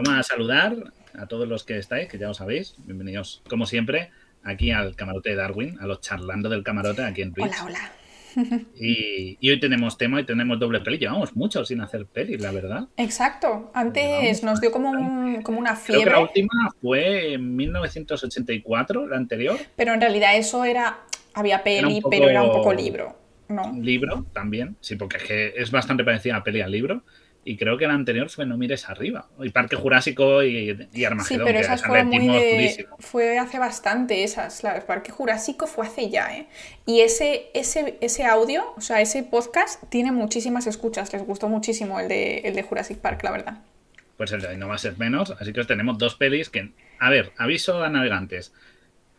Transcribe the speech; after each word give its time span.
Vamos 0.00 0.10
a 0.16 0.22
saludar 0.22 0.76
a 1.18 1.26
todos 1.26 1.48
los 1.48 1.64
que 1.64 1.76
estáis, 1.76 2.08
que 2.08 2.18
ya 2.18 2.28
lo 2.28 2.34
sabéis. 2.34 2.76
Bienvenidos, 2.84 3.42
como 3.48 3.66
siempre, 3.66 4.10
aquí 4.44 4.70
al 4.70 4.94
camarote 4.94 5.30
de 5.30 5.34
Darwin, 5.34 5.76
a 5.80 5.86
los 5.88 6.00
charlando 6.00 6.48
del 6.48 6.62
camarote 6.62 7.02
aquí 7.02 7.22
en 7.22 7.32
Twitch. 7.32 7.46
Hola, 7.64 7.64
hola. 8.36 8.62
Y, 8.76 9.36
y 9.40 9.50
hoy 9.50 9.58
tenemos 9.58 9.98
tema 9.98 10.20
y 10.20 10.24
tenemos 10.24 10.60
doble 10.60 10.78
peli. 10.80 10.98
Llevamos 10.98 11.34
mucho 11.34 11.64
sin 11.64 11.80
hacer 11.80 12.06
pelis, 12.06 12.40
la 12.40 12.52
verdad. 12.52 12.86
Exacto. 12.96 13.72
Antes 13.74 14.44
nos 14.44 14.60
dio 14.60 14.70
como, 14.70 14.90
un- 14.90 15.42
como 15.42 15.58
una 15.58 15.70
Creo 15.74 15.84
que 15.86 15.92
fiebre, 16.04 16.12
la 16.12 16.20
última 16.20 16.52
fue 16.80 17.32
en 17.32 17.56
1984, 17.56 19.08
la 19.08 19.16
anterior. 19.16 19.58
pero 19.74 19.94
en 19.94 20.00
realidad 20.00 20.36
eso 20.36 20.64
era. 20.64 21.00
Había 21.34 21.64
peli, 21.64 21.78
Era 21.78 21.88
un 21.88 21.94
poco- 22.02 22.10
pero 22.10 22.28
era 22.28 22.42
un 22.44 22.52
poco 22.52 22.72
libro. 22.72 23.18
¿no? 23.48 23.72
Libro 23.80 24.26
también, 24.32 24.76
sí, 24.80 24.94
porque 24.96 25.16
es 25.16 25.22
que 25.24 25.52
es 25.56 25.70
bastante 25.72 26.04
parecida 26.04 26.36
a 26.36 26.44
peli 26.44 26.60
al 26.60 26.70
libro. 26.70 27.02
Y 27.44 27.56
creo 27.56 27.78
que 27.78 27.86
la 27.86 27.94
anterior 27.94 28.28
fue 28.28 28.44
No 28.44 28.58
mires 28.58 28.88
arriba. 28.90 29.28
Y 29.40 29.48
Parque 29.50 29.76
Jurásico 29.76 30.42
y, 30.42 30.70
y 30.70 30.88
Sí, 30.92 31.04
Armagedón. 31.04 31.46
pero 31.46 31.58
que 31.58 31.64
esas 31.64 31.80
esa 31.80 31.88
fueron 31.88 32.08
muy 32.08 32.26
de. 32.26 32.86
Fue 32.98 33.38
hace 33.38 33.58
bastante 33.58 34.22
esas. 34.22 34.62
La, 34.62 34.76
el 34.76 34.82
Parque 34.82 35.12
Jurásico 35.12 35.66
fue 35.66 35.86
hace 35.86 36.10
ya, 36.10 36.36
¿eh? 36.36 36.46
Y 36.84 37.00
ese, 37.00 37.46
ese, 37.54 37.96
ese 38.02 38.24
audio, 38.24 38.64
o 38.76 38.80
sea, 38.80 39.00
ese 39.00 39.22
podcast, 39.22 39.82
tiene 39.88 40.12
muchísimas 40.12 40.66
escuchas. 40.66 41.12
Les 41.12 41.22
gustó 41.24 41.48
muchísimo 41.48 41.98
el 42.00 42.08
de, 42.08 42.38
el 42.38 42.54
de 42.54 42.62
Jurassic 42.62 42.98
Park, 42.98 43.22
la 43.24 43.30
verdad. 43.30 43.58
Pues 44.18 44.32
el 44.32 44.40
de 44.42 44.48
hoy 44.48 44.56
no 44.58 44.68
va 44.68 44.74
a 44.74 44.78
ser 44.78 44.98
menos. 44.98 45.30
Así 45.40 45.52
que 45.52 45.60
os 45.60 45.66
tenemos 45.66 45.96
dos 45.96 46.16
pelis 46.16 46.50
que. 46.50 46.72
A 46.98 47.08
ver, 47.08 47.32
aviso 47.38 47.82
a 47.82 47.88
navegantes. 47.88 48.52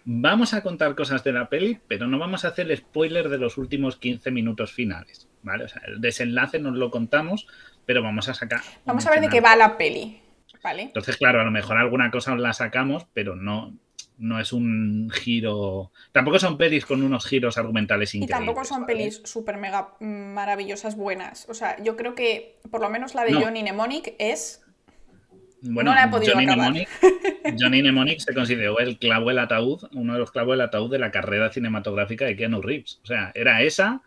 Vamos 0.05 0.53
a 0.53 0.61
contar 0.61 0.95
cosas 0.95 1.23
de 1.23 1.31
la 1.33 1.49
peli, 1.49 1.79
pero 1.87 2.07
no 2.07 2.17
vamos 2.19 2.43
a 2.45 2.49
hacer 2.49 2.75
spoiler 2.75 3.29
de 3.29 3.37
los 3.37 3.57
últimos 3.57 3.95
15 3.97 4.31
minutos 4.31 4.71
finales. 4.71 5.27
¿Vale? 5.41 5.63
O 5.63 5.67
sea, 5.69 5.81
el 5.87 6.01
desenlace 6.01 6.59
nos 6.59 6.75
lo 6.75 6.91
contamos, 6.91 7.47
pero 7.85 8.01
vamos 8.03 8.29
a 8.29 8.33
sacar. 8.33 8.61
Vamos 8.85 9.05
a 9.05 9.11
ver 9.11 9.21
de 9.21 9.29
qué 9.29 9.41
va 9.41 9.55
la 9.55 9.77
peli, 9.77 10.21
¿vale? 10.63 10.83
Entonces, 10.83 11.17
claro, 11.17 11.41
a 11.41 11.43
lo 11.43 11.51
mejor 11.51 11.77
alguna 11.77 12.11
cosa 12.11 12.33
os 12.33 12.39
la 12.39 12.53
sacamos, 12.53 13.05
pero 13.13 13.35
no, 13.35 13.73
no 14.17 14.39
es 14.39 14.53
un 14.53 15.09
giro. 15.11 15.91
Tampoco 16.11 16.39
son 16.39 16.57
pelis 16.57 16.85
con 16.85 17.01
unos 17.03 17.25
giros 17.25 17.57
argumentales 17.57 18.13
Y 18.13 18.19
increíbles. 18.19 18.37
tampoco 18.45 18.65
son 18.65 18.81
¿vale? 18.81 18.93
pelis 18.93 19.21
súper 19.25 19.57
mega 19.57 19.93
maravillosas 19.99 20.95
buenas. 20.95 21.47
O 21.49 21.53
sea, 21.53 21.81
yo 21.81 21.95
creo 21.95 22.15
que 22.15 22.59
por 22.69 22.81
lo 22.81 22.89
menos 22.89 23.15
la 23.15 23.23
de 23.23 23.31
No. 23.31 23.41
Johnny 23.41 23.61
Mnemonic 23.63 24.13
es. 24.19 24.61
Bueno, 25.61 25.91
no 25.91 25.95
la 25.95 26.05
he 26.05 26.07
podido 26.07 26.33
Johnny 26.33 26.45
acabar. 26.45 26.71
Mnemonic, 26.71 26.89
Johnny 27.59 27.81
Mnemonic 27.81 28.19
se 28.19 28.33
consideró 28.33 28.79
el 28.79 28.97
clavo 28.97 29.27
del 29.27 29.39
ataúd, 29.39 29.89
uno 29.93 30.13
de 30.13 30.19
los 30.19 30.31
clavos 30.31 30.53
del 30.53 30.61
ataúd 30.61 30.89
de 30.89 30.99
la 30.99 31.11
carrera 31.11 31.49
cinematográfica 31.51 32.23
de 32.25 32.37
Keanu 32.37 32.61
Reeves. 32.61 32.99
O 33.03 33.07
sea, 33.07 33.31
era 33.35 33.61
esa. 33.61 34.01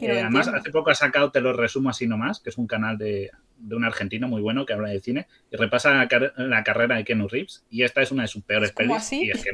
Eh, 0.00 0.20
además, 0.20 0.48
hace 0.48 0.70
poco 0.70 0.90
ha 0.90 0.94
sacado 0.94 1.30
Te 1.30 1.40
lo 1.40 1.52
resumo 1.52 1.90
así 1.90 2.06
nomás, 2.06 2.40
que 2.40 2.50
es 2.50 2.58
un 2.58 2.66
canal 2.66 2.98
de, 2.98 3.30
de 3.58 3.76
un 3.76 3.84
argentino 3.84 4.28
muy 4.28 4.40
bueno 4.42 4.66
que 4.66 4.72
habla 4.72 4.88
de 4.88 5.00
cine 5.00 5.26
y 5.50 5.56
repasa 5.56 5.94
la, 5.94 6.08
car- 6.08 6.32
la 6.36 6.64
carrera 6.64 6.96
de 6.96 7.04
Keanu 7.04 7.28
Reeves. 7.28 7.64
Y 7.70 7.82
esta 7.82 8.02
es 8.02 8.12
una 8.12 8.22
de 8.22 8.28
sus 8.28 8.42
peores 8.42 8.70
¿Es 8.70 8.74
pelis. 8.76 8.96
así? 8.96 9.22
Y 9.24 9.30
es 9.30 9.42
que 9.42 9.50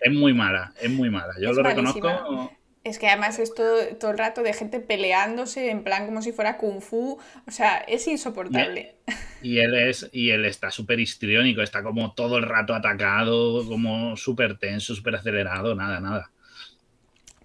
es 0.00 0.12
muy 0.12 0.32
mala, 0.34 0.72
es 0.80 0.90
muy 0.90 1.10
mala. 1.10 1.34
Yo 1.40 1.50
Es 1.50 1.56
lo 1.56 1.62
malísima. 1.62 2.12
reconozco. 2.12 2.52
Es 2.82 2.98
que 2.98 3.08
además 3.08 3.38
es 3.38 3.54
todo, 3.54 3.76
todo 3.98 4.10
el 4.10 4.18
rato 4.18 4.42
de 4.42 4.54
gente 4.54 4.80
peleándose 4.80 5.70
en 5.70 5.84
plan 5.84 6.06
como 6.06 6.22
si 6.22 6.32
fuera 6.32 6.56
kung 6.56 6.80
fu. 6.80 7.18
O 7.46 7.50
sea, 7.50 7.76
es 7.78 8.06
insoportable. 8.08 8.96
Y 9.42 9.58
él 9.58 9.74
es, 9.74 10.08
y 10.12 10.30
él 10.30 10.44
está 10.44 10.70
súper 10.70 11.00
histriónico, 11.00 11.62
está 11.62 11.82
como 11.82 12.12
todo 12.14 12.38
el 12.38 12.44
rato 12.44 12.74
atacado, 12.74 13.66
como 13.66 14.16
súper 14.16 14.58
tenso, 14.58 14.94
súper 14.94 15.14
acelerado, 15.16 15.74
nada, 15.74 16.00
nada. 16.00 16.30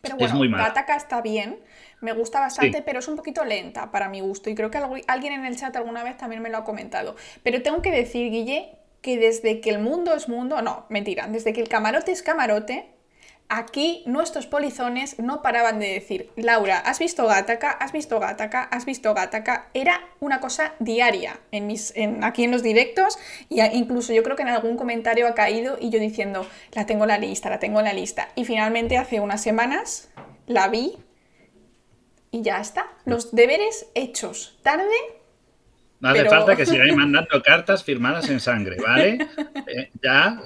Pero 0.01 0.15
es 0.15 0.19
bueno, 0.19 0.35
muy 0.35 0.49
mala. 0.49 0.73
Está 0.97 1.21
bien. 1.21 1.59
Me 2.05 2.13
gusta 2.13 2.39
bastante, 2.39 2.77
Sí. 2.77 2.83
pero 2.85 2.99
es 2.99 3.07
un 3.07 3.15
poquito 3.17 3.43
lenta 3.43 3.91
para 3.91 4.07
mi 4.09 4.21
gusto. 4.21 4.49
Y 4.49 4.55
creo 4.55 4.69
que 4.71 4.77
algu- 4.79 5.03
alguien 5.07 5.33
en 5.33 5.43
el 5.45 5.57
chat 5.57 5.75
alguna 5.75 6.03
vez 6.03 6.15
también 6.17 6.41
me 6.41 6.49
lo 6.49 6.57
ha 6.59 6.63
comentado. 6.63 7.15
Pero 7.43 7.61
tengo 7.61 7.81
que 7.81 7.91
decir, 7.91 8.31
Guille, 8.31 8.77
que 9.01 9.17
desde 9.17 9.59
que 9.61 9.69
el 9.71 9.79
mundo 9.79 10.13
es 10.15 10.29
mundo, 10.29 10.61
no, 10.61 10.85
mentira, 10.89 11.27
desde 11.27 11.51
que 11.53 11.61
el 11.61 11.67
camarote 11.67 12.11
es 12.11 12.21
camarote, 12.23 12.91
aquí 13.47 14.01
nuestros 14.07 14.47
polizones 14.47 15.19
no 15.19 15.43
paraban 15.43 15.77
de 15.79 15.87
decir, 15.93 16.31
Laura, 16.35 16.79
¿has 16.79 16.97
visto 16.97 17.27
Gattaca? 17.27 17.69
¿Has 17.69 17.91
visto 17.91 18.19
Gattaca? 18.19 18.63
¿Has 18.63 18.85
visto 18.85 19.13
Gattaca? 19.13 19.67
Era 19.75 20.01
una 20.19 20.39
cosa 20.39 20.73
diaria 20.79 21.39
en 21.51 21.67
mis, 21.67 21.93
en, 21.95 22.23
aquí 22.23 22.43
en 22.43 22.51
los 22.51 22.63
directos 22.63 23.19
y 23.49 23.61
incluso 23.61 24.13
yo 24.13 24.23
creo 24.23 24.35
que 24.35 24.41
en 24.41 24.47
algún 24.49 24.77
comentario 24.77 25.27
ha 25.27 25.35
caído 25.35 25.77
y 25.79 25.91
yo 25.91 25.99
diciendo, 25.99 26.47
la 26.71 26.87
tengo 26.87 27.03
en 27.03 27.09
la 27.09 27.17
lista, 27.19 27.49
la 27.51 27.59
tengo 27.59 27.79
en 27.79 27.85
la 27.85 27.93
lista. 27.93 28.29
Y 28.35 28.45
finalmente 28.45 28.97
hace 28.97 29.19
unas 29.19 29.41
semanas 29.41 30.09
la 30.47 30.67
vi 30.67 30.97
y 32.35 32.41
ya 32.41 32.59
está. 32.59 32.87
Los 33.05 33.33
deberes 33.33 33.87
hechos. 33.95 34.57
Tarde, 34.61 34.83
No 36.01 36.09
hace 36.09 36.19
Pero- 36.19 36.29
falta 36.31 36.55
que 36.57 36.65
sigáis 36.65 36.93
mandando 36.95 37.41
cartas 37.41 37.83
firmadas 37.83 38.29
en 38.29 38.39
sangre, 38.41 38.75
¿vale? 38.85 39.17
Eh, 39.67 39.89
ya 40.03 40.41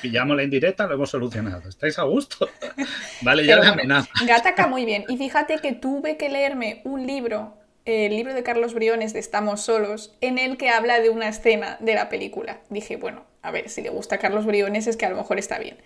pillamos 0.00 0.34
la 0.36 0.42
indirecta, 0.42 0.86
lo 0.86 0.94
hemos 0.94 1.10
solucionado. 1.10 1.68
¿Estáis 1.68 1.98
a 1.98 2.04
gusto? 2.04 2.48
Vale, 3.20 3.44
ya 3.44 3.56
la 3.58 3.68
amenaza. 3.70 4.08
Gataca 4.26 4.66
muy 4.66 4.84
bien. 4.86 5.04
Y 5.08 5.16
fíjate 5.18 5.58
que 5.58 5.72
tuve 5.72 6.16
que 6.16 6.28
leerme 6.30 6.80
un 6.84 7.06
libro, 7.06 7.54
el 7.84 8.16
libro 8.16 8.32
de 8.34 8.42
Carlos 8.42 8.72
Briones 8.72 9.12
de 9.12 9.20
Estamos 9.20 9.60
Solos, 9.60 10.16
en 10.22 10.38
el 10.38 10.56
que 10.56 10.70
habla 10.70 11.00
de 11.00 11.10
una 11.10 11.28
escena 11.28 11.76
de 11.80 11.94
la 11.94 12.08
película. 12.08 12.60
Dije, 12.70 12.96
bueno, 12.96 13.24
a 13.42 13.50
ver, 13.50 13.68
si 13.68 13.82
le 13.82 13.90
gusta 13.90 14.14
a 14.16 14.18
Carlos 14.18 14.46
Briones 14.46 14.86
es 14.86 14.96
que 14.96 15.04
a 15.06 15.10
lo 15.10 15.16
mejor 15.16 15.38
está 15.38 15.58
bien. 15.58 15.76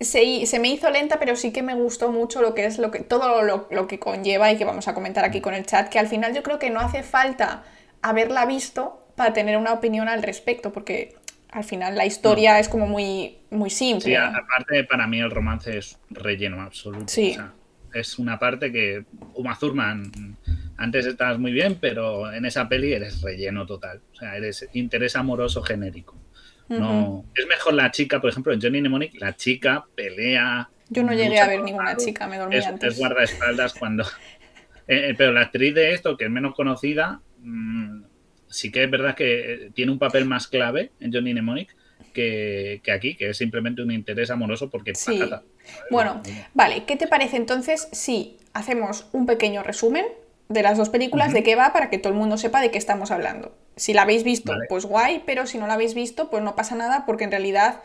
Se, 0.00 0.46
se 0.46 0.58
me 0.58 0.68
hizo 0.68 0.90
lenta, 0.90 1.18
pero 1.18 1.36
sí 1.36 1.52
que 1.52 1.62
me 1.62 1.74
gustó 1.74 2.10
mucho 2.10 2.40
lo 2.40 2.54
que 2.54 2.64
es 2.64 2.78
lo 2.78 2.90
que, 2.90 3.00
todo 3.00 3.42
lo, 3.42 3.68
lo 3.70 3.86
que 3.86 3.98
conlleva 3.98 4.50
y 4.50 4.56
que 4.56 4.64
vamos 4.64 4.88
a 4.88 4.94
comentar 4.94 5.24
aquí 5.24 5.40
con 5.40 5.54
el 5.54 5.66
chat, 5.66 5.90
que 5.90 5.98
al 5.98 6.08
final 6.08 6.34
yo 6.34 6.42
creo 6.42 6.58
que 6.58 6.70
no 6.70 6.80
hace 6.80 7.02
falta 7.02 7.64
haberla 8.02 8.46
visto 8.46 9.06
para 9.14 9.34
tener 9.34 9.58
una 9.58 9.74
opinión 9.74 10.08
al 10.08 10.22
respecto, 10.22 10.72
porque 10.72 11.14
al 11.50 11.64
final 11.64 11.96
la 11.96 12.06
historia 12.06 12.58
es 12.58 12.68
como 12.68 12.86
muy, 12.86 13.38
muy 13.50 13.70
simple. 13.70 14.04
Sí, 14.04 14.14
aparte, 14.14 14.84
para 14.84 15.06
mí 15.06 15.20
el 15.20 15.30
romance 15.30 15.76
es 15.76 15.98
relleno 16.10 16.62
absoluto. 16.62 17.08
Sí. 17.08 17.32
O 17.32 17.34
sea, 17.34 17.52
es 17.92 18.18
una 18.18 18.38
parte 18.38 18.70
que, 18.70 19.04
Uma 19.34 19.58
Thurman, 19.58 20.36
antes 20.76 21.06
estabas 21.06 21.38
muy 21.38 21.52
bien, 21.52 21.76
pero 21.80 22.32
en 22.32 22.44
esa 22.44 22.68
peli 22.68 22.92
eres 22.92 23.20
relleno 23.20 23.66
total. 23.66 24.00
O 24.12 24.16
sea, 24.16 24.36
eres 24.36 24.68
interés 24.74 25.16
amoroso 25.16 25.62
genérico. 25.62 26.16
No, 26.78 27.24
Es 27.34 27.46
mejor 27.46 27.74
la 27.74 27.90
chica, 27.90 28.20
por 28.20 28.30
ejemplo, 28.30 28.52
en 28.52 28.60
Johnny 28.60 28.80
Mnemonic, 28.80 29.20
la 29.20 29.34
chica 29.34 29.84
pelea. 29.94 30.70
Yo 30.88 31.02
no 31.02 31.12
llegué 31.12 31.40
a 31.40 31.48
ver 31.48 31.62
ninguna 31.62 31.96
chica, 31.96 32.26
me 32.28 32.38
dormí 32.38 32.56
es, 32.56 32.66
antes. 32.66 32.92
es 32.92 32.98
guardaespaldas 32.98 33.74
cuando. 33.74 34.04
Eh, 34.88 35.10
eh, 35.10 35.14
pero 35.16 35.30
la 35.30 35.42
actriz 35.42 35.72
de 35.72 35.92
esto, 35.92 36.16
que 36.16 36.24
es 36.24 36.30
menos 36.32 36.52
conocida, 36.52 37.20
mm, 37.38 38.02
sí 38.48 38.72
que 38.72 38.82
es 38.82 38.90
verdad 38.90 39.14
que 39.14 39.52
eh, 39.52 39.70
tiene 39.72 39.92
un 39.92 40.00
papel 40.00 40.24
más 40.24 40.48
clave 40.48 40.90
en 40.98 41.12
Johnny 41.12 41.32
Mnemonic 41.32 41.76
que, 42.12 42.80
que 42.82 42.90
aquí, 42.90 43.14
que 43.14 43.30
es 43.30 43.36
simplemente 43.36 43.82
un 43.82 43.92
interés 43.92 44.30
amoroso 44.30 44.68
porque 44.68 44.96
Sí. 44.96 45.16
patata. 45.16 45.44
Bueno, 45.92 46.20
vale, 46.54 46.82
¿qué 46.86 46.96
te 46.96 47.06
parece 47.06 47.36
entonces 47.36 47.88
si 47.92 48.38
hacemos 48.52 49.06
un 49.12 49.26
pequeño 49.26 49.62
resumen 49.62 50.06
de 50.48 50.62
las 50.62 50.76
dos 50.76 50.88
películas, 50.88 51.32
de 51.32 51.44
qué 51.44 51.54
va, 51.54 51.72
para 51.72 51.88
que 51.88 51.98
todo 51.98 52.12
el 52.12 52.18
mundo 52.18 52.36
sepa 52.36 52.60
de 52.60 52.72
qué 52.72 52.78
estamos 52.78 53.12
hablando? 53.12 53.56
Si 53.80 53.94
la 53.94 54.02
habéis 54.02 54.24
visto, 54.24 54.52
Vale. 54.52 54.66
pues 54.68 54.84
guay, 54.84 55.22
pero 55.24 55.46
si 55.46 55.56
no 55.58 55.66
la 55.66 55.74
habéis 55.74 55.94
visto, 55.94 56.28
pues 56.30 56.42
no 56.42 56.54
pasa 56.54 56.74
nada, 56.74 57.04
porque 57.06 57.24
en 57.24 57.30
realidad 57.30 57.80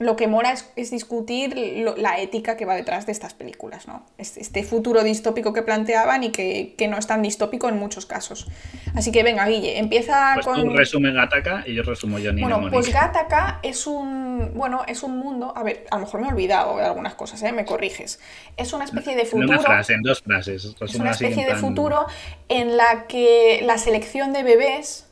lo 0.00 0.14
que 0.14 0.28
mola 0.28 0.52
es, 0.52 0.70
es 0.76 0.92
discutir 0.92 1.56
lo- 1.78 1.96
la 1.96 2.20
ética 2.20 2.56
que 2.56 2.64
va 2.64 2.76
detrás 2.76 3.04
de 3.06 3.10
estas 3.10 3.34
películas, 3.34 3.88
¿no? 3.88 4.06
Este, 4.16 4.40
este 4.40 4.62
futuro 4.62 5.02
distópico 5.02 5.52
que 5.52 5.62
planteaban 5.62 6.22
y 6.22 6.30
que, 6.30 6.74
que 6.78 6.86
no 6.86 6.98
es 6.98 7.08
tan 7.08 7.20
distópico 7.20 7.68
en 7.68 7.78
muchos 7.80 8.06
casos. 8.06 8.46
Así 8.94 9.10
que 9.10 9.24
venga, 9.24 9.44
Guille, 9.48 9.76
empieza 9.78 10.34
Pues 10.34 10.46
con... 10.46 10.62
tú 10.62 10.70
resume 10.70 11.12
Gataca 11.12 11.64
y 11.66 11.74
yo 11.74 11.82
resumo 11.82 12.16
Johnny 12.22 12.40
Bueno, 12.42 12.58
Mnemonic. 12.58 12.74
pues 12.74 12.92
Gattaca 12.94 13.58
es 13.64 13.88
un, 13.88 14.52
bueno, 14.54 14.82
es 14.86 15.02
un 15.02 15.18
mundo, 15.18 15.52
a 15.56 15.64
ver, 15.64 15.84
a 15.90 15.96
lo 15.96 16.02
mejor 16.02 16.20
me 16.20 16.28
he 16.28 16.30
olvidado 16.30 16.76
de 16.76 16.84
algunas 16.84 17.14
cosas, 17.14 17.42
¿eh? 17.42 17.50
me 17.50 17.64
corriges. 17.64 18.20
Es 18.56 18.72
una 18.72 18.84
especie 18.84 19.16
de 19.16 19.22
en 19.22 19.26
futuro, 19.28 19.48
una 19.48 19.58
frase, 19.60 19.94
en 19.94 20.02
dos 20.02 20.22
frases. 20.22 20.64
es 20.64 20.94
una 20.94 21.06
en 21.06 21.10
especie 21.10 21.44
de 21.44 21.56
futuro 21.56 22.06
en 22.48 22.76
la 22.76 23.06
que 23.08 23.62
la 23.64 23.78
selección 23.78 24.32
de 24.32 24.44
bebés 24.44 25.06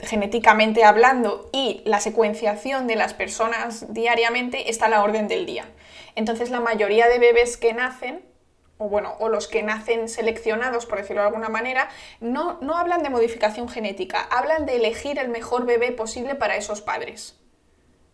genéticamente 0.00 0.84
hablando 0.84 1.48
y 1.52 1.82
la 1.84 2.00
secuenciación 2.00 2.86
de 2.86 2.96
las 2.96 3.14
personas 3.14 3.92
diariamente 3.92 4.68
está 4.70 4.86
a 4.86 4.90
la 4.90 5.02
orden 5.02 5.28
del 5.28 5.46
día. 5.46 5.64
Entonces 6.16 6.50
la 6.50 6.60
mayoría 6.60 7.08
de 7.08 7.18
bebés 7.18 7.56
que 7.56 7.72
nacen, 7.72 8.24
o 8.78 8.88
bueno, 8.88 9.14
o 9.20 9.28
los 9.28 9.46
que 9.46 9.62
nacen 9.62 10.08
seleccionados, 10.08 10.86
por 10.86 10.98
decirlo 10.98 11.22
de 11.22 11.28
alguna 11.28 11.48
manera, 11.48 11.88
no, 12.20 12.58
no 12.60 12.76
hablan 12.76 13.02
de 13.02 13.10
modificación 13.10 13.68
genética, 13.68 14.26
hablan 14.30 14.66
de 14.66 14.76
elegir 14.76 15.18
el 15.18 15.28
mejor 15.28 15.66
bebé 15.66 15.92
posible 15.92 16.34
para 16.34 16.56
esos 16.56 16.82
padres. 16.82 17.38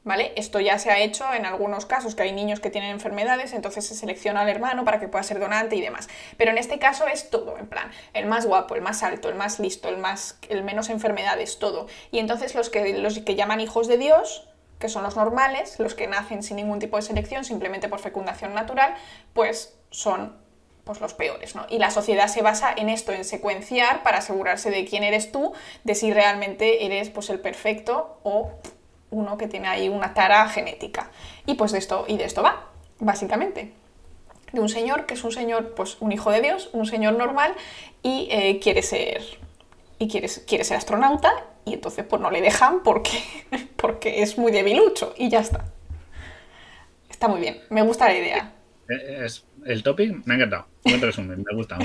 ¿Vale? 0.09 0.33
Esto 0.37 0.59
ya 0.59 0.79
se 0.79 0.91
ha 0.91 1.01
hecho 1.01 1.35
en 1.35 1.45
algunos 1.45 1.85
casos, 1.85 2.15
que 2.15 2.23
hay 2.23 2.33
niños 2.33 2.61
que 2.61 2.71
tienen 2.71 2.93
enfermedades, 2.93 3.53
entonces 3.53 3.87
se 3.87 3.95
selecciona 3.95 4.41
al 4.41 4.49
hermano 4.49 4.83
para 4.87 4.99
que 4.99 5.07
pueda 5.07 5.23
ser 5.23 5.39
donante 5.39 5.77
y 5.77 5.83
demás. 5.83 6.09
Pero 6.39 6.51
en 6.51 6.57
este 6.57 6.79
caso 6.79 7.07
es 7.07 7.29
todo, 7.29 7.59
en 7.59 7.67
plan, 7.67 7.91
el 8.15 8.25
más 8.25 8.47
guapo, 8.47 8.75
el 8.75 8.81
más 8.81 9.03
alto, 9.03 9.29
el 9.29 9.35
más 9.35 9.61
listo, 9.61 9.91
el, 9.91 9.99
más, 9.99 10.39
el 10.49 10.63
menos 10.63 10.89
enfermedades, 10.89 11.59
todo. 11.59 11.89
Y 12.11 12.21
entonces 12.21 12.55
los 12.55 12.71
que, 12.71 12.97
los 12.97 13.19
que 13.19 13.35
llaman 13.35 13.61
hijos 13.61 13.87
de 13.87 13.99
Dios, 13.99 14.49
que 14.79 14.89
son 14.89 15.03
los 15.03 15.15
normales, 15.15 15.79
los 15.79 15.95
que 15.95 16.07
nacen 16.07 16.43
sin 16.43 16.57
ningún 16.57 16.79
tipo 16.79 16.97
de 16.97 17.03
selección, 17.03 17.45
simplemente 17.45 17.91
por 17.91 17.99
fecundación 17.99 18.55
natural, 18.55 18.95
pues 19.35 19.79
son 19.91 20.39
pues 20.85 21.03
los 21.03 21.13
peores, 21.13 21.55
¿no? 21.55 21.67
Y 21.69 21.79
la 21.79 21.91
sociedad 21.91 22.29
se 22.29 22.41
basa 22.41 22.73
en 22.75 22.89
esto, 22.89 23.13
en 23.13 23.27
secuenciar 23.27 24.03
para 24.03 24.19
asegurarse 24.19 24.71
de 24.71 24.87
quién 24.87 25.03
eres 25.03 25.31
tú, 25.33 25.53
de 25.85 25.95
si 25.95 26.15
realmente 26.15 26.87
eres 26.87 27.11
pues 27.11 27.29
el 27.29 27.41
perfecto 27.41 28.19
o 28.23 28.53
uno 29.11 29.39
que 29.39 29.49
tiene 29.49 29.69
ahí 29.69 29.89
una 29.89 30.15
tara 30.15 30.49
genética. 30.49 31.11
Y 31.47 31.55
pues 31.55 31.73
de 31.73 31.79
esto, 31.79 32.05
y 32.09 32.17
de 32.17 32.25
esto 32.25 32.43
va, 32.43 32.67
básicamente. 32.99 33.73
De 34.53 34.61
un 34.61 34.69
señor 34.69 35.07
que 35.07 35.15
es 35.15 35.25
un 35.25 35.33
señor, 35.33 35.75
pues 35.75 35.97
un 36.01 36.13
hijo 36.13 36.31
de 36.31 36.41
Dios, 36.41 36.71
un 36.73 36.87
señor 36.87 37.15
normal, 37.15 37.55
y 38.03 38.29
eh, 38.31 38.61
quiere 38.61 38.83
ser. 38.83 39.23
Y 39.99 40.09
quiere, 40.09 40.29
quiere 40.47 40.65
ser 40.65 40.77
astronauta, 40.77 41.33
y 41.65 41.75
entonces 41.75 42.05
pues 42.05 42.23
no 42.23 42.31
le 42.31 42.41
dejan 42.41 42.83
porque, 42.83 43.23
porque 43.77 44.23
es 44.23 44.39
muy 44.39 44.53
debilucho, 44.53 45.15
y 45.17 45.29
ya 45.29 45.41
está. 45.41 45.65
Está 47.11 47.29
muy 47.29 47.41
bien, 47.41 47.61
me 47.71 47.83
gusta 47.83 48.07
la 48.07 48.15
idea. 48.15 48.53
Es, 48.89 49.45
el 49.69 49.83
topic 49.83 50.25
me 50.25 50.35
ha 50.35 50.37
encantado. 50.37 50.67
Buen 50.85 51.01
resumen, 51.01 51.45
me 51.47 51.55
gusta. 51.55 51.79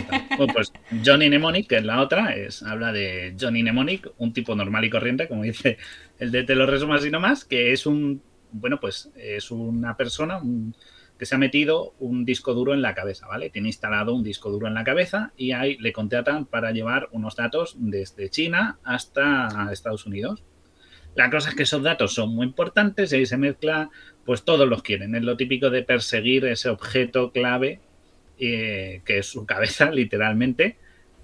pues 0.54 0.72
Johnny 1.06 1.28
Mnemonic, 1.28 1.68
que 1.68 1.78
es 1.78 1.84
la 1.84 2.02
otra, 2.02 2.36
es, 2.36 2.64
habla 2.64 2.94
de 2.94 3.36
Johnny 3.40 3.62
Mnemonic, 3.62 4.10
un 4.18 4.32
tipo 4.32 4.56
normal 4.56 4.86
y 4.86 4.90
corriente, 4.90 5.28
como 5.28 5.44
dice 5.44 5.78
el 6.18 6.32
de 6.32 6.44
Te 6.44 6.56
lo 6.56 6.66
resumo 6.66 6.94
así 6.94 7.12
nomás, 7.12 7.44
que 7.44 7.74
es 7.74 7.86
un, 7.86 8.22
bueno, 8.52 8.80
pues 8.80 9.12
es 9.18 9.52
una 9.52 9.98
persona 9.98 10.42
que 11.20 11.26
se 11.26 11.36
ha 11.36 11.38
metido 11.38 11.94
un 12.00 12.24
disco 12.24 12.54
duro 12.54 12.74
en 12.74 12.82
la 12.82 12.96
cabeza, 12.96 13.28
¿vale? 13.28 13.50
Tiene 13.50 13.68
instalado 13.68 14.16
un 14.16 14.24
disco 14.24 14.50
duro 14.50 14.68
en 14.68 14.74
la 14.74 14.86
cabeza 14.86 15.34
y 15.36 15.52
ahí 15.52 15.78
le 15.78 15.92
contratan 15.92 16.46
para 16.46 16.72
llevar 16.72 17.10
unos 17.12 17.36
datos 17.36 17.76
desde 17.78 18.30
China 18.30 18.80
hasta 18.84 19.70
Estados 19.72 20.06
Unidos. 20.06 20.44
La 21.16 21.30
cosa 21.30 21.50
es 21.50 21.56
que 21.56 21.64
esos 21.64 21.84
datos 21.84 22.14
son 22.14 22.34
muy 22.34 22.48
importantes 22.48 23.12
y 23.14 23.18
ahí 23.18 23.26
se 23.26 23.38
mezcla 23.38 23.92
pues 24.26 24.44
todos 24.44 24.68
los 24.68 24.84
quieren. 24.84 25.16
Es 25.16 25.24
lo 25.24 25.38
típico 25.38 25.70
de 25.70 25.84
perseguir 25.84 26.46
ese 26.46 26.70
objeto 26.70 27.32
clave 27.32 27.80
eh, 28.40 29.02
que 29.06 29.20
es 29.20 29.28
su 29.28 29.46
cabeza, 29.48 29.92
literalmente. 29.92 30.78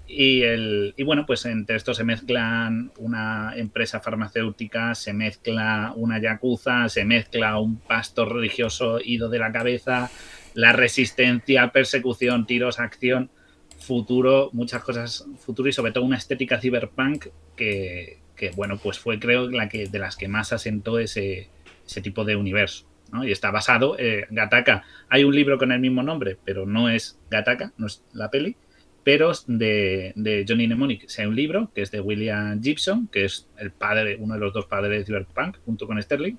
Y, 0.06 0.42
el, 0.42 0.94
y 0.96 1.04
bueno, 1.04 1.24
pues 1.24 1.44
entre 1.44 1.76
esto 1.76 1.94
se 1.94 2.02
mezclan 2.02 2.90
una 2.98 3.52
empresa 3.56 4.00
farmacéutica, 4.00 4.94
se 4.96 5.12
mezcla 5.12 5.92
una 5.94 6.20
yakuza, 6.20 6.88
se 6.88 7.04
mezcla 7.04 7.60
un 7.60 7.76
pastor 7.76 8.34
religioso 8.34 8.98
ido 9.04 9.28
de 9.28 9.38
la 9.38 9.52
cabeza, 9.52 10.10
la 10.54 10.72
resistencia, 10.72 11.70
persecución, 11.70 12.44
tiros, 12.44 12.80
acción, 12.80 13.30
futuro, 13.78 14.50
muchas 14.52 14.82
cosas 14.82 15.26
futuro 15.38 15.68
y 15.68 15.72
sobre 15.72 15.92
todo 15.92 16.04
una 16.04 16.16
estética 16.16 16.60
cyberpunk 16.60 17.26
que, 17.54 18.18
que 18.34 18.50
bueno, 18.50 18.78
pues 18.82 18.98
fue 18.98 19.20
creo 19.20 19.48
la 19.48 19.68
que 19.68 19.86
de 19.86 19.98
las 20.00 20.16
que 20.16 20.26
más 20.26 20.52
asentó 20.52 20.98
ese, 20.98 21.50
ese 21.86 22.00
tipo 22.00 22.24
de 22.24 22.34
universo. 22.34 22.89
Y 23.24 23.30
está 23.32 23.50
basado, 23.50 23.96
eh, 23.98 24.26
Gataka, 24.30 24.84
hay 25.08 25.24
un 25.24 25.34
libro 25.34 25.58
con 25.58 25.72
el 25.72 25.80
mismo 25.80 26.02
nombre, 26.02 26.38
pero 26.44 26.66
no 26.66 26.88
es 26.88 27.20
Gataka, 27.30 27.72
no 27.76 27.86
es 27.86 28.04
la 28.12 28.30
peli, 28.30 28.56
pero 29.04 29.32
de, 29.46 30.12
de 30.14 30.44
Johnny 30.46 30.66
Mnemonic. 30.66 31.06
hay 31.18 31.26
un 31.26 31.34
libro 31.34 31.70
que 31.74 31.82
es 31.82 31.90
de 31.90 32.00
William 32.00 32.62
Gibson, 32.62 33.08
que 33.08 33.24
es 33.24 33.48
el 33.58 33.72
padre, 33.72 34.16
uno 34.18 34.34
de 34.34 34.40
los 34.40 34.52
dos 34.52 34.66
padres 34.66 35.00
de 35.00 35.04
Cyberpunk, 35.04 35.58
junto 35.64 35.86
con 35.86 36.00
Sterling, 36.00 36.36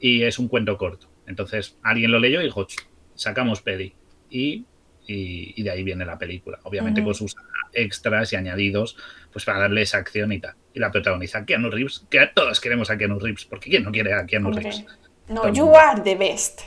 y 0.00 0.22
es 0.22 0.38
un 0.38 0.48
cuento 0.48 0.76
corto. 0.76 1.08
Entonces 1.26 1.78
alguien 1.82 2.10
lo 2.10 2.18
leyó 2.18 2.40
y 2.40 2.44
dijo, 2.44 2.66
sacamos 3.14 3.62
peli. 3.62 3.94
Y, 4.30 4.64
y, 5.06 5.62
de 5.62 5.70
ahí 5.70 5.82
viene 5.82 6.04
la 6.04 6.18
película, 6.18 6.58
obviamente 6.64 7.02
con 7.02 7.14
sus 7.14 7.34
extras 7.72 8.32
y 8.32 8.36
añadidos, 8.36 8.96
pues 9.32 9.44
para 9.44 9.60
darle 9.60 9.82
esa 9.82 9.98
acción 9.98 10.32
y 10.32 10.40
tal. 10.40 10.54
Y 10.74 10.80
la 10.80 10.90
protagoniza 10.90 11.44
Keanu 11.44 11.70
Reeves, 11.70 12.06
que 12.10 12.28
todos 12.34 12.60
queremos 12.60 12.90
a 12.90 12.98
Keanu 12.98 13.18
Reeves, 13.18 13.44
porque 13.46 13.70
¿quién 13.70 13.84
no 13.84 13.92
quiere 13.92 14.12
a 14.12 14.26
Keanu 14.26 14.52
Reeves? 14.52 14.84
No, 15.28 15.52
you 15.52 15.74
are 15.74 16.00
the 16.00 16.14
best. 16.14 16.62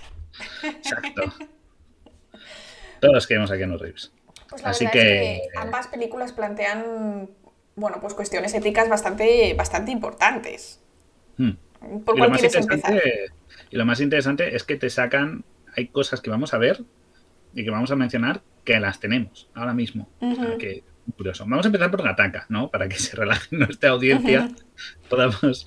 Exacto. 0.64 1.34
Todos 3.02 3.26
queremos 3.26 3.52
a 3.52 3.58
Keanu 3.58 3.78
Reeves. 3.78 4.12
Pues 4.50 4.62
la 4.62 4.70
Así 4.70 4.86
verdad 4.86 4.94
que... 4.94 5.36
Es 5.36 5.42
que 5.52 5.58
ambas 5.58 5.88
películas 5.88 6.34
plantean, 6.34 7.30
bueno, 7.76 8.00
pues 8.00 8.14
cuestiones 8.14 8.54
éticas 8.54 8.90
bastante, 8.90 9.54
bastante 9.56 9.92
importantes. 9.92 10.80
Hmm. 11.38 11.52
¿Por 12.06 12.18
cuál 12.18 12.32
quieres 12.32 12.56
empezar? 12.56 13.02
Y 13.72 13.76
lo 13.76 13.86
más 13.86 14.00
interesante 14.02 14.56
es 14.56 14.64
que 14.64 14.76
te 14.76 14.90
sacan, 14.90 15.44
hay 15.76 15.88
cosas 15.88 16.22
que 16.22 16.30
vamos 16.30 16.54
a 16.54 16.60
ver 16.60 16.84
y 17.54 17.64
que 17.64 17.72
vamos 17.72 17.90
a 17.92 17.96
mencionar 17.96 18.42
que 18.64 18.80
las 18.80 19.00
tenemos 19.00 19.50
ahora 19.56 19.74
mismo. 19.74 20.10
que, 20.60 20.84
curioso. 21.18 21.46
Vamos 21.48 21.66
a 21.66 21.70
empezar 21.70 21.90
por 21.90 22.04
Gataka, 22.04 22.46
¿no? 22.50 22.70
Para 22.70 22.88
que 22.88 22.98
se 22.98 23.16
relaje 23.16 23.48
nuestra 23.56 23.90
audiencia. 23.90 24.52
Podamos. 25.10 25.66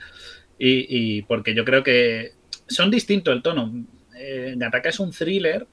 Y, 0.59 0.87
y, 0.89 1.23
porque 1.23 1.55
yo 1.55 1.65
creo 1.65 1.83
que 1.83 2.35
son 2.75 2.91
distintos 2.91 3.35
el 3.35 3.43
tono. 3.43 3.71
Eh, 4.17 4.55
Gataka 4.57 4.91
es 4.91 5.01
un 5.01 5.11
thriller 5.11 5.67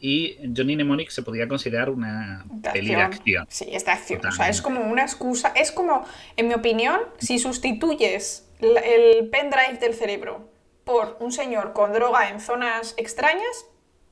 y 0.00 0.38
Johnny 0.56 0.76
Mnemonic 0.76 1.10
se 1.10 1.22
podría 1.22 1.46
considerar 1.46 1.90
una 1.90 2.44
peli 2.72 2.94
de 2.94 3.02
acción. 3.02 3.46
Sí, 3.50 3.68
es 3.70 3.84
de 3.84 3.90
acción. 3.90 4.24
O 4.24 4.32
sea, 4.32 4.48
es 4.48 4.62
como 4.62 4.80
una 4.80 5.02
excusa. 5.02 5.52
Es 5.54 5.72
como, 5.72 6.06
en 6.36 6.48
mi 6.48 6.54
opinión, 6.54 7.00
si 7.18 7.38
sustituyes 7.38 8.48
el 8.60 9.28
pendrive 9.28 9.78
del 9.78 9.94
cerebro 9.94 10.48
por 10.84 11.18
un 11.20 11.32
señor 11.32 11.72
con 11.72 11.92
droga 11.92 12.30
en 12.30 12.40
zonas 12.40 12.94
extrañas, 12.96 13.66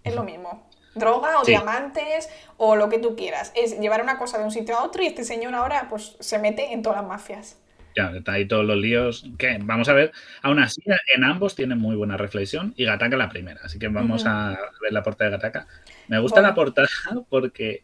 es 0.04 0.14
lo 0.14 0.24
mismo. 0.24 0.68
Droga 0.94 1.40
o 1.40 1.44
diamantes 1.44 2.28
o 2.56 2.76
lo 2.76 2.88
que 2.88 2.98
tú 2.98 3.16
quieras. 3.16 3.52
Es 3.54 3.78
llevar 3.78 4.02
una 4.02 4.18
cosa 4.18 4.38
de 4.38 4.44
un 4.44 4.50
sitio 4.50 4.76
a 4.76 4.84
otro 4.84 5.02
y 5.02 5.06
este 5.06 5.24
señor 5.24 5.54
ahora 5.54 5.86
pues 5.88 6.16
se 6.20 6.38
mete 6.38 6.72
en 6.72 6.82
todas 6.82 7.00
las 7.00 7.08
mafias 7.08 7.56
ya, 7.98 8.16
está 8.16 8.32
ahí 8.32 8.46
todos 8.46 8.64
los 8.64 8.76
líos. 8.76 9.26
Que 9.38 9.58
vamos 9.60 9.88
a 9.88 9.92
ver, 9.92 10.12
aún 10.42 10.60
así, 10.60 10.80
en 11.14 11.24
ambos 11.24 11.56
tienen 11.56 11.78
muy 11.78 11.96
buena 11.96 12.16
reflexión 12.16 12.72
y 12.76 12.84
Gataka 12.84 13.16
la 13.16 13.28
primera. 13.28 13.60
Así 13.64 13.78
que 13.78 13.88
vamos 13.88 14.24
a 14.24 14.56
ver 14.80 14.92
la 14.92 15.02
portada 15.02 15.30
de 15.30 15.36
Gataka. 15.36 15.66
Me 16.06 16.18
gusta 16.20 16.40
la 16.40 16.54
portada 16.54 16.88
porque 17.28 17.82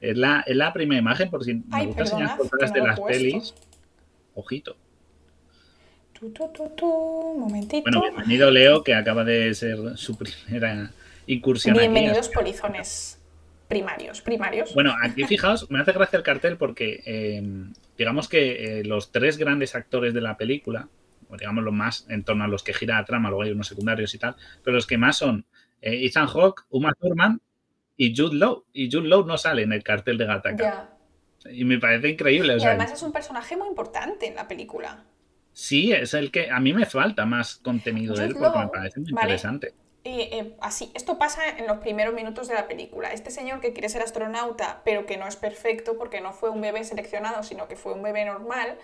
es 0.00 0.16
la, 0.16 0.44
la, 0.46 0.72
primera 0.72 1.00
imagen, 1.00 1.30
por 1.30 1.44
si 1.44 1.54
me 1.54 1.86
gusta 1.86 2.02
enseñar 2.02 2.36
portadas 2.36 2.72
de 2.72 2.80
las 2.80 3.00
pelis. 3.00 3.54
Ojito. 4.34 4.76
momentito. 7.38 7.82
Bueno, 7.82 8.02
bienvenido 8.02 8.50
Leo, 8.50 8.84
que 8.84 8.94
acaba 8.94 9.24
de 9.24 9.52
ser 9.54 9.78
su 9.96 10.16
primera 10.16 10.92
incursión. 11.26 11.76
Bienvenidos 11.76 12.28
polizones 12.28 13.18
primarios, 13.68 14.20
primarios. 14.20 14.74
Bueno, 14.74 14.94
aquí 15.02 15.24
fijaos, 15.24 15.70
me 15.70 15.80
hace 15.80 15.92
gracia 15.92 16.16
el 16.16 16.22
cartel 16.22 16.56
porque 16.56 17.02
eh, 17.04 17.42
digamos 17.96 18.28
que 18.28 18.80
eh, 18.80 18.84
los 18.84 19.12
tres 19.12 19.38
grandes 19.38 19.74
actores 19.74 20.14
de 20.14 20.20
la 20.20 20.36
película, 20.36 20.88
o 21.28 21.36
digamos 21.36 21.64
los 21.64 21.74
más 21.74 22.06
en 22.08 22.24
torno 22.24 22.44
a 22.44 22.48
los 22.48 22.62
que 22.62 22.72
gira 22.72 22.96
la 22.96 23.04
trama, 23.04 23.28
luego 23.28 23.42
hay 23.42 23.50
unos 23.50 23.68
secundarios 23.68 24.14
y 24.14 24.18
tal, 24.18 24.36
pero 24.62 24.74
los 24.74 24.86
que 24.86 24.98
más 24.98 25.16
son 25.16 25.44
eh, 25.82 26.06
Ethan 26.06 26.26
Hawke, 26.26 26.64
Uma 26.70 26.92
Thurman 26.94 27.40
y 27.96 28.16
Jude 28.16 28.36
Law. 28.36 28.64
Y 28.72 28.90
Jude 28.90 29.08
Law 29.08 29.24
no 29.26 29.38
sale 29.38 29.62
en 29.62 29.72
el 29.72 29.82
cartel 29.82 30.18
de 30.18 30.26
Gataka. 30.26 30.90
Y 31.50 31.64
me 31.64 31.78
parece 31.78 32.08
increíble. 32.08 32.56
Y 32.58 32.64
además 32.64 32.92
es 32.92 33.02
un 33.02 33.12
personaje 33.12 33.56
muy 33.56 33.68
importante 33.68 34.26
en 34.26 34.34
la 34.34 34.48
película. 34.48 35.04
Sí, 35.52 35.92
es 35.92 36.12
el 36.12 36.30
que 36.30 36.50
a 36.50 36.60
mí 36.60 36.72
me 36.72 36.86
falta 36.86 37.24
más 37.24 37.56
contenido 37.56 38.14
de 38.14 38.26
él 38.26 38.36
porque 38.38 38.58
me 38.58 38.68
parece 38.68 39.00
muy 39.00 39.10
interesante. 39.10 39.74
Eh, 40.08 40.56
así, 40.60 40.92
esto 40.94 41.18
pasa 41.18 41.48
en 41.48 41.66
los 41.66 41.78
primeros 41.78 42.14
minutos 42.14 42.46
de 42.46 42.54
la 42.54 42.68
película. 42.68 43.12
Este 43.12 43.32
señor 43.32 43.60
que 43.60 43.72
quiere 43.72 43.88
ser 43.88 44.02
astronauta, 44.02 44.80
pero 44.84 45.04
que 45.04 45.16
no 45.16 45.26
es 45.26 45.34
perfecto 45.34 45.98
porque 45.98 46.20
no 46.20 46.32
fue 46.32 46.48
un 46.48 46.60
bebé 46.60 46.84
seleccionado, 46.84 47.42
sino 47.42 47.66
que 47.66 47.74
fue 47.74 47.92
un 47.92 48.02
bebé 48.02 48.24
normal, 48.24 48.78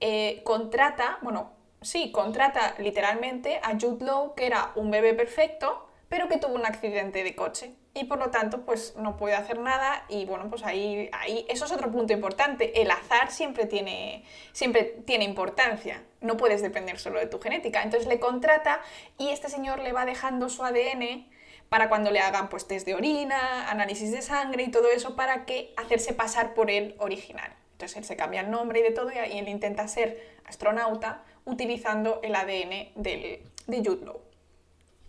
eh, 0.00 0.40
contrata, 0.42 1.18
bueno, 1.22 1.52
sí, 1.80 2.10
contrata 2.10 2.74
literalmente 2.78 3.60
a 3.62 3.78
Jude 3.78 4.04
Law, 4.04 4.34
que 4.34 4.46
era 4.46 4.72
un 4.74 4.90
bebé 4.90 5.14
perfecto, 5.14 5.88
pero 6.08 6.28
que 6.28 6.38
tuvo 6.38 6.54
un 6.54 6.66
accidente 6.66 7.22
de 7.22 7.36
coche. 7.36 7.76
Y 7.94 8.04
por 8.04 8.18
lo 8.18 8.30
tanto 8.30 8.62
pues 8.62 8.96
no 8.96 9.16
puede 9.16 9.36
hacer 9.36 9.60
nada 9.60 10.04
y 10.08 10.24
bueno 10.24 10.50
pues 10.50 10.64
ahí, 10.64 11.08
ahí 11.12 11.46
eso 11.48 11.66
es 11.66 11.70
otro 11.70 11.92
punto 11.92 12.12
importante. 12.12 12.82
El 12.82 12.90
azar 12.90 13.30
siempre 13.30 13.66
tiene 13.66 14.24
siempre 14.52 14.82
tiene 15.06 15.24
importancia 15.24 16.02
no 16.24 16.36
puedes 16.36 16.62
depender 16.62 16.98
solo 16.98 17.20
de 17.20 17.26
tu 17.26 17.38
genética. 17.40 17.82
Entonces 17.82 18.08
le 18.08 18.18
contrata 18.18 18.80
y 19.18 19.28
este 19.28 19.48
señor 19.48 19.78
le 19.80 19.92
va 19.92 20.04
dejando 20.04 20.48
su 20.48 20.64
ADN 20.64 21.26
para 21.68 21.88
cuando 21.88 22.10
le 22.10 22.20
hagan 22.20 22.48
pues 22.48 22.66
test 22.66 22.86
de 22.86 22.94
orina 22.94 23.70
análisis 23.70 24.10
de 24.10 24.22
sangre 24.22 24.64
y 24.64 24.70
todo 24.70 24.90
eso 24.90 25.16
para 25.16 25.44
que 25.44 25.72
hacerse 25.76 26.12
pasar 26.12 26.54
por 26.54 26.70
el 26.70 26.94
original. 26.98 27.52
Entonces 27.72 27.98
él 27.98 28.04
se 28.04 28.16
cambia 28.16 28.40
el 28.40 28.50
nombre 28.50 28.80
y 28.80 28.82
de 28.82 28.90
todo 28.90 29.10
y 29.10 29.38
él 29.38 29.48
intenta 29.48 29.86
ser 29.88 30.34
astronauta 30.44 31.22
utilizando 31.44 32.20
el 32.22 32.34
ADN 32.34 32.92
del, 32.94 33.40
de 33.66 33.82
Jude 33.84 34.04
Law. 34.04 34.20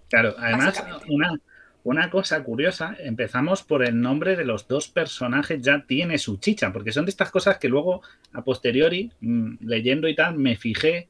Claro, 0.09 0.35
además 0.37 0.83
una 1.07 1.39
una 1.85 2.09
cosa 2.09 2.43
curiosa, 2.43 2.97
empezamos 2.99 3.61
por 3.61 3.85
el 3.85 4.01
nombre 4.01 4.35
de 4.35 4.43
los 4.43 4.67
dos 4.67 4.87
personajes, 4.87 5.61
ya 5.61 5.85
tiene 5.85 6.17
su 6.17 6.37
chicha, 6.37 6.73
porque 6.73 6.91
son 6.91 7.05
de 7.05 7.11
estas 7.11 7.29
cosas 7.29 7.59
que 7.59 7.69
luego, 7.69 8.01
a 8.33 8.43
posteriori, 8.43 9.11
mm, 9.21 9.57
leyendo 9.61 10.07
y 10.07 10.15
tal, 10.15 10.35
me 10.35 10.55
fijé 10.57 11.09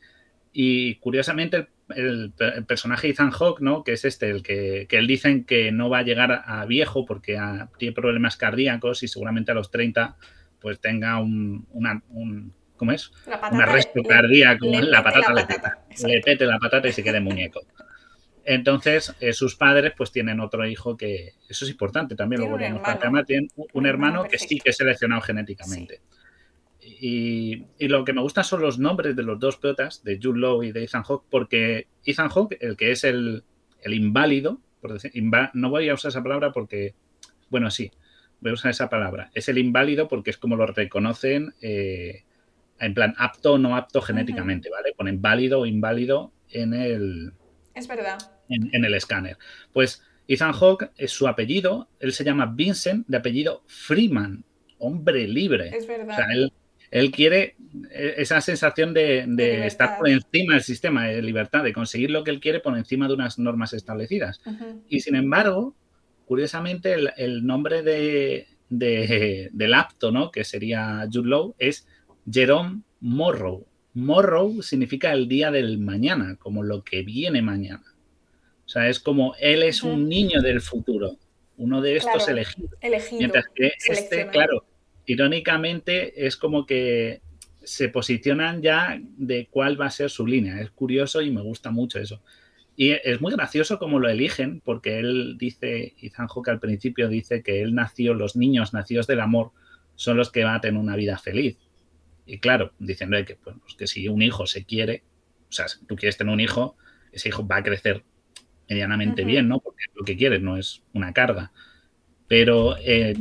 y 0.52 0.96
curiosamente 0.96 1.68
el, 1.96 2.34
personaje 2.68 3.08
Ethan 3.08 3.32
Hawke, 3.32 3.62
¿no? 3.62 3.86
que 3.86 3.94
es 3.94 4.04
este, 4.04 4.30
el 4.30 4.44
que, 4.44 4.86
él 4.90 5.08
dicen 5.08 5.46
que 5.46 5.72
no 5.72 5.90
va 5.90 6.00
a 6.00 6.04
llegar 6.04 6.44
a 6.46 6.66
viejo 6.66 7.06
porque 7.06 7.40
tiene 7.78 7.96
problemas 7.96 8.36
cardíacos 8.36 9.02
y 9.02 9.08
seguramente 9.08 9.52
a 9.52 9.56
los 9.56 9.72
30 9.72 10.18
pues 10.60 10.82
tenga 10.82 11.22
un, 11.22 11.68
una, 11.72 12.02
un 12.10 12.54
¿cómo 12.76 12.92
es? 12.92 13.14
un 13.50 13.62
arresto 13.62 14.04
cardíaco, 14.04 14.66
la 14.70 15.02
patata 15.02 15.34
le, 15.34 16.16
le, 16.16 16.22
pete 16.22 16.46
la 16.46 16.60
patata 16.60 16.90
y 16.90 16.92
se 16.92 17.02
quede 17.02 17.22
muñeco. 17.22 17.62
Entonces, 18.48 19.14
eh, 19.20 19.34
sus 19.34 19.56
padres 19.56 19.94
pues 19.98 20.12
tienen 20.12 20.40
otro 20.40 20.68
hijo 20.68 20.96
que, 20.96 21.34
eso 21.50 21.66
es 21.66 21.72
importante 21.72 22.16
también, 22.16 22.42
Tiene 22.42 22.50
lo 22.50 22.56
un 22.56 22.62
volvemos 22.62 22.82
hermano. 22.82 22.98
a 22.98 23.02
tema, 23.02 23.24
tienen 23.24 23.50
un, 23.56 23.66
Un 23.74 23.86
hermano 23.88 24.14
hermano 24.20 24.30
que 24.30 24.38
sí 24.38 24.60
que 24.60 24.70
es 24.70 24.78
seleccionado 24.78 25.22
genéticamente. 25.22 26.02
Y, 26.80 27.66
y 27.80 27.88
lo 27.88 28.06
que 28.06 28.14
me 28.14 28.22
gusta 28.22 28.44
son 28.44 28.62
los 28.62 28.78
nombres 28.78 29.16
de 29.16 29.24
los 29.24 29.40
dos 29.40 29.58
protas, 29.58 30.04
de 30.04 30.20
Jude 30.22 30.40
Law 30.40 30.62
y 30.62 30.72
de 30.72 30.84
Ethan 30.84 31.02
Hawke, 31.02 31.26
porque 31.32 31.88
Ethan 32.06 32.30
Hawke, 32.30 32.58
el 32.62 32.78
que 32.78 32.92
es 32.92 33.04
el, 33.04 33.44
el 33.82 33.94
inválido, 33.96 34.62
por 34.80 34.94
decir, 34.94 35.12
no 35.54 35.70
voy 35.72 35.90
a 35.90 35.96
usar 35.96 36.10
esa 36.10 36.22
palabra 36.22 36.52
porque, 36.52 36.94
bueno, 37.50 37.72
sí, 37.72 37.90
voy 38.40 38.52
a 38.52 38.54
usar 38.54 38.70
esa 38.70 38.90
palabra. 38.90 39.32
Es 39.34 39.50
el 39.50 39.58
inválido 39.58 40.08
porque 40.08 40.30
es 40.30 40.38
como 40.38 40.56
lo 40.56 40.68
reconocen 40.68 41.56
eh, 41.62 42.24
en 42.80 42.94
plan 42.94 43.16
apto 43.18 43.54
o 43.54 43.58
no 43.58 43.76
apto 43.76 44.02
genéticamente, 44.02 44.70
¿vale? 44.70 44.94
Ponen 44.96 45.20
válido 45.20 45.62
o 45.62 45.66
inválido 45.66 46.32
en 46.52 46.76
el, 46.76 47.34
Es 47.74 47.88
verdad. 47.88 48.35
En, 48.50 48.70
en 48.74 48.86
el 48.86 48.94
escáner. 48.94 49.38
Pues 49.74 50.04
Ethan 50.28 50.54
Hawke 50.54 50.90
es 50.98 51.12
su 51.12 51.28
apellido, 51.28 51.88
él 52.00 52.12
se 52.14 52.24
llama 52.24 52.48
Vincent, 52.56 53.06
de 53.08 53.18
apellido 53.18 53.64
Freeman, 53.68 54.44
hombre 54.80 55.28
libre. 55.28 55.70
Es 55.76 55.88
verdad. 55.88 56.14
O 56.14 56.16
sea, 56.18 56.26
él, 56.34 56.52
él 56.92 57.12
quiere 57.12 57.56
eh, 57.92 58.16
esa 58.18 58.42
sensación 58.42 58.94
de, 58.94 59.26
estar 59.66 59.98
por 59.98 60.10
encima 60.10 60.54
del 60.54 60.64
sistema, 60.64 61.06
de 61.08 61.22
libertad, 61.22 61.64
de 61.64 61.74
conseguir 61.74 62.10
lo 62.12 62.24
que 62.24 62.32
él 62.32 62.40
quiere 62.40 62.60
por 62.60 62.78
encima 62.78 63.08
de 63.08 63.14
unas 63.14 63.38
normas 63.40 63.74
establecidas. 63.74 64.42
Y 64.90 65.02
sin 65.02 65.16
embargo, 65.16 65.76
curiosamente, 66.26 66.94
el, 66.94 67.12
el 67.18 67.46
nombre 67.46 67.82
de, 67.84 68.48
de- 68.70 69.50
del 69.52 69.74
apto, 69.74 70.12
¿no? 70.12 70.32
que 70.32 70.44
sería 70.44 71.08
Jude 71.12 71.30
Law, 71.30 71.56
es 71.60 71.88
Jerome 72.32 72.82
Morrow. 73.00 73.66
Morrow 73.94 74.62
significa 74.62 75.14
el 75.14 75.28
día 75.28 75.52
del 75.52 75.78
mañana, 75.78 76.36
como 76.38 76.64
lo 76.64 76.84
que 76.84 77.04
viene 77.04 77.42
mañana. 77.42 77.84
O 78.66 78.70
sea, 78.70 78.90
es 78.90 79.00
como 79.00 79.36
él 79.40 79.64
es 79.64 79.84
un 79.84 80.10
niño 80.10 80.42
del 80.42 80.62
futuro, 80.62 81.18
uno 81.58 81.82
de 81.82 81.98
estos 81.98 82.14
Claro. 82.14 82.32
elegidos. 82.32 82.72
Elegido. 82.82 83.20
Mientras 83.20 83.46
que 83.54 83.72
este, 83.88 84.28
claro, 84.28 84.66
irónicamente 85.06 86.26
es 86.26 86.36
como 86.36 86.66
que 86.66 87.22
se 87.64 87.90
posicionan 87.90 88.62
ya 88.62 89.00
de 89.18 89.48
cuál 89.50 89.80
va 89.80 89.88
a 89.88 89.92
ser 89.92 90.10
su 90.10 90.26
línea. 90.28 90.62
Es 90.62 90.72
curioso 90.72 91.22
y 91.22 91.32
me 91.32 91.42
gusta 91.42 91.72
mucho 91.72 92.00
eso. 92.00 92.22
Y 92.76 92.92
es 92.92 93.22
muy 93.22 93.32
gracioso 93.32 93.80
cómo 93.80 94.00
lo 94.00 94.10
eligen, 94.10 94.60
porque 94.62 95.00
él 95.00 95.38
dice, 95.38 95.96
Ethan 96.02 96.28
Hawke 96.28 96.50
al 96.50 96.60
principio 96.60 97.08
dice 97.08 97.42
que 97.42 97.62
él 97.62 97.74
nació, 97.74 98.14
los 98.14 98.36
niños 98.36 98.74
nacidos 98.74 99.08
del 99.08 99.22
amor 99.22 99.52
son 99.96 100.18
los 100.18 100.30
que 100.30 100.44
van 100.44 100.56
a 100.56 100.62
tener 100.62 100.80
una 100.80 100.96
vida 100.98 101.18
feliz. 101.18 101.58
Y 102.26 102.40
claro, 102.40 102.74
diciendo 102.80 103.18
que, 103.26 103.36
pues, 103.36 103.56
que 103.78 103.88
si 103.88 104.10
un 104.10 104.22
hijo 104.22 104.46
se 104.46 104.66
quiere, 104.66 105.04
o 105.50 105.54
sea, 105.54 105.68
si 105.70 105.86
tú 105.86 105.96
quieres 105.96 106.18
tener 106.18 106.34
un 106.34 106.42
hijo, 106.42 106.76
ese 107.14 107.30
hijo 107.30 107.48
va 107.48 107.58
a 107.58 107.64
crecer 107.64 108.04
medianamente 108.70 109.24
bien, 109.24 109.48
¿no? 109.48 109.60
Porque 109.60 109.86
lo 109.94 110.04
que 110.04 110.18
quieres 110.18 110.42
no 110.42 110.58
es 110.58 110.82
una 110.94 111.14
carga. 111.14 111.52
Pero 112.28 112.76
eh, 112.78 113.16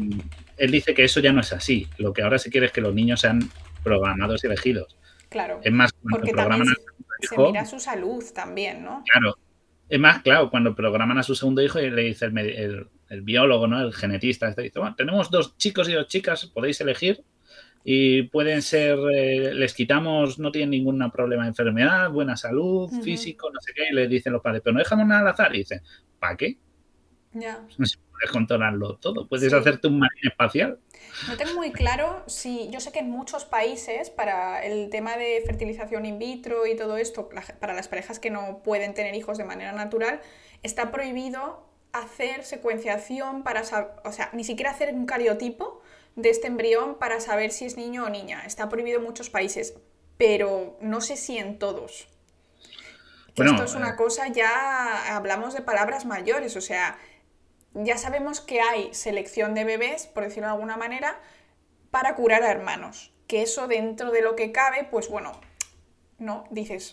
él 0.57 0.71
dice 0.71 0.95
que 0.95 1.05
eso 1.05 1.21
ya 1.21 1.33
no 1.33 1.41
es 1.41 1.53
así. 1.53 1.87
Lo 1.99 2.13
que 2.13 2.23
ahora 2.23 2.39
se 2.39 2.51
quiere 2.51 2.67
es 2.67 2.73
que 2.73 2.81
los 2.81 2.95
niños 2.95 3.21
sean 3.21 3.41
programados 3.83 4.43
y 4.43 4.47
elegidos. 4.47 4.97
Claro. 5.29 5.61
Es 5.63 5.73
más, 5.73 5.93
cuando 5.93 6.19
Porque 6.19 6.33
programan 6.33 6.59
también 6.61 6.77
a 6.79 7.27
su 7.27 7.35
Se 7.35 7.41
mira 7.43 7.67
su 7.67 7.79
salud 7.81 8.25
también, 8.35 8.83
¿no? 8.85 9.03
claro. 9.11 9.37
Es 9.87 10.01
más, 10.01 10.23
claro, 10.23 10.49
cuando 10.51 10.75
programan 10.75 11.19
a 11.19 11.23
su 11.23 11.35
segundo 11.35 11.61
hijo 11.63 11.79
y 11.79 11.91
le 11.91 12.03
dice 12.05 12.25
el- 12.25 12.87
el 13.11 13.21
biólogo, 13.23 13.67
¿no? 13.67 13.83
El 13.83 13.93
genetista, 13.93 14.49
este 14.49 14.63
dice, 14.63 14.79
bueno, 14.79 14.95
tenemos 14.97 15.31
dos 15.31 15.59
chicos 15.59 15.89
y 15.91 15.93
dos 15.93 16.09
chicas, 16.09 16.47
podéis 16.47 16.81
elegir 16.81 17.23
y 17.87 18.23
pueden 18.25 18.63
ser, 18.63 18.99
eh, 19.15 19.53
les 19.53 19.75
quitamos, 19.75 20.39
no 20.39 20.51
tienen 20.51 20.71
ningún 20.71 21.11
problema 21.11 21.43
de 21.43 21.51
enfermedad, 21.51 22.11
buena 22.11 22.35
salud, 22.37 22.91
físico, 23.03 23.51
no 23.53 23.61
sé 23.61 23.73
qué, 23.75 23.89
y 23.91 23.95
le 23.95 24.09
dicen 24.09 24.33
los 24.33 24.41
padres, 24.41 24.63
pero 24.65 24.73
no 24.73 24.79
dejamos 24.79 25.07
nada 25.07 25.21
al 25.21 25.29
azar. 25.29 25.55
Y 25.55 25.59
dicen, 25.59 25.83
¿para 26.19 26.37
qué? 26.37 26.57
Ya. 27.35 27.61
Puedes 28.15 28.31
controlarlo 28.31 28.97
todo, 28.99 29.27
puedes 29.27 29.51
Sí. 29.51 29.57
hacerte 29.57 29.89
un 29.89 29.99
marín 29.99 30.29
espacial. 30.31 30.79
No 31.29 31.37
tengo 31.37 31.55
muy 31.57 31.73
claro 31.73 32.23
si. 32.29 32.71
Yo 32.71 32.79
sé 32.79 32.93
que 32.93 33.01
en 33.01 33.11
muchos 33.11 33.45
países, 33.45 34.09
para 34.09 34.65
el 34.65 34.89
tema 34.89 35.17
de 35.17 35.43
fertilización 35.45 36.07
in 36.07 36.21
vitro 36.21 36.65
y 36.65 36.77
todo 36.77 36.97
esto, 36.97 37.29
para 37.59 37.75
las 37.75 37.89
parejas 37.89 38.21
que 38.21 38.31
no 38.31 38.63
pueden 38.63 38.95
tener 38.95 39.17
hijos 39.17 39.37
de 39.37 39.43
manera 39.45 39.73
natural, 39.73 40.21
está 40.63 40.93
prohibido 40.93 41.67
hacer 41.93 42.45
secuenciación 42.45 43.43
para. 43.43 43.63
O 44.05 44.13
sea, 44.13 44.31
ni 44.33 44.45
siquiera 44.45 44.71
hacer 44.71 44.95
un 44.95 45.05
cariotipo 45.05 45.83
de 46.17 46.31
este 46.31 46.47
embrión 46.47 46.97
para 46.97 47.21
saber 47.21 47.51
si 47.51 47.65
es 47.65 47.77
niño 47.77 48.05
o 48.05 48.09
niña. 48.09 48.45
Está 48.47 48.69
prohibido 48.69 48.99
en 48.99 49.05
muchos 49.05 49.31
países, 49.31 49.75
pero 50.17 50.77
no 50.81 51.01
sé 51.01 51.17
si 51.17 51.39
en 51.39 51.59
todos. 51.59 52.09
Bueno, 53.37 53.53
esto 53.53 53.65
es 53.65 53.75
una 53.75 53.91
eh, 53.91 53.97
cosa, 53.97 54.29
ya 54.29 55.17
hablamos 55.17 55.55
de 55.55 55.61
palabras 55.61 56.05
mayores, 56.05 56.55
o 56.57 56.61
sea, 56.61 56.99
ya 57.73 57.99
sabemos 57.99 58.41
que 58.41 58.61
hay 58.61 58.95
selección 58.95 59.55
de 59.55 59.65
bebés, 59.65 60.07
por 60.07 60.23
decirlo 60.23 60.47
de 60.47 60.53
alguna 60.53 60.77
manera, 60.77 61.21
para 61.91 62.15
curar 62.15 62.45
a 62.45 62.51
hermanos. 62.51 63.13
Que 63.27 63.43
eso 63.43 63.67
dentro 63.67 64.13
de 64.13 64.23
lo 64.23 64.37
que 64.37 64.53
cabe, 64.53 64.87
pues 64.89 65.09
bueno, 65.09 65.33
no, 66.19 66.45
dices, 66.51 66.93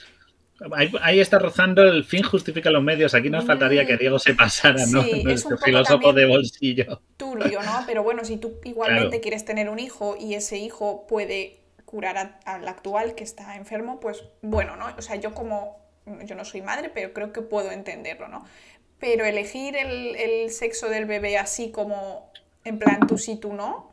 Ahí, 0.75 0.91
ahí 1.01 1.19
está 1.19 1.39
rozando 1.39 1.81
el 1.83 2.03
fin 2.03 2.23
justifica 2.23 2.69
los 2.69 2.83
medios. 2.83 3.13
Aquí 3.15 3.29
nos 3.29 3.45
faltaría 3.45 3.85
que 3.85 3.97
Diego 3.97 4.19
se 4.19 4.33
pasara, 4.35 4.85
¿no? 4.87 5.01
Sí, 5.03 5.23
es 5.27 5.45
un 5.45 5.57
filósofo 5.57 6.13
de 6.13 6.25
bolsillo. 6.25 7.01
turbio, 7.17 7.63
¿no? 7.63 7.83
Pero 7.85 8.03
bueno, 8.03 8.23
si 8.25 8.37
tú 8.37 8.59
igualmente 8.63 9.09
Claro. 9.09 9.21
quieres 9.21 9.45
tener 9.45 9.69
un 9.69 9.79
hijo 9.79 10.15
y 10.19 10.35
ese 10.35 10.57
hijo 10.57 11.05
puede 11.07 11.59
curar 11.85 12.39
al 12.45 12.67
actual 12.67 13.15
que 13.15 13.23
está 13.23 13.55
enfermo, 13.57 13.99
pues 13.99 14.23
bueno, 14.41 14.75
¿no? 14.77 14.87
O 14.97 15.01
sea, 15.01 15.15
yo 15.17 15.33
como, 15.33 15.77
yo 16.25 16.35
no 16.35 16.45
soy 16.45 16.61
madre, 16.61 16.89
pero 16.93 17.13
creo 17.13 17.33
que 17.33 17.41
puedo 17.41 17.71
entenderlo, 17.71 18.27
¿no? 18.27 18.45
Pero 18.99 19.25
elegir 19.25 19.75
el, 19.75 20.15
el 20.15 20.51
sexo 20.51 20.89
del 20.89 21.05
bebé 21.05 21.37
así 21.37 21.71
como 21.71 22.31
en 22.63 22.79
plan 22.79 23.07
tú 23.07 23.17
sí, 23.17 23.37
tú 23.37 23.53
no, 23.53 23.89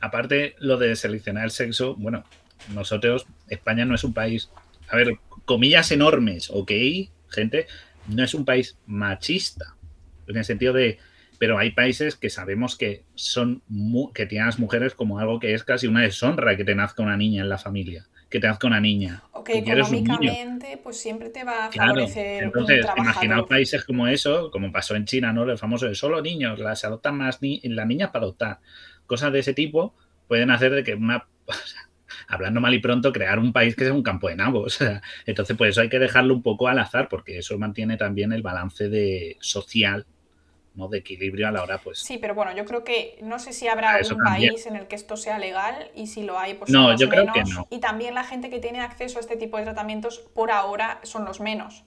Aparte, 0.00 0.54
lo 0.58 0.78
de 0.78 0.96
seleccionar 0.96 1.44
el 1.44 1.50
sexo, 1.50 1.94
bueno, 1.96 2.24
nosotros, 2.68 3.26
España 3.48 3.84
no 3.84 3.94
es 3.94 4.04
un 4.04 4.14
país, 4.14 4.50
a 4.90 4.96
ver, 4.96 5.20
comillas 5.44 5.90
enormes, 5.92 6.50
ok, 6.50 6.70
gente, 7.28 7.66
no 8.04 8.24
es 8.24 8.34
un 8.34 8.44
país 8.44 8.78
machista, 8.86 9.76
en 10.26 10.36
el 10.36 10.44
sentido 10.44 10.72
de, 10.72 10.98
pero 11.38 11.58
hay 11.58 11.72
países 11.72 12.16
que 12.16 12.30
sabemos 12.30 12.76
que 12.76 13.04
son, 13.14 13.62
mu- 13.68 14.12
que 14.12 14.26
tienen 14.26 14.44
a 14.44 14.46
las 14.46 14.58
mujeres 14.58 14.94
como 14.94 15.18
algo 15.18 15.40
que 15.40 15.54
es 15.54 15.64
casi 15.64 15.86
una 15.86 16.02
deshonra 16.02 16.56
que 16.56 16.64
te 16.64 16.74
nazca 16.74 17.02
una 17.02 17.16
niña 17.16 17.42
en 17.42 17.48
la 17.48 17.58
familia, 17.58 18.08
que 18.28 18.40
te 18.40 18.46
nazca 18.48 18.66
una 18.66 18.80
niña. 18.80 19.24
o 19.38 19.40
que 19.44 19.54
económicamente 19.62 20.68
pues 20.82 20.96
siempre 21.04 21.28
te 21.30 21.44
va 21.44 21.66
a 21.66 21.70
Claro, 21.70 21.80
favorecer 21.80 22.42
un 22.48 22.56
entonces 22.56 22.90
imaginaos 22.96 23.46
países 23.48 23.84
como 23.84 24.08
eso, 24.08 24.50
como 24.50 24.72
pasó 24.72 24.96
en 24.96 25.04
China, 25.04 25.32
¿no? 25.32 25.44
El 25.48 25.56
famoso 25.58 25.86
de 25.86 25.94
solo 25.94 26.20
niños, 26.20 26.58
las 26.58 26.84
adoptan 26.84 27.16
más 27.16 27.40
ni 27.42 27.60
las 27.62 27.86
niñas 27.86 28.10
para 28.10 28.24
adoptar. 28.24 28.60
Cosas 29.06 29.32
de 29.32 29.38
ese 29.40 29.54
tipo 29.54 29.94
pueden 30.26 30.50
hacer 30.50 30.72
de 30.72 30.82
que 30.82 30.94
una, 30.94 31.28
hablando 32.30 32.60
mal 32.60 32.74
y 32.74 32.80
pronto, 32.80 33.12
crear 33.12 33.38
un 33.38 33.52
país 33.52 33.76
que 33.76 33.84
sea 33.84 33.94
un 33.94 34.02
campo 34.02 34.28
de 34.28 34.36
nabos. 34.36 34.78
Entonces, 35.26 35.56
por 35.56 35.68
eso 35.68 35.80
hay 35.82 35.88
que 35.90 35.98
dejarlo 35.98 36.34
un 36.34 36.42
poco 36.42 36.68
al 36.68 36.78
azar, 36.78 37.08
porque 37.10 37.38
eso 37.38 37.58
mantiene 37.58 37.96
también 37.98 38.32
el 38.32 38.42
balance 38.42 38.88
de 38.88 39.36
social, 39.40 40.06
¿no? 40.74 40.88
De 40.88 40.98
equilibrio 40.98 41.48
a 41.48 41.52
la 41.52 41.62
hora, 41.64 41.80
pues. 41.82 42.06
Sí, 42.06 42.16
pero 42.18 42.34
bueno, 42.34 42.54
yo 42.56 42.64
creo 42.64 42.82
que 42.82 43.18
no 43.22 43.38
sé 43.38 43.52
si 43.52 43.68
habrá 43.68 43.96
Eso 43.98 44.14
algún 44.14 44.22
también. 44.24 44.52
país 44.52 44.66
en 44.66 44.74
el 44.76 44.88
que 44.88 44.96
esto 44.96 45.16
sea 45.16 45.38
legal 45.38 45.90
y 45.94 46.06
si 46.06 46.22
lo 46.22 46.38
hay, 46.38 46.54
pues 46.54 46.70
No, 46.70 46.80
son 46.80 46.88
los 46.88 47.00
yo 47.00 47.08
creo 47.08 47.26
menos. 47.26 47.34
que 47.34 47.44
no. 47.44 47.68
Y 47.68 47.80
también 47.80 48.14
la 48.14 48.24
gente 48.24 48.48
que 48.50 48.58
tiene 48.58 48.80
acceso 48.80 49.18
a 49.18 49.20
este 49.20 49.36
tipo 49.36 49.58
de 49.58 49.64
tratamientos 49.64 50.18
por 50.34 50.50
ahora 50.50 51.00
son 51.02 51.24
los 51.26 51.40
menos. 51.40 51.84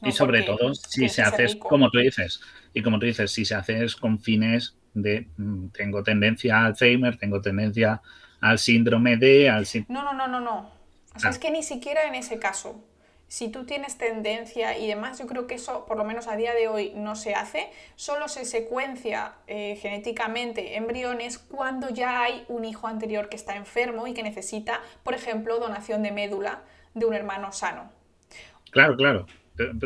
¿no? 0.00 0.08
Y 0.08 0.12
sobre 0.12 0.42
Porque 0.42 0.44
todo, 0.44 0.74
si 0.74 1.08
tienes 1.08 1.08
se 1.08 1.22
que 1.22 1.26
ser 1.26 1.40
hace, 1.40 1.42
rico. 1.42 1.68
como 1.68 1.90
tú 1.90 1.98
dices, 1.98 2.40
y 2.72 2.82
como 2.82 2.98
tú 2.98 3.06
dices, 3.06 3.30
si 3.32 3.44
se 3.44 3.54
hace 3.56 3.84
con 4.00 4.20
fines 4.20 4.76
de 4.94 5.28
mm, 5.36 5.68
tengo 5.70 6.02
tendencia 6.04 6.58
a 6.62 6.66
Alzheimer, 6.66 7.18
tengo 7.18 7.40
tendencia 7.40 8.00
al 8.40 8.58
síndrome 8.58 9.16
de, 9.16 9.50
al 9.50 9.66
sí- 9.66 9.84
No, 9.88 10.02
no, 10.02 10.12
no, 10.12 10.28
no, 10.28 10.40
no. 10.40 10.70
O 11.14 11.18
sea, 11.18 11.30
Ah. 11.30 11.32
es 11.32 11.38
que 11.38 11.50
ni 11.50 11.62
siquiera 11.62 12.04
en 12.04 12.14
ese 12.14 12.38
caso. 12.38 12.84
Si 13.30 13.50
tú 13.50 13.64
tienes 13.66 13.98
tendencia 13.98 14.78
y 14.78 14.86
demás, 14.86 15.18
yo 15.18 15.26
creo 15.26 15.46
que 15.46 15.56
eso, 15.56 15.84
por 15.84 15.98
lo 15.98 16.04
menos 16.04 16.28
a 16.28 16.36
día 16.36 16.54
de 16.54 16.66
hoy, 16.68 16.92
no 16.94 17.14
se 17.14 17.34
hace. 17.34 17.68
Solo 17.94 18.26
se 18.28 18.46
secuencia 18.46 19.34
eh, 19.46 19.76
genéticamente 19.82 20.76
embriones 20.76 21.36
cuando 21.36 21.90
ya 21.90 22.22
hay 22.22 22.44
un 22.48 22.64
hijo 22.64 22.86
anterior 22.88 23.28
que 23.28 23.36
está 23.36 23.54
enfermo 23.56 24.06
y 24.06 24.14
que 24.14 24.22
necesita, 24.22 24.80
por 25.02 25.14
ejemplo, 25.14 25.58
donación 25.58 26.02
de 26.02 26.10
médula 26.10 26.62
de 26.94 27.04
un 27.04 27.12
hermano 27.12 27.52
sano. 27.52 27.92
Claro, 28.70 28.96
claro. 28.96 29.26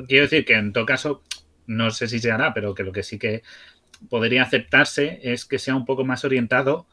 Quiero 0.06 0.24
decir 0.24 0.44
que 0.44 0.54
en 0.54 0.72
todo 0.72 0.86
caso, 0.86 1.22
no 1.66 1.90
sé 1.90 2.06
si 2.06 2.20
se 2.20 2.30
hará, 2.30 2.54
pero 2.54 2.74
que 2.76 2.84
lo 2.84 2.92
que 2.92 3.02
sí 3.02 3.18
que 3.18 3.42
podría 4.08 4.42
aceptarse 4.44 5.18
es 5.22 5.46
que 5.46 5.58
sea 5.58 5.74
un 5.74 5.84
poco 5.84 6.04
más 6.04 6.24
orientado 6.24 6.86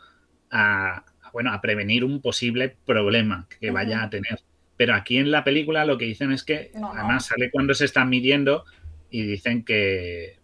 a, 0.50 1.04
bueno, 1.34 1.52
a 1.54 1.62
prevenir 1.62 2.04
un 2.04 2.22
posible 2.22 2.76
problema 2.86 3.48
que 3.60 3.72
vaya 3.72 4.04
a 4.04 4.10
tener. 4.10 4.40
Pero 4.78 4.94
aquí 4.96 5.18
en 5.18 5.30
la 5.32 5.44
película 5.44 5.86
lo 5.86 5.98
que 5.98 6.06
dicen 6.06 6.32
es 6.32 6.44
que, 6.44 6.72
No, 6.74 6.82
no. 6.82 6.92
además 6.94 7.26
sale 7.26 7.50
cuando 7.52 7.74
se 7.74 7.86
están 7.86 8.10
midiendo 8.10 8.64
y 9.10 9.24
dicen 9.24 9.64
que, 9.66 10.38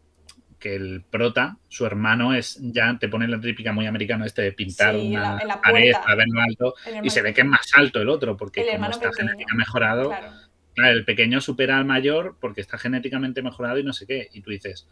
que 0.59 0.75
el 0.75 1.03
prota, 1.09 1.57
su 1.69 1.85
hermano, 1.85 2.33
es 2.33 2.57
ya 2.61 2.97
te 2.99 3.07
pone 3.07 3.27
la 3.27 3.39
típica 3.39 3.71
muy 3.71 3.85
americano 3.85 4.25
este 4.25 4.41
de 4.41 4.51
pintar 4.51 4.95
Sí, 4.95 5.07
en 5.07 5.13
la- 5.13 5.33
una 5.33 5.41
en 5.41 5.47
la 5.47 5.61
pared 5.61 5.93
a 6.05 6.15
verlo 6.15 6.41
alto 6.41 6.73
y 7.03 7.09
se 7.09 7.21
ve 7.21 7.33
que 7.33 7.41
es 7.41 7.47
más 7.47 7.67
alto 7.75 8.01
el 8.01 8.09
otro 8.09 8.35
porque 8.35 8.61
El 8.61 8.77
como 8.79 8.89
está 8.89 9.11
genética 9.13 9.55
mejorado, 9.55 10.07
Claro. 10.09 10.31
Claro, 10.73 10.97
el 10.97 11.05
pequeño 11.05 11.39
supera 11.39 11.77
al 11.77 11.85
mayor 11.85 12.35
porque 12.41 12.59
está 12.59 12.77
genéticamente 12.77 13.41
mejorado 13.41 13.77
y 13.79 13.83
no 13.83 13.93
sé 13.93 14.05
qué. 14.05 14.27
Y 14.33 14.41
tú 14.41 14.49
dices, 14.51 14.85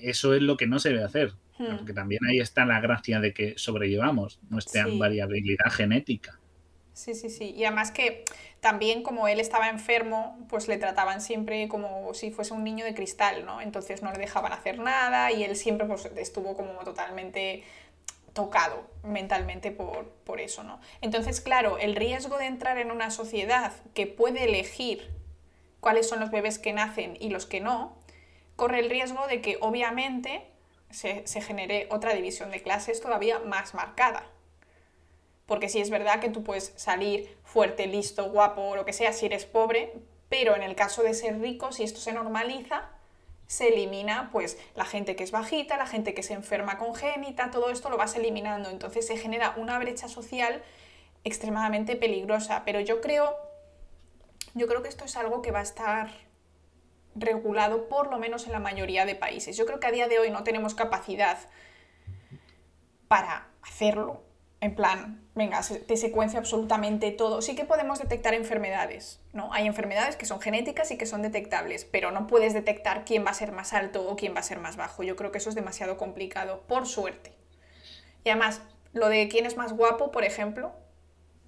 eso 0.00 0.34
es 0.34 0.42
lo 0.42 0.56
que 0.56 0.66
no 0.66 0.78
se 0.78 0.90
debe 0.90 1.04
hacer. 1.04 1.32
Hmm. 1.58 1.76
Porque 1.78 1.92
también 1.92 2.20
ahí 2.28 2.40
está 2.40 2.64
la 2.64 2.80
gracia 2.80 3.20
de 3.20 3.32
que 3.34 3.54
sobrellevamos 3.56 4.40
nuestra 4.48 4.84
Sí. 4.84 4.98
variabilidad 4.98 5.70
genética. 5.70 6.38
Sí, 6.94 7.14
sí, 7.14 7.30
sí. 7.30 7.54
Y 7.56 7.64
además 7.64 7.90
que 7.90 8.24
también 8.60 9.02
como 9.02 9.26
él 9.26 9.40
estaba 9.40 9.70
enfermo, 9.70 10.38
pues 10.48 10.68
le 10.68 10.76
trataban 10.76 11.20
siempre 11.22 11.66
como 11.68 12.12
si 12.14 12.30
fuese 12.30 12.52
un 12.52 12.64
niño 12.64 12.84
de 12.84 12.94
cristal, 12.94 13.46
¿no? 13.46 13.60
Entonces 13.60 14.02
no 14.02 14.12
le 14.12 14.18
dejaban 14.18 14.52
hacer 14.52 14.78
nada 14.78 15.32
y 15.32 15.42
él 15.42 15.56
siempre 15.56 15.86
pues, 15.86 16.04
estuvo 16.16 16.54
como 16.54 16.72
totalmente 16.84 17.62
tocado 18.34 18.90
mentalmente 19.04 19.70
por, 19.70 20.08
por 20.24 20.40
eso, 20.40 20.64
¿no? 20.64 20.80
Entonces, 21.00 21.40
claro, 21.40 21.78
el 21.78 21.96
riesgo 21.96 22.38
de 22.38 22.46
entrar 22.46 22.78
en 22.78 22.90
una 22.90 23.10
sociedad 23.10 23.72
que 23.94 24.06
puede 24.06 24.44
elegir 24.44 25.08
cuáles 25.80 26.08
son 26.08 26.20
los 26.20 26.30
bebés 26.30 26.58
que 26.58 26.72
nacen 26.72 27.16
y 27.20 27.30
los 27.30 27.46
que 27.46 27.60
no, 27.60 27.96
corre 28.56 28.80
el 28.80 28.90
riesgo 28.90 29.26
de 29.26 29.40
que 29.40 29.58
obviamente 29.60 30.46
se, 30.90 31.26
se 31.26 31.40
genere 31.40 31.88
otra 31.90 32.14
división 32.14 32.50
de 32.50 32.62
clases 32.62 33.00
todavía 33.00 33.38
más 33.40 33.74
marcada. 33.74 34.26
Porque 35.46 35.68
sí 35.68 35.80
es 35.80 35.90
verdad 35.90 36.20
que 36.20 36.30
tú 36.30 36.44
puedes 36.44 36.72
salir 36.76 37.36
fuerte, 37.44 37.86
listo, 37.86 38.30
guapo 38.30 38.62
o 38.62 38.76
lo 38.76 38.84
que 38.84 38.92
sea 38.92 39.12
si 39.12 39.26
eres 39.26 39.44
pobre, 39.44 39.92
pero 40.28 40.56
en 40.56 40.62
el 40.62 40.74
caso 40.74 41.02
de 41.02 41.14
ser 41.14 41.40
rico, 41.40 41.72
si 41.72 41.82
esto 41.82 42.00
se 42.00 42.12
normaliza, 42.12 42.88
se 43.52 43.68
elimina 43.68 44.30
pues 44.32 44.56
la 44.74 44.86
gente 44.86 45.14
que 45.14 45.24
es 45.24 45.30
bajita, 45.30 45.76
la 45.76 45.86
gente 45.86 46.14
que 46.14 46.22
se 46.22 46.32
enferma 46.32 46.78
congénita, 46.78 47.50
todo 47.50 47.70
esto 47.70 47.90
lo 47.90 47.98
vas 47.98 48.16
eliminando. 48.16 48.70
Entonces 48.70 49.06
se 49.06 49.18
genera 49.18 49.52
una 49.58 49.78
brecha 49.78 50.08
social 50.08 50.62
extremadamente 51.22 51.96
peligrosa. 51.96 52.62
Pero 52.64 52.80
yo 52.80 53.02
creo, 53.02 53.36
yo 54.54 54.66
creo 54.66 54.82
que 54.82 54.88
esto 54.88 55.04
es 55.04 55.16
algo 55.18 55.42
que 55.42 55.50
va 55.50 55.58
a 55.58 55.64
estar 55.64 56.08
regulado 57.14 57.88
por 57.88 58.10
lo 58.10 58.18
menos 58.18 58.46
en 58.46 58.52
la 58.52 58.58
mayoría 58.58 59.04
de 59.04 59.14
países. 59.14 59.56
Yo 59.56 59.66
creo 59.66 59.80
que 59.80 59.86
a 59.86 59.92
día 59.92 60.08
de 60.08 60.18
hoy 60.18 60.30
no 60.30 60.44
tenemos 60.44 60.74
capacidad 60.74 61.38
para 63.08 63.48
hacerlo. 63.62 64.22
En 64.60 64.76
plan, 64.76 65.26
venga, 65.34 65.60
te 65.86 65.96
secuencio 65.96 66.38
absolutamente 66.38 67.10
todo. 67.10 67.42
Sí 67.42 67.56
que 67.56 67.64
podemos 67.64 67.98
detectar 67.98 68.32
enfermedades, 68.32 69.20
¿no? 69.32 69.52
Hay 69.52 69.66
enfermedades 69.66 70.16
que 70.16 70.24
son 70.24 70.40
genéticas 70.40 70.90
y 70.92 70.98
que 70.98 71.04
son 71.04 71.20
detectables, 71.20 71.84
pero 71.84 72.12
no 72.12 72.28
puedes 72.28 72.54
detectar 72.54 73.04
quién 73.04 73.26
va 73.26 73.30
a 73.30 73.34
ser 73.34 73.50
más 73.50 73.72
alto 73.72 74.08
o 74.08 74.14
quién 74.14 74.34
va 74.34 74.40
a 74.40 74.44
ser 74.44 74.60
más 74.60 74.76
bajo. 74.76 75.02
Yo 75.02 75.16
creo 75.16 75.32
que 75.32 75.38
eso 75.38 75.48
es 75.48 75.56
demasiado 75.56 75.96
complicado, 75.96 76.62
por 76.68 76.86
suerte. 76.86 77.32
Y 78.24 78.30
además, 78.30 78.62
lo 78.92 79.08
de 79.08 79.28
quién 79.28 79.46
es 79.46 79.56
más 79.56 79.72
guapo, 79.72 80.12
por 80.12 80.24
ejemplo, 80.24 80.72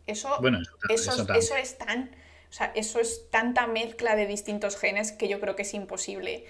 eso, 0.06 0.36
Bueno, 0.40 0.58
eso, 0.88 1.26
eso 1.34 1.54
es 1.54 1.78
tan, 1.78 2.10
o 2.54 2.56
sea, 2.56 2.66
eso 2.76 3.00
es 3.00 3.28
tanta 3.32 3.66
mezcla 3.66 4.14
de 4.14 4.28
distintos 4.28 4.76
genes 4.78 5.10
que 5.10 5.26
yo 5.28 5.40
creo 5.40 5.56
que 5.56 5.62
es 5.62 5.74
imposible 5.74 6.44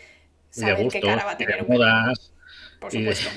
saber 0.51 0.89
qué 0.89 1.01
cara 1.01 1.25
va 1.25 1.31
a 1.31 1.37
tener 1.39 1.67
modas, 1.67 2.31
por 2.79 2.93
de- 2.93 2.99
supuesto. 3.15 3.31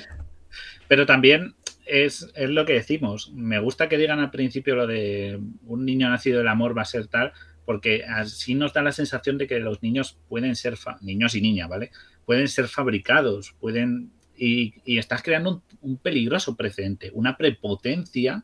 Pero 0.90 1.06
también 1.06 1.56
es, 1.86 2.30
es 2.36 2.50
lo 2.50 2.66
que 2.66 2.74
decimos. 2.74 3.32
Me 3.34 3.60
gusta 3.60 3.88
que 3.88 3.98
digan 3.98 4.20
al 4.20 4.32
principio 4.32 4.76
lo 4.76 4.86
de 4.86 5.40
un 5.66 5.86
niño 5.86 6.10
nacido 6.10 6.40
del 6.40 6.50
amor 6.50 6.78
va 6.78 6.82
a 6.82 6.86
ser 6.86 7.08
tal, 7.08 7.32
porque 7.64 8.04
así 8.04 8.54
nos 8.54 8.74
da 8.74 8.82
la 8.82 8.92
sensación 8.92 9.38
de 9.38 9.48
que 9.48 9.60
los 9.60 9.82
niños 9.82 10.18
pueden 10.28 10.58
ser, 10.58 10.76
fa- 10.76 10.98
niños 11.00 11.36
y 11.36 11.42
niñas, 11.42 11.70
¿vale? 11.70 11.92
Pueden 12.26 12.50
ser 12.50 12.68
fabricados, 12.68 13.56
pueden... 13.62 14.12
Y, 14.36 14.74
y 14.84 14.98
estás 14.98 15.24
creando 15.24 15.50
un, 15.52 15.64
un 15.92 15.98
peligroso 16.00 16.58
precedente, 16.58 17.12
una 17.14 17.38
prepotencia 17.38 18.44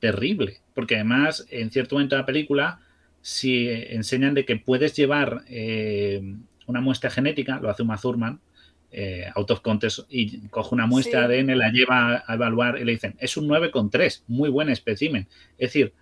terrible. 0.00 0.60
Porque 0.74 0.94
además, 0.94 1.46
en 1.50 1.70
cierto 1.70 1.96
momento 1.96 2.16
de 2.16 2.22
la 2.22 2.26
película, 2.26 2.80
si 3.22 3.68
enseñan 3.70 4.34
de 4.34 4.44
que 4.44 4.56
puedes 4.56 4.94
llevar 4.94 5.42
eh, 5.48 6.20
una 6.66 6.80
muestra 6.80 7.08
genética, 7.10 7.58
lo 7.60 7.70
hace 7.70 7.82
Uma 7.82 7.96
Thurman, 7.96 8.40
eh, 8.90 9.24
out 9.34 9.50
of 9.50 9.60
contest, 9.60 10.00
y 10.10 10.48
coge 10.48 10.74
una 10.74 10.86
muestra 10.86 11.22
Sí. 11.22 11.28
de 11.28 11.40
ADN, 11.40 11.56
la 11.56 11.70
lleva 11.70 12.24
a 12.26 12.34
evaluar 12.34 12.78
y 12.78 12.84
le 12.84 12.92
dicen, 12.92 13.14
es 13.18 13.36
un 13.38 13.46
9,3, 13.48 14.24
muy 14.28 14.50
buen 14.50 14.68
espécimen. 14.68 15.28
Es 15.56 15.68
decir, 15.72 15.94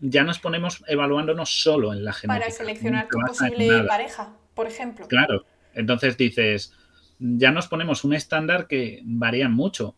ya 0.00 0.22
nos 0.24 0.38
ponemos 0.38 0.82
evaluándonos 0.86 1.60
solo 1.60 1.92
en 1.92 2.04
la 2.04 2.12
genética. 2.12 2.40
Para 2.46 2.50
seleccionar 2.56 3.08
tu 3.10 3.18
posible 3.18 3.82
pareja, 3.84 4.32
por 4.54 4.66
ejemplo. 4.66 5.06
Claro. 5.08 5.44
Entonces 5.74 6.16
dices, 6.16 6.72
ya 7.18 7.50
nos 7.50 7.66
ponemos 7.66 8.04
un 8.04 8.14
estándar 8.14 8.68
que 8.68 9.00
varía 9.04 9.48
mucho. 9.48 9.96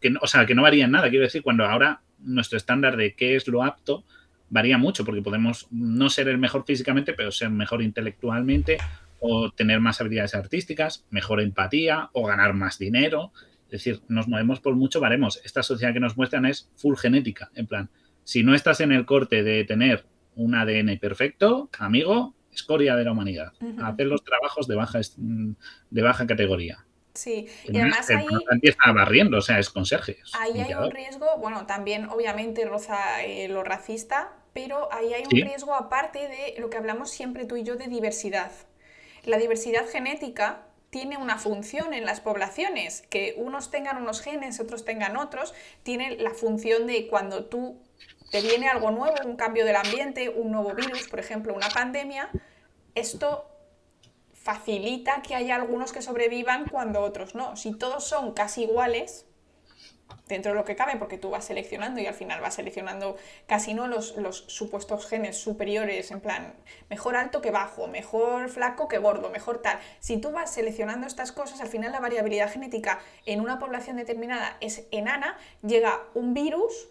Que, 0.00 0.10
no- 0.10 0.18
o 0.22 0.26
sea, 0.26 0.46
que 0.46 0.54
no 0.54 0.62
varía 0.62 0.84
en 0.84 0.90
nada. 0.90 1.08
Quiero 1.10 1.24
decir, 1.24 1.42
cuando 1.42 1.64
ahora 1.64 2.02
nuestro 2.18 2.58
estándar 2.58 2.96
de 2.96 3.14
qué 3.14 3.36
es 3.36 3.46
lo 3.48 3.62
apto 3.62 4.04
varía 4.50 4.76
mucho, 4.76 5.04
porque 5.04 5.22
podemos 5.22 5.66
no 5.70 6.10
ser 6.10 6.28
el 6.28 6.38
mejor 6.38 6.64
físicamente, 6.66 7.14
pero 7.14 7.32
ser 7.32 7.50
mejor 7.50 7.82
intelectualmente, 7.82 8.78
o 9.20 9.50
tener 9.50 9.80
más 9.80 10.00
habilidades 10.00 10.34
artísticas, 10.34 11.06
mejor 11.10 11.40
empatía, 11.40 12.10
o 12.12 12.26
ganar 12.26 12.54
más 12.54 12.78
dinero. 12.78 13.32
Es 13.66 13.84
decir, 13.84 14.00
nos 14.08 14.28
movemos 14.28 14.60
por 14.60 14.74
mucho 14.74 15.00
baremos. 15.00 15.40
Esta 15.44 15.62
sociedad 15.62 15.92
que 15.92 16.00
nos 16.00 16.16
muestran 16.16 16.44
es 16.46 16.70
full 16.76 16.96
genética. 16.96 17.50
En 17.54 17.66
plan, 17.66 17.90
si 18.24 18.42
no 18.42 18.54
estás 18.54 18.80
en 18.80 18.92
el 18.92 19.06
corte 19.06 19.42
de 19.42 19.64
tener 19.64 20.06
un 20.34 20.54
ADN 20.54 20.98
perfecto, 20.98 21.70
amigo, 21.78 22.34
escoria 22.52 22.96
de 22.96 23.04
la 23.04 23.12
humanidad. 23.12 23.52
Hacer 23.82 24.06
los 24.06 24.24
trabajos 24.24 24.66
de 24.66 24.74
baja, 24.74 25.00
de 25.18 26.02
baja 26.02 26.26
categoría. 26.26 26.84
Sí, 27.20 27.46
y 27.64 27.78
además 27.78 28.08
ahí, 28.08 28.26
empieza 28.50 28.92
barriendo, 28.92 29.36
o 29.36 29.40
sea, 29.42 29.58
es 29.58 29.68
conserje. 29.68 30.18
es 30.22 30.34
ahí 30.34 30.58
hay 30.60 30.72
un 30.72 30.90
riesgo, 30.90 31.26
bueno, 31.36 31.66
también 31.66 32.06
obviamente 32.06 32.64
roza 32.64 33.22
eh, 33.22 33.46
lo 33.48 33.62
racista, 33.62 34.32
pero 34.54 34.90
ahí 34.90 35.12
hay 35.12 35.24
un 35.24 35.30
Sí. 35.30 35.42
riesgo 35.42 35.74
aparte 35.74 36.28
de 36.28 36.54
lo 36.58 36.70
que 36.70 36.78
hablamos 36.78 37.10
siempre 37.10 37.44
tú 37.44 37.56
y 37.56 37.62
yo 37.62 37.76
de 37.76 37.88
diversidad. 37.88 38.50
La 39.24 39.36
diversidad 39.36 39.86
genética 39.86 40.62
tiene 40.88 41.18
una 41.18 41.36
función 41.36 41.92
en 41.92 42.06
las 42.06 42.20
poblaciones, 42.20 43.02
que 43.10 43.34
unos 43.36 43.70
tengan 43.70 43.98
unos 43.98 44.22
genes, 44.22 44.58
otros 44.58 44.86
tengan 44.86 45.18
otros, 45.18 45.52
tiene 45.82 46.16
la 46.16 46.30
función 46.30 46.86
de 46.86 47.06
cuando 47.06 47.44
tú 47.44 47.78
te 48.30 48.40
viene 48.40 48.68
algo 48.68 48.90
nuevo, 48.92 49.14
un 49.26 49.36
cambio 49.36 49.66
del 49.66 49.76
ambiente, 49.76 50.30
un 50.30 50.52
nuevo 50.52 50.74
virus, 50.74 51.06
por 51.08 51.20
ejemplo, 51.20 51.52
una 51.52 51.68
pandemia, 51.68 52.30
esto 52.94 53.44
facilita 54.54 55.22
que 55.22 55.36
haya 55.36 55.54
algunos 55.54 55.92
que 55.92 56.02
sobrevivan 56.02 56.66
cuando 56.68 57.02
otros 57.02 57.36
no. 57.36 57.56
Si 57.56 57.72
todos 57.72 58.04
son 58.04 58.32
casi 58.32 58.64
iguales, 58.64 59.26
dentro 60.26 60.50
de 60.50 60.58
lo 60.58 60.64
que 60.64 60.74
cabe, 60.74 60.96
porque 60.96 61.18
tú 61.18 61.30
vas 61.30 61.44
seleccionando 61.44 62.00
y 62.00 62.06
al 62.06 62.14
final 62.14 62.40
vas 62.40 62.54
seleccionando 62.54 63.16
casi 63.46 63.74
no 63.74 63.86
los, 63.86 64.16
los 64.16 64.44
supuestos 64.48 65.06
genes 65.06 65.36
superiores, 65.36 66.10
en 66.10 66.20
plan, 66.20 66.54
mejor 66.88 67.14
alto 67.14 67.40
que 67.40 67.52
bajo, 67.52 67.86
mejor 67.86 68.48
flaco 68.48 68.88
que 68.88 68.98
gordo, 68.98 69.30
mejor 69.30 69.62
tal. 69.62 69.78
Si 70.00 70.16
tú 70.16 70.32
vas 70.32 70.52
seleccionando 70.52 71.06
estas 71.06 71.30
cosas, 71.30 71.60
al 71.60 71.68
final 71.68 71.92
la 71.92 72.00
variabilidad 72.00 72.52
genética 72.52 72.98
en 73.26 73.40
una 73.40 73.60
población 73.60 73.98
determinada 73.98 74.56
es 74.60 74.84
enana, 74.90 75.38
llega 75.62 76.00
un 76.14 76.34
virus 76.34 76.88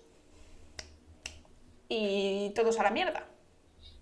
y 1.90 2.52
todos 2.56 2.80
a 2.80 2.84
la 2.84 2.92
mierda. 2.92 3.26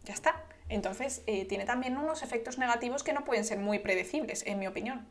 Ya 0.04 0.14
está. 0.14 0.44
Entonces, 0.70 1.24
eh, 1.28 1.46
tiene 1.46 1.66
también 1.66 1.98
unos 1.98 2.24
efectos 2.24 2.58
negativos 2.58 3.04
que 3.04 3.14
no 3.14 3.26
pueden 3.26 3.46
ser 3.46 3.60
muy 3.60 3.80
predecibles, 3.80 4.46
en 4.46 4.60
mi 4.60 4.68
opinión. 4.68 5.08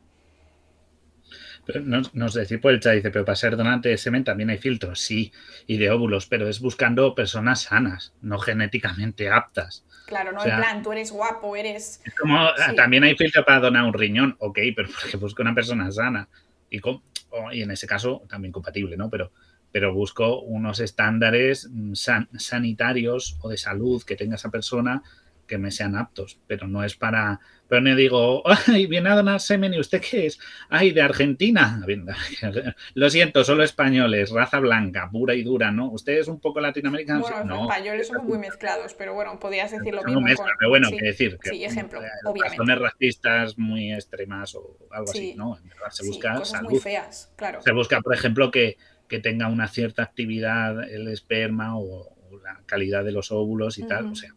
Pero 1.65 1.81
nos, 1.81 2.13
nos 2.15 2.33
decía 2.33 2.59
por 2.59 2.71
el 2.73 2.79
chat, 2.79 2.95
dice, 2.95 3.11
pero 3.11 3.25
para 3.25 3.35
ser 3.35 3.57
donante 3.57 3.89
de 3.89 3.97
semen 3.97 4.23
también 4.23 4.49
hay 4.49 4.57
filtros, 4.57 4.99
sí, 5.01 5.31
y 5.65 5.77
de 5.77 5.89
óvulos, 5.91 6.25
pero 6.27 6.47
es 6.47 6.59
buscando 6.59 7.13
personas 7.15 7.63
sanas, 7.63 8.13
no 8.21 8.39
genéticamente 8.39 9.29
aptas. 9.29 9.85
Claro, 10.05 10.31
no 10.31 10.39
O 10.39 10.43
sea, 10.43 10.55
en 10.55 10.61
plan, 10.61 10.83
tú 10.83 10.91
eres 10.93 11.11
guapo, 11.11 11.55
eres... 11.55 11.99
Es 12.05 12.15
como, 12.15 12.37
ah, 12.39 12.53
Sí. 12.69 12.75
también 12.75 13.03
hay 13.03 13.15
filtro 13.15 13.43
para 13.43 13.59
donar 13.59 13.83
un 13.83 13.93
riñón, 13.93 14.35
ok, 14.39 14.59
pero 14.75 14.87
porque 15.01 15.17
busco 15.17 15.41
una 15.41 15.53
persona 15.53 15.91
sana. 15.91 16.29
Y 16.69 17.61
en 17.61 17.71
ese 17.71 17.87
caso 17.87 18.23
también 18.29 18.51
compatible, 18.51 18.97
¿no? 18.97 19.09
Pero, 19.09 19.31
pero 19.71 19.93
busco 19.93 20.41
unos 20.41 20.79
estándares 20.79 21.69
mm, 21.69 21.93
san- 21.93 22.29
sanitarios 22.39 23.37
o 23.41 23.49
de 23.49 23.57
salud 23.57 24.03
que 24.03 24.15
tenga 24.15 24.35
esa 24.35 24.49
persona 24.49 25.03
que 25.47 25.57
me 25.57 25.71
sean 25.71 25.95
aptos, 25.95 26.39
pero 26.47 26.67
no 26.67 26.83
es 26.83 26.95
para... 26.95 27.39
Pero 27.69 27.81
no 27.81 27.95
digo, 27.97 28.43
ay, 28.67 28.85
viene 28.85 29.09
a 29.09 29.15
donar 29.15 29.41
semen 29.41 29.73
y 29.73 29.79
usted 29.79 30.01
qué 30.01 30.27
es? 30.27 30.39
Ay, 30.69 30.91
de 30.91 31.01
Argentina. 31.01 31.83
Lo 32.93 33.09
siento, 33.09 33.43
solo 33.43 33.63
españoles, 33.63 34.29
raza 34.31 34.59
blanca, 34.59 35.09
pura 35.11 35.33
y 35.35 35.43
dura, 35.43 35.71
¿no? 35.71 35.89
¿Usted 35.91 36.19
es 36.19 36.27
un 36.27 36.39
poco 36.39 36.59
latinoamericano? 36.61 37.21
Bueno, 37.21 37.37
los 37.39 37.45
no. 37.47 37.61
españoles 37.63 38.07
somos 38.07 38.23
muy 38.23 38.37
mezclados, 38.37 38.93
pero 38.93 39.13
bueno, 39.13 39.37
podrías 39.39 39.71
decir 39.71 39.93
lo 39.93 40.01
No 40.01 40.07
mismo 40.07 40.21
mezcla, 40.21 40.45
con... 40.45 40.53
pero 40.59 40.69
bueno, 40.69 40.87
sí. 40.87 40.93
quiero 40.93 41.07
decir 41.07 41.37
que 41.41 41.49
sí, 41.49 41.65
ejemplo, 41.65 42.01
eh, 42.01 42.07
obviamente. 42.25 42.57
razones 42.57 42.79
racistas 42.79 43.57
muy 43.57 43.93
extremas 43.93 44.55
o 44.55 44.77
algo 44.91 45.07
Sí. 45.07 45.17
así, 45.17 45.35
¿no? 45.35 45.57
En 45.57 45.67
verdad 45.69 45.89
se 45.89 46.03
Sí, 46.03 46.09
busca 46.09 46.35
cosas 46.35 46.61
muy 46.63 46.79
feas, 46.79 47.33
claro. 47.35 47.61
Se 47.61 47.71
busca, 47.73 47.99
por 48.01 48.13
ejemplo, 48.13 48.49
que, 48.51 48.77
que 49.09 49.19
tenga 49.19 49.47
una 49.47 49.67
cierta 49.67 50.03
actividad 50.03 50.89
el 50.89 51.07
esperma 51.09 51.77
o, 51.77 52.15
o 52.29 52.37
la 52.43 52.61
calidad 52.65 53.03
de 53.03 53.11
los 53.11 53.31
óvulos 53.31 53.77
y 53.77 53.83
tal. 53.87 54.05
O 54.07 54.15
sea, 54.15 54.33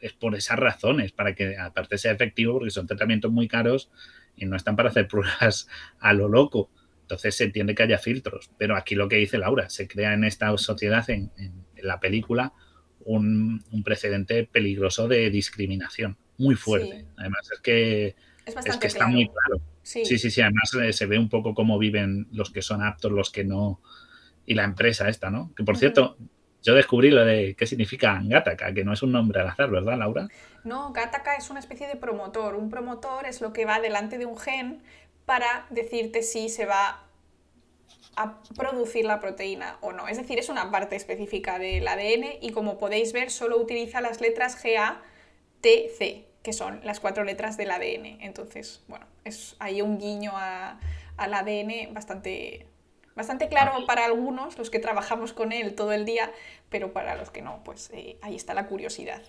es 0.00 0.12
por 0.12 0.34
esas 0.34 0.58
razones, 0.58 1.12
para 1.12 1.34
que 1.34 1.56
aparte 1.56 1.98
sea 1.98 2.12
efectivo, 2.12 2.54
porque 2.54 2.70
son 2.70 2.86
tratamientos 2.86 3.32
muy 3.32 3.48
caros 3.48 3.90
y 4.36 4.46
no 4.46 4.56
están 4.56 4.76
para 4.76 4.90
hacer 4.90 5.08
pruebas 5.08 5.68
a 5.98 6.12
lo 6.12 6.28
loco. 6.28 6.70
Entonces 7.02 7.36
se 7.36 7.44
entiende 7.44 7.74
que 7.74 7.84
haya 7.84 7.98
filtros. 7.98 8.50
Pero 8.58 8.76
aquí 8.76 8.94
lo 8.94 9.08
que 9.08 9.16
dice 9.16 9.38
Laura, 9.38 9.70
se 9.70 9.86
crea 9.86 10.12
en 10.12 10.24
esta 10.24 10.56
sociedad, 10.58 11.08
en, 11.08 11.30
la 11.76 12.00
película, 12.00 12.52
un, 13.04 13.62
precedente 13.84 14.44
peligroso 14.44 15.06
de 15.06 15.30
discriminación, 15.30 16.16
muy 16.36 16.56
fuerte. 16.56 17.06
Además, 17.16 17.48
es 17.52 17.60
que, 17.60 18.16
es, 18.44 18.76
que 18.78 18.86
está 18.88 19.06
muy 19.06 19.28
claro. 19.28 19.62
Sí. 19.82 20.04
sí, 20.04 20.18
sí, 20.18 20.40
Además, 20.40 20.74
eh, 20.82 20.92
se 20.92 21.06
ve 21.06 21.16
un 21.16 21.28
poco 21.28 21.54
cómo 21.54 21.78
viven 21.78 22.26
los 22.32 22.50
que 22.50 22.60
son 22.60 22.82
aptos, 22.82 23.12
los 23.12 23.30
que 23.30 23.44
no. 23.44 23.80
Y 24.44 24.54
la 24.54 24.64
empresa 24.64 25.08
esta, 25.08 25.30
¿no? 25.30 25.52
Que 25.56 25.62
por 25.62 25.76
cierto, 25.76 26.18
yo 26.66 26.74
descubrí 26.74 27.10
lo 27.10 27.24
de 27.24 27.54
qué 27.56 27.64
significa 27.64 28.20
Gataka, 28.24 28.74
que 28.74 28.84
no 28.84 28.92
es 28.92 29.02
un 29.02 29.12
nombre 29.12 29.40
al 29.40 29.46
azar, 29.46 29.70
¿verdad, 29.70 29.96
Laura? 29.96 30.26
No, 30.64 30.92
Gataka 30.92 31.36
es 31.36 31.48
una 31.48 31.60
especie 31.60 31.86
de 31.86 31.94
promotor. 31.94 32.56
Un 32.56 32.70
promotor 32.70 33.24
es 33.24 33.40
lo 33.40 33.52
que 33.52 33.64
va 33.64 33.78
delante 33.78 34.18
de 34.18 34.26
un 34.26 34.36
gen 34.36 34.82
para 35.26 35.66
decirte 35.70 36.22
si 36.22 36.48
se 36.48 36.66
va 36.66 37.04
a 38.16 38.42
producir 38.56 39.04
la 39.04 39.20
proteína 39.20 39.76
o 39.80 39.92
no. 39.92 40.08
Es 40.08 40.16
decir, 40.16 40.40
es 40.40 40.48
una 40.48 40.72
parte 40.72 40.96
específica 40.96 41.60
del 41.60 41.86
ADN 41.86 42.38
y 42.40 42.50
como 42.50 42.78
podéis 42.78 43.12
ver 43.12 43.30
solo 43.30 43.58
utiliza 43.58 44.00
las 44.00 44.20
letras 44.20 44.60
GA, 44.60 45.02
T, 45.60 45.88
C, 45.96 46.26
que 46.42 46.52
son 46.52 46.80
las 46.82 46.98
cuatro 46.98 47.22
letras 47.22 47.56
del 47.56 47.70
ADN. 47.70 48.20
Entonces, 48.22 48.82
bueno, 48.88 49.06
es 49.24 49.54
ahí 49.60 49.82
un 49.82 49.98
guiño 49.98 50.32
al 50.36 51.34
ADN 51.34 51.94
bastante, 51.94 52.66
bastante 53.16 53.48
claro 53.48 53.72
para 53.86 54.04
algunos, 54.04 54.56
los 54.58 54.70
que 54.70 54.78
trabajamos 54.78 55.32
con 55.32 55.50
él 55.50 55.74
todo 55.74 55.92
el 55.92 56.04
día, 56.04 56.30
pero 56.68 56.92
para 56.92 57.16
los 57.16 57.30
que 57.30 57.42
no, 57.42 57.62
pues 57.64 57.90
eh, 57.94 58.18
ahí 58.20 58.36
está 58.36 58.54
la 58.54 58.66
curiosidad. 58.66 59.22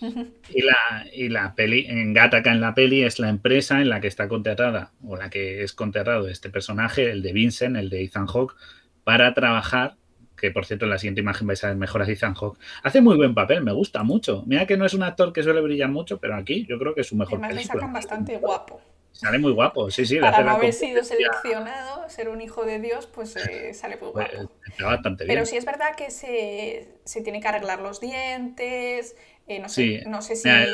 Y 0.50 0.60
la, 0.60 1.06
y 1.12 1.30
la 1.30 1.54
peli, 1.54 1.86
en 1.88 2.12
Gattaca 2.12 2.52
en 2.52 2.60
la 2.60 2.74
peli 2.74 3.02
es 3.02 3.18
la 3.18 3.30
empresa 3.30 3.80
en 3.80 3.88
la 3.88 4.00
que 4.00 4.06
está 4.06 4.28
contratada, 4.28 4.92
o 5.02 5.16
la 5.16 5.30
que 5.30 5.62
es 5.62 5.72
contratado 5.72 6.28
este 6.28 6.50
personaje, 6.50 7.10
el 7.10 7.22
de 7.22 7.32
Vincent, 7.32 7.76
el 7.76 7.88
de 7.88 8.04
Ethan 8.04 8.26
Hawke, 8.26 8.54
para 9.02 9.32
trabajar, 9.32 9.96
que 10.36 10.50
por 10.50 10.66
cierto 10.66 10.84
en 10.84 10.90
la 10.90 10.98
siguiente 10.98 11.22
imagen 11.22 11.46
vais 11.46 11.64
a 11.64 11.68
ver 11.68 11.76
mejor 11.76 12.02
a 12.02 12.06
Ethan 12.06 12.34
Hawke. 12.34 12.58
Hace 12.82 13.00
muy 13.00 13.16
buen 13.16 13.34
papel, 13.34 13.62
me 13.62 13.72
gusta 13.72 14.02
mucho. 14.02 14.44
Mira 14.46 14.66
que 14.66 14.76
no 14.76 14.84
es 14.84 14.92
un 14.92 15.02
actor 15.02 15.32
que 15.32 15.42
suele 15.42 15.62
brillar 15.62 15.88
mucho, 15.88 16.20
pero 16.20 16.36
aquí 16.36 16.66
yo 16.68 16.78
creo 16.78 16.94
que 16.94 17.00
es 17.00 17.06
su 17.06 17.16
mejor 17.16 17.38
Además 17.38 17.54
le 17.54 17.64
sacan 17.64 17.92
bastante 17.92 18.36
guapo. 18.36 18.82
Sale 19.14 19.38
muy 19.38 19.52
guapo, 19.52 19.90
sí, 19.92 20.04
sí. 20.04 20.18
Para 20.18 20.42
no 20.42 20.50
haber 20.50 20.72
sido 20.72 21.04
seleccionado, 21.04 22.08
ser 22.08 22.28
un 22.28 22.40
hijo 22.40 22.64
de 22.64 22.80
Dios, 22.80 23.06
pues 23.06 23.36
eh, 23.36 23.72
sale 23.72 23.96
muy 23.96 24.10
pues, 24.10 24.28
guapo. 24.32 24.50
bastante 24.80 25.24
bien. 25.24 25.36
Pero 25.36 25.46
sí 25.46 25.56
es 25.56 25.64
verdad 25.64 25.94
que 25.96 26.10
se, 26.10 26.88
se 27.04 27.22
tiene 27.22 27.40
que 27.40 27.46
arreglar 27.46 27.80
los 27.80 28.00
dientes, 28.00 29.14
eh, 29.46 29.60
no, 29.60 29.68
sé, 29.68 30.02
no 30.08 30.20
sé 30.20 30.34
si... 30.34 30.48
En 30.48 30.66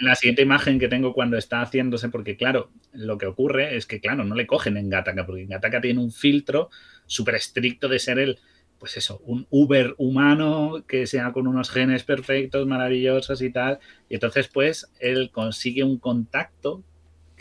la, 0.00 0.14
siguiente 0.14 0.40
imagen 0.40 0.78
que 0.78 0.88
tengo 0.88 1.12
cuando 1.12 1.36
está 1.36 1.60
haciéndose, 1.60 2.08
porque 2.08 2.36
claro, 2.36 2.70
lo 2.92 3.18
que 3.18 3.26
ocurre 3.26 3.76
es 3.76 3.86
que, 3.86 4.00
claro, 4.00 4.24
no 4.24 4.34
le 4.36 4.46
cogen 4.46 4.78
en 4.78 4.88
Gataka, 4.88 5.26
porque 5.26 5.44
Gataka 5.44 5.82
tiene 5.82 6.00
un 6.00 6.12
filtro 6.12 6.70
súper 7.06 7.34
estricto 7.34 7.88
de 7.88 7.98
ser 7.98 8.18
el, 8.18 8.38
pues 8.78 8.96
eso, 8.96 9.20
un 9.26 9.46
Uber 9.50 9.94
humano 9.98 10.82
que 10.88 11.06
sea 11.06 11.32
con 11.32 11.46
unos 11.46 11.68
genes 11.70 12.04
perfectos, 12.04 12.66
maravillosos 12.66 13.42
y 13.42 13.50
tal. 13.50 13.80
Y 14.08 14.14
entonces, 14.14 14.48
pues, 14.48 14.90
él 14.98 15.30
consigue 15.30 15.84
un 15.84 15.98
contacto 15.98 16.84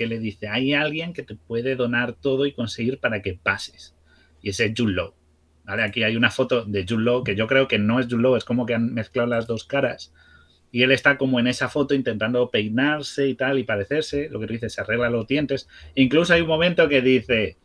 que 0.02 0.08
le 0.08 0.18
dice, 0.18 0.48
hay 0.48 0.74
alguien 0.74 1.14
que 1.14 1.22
te 1.22 1.36
puede 1.36 1.76
donar 1.76 2.14
todo 2.14 2.48
y 2.48 2.54
conseguir 2.54 2.98
para 2.98 3.22
que 3.22 3.36
pases. 3.36 3.96
Y 4.42 4.50
ese 4.50 4.66
es 4.66 4.74
Jude 4.76 4.94
Law. 4.94 5.14
¿Vale? 5.64 5.84
Aquí 5.84 6.02
hay 6.02 6.16
una 6.16 6.32
foto 6.32 6.66
de 6.66 6.88
Jude 6.90 7.04
Law 7.04 7.24
que 7.24 7.36
yo 7.36 7.46
creo 7.46 7.68
que 7.68 7.78
no 7.78 8.00
es 8.00 8.08
Jude 8.08 8.24
Law, 8.24 8.36
es 8.36 8.44
como 8.44 8.66
que 8.66 8.74
han 8.74 8.96
mezclado 8.96 9.30
las 9.30 9.46
dos 9.46 9.64
caras. 9.64 10.12
Y 10.72 10.82
él 10.82 10.92
está 10.92 11.20
como 11.20 11.40
en 11.40 11.46
esa 11.46 11.70
foto 11.70 11.94
intentando 11.94 12.50
peinarse 12.50 13.28
y 13.28 13.36
tal 13.36 13.60
y 13.60 13.64
parecerse, 13.64 14.28
lo 14.32 14.40
que 14.40 14.48
dice, 14.48 14.72
se 14.72 14.82
arregla 14.82 15.12
los 15.12 15.28
dientes. 15.28 15.70
Incluso 15.94 16.34
hay 16.34 16.42
un 16.42 16.48
momento 16.48 16.90
que 16.90 17.04
dice, 17.04 17.58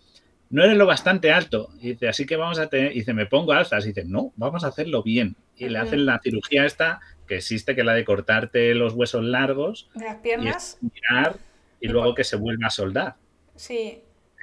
no 0.50 0.62
eres 0.62 0.76
lo 0.76 0.84
bastante 0.84 1.32
alto. 1.32 1.70
Y 1.80 1.92
dice, 1.92 2.08
así 2.08 2.26
que 2.26 2.36
vamos 2.36 2.58
a 2.58 2.66
tener, 2.68 2.92
y 2.92 2.96
dice, 2.96 3.14
me 3.14 3.24
pongo 3.24 3.54
alzas. 3.54 3.86
Y 3.86 3.94
dice, 3.94 4.04
no, 4.04 4.34
vamos 4.36 4.62
a 4.62 4.68
hacerlo 4.68 5.02
bien. 5.02 5.36
Y 5.56 5.70
le 5.70 5.78
hacen 5.78 6.04
la 6.04 6.20
cirugía 6.22 6.66
esta, 6.66 7.00
que 7.26 7.36
existe, 7.36 7.74
que 7.74 7.80
es 7.80 7.86
la 7.86 7.94
de 7.94 8.04
cortarte 8.04 8.74
los 8.74 8.92
huesos 8.92 9.24
largos. 9.24 9.88
De 9.94 10.04
las 10.04 10.16
piernas. 10.16 10.78
Y 10.82 11.00
y 11.80 11.88
luego 11.88 12.14
que 12.14 12.24
se 12.24 12.36
vuelva 12.36 12.68
a 12.68 12.70
soldar. 12.70 13.16
Sí. 13.54 14.02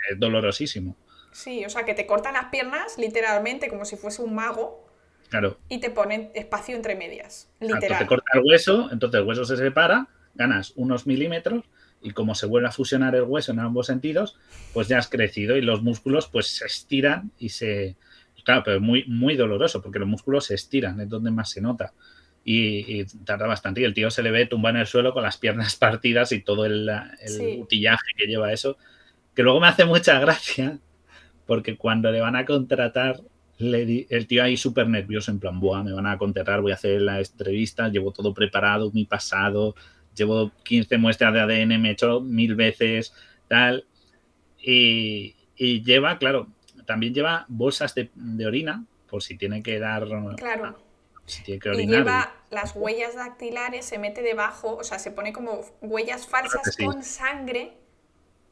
Es 0.10 0.20
dolorosísimo. 0.20 0.96
Sí, 1.32 1.66
o 1.66 1.70
sea, 1.70 1.84
que 1.84 1.94
te 1.94 2.06
cortan 2.06 2.34
las 2.34 2.46
piernas 2.46 2.98
literalmente 2.98 3.70
como 3.70 3.86
si 3.86 3.96
fuese 3.96 4.22
un 4.22 4.36
mago. 4.36 4.88
Claro. 5.30 5.58
Y 5.68 5.80
te 5.80 5.90
ponen 5.90 6.32
espacio 6.36 6.76
entre 6.76 6.96
medias. 6.96 7.50
Literal. 7.60 8.00
te 8.00 8.06
corta 8.06 8.32
el 8.36 8.42
hueso, 8.46 8.90
entonces 8.92 9.20
el 9.20 9.28
hueso 9.28 9.46
se 9.46 9.58
separa, 9.58 10.08
ganas 10.36 10.74
unos 10.76 11.08
milímetros 11.08 11.64
y 12.02 12.12
como 12.12 12.36
se 12.36 12.46
vuelve 12.46 12.68
a 12.68 12.72
fusionar 12.72 13.16
el 13.16 13.24
hueso 13.24 13.52
en 13.52 13.60
ambos 13.60 13.88
sentidos, 13.88 14.38
pues 14.74 14.88
ya 14.88 15.00
has 15.00 15.08
crecido 15.08 15.58
y 15.58 15.62
los 15.62 15.82
músculos 15.82 16.28
pues 16.28 16.48
se 16.48 16.66
estiran 16.66 17.32
y 17.40 17.50
se... 17.50 17.96
Claro, 18.44 18.64
pero 18.66 18.76
es 18.76 18.84
muy, 18.84 19.06
muy 19.06 19.38
doloroso 19.38 19.82
porque 19.82 20.00
los 20.00 20.08
músculos 20.08 20.46
se 20.48 20.56
estiran, 20.56 21.00
es 21.00 21.08
donde 21.08 21.32
más 21.32 21.50
se 21.50 21.62
nota 21.62 21.94
y, 22.44 23.06
tarda 23.26 23.48
bastante. 23.48 23.82
Y 23.82 23.84
el 23.86 23.94
tío 23.94 24.12
se 24.12 24.24
le 24.24 24.32
ve 24.32 24.46
tumba 24.46 24.70
en 24.70 24.78
el 24.78 24.88
suelo 24.88 25.14
con 25.14 25.24
las 25.24 25.38
piernas 25.38 25.76
partidas 25.78 26.32
y 26.32 26.42
todo 26.42 26.66
el, 26.66 26.90
el 26.90 27.62
utillaje 27.62 28.06
que 28.18 28.28
lleva 28.28 28.54
eso. 28.54 28.78
Que 29.36 29.44
luego 29.44 29.60
me 29.60 29.68
hace 29.68 29.86
mucha 29.86 30.20
gracia 30.20 30.80
porque 31.46 31.78
cuando 31.78 32.12
le 32.12 32.22
van 32.22 32.36
a 32.36 32.46
contratar, 32.46 33.20
le 33.58 34.08
el 34.10 34.28
tío 34.28 34.44
ahí 34.44 34.58
súper 34.58 34.88
nervioso, 34.88 35.32
en 35.32 35.40
plan, 35.40 35.60
Buah, 35.60 35.84
me 35.84 35.92
van 35.92 36.08
a 36.08 36.18
contratar, 36.18 36.62
voy 36.62 36.72
a 36.72 36.76
hacer 36.76 37.02
la 37.02 37.20
entrevista, 37.20 37.90
llevo 37.90 38.12
todo 38.12 38.34
preparado, 38.34 38.92
mi 38.92 39.06
pasado, 39.06 39.76
llevo 40.16 40.52
15 40.64 40.98
muestras 40.98 41.34
de 41.34 41.42
ADN, 41.42 41.82
me 41.82 41.90
he 41.90 41.92
hecho 41.94 42.22
mil 42.22 42.56
veces, 42.56 43.14
tal. 43.48 43.86
Y, 44.62 45.36
lleva, 45.58 46.18
claro, 46.18 46.48
también 46.86 47.14
lleva 47.14 47.46
bolsas 47.48 47.94
de, 47.96 48.10
de 48.16 48.46
orina 48.46 48.86
por 49.10 49.22
si 49.22 49.38
tiene 49.38 49.62
que 49.62 49.80
dar 49.80 50.08
claro 50.38 50.83
y 51.46 51.88
lleva 51.88 52.34
las 52.52 52.76
huellas 52.76 53.16
dactilares, 53.16 53.86
se 53.86 53.98
mete 53.98 54.22
debajo, 54.22 54.76
o 54.76 54.84
sea, 54.84 55.00
se 55.00 55.12
pone 55.12 55.34
como 55.34 55.62
huellas 55.82 56.28
falsas 56.28 56.76
con 56.78 57.04
sangre 57.04 57.74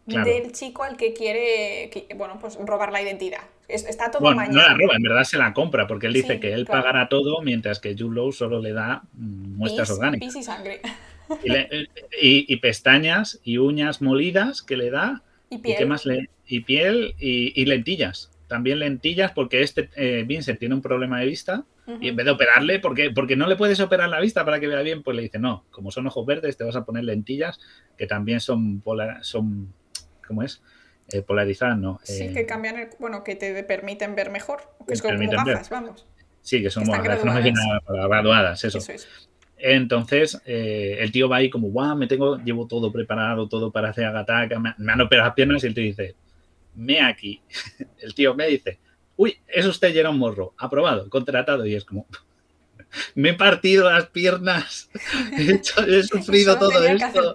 del 0.05 0.51
chico 0.51 0.83
al 0.83 0.97
que 0.97 1.13
quiere, 1.13 1.89
bueno, 2.15 2.37
pues 2.39 2.55
robar 2.55 2.91
la 2.91 3.01
identidad. 3.01 3.41
Está 3.67 4.11
todo 4.11 4.21
bueno, 4.21 4.43
No 4.51 4.61
la 4.61 4.73
roba, 4.73 4.95
en 4.95 5.03
verdad 5.03 5.23
se 5.23 5.37
la 5.37 5.53
compra, 5.53 5.87
porque 5.87 6.07
él 6.07 6.13
dice 6.13 6.39
que 6.39 6.53
él 6.53 6.65
pagará 6.65 7.07
todo, 7.07 7.41
mientras 7.41 7.79
que 7.79 7.95
Jude 7.97 8.31
solo 8.33 8.59
le 8.59 8.73
da 8.73 9.03
mm, 9.13 9.57
muestras 9.57 9.91
orgánicas. 9.91 10.35
y 10.35 10.43
sangre. 10.43 10.81
Y, 12.21 12.55
pestañas 12.57 13.39
y 13.43 13.57
uñas 13.57 14.01
molidas 14.01 14.61
que 14.61 14.75
le 14.75 14.89
da. 14.89 15.23
Y 15.49 15.59
piel. 15.59 15.77
qué 15.77 15.85
más 15.85 16.05
le, 16.05 16.29
y 16.45 16.61
piel 16.61 17.15
y, 17.19 17.63
lentillas. 17.65 18.31
También 18.47 18.79
lentillas, 18.79 19.31
porque 19.31 19.61
este 19.61 19.89
eh, 19.95 20.23
Vincent 20.27 20.59
tiene 20.59 20.75
un 20.75 20.81
problema 20.81 21.19
de 21.21 21.27
vista 21.27 21.63
y 21.99 22.07
en 22.09 22.15
vez 22.15 22.25
de 22.25 22.31
operarle, 22.31 22.79
porque, 22.79 23.11
porque 23.11 23.35
no 23.35 23.47
le 23.47 23.55
puedes 23.55 23.79
operar 23.79 24.07
la 24.09 24.19
vista 24.19 24.45
para 24.45 24.59
que 24.59 24.67
vea 24.67 24.81
bien, 24.81 25.03
pues 25.03 25.15
le 25.15 25.23
dice, 25.23 25.39
no, 25.39 25.65
como 25.71 25.91
son 25.91 26.07
ojos 26.07 26.25
verdes, 26.25 26.55
te 26.57 26.63
vas 26.63 26.75
a 26.75 26.85
poner 26.85 27.03
lentillas 27.03 27.59
que 27.97 28.07
también 28.07 28.39
son, 28.39 28.83
son 29.21 29.73
¿cómo 30.25 30.43
es? 30.43 30.61
Eh, 31.09 31.21
polarizadas, 31.21 31.77
¿no? 31.77 31.99
Sí, 32.03 32.23
eh, 32.23 32.33
que 32.33 32.45
cambian, 32.45 32.77
el, 32.77 32.89
bueno, 32.99 33.23
que 33.23 33.35
te 33.35 33.63
permiten 33.63 34.15
ver 34.15 34.29
mejor, 34.29 34.61
que 34.87 34.93
es 34.93 35.01
como 35.01 35.17
gafas, 35.17 35.69
vamos. 35.69 36.05
Sí, 36.41 36.61
que 36.61 36.69
son 36.69 36.85
graduadas. 36.85 37.53
graduadas, 37.87 38.63
eso. 38.63 38.79
Entonces, 39.57 40.41
eh, 40.45 40.97
el 40.99 41.11
tío 41.11 41.29
va 41.29 41.37
ahí 41.37 41.49
como, 41.49 41.67
guau, 41.69 41.95
me 41.95 42.07
tengo, 42.07 42.37
llevo 42.37 42.65
todo 42.67 42.91
preparado, 42.91 43.47
todo 43.47 43.71
para 43.71 43.89
hacer 43.89 44.05
agataca, 44.05 44.59
me, 44.59 44.73
me 44.77 44.91
han 44.91 45.01
operado 45.01 45.27
las 45.27 45.35
piernas 45.35 45.63
y 45.63 45.67
él 45.67 45.73
te 45.75 45.81
dice, 45.81 46.15
me 46.75 47.01
aquí. 47.01 47.41
El 47.99 48.13
tío 48.13 48.33
me 48.33 48.47
dice, 48.47 48.79
uy, 49.21 49.37
es 49.47 49.67
usted 49.67 49.93
Jerón 49.93 50.17
Morro, 50.17 50.55
aprobado, 50.57 51.07
contratado, 51.07 51.63
y 51.67 51.75
es 51.75 51.85
como, 51.85 52.07
me 53.13 53.29
he 53.29 53.33
partido 53.35 53.87
las 53.87 54.07
piernas, 54.07 54.89
he, 55.37 55.61
sufrido 56.03 56.57
todo 56.57 56.83
esto. 56.83 57.33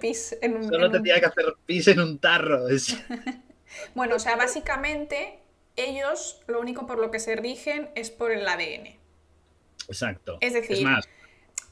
Solo 0.69 0.91
tenía 0.91 1.19
que 1.21 1.27
hacer 1.27 1.45
pis 1.65 1.87
en 1.87 2.01
un 2.01 2.19
tarro. 2.19 2.65
bueno, 3.95 4.15
o 4.17 4.19
sea, 4.19 4.35
básicamente 4.35 5.39
ellos 5.77 6.41
lo 6.47 6.59
único 6.59 6.85
por 6.87 6.99
lo 6.99 7.09
que 7.09 7.19
se 7.19 7.37
rigen 7.37 7.89
es 7.95 8.11
por 8.11 8.33
el 8.33 8.45
ADN. 8.45 8.97
Exacto. 9.87 10.39
Es 10.41 10.53
decir, 10.53 10.83
más, 10.83 11.07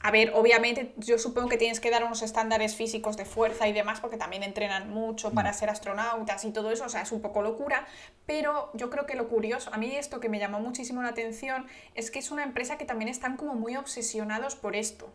a 0.00 0.10
ver, 0.10 0.32
obviamente 0.34 0.92
yo 0.98 1.18
supongo 1.18 1.48
que 1.48 1.56
tienes 1.56 1.80
que 1.80 1.90
dar 1.90 2.04
unos 2.04 2.22
estándares 2.22 2.76
físicos 2.76 3.16
de 3.16 3.24
fuerza 3.24 3.66
y 3.66 3.72
demás, 3.72 4.00
porque 4.00 4.16
también 4.16 4.42
entrenan 4.42 4.90
mucho 4.90 5.32
para 5.32 5.50
mm. 5.50 5.54
ser 5.54 5.70
astronautas 5.70 6.44
y 6.44 6.52
todo 6.52 6.70
eso, 6.70 6.84
o 6.84 6.88
sea, 6.88 7.02
es 7.02 7.12
un 7.12 7.22
poco 7.22 7.42
locura, 7.42 7.86
pero 8.26 8.70
yo 8.74 8.90
creo 8.90 9.06
que 9.06 9.16
lo 9.16 9.28
curioso, 9.28 9.70
a 9.72 9.78
mí 9.78 9.96
esto 9.96 10.20
que 10.20 10.28
me 10.28 10.38
llamó 10.38 10.60
muchísimo 10.60 11.02
la 11.02 11.08
atención, 11.08 11.66
es 11.94 12.10
que 12.10 12.18
es 12.18 12.30
una 12.30 12.44
empresa 12.44 12.78
que 12.78 12.84
también 12.84 13.08
están 13.08 13.36
como 13.36 13.54
muy 13.54 13.76
obsesionados 13.76 14.54
por 14.54 14.76
esto. 14.76 15.12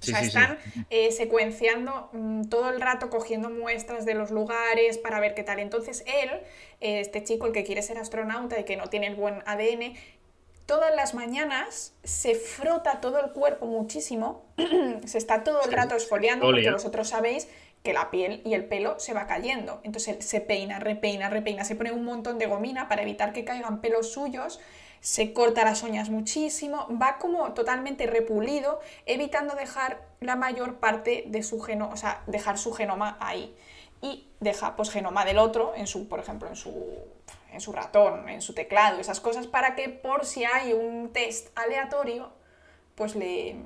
O 0.00 0.04
sea, 0.04 0.20
están 0.20 0.58
eh, 0.90 1.12
secuenciando 1.12 2.10
mm, 2.12 2.48
todo 2.48 2.70
el 2.70 2.80
rato, 2.80 3.08
cogiendo 3.08 3.50
muestras 3.50 4.04
de 4.04 4.14
los 4.14 4.32
lugares 4.32 4.98
para 4.98 5.20
ver 5.20 5.34
qué 5.34 5.44
tal. 5.44 5.60
Entonces 5.60 6.02
él, 6.06 6.30
este 6.80 7.22
chico, 7.22 7.46
el 7.46 7.52
que 7.52 7.62
quiere 7.62 7.82
ser 7.82 7.98
astronauta 7.98 8.58
y 8.58 8.64
que 8.64 8.76
no 8.76 8.88
tiene 8.88 9.06
el 9.06 9.14
buen 9.14 9.44
ADN, 9.46 9.94
todas 10.66 10.94
las 10.94 11.14
mañanas 11.14 11.94
se 12.04 12.34
frota 12.34 13.00
todo 13.00 13.18
el 13.20 13.32
cuerpo 13.32 13.66
muchísimo, 13.66 14.44
se 15.04 15.18
está 15.18 15.44
todo 15.44 15.62
el 15.62 15.72
rato 15.72 15.94
esfoliando, 15.94 16.46
porque 16.46 16.70
vosotros 16.70 17.08
sabéis 17.08 17.48
que 17.82 17.92
la 17.92 18.10
piel 18.10 18.42
y 18.44 18.54
el 18.54 18.64
pelo 18.64 19.00
se 19.00 19.12
va 19.12 19.26
cayendo. 19.26 19.80
Entonces 19.82 20.24
se 20.24 20.40
peina, 20.40 20.78
repeina, 20.78 21.28
repeina, 21.28 21.64
se 21.64 21.74
pone 21.74 21.90
un 21.90 22.04
montón 22.04 22.38
de 22.38 22.46
gomina 22.46 22.88
para 22.88 23.02
evitar 23.02 23.32
que 23.32 23.44
caigan 23.44 23.80
pelos 23.80 24.12
suyos 24.12 24.60
se 25.02 25.32
corta 25.32 25.64
las 25.64 25.82
uñas 25.82 26.10
muchísimo, 26.10 26.86
va 26.90 27.18
como 27.18 27.52
totalmente 27.54 28.06
repulido, 28.06 28.78
evitando 29.04 29.56
dejar 29.56 30.00
la 30.20 30.36
mayor 30.36 30.76
parte 30.76 31.24
de 31.26 31.42
su 31.42 31.60
genoma, 31.60 31.92
o 31.92 31.96
sea, 31.96 32.22
dejar 32.28 32.56
su 32.56 32.72
genoma 32.72 33.16
ahí. 33.18 33.52
Y 34.00 34.28
deja 34.38 34.76
pues 34.76 34.90
genoma 34.90 35.24
del 35.24 35.38
otro, 35.38 35.72
en 35.74 35.88
su, 35.88 36.08
por 36.08 36.20
ejemplo, 36.20 36.48
en 36.48 36.54
su, 36.54 36.72
en 37.52 37.60
su 37.60 37.72
ratón, 37.72 38.28
en 38.28 38.42
su 38.42 38.54
teclado, 38.54 39.00
esas 39.00 39.20
cosas, 39.20 39.46
para 39.46 39.74
que 39.74 39.88
por 39.88 40.24
si 40.24 40.44
hay 40.44 40.72
un 40.72 41.12
test 41.12 41.56
aleatorio, 41.56 42.32
pues 42.94 43.14
le, 43.14 43.56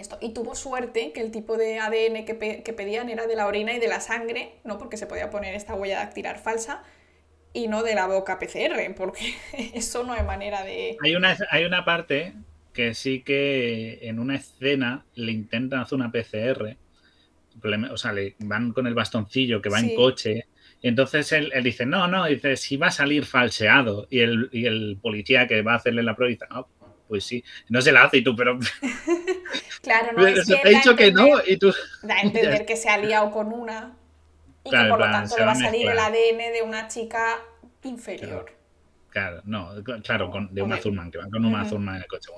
esto. 0.00 0.18
Y 0.20 0.32
tuvo 0.32 0.54
suerte 0.54 1.12
que 1.12 1.20
el 1.20 1.30
tipo 1.30 1.56
de 1.56 1.78
ADN 1.78 2.24
que, 2.24 2.72
pedían 2.76 3.08
era 3.08 3.26
de 3.26 3.36
la 3.36 3.46
orina 3.46 3.74
y 3.74 3.78
de 3.78 3.88
la 3.88 4.00
sangre, 4.00 4.54
¿no? 4.64 4.78
Porque 4.78 4.96
se 4.96 5.06
podía 5.06 5.30
poner 5.30 5.54
esta 5.54 5.74
huella 5.74 5.98
dactilar 5.98 6.38
falsa 6.38 6.82
y 7.52 7.68
no 7.68 7.82
de 7.82 7.94
la 7.94 8.06
boca 8.06 8.38
PCR, 8.38 8.94
porque 8.96 9.34
eso 9.74 10.04
no 10.04 10.12
hay 10.12 10.24
manera 10.24 10.64
de... 10.64 10.96
Hay 11.02 11.14
una, 11.14 11.36
hay 11.50 11.64
una 11.64 11.84
parte 11.84 12.34
que 12.72 12.94
sí 12.94 13.22
que 13.22 13.98
en 14.02 14.18
una 14.18 14.36
escena 14.36 15.04
le 15.14 15.32
intentan 15.32 15.80
hacer 15.80 15.96
una 15.96 16.10
PCR, 16.10 16.76
o 17.90 17.96
sea, 17.96 18.12
le 18.12 18.34
van 18.38 18.72
con 18.72 18.86
el 18.86 18.94
bastoncillo 18.94 19.60
que 19.60 19.68
va 19.68 19.80
en 19.80 19.94
coche, 19.94 20.46
y 20.82 20.88
entonces 20.88 21.30
él, 21.30 21.52
dice, 21.62 21.86
no, 21.86 22.08
no, 22.08 22.26
dice, 22.26 22.56
si 22.56 22.76
va 22.76 22.88
a 22.88 22.90
salir 22.90 23.24
falseado, 23.24 24.08
y 24.10 24.18
el, 24.18 24.48
y 24.52 24.66
el 24.66 24.98
policía 25.00 25.46
que 25.46 25.62
va 25.62 25.74
a 25.74 25.76
hacerle 25.76 26.02
la 26.02 26.16
prueba 26.16 26.30
dice, 26.30 26.46
no, 26.50 26.68
pues 27.06 27.24
sí, 27.24 27.44
no 27.68 27.80
se 27.80 27.92
la 27.92 28.04
hace 28.04 28.18
y 28.18 28.24
tú, 28.24 28.34
pero... 28.34 28.58
claro, 29.82 30.12
no, 30.16 30.26
es 30.26 30.46
que 30.46 30.56
te 30.56 30.68
he 30.68 30.74
dicho 30.74 30.96
que 30.96 31.12
no 31.12 31.28
y 31.46 31.56
tú... 31.56 31.72
Da 32.02 32.16
a 32.16 32.20
entender 32.22 32.66
que 32.66 32.76
se 32.76 32.88
ha 32.88 32.98
liado 32.98 33.30
con 33.30 33.52
una 33.52 33.96
y 34.64 34.70
que 34.70 34.76
por 34.88 34.98
lo 34.98 35.10
tanto 35.10 35.36
le 35.38 35.44
va 35.44 35.52
a 35.52 35.56
salir 35.56 35.88
el 35.88 35.98
ADN 35.98 36.52
de 36.52 36.62
una 36.64 36.88
chica 36.88 37.38
inferior. 37.84 38.52
Claro, 39.10 39.42
no, 39.44 39.74
claro, 40.02 40.30
con, 40.30 40.52
de 40.54 40.62
una 40.62 40.78
Zurman, 40.78 41.10
que 41.10 41.18
va 41.18 41.28
con 41.28 41.44
una 41.44 41.64
Zurman 41.64 41.96
en 41.96 42.02
el 42.02 42.08
coche. 42.08 42.30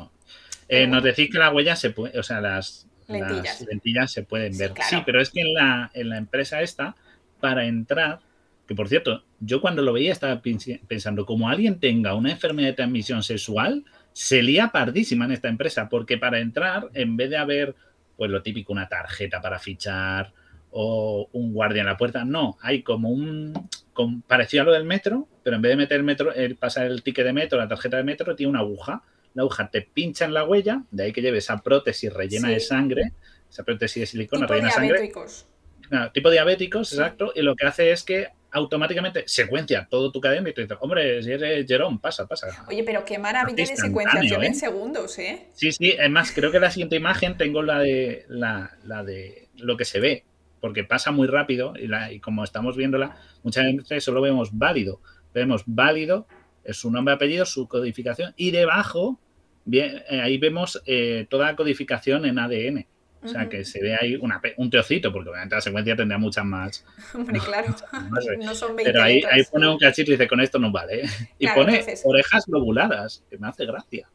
Eh, 0.68 0.86
nos 0.86 1.02
decís 1.02 1.30
que 1.30 1.38
la 1.38 1.50
huella 1.52 1.76
se 1.76 1.90
puede, 1.90 2.18
o 2.18 2.22
sea, 2.22 2.40
las 2.40 2.88
lentillas, 3.06 4.10
se 4.10 4.22
pueden 4.24 4.58
ver. 4.58 4.72
Sí, 4.82 4.96
pero 5.06 5.20
es 5.20 5.30
que 5.30 5.42
en 5.42 5.54
la, 5.54 5.90
en 5.94 6.08
la 6.08 6.16
empresa 6.16 6.62
esta, 6.62 6.96
para 7.40 7.66
entrar, 7.66 8.20
que 8.66 8.74
por 8.74 8.88
cierto, 8.88 9.24
yo 9.40 9.60
cuando 9.60 9.82
lo 9.82 9.92
veía 9.92 10.12
estaba 10.12 10.40
pensando, 10.88 11.26
como 11.26 11.48
alguien 11.48 11.80
tenga 11.80 12.14
una 12.14 12.30
enfermedad 12.30 12.68
de 12.68 12.74
transmisión 12.74 13.22
sexual, 13.22 13.84
se 14.12 14.42
lía 14.42 14.68
pardísima 14.68 15.26
en 15.26 15.32
esta 15.32 15.48
empresa, 15.48 15.88
porque 15.88 16.16
para 16.16 16.38
entrar, 16.38 16.88
en 16.94 17.16
vez 17.16 17.30
de 17.30 17.36
haber, 17.36 17.74
pues 18.16 18.30
lo 18.30 18.42
típico, 18.42 18.72
una 18.72 18.88
tarjeta 18.88 19.40
para 19.40 19.58
fichar 19.58 20.32
o 20.70 21.28
un 21.32 21.52
guardia 21.52 21.80
en 21.80 21.86
la 21.86 21.96
puerta, 21.96 22.24
no, 22.24 22.56
hay 22.62 22.82
como 22.82 23.10
un, 23.10 23.52
parecido 24.26 24.62
a 24.62 24.66
lo 24.66 24.72
del 24.72 24.84
metro, 24.84 25.28
pero 25.42 25.56
en 25.56 25.62
vez 25.62 25.70
de 25.70 25.76
meter 25.76 25.96
el 25.98 26.04
metro, 26.04 26.32
el, 26.32 26.56
pasar 26.56 26.86
el 26.86 27.02
ticket 27.02 27.24
de 27.24 27.32
metro, 27.32 27.58
la 27.58 27.68
tarjeta 27.68 27.96
de 27.96 28.04
metro, 28.04 28.34
tiene 28.34 28.50
una 28.50 28.60
aguja. 28.60 29.02
La 29.34 29.42
aguja 29.42 29.68
te 29.68 29.82
pincha 29.82 30.24
en 30.24 30.32
la 30.32 30.44
huella, 30.44 30.84
de 30.92 31.04
ahí 31.04 31.12
que 31.12 31.20
lleve 31.20 31.38
esa 31.38 31.58
prótesis 31.58 32.12
rellena 32.12 32.48
de 32.48 32.60
sangre, 32.60 33.12
esa 33.50 33.64
prótesis 33.64 34.00
de 34.00 34.06
silicona 34.06 34.46
rellena 34.46 34.68
de 34.68 34.74
sangre. 34.74 35.12
tipo 36.12 36.30
diabéticos, 36.30 36.92
exacto, 36.92 37.32
y 37.34 37.42
lo 37.42 37.56
que 37.56 37.66
hace 37.66 37.90
es 37.90 38.04
que 38.04 38.28
automáticamente 38.54 39.24
secuencia 39.26 39.86
todo 39.90 40.12
tu 40.12 40.20
cadena 40.20 40.48
y 40.48 40.54
te 40.54 40.62
dices, 40.62 40.78
hombre, 40.80 41.22
si 41.22 41.32
eres 41.32 41.66
Jerón, 41.66 41.98
pasa, 41.98 42.26
pasa. 42.26 42.64
Oye, 42.68 42.84
pero 42.84 43.04
qué 43.04 43.18
maravilla 43.18 43.66
de 43.66 43.76
secuenciación 43.76 44.44
en 44.44 44.52
¿eh? 44.52 44.54
segundos, 44.54 45.18
¿eh? 45.18 45.48
Sí, 45.54 45.72
sí, 45.72 45.94
es 45.98 46.10
más, 46.10 46.30
creo 46.30 46.52
que 46.52 46.60
la 46.60 46.70
siguiente 46.70 46.94
imagen 46.94 47.36
tengo 47.36 47.62
la 47.62 47.80
de 47.80 48.24
la, 48.28 48.70
de 49.04 49.48
lo 49.56 49.76
que 49.76 49.84
se 49.84 49.98
ve, 49.98 50.24
porque 50.60 50.84
pasa 50.84 51.10
muy 51.10 51.26
rápido 51.26 51.74
y, 51.76 51.88
la, 51.88 52.12
y 52.12 52.20
como 52.20 52.44
estamos 52.44 52.76
viéndola, 52.76 53.16
muchas 53.42 53.64
veces 53.74 54.04
solo 54.04 54.20
vemos 54.22 54.56
válido. 54.56 55.00
Vemos 55.34 55.64
válido, 55.66 56.28
es 56.62 56.76
su 56.76 56.92
nombre, 56.92 57.12
apellido, 57.12 57.44
su 57.44 57.66
codificación 57.66 58.34
y 58.36 58.52
debajo, 58.52 59.18
bien, 59.64 60.04
eh, 60.08 60.20
ahí 60.20 60.38
vemos 60.38 60.80
eh, 60.86 61.26
toda 61.28 61.46
la 61.46 61.56
codificación 61.56 62.24
en 62.24 62.38
ADN. 62.38 62.86
O 63.24 63.28
sea, 63.28 63.48
que 63.48 63.64
se 63.64 63.80
ve 63.80 63.96
ahí 63.98 64.18
un 64.56 64.70
teocito, 64.70 65.12
porque 65.12 65.30
obviamente 65.30 65.54
la 65.54 65.60
secuencia 65.60 65.96
tendría 65.96 66.18
muchas 66.18 66.44
más. 66.44 66.84
Hombre, 67.14 67.40
claro. 67.40 67.74
No, 68.38 68.54
son 68.54 68.76
20 68.76 68.92
Pero 68.92 69.02
ahí, 69.02 69.22
ahí, 69.30 69.42
pone 69.44 69.68
un 69.68 69.78
cachito 69.78 70.10
y 70.10 70.14
dice, 70.14 70.28
con 70.28 70.40
esto 70.40 70.58
no 70.58 70.70
vale. 70.70 71.02
Y 71.38 71.48
pone 71.48 71.84
orejas 72.04 72.44
lobuladas, 72.48 73.24
que 73.30 73.38
me 73.38 73.48
hace 73.48 73.66
gracia. 73.66 74.08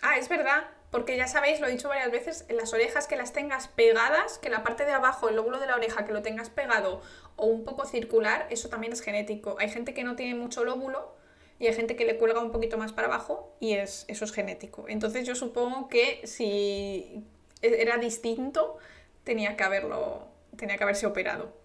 Ah, 0.00 0.16
es 0.16 0.28
verdad, 0.28 0.64
porque 0.90 1.16
ya 1.16 1.26
sabéis, 1.26 1.60
lo 1.60 1.66
he 1.66 1.70
dicho 1.70 1.88
varias 1.88 2.10
veces, 2.10 2.46
en 2.48 2.56
las 2.56 2.72
orejas 2.72 3.06
que 3.06 3.16
las 3.16 3.32
tengas 3.32 3.68
pegadas, 3.68 4.38
que 4.38 4.48
la 4.48 4.62
parte 4.62 4.84
de 4.84 4.92
abajo, 4.92 5.28
el 5.28 5.36
lóbulo 5.36 5.58
de 5.58 5.66
la 5.66 5.76
oreja, 5.76 6.04
que 6.04 6.12
lo 6.12 6.22
tengas 6.22 6.50
pegado 6.50 7.02
o 7.36 7.46
un 7.46 7.64
poco 7.64 7.84
circular, 7.84 8.46
eso 8.50 8.68
también 8.68 8.92
es 8.92 9.00
genético. 9.00 9.56
Hay 9.58 9.68
gente 9.68 9.94
que 9.94 10.04
no 10.04 10.16
tiene 10.16 10.34
mucho 10.34 10.64
lóbulo 10.64 11.16
y 11.58 11.66
hay 11.66 11.74
gente 11.74 11.96
que 11.96 12.04
le 12.04 12.18
cuelga 12.18 12.40
un 12.40 12.52
poquito 12.52 12.76
más 12.76 12.92
para 12.92 13.08
abajo 13.08 13.56
y 13.60 13.74
es, 13.74 14.04
eso 14.08 14.24
es 14.24 14.32
genético. 14.32 14.86
Entonces 14.88 15.26
yo 15.26 15.34
supongo 15.34 15.88
que 15.88 16.26
si 16.26 17.24
era 17.62 17.96
distinto, 17.96 18.78
tenía 19.24 19.56
que 19.56 19.64
haberlo, 19.64 20.28
tenía 20.56 20.76
que 20.76 20.84
haberse 20.84 21.06
operado. 21.06 21.56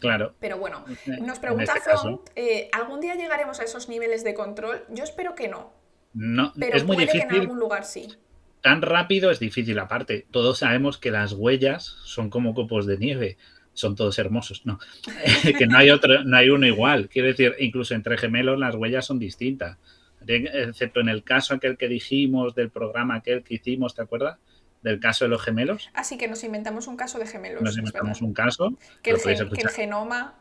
Claro. 0.00 0.34
Pero 0.40 0.58
bueno, 0.58 0.84
nos 1.20 1.38
pregunta 1.38 1.74
este 1.74 1.90
eh, 2.36 2.68
¿algún 2.72 3.00
día 3.00 3.14
llegaremos 3.14 3.60
a 3.60 3.64
esos 3.64 3.88
niveles 3.88 4.24
de 4.24 4.34
control? 4.34 4.84
Yo 4.90 5.04
espero 5.04 5.34
que 5.34 5.48
no. 5.48 5.72
No, 6.12 6.52
pero 6.58 6.76
es 6.76 6.84
muy 6.84 6.96
puede 6.96 7.06
difícil. 7.06 7.28
que 7.28 7.34
en 7.36 7.40
algún 7.42 7.58
lugar 7.58 7.84
sí. 7.84 8.14
Tan 8.62 8.82
rápido 8.82 9.30
es 9.30 9.38
difícil, 9.38 9.78
aparte. 9.78 10.26
Todos 10.30 10.58
sabemos 10.58 10.98
que 10.98 11.10
las 11.10 11.32
huellas 11.32 11.84
son 12.04 12.30
como 12.30 12.54
copos 12.54 12.86
de 12.86 12.98
nieve. 12.98 13.36
Son 13.74 13.94
todos 13.94 14.18
hermosos, 14.18 14.64
no. 14.64 14.78
que 15.58 15.66
no 15.66 15.78
hay 15.78 15.90
otro, 15.90 16.24
no 16.24 16.36
hay 16.36 16.48
uno 16.50 16.66
igual. 16.66 17.08
Quiero 17.08 17.28
decir, 17.28 17.54
incluso 17.58 17.94
entre 17.94 18.16
gemelos 18.16 18.58
las 18.58 18.74
huellas 18.74 19.06
son 19.06 19.18
distintas. 19.18 19.78
Excepto 20.26 21.00
en 21.00 21.08
el 21.08 21.22
caso 21.22 21.54
aquel 21.54 21.76
que 21.76 21.88
dijimos 21.88 22.54
del 22.54 22.70
programa 22.70 23.16
aquel 23.16 23.44
que 23.44 23.54
hicimos, 23.54 23.94
¿te 23.94 24.02
acuerdas? 24.02 24.38
Del 24.86 25.00
caso 25.00 25.24
de 25.24 25.30
los 25.30 25.42
gemelos. 25.42 25.90
Así 25.94 26.16
que 26.16 26.28
nos 26.28 26.44
inventamos 26.44 26.86
un 26.86 26.96
caso 26.96 27.18
de 27.18 27.26
gemelos. 27.26 27.60
Nos 27.60 27.76
inventamos 27.76 28.22
un 28.22 28.32
caso. 28.32 28.78
Que 29.02 29.10
el, 29.10 29.68
genoma 29.68 30.34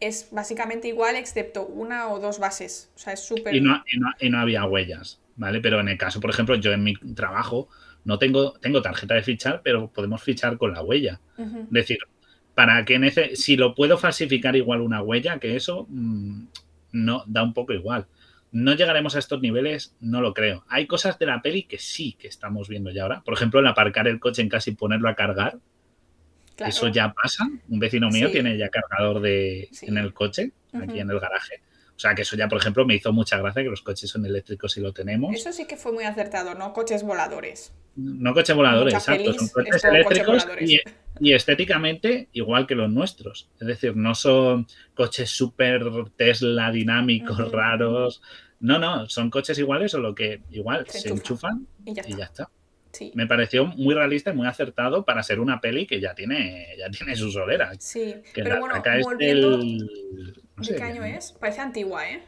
es 0.00 0.28
básicamente 0.30 0.88
igual 0.88 1.16
excepto 1.16 1.66
una 1.66 2.08
o 2.08 2.18
dos 2.18 2.38
bases. 2.38 2.90
O 2.96 2.98
sea, 2.98 3.12
es 3.12 3.20
súper... 3.20 3.54
Y 3.54 3.60
no, 3.60 3.84
y, 4.18 4.30
no, 4.30 4.38
había 4.38 4.64
huellas, 4.64 5.20
¿vale? 5.36 5.60
Pero 5.60 5.80
en 5.80 5.88
el 5.88 5.98
caso, 5.98 6.18
por 6.18 6.30
ejemplo, 6.30 6.54
yo 6.54 6.72
en 6.72 6.82
mi 6.82 6.94
trabajo 7.14 7.68
no 8.04 8.18
tengo, 8.18 8.52
tengo 8.54 8.80
tarjeta 8.80 9.14
de 9.14 9.22
fichar, 9.22 9.60
pero 9.62 9.90
podemos 9.90 10.22
fichar 10.22 10.56
con 10.56 10.72
la 10.72 10.82
huella. 10.82 11.20
Es 11.36 11.70
decir, 11.70 11.98
para 12.54 12.82
que 12.86 13.36
si 13.36 13.56
lo 13.56 13.74
puedo 13.74 13.98
falsificar 13.98 14.56
igual 14.56 14.80
una 14.80 15.02
huella, 15.02 15.38
que 15.38 15.56
eso 15.56 15.86
mm, 15.90 16.44
no 16.92 17.22
da 17.26 17.42
un 17.42 17.52
poco 17.52 17.74
igual. 17.74 18.06
No 18.52 18.74
llegaremos 18.74 19.14
a 19.14 19.20
estos 19.20 19.40
niveles, 19.40 19.94
no 20.00 20.20
lo 20.20 20.34
creo. 20.34 20.64
Hay 20.68 20.86
cosas 20.86 21.18
de 21.18 21.26
la 21.26 21.40
peli 21.40 21.64
que 21.64 21.78
sí 21.78 22.16
que 22.18 22.28
estamos 22.28 22.68
viendo 22.68 22.90
ya 22.90 23.02
ahora. 23.02 23.22
Por 23.22 23.34
ejemplo, 23.34 23.60
el 23.60 23.66
aparcar 23.66 24.08
el 24.08 24.18
coche 24.18 24.42
en 24.42 24.48
casa 24.48 24.70
y 24.70 24.74
ponerlo 24.74 25.08
a 25.08 25.14
cargar. 25.14 25.58
Eso 26.58 26.88
ya 26.88 27.12
pasa. 27.12 27.48
Un 27.68 27.78
vecino 27.78 28.10
mío 28.10 28.30
tiene 28.30 28.58
ya 28.58 28.68
cargador 28.68 29.20
de, 29.20 29.68
en 29.82 29.96
el 29.96 30.12
coche, 30.12 30.52
aquí 30.74 30.98
en 30.98 31.10
el 31.10 31.20
garaje. 31.20 31.62
O 31.96 31.98
sea, 31.98 32.14
que 32.14 32.22
eso 32.22 32.36
ya, 32.36 32.48
por 32.48 32.58
ejemplo, 32.58 32.86
me 32.86 32.94
hizo 32.94 33.12
mucha 33.12 33.38
gracia 33.38 33.62
que 33.62 33.68
los 33.68 33.82
coches 33.82 34.08
son 34.08 34.24
eléctricos 34.24 34.76
y 34.76 34.80
lo 34.80 34.92
tenemos. 34.92 35.34
Eso 35.34 35.52
sí 35.52 35.66
que 35.66 35.76
fue 35.76 35.92
muy 35.92 36.04
acertado, 36.04 36.54
¿no? 36.54 36.72
Coches 36.72 37.02
voladores. 37.02 37.72
No 37.96 38.32
coches 38.32 38.56
voladores, 38.56 38.94
exacto. 38.94 39.32
son 39.34 39.48
coches 39.48 39.84
eléctricos 39.84 40.46
y, 41.20 41.32
estéticamente 41.32 42.28
igual 42.32 42.66
que 42.66 42.74
los 42.74 42.90
nuestros. 42.90 43.48
Es 43.60 43.66
decir, 43.66 43.96
no 43.96 44.14
son 44.14 44.66
coches 44.94 45.30
súper 45.30 45.82
Tesla 46.16 46.70
dinámicos, 46.70 47.50
raros. 47.52 48.22
No, 48.60 48.78
no, 48.78 49.08
son 49.08 49.30
coches 49.30 49.58
iguales, 49.58 49.92
solo 49.92 50.14
que 50.14 50.42
igual 50.50 50.86
se, 50.88 51.08
enchufan 51.08 51.66
y 51.84 51.94
ya 51.94 52.24
está. 52.24 52.50
Me 53.14 53.26
pareció 53.26 53.66
muy 53.66 53.94
realista 53.94 54.30
y 54.32 54.34
muy 54.34 54.46
acertado 54.46 55.04
para 55.04 55.22
ser 55.22 55.40
una 55.40 55.60
peli 55.60 55.86
que 55.86 56.00
ya 56.00 56.14
tiene, 56.14 56.66
ya 56.78 56.90
tiene 56.90 57.14
su 57.16 57.30
solera. 57.30 57.72
Sí, 57.78 58.16
pero 58.34 58.60
bueno, 58.60 58.82
volviendo... 59.02 59.58
¿De 59.58 60.76
qué 60.76 60.82
año 60.82 61.04
es? 61.04 61.32
Parece 61.32 61.60
antigua, 61.60 62.10
¿eh? 62.10 62.22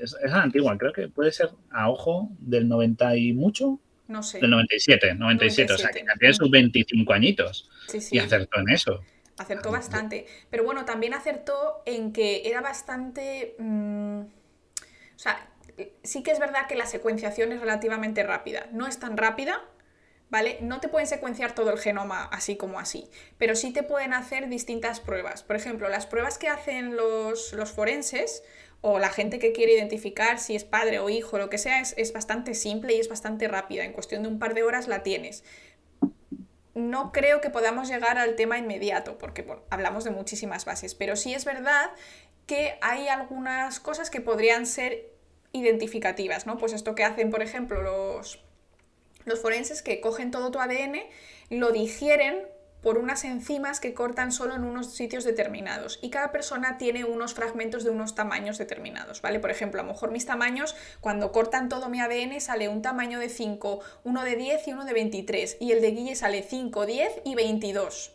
Es, 0.00 0.14
antigua, 0.30 0.76
creo 0.78 0.92
que 0.92 1.08
puede 1.08 1.32
ser 1.32 1.50
a 1.70 1.90
ojo 1.90 2.28
del 2.38 2.68
90 2.68 3.16
y 3.16 3.32
mucho. 3.32 3.80
No 4.08 4.22
sé. 4.22 4.40
Del 4.40 4.50
97, 4.50 5.14
97, 5.14 5.72
o 5.72 5.78
sea 5.78 5.90
que 5.90 6.00
ya 6.00 6.14
tiene 6.18 6.34
sus 6.34 6.50
25 6.50 7.12
añitos. 7.12 7.68
Sí, 7.88 8.00
sí. 8.00 8.16
Y 8.16 8.18
acertó 8.18 8.60
en 8.60 8.68
eso. 8.70 9.02
Acertó 9.38 9.70
bastante. 9.70 10.26
Pero 10.50 10.64
bueno, 10.64 10.84
también 10.84 11.14
acertó 11.14 11.82
en 11.84 12.12
que 12.12 12.48
era 12.48 12.60
bastante. 12.60 13.56
Mm, 13.58 14.20
o 14.20 15.18
sea, 15.18 15.48
sí 16.02 16.22
que 16.22 16.30
es 16.30 16.38
verdad 16.38 16.66
que 16.68 16.74
la 16.74 16.86
secuenciación 16.86 17.52
es 17.52 17.60
relativamente 17.60 18.22
rápida. 18.22 18.68
No 18.72 18.86
es 18.86 18.98
tan 18.98 19.16
rápida, 19.16 19.62
¿vale? 20.30 20.58
No 20.60 20.80
te 20.80 20.88
pueden 20.88 21.06
secuenciar 21.06 21.54
todo 21.54 21.70
el 21.70 21.78
genoma 21.78 22.24
así 22.24 22.56
como 22.56 22.78
así, 22.78 23.08
pero 23.38 23.54
sí 23.54 23.72
te 23.72 23.82
pueden 23.82 24.12
hacer 24.12 24.48
distintas 24.48 25.00
pruebas. 25.00 25.42
Por 25.42 25.56
ejemplo, 25.56 25.88
las 25.88 26.06
pruebas 26.06 26.38
que 26.38 26.48
hacen 26.48 26.96
los, 26.96 27.54
forenses 27.74 28.42
o 28.88 29.00
la 29.00 29.10
gente 29.10 29.40
que 29.40 29.50
quiere 29.50 29.72
identificar 29.72 30.38
si 30.38 30.54
es 30.54 30.62
padre 30.62 31.00
o 31.00 31.10
hijo, 31.10 31.38
lo 31.38 31.50
que 31.50 31.58
sea, 31.58 31.80
es, 31.80 32.12
bastante 32.12 32.54
simple 32.54 32.94
y 32.94 33.00
es 33.00 33.08
bastante 33.08 33.48
rápida. 33.48 33.82
En 33.82 33.92
cuestión 33.92 34.22
de 34.22 34.28
un 34.28 34.38
par 34.38 34.54
de 34.54 34.62
horas 34.62 34.86
la 34.86 35.02
tienes. 35.02 35.42
No 36.72 37.10
creo 37.10 37.40
que 37.40 37.50
podamos 37.50 37.88
llegar 37.88 38.16
al 38.16 38.36
tema 38.36 38.58
inmediato, 38.58 39.18
porque 39.18 39.44
hablamos 39.70 40.04
de 40.04 40.12
muchísimas 40.12 40.64
bases, 40.66 40.94
pero 40.94 41.16
sí 41.16 41.34
es 41.34 41.44
verdad 41.44 41.90
que 42.46 42.78
hay 42.80 43.08
algunas 43.08 43.80
cosas 43.80 44.08
que 44.08 44.20
podrían 44.20 44.66
ser 44.66 45.10
identificativas, 45.50 46.46
¿no? 46.46 46.56
Pues 46.56 46.72
esto 46.72 46.94
que 46.94 47.02
hacen, 47.02 47.30
por 47.30 47.42
ejemplo, 47.42 47.82
los, 47.82 48.40
los 49.24 49.42
forenses 49.42 49.82
que 49.82 50.00
cogen 50.00 50.30
todo 50.30 50.52
tu 50.52 50.60
ADN, 50.60 51.00
lo 51.50 51.72
digieren 51.72 52.46
por 52.86 52.98
unas 52.98 53.24
enzimas 53.24 53.80
que 53.80 53.94
cortan 53.94 54.30
solo 54.30 54.54
en 54.54 54.62
unos 54.62 54.94
sitios 54.94 55.24
determinados 55.24 55.98
y 56.02 56.10
cada 56.10 56.30
persona 56.30 56.78
tiene 56.78 57.04
unos 57.04 57.34
fragmentos 57.34 57.82
de 57.82 57.90
unos 57.90 58.14
tamaños 58.14 58.58
determinados, 58.58 59.22
¿vale? 59.22 59.40
Por 59.40 59.50
ejemplo, 59.50 59.80
a 59.80 59.82
lo 59.82 59.90
mejor 59.90 60.12
mis 60.12 60.24
tamaños, 60.24 60.76
cuando 61.00 61.32
cortan 61.32 61.68
todo 61.68 61.88
mi 61.88 62.00
ADN 62.00 62.40
sale 62.40 62.68
un 62.68 62.82
tamaño 62.82 63.18
de 63.18 63.28
5, 63.28 63.80
uno 64.04 64.22
de 64.22 64.36
10 64.36 64.68
y 64.68 64.72
uno 64.72 64.84
de 64.84 64.92
23 64.92 65.56
y 65.58 65.72
el 65.72 65.80
de 65.80 65.90
Guille 65.90 66.14
sale 66.14 66.44
5, 66.44 66.86
10 66.86 67.22
y 67.24 67.34
22. 67.34 68.12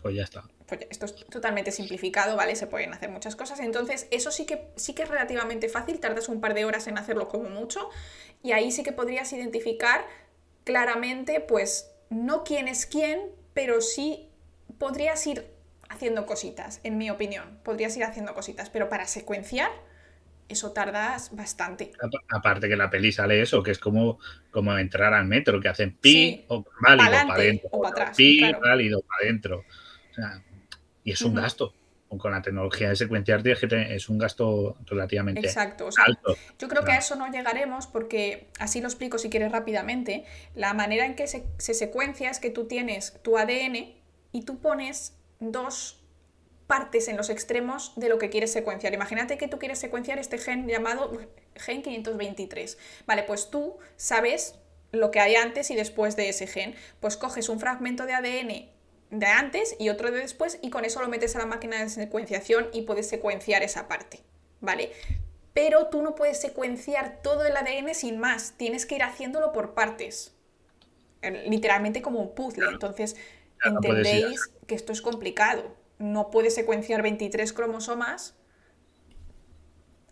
Pues 0.00 0.14
ya 0.14 0.22
está. 0.22 0.44
Pues 0.68 0.82
esto 0.88 1.06
es 1.06 1.16
totalmente 1.26 1.72
simplificado, 1.72 2.36
¿vale? 2.36 2.54
Se 2.54 2.68
pueden 2.68 2.94
hacer 2.94 3.10
muchas 3.10 3.34
cosas. 3.34 3.58
Entonces, 3.58 4.06
eso 4.12 4.30
sí 4.30 4.46
que, 4.46 4.68
sí 4.76 4.94
que 4.94 5.02
es 5.02 5.08
relativamente 5.08 5.68
fácil, 5.68 5.98
tardas 5.98 6.28
un 6.28 6.40
par 6.40 6.54
de 6.54 6.64
horas 6.64 6.86
en 6.86 6.98
hacerlo 6.98 7.26
como 7.26 7.50
mucho 7.50 7.90
y 8.44 8.52
ahí 8.52 8.70
sí 8.70 8.84
que 8.84 8.92
podrías 8.92 9.32
identificar 9.32 10.06
claramente, 10.62 11.40
pues, 11.40 11.90
no 12.10 12.44
quién 12.44 12.68
es 12.68 12.86
quién, 12.86 13.41
pero 13.54 13.80
sí 13.80 14.28
podrías 14.78 15.26
ir 15.26 15.46
haciendo 15.88 16.26
cositas, 16.26 16.80
en 16.84 16.98
mi 16.98 17.10
opinión. 17.10 17.58
Podrías 17.62 17.96
ir 17.96 18.04
haciendo 18.04 18.34
cositas, 18.34 18.70
pero 18.70 18.88
para 18.88 19.06
secuenciar, 19.06 19.70
eso 20.48 20.72
tardas 20.72 21.34
bastante. 21.34 21.92
Aparte 22.30 22.68
que 22.68 22.76
la 22.76 22.90
peli 22.90 23.12
sale 23.12 23.40
eso, 23.40 23.62
que 23.62 23.70
es 23.70 23.78
como, 23.78 24.18
como 24.50 24.76
entrar 24.78 25.14
al 25.14 25.26
metro, 25.26 25.60
que 25.60 25.68
hacen 25.68 25.96
pi 25.96 26.44
o 26.48 26.64
válido 26.80 27.10
para 27.10 27.34
adentro. 27.34 27.68
O. 27.72 27.92
Pi 28.16 28.40
válido 28.60 29.02
para 29.02 29.24
adentro. 29.24 29.64
y 31.04 31.12
es 31.12 31.22
un 31.22 31.34
gasto. 31.34 31.74
Con 32.18 32.32
la 32.32 32.42
tecnología 32.42 32.90
de 32.90 32.96
secuenciar 32.96 33.42
es 33.46 34.08
un 34.08 34.18
gasto 34.18 34.76
relativamente 34.86 35.40
Exacto. 35.40 35.88
alto. 35.96 36.36
Yo 36.58 36.68
creo 36.68 36.84
que 36.84 36.92
a 36.92 36.98
eso 36.98 37.16
no 37.16 37.30
llegaremos 37.30 37.86
porque, 37.86 38.48
así 38.58 38.80
lo 38.80 38.88
explico 38.88 39.18
si 39.18 39.30
quieres 39.30 39.50
rápidamente, 39.52 40.24
la 40.54 40.74
manera 40.74 41.06
en 41.06 41.14
que 41.14 41.26
se, 41.26 41.44
se 41.58 41.74
secuencia 41.74 42.30
es 42.30 42.38
que 42.38 42.50
tú 42.50 42.66
tienes 42.66 43.18
tu 43.22 43.38
ADN 43.38 43.94
y 44.32 44.42
tú 44.44 44.58
pones 44.60 45.16
dos 45.40 46.02
partes 46.66 47.08
en 47.08 47.16
los 47.16 47.28
extremos 47.28 47.92
de 47.96 48.08
lo 48.08 48.18
que 48.18 48.30
quieres 48.30 48.52
secuenciar. 48.52 48.94
Imagínate 48.94 49.36
que 49.36 49.48
tú 49.48 49.58
quieres 49.58 49.78
secuenciar 49.78 50.18
este 50.18 50.38
gen 50.38 50.68
llamado 50.68 51.12
gen 51.54 51.82
523. 51.82 52.78
Vale, 53.06 53.24
pues 53.24 53.50
tú 53.50 53.76
sabes 53.96 54.58
lo 54.90 55.10
que 55.10 55.20
hay 55.20 55.34
antes 55.34 55.70
y 55.70 55.74
después 55.74 56.16
de 56.16 56.28
ese 56.28 56.46
gen. 56.46 56.74
Pues 57.00 57.16
coges 57.16 57.48
un 57.48 57.60
fragmento 57.60 58.06
de 58.06 58.14
ADN 58.14 58.81
de 59.12 59.26
antes 59.26 59.76
y 59.78 59.90
otro 59.90 60.10
de 60.10 60.20
después 60.20 60.58
y 60.62 60.70
con 60.70 60.86
eso 60.86 61.00
lo 61.02 61.08
metes 61.08 61.36
a 61.36 61.38
la 61.38 61.46
máquina 61.46 61.78
de 61.78 61.90
secuenciación 61.90 62.68
y 62.72 62.82
puedes 62.82 63.08
secuenciar 63.08 63.62
esa 63.62 63.86
parte, 63.86 64.20
¿vale? 64.60 64.90
Pero 65.52 65.88
tú 65.88 66.02
no 66.02 66.14
puedes 66.14 66.40
secuenciar 66.40 67.20
todo 67.22 67.44
el 67.44 67.54
ADN 67.54 67.94
sin 67.94 68.18
más, 68.18 68.54
tienes 68.56 68.86
que 68.86 68.94
ir 68.94 69.02
haciéndolo 69.02 69.52
por 69.52 69.74
partes, 69.74 70.34
literalmente 71.46 72.00
como 72.00 72.20
un 72.20 72.34
puzzle, 72.34 72.66
entonces 72.72 73.16
entendéis 73.62 74.50
que 74.66 74.74
esto 74.74 74.92
es 74.92 75.02
complicado, 75.02 75.76
no 75.98 76.30
puedes 76.30 76.54
secuenciar 76.54 77.02
23 77.02 77.52
cromosomas. 77.52 78.34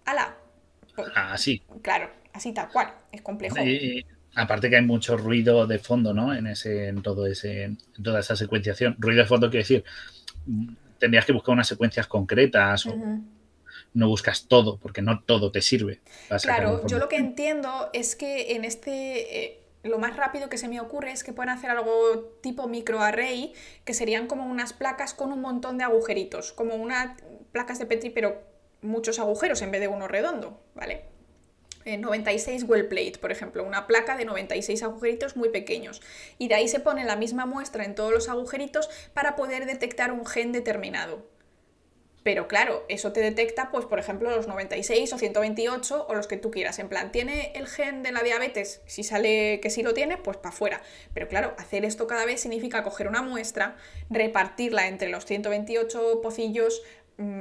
¡Hala! 0.05 0.37
Así. 1.15 1.63
Claro, 1.81 2.11
así 2.35 2.53
tal 2.53 2.71
cual, 2.71 2.95
es 3.13 3.23
complejo. 3.23 3.57
Aparte 4.35 4.71
que 4.71 4.77
hay 4.77 4.85
mucho 4.85 5.17
ruido 5.17 5.67
de 5.67 5.79
fondo, 5.79 6.15
¿no? 6.15 6.35
En 6.35 6.47
ese, 6.47 6.89
en 6.89 7.03
todo 7.03 7.27
ese, 7.27 7.65
en 7.65 7.79
toda 8.03 8.21
esa 8.21 8.37
secuenciación. 8.37 8.97
Ruido 8.99 9.23
de 9.23 9.29
fondo 9.29 9.51
quiere 9.51 9.63
decir, 9.63 9.85
tendrías 10.99 11.25
que 11.25 11.33
buscar 11.33 11.53
unas 11.53 11.69
secuencias 11.69 12.07
concretas 12.07 12.87
o 12.87 12.95
no 13.93 14.09
buscas 14.09 14.47
todo, 14.47 14.79
porque 14.79 15.03
no 15.03 15.23
todo 15.23 15.51
te 15.51 15.61
sirve. 15.61 16.01
Claro, 16.43 16.87
yo 16.87 16.99
lo 16.99 17.09
que 17.09 17.17
entiendo 17.17 17.91
es 17.93 18.15
que 18.15 18.55
en 18.55 18.65
este 18.65 19.45
eh, 19.45 19.61
lo 19.83 19.99
más 19.99 20.17
rápido 20.17 20.49
que 20.49 20.59
se 20.59 20.69
me 20.69 20.81
ocurre 20.81 21.13
es 21.13 21.25
que 21.25 21.33
pueden 21.33 21.51
hacer 21.51 21.71
algo 21.71 22.37
tipo 22.43 22.69
microarray, 22.69 23.53
que 23.85 23.95
serían 23.95 24.27
como 24.27 24.47
unas 24.47 24.73
placas 24.73 25.15
con 25.15 25.33
un 25.33 25.41
montón 25.41 25.79
de 25.79 25.85
agujeritos, 25.85 26.53
como 26.53 26.75
unas 26.75 27.21
placas 27.53 27.79
de 27.79 27.87
Petri, 27.87 28.11
pero 28.11 28.43
muchos 28.83 29.19
agujeros 29.19 29.63
en 29.63 29.71
vez 29.71 29.81
de 29.81 29.89
uno 29.89 30.07
redondo, 30.07 30.61
¿vale? 30.75 31.05
96 31.85 32.65
well 32.65 32.87
plate, 32.87 33.19
por 33.21 33.33
ejemplo, 33.33 33.65
una 33.65 33.87
placa 33.87 34.17
de 34.17 34.25
96 34.25 34.83
agujeritos 34.83 35.37
muy 35.37 35.49
pequeños. 35.49 36.03
Y 36.39 36.49
de 36.49 36.55
ahí 36.57 36.69
se 36.69 36.81
pone 36.81 37.05
la 37.05 37.17
misma 37.17 37.47
muestra 37.47 37.85
en 37.85 37.95
todos 37.95 38.13
los 38.13 38.29
agujeritos 38.29 38.91
para 39.15 39.37
poder 39.37 39.67
detectar 39.67 40.13
un 40.13 40.27
gen 40.27 40.53
determinado. 40.53 41.27
Pero 42.23 42.49
claro, 42.49 42.85
eso 42.89 43.13
te 43.13 43.21
detecta, 43.21 43.71
pues, 43.71 43.87
por 43.87 43.99
ejemplo, 43.99 44.31
los 44.31 44.47
96 44.47 45.11
o 45.15 45.19
128 45.19 46.07
o 46.07 46.15
los 46.15 46.27
que 46.27 46.37
tú 46.37 46.51
quieras. 46.51 46.79
En 46.79 46.91
plan, 46.91 47.13
¿tiene 47.13 47.53
el 47.55 47.67
gen 47.67 48.03
de 48.03 48.13
la 48.13 48.23
diabetes? 48.23 48.83
Si 48.85 49.05
sale 49.05 49.59
que 49.63 49.71
sí 49.71 49.83
lo 49.83 49.95
tiene, 49.95 50.19
pues 50.19 50.37
para 50.37 50.51
afuera. 50.51 50.83
Pero 51.15 51.29
claro, 51.29 51.55
hacer 51.57 51.87
esto 51.87 52.07
cada 52.07 52.27
vez 52.27 52.43
significa 52.43 52.83
coger 52.83 53.09
una 53.09 53.23
muestra, 53.23 53.77
repartirla 54.11 54.87
entre 54.89 55.09
los 55.09 55.25
128 55.25 56.21
pocillos, 56.21 56.83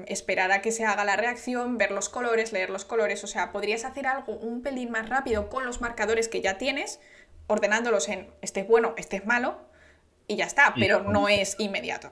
esperar 0.08 0.52
a 0.52 0.62
que 0.62 0.72
se 0.72 0.86
haga 0.86 1.06
la 1.06 1.16
reacción, 1.16 1.78
ver 1.78 1.92
los 1.92 2.10
colores, 2.10 2.52
leer 2.52 2.70
los 2.70 2.86
colores, 2.86 3.24
o 3.24 3.28
sea, 3.28 3.52
podrías 3.52 3.86
hacer 3.86 4.08
algo 4.08 4.34
un 4.34 4.62
pelín 4.62 4.92
más 4.92 5.08
rápido 5.08 5.50
con 5.50 5.66
los 5.66 5.82
marcadores 5.82 6.28
que 6.28 6.42
ya 6.42 6.58
tienes, 6.58 7.00
ordenándolos 7.48 8.10
en 8.10 8.28
este 8.42 8.62
es 8.62 8.68
bueno, 8.68 8.94
este 8.98 9.18
es 9.18 9.26
malo, 9.26 9.60
y 10.28 10.36
ya 10.36 10.46
está, 10.46 10.74
pero 10.78 11.04
no 11.04 11.30
es 11.30 11.56
inmediato. 11.60 12.12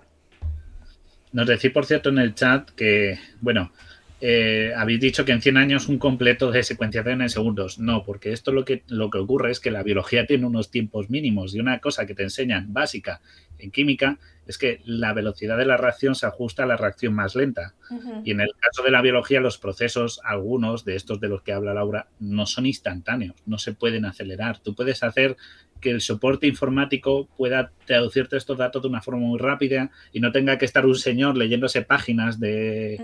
Nos 1.34 1.48
decís, 1.48 1.72
por 1.72 1.86
cierto, 1.86 2.10
en 2.10 2.20
el 2.20 2.34
chat 2.34 2.70
que, 2.72 3.20
bueno, 3.42 3.72
eh, 4.20 4.72
habéis 4.76 5.00
dicho 5.00 5.26
que 5.26 5.32
en 5.32 5.42
100 5.42 5.58
años 5.58 5.88
un 5.90 6.00
completo 6.00 6.50
de 6.52 6.64
secuenciación 6.64 7.22
en 7.22 7.30
segundos. 7.30 7.78
No, 7.80 8.04
porque 8.04 8.32
esto 8.32 8.52
lo 8.52 8.66
que, 8.66 8.84
lo 8.88 9.10
que 9.10 9.20
ocurre 9.20 9.52
es 9.52 9.60
que 9.60 9.70
la 9.70 9.84
biología 9.84 10.26
tiene 10.26 10.48
unos 10.48 10.72
tiempos 10.72 11.10
mínimos 11.10 11.54
y 11.54 11.60
una 11.60 11.80
cosa 11.80 12.06
que 12.08 12.16
te 12.16 12.24
enseñan 12.24 12.74
básica 12.74 13.22
en 13.60 13.72
química 13.72 14.18
es 14.48 14.58
que 14.58 14.82
la 14.86 15.14
velocidad 15.14 15.58
de 15.58 15.66
la 15.66 15.78
reacción 15.78 16.16
se 16.16 16.26
ajusta 16.26 16.64
a 16.64 16.68
la 16.68 16.78
reacción 16.78 17.14
más 17.14 17.36
lenta. 17.36 17.76
Y 18.24 18.32
en 18.32 18.40
el 18.40 18.50
caso 18.60 18.82
de 18.82 18.92
la 18.92 19.02
biología, 19.02 19.42
los 19.42 19.58
procesos, 19.58 20.22
algunos 20.24 20.86
de 20.86 20.96
estos 20.96 21.20
de 21.20 21.28
los 21.28 21.42
que 21.42 21.52
habla 21.52 21.74
Laura, 21.74 22.08
no 22.20 22.46
son 22.46 22.66
instantáneos, 22.66 23.36
no 23.46 23.58
se 23.58 23.74
pueden 23.74 24.06
acelerar. 24.06 24.60
Tú 24.60 24.74
puedes 24.74 25.04
hacer 25.04 25.36
que 25.82 25.92
el 25.92 26.02
soporte 26.02 26.48
informático 26.48 27.28
pueda 27.38 27.72
traducirte 27.86 28.38
estos 28.38 28.58
datos 28.58 28.82
de 28.82 28.88
una 28.88 29.02
forma 29.02 29.22
muy 29.22 29.38
rápida 29.38 29.92
y 30.12 30.20
no 30.20 30.32
tenga 30.32 30.58
que 30.58 30.66
estar 30.66 30.86
un 30.86 30.96
señor 30.96 31.38
leyéndose 31.38 31.82
páginas 31.82 32.40
de, 32.40 33.00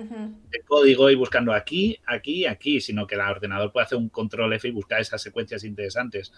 código 0.66 1.10
y 1.10 1.16
buscando 1.16 1.54
aquí, 1.54 2.00
aquí, 2.08 2.46
aquí, 2.46 2.82
sino 2.82 3.06
que 3.06 3.16
el 3.16 3.22
ordenador 3.22 3.72
puede 3.72 3.86
hacer 3.86 3.98
un 3.98 4.10
control 4.10 4.54
F 4.54 4.68
y 4.68 4.72
buscar 4.72 5.02
esas 5.02 5.22
secuencias 5.22 5.64
interesantes 5.64 6.32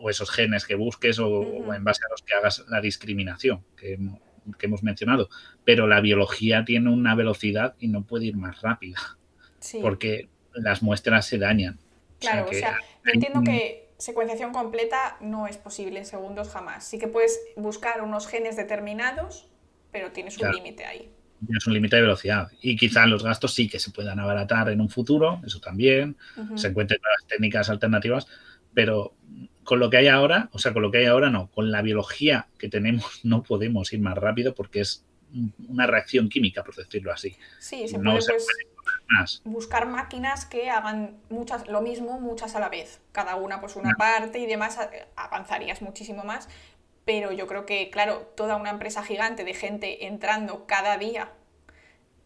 o 0.00 0.10
esos 0.10 0.30
genes 0.30 0.64
que 0.64 0.74
busques 0.74 1.18
o, 1.18 1.74
en 1.74 1.84
base 1.84 2.02
a 2.06 2.10
los 2.10 2.22
que 2.22 2.34
hagas 2.34 2.64
la 2.68 2.80
discriminación 2.80 3.64
que, 3.76 3.98
hemos 4.60 4.82
mencionado. 4.82 5.28
Pero 5.64 5.86
la 5.86 6.00
biología 6.00 6.64
tiene 6.64 6.90
una 6.90 7.14
velocidad 7.14 7.74
y 7.78 7.88
no 7.88 8.04
puede 8.04 8.26
ir 8.26 8.36
más 8.36 8.62
rápida 8.62 8.98
porque 9.82 10.28
las 10.54 10.82
muestras 10.82 11.26
se 11.26 11.38
dañan. 11.38 11.78
Claro, 12.18 12.48
o 12.50 12.52
sea, 12.52 12.78
yo 13.04 13.12
entiendo 13.12 13.42
que 13.42 13.88
secuenciación 13.98 14.52
completa 14.52 15.16
no 15.20 15.46
es 15.46 15.56
posible 15.56 15.98
en 15.98 16.06
segundos 16.06 16.48
jamás. 16.48 16.84
Sí 16.84 16.98
que 16.98 17.08
puedes 17.08 17.38
buscar 17.56 18.02
unos 18.02 18.26
genes 18.26 18.56
determinados, 18.56 19.48
pero 19.92 20.12
tienes 20.12 20.38
un 20.38 20.50
límite 20.50 20.84
ahí. 20.84 21.12
Tienes 21.44 21.66
un 21.66 21.74
límite 21.74 21.96
de 21.96 22.02
velocidad. 22.02 22.50
Y 22.60 22.76
quizás 22.76 23.06
los 23.06 23.22
gastos 23.22 23.54
sí 23.54 23.68
que 23.68 23.78
se 23.78 23.90
puedan 23.90 24.18
abaratar 24.18 24.70
en 24.70 24.80
un 24.80 24.88
futuro, 24.88 25.40
eso 25.46 25.60
también. 25.60 26.16
Se 26.56 26.68
encuentren 26.68 27.00
nuevas 27.02 27.26
técnicas 27.26 27.70
alternativas, 27.70 28.26
pero 28.74 29.14
con 29.68 29.80
lo 29.80 29.90
que 29.90 29.98
hay 29.98 30.08
ahora, 30.08 30.48
o 30.52 30.58
sea, 30.58 30.72
con 30.72 30.80
lo 30.80 30.90
que 30.90 30.96
hay 30.96 31.04
ahora 31.04 31.28
no, 31.28 31.50
con 31.50 31.70
la 31.70 31.82
biología 31.82 32.46
que 32.58 32.70
tenemos 32.70 33.20
no 33.22 33.42
podemos 33.42 33.92
ir 33.92 34.00
más 34.00 34.16
rápido 34.16 34.54
porque 34.54 34.80
es 34.80 35.04
una 35.68 35.86
reacción 35.86 36.30
química, 36.30 36.64
por 36.64 36.74
decirlo 36.74 37.12
así. 37.12 37.36
Sí, 37.58 37.86
se 37.86 37.98
puede, 37.98 38.18
pues, 38.18 39.42
buscar 39.44 39.86
máquinas 39.86 40.46
que 40.46 40.70
hagan 40.70 41.18
muchas 41.28 41.68
lo 41.68 41.82
mismo, 41.82 42.18
muchas 42.18 42.54
a 42.56 42.60
la 42.60 42.70
vez, 42.70 43.02
cada 43.12 43.36
una 43.36 43.60
pues 43.60 43.76
una 43.76 43.92
parte 43.92 44.38
y 44.38 44.46
demás, 44.46 44.78
avanzarías 45.16 45.82
muchísimo 45.82 46.24
más, 46.24 46.48
pero 47.04 47.30
yo 47.32 47.46
creo 47.46 47.66
que, 47.66 47.90
claro, 47.90 48.32
toda 48.38 48.56
una 48.56 48.70
empresa 48.70 49.04
gigante 49.04 49.44
de 49.44 49.52
gente 49.52 50.06
entrando 50.06 50.64
cada 50.66 50.96
día 50.96 51.32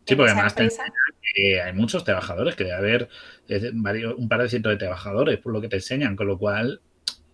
Sí, 0.07 0.17
porque 0.17 0.33
además 0.33 0.57
hay 0.57 1.73
muchos 1.75 2.05
trabajadores, 2.05 2.55
que 2.55 2.65
debe 2.65 2.77
haber 2.77 3.09
un 4.15 4.29
par 4.29 4.43
de 4.43 4.49
cientos 4.49 4.71
de 4.71 4.79
trabajadores, 4.79 5.39
por 5.39 5.53
lo 5.53 5.61
que 5.61 5.69
te 5.69 5.77
enseñan, 5.77 6.15
con 6.15 6.27
lo 6.27 6.39
cual 6.39 6.81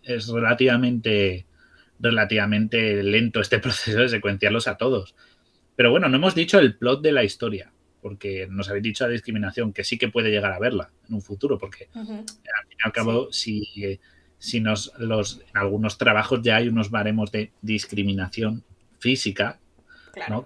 es 0.09 0.29
relativamente, 0.29 1.47
relativamente 1.99 3.03
lento 3.03 3.41
este 3.41 3.59
proceso 3.61 3.99
de 3.99 4.09
secuenciarlos 4.09 4.69
a 4.69 4.77
todos. 4.77 5.15
Pero 5.77 5.91
bueno, 5.91 6.09
no 6.09 6.17
hemos 6.17 6.35
dicho 6.35 6.59
el 6.59 6.77
plot 6.77 7.03
de 7.03 7.13
la 7.13 7.25
historia, 7.25 7.73
porque 8.03 8.49
nos 8.51 8.69
habéis 8.69 8.83
dicho 8.85 9.05
la 9.05 9.13
discriminación, 9.13 9.73
que 9.73 9.85
sí 9.85 9.99
que 9.99 10.09
puede 10.09 10.31
llegar 10.31 10.53
a 10.53 10.59
verla 10.59 10.91
en 11.09 11.15
un 11.15 11.23
futuro, 11.23 11.59
porque 11.59 11.89
al 11.95 12.07
fin 12.07 12.25
y 12.45 12.85
al 12.85 12.93
cabo, 12.93 13.33
si, 13.33 14.01
si 14.39 14.61
nos, 14.61 14.93
los, 14.99 15.41
en 15.49 15.57
algunos 15.57 15.99
trabajos 15.99 16.41
ya 16.43 16.57
hay 16.57 16.69
unos 16.69 16.91
baremos 16.91 17.31
de 17.31 17.53
discriminación 17.63 18.65
física, 18.99 19.61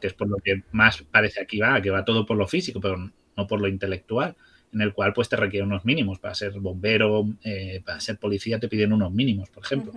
que 0.00 0.06
es 0.06 0.12
por 0.12 0.28
lo 0.28 0.36
que 0.36 0.64
más 0.72 1.02
parece 1.02 1.40
aquí 1.40 1.58
va, 1.58 1.80
que 1.80 1.90
va 1.90 2.04
todo 2.04 2.26
por 2.26 2.36
lo 2.36 2.46
físico, 2.46 2.80
pero 2.80 3.10
no 3.36 3.46
por 3.46 3.60
lo 3.60 3.68
intelectual. 3.68 4.36
En 4.72 4.80
el 4.80 4.92
cual 4.92 5.12
pues 5.12 5.28
te 5.28 5.36
requieren 5.36 5.68
unos 5.68 5.84
mínimos. 5.84 6.18
Para 6.18 6.34
ser 6.34 6.52
bombero, 6.58 7.28
eh, 7.44 7.82
para 7.84 8.00
ser 8.00 8.18
policía 8.18 8.58
te 8.58 8.68
piden 8.68 8.92
unos 8.92 9.12
mínimos, 9.12 9.50
por 9.50 9.64
ejemplo. 9.64 9.92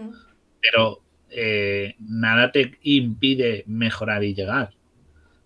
Pero 0.61 1.01
eh, 1.29 1.95
nada 1.99 2.51
te 2.51 2.77
impide 2.83 3.63
mejorar 3.67 4.23
y 4.23 4.33
llegar. 4.33 4.71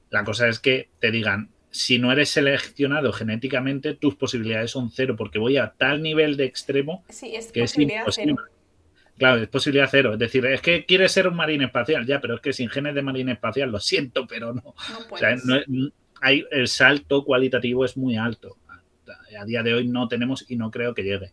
La 0.09 0.23
cosa 0.23 0.47
es 0.47 0.59
que 0.59 0.89
te 0.99 1.11
digan, 1.11 1.49
si 1.71 1.99
no 1.99 2.11
eres 2.11 2.29
seleccionado 2.29 3.13
genéticamente, 3.13 3.93
tus 3.93 4.15
posibilidades 4.15 4.71
son 4.71 4.89
cero, 4.91 5.15
porque 5.15 5.37
voy 5.37 5.57
a 5.57 5.73
tal 5.77 6.01
nivel 6.01 6.35
de 6.35 6.45
extremo 6.45 7.03
que 7.53 7.63
es 7.63 7.77
imposible. 7.77 8.35
Claro, 9.17 9.41
es 9.41 9.49
posibilidad 9.49 9.89
cero. 9.91 10.13
Es 10.13 10.19
decir, 10.19 10.45
es 10.45 10.61
que 10.61 10.85
quieres 10.85 11.11
ser 11.11 11.27
un 11.27 11.35
marine 11.35 11.65
espacial, 11.65 12.05
ya, 12.05 12.21
pero 12.21 12.35
es 12.35 12.41
que 12.41 12.53
sin 12.53 12.69
genes 12.69 12.95
de 12.95 13.01
marine 13.01 13.33
espacial, 13.33 13.69
lo 13.69 13.79
siento, 13.79 14.25
pero 14.25 14.53
no. 14.53 14.73
o 15.11 15.17
sea, 15.17 15.35
hay, 16.21 16.45
el 16.51 16.67
salto 16.67 17.25
cualitativo 17.25 17.83
es 17.83 17.97
muy 17.97 18.15
alto. 18.15 18.57
A 19.37 19.45
día 19.45 19.63
de 19.63 19.73
hoy 19.73 19.87
no 19.87 20.07
tenemos 20.07 20.45
y 20.49 20.55
no 20.55 20.71
creo 20.71 20.93
que 20.93 21.03
llegue. 21.03 21.31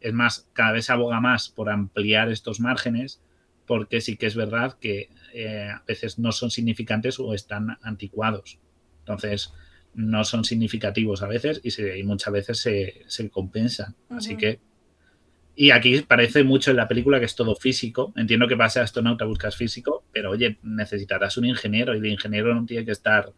Es 0.00 0.12
más, 0.12 0.48
cada 0.52 0.72
vez 0.72 0.90
aboga 0.90 1.20
más 1.20 1.48
por 1.48 1.70
ampliar 1.70 2.30
estos 2.30 2.60
márgenes, 2.60 3.20
porque 3.66 4.00
sí 4.00 4.16
que 4.16 4.26
es 4.26 4.34
verdad 4.34 4.76
que 4.80 5.10
eh, 5.34 5.68
a 5.70 5.82
veces 5.86 6.18
no 6.18 6.32
son 6.32 6.50
significantes 6.50 7.20
o 7.20 7.34
están 7.34 7.78
anticuados. 7.82 8.58
Entonces, 9.00 9.52
no 9.94 10.24
son 10.24 10.44
significativos 10.44 11.22
a 11.22 11.28
veces 11.28 11.60
y, 11.62 12.02
muchas 12.04 12.32
veces 12.32 12.58
se, 13.06 13.30
compensan. 13.30 13.94
Así 14.08 14.36
que 14.36 14.60
y 15.60 15.72
aquí 15.72 16.00
parece 16.00 16.42
mucho 16.42 16.70
en 16.70 16.78
la 16.78 16.88
película 16.88 17.18
que 17.18 17.26
es 17.26 17.34
todo 17.34 17.54
físico. 17.54 18.14
Entiendo 18.16 18.48
que 18.48 18.56
para 18.56 18.70
ser 18.70 18.82
astronauta 18.82 19.26
buscas 19.26 19.56
físico, 19.56 20.04
pero 20.10 20.30
oye, 20.30 20.58
necesitarás 20.62 21.36
un 21.36 21.44
ingeniero 21.44 21.94
y 21.94 21.98
el 21.98 22.06
ingeniero 22.06 22.54
no 22.54 22.64
tiene 22.64 22.86
que 22.86 22.92
estar, 22.92 23.30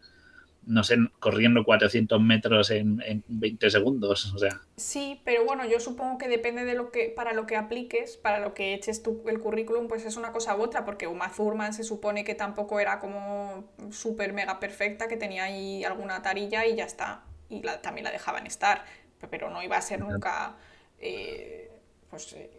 no 0.66 0.84
sé, 0.84 0.96
corriendo 1.18 1.64
400 1.64 2.20
metros 2.20 2.70
en, 2.70 3.24
20 3.28 3.70
segundos. 3.70 4.32
O 4.34 4.38
sea. 4.38 4.60
Sí, 4.76 5.20
pero 5.24 5.44
bueno, 5.44 5.64
yo 5.66 5.80
supongo 5.80 6.18
que 6.18 6.28
depende 6.28 6.64
de 6.64 6.74
lo 6.74 6.90
que, 6.90 7.08
para 7.08 7.32
lo 7.32 7.46
que 7.46 7.56
apliques, 7.56 8.16
para 8.16 8.40
lo 8.40 8.54
que 8.54 8.74
eches 8.74 9.02
tú 9.02 9.22
el 9.26 9.40
currículum, 9.40 9.88
pues 9.88 10.04
es 10.04 10.16
una 10.16 10.32
cosa 10.32 10.56
u 10.56 10.62
otra, 10.62 10.84
porque 10.84 11.06
Uma 11.06 11.30
Thurman 11.32 11.72
se 11.72 11.84
supone 11.84 12.24
que 12.24 12.34
tampoco 12.34 12.80
era 12.80 13.00
como 13.00 13.64
súper 13.90 14.32
mega 14.32 14.60
perfecta, 14.60 15.08
que 15.08 15.16
tenía 15.16 15.44
ahí 15.44 15.84
alguna 15.84 16.22
tarilla 16.22 16.66
y 16.66 16.76
ya 16.76 16.84
está. 16.84 17.24
Y 17.48 17.60
también 17.82 18.04
la 18.04 18.10
dejaban 18.10 18.46
estar, 18.46 18.84
pero 19.30 19.50
no 19.50 19.62
iba 19.62 19.76
a 19.76 19.82
ser 19.82 20.00
nunca. 20.00 20.56
Eh, 20.98 21.70
pues 22.08 22.32
eh, 22.34 22.50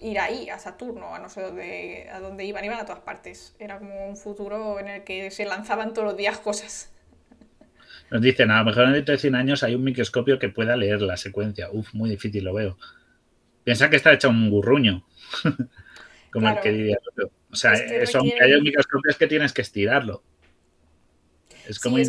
ir 0.00 0.18
ahí, 0.18 0.50
a 0.50 0.58
Saturno, 0.58 1.14
a 1.14 1.18
no 1.18 1.28
sé 1.28 1.42
dónde, 1.42 2.08
a 2.12 2.20
dónde 2.20 2.44
iban, 2.44 2.64
iban 2.64 2.78
a 2.78 2.84
todas 2.84 3.02
partes. 3.02 3.54
Era 3.58 3.78
como 3.78 4.08
un 4.08 4.16
futuro 4.16 4.78
en 4.78 4.88
el 4.88 5.04
que 5.04 5.30
se 5.30 5.44
lanzaban 5.44 5.94
todos 5.94 6.08
los 6.08 6.16
días 6.16 6.38
cosas. 6.38 6.93
Nos 8.14 8.22
dicen, 8.22 8.52
a 8.52 8.60
lo 8.60 8.66
mejor 8.66 8.92
dentro 8.92 9.12
de 9.12 9.18
100 9.18 9.34
años 9.34 9.64
hay 9.64 9.74
un 9.74 9.82
microscopio 9.82 10.38
que 10.38 10.48
pueda 10.48 10.76
leer 10.76 11.02
la 11.02 11.16
secuencia. 11.16 11.68
Uf, 11.72 11.92
muy 11.94 12.08
difícil 12.08 12.44
lo 12.44 12.54
veo. 12.54 12.78
Piensa 13.64 13.90
que 13.90 13.96
está 13.96 14.12
hecho 14.12 14.28
un 14.28 14.50
burruño. 14.50 15.04
como 16.32 16.48
el 16.48 16.60
que 16.60 16.70
diría. 16.70 16.98
O 17.50 17.56
sea, 17.56 17.74
son 18.06 18.22
que 18.22 18.40
hay 18.40 18.60
microscopios 18.60 19.16
que 19.16 19.26
tienes 19.26 19.52
que 19.52 19.62
estirarlo. 19.62 20.22
Es 21.66 21.80
como 21.80 21.96
sí, 21.96 22.04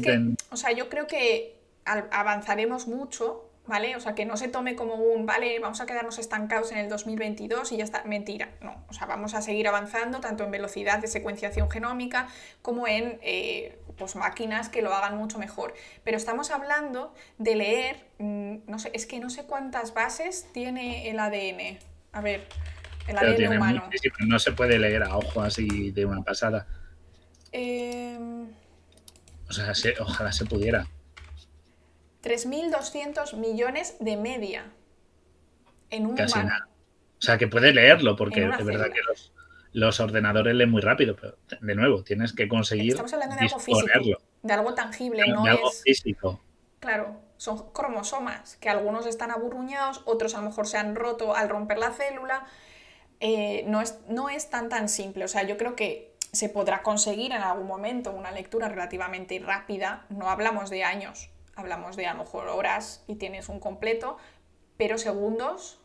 O 0.51 0.57
sea, 0.57 0.73
yo 0.73 0.89
creo 0.89 1.07
que 1.07 1.55
avanzaremos 1.85 2.87
mucho 2.87 3.45
¿vale? 3.67 3.95
O 3.95 3.99
sea, 3.99 4.15
que 4.15 4.25
no 4.25 4.37
se 4.37 4.47
tome 4.47 4.75
como 4.75 4.95
un, 4.95 5.25
vale, 5.25 5.59
vamos 5.59 5.81
a 5.81 5.85
quedarnos 5.85 6.19
estancados 6.19 6.71
en 6.71 6.77
el 6.77 6.89
2022 6.89 7.71
y 7.71 7.77
ya 7.77 7.83
está. 7.83 8.03
Mentira, 8.03 8.49
no. 8.61 8.85
O 8.89 8.93
sea, 8.93 9.07
vamos 9.07 9.33
a 9.33 9.41
seguir 9.41 9.67
avanzando 9.67 10.19
tanto 10.19 10.43
en 10.43 10.51
velocidad 10.51 10.99
de 10.99 11.07
secuenciación 11.07 11.69
genómica 11.69 12.27
como 12.61 12.87
en 12.87 13.19
eh, 13.21 13.77
pues, 13.97 14.15
máquinas 14.15 14.69
que 14.69 14.81
lo 14.81 14.93
hagan 14.93 15.17
mucho 15.17 15.39
mejor. 15.39 15.73
Pero 16.03 16.17
estamos 16.17 16.51
hablando 16.51 17.13
de 17.37 17.55
leer, 17.55 18.07
mm, 18.19 18.57
no 18.67 18.79
sé, 18.79 18.91
es 18.93 19.05
que 19.05 19.19
no 19.19 19.29
sé 19.29 19.45
cuántas 19.45 19.93
bases 19.93 20.47
tiene 20.53 21.09
el 21.09 21.19
ADN. 21.19 21.79
A 22.11 22.21
ver, 22.21 22.47
el 23.07 23.17
ADN 23.17 23.57
humano. 23.57 23.89
No 24.27 24.39
se 24.39 24.51
puede 24.51 24.79
leer 24.79 25.03
a 25.03 25.17
ojo 25.17 25.41
así 25.41 25.91
de 25.91 26.05
una 26.05 26.23
pasada. 26.23 26.67
Em, 27.51 28.47
o 29.47 29.53
sea, 29.53 29.71
ojalá 29.99 30.31
se 30.31 30.45
pudiera. 30.45 30.87
3.200 32.23 33.37
millones 33.37 33.95
de 33.99 34.17
media 34.17 34.71
en 35.89 36.07
un 36.07 36.15
Casi 36.15 36.39
Nada. 36.39 36.67
O 37.17 37.21
sea, 37.21 37.37
que 37.37 37.47
puede 37.47 37.73
leerlo, 37.73 38.15
porque 38.15 38.41
de 38.41 38.63
verdad 38.63 38.91
que 38.91 39.01
los, 39.07 39.31
ordenadores 39.99 40.55
leen 40.55 40.71
muy 40.71 40.81
rápido, 40.81 41.15
pero 41.15 41.37
de 41.61 41.75
nuevo, 41.75 42.03
tienes 42.03 42.33
que 42.33 42.47
conseguir 42.47 42.91
Estamos 42.91 43.13
hablando 43.13 43.35
de 43.35 43.41
algo 43.41 43.59
físico, 43.59 44.19
de 44.41 44.53
algo 44.53 44.73
tangible, 44.73 45.23
no 45.27 45.43
de 45.43 45.49
algo 45.51 45.69
físico. 45.71 46.39
Claro, 46.79 47.19
son 47.37 47.71
cromosomas, 47.71 48.57
que 48.57 48.69
algunos 48.69 49.05
están 49.05 49.31
aburruñados, 49.31 50.01
otros 50.05 50.35
a 50.35 50.41
lo 50.41 50.49
mejor 50.49 50.67
se 50.67 50.77
han 50.77 50.95
roto 50.95 51.35
al 51.35 51.49
romper 51.49 51.77
la 51.77 51.91
célula. 51.91 52.45
Eh, 53.19 53.63
no, 53.67 53.81
es, 53.81 53.99
no 54.07 54.29
es 54.29 54.49
tan 54.49 54.69
tan 54.69 54.89
simple. 54.89 55.25
O 55.25 55.27
sea, 55.27 55.43
yo 55.43 55.57
creo 55.57 55.75
que 55.75 56.15
se 56.31 56.49
podrá 56.49 56.83
conseguir 56.83 57.31
en 57.31 57.41
algún 57.41 57.67
momento 57.67 58.11
una 58.11 58.31
lectura 58.31 58.69
relativamente 58.69 59.39
rápida. 59.39 60.05
No 60.09 60.29
hablamos 60.29 60.69
de 60.69 60.83
años, 60.83 61.29
hablamos 61.55 61.95
de 61.95 62.07
a 62.07 62.13
lo 62.13 62.19
mejor 62.19 62.47
horas 62.47 63.03
y 63.07 63.15
tienes 63.15 63.49
un 63.49 63.59
completo, 63.59 64.17
pero 64.77 64.97
segundos, 64.97 65.79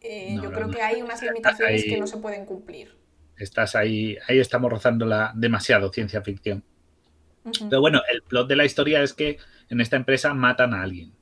eh, 0.00 0.38
yo 0.42 0.52
creo 0.52 0.70
que 0.70 0.82
hay 0.82 1.02
unas 1.02 1.22
limitaciones 1.22 1.84
que 1.84 1.98
no 1.98 2.06
se 2.06 2.18
pueden 2.18 2.46
cumplir. 2.46 3.03
Estás 3.36 3.74
ahí, 3.74 4.16
ahí 4.28 4.38
estamos 4.38 4.70
rozando 4.70 5.06
la 5.06 5.32
demasiado 5.34 5.92
ciencia 5.92 6.22
ficción. 6.22 6.62
Pero 7.68 7.80
bueno, 7.80 8.00
el 8.10 8.22
plot 8.22 8.48
de 8.48 8.56
la 8.56 8.64
historia 8.64 9.02
es 9.02 9.12
que 9.12 9.38
en 9.68 9.80
esta 9.80 9.96
empresa 9.96 10.32
matan 10.34 10.74
a 10.74 10.82
alguien. 10.82 11.12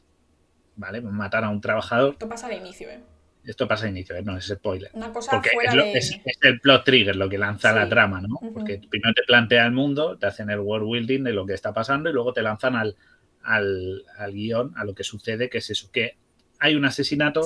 ¿Vale? 0.76 1.00
Matan 1.00 1.44
a 1.44 1.50
un 1.50 1.60
trabajador. 1.60 2.12
Esto 2.12 2.28
pasa 2.28 2.46
al 2.46 2.54
inicio, 2.54 2.88
¿eh? 2.88 3.00
Esto 3.44 3.66
pasa 3.66 3.86
al 3.86 3.90
inicio, 3.90 4.14
¿eh? 4.14 4.22
no 4.22 4.36
es 4.36 4.46
spoiler. 4.46 4.90
Una 4.94 5.12
cosa 5.12 5.32
Porque 5.32 5.50
es, 5.94 6.20
el 6.42 6.60
plot 6.60 6.84
trigger 6.84 7.16
lo 7.16 7.28
que 7.28 7.38
lanza 7.38 7.72
la 7.72 7.88
trama, 7.88 8.20
¿no? 8.20 8.38
Porque 8.54 8.80
primero 8.88 9.12
te 9.14 9.24
plantea 9.24 9.66
el 9.66 9.72
mundo, 9.72 10.16
te 10.16 10.26
hacen 10.26 10.48
el 10.48 10.60
world 10.60 10.88
building 10.88 11.24
de 11.24 11.32
lo 11.32 11.44
que 11.44 11.54
está 11.54 11.72
pasando 11.72 12.08
y 12.08 12.12
luego 12.12 12.32
te 12.32 12.42
lanzan 12.42 12.76
al, 12.76 12.94
al, 13.42 14.32
guion, 14.32 14.72
a 14.76 14.84
lo 14.84 14.94
que 14.94 15.02
sucede, 15.02 15.50
que 15.50 15.58
es 15.58 15.70
eso, 15.70 15.90
que 15.90 16.16
hay 16.62 16.76
un 16.76 16.84
asesinato 16.84 17.42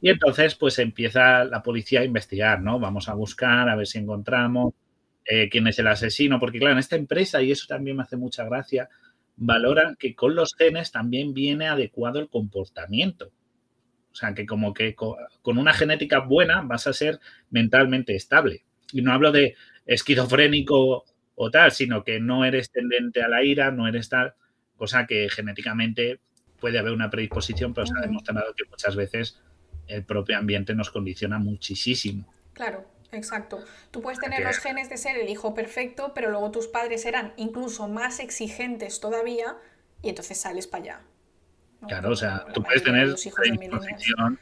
y 0.00 0.10
entonces 0.10 0.56
pues 0.56 0.80
empieza 0.80 1.44
la 1.44 1.62
policía 1.62 2.00
a 2.00 2.04
investigar, 2.04 2.60
¿no? 2.60 2.80
Vamos 2.80 3.08
a 3.08 3.14
buscar, 3.14 3.68
a 3.68 3.76
ver 3.76 3.86
si 3.86 3.98
encontramos 3.98 4.74
eh, 5.24 5.48
quién 5.48 5.68
es 5.68 5.78
el 5.78 5.86
asesino, 5.86 6.40
porque 6.40 6.58
claro, 6.58 6.72
en 6.72 6.80
esta 6.80 6.96
empresa, 6.96 7.40
y 7.40 7.52
eso 7.52 7.66
también 7.68 7.96
me 7.96 8.02
hace 8.02 8.16
mucha 8.16 8.44
gracia, 8.44 8.88
valoran 9.36 9.94
que 9.96 10.16
con 10.16 10.34
los 10.34 10.56
genes 10.56 10.90
también 10.90 11.32
viene 11.32 11.68
adecuado 11.68 12.18
el 12.18 12.28
comportamiento. 12.28 13.30
O 14.10 14.14
sea, 14.14 14.34
que 14.34 14.46
como 14.46 14.74
que 14.74 14.96
con 14.96 15.58
una 15.58 15.72
genética 15.72 16.18
buena 16.18 16.62
vas 16.62 16.88
a 16.88 16.92
ser 16.92 17.20
mentalmente 17.50 18.16
estable. 18.16 18.64
Y 18.92 19.02
no 19.02 19.12
hablo 19.12 19.30
de 19.30 19.54
esquizofrénico 19.84 21.04
o 21.36 21.50
tal, 21.52 21.70
sino 21.70 22.02
que 22.02 22.18
no 22.18 22.44
eres 22.44 22.72
tendente 22.72 23.22
a 23.22 23.28
la 23.28 23.44
ira, 23.44 23.70
no 23.70 23.86
eres 23.86 24.08
tal 24.08 24.34
cosa 24.74 25.06
que 25.06 25.28
genéticamente 25.28 26.18
puede 26.60 26.78
haber 26.78 26.92
una 26.92 27.10
predisposición, 27.10 27.74
pero 27.74 27.86
se 27.86 27.94
ha 27.96 28.00
demostrado 28.00 28.54
que 28.54 28.64
muchas 28.68 28.96
veces 28.96 29.40
el 29.86 30.04
propio 30.04 30.38
ambiente 30.38 30.74
nos 30.74 30.90
condiciona 30.90 31.38
muchísimo. 31.38 32.32
Claro, 32.52 32.86
exacto. 33.12 33.64
Tú 33.90 34.02
puedes 34.02 34.18
tener 34.18 34.44
los 34.44 34.58
genes 34.58 34.88
de 34.88 34.96
ser 34.96 35.16
el 35.16 35.28
hijo 35.28 35.54
perfecto, 35.54 36.12
pero 36.14 36.30
luego 36.30 36.50
tus 36.50 36.66
padres 36.66 37.04
eran 37.06 37.32
incluso 37.36 37.88
más 37.88 38.20
exigentes 38.20 39.00
todavía 39.00 39.56
y 40.02 40.08
entonces 40.08 40.40
sales 40.40 40.66
para 40.66 40.82
allá. 40.82 41.00
Claro, 41.86 42.10
o 42.10 42.16
sea, 42.16 42.46
tú 42.52 42.62
puedes 42.62 42.82
tener 42.82 43.14
predisposición 43.34 44.38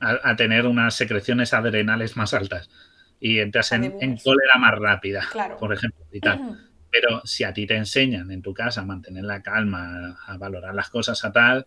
a, 0.00 0.36
tener 0.36 0.66
unas 0.66 0.94
secreciones 0.94 1.54
adrenales 1.54 2.16
más 2.16 2.34
altas 2.34 2.68
y 3.18 3.38
entras 3.38 3.72
en, 3.72 3.92
cólera 4.18 4.58
más 4.58 4.78
rápida, 4.78 5.26
por 5.58 5.72
ejemplo, 5.72 6.04
y 6.12 6.20
tal. 6.20 6.60
Pero 6.98 7.20
si 7.24 7.44
a 7.44 7.52
ti 7.52 7.66
te 7.66 7.76
enseñan 7.76 8.30
en 8.30 8.40
tu 8.40 8.54
casa 8.54 8.80
a 8.80 8.84
mantener 8.84 9.24
la 9.24 9.42
calma, 9.42 10.18
a 10.26 10.36
valorar 10.38 10.74
las 10.74 10.88
cosas 10.88 11.22
a 11.24 11.32
tal, 11.32 11.66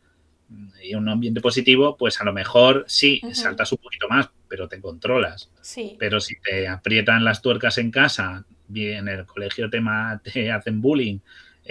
y 0.82 0.96
un 0.96 1.08
ambiente 1.08 1.42
positivo, 1.42 1.96
pues 1.96 2.20
a 2.22 2.24
lo 2.24 2.34
mejor 2.34 2.84
sí, 2.88 3.22
saltas 3.34 3.72
un 3.72 3.78
poquito 3.78 4.08
más, 4.10 4.30
pero 4.48 4.68
te 4.68 4.82
controlas. 4.82 5.52
Sí. 5.62 5.96
Pero 6.00 6.20
si 6.20 6.40
te 6.42 6.68
aprietan 6.68 7.24
las 7.24 7.42
tuercas 7.42 7.78
en 7.78 7.92
casa, 7.92 8.46
en 8.74 9.08
el 9.08 9.26
colegio 9.26 9.70
te, 9.70 9.80
te 10.24 10.52
hacen 10.52 10.82
bullying, 10.82 11.20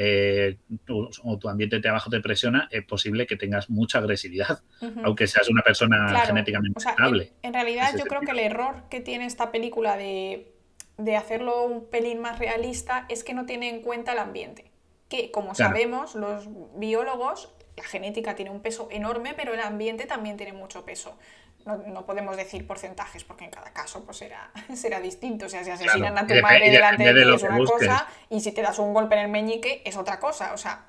eh, 0.00 0.56
o 0.86 1.38
tu 1.38 1.48
ambiente 1.48 1.76
de 1.76 1.82
trabajo 1.82 2.08
te 2.08 2.20
presiona, 2.20 2.68
es 2.70 2.84
posible 2.84 3.26
que 3.26 3.36
tengas 3.36 3.68
mucha 3.68 3.98
agresividad, 3.98 4.60
aunque 5.02 5.26
seas 5.26 5.48
una 5.48 5.62
persona 5.62 6.20
genéticamente 6.24 6.78
estable. 6.78 7.32
En, 7.42 7.52
realidad, 7.52 7.96
yo 7.98 8.04
creo 8.04 8.20
que 8.20 8.30
el 8.30 8.38
error 8.38 8.84
que 8.88 9.00
tiene 9.00 9.26
esta 9.26 9.50
película 9.50 9.96
de 9.96 10.52
de 10.98 11.16
hacerlo 11.16 11.64
un 11.64 11.86
pelín 11.86 12.20
más 12.20 12.38
realista 12.38 13.06
es 13.08 13.24
que 13.24 13.32
no 13.32 13.46
tiene 13.46 13.70
en 13.70 13.80
cuenta 13.80 14.12
el 14.12 14.18
ambiente. 14.18 14.70
Que, 15.08 15.30
como 15.30 15.54
sabemos, 15.54 16.14
los 16.14 16.48
biólogos, 16.74 17.54
la 17.76 17.84
genética 17.84 18.34
tiene 18.34 18.50
un 18.50 18.60
peso 18.60 18.88
enorme, 18.90 19.32
pero 19.34 19.54
el 19.54 19.60
ambiente 19.60 20.04
también 20.04 20.36
tiene 20.36 20.52
mucho 20.52 20.84
peso. 20.84 21.16
No, 21.64 22.06
podemos 22.06 22.36
decir 22.36 22.66
porcentajes 22.66 23.24
porque 23.24 23.44
en 23.44 23.50
cada 23.50 23.72
caso 23.72 24.02
pues 24.04 24.16
será, 24.16 24.50
será 24.74 25.00
distinto. 25.00 25.46
O 25.46 25.48
sea, 25.48 25.64
si 25.64 25.70
asesinan 25.70 26.16
a 26.16 26.26
tu 26.26 26.34
madre 26.40 26.70
delante 26.70 27.12
de 27.12 27.24
ti 27.24 27.34
es 27.34 27.42
una 27.42 27.58
cosa 27.58 28.06
y 28.30 28.40
si 28.40 28.52
te 28.52 28.62
das 28.62 28.78
un 28.78 28.94
golpe 28.94 29.16
en 29.16 29.22
el 29.22 29.28
meñique 29.28 29.82
es 29.84 29.96
otra 29.96 30.18
cosa. 30.18 30.52
O 30.54 30.56
sea, 30.56 30.84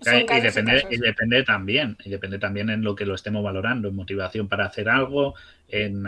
y, 0.00 0.40
depende, 0.40 0.86
y 0.90 0.96
depende 0.98 1.42
también, 1.42 1.96
y 2.04 2.10
depende 2.10 2.38
también 2.38 2.70
en 2.70 2.82
lo 2.82 2.94
que 2.94 3.06
lo 3.06 3.14
estemos 3.14 3.42
valorando, 3.42 3.88
en 3.88 3.94
motivación 3.94 4.48
para 4.48 4.66
hacer 4.66 4.88
algo, 4.88 5.34
en 5.68 6.04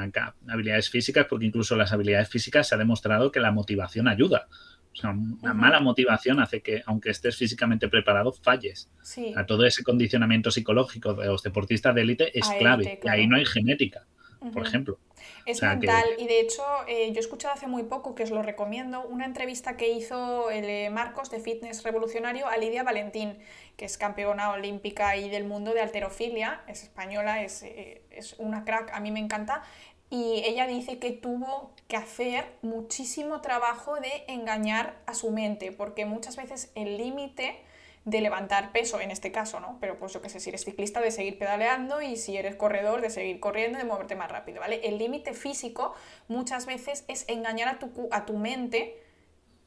habilidades 0.49 0.91
físicas, 0.91 1.27
porque 1.29 1.47
incluso 1.47 1.77
las 1.77 1.93
habilidades 1.93 2.29
físicas 2.29 2.69
se 2.69 2.75
ha 2.75 2.79
demostrado 2.79 3.33
que 3.33 3.41
la 3.41 3.53
motivación 3.53 4.09
ayuda. 4.09 4.49
O 4.93 4.97
sea, 4.97 5.11
una 5.11 5.55
mala 5.55 5.81
motivación 5.81 6.39
hace 6.41 6.61
que, 6.61 6.83
aunque 6.87 7.11
estés 7.11 7.37
físicamente 7.37 7.89
preparado, 7.89 8.33
falles. 8.33 8.89
A 9.35 9.45
todo 9.45 9.67
ese 9.67 9.83
condicionamiento 9.83 10.51
psicológico 10.51 11.15
de 11.15 11.27
los 11.27 11.43
deportistas 11.43 11.95
de 11.95 12.03
élite 12.03 12.39
es 12.39 12.49
clave. 12.59 13.01
Y 13.03 13.09
ahí 13.09 13.27
no 13.27 13.37
hay 13.37 13.45
genética, 13.45 14.07
por 14.53 14.67
ejemplo. 14.67 15.01
Es 15.47 15.63
mental 15.63 16.05
y 16.19 16.27
de 16.27 16.41
hecho 16.41 16.63
eh, 16.87 17.11
yo 17.13 17.17
he 17.17 17.21
escuchado 17.21 17.55
hace 17.55 17.67
muy 17.67 17.85
poco, 17.85 18.15
que 18.15 18.23
os 18.23 18.31
lo 18.31 18.43
recomiendo, 18.43 19.03
una 19.03 19.27
entrevista 19.27 19.77
que 19.77 19.89
hizo 19.89 20.51
el 20.51 20.65
eh, 20.65 20.91
Marcos 20.91 21.31
de 21.31 21.41
Fitness 21.41 21.83
Revolucionario 21.83 22.47
a 22.49 22.57
Lidia 22.57 22.83
Valentín, 22.83 23.39
que 23.77 23.85
es 23.85 23.99
campeona 23.99 24.51
olímpica 24.53 25.17
y 25.17 25.29
del 25.29 25.45
mundo 25.45 25.75
de 25.75 25.83
alterofilia, 25.83 26.63
es 26.67 26.83
española, 26.83 27.43
es, 27.43 27.63
eh, 27.63 28.03
es 28.11 28.35
una 28.39 28.65
crack, 28.65 28.91
a 28.93 29.01
mí 29.01 29.11
me 29.11 29.21
encanta. 29.21 29.63
Y 30.11 30.43
ella 30.45 30.67
dice 30.67 30.99
que 30.99 31.11
tuvo 31.11 31.73
que 31.89 31.97
hacer 31.97 32.45
muchísimo 32.63 33.41
trabajo 33.41 33.97
de 33.97 34.25
engañar 34.29 34.97
a 35.07 35.15
su 35.15 35.31
mente, 35.31 35.73
porque 35.73 36.07
muchas 36.07 36.37
veces 36.37 36.71
el 36.75 36.99
límite 36.99 37.59
de 38.05 38.21
levantar 38.21 38.71
peso, 38.73 39.01
en 39.01 39.11
este 39.11 39.33
caso, 39.33 39.61
¿no? 39.61 39.79
Pero 39.81 39.99
pues 39.99 40.13
yo 40.13 40.21
que 40.21 40.29
sé, 40.29 40.39
si 40.39 40.51
eres 40.51 40.65
ciclista, 40.65 41.01
de 41.01 41.11
seguir 41.11 41.39
pedaleando 41.39 42.03
y 42.03 42.17
si 42.17 42.37
eres 42.37 42.55
corredor, 42.55 43.01
de 43.01 43.09
seguir 43.09 43.41
corriendo, 43.41 43.79
de 43.79 43.85
moverte 43.85 44.15
más 44.15 44.31
rápido, 44.31 44.61
¿vale? 44.61 44.81
El 44.85 44.99
límite 44.99 45.33
físico 45.33 45.95
muchas 46.29 46.67
veces 46.67 47.05
es 47.09 47.25
engañar 47.29 47.69
a 47.69 47.79
tu, 47.79 48.09
a 48.11 48.27
tu 48.27 48.37
mente 48.37 49.03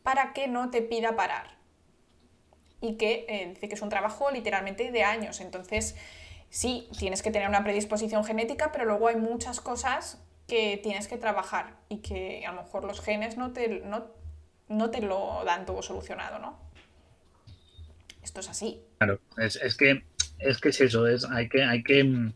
para 0.04 0.34
que 0.34 0.48
no 0.48 0.70
te 0.70 0.82
pida 0.82 1.16
parar. 1.16 1.58
Y 2.80 2.98
que 2.98 3.26
eh, 3.28 3.50
dice 3.54 3.68
que 3.68 3.74
es 3.76 3.82
un 3.82 3.90
trabajo 3.90 4.30
literalmente 4.30 4.92
de 4.92 5.04
años. 5.04 5.42
Entonces, 5.42 5.96
sí, 6.52 6.88
tienes 7.00 7.24
que 7.24 7.32
tener 7.32 7.50
una 7.50 7.64
predisposición 7.64 8.24
genética, 8.24 8.72
pero 8.72 8.86
luego 8.86 9.08
hay 9.08 9.16
muchas 9.16 9.60
cosas 9.60 10.24
que 10.48 10.78
tienes 10.78 11.08
que 11.08 11.18
trabajar 11.18 11.76
y 11.90 11.98
que 11.98 12.46
a 12.46 12.52
lo 12.52 12.62
mejor 12.62 12.86
los 12.86 13.02
genes 13.02 13.36
no 13.36 13.52
te, 13.52 13.68
no, 13.68 14.06
no 14.68 14.92
te 14.92 15.02
lo 15.02 15.44
dan 15.44 15.66
todo 15.66 15.82
solucionado, 15.82 16.38
¿no? 16.38 16.67
Esto 18.28 18.42
es 18.42 18.50
así. 18.50 18.82
Claro, 18.98 19.22
es, 19.38 19.78
que 19.78 20.04
es 20.38 20.58
que 20.60 20.68
es 20.68 20.82
eso, 20.82 21.08
es, 21.08 21.24
hay 21.24 21.48
que, 21.48 21.64
hay 21.64 21.82
que, 21.82 22.02
en 22.02 22.34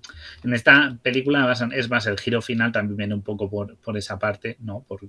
esta 0.53 0.97
película 1.03 1.53
es 1.73 1.89
más, 1.89 2.07
el 2.07 2.17
giro 2.17 2.41
final 2.41 2.71
también 2.71 2.95
viene 2.95 3.13
un 3.13 3.23
poco 3.23 3.49
por, 3.49 3.97
esa 3.97 4.17
parte, 4.17 4.55
¿no? 4.61 4.85
Por, 4.87 5.01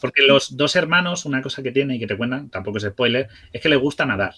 Porque 0.00 0.22
los 0.22 0.56
dos 0.56 0.76
hermanos, 0.76 1.24
una 1.24 1.42
cosa 1.42 1.60
que 1.64 1.72
tienen 1.72 1.96
y 1.96 1.98
que 1.98 2.06
te 2.06 2.16
cuentan, 2.16 2.50
tampoco 2.50 2.78
es 2.78 2.84
spoiler, 2.84 3.28
es 3.52 3.60
que 3.60 3.68
les 3.68 3.80
gusta 3.80 4.06
nadar. 4.06 4.34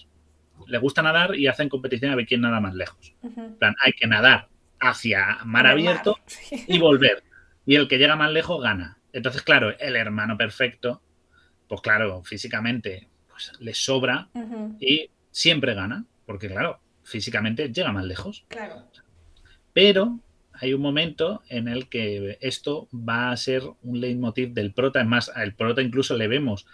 Les 0.65 0.81
gusta 0.81 1.03
nadar 1.03 1.35
y 1.35 1.45
hacen 1.45 1.69
competición 1.69 2.09
a 2.09 2.15
ver 2.15 2.25
quién 2.25 2.41
nada 2.41 2.59
más 2.59 2.73
lejos. 2.73 3.13
plan, 3.59 3.75
hay 3.79 3.91
que 3.93 4.07
nadar 4.07 4.47
hacia 4.79 5.37
mar 5.45 5.67
abierto 5.67 6.17
y 6.49 6.79
volver. 6.79 7.23
Y 7.63 7.75
el 7.75 7.87
que 7.87 7.99
llega 7.99 8.15
más 8.15 8.31
lejos 8.31 8.59
gana. 8.59 8.97
Entonces, 9.11 9.43
claro, 9.43 9.77
el 9.77 9.95
hermano 9.95 10.35
perfecto, 10.35 11.03
pues 11.67 11.79
claro, 11.81 12.23
físicamente 12.23 13.07
pues, 13.33 13.51
le 13.59 13.73
sobra 13.73 14.29
y 14.79 15.09
siempre 15.33 15.73
gana, 15.73 16.05
porque 16.25 16.47
claro, 16.47 16.79
físicamente 17.03 17.73
llega 17.73 17.91
más 17.91 18.05
lejos. 18.05 18.45
Claro. 18.47 18.87
Pero 19.73 20.19
hay 20.53 20.73
un 20.73 20.81
momento 20.81 21.41
en 21.49 21.67
el 21.67 21.89
que 21.89 22.37
esto 22.39 22.87
va 22.93 23.31
a 23.31 23.37
ser 23.37 23.63
un 23.81 23.99
leitmotiv 23.99 24.53
del 24.53 24.73
prota. 24.73 25.01
Es 25.01 25.07
más, 25.07 25.29
al 25.29 25.55
prota 25.55 25.81
incluso 25.81 26.15
le 26.15 26.27
vemos 26.29 26.65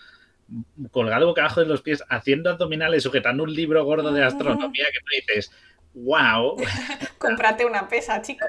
colgado 0.92 1.28
boca 1.28 1.42
abajo 1.42 1.62
de 1.62 1.68
los 1.68 1.82
pies, 1.82 2.04
haciendo 2.10 2.50
abdominales, 2.50 3.04
sujetando 3.04 3.44
un 3.44 3.54
libro 3.54 3.84
gordo 3.86 4.12
de 4.12 4.24
astronomía 4.24 4.86
que 4.92 5.00
tú 5.00 5.34
dices, 5.34 5.52
wow. 5.94 6.58
Cómprate 7.18 7.66
una 7.66 7.88
pesa, 7.88 8.22
chico. 8.22 8.46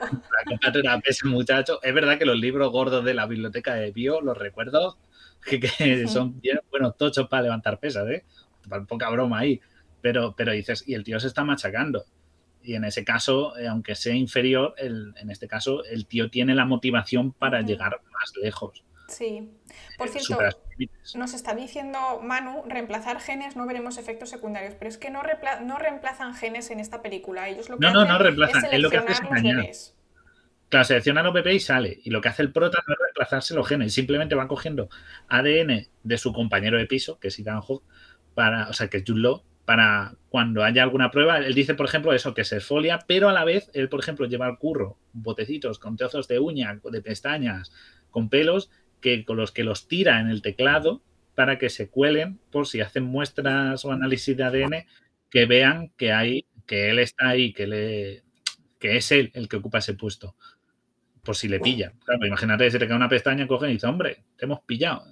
Cómprate 0.47 0.81
una 0.81 0.99
pesa, 0.99 1.29
muchacho. 1.29 1.81
Es 1.83 1.95
verdad 1.95 2.19
que 2.19 2.25
los 2.25 2.39
libros 2.39 2.71
gordos 2.73 3.05
de 3.05 3.15
la 3.15 3.27
biblioteca 3.27 3.75
de 3.75 3.93
Bio, 3.93 4.21
los 4.23 4.37
recuerdo, 4.37 4.99
que, 5.45 6.09
son 6.09 6.41
bien, 6.41 6.61
bueno, 6.71 6.93
tochos 6.93 7.29
para 7.29 7.45
levantar 7.45 7.79
pesas, 7.79 8.09
¿eh? 8.09 8.25
Poca 8.89 9.09
broma 9.11 9.41
ahí 9.41 9.61
pero, 10.01 10.35
pero 10.37 10.53
dices, 10.53 10.85
y 10.87 10.95
el 10.95 11.05
tío 11.05 11.21
se 11.21 11.27
está 11.27 11.45
machacando. 11.45 12.05
Y 12.63 12.75
en 12.75 12.85
ese 12.85 13.05
caso, 13.05 13.57
eh, 13.59 13.69
aunque 13.69 13.95
sea 13.95 14.15
inferior, 14.15 14.75
en 14.79 15.31
este 15.31 15.49
caso, 15.49 15.85
el 15.85 16.07
tío 16.07 16.31
tiene 16.31 16.55
la 16.55 16.67
motivación 16.67 17.33
para 17.33 17.63
llegar 17.63 18.01
más 18.13 18.33
lejos. 18.43 18.85
Sí. 19.09 19.51
Por 19.99 20.09
eh, 20.09 20.11
cierto, 20.13 20.39
nos 21.17 21.35
está 21.35 21.55
diciendo 21.55 22.21
Manu, 22.23 22.63
reemplazar 22.67 23.21
genes 23.21 23.57
no 23.57 23.67
veremos 23.67 23.99
efectos 23.99 24.31
secundarios, 24.31 24.75
pero 24.79 24.89
es 24.89 24.99
que 24.99 25.11
no, 25.11 25.23
no 25.63 25.79
reemplazan 25.79 26.35
genes 26.35 26.71
en 26.71 26.81
esta 26.81 27.03
película. 27.03 27.49
Ellos 27.49 27.69
lo 27.69 27.79
que 27.79 27.87
no, 27.87 27.93
no, 27.93 28.05
no 28.05 28.19
reemplazan. 28.19 28.67
Es, 28.71 28.81
lo 28.81 28.89
que 28.89 28.99
hace 28.99 29.13
es 29.13 29.97
Claro, 30.69 30.85
selecciona 30.85 31.25
los 31.25 31.35
bebés 31.35 31.57
y 31.57 31.61
sale. 31.61 32.01
Y 32.05 32.11
lo 32.11 32.21
que 32.21 32.29
hace 32.29 32.43
el 32.43 32.53
prota 32.53 32.79
no 32.87 32.95
es 32.95 33.01
reemplazarse 33.01 33.55
los 33.55 33.67
genes, 33.67 33.93
simplemente 33.93 34.37
va 34.37 34.47
cogiendo 34.47 34.89
ADN 35.29 35.89
de 36.05 36.19
su 36.19 36.33
compañero 36.33 36.79
de 36.79 36.87
piso, 36.87 37.19
que 37.19 37.29
es 37.29 37.39
Ethan 37.41 37.61
Hawke, 37.61 37.83
para, 38.35 38.69
o 38.69 38.73
sea, 38.73 38.89
que 38.89 38.99
es 38.99 39.05
Jude 39.05 39.41
para 39.71 40.16
cuando 40.31 40.64
haya 40.64 40.83
alguna 40.83 41.12
prueba. 41.12 41.39
Él 41.39 41.55
dice, 41.55 41.77
por 41.77 41.87
ejemplo, 41.87 42.12
eso, 42.12 42.35
que 42.35 42.43
se 42.43 42.57
esfolia, 42.57 42.99
pero 43.07 43.29
a 43.29 43.33
la 43.33 43.45
vez, 43.45 43.71
él, 43.73 43.89
por 43.89 44.01
ejemplo, 44.01 44.27
lleva 44.27 44.47
al 44.47 44.59
curro 44.59 44.99
botecitos 45.12 45.79
con 45.79 45.97
trozos 45.97 46.27
de 46.27 46.41
uña, 46.41 46.81
de 46.83 47.01
pestañas, 47.01 47.71
con 48.11 48.29
pelos, 48.29 48.68
que, 49.01 49.25
con 49.25 49.37
los 49.37 49.53
que 49.53 49.62
los 49.62 49.87
tira 49.87 50.18
en 50.18 50.29
el 50.29 50.43
teclado 50.43 51.05
para 51.37 51.57
que 51.57 51.71
se 51.71 51.89
cuelen 51.89 52.41
por 52.51 52.66
si 52.66 52.81
hacen 52.81 53.05
muestras 53.05 53.85
o 53.85 53.93
análisis 53.93 54.37
de 54.37 54.43
ADN, 54.43 54.87
que 55.31 55.47
vean 55.47 55.93
que 55.97 56.11
hay, 56.11 56.47
que 56.66 56.91
él 56.91 56.99
está 56.99 57.29
ahí, 57.29 57.53
que 57.53 57.68
le 57.68 58.25
que 58.81 58.97
es 58.97 59.12
él 59.12 59.31
el 59.35 59.49
que 59.49 59.59
ocupa 59.59 59.79
ese 59.79 59.95
puesto. 59.95 60.35
Por 61.23 61.37
si 61.37 61.47
le 61.47 61.61
pilla. 61.61 61.93
Claro, 62.05 62.27
imagínate 62.27 62.68
si 62.68 62.77
te 62.77 62.89
cae 62.89 62.97
una 62.97 63.09
pestaña, 63.09 63.47
coge 63.47 63.71
y 63.71 63.75
dice, 63.75 63.87
hombre, 63.87 64.25
te 64.37 64.47
hemos 64.47 64.62
pillado. 64.62 65.05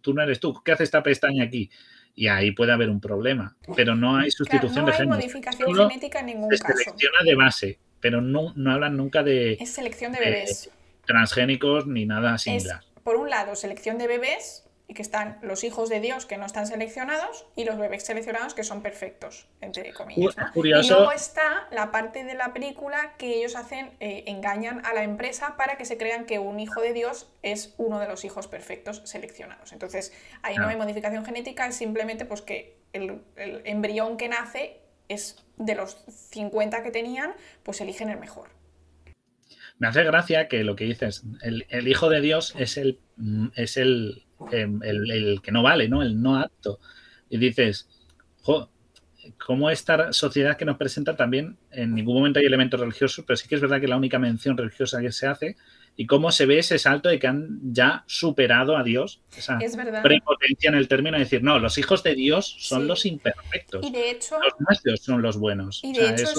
Tú 0.00 0.14
no 0.14 0.22
eres 0.22 0.38
tú. 0.38 0.62
¿Qué 0.64 0.70
hace 0.70 0.84
esta 0.84 1.02
pestaña 1.02 1.42
aquí? 1.42 1.68
Y 2.16 2.28
ahí 2.28 2.50
puede 2.50 2.72
haber 2.72 2.88
un 2.88 3.00
problema. 3.00 3.56
Pero 3.76 3.94
no 3.94 4.16
hay 4.16 4.30
sustitución 4.30 4.86
de 4.86 4.92
género. 4.92 5.10
No 5.10 5.14
hay 5.14 5.20
modificación 5.20 5.74
genética 5.76 6.20
en 6.20 6.26
ningún 6.26 6.50
se 6.50 6.56
selecciona 6.56 7.18
de 7.22 7.34
base, 7.36 7.78
pero 8.00 8.20
no, 8.20 8.52
no 8.56 8.72
hablan 8.72 8.96
nunca 8.96 9.22
de. 9.22 9.52
Es 9.60 9.70
selección 9.70 10.12
de 10.12 10.18
bebés. 10.18 10.70
transgénicos 11.06 11.86
ni 11.86 12.06
nada 12.06 12.36
similar. 12.38 12.80
por 13.04 13.16
un 13.16 13.30
lado, 13.30 13.54
selección 13.54 13.98
de 13.98 14.08
bebés 14.08 14.65
que 14.94 15.02
están 15.02 15.38
los 15.42 15.64
hijos 15.64 15.88
de 15.88 16.00
Dios 16.00 16.26
que 16.26 16.36
no 16.36 16.46
están 16.46 16.66
seleccionados 16.66 17.46
y 17.56 17.64
los 17.64 17.76
bebés 17.76 18.04
seleccionados 18.04 18.54
que 18.54 18.62
son 18.62 18.82
perfectos, 18.82 19.46
entre 19.60 19.92
comillas. 19.92 20.36
Y 20.54 20.88
luego 20.88 21.10
está 21.12 21.66
la 21.72 21.90
parte 21.90 22.24
de 22.24 22.34
la 22.34 22.52
película 22.52 23.14
que 23.18 23.38
ellos 23.38 23.56
hacen, 23.56 23.90
eh, 23.98 24.24
engañan 24.26 24.84
a 24.86 24.94
la 24.94 25.02
empresa 25.02 25.56
para 25.56 25.76
que 25.76 25.84
se 25.84 25.98
crean 25.98 26.24
que 26.24 26.38
un 26.38 26.60
hijo 26.60 26.80
de 26.80 26.92
Dios 26.92 27.28
es 27.42 27.74
uno 27.78 27.98
de 27.98 28.06
los 28.06 28.24
hijos 28.24 28.46
perfectos 28.46 29.02
seleccionados. 29.04 29.72
Entonces, 29.72 30.12
ahí 30.42 30.56
no 30.56 30.68
hay 30.68 30.76
modificación 30.76 31.24
genética, 31.24 31.66
es 31.66 31.74
simplemente 31.74 32.24
pues 32.24 32.42
que 32.42 32.78
el, 32.92 33.22
embrión 33.64 34.16
que 34.16 34.28
nace 34.28 34.80
es 35.08 35.44
de 35.56 35.74
los 35.74 35.98
50 36.30 36.82
que 36.84 36.90
tenían, 36.92 37.32
pues 37.64 37.80
eligen 37.80 38.08
el 38.08 38.18
mejor. 38.18 38.50
Me 39.78 39.88
hace 39.88 40.04
gracia 40.04 40.48
que 40.48 40.64
lo 40.64 40.76
que 40.76 40.84
dices, 40.84 41.24
el, 41.42 41.66
el 41.68 41.88
hijo 41.88 42.08
de 42.08 42.20
Dios 42.20 42.54
es 42.56 42.76
el, 42.76 43.00
es 43.56 43.76
el 43.76 44.25
Em, 44.50 44.80
el, 44.82 45.40
que 45.42 45.52
no 45.52 45.62
vale, 45.62 45.88
¿no? 45.88 46.02
El 46.02 46.20
no 46.20 46.36
apto. 46.36 46.78
Y 47.30 47.38
dices, 47.38 47.88
jo, 48.42 48.70
como 49.44 49.70
esta 49.70 50.12
sociedad 50.12 50.56
que 50.56 50.64
nos 50.64 50.76
presenta 50.76 51.16
también, 51.16 51.56
en 51.70 51.94
ningún 51.94 52.16
momento 52.16 52.38
hay 52.38 52.46
elementos 52.46 52.78
religiosos, 52.78 53.24
pero 53.26 53.36
sí 53.36 53.48
que 53.48 53.54
es 53.56 53.60
verdad 53.60 53.80
que 53.80 53.88
la 53.88 53.96
única 53.96 54.18
mención 54.18 54.56
religiosa 54.56 55.00
que 55.00 55.10
se 55.10 55.26
hace 55.26 55.56
y 55.96 56.06
cómo 56.06 56.30
se 56.30 56.44
ve 56.44 56.58
ese 56.58 56.78
salto 56.78 57.08
de 57.08 57.18
que 57.18 57.26
han 57.26 57.58
ya 57.72 58.04
superado 58.06 58.76
a 58.76 58.82
Dios, 58.82 59.22
esa 59.36 59.58
prepotencia 60.02 60.68
en 60.68 60.74
el 60.74 60.88
término 60.88 61.16
de 61.16 61.24
decir, 61.24 61.42
no, 61.42 61.58
los 61.58 61.78
hijos 61.78 62.02
de 62.02 62.14
Dios 62.14 62.54
son 62.58 62.86
los 62.86 63.06
imperfectos. 63.06 63.84
Y 63.84 63.90
de 63.90 64.10
hecho, 64.10 64.38
los 64.38 64.52
nuestros 64.60 65.00
son 65.00 65.22
los 65.22 65.38
buenos. 65.38 65.80
Y 65.82 65.94
de 65.94 66.10
hecho, 66.10 66.34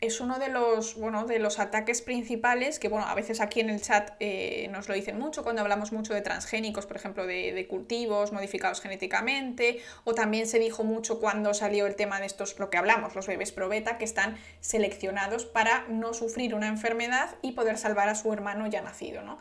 es 0.00 0.20
uno 0.20 0.38
de 0.38 0.48
los, 0.48 0.94
bueno, 0.94 1.26
de 1.26 1.40
los 1.40 1.58
ataques 1.58 2.02
principales 2.02 2.78
que, 2.78 2.88
bueno, 2.88 3.06
a 3.06 3.14
veces 3.16 3.40
aquí 3.40 3.58
en 3.58 3.68
el 3.68 3.82
chat 3.82 4.12
eh, 4.20 4.68
nos 4.70 4.88
lo 4.88 4.94
dicen 4.94 5.18
mucho 5.18 5.42
cuando 5.42 5.62
hablamos 5.62 5.90
mucho 5.90 6.14
de 6.14 6.20
transgénicos, 6.20 6.86
por 6.86 6.96
ejemplo, 6.96 7.26
de, 7.26 7.66
cultivos 7.68 8.32
modificados 8.32 8.80
genéticamente, 8.80 9.80
o 10.04 10.14
también 10.14 10.46
se 10.46 10.60
dijo 10.60 10.84
mucho 10.84 11.18
cuando 11.18 11.52
salió 11.52 11.86
el 11.86 11.96
tema 11.96 12.20
de 12.20 12.26
estos, 12.26 12.58
lo 12.60 12.70
que 12.70 12.76
hablamos, 12.76 13.16
los 13.16 13.26
bebés 13.26 13.50
probeta, 13.50 13.98
que 13.98 14.04
están 14.04 14.38
seleccionados 14.60 15.46
para 15.46 15.84
no 15.88 16.14
sufrir 16.14 16.54
una 16.54 16.68
enfermedad 16.68 17.34
y 17.42 17.52
poder 17.52 17.76
salvar 17.76 18.08
a 18.08 18.14
su 18.14 18.32
hermano 18.32 18.68
ya 18.68 18.82
nacido, 18.82 19.22
¿no? 19.22 19.38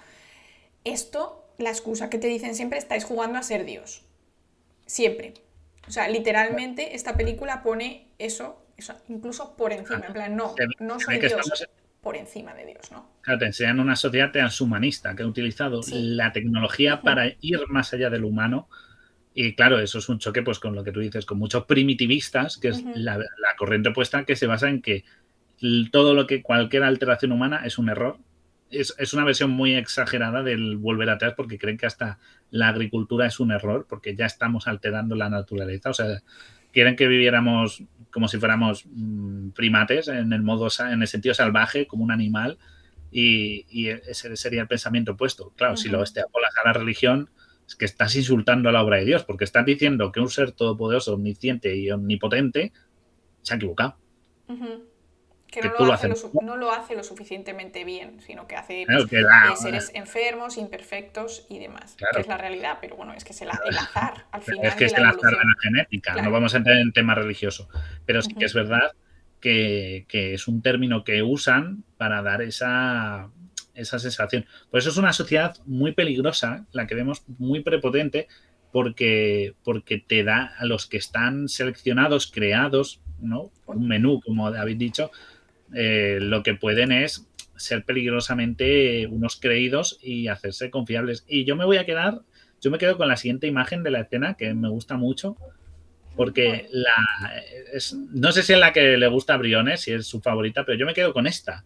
Esto, 0.83 1.45
la 1.57 1.69
excusa 1.69 2.09
que 2.09 2.17
te 2.17 2.27
dicen 2.27 2.55
siempre, 2.55 2.79
estáis 2.79 3.03
jugando 3.03 3.37
a 3.37 3.43
ser 3.43 3.63
Dios. 3.63 4.03
Siempre. 4.87 5.35
O 5.87 5.91
sea, 5.91 6.07
literalmente 6.07 6.95
esta 6.95 7.15
película 7.15 7.61
pone 7.61 8.07
eso 8.17 8.66
incluso 9.07 9.55
por 9.55 9.73
encima, 9.73 10.05
en 10.05 10.13
plan, 10.13 10.35
no, 10.35 10.55
no 10.79 10.99
soy 10.99 11.19
Dios 11.19 11.67
por 12.01 12.15
encima 12.15 12.53
de 12.53 12.65
Dios, 12.65 12.91
¿no? 12.91 13.09
Claro, 13.21 13.39
te 13.39 13.45
enseñan 13.47 13.79
una 13.79 13.95
sociedad 13.95 14.31
transhumanista 14.31 15.15
que 15.15 15.23
ha 15.23 15.27
utilizado 15.27 15.81
la 15.91 16.31
tecnología 16.31 17.01
para 17.01 17.27
ir 17.41 17.59
más 17.67 17.93
allá 17.93 18.09
del 18.09 18.23
humano 18.23 18.69
Y 19.33 19.55
claro, 19.55 19.79
eso 19.79 19.97
es 19.97 20.07
un 20.09 20.19
choque 20.19 20.41
pues 20.41 20.59
con 20.59 20.73
lo 20.73 20.83
que 20.83 20.91
tú 20.91 20.99
dices, 20.99 21.25
con 21.25 21.37
muchos 21.37 21.65
primitivistas, 21.65 22.57
que 22.57 22.69
es 22.69 22.83
la, 22.95 23.19
corriente 23.57 23.89
opuesta 23.89 24.23
que 24.25 24.35
se 24.35 24.47
basa 24.47 24.69
en 24.69 24.81
que 24.81 25.03
todo 25.91 26.13
lo 26.13 26.27
que 26.27 26.41
cualquier 26.41 26.83
alteración 26.83 27.31
humana 27.31 27.61
es 27.65 27.77
un 27.77 27.89
error. 27.89 28.17
Es, 28.69 28.95
es, 28.97 29.13
una 29.13 29.23
versión 29.23 29.51
muy 29.51 29.75
exagerada 29.75 30.43
del 30.43 30.77
volver 30.77 31.09
atrás 31.09 31.33
porque 31.35 31.57
creen 31.57 31.77
que 31.77 31.85
hasta 31.85 32.19
la 32.51 32.69
agricultura 32.69 33.25
es 33.25 33.39
un 33.39 33.51
error 33.51 33.85
porque 33.87 34.15
ya 34.15 34.25
estamos 34.25 34.67
alterando 34.67 35.15
la 35.15 35.29
naturaleza. 35.29 35.89
O 35.89 35.93
sea, 35.93 36.21
quieren 36.71 36.95
que 36.95 37.07
viviéramos 37.07 37.83
como 38.17 38.27
si 38.27 38.39
fuéramos 38.39 38.83
mm, 38.87 39.49
primates 39.49 40.07
en 40.07 40.33
el 40.33 40.41
modo 40.41 40.69
en 40.79 41.03
el 41.03 41.07
sentido 41.07 41.35
salvaje 41.35 41.85
como 41.85 42.03
un 42.03 42.09
animal 42.09 42.57
y, 43.11 43.89
ese 43.89 44.35
sería 44.35 44.63
el 44.63 44.67
pensamiento 44.67 45.11
opuesto. 45.11 45.53
Claro, 45.55 45.77
si 45.77 45.87
lo 45.87 46.01
extrapolas 46.01 46.51
a 46.57 46.67
la 46.67 46.73
religión, 46.73 47.29
es 47.67 47.75
que 47.75 47.85
estás 47.85 48.15
insultando 48.15 48.69
a 48.69 48.71
la 48.71 48.81
obra 48.81 48.97
de 48.97 49.05
Dios, 49.05 49.23
porque 49.23 49.43
estás 49.43 49.67
diciendo 49.67 50.11
que 50.11 50.19
un 50.19 50.31
ser 50.31 50.51
todopoderoso, 50.51 51.13
omnisciente 51.13 51.75
y 51.75 51.91
omnipotente 51.91 52.73
se 53.43 53.53
ha 53.53 53.57
equivocado 53.57 53.97
que, 55.51 55.61
no, 55.61 55.85
lo 55.85 55.93
hace 55.93 56.09
lo, 56.09 56.15
no, 56.41 56.57
lo 56.57 56.71
hace 56.71 56.95
lo, 56.95 57.03
suficientemente 57.03 57.83
bien, 57.83 58.19
sino 58.21 58.47
que 58.47 58.55
hace 58.55 58.85
pues, 58.85 59.11
eh, 59.11 59.25
seres 59.55 59.91
enfermos, 59.93 60.57
imperfectos 60.57 61.45
y 61.49 61.59
demás. 61.59 61.95
Que 62.13 62.21
es 62.21 62.27
la 62.27 62.37
realidad, 62.37 62.79
pero 62.81 62.95
bueno, 62.95 63.13
es 63.13 63.23
que 63.23 63.31
es 63.31 63.41
el, 63.41 63.49
azar 63.49 64.25
al 64.31 64.41
final. 64.41 64.65
Es 64.65 64.75
que 64.75 64.85
es 64.85 64.93
el 64.93 65.05
azar 65.05 65.31
de 65.31 65.37
la 65.37 65.55
genética, 65.61 66.21
no 66.21 66.31
vamos 66.31 66.53
a 66.53 66.57
entrar 66.57 66.77
en 66.77 66.91
tema 66.91 67.15
religioso. 67.15 67.69
Pero 68.05 68.21
sí 68.21 68.33
que 68.35 68.45
es 68.45 68.53
verdad 68.53 68.91
que, 69.39 70.05
que, 70.09 70.33
es 70.33 70.47
un 70.47 70.61
término 70.61 71.03
que 71.03 71.23
usan 71.23 71.83
para 71.97 72.21
dar 72.21 72.41
esa, 72.41 73.29
esa 73.73 73.99
sensación. 73.99 74.45
Por 74.69 74.79
eso 74.79 74.89
es 74.89 74.97
una 74.97 75.13
sociedad 75.13 75.55
muy 75.65 75.93
peligrosa, 75.93 76.65
la 76.73 76.87
que 76.87 76.95
vemos 76.95 77.23
muy 77.37 77.61
prepotente, 77.61 78.27
porque, 78.71 79.55
porque 79.63 79.97
te 79.99 80.23
da 80.23 80.53
a 80.57 80.65
los 80.65 80.87
que 80.87 80.97
están 80.97 81.47
seleccionados, 81.47 82.27
creados, 82.27 83.01
¿no? 83.19 83.51
Un 83.65 83.87
menú, 83.87 84.19
como 84.21 84.47
habéis 84.47 84.77
dicho, 84.77 85.11
eh, 85.73 86.19
lo 86.21 86.43
que 86.43 86.55
pueden 86.55 86.91
es 86.91 87.27
ser 87.55 87.83
peligrosamente 87.83 89.07
unos 89.07 89.35
creídos 89.35 89.99
y 90.01 90.27
hacerse 90.27 90.69
confiables. 90.69 91.25
Y 91.27 91.45
yo 91.45 91.55
me 91.55 91.65
voy 91.65 91.77
a 91.77 91.85
quedar, 91.85 92.21
yo 92.61 92.71
me 92.71 92.77
quedo 92.77 92.97
con 92.97 93.07
la 93.07 93.17
siguiente 93.17 93.47
imagen 93.47 93.83
de 93.83 93.91
la 93.91 94.01
escena 94.01 94.35
que 94.35 94.53
me 94.53 94.69
gusta 94.69 94.97
mucho, 94.97 95.37
porque 96.15 96.67
la, 96.71 96.93
no 98.13 98.31
sé 98.31 98.43
si 98.43 98.53
es 98.53 98.59
la 98.59 98.73
que 98.73 98.97
le 98.97 99.07
gusta 99.07 99.35
a 99.35 99.37
Briones, 99.37 99.81
si 99.81 99.93
es 99.93 100.07
su 100.07 100.21
favorita, 100.21 100.65
pero 100.65 100.77
yo 100.77 100.85
me 100.85 100.93
quedo 100.93 101.13
con 101.13 101.27
esta. 101.27 101.63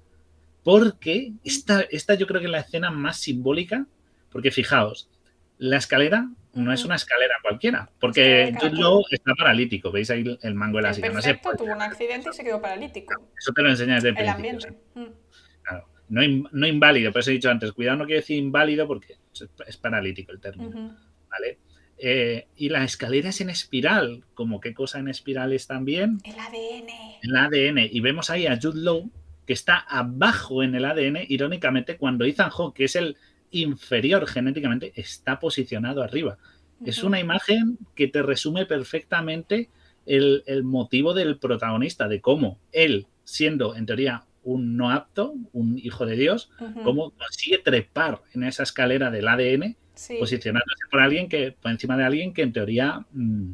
Porque 0.64 1.32
esta, 1.44 1.82
esta 1.90 2.16
yo 2.16 2.28
creo 2.28 2.40
que 2.40 2.48
es 2.48 2.52
la 2.52 2.60
escena 2.60 2.92
más 2.92 3.18
simbólica, 3.18 3.88
porque 4.32 4.52
fijaos, 4.52 5.10
la 5.58 5.78
escalera 5.78 6.30
no 6.54 6.74
es 6.74 6.84
una 6.86 6.96
escalera 6.96 7.36
cualquiera, 7.42 7.90
porque 8.00 8.54
Jude 8.60 9.04
está 9.12 9.34
paralítico, 9.36 9.92
veis 9.92 10.10
ahí 10.10 10.38
el 10.42 10.56
mango 10.56 10.78
de 10.78 10.84
la 10.84 10.94
silla. 10.94 11.12
No 11.12 11.56
tuvo 11.58 11.72
un 11.74 11.82
accidente 11.82 12.30
y 12.30 12.34
se 12.34 12.44
quedó 12.44 12.62
paralítico. 12.62 13.14
Eso 13.38 13.54
te 13.54 13.62
lo 13.62 13.70
enseña 13.70 13.96
desde 13.96 14.10
el, 14.10 14.18
el 14.18 14.28
Ambiente. 14.28 14.74
Mm. 14.96 15.06
Claro, 15.64 15.88
no, 16.10 16.68
inválido, 16.68 17.12
por 17.12 17.22
eso 17.22 17.32
he 17.32 17.36
dicho 17.36 17.50
antes, 17.50 17.72
cuidado, 17.72 17.98
no 17.98 18.06
quiero 18.06 18.22
decir 18.22 18.38
inválido 18.38 18.88
porque 18.88 19.18
es 19.66 19.78
paralítico 19.78 20.32
el 20.32 20.40
término. 20.40 20.98
¿Vale? 21.30 21.60
Eh, 22.04 22.48
y 22.56 22.70
la 22.70 22.84
escalera 22.84 23.30
es 23.30 23.42
en 23.42 23.52
espiral, 23.52 24.24
como 24.34 24.60
qué 24.60 24.74
cosa 24.74 24.98
en 24.98 25.08
espiral 25.08 25.54
es 25.54 25.68
también. 25.68 26.18
El 26.24 26.40
ADN. 26.40 26.90
El 27.22 27.36
ADN. 27.36 27.90
Y 27.92 28.00
vemos 28.00 28.32
ahí 28.32 28.48
a 28.48 28.58
Jude 28.60 28.82
Law, 28.82 29.12
que 29.46 29.54
está 29.54 29.78
abajo 29.78 30.64
en 30.64 30.74
el 30.74 30.86
ADN, 30.86 31.20
irónicamente, 31.28 31.98
cuando 31.98 32.26
Ethan 32.26 32.50
Hawke, 32.50 32.76
que 32.76 32.84
es 32.86 32.96
el 32.96 33.18
inferior 33.52 34.28
genéticamente 34.28 34.94
está 34.96 35.40
posicionado 35.40 36.02
arriba. 36.02 36.38
Es 36.86 37.04
una 37.04 37.20
imagen 37.20 37.78
que 37.96 38.08
te 38.08 38.24
resume 38.24 38.66
perfectamente 38.66 39.70
el, 40.06 40.64
motivo 40.64 41.14
del 41.14 41.38
protagonista, 41.38 42.08
de 42.08 42.22
cómo 42.22 42.58
él, 42.72 43.08
siendo 43.24 43.76
en 43.76 43.86
teoría 43.86 44.24
un 44.44 44.76
no 44.76 44.90
apto, 44.90 45.36
un 45.54 45.78
hijo 45.78 46.06
de 46.08 46.16
Dios, 46.16 46.50
cómo 46.84 47.12
consigue 47.12 47.60
trepar 47.60 48.22
en 48.34 48.44
esa 48.44 48.64
escalera 48.64 49.12
del 49.12 49.28
ADN, 49.28 49.76
posicionándose 50.20 50.86
por 50.90 51.02
alguien 51.02 51.30
que, 51.30 51.52
por 51.52 51.72
encima 51.72 51.96
de 51.98 52.06
alguien 52.06 52.34
que 52.34 52.42
en 52.42 52.54
teoría 52.54 53.06
mm, 53.12 53.52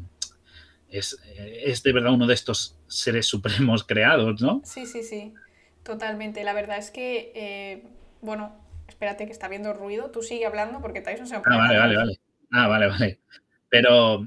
es, 0.88 1.20
es, 1.36 1.82
de 1.82 1.92
verdad 1.92 2.12
uno 2.12 2.26
de 2.26 2.32
estos 2.32 2.78
seres 2.86 3.26
supremos 3.28 3.84
creados, 3.84 4.40
¿no? 4.40 4.62
Sí, 4.64 4.86
sí, 4.86 5.02
sí. 5.02 5.34
Totalmente. 5.82 6.44
La 6.44 6.52
verdad 6.52 6.78
es 6.78 6.90
que, 6.90 7.32
eh, 7.34 7.82
bueno, 8.20 8.54
espérate 8.98 9.26
que 9.26 9.32
está 9.32 9.46
viendo 9.46 9.72
ruido, 9.72 10.10
tú 10.10 10.22
sigue 10.22 10.44
hablando 10.44 10.80
porque 10.80 11.00
Tyson 11.00 11.28
se 11.28 11.36
Ah, 11.36 11.42
vale, 11.44 11.78
vale, 11.78 11.96
vale. 11.96 12.20
Ah, 12.50 12.66
vale, 12.66 12.88
vale. 12.88 13.20
Pero, 13.68 14.26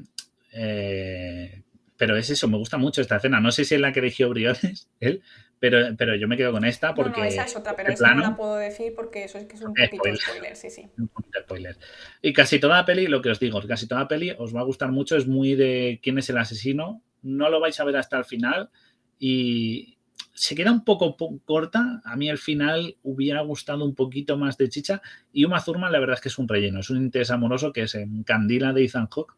eh, 0.54 1.64
pero 1.98 2.16
es 2.16 2.30
eso, 2.30 2.48
me 2.48 2.56
gusta 2.56 2.78
mucho 2.78 3.02
esta 3.02 3.18
escena. 3.18 3.42
No 3.42 3.52
sé 3.52 3.66
si 3.66 3.76
es 3.76 3.82
la 3.82 3.92
que 3.92 4.00
eligió 4.00 4.30
Briones, 4.30 4.90
él, 5.02 5.22
pero, 5.60 5.94
pero 5.98 6.16
yo 6.16 6.30
me 6.30 6.38
quedo 6.38 6.54
con 6.54 6.64
esta 6.64 6.96
porque... 6.96 7.20
No, 7.20 7.26
esa 7.26 7.44
es 7.44 7.56
otra, 7.58 7.76
pero 7.76 7.92
esa 7.92 8.14
no 8.14 8.22
la 8.22 8.36
puedo 8.38 8.56
decir 8.56 8.94
porque 8.96 9.26
eso 9.26 9.40
es 9.40 9.46
que 9.46 9.56
es 9.56 9.62
un 9.62 9.74
poquito 9.74 9.98
spoiler, 9.98 10.18
spoiler 10.22 10.56
sí, 10.56 10.70
sí. 10.70 10.90
Un 10.98 11.10
poquito 11.10 11.42
spoiler. 11.42 11.78
Y 12.22 12.32
casi 12.32 12.58
toda 12.58 12.78
la 12.78 12.86
peli, 12.86 13.08
lo 13.08 13.22
que 13.22 13.30
os 13.30 13.42
digo, 13.42 13.62
casi 13.68 13.90
toda 13.90 14.02
la 14.02 14.08
peli 14.08 14.34
os 14.38 14.56
va 14.56 14.62
a 14.62 14.64
gustar 14.64 14.94
mucho, 14.94 15.18
es 15.18 15.28
muy 15.28 15.56
de 15.56 16.00
quién 16.02 16.18
es 16.18 16.30
el 16.30 16.38
asesino, 16.38 17.04
no 17.24 17.50
lo 17.50 17.60
vais 17.60 17.78
a 17.78 17.84
ver 17.84 17.98
hasta 17.98 18.18
el 18.18 18.24
final 18.24 18.70
y, 19.20 19.98
se 20.34 20.56
queda 20.56 20.72
un 20.72 20.84
poco 20.84 21.16
corta. 21.46 22.02
A 22.06 22.16
mí 22.16 22.30
al 22.30 22.38
final 22.38 22.96
hubiera 23.04 23.42
gustado 23.42 23.86
un 23.86 23.96
poquito 23.96 24.38
más 24.38 24.58
de 24.58 24.70
chicha. 24.70 25.02
Y 25.32 25.46
Uma 25.46 25.64
Thurman, 25.64 25.92
la 25.92 26.00
verdad 26.00 26.16
es 26.16 26.22
que 26.22 26.30
es 26.30 26.38
un 26.38 26.48
relleno, 26.48 26.80
es 26.80 26.90
un 26.90 26.98
interés 26.98 27.32
amoroso 27.32 27.74
que 27.74 27.88
se 27.88 28.02
encandila 28.02 28.74
de 28.74 28.86
Ethan 28.86 29.08
Hawke. 29.08 29.34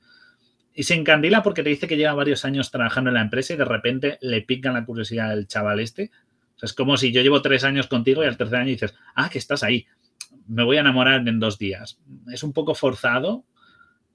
Y 0.74 0.84
se 0.84 0.96
encandila 0.96 1.44
porque 1.44 1.64
te 1.64 1.70
dice 1.70 1.88
que 1.88 1.98
lleva 1.98 2.14
varios 2.14 2.46
años 2.46 2.72
trabajando 2.72 3.10
en 3.10 3.16
la 3.16 3.22
empresa 3.22 3.54
y 3.54 3.58
de 3.58 3.66
repente 3.66 4.18
le 4.22 4.42
pica 4.42 4.72
la 4.72 4.86
curiosidad 4.86 5.32
al 5.32 5.48
chaval 5.48 5.80
este. 5.80 6.10
es 6.62 6.74
como 6.74 6.98
si 6.98 7.12
yo 7.12 7.22
llevo 7.22 7.42
tres 7.42 7.64
años 7.64 7.88
contigo 7.88 8.24
y 8.24 8.28
al 8.28 8.38
tercer 8.38 8.60
año 8.60 8.70
dices, 8.70 8.96
ah, 9.16 9.30
que 9.30 9.38
estás 9.38 9.64
ahí. 9.64 9.86
Me 10.48 10.64
voy 10.64 10.78
a 10.78 10.82
enamorar 10.82 11.28
en 11.28 11.40
dos 11.40 11.58
días. 11.60 12.00
Es 12.32 12.44
un 12.44 12.54
poco 12.54 12.74
forzado, 12.76 13.46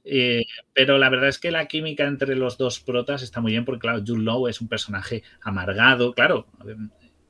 eh, 0.04 0.44
pero 0.72 0.98
la 0.98 1.08
verdad 1.08 1.28
es 1.28 1.38
que 1.38 1.50
la 1.50 1.66
química 1.66 2.04
entre 2.04 2.34
los 2.36 2.56
dos 2.56 2.80
protas 2.80 3.22
está 3.22 3.40
muy 3.40 3.52
bien 3.52 3.64
porque, 3.64 3.80
claro, 3.80 4.02
Jude 4.06 4.22
Law 4.22 4.48
es 4.48 4.60
un 4.60 4.68
personaje 4.68 5.22
amargado, 5.42 6.12
claro. 6.14 6.46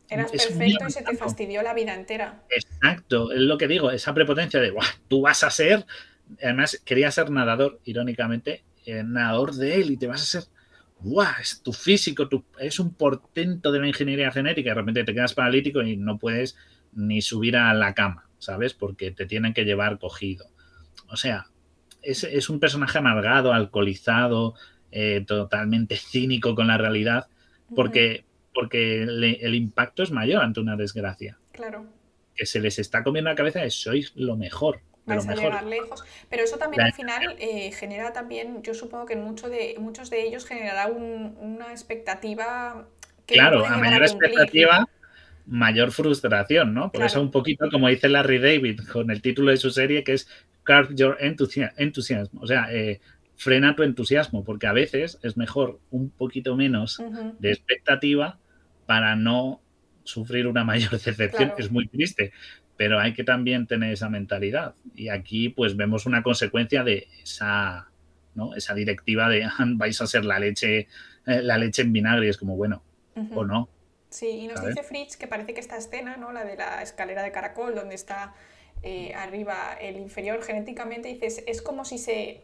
Eras 0.09 0.31
perfecto 0.31 0.87
y 0.87 0.91
se 0.91 1.03
te 1.03 1.17
fastidió 1.17 1.63
la 1.63 1.75
vida 1.75 1.95
entera. 1.95 2.43
Exacto, 2.51 3.33
es 3.33 3.41
lo 3.41 3.59
que 3.59 3.69
digo, 3.69 3.91
esa 3.91 4.15
prepotencia 4.15 4.61
de, 4.61 4.73
tú 5.09 5.21
vas 5.23 5.45
a 5.45 5.51
ser, 5.51 5.85
además 6.43 6.81
quería 6.85 7.11
ser 7.11 7.31
nadador, 7.31 7.81
irónicamente, 7.85 8.65
eh, 8.87 9.03
nadador 9.05 9.55
de 9.55 9.75
él 9.75 9.91
y 9.91 9.97
te 9.99 10.07
vas 10.07 10.23
a 10.23 10.41
ser, 10.41 10.45
¡guau! 11.01 11.27
Es 11.41 11.63
tu 11.63 11.73
físico, 11.73 12.29
es 12.59 12.79
un 12.79 12.95
portento 12.95 13.71
de 13.71 13.81
la 13.81 13.89
ingeniería 13.89 14.31
genética, 14.33 14.71
de 14.71 14.75
repente 14.75 15.05
te 15.05 15.15
quedas 15.15 15.35
paralítico 15.35 15.83
y 15.83 15.97
no 15.97 16.19
puedes 16.19 16.57
ni 16.93 17.21
subir 17.21 17.57
a 17.57 17.75
la 17.75 17.95
cama, 17.95 18.29
¿sabes? 18.39 18.73
Porque 18.73 19.11
te 19.11 19.27
tienen 19.27 19.53
que 19.53 19.65
llevar 19.65 19.99
cogido. 19.99 20.47
O 21.09 21.17
sea, 21.17 21.49
es, 22.11 22.49
un 22.49 22.61
personaje 22.61 22.99
amargado, 22.99 23.53
alcoholizado, 23.53 24.55
eh, 24.91 25.25
totalmente 25.27 25.97
cínico 25.97 26.55
con 26.55 26.69
la 26.69 26.79
realidad, 26.79 27.29
porque, 27.75 28.25
porque 28.55 29.03
el 29.03 29.55
impacto 29.55 30.03
es 30.03 30.11
mayor 30.11 30.43
ante 30.43 30.61
una 30.61 30.77
desgracia. 30.77 31.39
Claro. 31.53 31.87
Que 32.35 32.47
se 32.47 32.61
les 32.61 32.79
está 32.79 33.03
comiendo 33.03 33.31
la 33.31 33.37
cabeza 33.37 33.61
de 33.61 33.71
sois 33.71 34.13
lo 34.15 34.37
mejor. 34.37 34.81
De 35.07 35.17
lo 35.17 35.25
mejor. 35.25 35.63
lejos. 35.65 36.05
Pero 36.29 36.45
eso 36.45 36.59
también 36.59 36.83
al 36.83 36.93
final 36.93 37.37
eh, 37.39 37.73
genera 37.73 38.13
también, 38.13 38.63
yo 38.63 38.75
supongo 38.75 39.07
que 39.07 39.15
en 39.15 39.25
mucho 39.25 39.49
de, 39.49 39.75
muchos 39.79 40.11
de 40.11 40.27
ellos 40.27 40.47
generará 40.47 40.87
una 40.89 41.71
expectativa 41.71 42.87
que 43.27 43.35
Claro, 43.35 43.67
a 43.67 43.77
mayor 43.77 44.03
expectativa, 44.03 44.89
mayor 45.49 45.93
frustración, 45.93 46.75
¿no? 46.75 46.93
Por 46.93 47.05
eso 47.05 47.21
un 47.21 47.31
poquito, 47.31 47.71
como 47.71 47.89
dice 47.89 48.09
Larry 48.09 48.39
David 48.39 48.81
con 48.93 49.11
el 49.11 49.23
título 49.23 49.51
de 49.51 49.57
su 49.57 49.71
serie, 49.71 50.05
que 50.05 50.13
es 50.13 50.29
Curb 50.65 50.95
Your 50.95 51.17
Enthusiasm. 51.21 52.39
O 52.39 52.47
sea, 52.47 52.69
eh, 52.71 53.01
frena 53.37 53.75
tu 53.75 53.83
entusiasmo, 53.83 54.45
porque 54.45 54.67
a 54.67 54.73
veces 54.73 55.19
es 55.23 55.37
mejor 55.37 55.81
un 55.91 56.11
poquito 56.11 56.57
menos 56.57 57.03
de 57.39 57.53
expectativa 57.53 58.39
para 58.85 59.17
no 59.17 59.61
sufrir 60.05 60.47
una 60.47 60.65
mayor 60.65 60.91
decepción. 60.91 61.53
Es 61.57 61.71
muy 61.71 61.89
triste, 61.89 62.33
pero 62.77 62.99
hay 62.99 63.15
que 63.15 63.25
también 63.25 63.67
tener 63.67 63.93
esa 63.93 64.11
mentalidad. 64.11 64.75
Y 64.95 65.09
aquí 65.09 65.49
pues 65.49 65.77
vemos 65.77 66.05
una 66.05 66.23
consecuencia 66.23 66.85
de 66.85 67.07
esa, 67.23 67.89
¿no? 68.35 68.55
esa 68.55 68.75
directiva 68.75 69.29
de 69.29 69.49
vais 69.77 70.01
a 70.01 70.07
ser 70.07 70.25
la 70.25 70.39
leche, 70.39 70.89
eh, 71.27 71.43
la 71.43 71.59
leche 71.59 71.83
en 71.83 71.93
vinagre. 71.93 72.29
Es 72.29 72.37
como, 72.37 72.57
bueno, 72.57 72.83
o 73.35 73.45
no. 73.45 73.69
Sí, 74.11 74.29
y 74.29 74.49
nos 74.49 74.65
dice 74.65 74.83
Fritz 74.83 75.17
que 75.17 75.27
parece 75.27 75.55
que 75.55 75.61
esta 75.61 75.77
escena, 75.77 76.17
¿no? 76.17 76.33
La 76.33 76.45
de 76.45 76.57
la 76.57 76.83
escalera 76.83 77.23
de 77.23 77.31
caracol, 77.31 77.75
donde 77.75 77.95
está 77.95 78.35
eh, 78.83 79.13
arriba 79.15 79.77
el 79.81 79.97
inferior 79.97 80.43
genéticamente, 80.43 81.09
dices, 81.09 81.43
es 81.47 81.61
como 81.61 81.85
si 81.85 81.99
se 81.99 82.43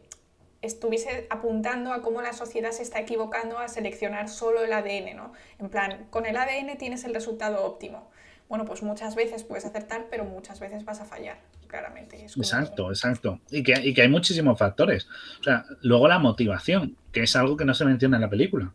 estuviese 0.62 1.26
apuntando 1.30 1.92
a 1.92 2.02
cómo 2.02 2.22
la 2.22 2.32
sociedad 2.32 2.70
se 2.72 2.82
está 2.82 3.00
equivocando 3.00 3.58
a 3.58 3.68
seleccionar 3.68 4.28
solo 4.28 4.62
el 4.62 4.72
ADN, 4.72 5.16
¿no? 5.16 5.32
En 5.58 5.68
plan, 5.68 6.06
con 6.10 6.26
el 6.26 6.36
ADN 6.36 6.76
tienes 6.78 7.04
el 7.04 7.14
resultado 7.14 7.64
óptimo. 7.64 8.10
Bueno, 8.48 8.64
pues 8.64 8.82
muchas 8.82 9.14
veces 9.14 9.42
puedes 9.42 9.64
acertar, 9.64 10.06
pero 10.10 10.24
muchas 10.24 10.60
veces 10.60 10.84
vas 10.84 11.00
a 11.00 11.04
fallar. 11.04 11.38
claramente. 11.66 12.24
Exacto, 12.24 12.90
exacto. 12.90 13.40
Y 13.50 13.62
que, 13.62 13.74
y 13.82 13.94
que 13.94 14.02
hay 14.02 14.08
muchísimos 14.08 14.58
factores. 14.58 15.08
O 15.40 15.42
sea, 15.42 15.64
luego 15.82 16.08
la 16.08 16.18
motivación, 16.18 16.96
que 17.10 17.22
es 17.22 17.34
algo 17.36 17.56
que 17.56 17.64
no 17.64 17.74
se 17.74 17.84
menciona 17.84 18.16
en 18.16 18.22
la 18.22 18.30
película. 18.30 18.72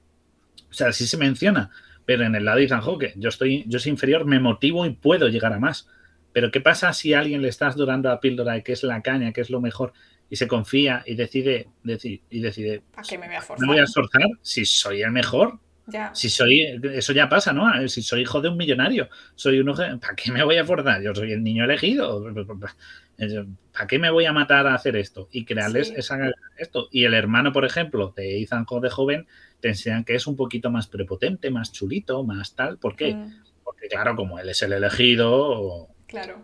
O 0.70 0.74
sea, 0.74 0.92
sí 0.92 1.08
se 1.08 1.18
menciona, 1.18 1.72
pero 2.10 2.26
en 2.26 2.34
el 2.34 2.44
lado 2.44 2.58
de 2.58 2.64
Ethan 2.64 2.82
Hawke, 2.82 3.14
yo 3.18 3.30
estoy, 3.30 3.66
yo 3.68 3.78
soy 3.78 3.92
inferior, 3.92 4.26
me 4.26 4.40
motivo 4.40 4.84
y 4.84 4.90
puedo 4.90 5.28
llegar 5.28 5.54
a 5.54 5.60
más. 5.60 5.88
Pero 6.34 6.50
¿qué 6.50 6.60
pasa 6.60 6.92
si 6.92 7.14
a 7.14 7.20
alguien 7.20 7.44
le 7.44 7.50
estás 7.50 7.76
durando 7.76 8.10
la 8.10 8.20
píldora 8.20 8.54
de 8.54 8.64
que 8.64 8.72
es 8.72 8.82
la 8.82 9.04
caña, 9.04 9.32
que 9.32 9.42
es 9.42 9.52
lo 9.52 9.62
mejor, 9.62 9.94
y 10.28 10.36
se 10.36 10.48
confía 10.48 11.04
y 11.06 11.14
decide, 11.14 11.68
decir, 11.84 12.24
y 12.32 12.40
decide, 12.42 12.82
¿Para 12.96 13.08
qué 13.08 13.16
me 13.20 13.28
voy 13.28 13.36
a 13.36 13.42
forzar? 13.44 13.68
¿Me 13.68 13.74
voy 13.76 13.84
a 13.84 13.86
forzar 13.86 14.28
si 14.42 14.66
soy 14.66 15.04
el 15.04 15.12
mejor? 15.12 15.60
Ya. 15.92 16.14
Si 16.14 16.30
soy, 16.30 16.80
eso 16.94 17.14
ya 17.14 17.28
pasa, 17.30 17.54
¿no? 17.54 17.88
Si 17.88 18.02
soy 18.02 18.22
hijo 18.22 18.42
de 18.42 18.50
un 18.50 18.58
millonario, 18.58 19.10
soy 19.36 19.60
un 19.60 19.74
¿para 20.00 20.16
qué 20.16 20.32
me 20.32 20.44
voy 20.44 20.58
a 20.58 20.66
forzar? 20.66 21.02
Yo 21.02 21.14
soy 21.16 21.32
el 21.32 21.44
niño 21.44 21.64
elegido. 21.66 22.24
¿Para 23.74 23.88
qué 23.88 24.00
me 24.00 24.10
voy 24.12 24.26
a 24.26 24.34
matar 24.34 24.68
a 24.68 24.76
hacer 24.76 24.96
esto? 24.96 25.28
Y 25.32 25.46
crearles 25.46 25.88
Sí. 25.90 25.94
esa, 25.98 26.18
esto. 26.58 26.88
Y 26.92 27.04
el 27.06 27.14
hermano, 27.14 27.52
por 27.52 27.66
ejemplo, 27.66 28.14
de 28.16 28.42
Ethan 28.42 28.66
Hawke 28.66 28.84
de 28.84 28.90
joven, 28.90 29.28
te 29.60 29.70
enseñan 29.70 30.04
que 30.04 30.16
es 30.16 30.28
un 30.28 30.36
poquito 30.36 30.70
más 30.72 30.88
prepotente, 30.88 31.50
más 31.50 31.72
chulito, 31.72 32.24
más 32.24 32.56
tal. 32.56 32.78
¿Por 32.78 32.96
qué? 32.96 33.16
Mm, 33.16 33.44
Porque, 33.64 33.88
claro, 33.88 34.16
como 34.16 34.40
él 34.40 34.50
es 34.50 34.62
el 34.64 34.74
elegido, 34.74 35.90
claro. 36.08 36.42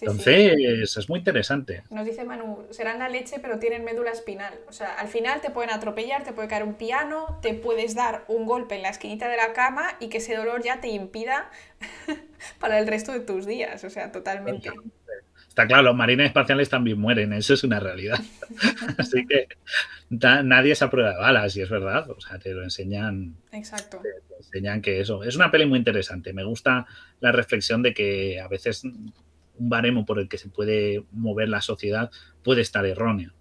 Sí, 0.00 0.06
sí. 0.06 0.10
entonces 0.10 0.96
es 0.96 1.08
muy 1.10 1.18
interesante. 1.18 1.82
Nos 1.90 2.06
dice 2.06 2.24
Manu, 2.24 2.66
serán 2.70 3.00
la 3.00 3.10
leche 3.10 3.36
pero 3.38 3.58
tienen 3.58 3.84
médula 3.84 4.10
espinal. 4.10 4.54
O 4.66 4.72
sea, 4.72 4.94
al 4.94 5.08
final 5.08 5.42
te 5.42 5.50
pueden 5.50 5.70
atropellar, 5.70 6.24
te 6.24 6.32
puede 6.32 6.48
caer 6.48 6.62
un 6.62 6.72
piano, 6.72 7.38
te 7.42 7.52
puedes 7.52 7.94
dar 7.94 8.24
un 8.26 8.46
golpe 8.46 8.76
en 8.76 8.82
la 8.82 8.88
esquinita 8.88 9.28
de 9.28 9.36
la 9.36 9.52
cama 9.52 9.90
y 10.00 10.08
que 10.08 10.16
ese 10.16 10.34
dolor 10.34 10.62
ya 10.62 10.80
te 10.80 10.88
impida 10.88 11.50
para 12.60 12.78
el 12.78 12.86
resto 12.86 13.12
de 13.12 13.20
tus 13.20 13.44
días. 13.44 13.84
O 13.84 13.90
sea, 13.90 14.10
totalmente. 14.10 14.70
Está 15.48 15.66
claro, 15.66 15.82
los 15.82 15.96
marines 15.96 16.28
espaciales 16.28 16.70
también 16.70 16.98
mueren, 16.98 17.34
eso 17.34 17.52
es 17.52 17.62
una 17.62 17.78
realidad. 17.78 18.18
Así 18.96 19.26
que 19.26 19.48
nadie 20.08 20.72
es 20.72 20.80
a 20.80 20.88
prueba 20.88 21.10
de 21.10 21.18
balas, 21.18 21.54
y 21.56 21.60
es 21.60 21.68
verdad. 21.68 22.08
O 22.08 22.20
sea, 22.22 22.38
te 22.38 22.54
lo 22.54 22.62
enseñan, 22.62 23.34
Exacto. 23.52 24.00
te 24.00 24.36
enseñan 24.38 24.80
que 24.80 25.00
eso. 25.00 25.22
Es 25.24 25.36
una 25.36 25.50
peli 25.50 25.66
muy 25.66 25.78
interesante. 25.78 26.32
Me 26.32 26.44
gusta 26.44 26.86
la 27.20 27.32
reflexión 27.32 27.82
de 27.82 27.92
que 27.92 28.40
a 28.40 28.48
veces 28.48 28.84
un 29.60 29.68
baremo 29.68 30.06
por 30.06 30.18
el 30.18 30.28
que 30.28 30.38
se 30.38 30.48
puede 30.48 31.04
mover 31.12 31.48
la 31.48 31.60
sociedad 31.60 32.10
puede 32.42 32.62
estar 32.62 32.86
erróneo. 32.86 33.32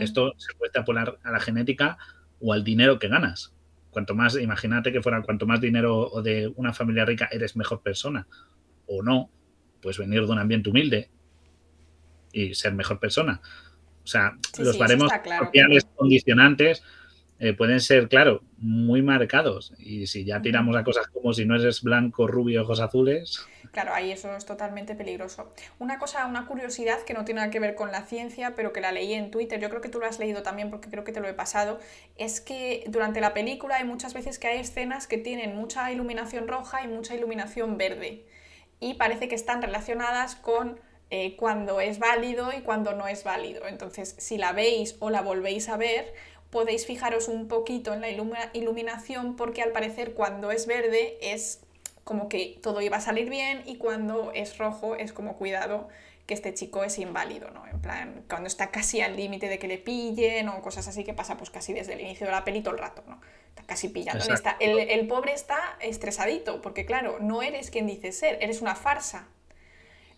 Esto 0.00 0.34
se 0.38 0.54
puede 0.54 0.68
extrapolar 0.68 1.18
a 1.22 1.30
la 1.30 1.38
genética 1.38 1.98
o 2.40 2.52
al 2.52 2.64
dinero 2.64 2.98
que 2.98 3.08
ganas. 3.08 3.54
Cuanto 3.90 4.14
más, 4.14 4.36
imagínate 4.36 4.92
que 4.92 5.02
fuera 5.02 5.22
cuanto 5.22 5.46
más 5.46 5.60
dinero 5.60 6.10
o 6.10 6.22
de 6.22 6.52
una 6.56 6.72
familia 6.72 7.04
rica 7.04 7.28
eres 7.30 7.56
mejor 7.56 7.82
persona 7.82 8.26
o 8.86 9.02
no, 9.02 9.30
pues 9.80 9.98
venir 9.98 10.26
de 10.26 10.32
un 10.32 10.38
ambiente 10.38 10.70
humilde 10.70 11.10
y 12.32 12.54
ser 12.54 12.74
mejor 12.74 12.98
persona. 12.98 13.40
O 14.02 14.06
sea, 14.06 14.36
Sí, 14.52 14.62
los 14.62 14.74
sí, 14.74 14.78
baremos 14.80 15.12
claro, 15.22 15.46
sociales 15.46 15.86
condicionantes 15.94 16.82
eh, 17.38 17.52
pueden 17.52 17.80
ser, 17.80 18.08
claro, 18.08 18.42
muy 18.56 19.02
marcados. 19.02 19.72
Y 19.78 20.06
si 20.08 20.24
ya 20.24 20.42
tiramos 20.42 20.74
a 20.76 20.82
cosas 20.82 21.06
como 21.08 21.32
si 21.32 21.44
no 21.44 21.54
eres 21.54 21.82
blanco, 21.82 22.26
rubio, 22.26 22.62
ojos 22.62 22.80
azules, 22.80 23.46
Claro, 23.72 23.92
ahí 23.94 24.10
eso 24.10 24.34
es 24.34 24.46
totalmente 24.46 24.94
peligroso. 24.94 25.52
Una 25.78 25.98
cosa, 25.98 26.26
una 26.26 26.46
curiosidad 26.46 27.02
que 27.02 27.14
no 27.14 27.24
tiene 27.24 27.40
nada 27.40 27.50
que 27.50 27.60
ver 27.60 27.74
con 27.74 27.92
la 27.92 28.02
ciencia, 28.02 28.54
pero 28.54 28.72
que 28.72 28.80
la 28.80 28.92
leí 28.92 29.14
en 29.14 29.30
Twitter, 29.30 29.60
yo 29.60 29.68
creo 29.68 29.80
que 29.80 29.88
tú 29.88 29.98
lo 30.00 30.06
has 30.06 30.18
leído 30.18 30.42
también 30.42 30.70
porque 30.70 30.88
creo 30.88 31.04
que 31.04 31.12
te 31.12 31.20
lo 31.20 31.28
he 31.28 31.34
pasado, 31.34 31.78
es 32.16 32.40
que 32.40 32.84
durante 32.88 33.20
la 33.20 33.34
película 33.34 33.76
hay 33.76 33.84
muchas 33.84 34.14
veces 34.14 34.38
que 34.38 34.48
hay 34.48 34.60
escenas 34.60 35.06
que 35.06 35.18
tienen 35.18 35.56
mucha 35.56 35.90
iluminación 35.92 36.48
roja 36.48 36.82
y 36.82 36.88
mucha 36.88 37.14
iluminación 37.14 37.76
verde. 37.76 38.24
Y 38.80 38.94
parece 38.94 39.28
que 39.28 39.34
están 39.34 39.60
relacionadas 39.60 40.36
con 40.36 40.80
eh, 41.10 41.36
cuando 41.36 41.80
es 41.80 41.98
válido 41.98 42.52
y 42.56 42.60
cuando 42.60 42.92
no 42.94 43.08
es 43.08 43.24
válido. 43.24 43.66
Entonces, 43.66 44.14
si 44.18 44.38
la 44.38 44.52
veis 44.52 44.96
o 45.00 45.10
la 45.10 45.22
volvéis 45.22 45.68
a 45.68 45.76
ver, 45.76 46.12
podéis 46.50 46.86
fijaros 46.86 47.28
un 47.28 47.48
poquito 47.48 47.92
en 47.92 48.00
la 48.00 48.10
iluminación 48.52 49.36
porque 49.36 49.62
al 49.62 49.72
parecer 49.72 50.14
cuando 50.14 50.50
es 50.50 50.66
verde 50.66 51.18
es 51.20 51.60
como 52.08 52.28
que 52.28 52.58
todo 52.62 52.80
iba 52.80 52.96
a 52.98 53.00
salir 53.00 53.28
bien 53.30 53.62
y 53.66 53.76
cuando 53.76 54.32
es 54.34 54.58
rojo 54.58 54.96
es 54.96 55.12
como 55.12 55.36
cuidado 55.36 55.88
que 56.26 56.34
este 56.34 56.52
chico 56.54 56.84
es 56.84 56.98
inválido, 56.98 57.50
¿no? 57.50 57.66
En 57.66 57.80
plan, 57.80 58.24
cuando 58.28 58.48
está 58.48 58.70
casi 58.70 59.00
al 59.00 59.16
límite 59.16 59.48
de 59.48 59.58
que 59.58 59.68
le 59.68 59.78
pillen 59.78 60.48
o 60.48 60.60
cosas 60.62 60.86
así 60.88 61.04
que 61.04 61.14
pasa 61.14 61.36
pues 61.38 61.50
casi 61.50 61.72
desde 61.72 61.94
el 61.94 62.00
inicio 62.02 62.26
de 62.26 62.32
la 62.32 62.44
peli 62.44 62.60
todo 62.62 62.74
el 62.74 62.80
rato, 62.80 63.02
¿no? 63.08 63.20
Está 63.50 63.62
casi 63.64 63.88
pillando. 63.88 64.24
Exacto. 64.24 64.34
Está, 64.34 64.56
el, 64.60 64.78
el 64.78 65.06
pobre 65.06 65.32
está 65.34 65.58
estresadito 65.80 66.60
porque 66.62 66.84
claro, 66.86 67.18
no 67.20 67.42
eres 67.42 67.70
quien 67.70 67.86
dices 67.86 68.18
ser, 68.18 68.38
eres 68.42 68.60
una 68.62 68.74
farsa. 68.74 69.28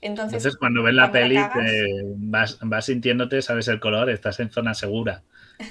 Entonces, 0.03 0.39
Entonces, 0.43 0.57
cuando 0.57 0.83
ves 0.83 0.95
la 0.95 1.11
cuando 1.11 1.19
la 1.21 1.29
peli, 1.29 1.35
cagas- 1.35 1.61
te 1.65 2.03
vas, 2.17 2.59
vas 2.63 2.85
sintiéndote, 2.87 3.43
sabes 3.43 3.69
el 3.69 3.81
color, 3.81 4.11
estás 4.11 4.39
en 4.41 4.51
zona 4.51 4.75
segura. 4.75 5.25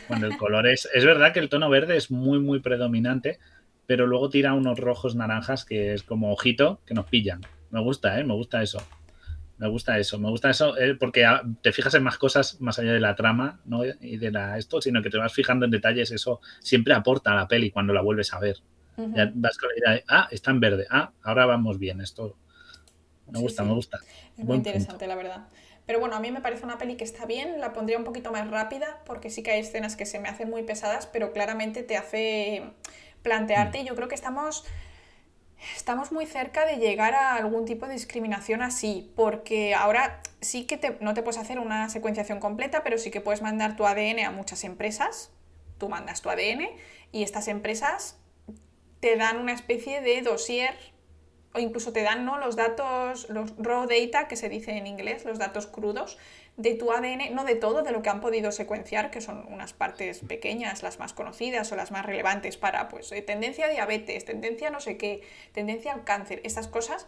Cuando 0.05 0.27
el 0.27 0.35
color 0.37 0.67
es. 0.67 0.89
Es 0.93 1.05
verdad 1.05 1.33
que 1.33 1.39
el 1.39 1.49
tono 1.49 1.69
verde 1.69 1.97
es 1.97 2.11
muy, 2.11 2.39
muy 2.39 2.59
predominante, 2.59 3.39
pero 3.89 4.05
luego 4.05 4.29
tira 4.29 4.53
unos 4.53 4.77
rojos 4.77 5.15
naranjas 5.15 5.65
que 5.65 5.95
es 5.95 6.03
como 6.03 6.31
ojito 6.31 6.79
que 6.85 6.93
nos 6.93 7.07
pillan. 7.07 7.41
Me 7.71 7.81
gusta, 7.81 8.19
¿eh? 8.19 8.23
Me 8.23 8.35
gusta 8.35 8.61
eso. 8.61 8.79
Me 9.57 9.67
gusta 9.67 9.97
eso, 9.97 10.19
me 10.19 10.29
gusta 10.29 10.51
eso, 10.51 10.77
eh, 10.77 10.93
porque 10.93 11.25
ah, 11.25 11.41
te 11.63 11.71
fijas 11.71 11.95
en 11.95 12.03
más 12.03 12.19
cosas 12.19 12.61
más 12.61 12.77
allá 12.77 12.93
de 12.93 12.99
la 12.99 13.15
trama, 13.15 13.61
¿no? 13.65 13.83
Y 13.83 14.17
de 14.17 14.29
la 14.29 14.59
esto, 14.59 14.79
sino 14.79 15.01
que 15.01 15.09
te 15.09 15.17
vas 15.17 15.33
fijando 15.33 15.65
en 15.65 15.71
detalles, 15.71 16.11
eso 16.11 16.39
siempre 16.59 16.93
aporta 16.93 17.31
a 17.31 17.35
la 17.35 17.47
peli 17.47 17.71
cuando 17.71 17.91
la 17.91 18.01
vuelves 18.01 18.31
a 18.31 18.39
ver. 18.39 18.57
Ya 18.95 19.31
vas 19.33 19.57
con 19.57 19.69
la 19.69 19.77
idea 19.79 19.91
de, 19.95 20.03
ah, 20.07 20.27
está 20.29 20.51
en 20.51 20.59
verde, 20.59 20.85
ah, 20.91 21.11
ahora 21.23 21.47
vamos 21.47 21.79
bien, 21.79 21.99
esto. 21.99 22.37
Me 23.31 23.39
gusta, 23.39 23.63
sí. 23.63 23.69
me 23.69 23.73
gusta. 23.73 23.99
Es 24.37 24.45
muy 24.45 24.57
interesante, 24.57 25.07
la 25.07 25.15
verdad. 25.15 25.47
Pero 25.87 25.99
bueno, 25.99 26.15
a 26.15 26.19
mí 26.19 26.29
me 26.29 26.41
parece 26.41 26.63
una 26.63 26.77
peli 26.77 26.95
que 26.95 27.03
está 27.03 27.25
bien, 27.25 27.59
la 27.59 27.73
pondría 27.73 27.97
un 27.97 28.03
poquito 28.03 28.31
más 28.31 28.47
rápida, 28.51 29.01
porque 29.07 29.31
sí 29.31 29.41
que 29.41 29.49
hay 29.49 29.61
escenas 29.61 29.95
que 29.95 30.05
se 30.05 30.19
me 30.19 30.29
hacen 30.29 30.47
muy 30.47 30.61
pesadas, 30.61 31.07
pero 31.07 31.33
claramente 31.33 31.81
te 31.81 31.97
hace 31.97 32.63
plantearte, 33.23 33.79
y 33.79 33.85
yo 33.85 33.95
creo 33.95 34.07
que 34.07 34.15
estamos, 34.15 34.65
estamos 35.75 36.11
muy 36.11 36.25
cerca 36.25 36.65
de 36.65 36.77
llegar 36.77 37.13
a 37.13 37.35
algún 37.35 37.65
tipo 37.65 37.85
de 37.87 37.93
discriminación 37.93 38.61
así, 38.61 39.11
porque 39.15 39.75
ahora 39.75 40.21
sí 40.41 40.65
que 40.65 40.77
te- 40.77 40.97
no 41.01 41.13
te 41.13 41.21
puedes 41.23 41.39
hacer 41.39 41.59
una 41.59 41.89
secuenciación 41.89 42.39
completa, 42.39 42.83
pero 42.83 42.97
sí 42.97 43.11
que 43.11 43.21
puedes 43.21 43.41
mandar 43.41 43.75
tu 43.75 43.85
ADN 43.85 44.23
a 44.25 44.31
muchas 44.31 44.63
empresas, 44.63 45.31
tú 45.77 45.89
mandas 45.89 46.21
tu 46.21 46.29
ADN, 46.29 46.69
y 47.11 47.23
estas 47.23 47.47
empresas 47.47 48.17
te 48.99 49.15
dan 49.15 49.37
una 49.37 49.53
especie 49.53 50.01
de 50.01 50.21
dossier 50.21 50.75
o 51.53 51.59
incluso 51.59 51.91
te 51.91 52.03
dan 52.03 52.25
¿no? 52.25 52.37
los 52.37 52.55
datos, 52.55 53.27
los 53.29 53.55
raw 53.57 53.87
data, 53.87 54.27
que 54.27 54.35
se 54.35 54.49
dice 54.49 54.77
en 54.77 54.85
inglés, 54.85 55.25
los 55.25 55.39
datos 55.39 55.65
crudos 55.65 56.17
de 56.59 56.75
tu 56.75 56.91
ADN, 56.91 57.33
no 57.33 57.45
de 57.45 57.55
todo, 57.55 57.83
de 57.83 57.91
lo 57.91 58.01
que 58.01 58.09
han 58.09 58.19
podido 58.19 58.51
secuenciar, 58.51 59.11
que 59.11 59.21
son 59.21 59.47
unas 59.47 59.71
partes 59.71 60.19
pequeñas, 60.19 60.83
las 60.83 60.99
más 60.99 61.13
conocidas 61.13 61.71
o 61.71 61.77
las 61.77 61.89
más 61.89 62.05
relevantes 62.05 62.57
para, 62.57 62.89
pues, 62.89 63.09
eh, 63.13 63.21
tendencia 63.21 63.67
a 63.67 63.69
diabetes, 63.69 64.25
tendencia 64.25 64.67
a 64.67 64.71
no 64.71 64.81
sé 64.81 64.97
qué, 64.97 65.21
tendencia 65.53 65.93
al 65.93 66.03
cáncer, 66.03 66.41
estas 66.43 66.67
cosas. 66.67 67.07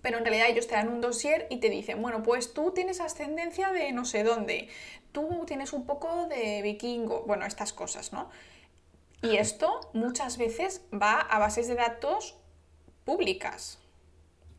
Pero 0.00 0.16
en 0.16 0.24
realidad 0.24 0.48
ellos 0.48 0.66
te 0.66 0.76
dan 0.76 0.88
un 0.88 1.02
dossier 1.02 1.46
y 1.50 1.58
te 1.58 1.68
dicen, 1.68 2.00
bueno, 2.00 2.22
pues 2.22 2.54
tú 2.54 2.72
tienes 2.72 3.00
ascendencia 3.00 3.70
de 3.70 3.92
no 3.92 4.06
sé 4.06 4.22
dónde, 4.22 4.68
tú 5.12 5.44
tienes 5.46 5.74
un 5.74 5.84
poco 5.84 6.26
de 6.26 6.62
vikingo, 6.62 7.24
bueno, 7.26 7.44
estas 7.44 7.74
cosas, 7.74 8.14
¿no? 8.14 8.30
Y 9.20 9.36
esto 9.36 9.90
muchas 9.92 10.38
veces 10.38 10.86
va 10.90 11.20
a 11.20 11.38
bases 11.38 11.68
de 11.68 11.74
datos 11.74 12.38
públicas. 13.04 13.78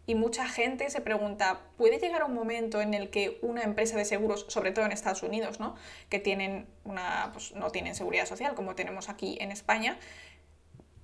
Y 0.10 0.16
mucha 0.16 0.50
gente 0.50 0.90
se 0.90 1.02
pregunta, 1.02 1.60
¿puede 1.78 2.00
llegar 2.00 2.24
un 2.24 2.34
momento 2.34 2.82
en 2.82 2.96
el 2.96 3.12
que 3.12 3.38
una 3.44 3.62
empresa 3.62 3.96
de 3.96 4.06
seguros, 4.06 4.48
sobre 4.50 4.72
todo 4.72 4.84
en 4.86 4.92
Estados 4.92 5.22
Unidos, 5.22 5.60
¿no? 5.60 5.76
que 6.10 6.18
tienen 6.18 6.66
una, 6.84 7.30
pues, 7.32 7.54
no 7.54 7.70
tienen 7.70 7.94
seguridad 7.94 8.26
social 8.26 8.56
como 8.56 8.74
tenemos 8.74 9.08
aquí 9.08 9.38
en 9.40 9.52
España, 9.52 10.00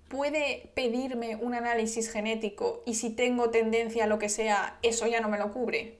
puede 0.07 0.71
pedirme 0.73 1.35
un 1.35 1.53
análisis 1.53 2.11
genético 2.11 2.81
y 2.87 2.95
si 2.95 3.15
tengo 3.15 3.51
tendencia 3.51 4.05
a 4.05 4.07
lo 4.07 4.17
que 4.17 4.27
sea, 4.27 4.79
eso 4.81 5.05
ya 5.05 5.21
no 5.21 5.29
me 5.29 5.37
lo 5.37 5.51
cubre? 5.51 5.99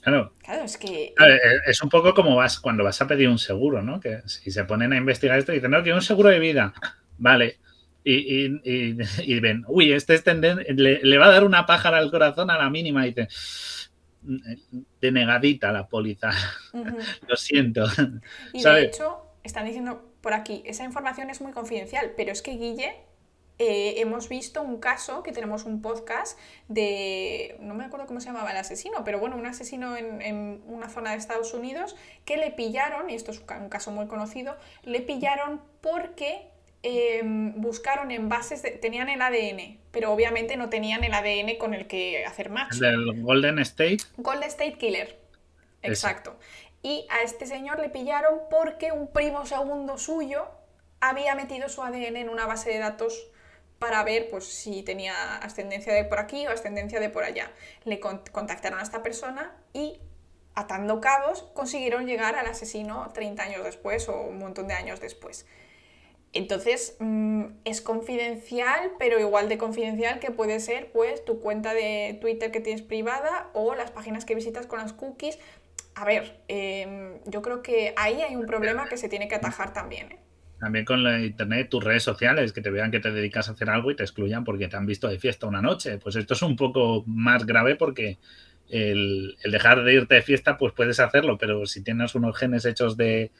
Claro, 0.00 0.32
Claro, 0.42 0.64
es 0.64 0.76
que... 0.76 1.14
Ver, 1.16 1.30
eh, 1.30 1.60
es 1.68 1.80
un 1.80 1.90
poco 1.90 2.12
como 2.12 2.34
vas 2.34 2.58
cuando 2.58 2.82
vas 2.82 3.00
a 3.00 3.06
pedir 3.06 3.28
un 3.28 3.38
seguro, 3.38 3.82
¿no? 3.82 4.00
Que 4.00 4.22
si 4.26 4.50
se 4.50 4.64
ponen 4.64 4.92
a 4.92 4.96
investigar 4.96 5.38
esto 5.38 5.52
y 5.52 5.54
dicen, 5.54 5.70
no, 5.70 5.84
que 5.84 5.92
un 5.92 6.02
seguro 6.02 6.30
de 6.30 6.40
vida. 6.40 6.74
Vale. 7.18 7.60
Y, 8.04 8.44
y- 8.44 8.60
y- 8.64 8.98
y 9.24 9.40
ven, 9.40 9.64
uy, 9.66 9.92
este 9.92 10.14
es 10.14 10.24
tenden- 10.24 10.64
le, 10.76 11.00
le 11.02 11.18
va 11.18 11.26
a 11.26 11.30
dar 11.32 11.44
una 11.44 11.64
pájara 11.66 11.98
al 11.98 12.10
corazón 12.10 12.50
a 12.50 12.58
la 12.58 12.68
mínima. 12.70 13.06
Y 13.06 13.14
dice, 13.14 13.28
denegadita 15.00 15.72
la 15.72 15.88
póliza. 15.88 16.30
Lo 17.28 17.36
siento. 17.36 17.84
Y 18.52 18.62
de 18.62 18.82
hecho, 18.82 19.22
están 19.42 19.66
diciendo 19.66 20.12
por 20.20 20.32
aquí, 20.32 20.62
esa 20.64 20.84
información 20.84 21.30
es 21.30 21.40
muy 21.40 21.52
confidencial, 21.52 22.12
pero 22.16 22.32
es 22.32 22.40
que 22.40 22.52
Guille, 22.52 22.94
eh, 23.58 23.94
hemos 24.00 24.28
visto 24.30 24.62
un 24.62 24.80
caso, 24.80 25.22
que 25.22 25.32
tenemos 25.32 25.64
un 25.64 25.82
podcast 25.82 26.38
de, 26.68 27.56
no 27.60 27.74
me 27.74 27.84
acuerdo 27.84 28.06
cómo 28.06 28.20
se 28.20 28.26
llamaba 28.28 28.50
el 28.50 28.56
asesino, 28.56 29.04
pero 29.04 29.20
bueno, 29.20 29.36
un 29.36 29.46
asesino 29.46 29.96
en, 29.96 30.22
en 30.22 30.62
una 30.66 30.88
zona 30.88 31.10
de 31.12 31.18
Estados 31.18 31.52
Unidos 31.54 31.94
que 32.24 32.36
le 32.38 32.50
pillaron, 32.50 33.10
y 33.10 33.14
esto 33.14 33.30
es 33.32 33.38
un 33.40 33.68
caso 33.68 33.90
muy 33.92 34.06
conocido, 34.06 34.56
le 34.82 35.02
pillaron 35.02 35.60
porque 35.82 36.48
em, 36.84 37.60
buscaron 37.60 38.10
en 38.10 38.28
bases, 38.28 38.62
de, 38.62 38.72
tenían 38.72 39.08
el 39.08 39.22
ADN, 39.22 39.78
pero 39.90 40.12
obviamente 40.12 40.56
no 40.56 40.68
tenían 40.68 41.02
el 41.02 41.14
ADN 41.14 41.56
con 41.58 41.72
el 41.72 41.86
que 41.86 42.26
hacer 42.26 42.50
match. 42.50 42.74
El 42.74 42.80
del 42.80 43.22
Golden 43.22 43.58
State. 43.60 43.98
Golden 44.18 44.48
State 44.48 44.76
Killer. 44.78 45.18
Exacto. 45.82 46.38
Y 46.82 47.06
a 47.08 47.22
este 47.22 47.46
señor 47.46 47.80
le 47.80 47.88
pillaron 47.88 48.40
porque 48.50 48.92
un 48.92 49.08
primo 49.08 49.46
segundo 49.46 49.96
suyo 49.96 50.46
había 51.00 51.34
metido 51.34 51.70
su 51.70 51.82
ADN 51.82 52.16
en 52.16 52.28
una 52.28 52.44
base 52.44 52.70
de 52.70 52.78
datos 52.78 53.30
para 53.78 54.02
ver 54.04 54.28
pues, 54.30 54.44
si 54.44 54.82
tenía 54.82 55.36
ascendencia 55.36 55.94
de 55.94 56.04
por 56.04 56.18
aquí 56.18 56.46
o 56.46 56.50
ascendencia 56.50 57.00
de 57.00 57.08
por 57.08 57.24
allá. 57.24 57.50
Le 57.84 58.00
contactaron 58.00 58.78
a 58.78 58.82
esta 58.82 59.02
persona 59.02 59.56
y, 59.72 60.00
atando 60.54 61.00
cabos, 61.00 61.42
consiguieron 61.54 62.06
llegar 62.06 62.36
al 62.36 62.46
asesino 62.46 63.10
30 63.14 63.42
años 63.42 63.64
después 63.64 64.08
o 64.08 64.20
un 64.20 64.38
montón 64.38 64.68
de 64.68 64.74
años 64.74 65.00
después. 65.00 65.46
Entonces, 66.34 66.96
mm, 66.98 67.44
es 67.64 67.80
confidencial, 67.80 68.90
pero 68.98 69.20
igual 69.20 69.48
de 69.48 69.56
confidencial 69.56 70.18
que 70.18 70.32
puede 70.32 70.58
ser 70.58 70.90
pues 70.92 71.24
tu 71.24 71.40
cuenta 71.40 71.72
de 71.74 72.18
Twitter 72.20 72.50
que 72.50 72.60
tienes 72.60 72.82
privada 72.82 73.50
o 73.54 73.76
las 73.76 73.92
páginas 73.92 74.24
que 74.24 74.34
visitas 74.34 74.66
con 74.66 74.80
las 74.80 74.92
cookies. 74.92 75.38
A 75.94 76.04
ver, 76.04 76.40
em, 76.48 77.20
yo 77.26 77.40
creo 77.40 77.62
que 77.62 77.94
ahí 77.96 78.20
hay 78.20 78.34
un 78.34 78.46
problema 78.46 78.88
que 78.88 78.96
se 78.96 79.08
tiene 79.08 79.28
que 79.28 79.36
atajar 79.36 79.72
también. 79.72 80.10
¿eh? 80.10 80.18
También 80.58 80.84
con 80.84 81.04
la 81.04 81.20
internet, 81.20 81.68
tus 81.70 81.84
redes 81.84 82.02
sociales, 82.02 82.52
que 82.52 82.60
te 82.60 82.70
vean 82.70 82.90
que 82.90 82.98
te 82.98 83.12
dedicas 83.12 83.48
a 83.48 83.52
hacer 83.52 83.70
algo 83.70 83.92
y 83.92 83.96
te 83.96 84.02
excluyan 84.02 84.42
porque 84.42 84.66
te 84.66 84.76
han 84.76 84.86
visto 84.86 85.06
de 85.06 85.20
fiesta 85.20 85.46
una 85.46 85.62
noche. 85.62 85.98
Pues 85.98 86.16
esto 86.16 86.34
es 86.34 86.42
un 86.42 86.56
poco 86.56 87.04
más 87.06 87.46
grave 87.46 87.76
porque 87.76 88.18
el, 88.68 89.36
el 89.44 89.52
dejar 89.52 89.84
de 89.84 89.94
irte 89.94 90.16
de 90.16 90.22
fiesta, 90.22 90.58
pues 90.58 90.72
puedes 90.72 90.98
hacerlo, 90.98 91.38
pero 91.38 91.64
si 91.66 91.84
tienes 91.84 92.16
unos 92.16 92.36
genes 92.36 92.64
hechos 92.64 92.96
de, 92.96 93.30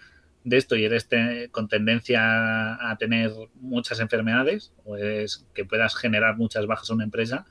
de 0.45 0.59
esto 0.59 0.76
y 0.76 0.84
eres 0.84 1.09
con 1.51 1.68
tendencia 1.68 2.90
a 2.90 2.97
tener 2.99 3.32
muchas 3.55 3.99
enfermedades 3.99 4.72
o 4.84 4.97
es 4.97 5.47
que 5.55 5.64
puedas 5.64 5.97
generar 5.97 6.36
muchas 6.36 6.66
bajas 6.66 6.90
a 6.90 6.95
una 6.95 7.05
empresa, 7.05 7.47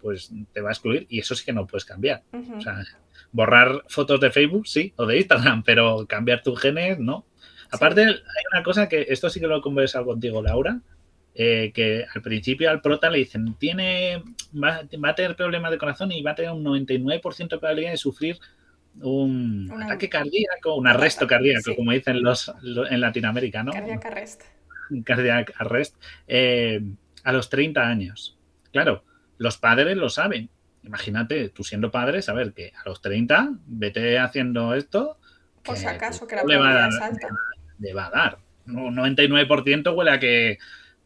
pues 0.00 0.32
te 0.52 0.60
va 0.60 0.70
a 0.70 0.72
excluir 0.72 1.06
y 1.08 1.20
eso 1.20 1.34
sí 1.34 1.44
que 1.44 1.52
no 1.52 1.66
puedes 1.66 1.84
cambiar. 1.84 2.24
O 2.32 2.60
sea, 2.60 2.82
borrar 3.30 3.84
fotos 3.88 4.20
de 4.20 4.30
Facebook, 4.30 4.66
sí, 4.66 4.92
o 4.96 5.06
de 5.06 5.18
Instagram, 5.18 5.62
pero 5.64 6.06
cambiar 6.06 6.42
tus 6.42 6.60
genes, 6.60 6.98
no. 6.98 7.24
Aparte, 7.70 8.02
hay 8.02 8.44
una 8.52 8.62
cosa 8.62 8.88
que 8.88 9.06
esto 9.08 9.30
sí 9.30 9.40
que 9.40 9.46
lo 9.46 9.56
he 9.56 9.62
conversado 9.62 10.04
contigo, 10.04 10.42
Laura, 10.42 10.80
eh, 11.34 11.70
que 11.72 12.04
al 12.14 12.20
principio 12.20 12.68
al 12.68 12.82
prota 12.82 13.08
le 13.08 13.18
dicen, 13.18 13.54
tiene, 13.58 14.22
va, 14.52 14.82
va, 15.02 15.08
a 15.08 15.14
tener 15.14 15.34
problemas 15.36 15.70
de 15.70 15.78
corazón 15.78 16.12
y 16.12 16.20
va 16.20 16.32
a 16.32 16.34
tener 16.34 16.50
un 16.50 16.62
99% 16.62 17.48
de 17.48 17.58
probabilidad 17.58 17.92
de 17.92 17.96
sufrir 17.96 18.38
un 19.00 19.82
ataque 19.82 20.08
cardíaco, 20.08 20.74
un 20.76 20.86
arresto 20.86 21.26
cardíaco, 21.26 21.74
como 21.74 21.92
dicen 21.92 22.22
los, 22.22 22.52
en 22.90 23.00
Latinoamérica, 23.00 23.62
¿no? 23.62 23.72
Cardiac 23.72 24.04
arrest. 24.06 24.42
Cardiac 25.04 25.54
arrest. 25.58 25.96
Eh, 26.26 26.82
a 27.24 27.32
los 27.32 27.48
30 27.48 27.86
años. 27.86 28.38
Claro, 28.72 29.04
los 29.38 29.58
padres 29.58 29.96
lo 29.96 30.08
saben. 30.08 30.50
Imagínate, 30.84 31.48
tú 31.50 31.62
siendo 31.62 31.90
padre, 31.90 32.22
saber 32.22 32.52
que 32.52 32.72
a 32.74 32.88
los 32.88 33.00
30 33.00 33.50
vete 33.66 34.18
haciendo 34.18 34.74
esto. 34.74 35.18
Por 35.62 35.76
si 35.76 35.86
acaso, 35.86 36.26
que 36.26 36.36
la 36.36 36.42
probabilidad 36.42 36.88
es 36.88 37.00
alta. 37.00 37.28
Le 37.78 37.94
va 37.94 38.06
a 38.06 38.10
dar. 38.10 38.38
Un 38.66 38.96
99% 38.96 39.96
huele 39.96 40.10
a 40.10 40.18
que 40.18 40.58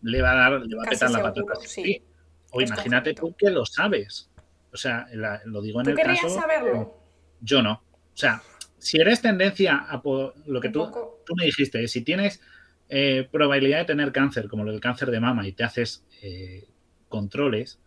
le 0.03 0.22
va 0.22 0.32
a 0.32 0.34
dar, 0.34 0.61
le 0.61 0.76
va 0.76 0.84
a 0.84 0.91
petar 0.91 1.11
la 1.11 1.22
patata. 1.22 1.55
Sí. 1.64 2.03
O 2.51 2.61
imagínate 2.61 3.14
tú 3.14 3.34
que 3.37 3.51
lo 3.51 3.66
sabes. 3.66 4.30
O 4.72 4.76
sea, 4.76 5.07
lo 5.45 5.62
digo 5.62 5.80
en 5.80 5.84
¿Tú 5.84 5.91
el 5.91 5.97
querías 5.97 6.20
caso. 6.20 6.41
saberlo? 6.41 7.06
Yo 7.41 7.62
no. 7.62 7.72
O 7.72 8.16
sea, 8.16 8.43
si 8.78 8.99
eres 8.99 9.20
tendencia 9.22 9.76
a 9.76 10.03
lo 10.05 10.61
que 10.61 10.68
tú, 10.70 10.91
tú, 11.24 11.34
me 11.37 11.45
dijiste, 11.45 11.87
si 11.89 12.03
tienes 12.03 12.41
eh, 12.89 13.28
probabilidad 13.30 13.78
de 13.78 13.84
tener 13.84 14.12
cáncer, 14.12 14.49
como 14.49 14.64
lo 14.64 14.72
del 14.72 14.80
cáncer 14.80 15.11
de 15.11 15.20
mama, 15.20 15.47
y 15.47 15.53
te 15.53 15.64
haces 15.64 16.05
eh, 16.22 16.68
controles, 17.09 17.80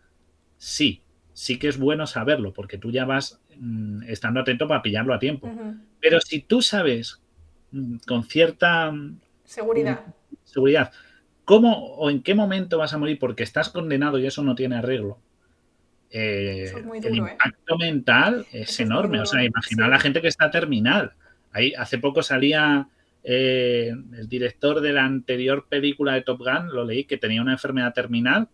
sí, 0.56 1.02
sí 1.32 1.58
que 1.58 1.68
es 1.68 1.78
bueno 1.78 2.06
saberlo, 2.06 2.52
porque 2.52 2.78
tú 2.78 2.90
ya 2.90 3.04
vas 3.04 3.40
mmm, 3.56 4.02
estando 4.04 4.40
atento 4.40 4.68
para 4.68 4.82
pillarlo 4.82 5.14
a 5.14 5.18
tiempo. 5.18 5.46
Uh 5.46 5.50
-huh. 5.50 5.80
Pero 6.00 6.20
si 6.20 6.40
tú 6.40 6.62
sabes 6.62 7.20
mmm, 7.70 7.96
con 8.06 8.24
cierta 8.24 8.92
seguridad. 9.44 10.06
Mmm, 10.06 10.36
seguridad 10.44 10.92
cómo 11.50 11.96
o 11.96 12.10
en 12.10 12.22
qué 12.22 12.36
momento 12.36 12.78
vas 12.78 12.94
a 12.94 12.98
morir 12.98 13.18
porque 13.18 13.42
estás 13.42 13.70
condenado 13.70 14.20
y 14.20 14.26
eso 14.26 14.44
no 14.44 14.54
tiene 14.54 14.76
arreglo, 14.76 15.18
eh, 16.10 16.64
es 16.64 16.72
duro, 16.74 16.94
el 16.94 17.16
impacto 17.16 17.74
¿eh? 17.74 17.78
mental 17.78 18.46
es 18.52 18.70
Eso 18.70 18.82
enorme. 18.82 19.18
es 19.18 19.22
o 19.22 19.26
sea, 19.26 19.40
duro, 19.40 19.50
imagina 19.50 19.84
sí. 19.84 19.86
a 19.86 19.88
la 19.88 20.00
gente 20.00 20.20
que 20.20 20.28
está 20.28 20.50
terminal. 20.50 21.12
Ahí, 21.52 21.72
hace 21.74 21.98
poco 21.98 22.22
salía 22.22 22.88
eh, 23.22 23.92
el 24.16 24.28
director 24.28 24.80
de 24.80 24.92
la 24.92 25.04
anterior 25.04 25.66
película 25.68 26.14
de 26.14 26.22
Top 26.22 26.38
Gun, 26.38 26.72
lo 26.72 26.84
leí, 26.84 27.04
que 27.04 27.18
tenía 27.18 27.42
una 27.42 27.52
enfermedad 27.52 27.92
terminal, 27.92 28.48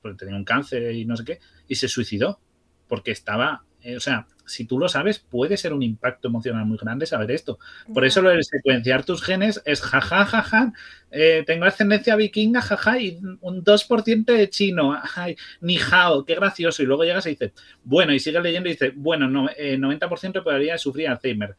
porque 0.00 0.18
tenía 0.18 0.36
un 0.36 0.44
cáncer 0.44 0.94
y 0.94 1.04
no 1.04 1.16
sé 1.16 1.24
qué, 1.24 1.38
y 1.68 1.74
se 1.74 1.88
suicidó, 1.88 2.40
porque 2.88 3.10
estaba, 3.10 3.64
eh, 3.82 3.96
o 3.96 4.00
sea, 4.00 4.26
si 4.52 4.66
tú 4.66 4.78
lo 4.78 4.88
sabes, 4.88 5.18
puede 5.18 5.56
ser 5.56 5.72
un 5.72 5.82
impacto 5.82 6.28
emocional 6.28 6.66
muy 6.66 6.76
grande 6.76 7.06
saber 7.06 7.30
esto. 7.30 7.58
Por 7.92 8.04
eso 8.04 8.20
lo 8.20 8.30
de 8.30 8.42
secuenciar 8.42 9.02
tus 9.04 9.22
genes 9.22 9.62
es 9.64 9.80
jaja, 9.80 10.26
jaja, 10.26 10.72
eh, 11.10 11.42
tengo 11.46 11.64
ascendencia 11.64 12.16
vikinga, 12.16 12.60
jaja, 12.60 12.98
y 12.98 13.18
un 13.40 13.64
2% 13.64 14.24
de 14.26 14.50
chino, 14.50 14.98
ay, 15.16 15.36
ni 15.60 15.78
hao, 15.78 16.24
qué 16.24 16.34
gracioso. 16.34 16.82
Y 16.82 16.86
luego 16.86 17.04
llegas 17.04 17.26
y 17.26 17.30
dices, 17.30 17.52
bueno, 17.82 18.12
y 18.12 18.20
sigues 18.20 18.42
leyendo 18.42 18.68
y 18.68 18.72
dices, 18.72 18.92
bueno, 18.94 19.26
no, 19.28 19.48
eh, 19.56 19.76
90% 19.78 20.40
de 20.40 20.42
probabilidad 20.42 20.74
de 20.74 20.78
sufrir 20.78 21.08
Alzheimer. 21.08 21.56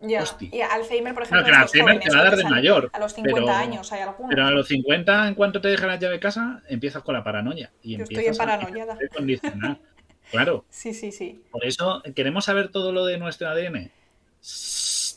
Ya. 0.00 0.24
Y 0.40 0.60
Alzheimer, 0.60 1.12
por 1.12 1.24
ejemplo, 1.24 1.44
que 1.44 1.50
el 1.50 1.56
estos 1.56 1.74
Alzheimer 1.74 1.98
te 1.98 2.08
jóvenes 2.08 2.14
va 2.14 2.20
a 2.20 2.24
dar 2.24 2.36
de 2.36 2.44
mayor. 2.44 2.90
A 2.92 2.98
los 3.00 3.12
50 3.14 3.40
pero- 3.40 3.52
años 3.52 3.92
hay 3.92 4.00
algunos. 4.02 4.30
Pero 4.30 4.46
a 4.46 4.50
los 4.52 4.68
50, 4.68 5.28
en 5.28 5.34
cuanto 5.34 5.60
te 5.60 5.68
dejan 5.68 5.88
la 5.88 5.96
llave 5.96 6.14
de 6.14 6.20
casa, 6.20 6.62
empiezas 6.68 7.02
con 7.02 7.14
la 7.14 7.24
paranoia. 7.24 7.72
Y 7.82 7.96
Yo 7.96 8.04
estoy 8.04 8.16
empiezas 8.16 8.40
a 8.40 8.46
paranoiada. 8.46 8.96
condicionar. 9.16 9.78
Claro, 10.30 10.64
Sí, 10.68 10.92
sí, 10.94 11.10
sí. 11.12 11.42
por 11.50 11.64
eso, 11.64 12.02
¿queremos 12.14 12.44
saber 12.44 12.68
todo 12.70 12.92
lo 12.92 13.04
de 13.06 13.18
nuestro 13.18 13.48
ADN? 13.48 13.90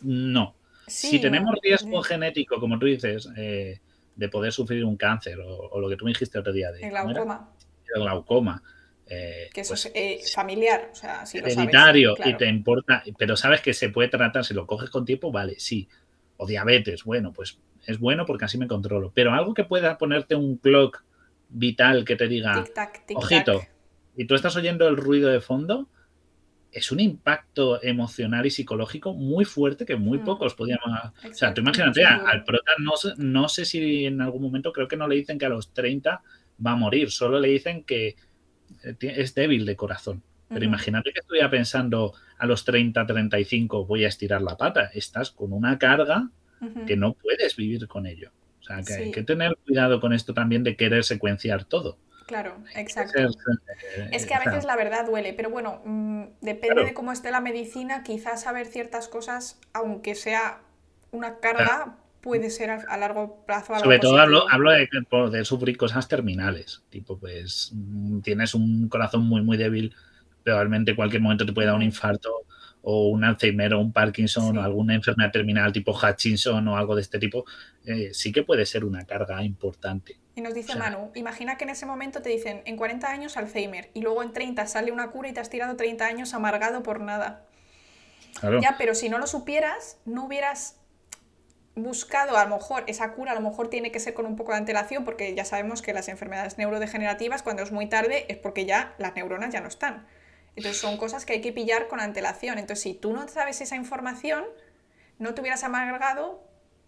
No. 0.04 0.56
Sí, 0.88 1.10
si 1.10 1.22
tenemos 1.22 1.56
riesgo 1.62 2.04
sí. 2.04 2.10
genético, 2.10 2.60
como 2.60 2.78
tú 2.80 2.86
dices, 2.86 3.30
eh, 3.38 3.80
de 4.16 4.30
poder 4.30 4.52
sufrir 4.52 4.84
un 4.84 4.98
cáncer 4.98 5.40
o, 5.40 5.70
o 5.70 5.80
lo 5.80 5.90
que 5.90 5.96
tú 5.96 6.06
me 6.06 6.12
dijiste 6.12 6.38
otro 6.40 6.52
día 6.52 6.72
de 6.72 6.82
El 6.82 6.90
glaucoma. 6.90 7.50
El 7.94 8.02
glaucoma, 8.02 8.64
eh, 9.08 9.50
Que 9.54 9.62
eso 9.62 9.72
pues, 9.72 9.86
es 9.88 9.92
eh, 9.94 10.20
familiar. 10.34 10.90
O 10.92 10.96
sea, 10.96 11.26
si 11.26 11.38
lo 11.40 11.44
sabes, 11.44 11.58
hereditario 11.58 12.16
claro. 12.16 12.32
y 12.32 12.38
te 12.38 12.48
importa, 12.48 13.04
pero 13.18 13.36
sabes 13.38 13.62
que 13.62 13.74
se 13.74 13.90
puede 13.90 14.10
tratar, 14.10 14.44
si 14.46 14.54
lo 14.54 14.66
coges 14.68 14.90
con 14.90 15.06
tiempo, 15.06 15.32
vale, 15.32 15.56
sí. 15.60 15.88
O 16.38 16.48
diabetes, 16.48 17.04
bueno, 17.04 17.32
pues 17.34 17.60
es 17.86 18.00
bueno 18.00 18.26
porque 18.26 18.46
así 18.46 18.58
me 18.58 18.68
controlo. 18.68 19.12
Pero 19.14 19.34
algo 19.34 19.54
que 19.54 19.64
pueda 19.64 19.98
ponerte 19.98 20.36
un 20.36 20.58
clock 20.58 21.04
vital 21.50 22.04
que 22.06 22.16
te 22.16 22.28
diga, 22.28 22.64
Tic-tac, 22.64 23.06
tic-tac. 23.06 23.18
ojito, 23.18 23.62
y 24.16 24.26
tú 24.26 24.36
estás 24.36 24.56
oyendo 24.56 24.88
el 24.88 24.98
ruido 24.98 25.30
de 25.30 25.42
fondo, 25.42 25.90
es 26.72 26.92
un 26.92 27.00
impacto 27.02 27.84
emocional 27.84 28.46
y 28.46 28.50
psicológico 28.50 29.14
muy 29.14 29.44
fuerte 29.44 29.86
que 29.86 29.96
muy 29.98 30.20
Mm. 30.20 30.24
pocos 30.24 30.54
podíamos... 30.56 30.86
O 31.30 31.34
sea, 31.34 31.54
tú 31.54 31.62
imagínate, 31.62 32.06
a- 32.06 32.16
al 32.30 32.44
prota 32.46 32.72
no, 32.80 32.96
sé- 32.96 33.14
no 33.18 33.50
sé 33.50 33.66
si 33.66 34.06
en 34.06 34.22
algún 34.22 34.42
momento, 34.42 34.72
creo 34.72 34.88
que 34.88 34.96
no 34.98 35.08
le 35.08 35.16
dicen 35.16 35.38
que 35.38 35.46
a 35.46 35.50
los 35.50 35.74
30 35.74 36.22
va 36.66 36.72
a 36.72 36.76
morir, 36.78 37.12
solo 37.12 37.40
le 37.40 37.50
dicen 37.50 37.84
que 37.84 38.16
eh, 38.84 38.96
es 39.02 39.36
débil 39.36 39.66
de 39.66 39.76
corazón. 39.76 40.24
Pero 40.48 40.66
imagínate 40.66 41.12
que 41.14 41.20
estuviera 41.20 41.50
pensando 41.50 42.14
a 42.38 42.46
los 42.46 42.66
30, 42.66 43.06
35 43.06 43.86
voy 43.86 44.04
a 44.04 44.10
estirar 44.10 44.42
la 44.42 44.58
pata. 44.58 44.92
Estás 44.94 45.32
con 45.32 45.54
una 45.54 45.78
carga 45.78 46.30
que 46.86 46.96
no 46.98 47.14
puedes 47.14 47.56
vivir 47.56 47.88
con 47.88 48.06
ello. 48.06 48.32
O 48.60 48.64
sea, 48.64 48.84
que 48.84 48.94
hay 48.94 49.12
que 49.12 49.24
tener 49.24 49.58
cuidado 49.66 50.00
con 50.00 50.14
esto 50.14 50.34
también 50.34 50.64
de 50.64 50.76
querer 50.76 51.04
secuenciar 51.06 51.64
todo. 51.66 51.98
Claro, 52.32 52.56
exacto. 52.76 53.12
ser, 53.12 53.30
eh, 53.98 54.10
Es 54.14 54.26
que 54.26 54.34
a 54.34 54.40
veces 54.40 54.64
la 54.64 54.78
verdad 54.78 55.06
duele, 55.06 55.34
pero 55.34 55.50
bueno, 55.50 55.82
mm, 55.84 56.24
depende 56.40 56.76
Claro. 56.76 56.86
de 56.88 56.94
cómo 56.94 57.12
esté 57.12 57.30
la 57.30 57.42
medicina, 57.42 58.04
quizás 58.04 58.44
saber 58.44 58.68
ciertas 58.68 59.10
cosas, 59.10 59.60
aunque 59.74 60.16
sea 60.16 60.62
una 61.12 61.40
carga, 61.40 61.98
puede 62.22 62.50
ser 62.50 62.70
a, 62.70 62.76
a 62.88 62.98
largo 62.98 63.44
plazo 63.46 63.74
algo 63.74 63.84
Sobre 63.84 64.00
todo 64.00 64.18
hablo, 64.18 64.46
de, 64.72 64.88
poder 65.10 65.46
sufrir 65.46 65.76
cosas 65.76 66.08
terminales. 66.08 66.84
Tipo, 66.90 67.18
pues 67.20 67.72
mm, 67.74 68.22
tienes 68.22 68.54
un 68.54 68.88
corazón 68.88 69.26
muy, 69.26 69.42
muy 69.42 69.58
débil, 69.58 69.94
probablemente 70.44 70.92
en 70.92 70.96
cualquier 70.96 71.22
momento 71.22 71.46
te 71.46 71.52
puede 71.52 71.68
dar 71.68 71.76
un 71.76 71.84
infarto 71.84 72.30
o 72.84 73.10
un 73.10 73.24
Alzheimer 73.26 73.74
o 73.74 73.80
un 73.80 73.92
Parkinson 73.92 74.54
Sí. 74.54 74.58
o 74.58 74.62
alguna 74.62 74.96
enfermedad 74.96 75.32
terminal 75.32 75.72
tipo 75.74 75.92
Hutchinson 75.92 76.68
o 76.68 76.78
algo 76.78 76.96
de 76.96 77.02
este 77.02 77.20
tipo. 77.20 77.44
eh, 77.86 78.12
sí 78.14 78.32
que 78.32 78.44
puede 78.44 78.66
ser 78.66 78.86
una 78.86 79.06
carga 79.06 79.44
importante. 79.44 80.21
Y 80.36 80.42
nos 80.42 80.54
dice 80.54 80.72
O 80.72 80.76
sea- 80.76 80.84
Manu, 80.84 81.12
imagina 81.16 81.58
que 81.58 81.66
en 81.66 81.72
ese 81.72 81.86
momento 81.86 82.22
te 82.22 82.30
dicen, 82.30 82.62
en 82.66 82.78
40 82.78 83.10
años 83.10 83.36
Alzheimer, 83.38 83.90
y 83.94 84.02
luego 84.02 84.24
en 84.24 84.32
30 84.32 84.66
sale 84.68 84.92
una 84.92 85.12
cura 85.12 85.28
y 85.30 85.34
te 85.34 85.40
has 85.40 85.50
tirado 85.50 85.76
30 85.76 86.06
años 86.06 86.34
amargado 86.34 86.84
por 86.84 87.02
nada. 87.02 87.46
Claro. 88.40 88.62
Ya, 88.62 88.76
pero 88.78 88.96
si 88.96 89.10
no 89.10 89.18
lo 89.18 89.28
supieras, 89.28 89.98
no 90.06 90.26
hubieras 90.26 90.78
buscado 91.76 92.38
a 92.38 92.46
lo 92.46 92.56
mejor 92.56 92.84
esa 92.88 93.14
cura, 93.14 93.32
a 93.32 93.36
lo 93.36 93.42
mejor 93.42 93.70
tiene 93.70 93.92
que 93.92 94.00
ser 94.00 94.14
con 94.14 94.26
un 94.26 94.36
poco 94.36 94.52
de 94.52 94.58
antelación, 94.58 95.06
porque 95.06 95.34
ya 95.36 95.46
sabemos 95.46 95.82
que 95.82 95.94
las 95.94 96.08
enfermedades 96.10 96.58
neurodegenerativas, 96.58 97.44
cuando 97.44 97.64
es 97.64 97.72
muy 97.72 97.88
tarde, 97.88 98.26
es 98.30 98.38
porque 98.38 98.66
ya 98.66 98.94
las 98.98 99.16
neuronas 99.16 99.54
ya 99.54 99.62
no 99.62 99.68
están. 99.68 100.06
Entonces 100.56 100.82
son 100.82 100.98
cosas 100.98 101.26
que 101.26 101.34
hay 101.34 101.42
que 101.42 101.54
pillar 101.54 101.88
con 101.88 102.02
antelación. 102.02 102.58
Entonces, 102.58 102.84
si 102.84 102.94
tú 102.94 103.14
no 103.14 103.28
sabes 103.30 103.62
esa 103.62 103.78
información, 103.78 104.46
no 105.18 105.34
te 105.34 105.40
hubieras 105.42 105.64
amargado 105.64 106.44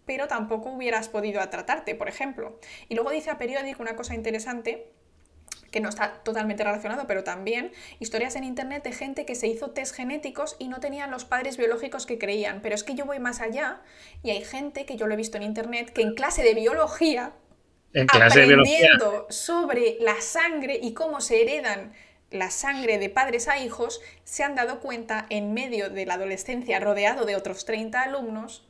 pero 0.06 0.28
tampoco 0.28 0.70
hubieras 0.70 1.08
podido 1.08 1.46
tratarte, 1.48 1.94
por 1.94 2.08
ejemplo. 2.08 2.58
Y 2.88 2.94
luego 2.94 3.10
dice 3.10 3.30
a 3.30 3.38
periódico 3.38 3.82
una 3.82 3.96
cosa 3.96 4.14
interesante 4.14 4.90
que 5.70 5.80
no 5.80 5.88
está 5.88 6.22
totalmente 6.22 6.62
relacionado, 6.62 7.08
pero 7.08 7.24
también 7.24 7.72
historias 7.98 8.36
en 8.36 8.44
internet 8.44 8.84
de 8.84 8.92
gente 8.92 9.26
que 9.26 9.34
se 9.34 9.48
hizo 9.48 9.72
test 9.72 9.92
genéticos 9.94 10.54
y 10.60 10.68
no 10.68 10.78
tenían 10.78 11.10
los 11.10 11.24
padres 11.24 11.56
biológicos 11.56 12.06
que 12.06 12.16
creían. 12.16 12.60
Pero 12.62 12.76
es 12.76 12.84
que 12.84 12.94
yo 12.94 13.06
voy 13.06 13.18
más 13.18 13.40
allá 13.40 13.80
y 14.22 14.30
hay 14.30 14.44
gente 14.44 14.86
que 14.86 14.96
yo 14.96 15.08
lo 15.08 15.14
he 15.14 15.16
visto 15.16 15.36
en 15.36 15.42
internet 15.42 15.90
que 15.92 16.02
en 16.02 16.14
clase 16.14 16.44
de 16.44 16.54
biología, 16.54 17.32
en 17.92 18.06
clase 18.06 18.44
aprendiendo 18.44 18.66
de 18.68 19.10
biología. 19.10 19.26
sobre 19.30 19.96
la 19.98 20.20
sangre 20.20 20.78
y 20.80 20.94
cómo 20.94 21.20
se 21.20 21.42
heredan 21.42 21.92
la 22.30 22.50
sangre 22.50 22.98
de 22.98 23.10
padres 23.10 23.48
a 23.48 23.58
hijos, 23.58 24.00
se 24.22 24.44
han 24.44 24.54
dado 24.54 24.78
cuenta 24.78 25.26
en 25.28 25.54
medio 25.54 25.90
de 25.90 26.06
la 26.06 26.14
adolescencia, 26.14 26.78
rodeado 26.78 27.24
de 27.24 27.34
otros 27.34 27.64
30 27.64 28.00
alumnos, 28.00 28.64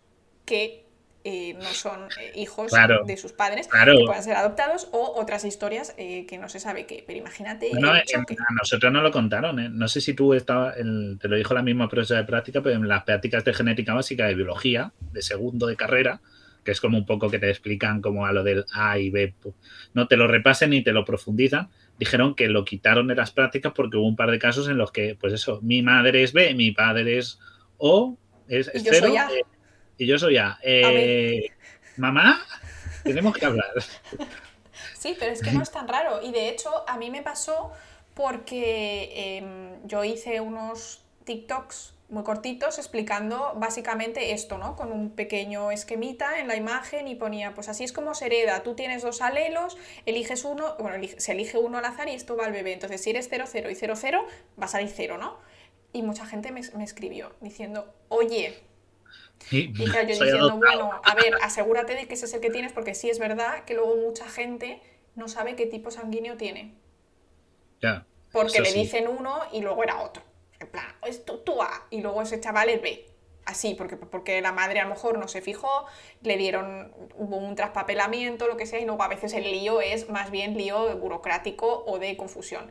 que 0.45 0.84
eh, 1.25 1.55
no 1.55 1.65
son 1.65 2.03
eh, 2.21 2.33
hijos 2.37 2.71
Claro, 2.71 3.03
de 3.07 3.17
sus 3.17 3.33
padres, 3.33 3.67
claro. 3.69 3.97
que 3.97 4.05
puedan 4.05 4.23
ser 4.23 4.37
adoptados, 4.37 4.89
o 4.93 5.15
otras 5.17 5.45
historias 5.45 5.95
eh, 5.97 6.27
que 6.27 6.39
no 6.39 6.49
se 6.49 6.61
sabe 6.61 6.87
qué. 6.87 7.03
Pero 7.07 7.19
imagínate 7.19 7.71
No, 7.73 7.95
el 7.95 8.03
en- 8.07 8.21
a 8.21 8.53
nosotros 8.61 8.93
no 8.93 9.01
lo 9.01 9.11
contaron, 9.11 9.59
¿eh? 9.59 9.69
No 9.71 9.89
sé 9.89 10.01
si 10.01 10.15
tú 10.15 10.35
estabas, 10.35 10.77
el- 10.77 11.19
te 11.21 11.29
lo 11.29 11.37
dijo 11.37 11.55
la 11.55 11.63
misma 11.63 11.89
profesora 11.89 12.21
de 12.21 12.27
práctica, 12.27 12.63
pero 12.63 12.77
en 12.77 12.87
las 12.87 13.05
prácticas 13.05 13.45
de 13.45 13.55
genética 13.55 13.95
básica 13.95 14.27
de 14.27 14.35
biología, 14.35 14.93
de 15.13 15.23
segundo 15.23 15.67
de 15.67 15.77
carrera, 15.77 16.21
que 16.63 16.71
es 16.73 16.81
como 16.81 16.97
un 16.99 17.05
poco 17.07 17.29
que 17.31 17.39
te 17.39 17.51
explican 17.51 18.01
como 18.01 18.25
a 18.27 18.33
lo 18.33 18.43
del 18.43 18.65
A 18.73 18.99
y 18.99 19.11
B, 19.11 19.35
no 19.93 20.07
te 20.09 20.17
lo 20.17 20.27
repasen 20.27 20.71
ni 20.71 20.83
te 20.83 20.93
lo 20.93 21.05
profundizan, 21.05 21.69
dijeron 21.99 22.35
que 22.35 22.49
lo 22.49 22.65
quitaron 22.65 23.07
de 23.07 23.15
las 23.15 23.31
prácticas 23.33 23.73
porque 23.75 23.97
hubo 23.99 24.07
un 24.09 24.17
par 24.17 24.31
de 24.31 24.39
casos 24.39 24.69
en 24.69 24.79
los 24.79 24.91
que, 24.91 25.15
pues 25.15 25.33
eso, 25.33 25.61
mi 25.63 25.83
madre 25.83 26.23
es 26.23 26.33
B, 26.33 26.55
mi 26.55 26.71
padre 26.73 27.19
es 27.19 27.39
O, 27.77 28.17
es, 28.49 28.69
es 28.69 28.83
yo 28.85 28.93
cero, 28.95 29.09
soy 29.09 29.17
A. 29.19 29.29
eh, 29.29 29.43
y 29.99 30.07
yo 30.07 30.19
soy 30.19 30.37
A. 30.39 30.59
Eh, 30.63 31.51
mamá, 31.97 32.43
tenemos 33.03 33.37
que 33.37 33.47
hablar. 33.47 33.73
Sí, 34.99 35.17
pero 35.19 35.33
es 35.33 35.43
que 35.43 35.53
no 35.53 35.63
es 35.63 35.71
tan 35.71 35.87
raro. 35.89 36.23
Y 36.23 36.33
de 36.33 36.49
hecho, 36.49 36.71
a 36.89 36.97
mí 36.97 37.11
me 37.11 37.23
pasó 37.23 37.73
porque 38.15 39.37
em, 39.39 39.87
yo 39.87 40.05
hice 40.05 40.41
unos 40.41 41.03
TikToks 41.25 41.93
muy 42.11 42.23
cortitos 42.23 42.79
explicando 42.79 43.55
básicamente 43.57 44.33
esto, 44.33 44.59
¿no? 44.59 44.77
Con 44.77 44.93
un 44.93 45.11
pequeño 45.11 45.71
esquemita 45.71 46.39
en 46.39 46.49
la 46.49 46.55
imagen 46.55 47.09
y 47.09 47.15
ponía, 47.17 47.55
pues 47.55 47.69
así 47.69 47.83
es 47.83 47.93
como 47.93 48.15
se 48.15 48.27
hereda, 48.27 48.63
tú 48.63 48.75
tienes 48.75 49.03
dos 49.03 49.21
alelos, 49.21 49.77
eliges 50.07 50.45
uno, 50.45 50.77
bueno, 50.79 50.97
elige- 50.97 51.19
se 51.19 51.33
elige 51.33 51.59
uno 51.59 51.79
al 51.79 51.85
azar 51.87 52.09
y 52.09 52.13
esto 52.13 52.37
va 52.37 52.45
al 52.45 52.53
bebé. 52.53 52.73
Entonces, 52.73 53.03
si 53.03 53.11
eres 53.11 53.27
0, 53.31 53.45
0 53.49 53.71
y 53.71 53.75
0, 53.75 53.95
0, 53.97 54.27
va 54.61 54.67
a 54.67 54.69
salir 54.69 54.91
0, 54.95 55.19
¿no? 55.19 55.39
Y 55.93 56.03
mucha 56.03 56.27
gente 56.27 56.53
me, 56.53 56.61
me 56.77 56.85
escribió 56.85 57.33
diciendo, 57.41 57.93
oye, 58.09 58.61
Y, 59.51 59.73
y 59.85 59.91
claro, 59.91 60.07
yo 60.09 60.17
diciendo, 60.19 60.55
adoptado. 60.55 60.59
bueno, 60.59 61.01
a 61.05 61.15
ver, 61.15 61.39
asegúrate 61.43 61.95
de 61.95 62.07
que 62.09 62.15
ese 62.15 62.27
es 62.27 62.35
el 62.35 62.41
que 62.41 62.51
tienes, 62.51 62.73
porque 62.73 62.95
sí 62.95 63.11
es 63.11 63.19
verdad 63.19 63.65
que 63.65 63.75
luego 63.75 63.97
mucha 63.97 64.29
gente 64.29 64.81
no 65.15 65.29
sabe 65.29 65.57
qué 65.57 65.67
tipo 65.67 65.91
sanguíneo 65.91 66.37
tiene. 66.37 66.75
Ya, 67.81 68.07
Porque 68.31 68.61
le 68.61 68.73
sí. 68.73 68.75
dicen 68.75 69.09
uno 69.09 69.41
y 69.53 69.61
luego 69.61 69.83
era 69.85 70.01
otro. 70.03 70.23
En 70.61 70.69
plan, 70.69 70.87
es 71.07 71.25
tú, 71.25 71.39
tú 71.39 71.63
A, 71.63 71.87
y 71.91 72.01
luego 72.01 72.23
ese 72.23 72.41
chaval 72.41 72.69
es 72.69 72.83
B. 72.83 73.07
Así, 73.45 73.75
porque, 73.75 73.97
porque 73.97 74.41
la 74.41 74.53
madre 74.53 74.81
a 74.81 74.85
lo 74.85 74.91
mejor 74.91 75.19
no 75.19 75.29
se 75.29 75.43
fijó, 75.43 75.87
le 76.23 76.37
dieron, 76.39 76.93
hubo 77.17 77.37
un 77.37 77.55
traspapelamiento, 77.57 78.47
lo 78.49 78.57
que 78.57 78.67
sea, 78.67 78.81
y 78.81 78.87
luego 78.87 79.03
a 79.03 79.09
veces 79.09 79.35
el 79.35 79.45
lío 79.45 79.81
es 79.83 80.09
más 80.09 80.31
bien 80.31 80.57
lío 80.57 80.97
burocrático 80.97 81.85
o 81.87 81.99
de 81.99 82.17
confusión. 82.17 82.71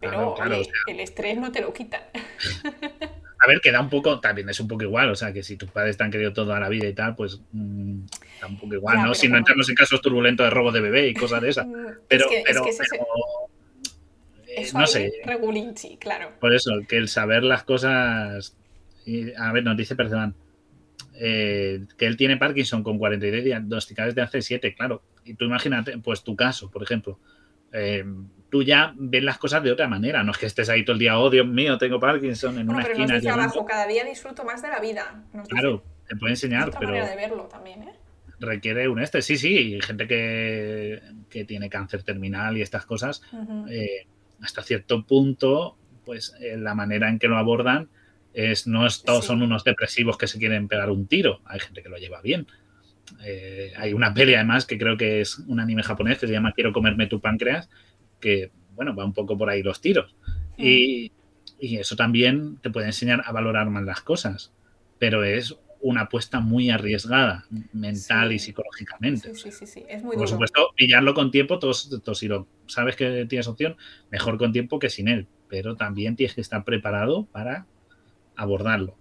Pero, 0.00 0.34
Claro, 0.34 0.34
claro, 0.34 0.58
oye, 0.58 0.60
o 0.60 0.64
sea. 0.64 0.72
el 0.86 1.00
estrés 1.00 1.38
no 1.38 1.52
te 1.52 1.60
lo 1.62 1.72
quitan. 1.72 2.02
A 3.44 3.48
ver, 3.48 3.60
que 3.60 3.70
da 3.72 3.80
un 3.80 3.90
poco, 3.90 4.20
también 4.20 4.48
es 4.48 4.58
un 4.60 4.68
poco 4.68 4.84
igual, 4.84 5.10
o 5.10 5.14
sea, 5.16 5.32
que 5.32 5.42
si 5.42 5.56
tus 5.56 5.70
padres 5.70 5.96
te 5.98 6.04
han 6.04 6.10
querido 6.10 6.32
toda 6.32 6.58
la 6.58 6.68
vida 6.68 6.88
y 6.88 6.94
tal, 6.94 7.14
pues 7.14 7.40
mm, 7.52 8.00
da 8.40 8.46
un 8.46 8.58
poco 8.58 8.74
igual, 8.74 8.96
Ya, 8.96 9.02
¿no? 9.02 9.08
pero 9.08 9.14
Si 9.14 9.28
no 9.28 9.36
entramos 9.38 9.68
en 9.68 9.74
casos 9.74 10.00
turbulentos 10.00 10.46
de 10.46 10.50
robo 10.50 10.72
de 10.72 10.80
bebé 10.80 11.08
y 11.08 11.14
cosas 11.14 11.42
de 11.42 11.50
esas. 11.50 11.66
Pero, 12.08 12.24
es 12.24 12.30
que, 12.30 12.38
es 12.38 12.44
pero, 12.46 12.64
que 12.64 12.70
pero, 12.90 13.04
eh, 14.46 14.66
no 14.74 14.86
sé, 14.86 15.12
regulinchi, 15.24 15.96
claro. 15.98 16.30
por 16.40 16.54
eso, 16.54 16.72
que 16.88 16.96
el 16.96 17.08
saber 17.08 17.42
las 17.42 17.64
cosas. 17.64 18.56
y, 19.04 19.32
a 19.34 19.52
ver, 19.52 19.64
nos 19.64 19.76
dice 19.76 19.96
Perceban 19.96 20.34
eh, 21.14 21.84
que 21.98 22.06
él 22.06 22.16
tiene 22.16 22.36
Parkinson 22.36 22.82
con 22.82 22.98
43 22.98 23.44
diagnosticados 23.44 24.14
de 24.14 24.22
hace 24.22 24.42
7, 24.42 24.74
claro. 24.74 25.02
Y 25.24 25.34
tú 25.34 25.44
imagínate, 25.44 25.98
pues 25.98 26.22
tu 26.22 26.36
caso, 26.36 26.70
por 26.70 26.82
ejemplo. 26.82 27.18
eh, 27.72 28.04
tú 28.54 28.62
ya 28.62 28.94
ves 28.96 29.24
las 29.24 29.36
cosas 29.38 29.64
de 29.64 29.72
otra 29.72 29.88
manera, 29.88 30.22
no 30.22 30.30
es 30.30 30.38
que 30.38 30.46
estés 30.46 30.68
ahí 30.68 30.84
todo 30.84 30.92
el 30.92 31.00
día, 31.00 31.18
oh 31.18 31.28
Dios 31.28 31.44
mío, 31.44 31.76
tengo 31.76 31.98
Parkinson 31.98 32.56
en 32.56 32.66
Bueno, 32.66 32.74
una 32.78 32.82
pero 32.84 32.98
nos 32.98 33.00
esquina. 33.00 33.14
dice 33.18 33.26
llorando". 33.28 33.52
abajo, 33.52 33.66
cada 33.66 33.86
día 33.88 34.04
disfruto 34.04 34.44
más 34.44 34.62
de 34.62 34.68
la 34.68 34.78
vida. 34.78 35.24
Nos 35.32 35.48
dice. 35.48 35.56
Claro, 35.60 35.82
te 36.06 36.14
puede 36.14 36.34
enseñar, 36.34 36.68
otra 36.68 36.78
pero 36.78 36.92
manera 36.92 37.10
de 37.10 37.16
verlo 37.16 37.48
también, 37.50 37.82
¿eh? 37.82 37.92
requiere 38.38 38.88
un 38.88 39.00
este. 39.00 39.22
Sí, 39.22 39.36
sí, 39.36 39.80
gente 39.82 40.06
que, 40.06 41.02
que 41.28 41.44
tiene 41.44 41.68
cáncer 41.68 42.04
terminal 42.04 42.56
y 42.56 42.62
estas 42.62 42.86
cosas, 42.86 43.22
Ujú. 43.32 43.66
eh, 43.68 44.06
hasta 44.40 44.62
cierto 44.62 45.04
punto, 45.04 45.76
pues 46.04 46.32
eh, 46.40 46.56
la 46.56 46.76
manera 46.76 47.08
en 47.08 47.18
que 47.18 47.26
lo 47.26 47.36
abordan 47.38 47.88
es 48.34 48.68
no 48.68 48.86
es, 48.86 49.02
todos 49.02 49.24
Sí. 49.24 49.28
son 49.28 49.42
unos 49.42 49.64
depresivos 49.64 50.16
que 50.16 50.28
se 50.28 50.38
quieren 50.38 50.68
pegar 50.68 50.90
un 50.90 51.08
tiro. 51.08 51.40
Hay 51.46 51.58
gente 51.58 51.82
que 51.82 51.88
lo 51.88 51.96
lleva 51.96 52.20
bien. 52.22 52.46
Eh, 53.24 53.72
hay 53.76 53.92
una 53.94 54.14
peli 54.14 54.34
además 54.36 54.64
que 54.64 54.78
creo 54.78 54.96
que 54.96 55.20
es 55.22 55.40
un 55.40 55.58
anime 55.58 55.82
japonés 55.82 56.18
que 56.18 56.28
se 56.28 56.32
llama 56.32 56.52
Quiero 56.52 56.72
comerme 56.72 57.08
tu 57.08 57.20
páncreas, 57.20 57.68
que 58.24 58.50
bueno, 58.74 58.96
va 58.96 59.04
un 59.04 59.12
poco 59.12 59.36
por 59.38 59.48
ahí 59.50 59.62
los 59.62 59.80
tiros. 59.80 60.16
Y, 60.56 61.12
y 61.60 61.76
eso 61.76 61.94
también 61.96 62.56
te 62.62 62.70
puede 62.70 62.86
enseñar 62.86 63.22
a 63.24 63.30
valorar 63.32 63.68
más 63.70 63.84
las 63.84 64.00
cosas, 64.00 64.52
pero 64.98 65.22
es 65.22 65.54
una 65.80 66.02
apuesta 66.02 66.40
muy 66.40 66.70
arriesgada 66.70 67.44
mental 67.74 68.30
Sí. 68.30 68.34
y 68.34 68.38
psicológicamente. 68.38 69.34
Sí, 69.34 69.50
sí, 69.50 69.52
sí, 69.52 69.66
sí, 69.66 69.84
es 69.88 70.02
muy 70.02 70.16
Por 70.16 70.24
duro. 70.24 70.28
supuesto, 70.28 70.70
pillarlo 70.74 71.12
con 71.14 71.30
tiempo, 71.30 71.58
todos, 71.58 71.90
todos 72.02 72.18
si 72.18 72.26
lo 72.26 72.46
sabes 72.66 72.96
que 72.96 73.26
tienes 73.26 73.46
opción, 73.46 73.76
mejor 74.10 74.38
con 74.38 74.50
tiempo 74.52 74.78
que 74.78 74.88
sin 74.90 75.08
él, 75.08 75.26
pero 75.48 75.76
también 75.76 76.16
tienes 76.16 76.34
que 76.34 76.40
estar 76.40 76.64
preparado 76.64 77.26
para 77.26 77.66
abordarlo. 78.34 78.96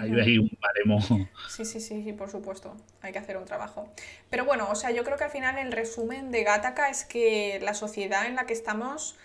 Hay 0.00 0.20
ahí 0.20 0.38
un 0.38 0.50
baremo. 0.60 1.00
Sí, 1.48 1.64
sí, 1.64 1.80
sí, 1.80 2.02
sí, 2.02 2.12
por 2.12 2.30
supuesto. 2.30 2.76
Hay 3.02 3.12
que 3.12 3.18
hacer 3.18 3.36
un 3.36 3.44
trabajo. 3.44 3.88
Pero 4.30 4.44
bueno, 4.44 4.68
o 4.70 4.74
sea, 4.74 4.90
yo 4.90 5.04
creo 5.04 5.16
que 5.16 5.24
al 5.24 5.30
final 5.30 5.58
el 5.58 5.72
resumen 5.72 6.30
de 6.30 6.44
Gattaca 6.44 6.88
es 6.88 7.04
que 7.04 7.58
la 7.62 7.74
sociedad 7.74 8.26
en 8.26 8.36
la 8.36 8.46
que 8.46 8.52
estamos 8.52 9.16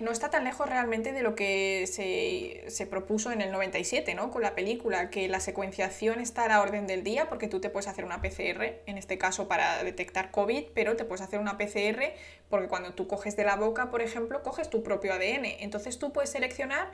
no 0.00 0.10
está 0.10 0.30
tan 0.30 0.44
lejos 0.44 0.68
realmente 0.68 1.12
de 1.12 1.22
lo 1.22 1.34
que 1.34 1.86
se, 1.86 2.70
se 2.70 2.86
propuso 2.86 3.32
en 3.32 3.40
el 3.40 3.50
97, 3.50 4.14
¿no? 4.14 4.30
Con 4.30 4.42
la 4.42 4.54
película, 4.54 5.10
que 5.10 5.28
la 5.28 5.40
secuenciación 5.40 6.20
está 6.20 6.44
a 6.44 6.48
la 6.48 6.60
orden 6.60 6.86
del 6.86 7.02
día, 7.02 7.28
porque 7.28 7.48
tú 7.48 7.60
te 7.60 7.70
puedes 7.70 7.88
hacer 7.88 8.04
una 8.04 8.20
PCR, 8.20 8.82
en 8.86 8.98
este 8.98 9.16
caso 9.18 9.48
para 9.48 9.82
detectar 9.82 10.30
COVID, 10.30 10.64
pero 10.74 10.96
te 10.96 11.04
puedes 11.04 11.22
hacer 11.22 11.40
una 11.40 11.56
PCR 11.56 12.12
porque 12.50 12.68
cuando 12.68 12.92
tú 12.92 13.08
coges 13.08 13.34
de 13.34 13.44
la 13.44 13.56
boca, 13.56 13.90
por 13.90 14.02
ejemplo, 14.02 14.42
coges 14.42 14.68
tu 14.68 14.82
propio 14.82 15.14
ADN. 15.14 15.46
Entonces 15.60 15.98
tú 15.98 16.12
puedes 16.12 16.28
seleccionar 16.28 16.90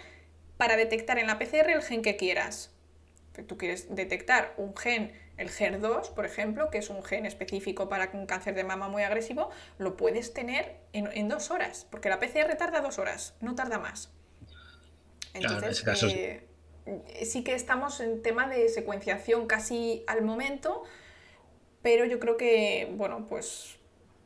para 0.59 0.77
detectar 0.77 1.19
en 1.19 1.27
la 1.27 1.39
PCR 1.39 1.71
el 1.71 1.83
gen 1.83 2.03
que 2.03 2.17
quieras. 2.17 2.71
Tú 3.47 3.57
quieres 3.57 3.95
detectar 3.95 4.53
un 4.57 4.77
gen, 4.77 5.13
el 5.37 5.49
HER2, 5.49 6.13
por 6.13 6.27
ejemplo, 6.27 6.71
que 6.71 6.79
es 6.79 6.91
un 6.91 7.05
gen 7.05 7.25
específico 7.25 7.89
para 7.89 8.11
un 8.13 8.27
cáncer 8.27 8.57
de 8.57 8.65
mama 8.65 8.89
muy 8.89 9.05
agresivo, 9.05 9.51
lo 9.79 9.97
puedes 9.97 10.35
tener 10.35 10.77
en, 10.93 11.09
en 11.13 11.29
dos 11.29 11.53
horas, 11.53 11.87
porque 11.89 12.09
la 12.09 12.19
PCR 12.19 12.57
tarda 12.57 12.81
dos 12.81 12.99
horas, 12.99 13.35
no 13.41 13.55
tarda 13.55 13.79
más. 13.79 14.11
Claro, 15.33 15.59
en 15.59 15.65
Entonces, 15.65 16.03
eh, 16.03 16.49
sí 17.25 17.45
que 17.45 17.55
estamos 17.55 18.01
en 18.01 18.23
tema 18.23 18.49
de 18.49 18.69
secuenciación 18.69 19.47
casi 19.47 20.03
al 20.09 20.23
momento, 20.23 20.83
pero 21.83 22.05
yo 22.05 22.19
creo 22.19 22.37
que, 22.37 22.93
bueno, 22.97 23.27
pues 23.29 23.77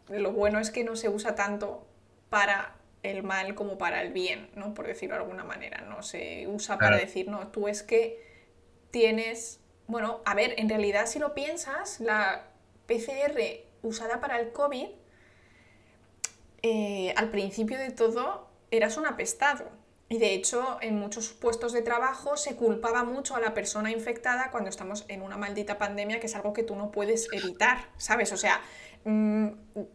lo 0.09 0.33
bueno 0.33 0.59
es 0.59 0.71
que 0.71 0.85
no 0.85 0.97
se 0.97 1.11
usa 1.11 1.35
tanto 1.35 1.87
para 2.31 2.77
el 3.03 3.23
mal 3.23 3.55
como 3.55 3.79
para 3.79 4.03
el 4.03 4.13
bien, 4.13 4.51
¿no? 4.55 4.75
Por 4.75 4.87
decirlo 4.87 5.17
de 5.17 5.23
alguna 5.23 5.45
manera. 5.45 5.81
No 5.83 6.03
se 6.03 6.47
usa 6.47 6.79
para 6.79 6.97
decir, 6.97 7.29
no, 7.29 7.49
tú 7.49 7.69
es 7.69 7.83
que 7.83 8.23
tienes. 8.91 9.61
Bueno, 9.87 10.21
a 10.25 10.35
ver, 10.35 10.55
en 10.59 10.69
realidad, 10.69 11.07
si 11.07 11.19
lo 11.19 11.35
piensas, 11.35 12.01
la 12.01 12.49
PCR 12.87 13.41
usada 13.83 14.21
para 14.21 14.39
el 14.39 14.53
COVID, 14.53 14.87
eh, 16.63 17.13
al 17.17 17.31
principio 17.31 17.79
de 17.79 17.91
todo, 17.91 18.49
eras 18.71 18.97
un 18.97 19.07
apestado. 19.07 19.69
Y 20.09 20.19
de 20.19 20.35
hecho, 20.35 20.77
en 20.83 20.97
muchos 20.97 21.31
puestos 21.31 21.73
de 21.73 21.81
trabajo 21.81 22.37
se 22.37 22.55
culpaba 22.55 23.03
mucho 23.03 23.35
a 23.35 23.41
la 23.41 23.55
persona 23.55 23.91
infectada 23.91 24.51
cuando 24.51 24.69
estamos 24.69 25.07
en 25.09 25.23
una 25.23 25.39
maldita 25.39 25.79
pandemia, 25.79 26.21
que 26.21 26.27
es 26.27 26.35
algo 26.35 26.53
que 26.53 26.63
tú 26.63 26.77
no 26.77 26.93
puedes 26.93 27.29
evitar, 27.33 27.89
¿sabes? 27.97 28.31
O 28.31 28.37
sea, 28.37 28.61
mm, 29.05 29.49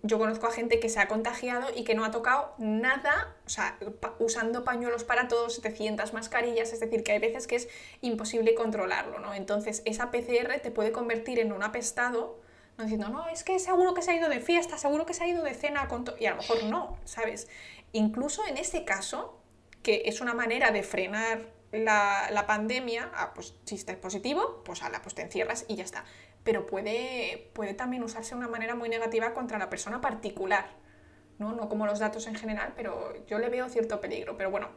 yo 0.03 0.17
conozco 0.17 0.47
a 0.47 0.51
gente 0.51 0.79
que 0.79 0.89
se 0.89 0.99
ha 0.99 1.07
contagiado 1.07 1.67
y 1.75 1.83
que 1.83 1.95
no 1.95 2.05
ha 2.05 2.11
tocado 2.11 2.53
nada, 2.57 3.35
o 3.45 3.49
sea, 3.49 3.77
usando 4.19 4.63
pañuelos 4.63 5.03
para 5.03 5.27
todos, 5.27 5.55
700 5.55 6.13
mascarillas, 6.13 6.73
es 6.73 6.79
decir, 6.79 7.03
que 7.03 7.13
hay 7.13 7.19
veces 7.19 7.47
que 7.47 7.55
es 7.55 7.69
imposible 8.01 8.55
controlarlo, 8.55 9.19
¿no? 9.19 9.33
Entonces, 9.33 9.81
esa 9.85 10.11
PCR 10.11 10.59
te 10.61 10.71
puede 10.71 10.91
convertir 10.91 11.39
en 11.39 11.51
un 11.51 11.63
apestado, 11.63 12.39
no 12.77 12.83
diciendo, 12.83 13.09
no, 13.09 13.27
es 13.27 13.43
que 13.43 13.59
seguro 13.59 13.93
que 13.93 14.01
se 14.01 14.11
ha 14.11 14.15
ido 14.15 14.29
de 14.29 14.39
fiesta, 14.39 14.77
seguro 14.77 15.05
que 15.05 15.13
se 15.13 15.23
ha 15.23 15.27
ido 15.27 15.43
de 15.43 15.53
cena, 15.53 15.87
con 15.87 16.03
to-", 16.03 16.15
y 16.19 16.25
a 16.25 16.31
lo 16.31 16.37
mejor 16.37 16.63
no, 16.65 16.97
¿sabes? 17.05 17.47
Incluso 17.91 18.45
en 18.45 18.57
ese 18.57 18.85
caso, 18.85 19.39
que 19.83 20.03
es 20.05 20.21
una 20.21 20.33
manera 20.33 20.71
de 20.71 20.83
frenar 20.83 21.57
la, 21.71 22.29
la 22.31 22.45
pandemia, 22.45 23.11
ah, 23.13 23.33
pues 23.33 23.53
si 23.65 23.75
estás 23.75 23.97
positivo, 23.97 24.61
pues 24.63 24.83
ala, 24.83 25.01
pues 25.01 25.15
te 25.15 25.21
encierras 25.21 25.65
y 25.67 25.75
ya 25.75 25.83
está. 25.83 26.05
Pero 26.47 26.65
puede, 26.65 27.49
puede 27.51 27.73
también 27.73 28.03
usarse 28.03 28.29
de 28.33 28.37
una 28.37 28.47
manera 28.47 28.73
muy 28.73 28.87
negativa 28.87 29.33
contra 29.33 29.57
la 29.59 29.69
persona 29.69 29.99
particular, 29.99 30.65
¿no? 31.39 31.53
No 31.53 31.67
como 31.67 31.85
los 31.85 31.99
datos 31.99 32.25
en 32.25 32.35
general, 32.35 32.71
pero 32.73 33.13
yo 33.27 33.37
le 33.37 33.49
veo 33.49 33.67
cierto 33.67 33.99
peligro. 33.99 34.37
Pero 34.37 34.49
bueno, 34.49 34.69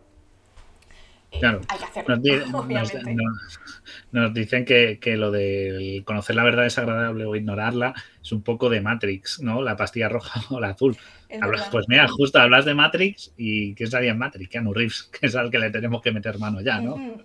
eh, 1.30 1.38
Claro. 1.38 1.60
hay 1.68 1.78
que 1.78 1.84
hacerlo, 1.84 2.16
Nos, 2.16 2.24
di- 2.24 2.30
nos- 2.50 2.64
obviamente. 2.64 3.14
nos- 3.14 3.60
nos 4.10 4.34
dicen 4.34 4.64
que, 4.64 4.98
que 4.98 5.16
lo 5.16 5.30
de 5.30 6.02
conocer 6.04 6.34
la 6.34 6.42
verdad 6.42 6.66
es 6.66 6.76
agradable 6.76 7.24
o 7.24 7.36
ignorarla 7.36 7.94
es 8.20 8.32
un 8.32 8.42
poco 8.42 8.68
de 8.68 8.80
Matrix, 8.80 9.40
¿no? 9.40 9.62
La 9.62 9.76
pastilla 9.76 10.08
roja 10.08 10.40
o 10.50 10.58
la 10.58 10.70
azul. 10.70 10.96
Hablas- 11.40 11.68
pues 11.70 11.86
mira, 11.88 12.08
justo 12.08 12.40
hablas 12.40 12.64
de 12.64 12.74
Matrix 12.74 13.32
y 13.36 13.76
¿qué 13.76 13.86
salía 13.86 14.10
en 14.10 14.18
Matrix? 14.18 14.50
Keanu 14.50 14.74
Reeves, 14.74 15.04
que 15.20 15.26
es 15.28 15.36
al 15.36 15.52
que 15.52 15.60
le 15.60 15.70
tenemos 15.70 16.02
que 16.02 16.10
meter 16.10 16.36
mano 16.40 16.60
ya, 16.62 16.80
¿no? 16.80 16.94
Ujú. 16.94 17.22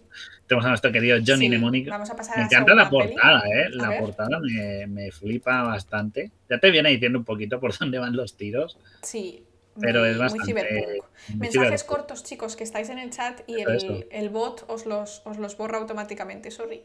Tenemos 0.48 0.66
a 0.66 0.70
nuestro 0.70 0.92
querido 0.92 1.18
Johnny 1.26 1.46
Sí, 1.46 1.50
Mnemonic. 1.50 1.90
Vamos 1.90 2.10
a 2.10 2.16
pasar 2.16 2.38
Me 2.38 2.44
a 2.44 2.46
encanta 2.46 2.76
la 2.76 2.90
peli. 2.90 3.08
portada, 3.14 3.44
¿eh? 3.48 3.66
A 3.66 3.70
La 3.76 3.90
ver. 3.90 4.00
portada 4.00 4.40
me, 4.40 4.86
me 4.88 5.12
flipa 5.12 5.64
bastante. 5.64 6.32
Ya 6.50 6.60
te 6.60 6.70
viene 6.72 6.90
diciendo 6.92 7.18
un 7.20 7.26
poquito 7.26 7.60
por 7.60 7.76
dónde 7.80 7.98
van 8.00 8.16
los 8.16 8.38
tiros, 8.38 8.78
Sí, 9.02 9.44
pero 9.80 10.02
muy, 10.02 10.10
es 10.10 10.16
muy 10.16 10.24
bastante... 10.24 10.46
ciberpunk. 10.46 11.04
muy 11.30 11.38
Mensajes 11.40 11.52
ciberpunk. 11.82 11.88
cortos, 11.90 12.24
chicos, 12.24 12.56
que 12.56 12.64
estáis 12.64 12.90
en 12.90 13.00
el 13.00 13.10
chat 13.10 13.42
y 13.48 13.62
el, 13.62 14.08
el 14.12 14.30
bot 14.30 14.66
os 14.68 14.86
los, 14.86 15.22
os 15.26 15.38
los 15.38 15.58
borra 15.58 15.80
automáticamente, 15.80 16.52
sorry. 16.52 16.84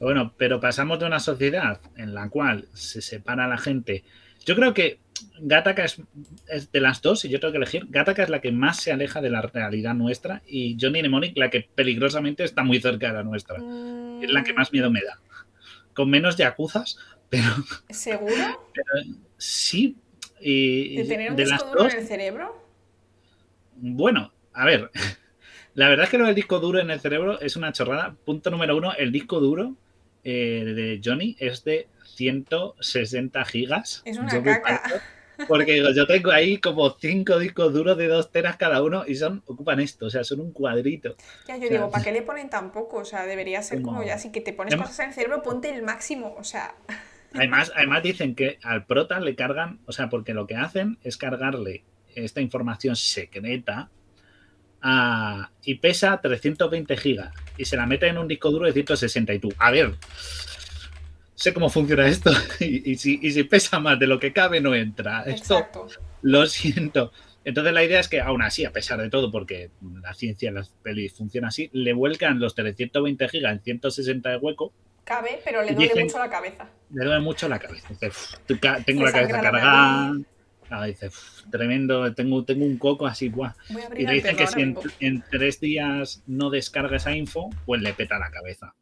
Bueno, 0.00 0.32
pero 0.36 0.60
pasamos 0.60 0.98
de 0.98 1.06
una 1.06 1.20
sociedad 1.20 1.80
en 1.96 2.14
la 2.14 2.28
cual 2.30 2.66
se 2.74 3.02
separa 3.02 3.46
la 3.46 3.58
gente. 3.58 4.02
Yo 4.46 4.56
creo 4.56 4.72
que 4.74 4.98
Gattaca 5.40 5.84
es, 5.84 6.00
es 6.48 6.70
de 6.72 6.80
las 6.80 7.02
dos, 7.02 7.24
y 7.24 7.28
yo 7.28 7.40
tengo 7.40 7.52
que 7.52 7.58
elegir. 7.58 7.86
Gattaca 7.88 8.22
es 8.22 8.28
la 8.28 8.40
que 8.40 8.52
más 8.52 8.78
se 8.78 8.92
aleja 8.92 9.20
de 9.20 9.30
la 9.30 9.42
realidad 9.42 9.94
nuestra 9.94 10.42
y 10.46 10.76
Johnny 10.80 11.00
Mnemonic 11.00 11.36
la 11.36 11.50
que 11.50 11.68
peligrosamente 11.74 12.44
está 12.44 12.62
muy 12.62 12.80
cerca 12.80 13.08
de 13.08 13.14
la 13.14 13.22
nuestra. 13.22 13.56
Es 13.56 14.30
la 14.30 14.44
que 14.44 14.52
más 14.52 14.72
miedo 14.72 14.90
me 14.90 15.02
da. 15.02 15.18
Con 15.94 16.08
menos 16.10 16.36
yakuzas, 16.36 16.98
pero, 17.30 17.46
Mm, 17.56 17.92
¿Seguro? 17.92 18.68
pero 18.74 19.04
sí. 19.38 19.96
Y 20.40 20.96
¿De 20.96 21.04
tener 21.04 21.30
un 21.30 21.36
de 21.36 21.44
disco 21.44 21.56
las 21.56 21.70
duro 21.70 21.84
dos, 21.84 21.94
en 21.94 22.00
el 22.00 22.06
cerebro? 22.06 22.66
Bueno, 23.76 24.32
a 24.52 24.64
ver, 24.64 24.90
la 25.74 25.88
verdad 25.88 26.04
es 26.04 26.10
que 26.10 26.18
lo 26.18 26.26
del 26.26 26.34
disco 26.34 26.58
duro 26.58 26.80
en 26.80 26.90
el 26.90 27.00
cerebro 27.00 27.40
es 27.40 27.56
una 27.56 27.72
chorrada. 27.72 28.16
Punto 28.24 28.50
número 28.50 28.76
uno, 28.76 28.92
el 28.94 29.12
disco 29.12 29.40
duro 29.40 29.76
eh, 30.24 30.64
de 30.64 31.00
Johnny 31.02 31.36
es 31.38 31.64
de 31.64 31.88
160 32.20 33.44
gigas. 33.46 34.02
Es 34.04 34.18
una 34.18 34.32
Yo 34.32 34.42
caca. 34.42 34.82
Porque 35.48 35.72
digo, 35.72 35.88
yo 35.96 36.06
tengo 36.06 36.30
ahí 36.32 36.58
como 36.58 36.90
cinco 37.00 37.38
discos 37.38 37.72
duros 37.72 37.96
de 37.96 38.08
dos 38.08 38.30
teras 38.30 38.56
cada 38.58 38.82
uno 38.82 39.04
y 39.06 39.14
son 39.14 39.42
ocupan 39.46 39.80
esto, 39.80 40.04
o 40.04 40.10
sea, 40.10 40.22
son 40.22 40.40
un 40.40 40.52
cuadrito. 40.52 41.16
Ya, 41.48 41.56
yo 41.56 41.64
O 41.64 41.68
sea, 41.68 41.78
digo, 41.78 41.90
¿para 41.90 42.04
qué 42.04 42.12
le 42.12 42.20
ponen 42.20 42.50
tan 42.50 42.70
poco? 42.72 42.98
O 42.98 43.04
sea, 43.06 43.24
debería 43.24 43.62
ser 43.62 43.80
como 43.80 43.96
Como- 43.98 44.06
ya, 44.06 44.18
si 44.18 44.30
que 44.32 44.42
te 44.42 44.52
pones 44.52 44.76
cosas 44.76 44.98
en 45.00 45.08
el 45.08 45.14
cerebro, 45.14 45.42
ponte 45.42 45.70
el 45.74 45.82
máximo. 45.82 46.34
O 46.38 46.44
sea, 46.44 46.74
Además, 47.32 47.72
además 47.76 48.02
dicen 48.02 48.34
que 48.34 48.58
al 48.62 48.84
prota 48.84 49.18
le 49.18 49.34
cargan, 49.34 49.80
o 49.86 49.92
sea, 49.92 50.10
porque 50.10 50.34
lo 50.34 50.46
que 50.46 50.56
hacen 50.56 50.98
es 51.02 51.16
cargarle 51.16 51.84
esta 52.14 52.42
información 52.42 52.94
secreta 52.96 53.88
a- 54.82 55.50
y 55.64 55.76
pesa 55.76 56.20
320 56.20 56.96
gigas 56.98 57.32
y 57.56 57.64
se 57.64 57.76
la 57.78 57.86
mete 57.86 58.08
en 58.08 58.18
un 58.18 58.28
disco 58.28 58.50
duro 58.50 58.66
de 58.66 58.72
160 58.74 59.32
y 59.32 59.38
tú, 59.38 59.48
a 59.58 59.70
ver, 59.70 59.94
sé 61.40 61.54
cómo 61.54 61.70
funciona 61.70 62.06
esto 62.06 62.30
y, 62.60 62.90
y 62.92 62.96
si, 62.96 63.18
y 63.22 63.30
si 63.32 63.44
pesa 63.44 63.80
más 63.80 63.98
de 63.98 64.06
lo 64.06 64.18
que 64.20 64.32
cabe 64.32 64.60
no 64.60 64.74
entra. 64.74 65.22
Esto 65.22 65.54
exacto. 65.58 65.86
lo 66.22 66.46
siento. 66.46 67.12
Entonces 67.44 67.72
la 67.72 67.82
idea 67.82 68.00
es 68.00 68.08
que 68.08 68.20
aún 68.20 68.42
así, 68.42 68.66
a 68.66 68.72
pesar 68.72 69.00
de 69.00 69.08
todo, 69.08 69.30
porque 69.32 69.70
la 70.02 70.12
ciencia 70.12 70.50
en 70.50 70.56
las 70.56 70.68
pelis 70.68 71.14
funciona 71.14 71.48
así, 71.48 71.70
le 71.72 71.94
vuelcan 71.94 72.38
los 72.38 72.54
320 72.54 73.28
gigas 73.30 73.52
en 73.52 73.62
160 73.62 74.28
de 74.30 74.36
hueco 74.36 74.72
Cabe, 75.04 75.40
pero 75.42 75.62
le 75.62 75.72
duele 75.74 75.88
dicen- 75.88 76.04
mucho 76.04 76.18
la 76.18 76.28
cabeza. 76.30 76.68
le 76.92 77.04
duele 77.04 77.20
mucho 77.20 77.48
la 77.48 77.58
cabeza. 77.58 77.88
Dice, 77.88 78.08
"Uf, 78.08 78.34
tengo 78.84 79.04
la 79.04 79.12
cabeza 79.12 79.40
cargada. 79.40 80.12
Ah, 80.68 80.84
dice, 80.84 81.08
"Uf, 81.08 81.42
tremendo, 81.50 82.14
tengo, 82.14 82.44
tengo 82.44 82.64
un 82.64 82.76
coco 82.76 83.06
así, 83.06 83.32
a 83.42 83.56
Y 83.98 84.06
le 84.06 84.12
dicen 84.12 84.36
que 84.36 84.46
si 84.46 84.60
en, 84.60 84.76
en 85.00 85.24
tres 85.28 85.58
días 85.58 86.22
no 86.26 86.50
descarga 86.50 86.98
esa 86.98 87.16
info, 87.16 87.48
pues 87.64 87.80
le 87.80 87.92
peta 87.94 88.18
la 88.18 88.30
cabeza. 88.30 88.74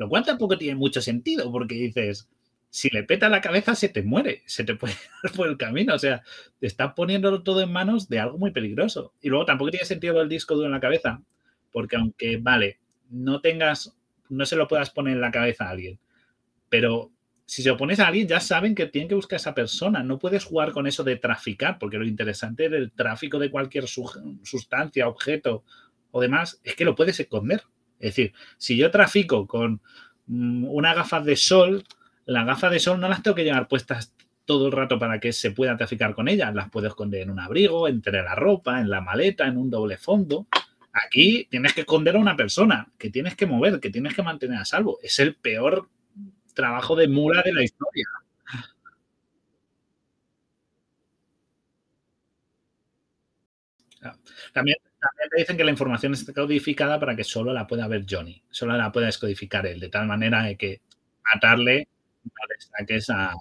Lo 0.00 0.08
cual 0.08 0.24
tampoco 0.24 0.58
tiene 0.58 0.76
mucho 0.76 1.02
sentido, 1.02 1.52
porque 1.52 1.76
dices, 1.76 2.28
si 2.70 2.90
le 2.90 3.04
peta 3.04 3.28
la 3.28 3.42
cabeza 3.42 3.74
se 3.76 3.88
te 3.90 4.02
muere, 4.02 4.42
se 4.46 4.64
te 4.64 4.74
puede 4.76 4.94
ir 5.24 5.32
por 5.36 5.48
el 5.48 5.58
camino. 5.58 5.94
O 5.94 6.00
sea, 6.00 6.22
te 6.58 6.66
estás 6.66 6.94
poniéndolo 6.94 7.42
todo 7.44 7.62
en 7.62 7.72
manos 7.72 8.08
de 8.08 8.20
algo 8.20 8.38
muy 8.38 8.50
peligroso. 8.52 9.14
Y 9.20 9.28
luego 9.28 9.44
tampoco 9.46 9.70
tiene 9.72 9.86
sentido 9.86 10.20
el 10.22 10.28
disco 10.30 10.54
duro 10.54 10.66
en 10.66 10.72
la 10.72 10.80
cabeza, 10.80 11.22
porque 11.72 11.96
aunque, 11.96 12.38
vale, 12.38 12.80
no 13.10 13.40
tengas, 13.42 13.96
no 14.30 14.46
se 14.46 14.56
lo 14.56 14.68
puedas 14.68 14.90
poner 14.90 15.14
en 15.14 15.20
la 15.20 15.30
cabeza 15.32 15.66
a 15.66 15.70
alguien, 15.70 15.98
pero 16.68 17.12
si 17.46 17.62
se 17.62 17.68
lo 17.70 17.76
pones 17.76 17.98
a 18.00 18.06
alguien 18.08 18.28
ya 18.28 18.40
saben 18.40 18.74
que 18.76 18.86
tienen 18.86 19.08
que 19.08 19.14
buscar 19.16 19.36
a 19.36 19.40
esa 19.42 19.54
persona. 19.54 20.02
No 20.04 20.18
puedes 20.18 20.44
jugar 20.44 20.72
con 20.72 20.86
eso 20.86 21.04
de 21.04 21.16
traficar, 21.16 21.78
porque 21.80 21.98
lo 21.98 22.06
interesante 22.06 22.68
del 22.68 22.92
tráfico 22.92 23.38
de 23.40 23.50
cualquier 23.50 23.88
su- 23.88 24.38
sustancia, 24.44 25.08
objeto 25.08 25.64
o 26.12 26.20
demás 26.20 26.60
es 26.64 26.76
que 26.76 26.84
lo 26.84 26.94
puedes 26.94 27.18
esconder. 27.20 27.62
Es 28.00 28.16
decir, 28.16 28.32
si 28.58 28.76
yo 28.76 28.90
trafico 28.90 29.46
con 29.46 29.80
mm, 30.26 30.64
unas 30.64 30.96
gafas 30.96 31.24
de 31.24 31.36
sol, 31.36 31.84
las 32.26 32.46
gafas 32.46 32.72
de 32.72 32.80
sol 32.80 33.00
no 33.00 33.08
las 33.08 33.22
tengo 33.22 33.34
que 33.34 33.44
llevar 33.44 33.68
puestas 33.68 34.12
todo 34.44 34.66
el 34.66 34.72
rato 34.72 34.98
para 34.98 35.20
que 35.20 35.32
se 35.32 35.52
pueda 35.52 35.76
traficar 35.76 36.14
con 36.14 36.28
ellas. 36.28 36.54
Las 36.54 36.70
puedo 36.70 36.88
esconder 36.88 37.22
en 37.22 37.30
un 37.30 37.40
abrigo, 37.40 37.86
entre 37.86 38.22
la 38.22 38.34
ropa, 38.34 38.80
en 38.80 38.90
la 38.90 39.00
maleta, 39.00 39.46
en 39.46 39.56
un 39.58 39.70
doble 39.70 39.96
fondo. 39.96 40.46
Aquí 40.92 41.46
tienes 41.50 41.72
que 41.72 41.82
esconder 41.82 42.16
a 42.16 42.18
una 42.18 42.36
persona, 42.36 42.88
que 42.98 43.10
tienes 43.10 43.36
que 43.36 43.46
mover, 43.46 43.78
que 43.78 43.90
tienes 43.90 44.14
que 44.14 44.22
mantener 44.22 44.58
a 44.58 44.64
salvo. 44.64 44.98
Es 45.02 45.18
el 45.20 45.36
peor 45.36 45.88
trabajo 46.54 46.96
de 46.96 47.08
mula 47.08 47.42
de 47.42 47.52
la 47.52 47.62
historia. 47.62 48.06
También, 54.52 54.76
también 55.00 55.30
te 55.30 55.38
dicen 55.38 55.56
que 55.56 55.64
la 55.64 55.70
información 55.70 56.12
está 56.12 56.32
codificada 56.32 57.00
para 57.00 57.16
que 57.16 57.24
solo 57.24 57.52
la 57.52 57.66
pueda 57.66 57.86
ver 57.88 58.04
Johnny, 58.08 58.42
solo 58.50 58.76
la 58.76 58.92
pueda 58.92 59.06
descodificar 59.06 59.66
él, 59.66 59.80
de 59.80 59.88
tal 59.88 60.06
manera 60.06 60.54
que 60.56 60.80
matarle 61.34 61.88
no 62.24 62.30
le 62.48 62.60
saques 62.60 63.10
a, 63.10 63.34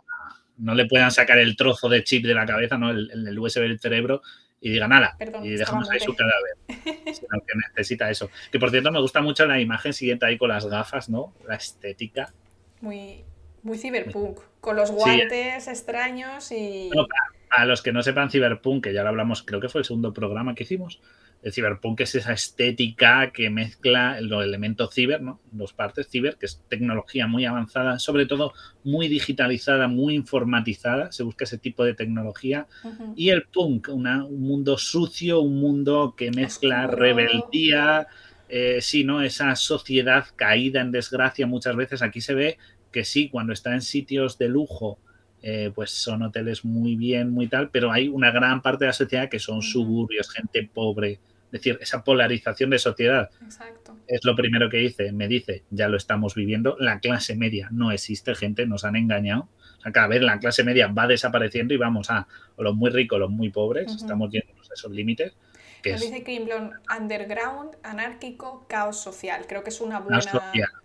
no 0.57 0.73
le 0.75 0.85
puedan 0.85 1.11
sacar 1.11 1.37
el 1.39 1.55
trozo 1.55 1.89
de 1.89 2.03
chip 2.03 2.25
de 2.25 2.33
la 2.33 2.45
cabeza, 2.45 2.77
¿no? 2.77 2.91
el, 2.91 3.09
el 3.11 3.37
USB 3.39 3.61
del 3.61 3.79
cerebro 3.79 4.21
y 4.61 4.71
digan 4.71 4.89
nada 4.89 5.15
y 5.43 5.49
dejamos 5.51 5.89
ahí 5.89 5.99
su 5.99 6.15
cadáver, 6.15 6.57
sino 7.13 7.39
que 7.45 7.53
necesita 7.69 8.09
eso. 8.09 8.29
Que 8.51 8.59
por 8.59 8.69
cierto 8.71 8.91
me 8.91 8.99
gusta 8.99 9.21
mucho 9.21 9.45
la 9.45 9.59
imagen 9.59 9.93
siguiente 9.93 10.25
ahí 10.25 10.37
con 10.37 10.49
las 10.49 10.65
gafas, 10.65 11.09
¿no? 11.09 11.33
La 11.47 11.55
estética. 11.55 12.33
Muy, 12.81 13.23
muy 13.63 13.77
ciberpunk. 13.77 14.39
Con 14.59 14.75
los 14.75 14.89
Sí. 14.89 14.95
guantes 14.95 15.67
extraños 15.69 16.51
y. 16.51 16.89
No, 16.93 17.07
A 17.51 17.63
los 17.65 17.81
que 17.81 17.93
no 17.93 18.03
sepan 18.03 18.29
Cyberpunk, 18.29 18.83
que 18.83 18.93
ya 18.93 19.03
lo 19.03 19.09
hablamos, 19.09 19.43
creo 19.43 19.61
que 19.61 19.69
fue 19.69 19.79
el 19.79 19.85
segundo 19.85 20.13
programa 20.13 20.53
que 20.55 20.63
hicimos, 20.63 20.99
el 21.41 21.53
Cyberpunk 21.53 22.01
es 22.01 22.15
esa 22.15 22.33
estética 22.33 23.31
que 23.31 23.49
mezcla 23.49 24.19
los 24.19 24.43
elementos 24.43 24.93
ciber, 24.93 25.21
¿no? 25.21 25.39
Dos 25.51 25.71
partes 25.73 26.09
ciber, 26.09 26.35
que 26.37 26.45
es 26.47 26.61
tecnología 26.67 27.27
muy 27.27 27.45
avanzada, 27.45 27.97
sobre 27.99 28.25
todo 28.25 28.53
muy 28.83 29.07
digitalizada, 29.07 29.87
muy 29.87 30.15
informatizada, 30.15 31.11
se 31.11 31.23
busca 31.23 31.45
ese 31.45 31.57
tipo 31.57 31.85
de 31.85 31.93
tecnología, 31.93 32.67
y 33.15 33.29
el 33.29 33.43
punk, 33.43 33.87
una- 33.89 34.25
un 34.25 34.41
mundo 34.41 34.77
sucio, 34.77 35.39
un 35.39 35.59
mundo 35.59 36.13
que 36.17 36.31
mezcla 36.31 36.85
Oscuro. 36.85 37.01
rebeldía, 37.03 38.07
eh, 38.49 38.79
sí, 38.81 39.03
¿no? 39.03 39.21
Esa 39.21 39.55
sociedad 39.55 40.25
caída 40.35 40.81
en 40.81 40.91
desgracia 40.91 41.47
muchas 41.47 41.75
veces. 41.75 42.01
Aquí 42.01 42.19
se 42.21 42.33
ve 42.33 42.57
que 42.91 43.05
sí, 43.05 43.29
cuando 43.29 43.53
está 43.53 43.73
en 43.73 43.81
sitios 43.81 44.37
de 44.37 44.49
lujo, 44.49 44.99
eh, 45.41 45.71
pues 45.73 45.91
son 45.91 46.21
hoteles 46.23 46.65
muy 46.65 46.95
bien, 46.95 47.31
muy 47.31 47.47
tal, 47.47 47.69
pero 47.69 47.91
hay 47.91 48.07
una 48.07 48.31
gran 48.31 48.61
parte 48.61 48.85
de 48.85 48.87
la 48.89 48.93
sociedad 48.93 49.29
que 49.29 49.39
son 49.39 49.61
suburbios, 49.61 50.29
gente 50.31 50.69
pobre. 50.73 51.19
Es 51.45 51.51
decir, 51.51 51.79
esa 51.81 52.03
polarización 52.03 52.69
de 52.69 52.77
sociedad 52.77 53.29
Exacto. 53.43 53.95
es 54.07 54.23
lo 54.23 54.35
primero 54.35 54.69
que 54.69 54.77
dice, 54.77 55.11
me 55.11 55.27
dice, 55.27 55.63
ya 55.71 55.87
lo 55.87 55.97
estamos 55.97 56.35
viviendo, 56.35 56.75
la 56.79 56.99
clase 56.99 57.35
media 57.35 57.69
no 57.71 57.91
existe, 57.91 58.35
gente, 58.35 58.67
nos 58.67 58.85
han 58.85 58.95
engañado. 58.95 59.47
O 59.79 59.81
sea, 59.81 59.91
cada 59.91 60.07
vez 60.07 60.21
la 60.21 60.37
clase 60.39 60.63
media 60.63 60.87
va 60.87 61.07
desapareciendo 61.07 61.73
y 61.73 61.77
vamos 61.77 62.11
a 62.11 62.27
o 62.55 62.63
los 62.63 62.75
muy 62.75 62.91
ricos, 62.91 63.17
los 63.19 63.31
muy 63.31 63.49
pobres, 63.49 63.95
estamos 63.95 64.29
yéndonos 64.29 64.69
a 64.69 64.73
esos 64.75 64.91
límites. 64.91 65.33
Que 65.81 65.93
Nos 65.93 66.01
es, 66.01 66.11
dice 66.11 66.23
Crimblon, 66.23 66.71
underground, 66.99 67.77
anárquico, 67.83 68.65
caos 68.67 68.99
social. 69.01 69.45
Creo 69.47 69.63
que 69.63 69.69
es 69.69 69.79
una 69.79 70.01
buena. 70.01 70.19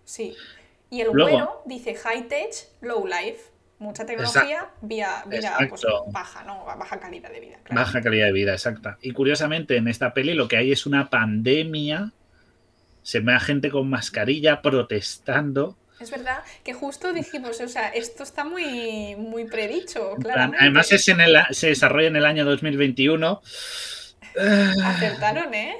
Sí. 0.05 0.33
Y 0.89 1.01
el 1.01 1.09
Luego- 1.11 1.29
güero 1.31 1.61
dice 1.65 1.95
high 1.95 2.27
tech, 2.29 2.53
low 2.81 3.05
life. 3.05 3.51
Mucha 3.85 4.03
tecnología, 4.03 4.69
vía, 4.81 5.23
vida 5.27 5.57
pues, 5.69 5.83
baja, 6.11 6.43
¿no? 6.43 6.65
Baja 6.65 6.99
calidad 6.99 7.29
de 7.31 7.39
vida. 7.39 7.57
claro. 7.63 7.81
baja 7.81 8.01
calidad 8.01 8.25
de 8.25 8.31
vida, 8.31 8.53
exacta. 8.53 8.97
Y 8.99 9.11
curiosamente, 9.11 9.77
en 9.77 9.87
esta 9.87 10.13
peli 10.15 10.33
lo 10.33 10.47
que 10.47 10.57
hay 10.57 10.71
es 10.71 10.87
una 10.87 11.09
pandemia. 11.11 12.11
Se 13.03 13.19
ve 13.19 13.33
a 13.33 13.39
gente 13.39 13.69
con 13.69 13.87
mascarilla 13.87 14.63
protestando. 14.63 15.77
Es 15.99 16.09
verdad 16.09 16.39
que 16.63 16.73
justo 16.73 17.13
dijimos, 17.13 17.61
o 17.61 17.67
sea, 17.67 17.89
esto 17.89 18.23
está 18.23 18.43
muy, 18.43 19.15
muy 19.15 19.45
predicho, 19.45 20.15
claramente. 20.15 20.57
Además, 20.59 20.91
es 20.91 21.07
en 21.07 21.21
el, 21.21 21.37
se 21.51 21.67
desarrolla 21.67 22.07
en 22.07 22.15
el 22.15 22.25
año 22.25 22.43
2021. 22.43 23.41
Ah, 24.39 24.73
Acertaron, 24.85 25.53
¿eh? 25.53 25.77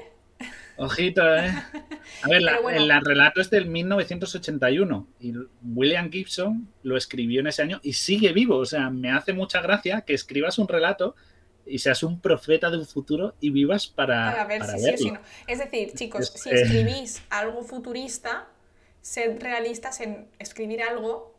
Ojito, 0.78 1.22
¿eh? 1.34 1.50
A 2.22 2.28
ver, 2.28 2.42
la, 2.42 2.52
Pero 2.52 2.62
bueno. 2.62 2.80
el 2.80 3.04
relato 3.04 3.40
es 3.40 3.50
del 3.50 3.66
1981 3.66 5.08
y 5.20 5.32
William 5.62 6.10
Gibson 6.10 6.68
lo 6.82 6.96
escribió 6.96 7.40
en 7.40 7.48
ese 7.48 7.62
año 7.62 7.80
y 7.82 7.94
sigue 7.94 8.32
vivo. 8.32 8.56
O 8.56 8.66
sea, 8.66 8.90
me 8.90 9.10
hace 9.10 9.32
mucha 9.32 9.60
gracia 9.60 10.02
que 10.02 10.14
escribas 10.14 10.58
un 10.58 10.68
relato 10.68 11.14
y 11.66 11.78
seas 11.78 12.02
un 12.02 12.20
profeta 12.20 12.70
de 12.70 12.78
un 12.78 12.86
futuro 12.86 13.34
y 13.40 13.50
vivas 13.50 13.86
para, 13.86 14.30
Para 14.30 14.44
ver 14.44 14.60
para 14.60 14.72
si 14.72 14.78
sí 14.78 14.84
o 14.84 14.90
verlo. 14.90 14.98
si 14.98 15.10
no. 15.10 15.20
Es 15.46 15.58
decir, 15.58 15.92
chicos, 15.94 16.32
si 16.34 16.50
escribís 16.50 17.22
algo 17.28 17.62
futurista, 17.62 18.48
sed 19.00 19.40
realistas 19.40 20.00
en 20.00 20.28
escribir 20.38 20.82
algo 20.82 21.34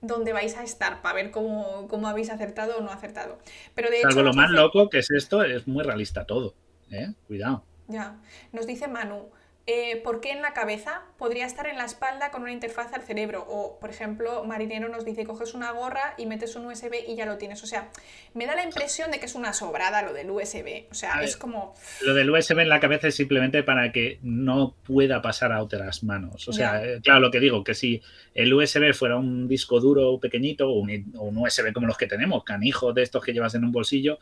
donde 0.00 0.32
vais 0.32 0.56
a 0.56 0.62
estar 0.62 1.02
para 1.02 1.14
ver 1.14 1.30
cómo, 1.30 1.88
cómo 1.88 2.08
habéis 2.08 2.30
acertado 2.30 2.78
o 2.78 2.80
no 2.82 2.90
acertado. 2.90 3.38
Pero 3.74 3.90
de 3.90 3.98
hecho, 3.98 4.08
Salvo 4.10 4.22
lo 4.22 4.28
nos 4.28 4.36
más 4.36 4.50
loco 4.50 4.90
que 4.90 4.98
es 4.98 5.10
esto, 5.10 5.42
es 5.42 5.66
muy 5.66 5.82
realista 5.82 6.24
todo. 6.24 6.54
¿eh? 6.90 7.12
Cuidado. 7.26 7.64
Ya, 7.88 8.16
nos 8.52 8.66
dice 8.66 8.88
Manu, 8.88 9.30
eh, 9.66 10.02
¿por 10.04 10.20
qué 10.20 10.30
en 10.30 10.42
la 10.42 10.52
cabeza? 10.52 11.04
Podría 11.16 11.46
estar 11.46 11.66
en 11.66 11.78
la 11.78 11.86
espalda 11.86 12.30
con 12.30 12.42
una 12.42 12.52
interfaz 12.52 12.92
al 12.92 13.00
cerebro. 13.00 13.46
O, 13.48 13.78
por 13.80 13.88
ejemplo, 13.88 14.44
Marinero 14.44 14.90
nos 14.90 15.06
dice, 15.06 15.24
coges 15.24 15.54
una 15.54 15.72
gorra 15.72 16.14
y 16.18 16.26
metes 16.26 16.54
un 16.54 16.66
USB 16.66 17.08
y 17.08 17.16
ya 17.16 17.24
lo 17.24 17.38
tienes. 17.38 17.62
O 17.62 17.66
sea, 17.66 17.88
me 18.34 18.44
da 18.44 18.54
la 18.54 18.62
impresión 18.62 19.10
de 19.10 19.18
que 19.18 19.24
es 19.24 19.34
una 19.34 19.54
sobrada 19.54 20.02
lo 20.02 20.12
del 20.12 20.30
USB. 20.30 20.84
O 20.90 20.94
sea, 20.94 21.22
es 21.22 21.38
como... 21.38 21.74
Lo 22.02 22.12
del 22.12 22.28
USB 22.28 22.58
en 22.58 22.68
la 22.68 22.78
cabeza 22.78 23.08
es 23.08 23.14
simplemente 23.14 23.62
para 23.62 23.90
que 23.90 24.18
no 24.22 24.74
pueda 24.84 25.22
pasar 25.22 25.50
a 25.50 25.62
otras 25.62 26.04
manos. 26.04 26.46
O 26.46 26.52
sea, 26.52 26.84
eh, 26.84 27.00
claro, 27.02 27.20
lo 27.20 27.30
que 27.30 27.40
digo, 27.40 27.64
que 27.64 27.72
si 27.72 28.02
el 28.34 28.52
USB 28.52 28.92
fuera 28.92 29.16
un 29.16 29.48
disco 29.48 29.80
duro 29.80 30.20
pequeñito 30.20 30.68
o 30.68 30.78
un, 30.78 31.14
o 31.16 31.22
un 31.22 31.38
USB 31.38 31.72
como 31.72 31.86
los 31.86 31.96
que 31.96 32.06
tenemos, 32.06 32.44
canijos 32.44 32.94
de 32.94 33.02
estos 33.02 33.24
que 33.24 33.32
llevas 33.32 33.54
en 33.54 33.64
un 33.64 33.72
bolsillo, 33.72 34.18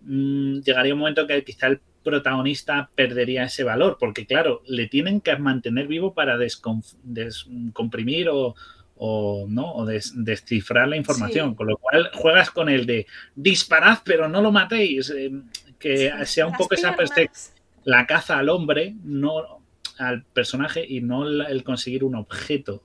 mm, 0.00 0.60
llegaría 0.60 0.94
un 0.94 1.00
momento 1.00 1.26
que 1.26 1.44
quizá 1.44 1.66
el 1.66 1.82
protagonista 2.08 2.90
perdería 2.94 3.44
ese 3.44 3.64
valor, 3.64 3.96
porque 4.00 4.26
claro, 4.26 4.62
le 4.66 4.86
tienen 4.88 5.20
que 5.20 5.36
mantener 5.36 5.86
vivo 5.86 6.14
para 6.14 6.36
descomprimir 6.38 8.28
o, 8.28 8.54
o, 8.96 9.46
¿no? 9.48 9.72
o 9.74 9.84
des- 9.86 10.12
descifrar 10.16 10.88
la 10.88 10.96
información, 10.96 11.50
Sí. 11.50 11.56
con 11.56 11.66
lo 11.68 11.76
cual 11.76 12.10
juegas 12.14 12.50
con 12.50 12.68
el 12.68 12.86
de 12.86 13.06
disparad 13.34 13.98
pero 14.04 14.28
no 14.28 14.40
lo 14.42 14.50
matéis, 14.52 15.10
eh, 15.10 15.30
que 15.78 16.12
sea 16.24 16.46
un 16.46 16.54
poco 16.54 16.74
esa 16.74 16.96
perspectiva 16.96 17.54
la 17.84 18.06
caza 18.06 18.38
al 18.38 18.48
hombre, 18.50 18.94
no 19.04 19.62
al 19.98 20.24
personaje 20.24 20.84
y 20.86 21.00
no 21.00 21.26
el 21.26 21.62
conseguir 21.64 22.04
un 22.04 22.14
objeto 22.16 22.82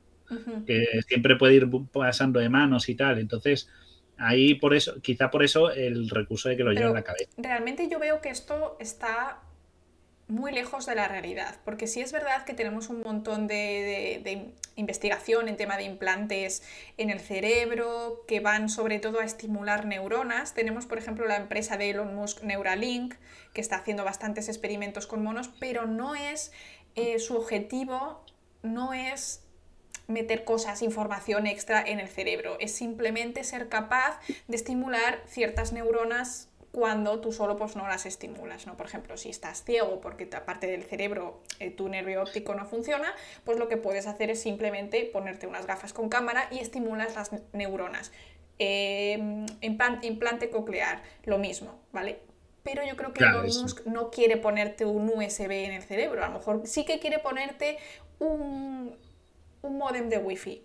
que 0.65 0.85
siempre 1.07 1.35
puede 1.35 1.55
ir 1.55 1.67
pasando 1.91 2.39
de 2.39 2.49
manos 2.49 2.87
y 2.89 2.95
tal. 2.95 3.19
Entonces, 3.19 3.69
ahí 4.17 4.55
por 4.55 4.73
eso, 4.75 5.01
quizá 5.01 5.29
por 5.31 5.43
eso 5.43 5.71
el 5.71 6.09
recurso 6.09 6.49
de 6.49 6.57
que 6.57 6.63
lo 6.63 6.71
lleve 6.71 6.87
en 6.87 6.93
la 6.93 7.03
cabeza. 7.03 7.29
Realmente 7.37 7.87
yo 7.89 7.99
veo 7.99 8.21
que 8.21 8.29
esto 8.29 8.77
está 8.79 9.39
muy 10.29 10.53
lejos 10.53 10.85
de 10.85 10.95
la 10.95 11.07
realidad, 11.09 11.57
porque 11.65 11.85
sí 11.85 11.99
es 12.01 12.11
verdad 12.13 12.45
que 12.45 12.53
tenemos 12.53 12.89
un 12.89 13.01
montón 13.01 13.45
de, 13.45 13.55
de- 13.55 14.21
de 14.23 14.53
investigación 14.75 15.47
en 15.49 15.57
tema 15.57 15.77
de 15.77 15.83
implantes 15.83 16.63
en 16.97 17.09
el 17.11 17.19
cerebro 17.19 18.23
que 18.27 18.39
van 18.39 18.69
sobre 18.69 18.97
todo 18.99 19.19
a 19.19 19.25
estimular 19.25 19.85
neuronas. 19.85 20.53
Tenemos, 20.53 20.85
por 20.87 20.97
ejemplo, 20.97 21.27
la 21.27 21.35
empresa 21.35 21.77
de 21.77 21.89
Elon 21.91 22.15
Musk 22.15 22.41
Neuralink, 22.41 23.15
que 23.53 23.61
está 23.61 23.75
haciendo 23.75 24.03
bastantes 24.05 24.47
experimentos 24.47 25.05
con 25.05 25.21
monos, 25.21 25.51
pero 25.59 25.85
no 25.85 26.15
es 26.15 26.51
eh, 26.95 27.19
su 27.19 27.35
objetivo, 27.35 28.25
no 28.63 28.93
es 28.93 29.42
meter 30.07 30.43
cosas, 30.43 30.81
información 30.81 31.47
extra 31.47 31.81
en 31.81 31.99
el 31.99 32.07
cerebro, 32.09 32.57
es 32.59 32.73
simplemente 32.75 33.43
ser 33.43 33.69
capaz 33.69 34.19
de 34.47 34.55
estimular 34.55 35.21
ciertas 35.27 35.71
neuronas 35.73 36.49
cuando 36.71 37.21
tú 37.21 37.31
solo 37.31 37.55
pues 37.55 37.75
no 37.75 37.87
las 37.87 38.07
estimulas, 38.07 38.65
¿no? 38.65 38.75
Por 38.75 38.87
ejemplo, 38.87 39.15
si 39.15 39.29
estás 39.29 39.63
ciego 39.63 40.01
porque 40.01 40.25
ta- 40.25 40.43
parte 40.43 40.65
del 40.65 40.83
cerebro 40.83 41.39
eh, 41.59 41.69
tu 41.69 41.87
nervio 41.87 42.21
óptico 42.23 42.55
no 42.55 42.65
funciona, 42.65 43.13
pues 43.43 43.59
lo 43.59 43.69
que 43.69 43.77
puedes 43.77 44.07
hacer 44.07 44.31
es 44.31 44.41
simplemente 44.41 45.05
ponerte 45.05 45.45
unas 45.45 45.67
gafas 45.67 45.93
con 45.93 46.09
cámara 46.09 46.47
y 46.51 46.59
estimulas 46.59 47.13
las 47.15 47.31
ne- 47.31 47.41
neuronas. 47.53 48.11
Eh, 48.59 49.17
implan- 49.61 49.99
implante 50.03 50.49
coclear, 50.49 51.01
lo 51.25 51.37
mismo, 51.37 51.79
¿vale? 51.91 52.19
Pero 52.63 52.83
yo 52.85 52.95
creo 52.95 53.13
que 53.13 53.19
Claro, 53.19 53.43
Elon. 53.43 53.61
Musk 53.63 53.85
no 53.85 54.09
quiere 54.09 54.37
ponerte 54.37 54.85
un 54.85 55.09
USB 55.09 55.51
en 55.65 55.73
el 55.73 55.83
cerebro, 55.83 56.23
a 56.23 56.27
lo 56.29 56.33
mejor 56.39 56.61
sí 56.65 56.85
que 56.85 56.99
quiere 56.99 57.19
ponerte 57.19 57.77
un, 58.19 58.95
un 59.63 59.77
modem 59.79 60.09
de 60.09 60.17
wifi. 60.19 60.55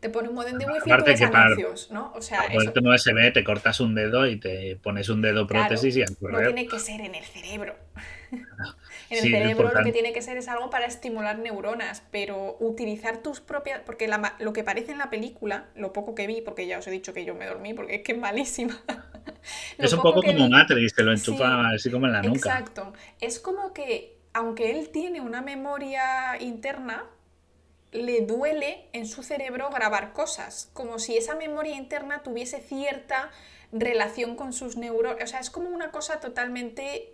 Te 0.00 0.08
pone 0.10 0.28
un 0.28 0.34
modem 0.34 0.58
de 0.58 0.66
wifi 0.66 0.90
y 0.90 0.92
Aparte 0.92 1.14
que 1.16 1.28
para- 1.28 1.46
anuncios, 1.46 1.90
¿no? 1.90 2.12
O 2.14 2.20
sea, 2.22 2.40
eso, 2.46 2.70
un 2.76 2.86
USB, 2.86 3.32
te 3.32 3.44
cortas 3.44 3.80
un 3.80 3.94
dedo 3.94 4.26
y 4.26 4.38
te 4.38 4.76
pones 4.76 5.08
un 5.08 5.22
dedo 5.22 5.46
Claro, 5.46 5.74
prótesis 5.74 5.96
y 5.96 6.02
a 6.02 6.06
no 6.06 6.42
tiene 6.42 6.66
que 6.68 6.78
ser 6.78 7.00
en 7.00 7.14
el 7.14 7.24
cerebro. 7.24 7.76
en 9.10 9.18
el 9.18 9.22
Sí, 9.22 9.30
cerebro 9.30 9.72
lo 9.72 9.82
que 9.82 9.92
tiene 9.92 10.12
que 10.12 10.22
ser 10.22 10.36
es 10.36 10.48
algo 10.48 10.70
para 10.70 10.86
estimular 10.86 11.38
neuronas, 11.38 12.02
pero 12.10 12.56
utilizar 12.60 13.18
tus 13.22 13.40
propias... 13.40 13.80
Porque 13.86 14.08
la 14.08 14.34
lo 14.40 14.52
que 14.52 14.64
parece 14.64 14.92
en 14.92 14.98
la 14.98 15.10
película, 15.10 15.68
lo 15.76 15.92
poco 15.92 16.14
que 16.14 16.26
vi, 16.26 16.40
porque 16.42 16.66
ya 16.66 16.78
os 16.78 16.86
he 16.86 16.90
dicho 16.90 17.12
que 17.14 17.24
yo 17.24 17.34
me 17.34 17.46
dormí, 17.46 17.74
porque 17.74 17.96
es 17.96 18.02
que 18.02 18.12
es 18.12 18.18
malísima. 18.18 18.80
Es 19.78 19.92
un 19.94 20.02
poco 20.02 20.20
que 20.20 20.34
como 20.34 20.48
vi- 20.48 20.50
Matrix, 20.50 20.94
te 20.94 21.02
lo 21.02 21.12
Sí, 21.14 21.16
enchufa 21.18 21.68
así 21.70 21.90
como 21.90 22.06
en 22.06 22.12
la 22.12 22.22
nuca. 22.22 22.36
Exacto. 22.38 22.92
Es 23.20 23.38
como 23.40 23.72
que, 23.72 24.18
aunque 24.32 24.70
él 24.78 24.90
tiene 24.90 25.20
una 25.20 25.42
memoria 25.42 26.36
interna, 26.40 27.04
le 27.92 28.20
duele 28.22 28.88
en 28.92 29.06
su 29.06 29.22
cerebro 29.22 29.70
grabar 29.70 30.12
cosas, 30.12 30.70
como 30.72 30.98
si 30.98 31.16
esa 31.16 31.34
memoria 31.34 31.76
interna 31.76 32.22
tuviese 32.22 32.60
cierta 32.60 33.30
relación 33.72 34.36
con 34.36 34.52
sus 34.52 34.76
neuronas. 34.76 35.22
O 35.22 35.26
sea, 35.26 35.40
es 35.40 35.50
como 35.50 35.70
una 35.70 35.90
cosa 35.90 36.20
totalmente... 36.20 37.12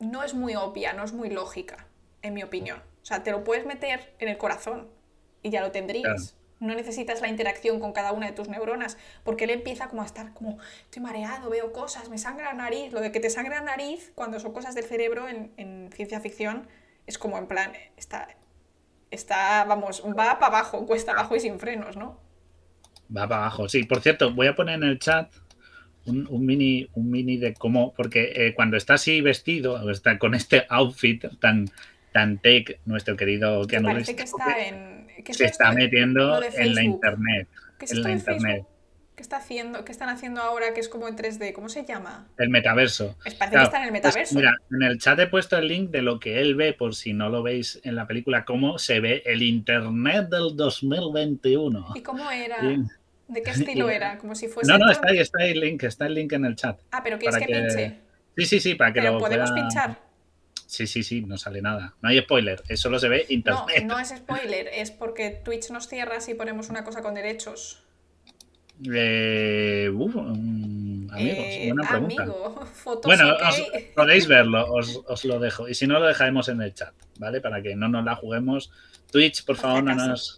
No 0.00 0.24
es 0.24 0.34
muy 0.34 0.56
obvia, 0.56 0.92
no 0.92 1.04
es 1.04 1.12
muy 1.12 1.30
lógica, 1.30 1.86
en 2.22 2.34
mi 2.34 2.42
opinión. 2.42 2.82
O 3.02 3.06
sea, 3.06 3.22
te 3.22 3.30
lo 3.30 3.44
puedes 3.44 3.64
meter 3.64 4.12
en 4.18 4.28
el 4.28 4.38
corazón 4.38 4.88
y 5.42 5.50
ya 5.50 5.60
lo 5.60 5.70
tendrías. 5.70 6.32
Claro. 6.32 6.44
No 6.60 6.74
necesitas 6.74 7.20
la 7.20 7.28
interacción 7.28 7.78
con 7.78 7.92
cada 7.92 8.12
una 8.12 8.26
de 8.26 8.32
tus 8.32 8.48
neuronas, 8.48 8.96
porque 9.22 9.44
él 9.44 9.50
empieza 9.50 9.88
como 9.88 10.02
a 10.02 10.06
estar 10.06 10.32
como, 10.32 10.58
estoy 10.84 11.02
mareado, 11.02 11.50
veo 11.50 11.72
cosas, 11.72 12.08
me 12.08 12.18
sangra 12.18 12.46
la 12.46 12.54
nariz. 12.54 12.92
Lo 12.92 13.00
de 13.00 13.12
que 13.12 13.20
te 13.20 13.30
sangra 13.30 13.56
la 13.56 13.64
nariz, 13.64 14.12
cuando 14.14 14.40
son 14.40 14.52
cosas 14.52 14.74
del 14.74 14.84
cerebro 14.84 15.28
en, 15.28 15.52
en 15.56 15.90
ciencia 15.92 16.20
ficción, 16.20 16.66
es 17.06 17.18
como 17.18 17.38
en 17.38 17.46
plan, 17.46 17.72
está, 17.96 18.28
está 19.14 19.64
vamos, 19.64 20.02
va 20.06 20.38
para 20.38 20.58
abajo, 20.58 20.86
cuesta 20.86 21.12
abajo 21.12 21.36
y 21.36 21.40
sin 21.40 21.58
frenos, 21.58 21.96
¿no? 21.96 22.20
Va 23.14 23.28
para 23.28 23.42
abajo. 23.42 23.68
Sí, 23.68 23.84
por 23.84 24.00
cierto, 24.00 24.32
voy 24.32 24.46
a 24.46 24.54
poner 24.54 24.76
en 24.76 24.84
el 24.84 24.98
chat 24.98 25.32
un, 26.06 26.26
un 26.28 26.44
mini, 26.44 26.88
un 26.94 27.10
mini 27.10 27.36
de 27.36 27.54
cómo, 27.54 27.94
porque 27.94 28.32
eh, 28.34 28.54
cuando 28.54 28.76
está 28.76 28.94
así 28.94 29.20
vestido, 29.20 29.90
está 29.90 30.18
con 30.18 30.34
este 30.34 30.66
outfit 30.68 31.24
tan, 31.40 31.70
tan 32.12 32.38
tech, 32.38 32.80
nuestro 32.84 33.16
querido 33.16 33.66
Keanu 33.66 33.88
Reeves, 33.88 34.14
que 34.14 34.22
está 34.22 34.66
en... 34.66 35.06
¿qué 35.24 35.32
es 35.32 35.38
se 35.38 35.44
está 35.46 35.72
metiendo 35.72 36.42
en 36.42 36.74
la 36.74 36.82
internet. 36.82 37.48
¿Qué 37.78 37.84
es 37.86 37.92
en 37.92 37.98
esto 37.98 38.08
la 38.08 38.14
de 38.14 38.20
internet. 38.20 38.56
Facebook? 38.56 38.73
¿Qué 39.16 39.22
está 39.22 39.36
haciendo? 39.36 39.84
¿Qué 39.84 39.92
están 39.92 40.08
haciendo 40.08 40.40
ahora 40.40 40.74
que 40.74 40.80
es 40.80 40.88
como 40.88 41.06
en 41.06 41.16
3D? 41.16 41.52
¿Cómo 41.52 41.68
se 41.68 41.84
llama? 41.84 42.26
El 42.36 42.48
metaverso. 42.48 43.16
Es 43.24 43.34
parece 43.34 43.52
Claro, 43.54 43.58
que 43.58 43.64
está 43.64 43.76
en 43.78 43.84
el 43.84 43.90
pues, 43.90 44.02
metaverso. 44.04 44.34
mira, 44.34 44.52
en 44.72 44.82
el 44.82 44.98
chat 44.98 45.18
he 45.20 45.26
puesto 45.28 45.56
el 45.56 45.68
link 45.68 45.90
de 45.90 46.02
lo 46.02 46.18
que 46.18 46.40
él 46.40 46.56
ve, 46.56 46.72
por 46.72 46.96
si 46.96 47.12
no 47.12 47.28
lo 47.28 47.42
veis 47.44 47.80
en 47.84 47.94
la 47.94 48.08
película, 48.08 48.44
cómo 48.44 48.78
se 48.78 48.98
ve 48.98 49.22
el 49.24 49.42
Internet 49.42 50.28
del 50.30 50.56
2021. 50.56 51.92
¿Y 51.94 52.02
cómo 52.02 52.28
era? 52.30 52.56
¿De 53.28 53.42
qué 53.42 53.50
estilo 53.52 53.88
Y- 53.90 53.94
era? 53.94 54.18
Como 54.18 54.34
si 54.34 54.48
fuese... 54.48 54.70
No, 54.72 54.78
no, 54.78 54.90
está 54.90 55.08
ahí, 55.10 55.18
está 55.18 55.42
ahí 55.44 55.52
el 55.52 55.60
link, 55.60 55.84
está 55.84 56.06
el 56.06 56.14
link 56.14 56.32
en 56.32 56.44
el 56.44 56.56
chat. 56.56 56.80
Ah, 56.90 57.00
pero 57.04 57.16
¿quieres 57.18 57.38
que, 57.38 57.46
que- 57.46 57.52
pinche? 57.54 57.98
Sí, 58.36 58.46
sí, 58.46 58.58
sí, 58.60 58.74
para 58.74 58.92
que 58.92 59.00
Pero 59.00 59.12
lo 59.12 59.18
podemos 59.20 59.50
pueda- 59.52 59.62
pinchar. 59.62 59.98
Sí, 60.66 60.88
sí, 60.88 61.04
sí, 61.04 61.20
no 61.22 61.38
sale 61.38 61.62
nada. 61.62 61.94
No 62.02 62.08
hay 62.08 62.20
spoiler, 62.20 62.60
eso 62.68 62.82
solo 62.84 62.98
se 62.98 63.08
ve 63.08 63.26
No, 63.28 63.32
internet. 63.34 63.84
no 63.84 63.96
es 64.00 64.08
spoiler, 64.08 64.66
es 64.72 64.90
porque 64.90 65.30
Twitch 65.30 65.70
nos 65.70 65.86
cierra 65.86 66.20
si 66.20 66.34
ponemos 66.34 66.68
una 66.68 66.82
cosa 66.82 67.00
con 67.00 67.14
derechos. 67.14 67.83
Eh, 68.92 69.88
uf, 69.94 70.14
mm, 70.16 71.10
amigos, 71.12 71.44
Eh, 71.48 71.72
buena 71.72 71.88
pregunta. 71.88 72.22
amigo, 72.24 72.66
fotos 72.74 73.04
Bueno, 73.04 73.34
os- 73.48 73.62
podéis 73.94 74.26
verlo, 74.26 74.66
os, 74.72 75.00
os 75.06 75.24
lo 75.24 75.38
dejo. 75.38 75.68
Y 75.68 75.74
si 75.74 75.86
no, 75.86 75.98
lo 76.00 76.06
dejaremos 76.06 76.48
en 76.48 76.60
el 76.60 76.74
chat, 76.74 76.92
¿vale? 77.18 77.40
Para 77.40 77.62
que 77.62 77.76
no 77.76 77.88
nos 77.88 78.04
la 78.04 78.16
juguemos. 78.16 78.72
Twitch, 79.12 79.44
por 79.44 79.56
favor, 79.56 79.84
no 79.84 79.94
nos, 79.94 80.36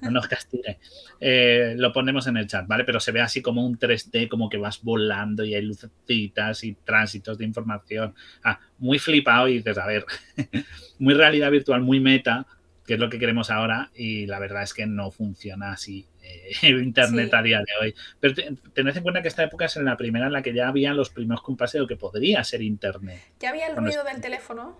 no 0.00 0.10
nos 0.10 0.26
castigue. 0.26 0.78
Eh, 1.20 1.74
lo 1.76 1.92
ponemos 1.92 2.26
en 2.26 2.38
el 2.38 2.46
chat, 2.46 2.66
¿vale? 2.66 2.84
Pero 2.84 2.98
se 2.98 3.12
ve 3.12 3.20
así 3.20 3.42
como 3.42 3.64
un 3.66 3.78
3D, 3.78 4.26
como 4.28 4.48
que 4.48 4.56
vas 4.56 4.82
volando 4.82 5.44
y 5.44 5.54
hay 5.54 5.62
lucecitas 5.62 6.64
y 6.64 6.72
tránsitos 6.82 7.36
de 7.36 7.44
información. 7.44 8.14
Ah, 8.42 8.58
muy 8.78 8.98
flipado 8.98 9.48
y 9.48 9.58
dices, 9.58 9.76
a 9.76 9.86
ver, 9.86 10.06
muy 10.98 11.12
realidad 11.12 11.50
virtual, 11.50 11.82
muy 11.82 12.00
meta, 12.00 12.46
que 12.86 12.94
es 12.94 13.00
lo 13.00 13.10
que 13.10 13.18
queremos 13.18 13.50
ahora. 13.50 13.90
Y 13.94 14.24
la 14.26 14.38
verdad 14.38 14.62
es 14.62 14.72
que 14.72 14.86
no 14.86 15.10
funciona 15.10 15.72
así 15.72 16.06
eh, 16.62 16.68
Internet 16.70 17.30
Sí. 17.30 17.36
a 17.36 17.42
día 17.42 17.58
de 17.58 17.72
hoy. 17.80 17.94
Pero 18.20 18.34
te- 18.34 18.52
tened 18.74 18.96
en 18.96 19.02
cuenta 19.02 19.22
que 19.22 19.28
esta 19.28 19.42
época 19.44 19.66
es 19.66 19.76
en 19.76 19.84
la 19.84 19.96
primera 19.96 20.26
en 20.26 20.32
la 20.32 20.42
que 20.42 20.52
ya 20.54 20.68
había 20.68 20.92
los 20.94 21.10
primeros 21.10 21.42
compases 21.42 21.74
de 21.74 21.78
lo 21.80 21.86
que 21.86 21.96
podría 21.96 22.42
ser 22.44 22.62
Internet. 22.62 23.20
¿Ya 23.40 23.50
había 23.50 23.66
el 23.68 23.76
ruido 23.76 24.04
del 24.04 24.20
teléfono? 24.20 24.78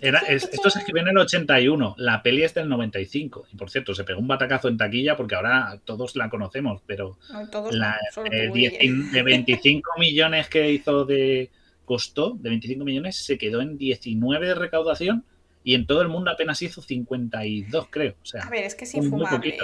Era, 0.00 0.18
es- 0.20 0.48
esto 0.52 0.70
se 0.70 0.80
escribió 0.80 1.02
en 1.02 1.08
el 1.10 1.18
81, 1.18 1.94
la 1.98 2.20
peli 2.22 2.42
es 2.42 2.52
del 2.52 2.68
95. 2.68 3.46
Y 3.52 3.56
por 3.56 3.70
cierto, 3.70 3.94
se 3.94 4.02
pegó 4.02 4.18
un 4.18 4.26
batacazo 4.26 4.68
en 4.68 4.76
taquilla 4.76 5.16
porque 5.16 5.36
ahora 5.36 5.80
todos 5.84 6.16
la 6.16 6.28
conocemos, 6.28 6.82
pero 6.84 7.16
No, 7.32 7.48
todos 7.48 7.72
la 7.74 7.90
no, 7.92 7.96
solo 8.12 8.28
de, 8.30 8.48
tú, 8.48 8.54
10 8.54 8.78
Guille. 8.80 9.10
de 9.12 9.22
25 9.22 9.90
millones 10.00 10.48
que 10.48 10.68
hizo 10.72 11.04
de, 11.04 11.50
costó 11.84 12.30
de 12.30 12.48
25 12.50 12.84
millones, 12.84 13.24
se 13.24 13.38
quedó 13.38 13.60
en 13.60 13.78
19 13.78 14.48
de 14.48 14.54
recaudación 14.56 15.24
y 15.62 15.74
en 15.74 15.86
todo 15.86 16.02
el 16.02 16.08
mundo 16.08 16.30
apenas 16.32 16.60
hizo 16.62 16.82
52, 16.82 17.86
creo. 17.88 18.14
O 18.20 18.26
sea, 18.26 18.42
a 18.42 18.50
ver, 18.50 18.64
es 18.64 18.74
que 18.74 18.84
es 18.84 18.94
infumable. 18.96 19.56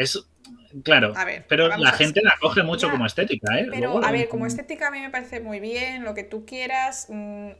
Es, 0.00 0.26
claro, 0.82 1.12
pero 1.46 1.68
la 1.68 1.92
gente 1.92 2.22
la 2.22 2.32
coge 2.40 2.62
mucho 2.62 2.90
como 2.90 3.04
estética, 3.04 3.58
¿eh? 3.58 3.66
Pero, 3.70 4.02
a 4.02 4.10
ver, 4.10 4.28
como 4.30 4.46
estética 4.46 4.88
a 4.88 4.90
mí 4.90 4.98
me 4.98 5.10
parece 5.10 5.40
muy 5.40 5.60
bien, 5.60 6.04
lo 6.04 6.14
que 6.14 6.24
tú 6.24 6.46
quieras, 6.46 7.08
mm, 7.10 7.50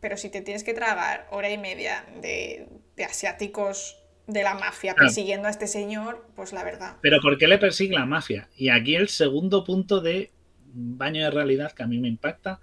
pero 0.00 0.18
si 0.18 0.28
te 0.28 0.42
tienes 0.42 0.62
que 0.62 0.74
tragar 0.74 1.26
hora 1.30 1.50
y 1.50 1.56
media 1.56 2.04
de, 2.20 2.68
asiáticos 3.02 3.96
de 4.26 4.42
la 4.42 4.54
mafia 4.54 4.94
persiguiendo 4.94 5.48
a 5.48 5.50
este 5.50 5.66
señor, 5.66 6.28
pues 6.36 6.52
la 6.52 6.64
verdad. 6.64 6.96
Pero 7.00 7.18
¿por 7.22 7.38
qué 7.38 7.48
le 7.48 7.56
persigue 7.56 7.94
la 7.94 8.04
mafia? 8.04 8.50
Y 8.56 8.68
aquí 8.68 8.94
el 8.94 9.08
segundo 9.08 9.64
punto 9.64 10.02
de 10.02 10.32
baño 10.74 11.24
de 11.24 11.30
realidad 11.30 11.72
que 11.72 11.82
a 11.82 11.86
mí 11.86 11.98
me 11.98 12.08
impacta. 12.08 12.60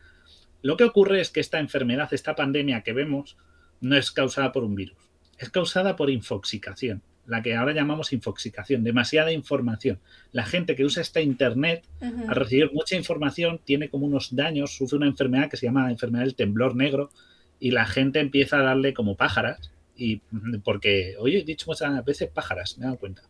Lo 0.62 0.78
que 0.78 0.84
ocurre 0.84 1.22
es 1.22 1.32
que 1.32 1.40
esta 1.40 1.58
enfermedad, 1.58 2.14
esta 2.14 2.36
pandemia 2.36 2.82
que 2.82 2.94
vemos, 2.94 3.36
no 3.82 3.98
es 3.98 4.12
causada 4.12 4.52
por 4.52 4.64
un 4.64 4.76
virus, 4.76 4.98
es 5.40 5.50
causada 5.50 5.96
por 5.96 6.12
infoxicación 6.12 7.02
la 7.26 7.42
que 7.42 7.56
ahora 7.56 7.74
llamamos 7.74 8.14
infoxicación, 8.14 8.84
demasiada 8.84 9.32
información. 9.32 10.00
La 10.32 10.46
gente 10.46 10.76
que 10.76 10.84
usa 10.84 11.02
esta 11.02 11.22
Internet, 11.22 11.86
al 12.02 12.36
recibir 12.36 12.72
mucha 12.74 12.96
información, 12.96 13.60
tiene 13.64 13.90
como 13.90 14.06
unos 14.06 14.36
daños, 14.36 14.76
sufre 14.76 14.98
una 14.98 15.08
enfermedad 15.08 15.50
que 15.50 15.58
se 15.58 15.66
llama 15.66 15.84
la 15.84 15.92
enfermedad 15.92 16.26
del 16.26 16.36
temblor 16.36 16.76
negro 16.76 17.10
y 17.60 17.72
la 17.72 17.86
gente 17.86 18.20
empieza 18.20 18.60
a 18.60 18.64
darle 18.64 18.94
como 18.94 19.16
pájaras, 19.16 19.72
y 19.96 20.18
porque, 20.64 21.16
oye, 21.20 21.40
he 21.40 21.44
dicho 21.44 21.66
muchas 21.68 22.04
veces 22.04 22.30
pájaras, 22.30 22.78
me 22.78 22.84
he 22.84 22.88
dado 22.88 22.98
cuenta. 22.98 23.22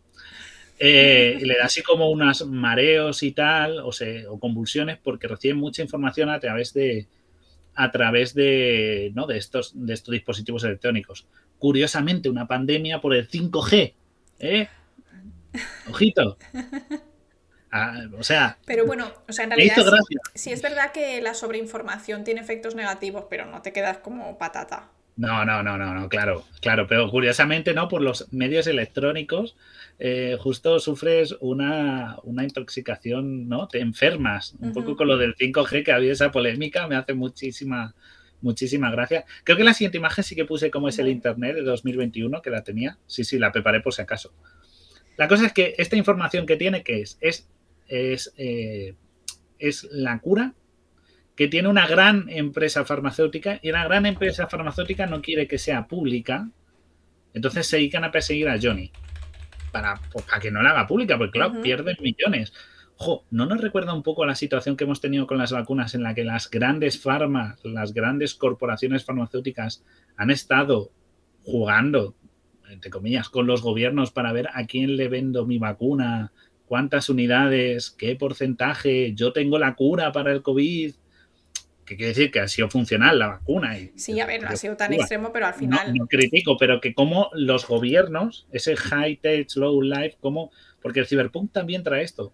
Eh, 0.80 1.38
y 1.40 1.46
le 1.46 1.58
da 1.58 1.66
así 1.66 1.84
como 1.84 2.10
unos 2.10 2.48
mareos 2.48 3.22
y 3.22 3.32
tal, 3.32 3.80
o, 3.80 3.92
o 4.30 4.40
convulsiones, 4.40 4.98
porque 5.04 5.28
recibe 5.28 5.54
mucha 5.54 5.84
información 5.84 6.30
a 6.30 6.40
través 6.40 6.74
de 6.74 7.06
a 7.76 7.92
través 7.92 8.34
de, 8.34 9.12
¿no? 9.16 9.28
de, 9.28 9.38
estos, 9.38 9.72
de 9.76 9.94
estos 9.94 10.12
dispositivos 10.12 10.64
electrónicos 10.64 11.28
curiosamente, 11.64 12.28
una 12.28 12.46
pandemia 12.46 13.00
por 13.00 13.14
el 13.14 13.30
5G. 13.30 13.94
¿eh? 14.40 14.68
Ojito. 15.90 16.38
Ah, 17.76 18.02
o 18.20 18.22
sea. 18.22 18.60
Pero 18.66 18.86
bueno, 18.86 19.12
o 19.28 19.34
sea, 19.34 19.46
en 19.46 19.50
realidad. 19.50 19.76
Sí, 20.36 20.52
es 20.52 20.62
verdad 20.62 20.92
que 20.92 21.22
la 21.22 21.34
sobreinformación 21.34 22.24
tiene 22.24 22.40
efectos 22.40 22.76
negativos, 22.76 23.26
pero 23.32 23.48
no 23.48 23.64
te 23.64 23.74
quedas 23.74 23.98
como 23.98 24.38
patata. 24.38 24.92
No, 25.16 25.46
no, 25.46 25.62
no, 25.62 25.78
no, 25.78 25.94
no, 25.94 26.10
claro, 26.10 26.44
claro, 26.60 26.88
pero 26.88 27.10
curiosamente 27.10 27.74
no, 27.76 27.88
por 27.88 28.02
los 28.02 28.34
medios 28.34 28.66
electrónicos, 28.66 29.56
eh, 30.00 30.38
justo 30.40 30.80
sufres 30.80 31.36
una, 31.40 32.18
una, 32.24 32.44
intoxicación, 32.44 33.48
¿no? 33.48 33.68
Te 33.68 33.80
enfermas, 33.80 34.56
un 34.60 34.74
poco 34.74 34.96
con 34.96 35.08
lo 35.08 35.18
del 35.18 35.36
5G 35.36 35.84
que 35.84 35.92
había 35.92 36.12
esa 36.12 36.32
polémica, 36.32 36.88
me 36.88 36.96
hace 36.96 37.14
muchísima, 37.14 37.94
Muchísimas 38.44 38.92
gracias. 38.92 39.24
Creo 39.46 39.56
que 39.58 39.64
la 39.64 39.74
siguiente 39.74 39.98
imagen 39.98 40.22
sí 40.22 40.36
que 40.36 40.44
puse 40.44 40.70
como 40.70 40.90
es 40.90 41.00
el 41.00 41.08
Internet 41.08 41.56
de 41.56 41.62
2021, 41.62 42.42
que 42.42 42.50
la 42.50 42.62
tenía. 42.62 42.98
Sí, 43.08 43.24
sí, 43.24 43.40
la 43.40 43.54
preparé 43.54 43.80
por 43.80 43.94
si 43.94 44.02
acaso. 44.02 44.34
La 45.16 45.30
cosa 45.30 45.46
es 45.46 45.54
que 45.54 45.76
esta 45.78 45.96
información 45.96 46.46
que 46.46 46.58
tiene, 46.58 46.84
que 46.84 47.00
es? 47.00 47.18
Es, 47.22 47.48
es, 47.88 48.34
eh, 48.38 48.96
es 49.60 49.88
la 49.92 50.20
cura 50.20 50.56
que 51.36 51.48
tiene 51.48 51.68
una 51.68 51.88
gran 51.88 52.30
empresa 52.30 52.86
farmacéutica 52.86 53.60
y 53.62 53.72
la 53.72 53.84
gran 53.84 54.06
empresa 54.06 54.48
farmacéutica 54.48 55.08
no 55.08 55.22
quiere 55.22 55.48
que 55.48 55.58
sea 55.58 55.88
pública. 55.88 56.50
Entonces 57.34 57.68
se 57.68 57.78
dedican 57.78 58.04
a 58.04 58.12
perseguir 58.12 58.50
a 58.50 58.60
Johnny 58.62 58.92
para, 59.72 60.00
pues, 60.12 60.26
para 60.26 60.40
que 60.40 60.52
no 60.52 60.62
la 60.62 60.70
haga 60.70 60.88
pública, 60.88 61.18
porque 61.18 61.32
claro, 61.32 61.62
pierden 61.62 61.98
millones. 62.00 62.54
¿no 63.32 63.46
nos 63.46 63.60
recuerda 63.60 63.94
un 63.94 64.04
poco 64.04 64.26
la 64.26 64.36
situación 64.36 64.78
que 64.78 64.86
hemos 64.86 65.02
tenido 65.02 65.28
con 65.28 65.38
las 65.38 65.52
vacunas 65.52 65.96
en 65.96 66.04
la 66.04 66.14
que 66.14 66.24
las 66.24 66.50
grandes 66.50 67.02
farmas, 67.02 67.60
las 67.66 67.94
grandes 67.94 68.36
corporaciones 68.36 69.04
farmacéuticas 69.04 69.84
han 70.16 70.30
estado 70.30 70.92
jugando, 71.44 72.16
entre 72.70 72.92
comillas, 72.92 73.30
con 73.30 73.48
los 73.48 73.62
gobiernos 73.62 74.12
para 74.12 74.32
ver 74.32 74.50
a 74.54 74.66
quién 74.68 74.96
le 74.96 75.10
vendo 75.10 75.46
mi 75.46 75.58
vacuna, 75.58 76.32
cuántas 76.66 77.10
unidades, 77.10 77.92
qué 77.92 78.16
porcentaje, 78.16 79.14
yo 79.16 79.34
tengo 79.34 79.60
la 79.60 79.76
cura 79.76 80.12
para 80.12 80.32
el 80.32 80.42
COVID? 80.42 80.94
Que 81.86 81.96
quiere 81.96 82.10
decir 82.10 82.32
que 82.32 82.40
ha 82.40 82.48
sido 82.48 82.70
funcional 82.70 83.20
la 83.20 83.28
vacuna. 83.28 83.78
Y, 83.78 83.92
sí, 83.96 84.20
a 84.20 84.26
ver, 84.26 84.42
no 84.42 84.50
ha 84.50 84.56
sido 84.56 84.78
tan 84.78 84.94
extremo, 84.94 85.32
pero 85.32 85.48
al 85.48 85.54
final. 85.54 85.94
No, 85.96 86.08
critico, 86.08 86.58
pero 86.58 86.82
que 86.82 86.94
como 86.94 87.30
los 87.34 87.68
gobiernos, 87.68 88.48
ese 88.52 88.76
high 88.76 89.18
tech, 89.18 89.48
low 89.56 89.82
life, 89.82 90.18
como. 90.20 90.52
Porque 90.82 91.00
el 91.00 91.08
Cyberpunk 91.08 91.52
también 91.54 91.82
trae 91.84 92.04
esto 92.04 92.34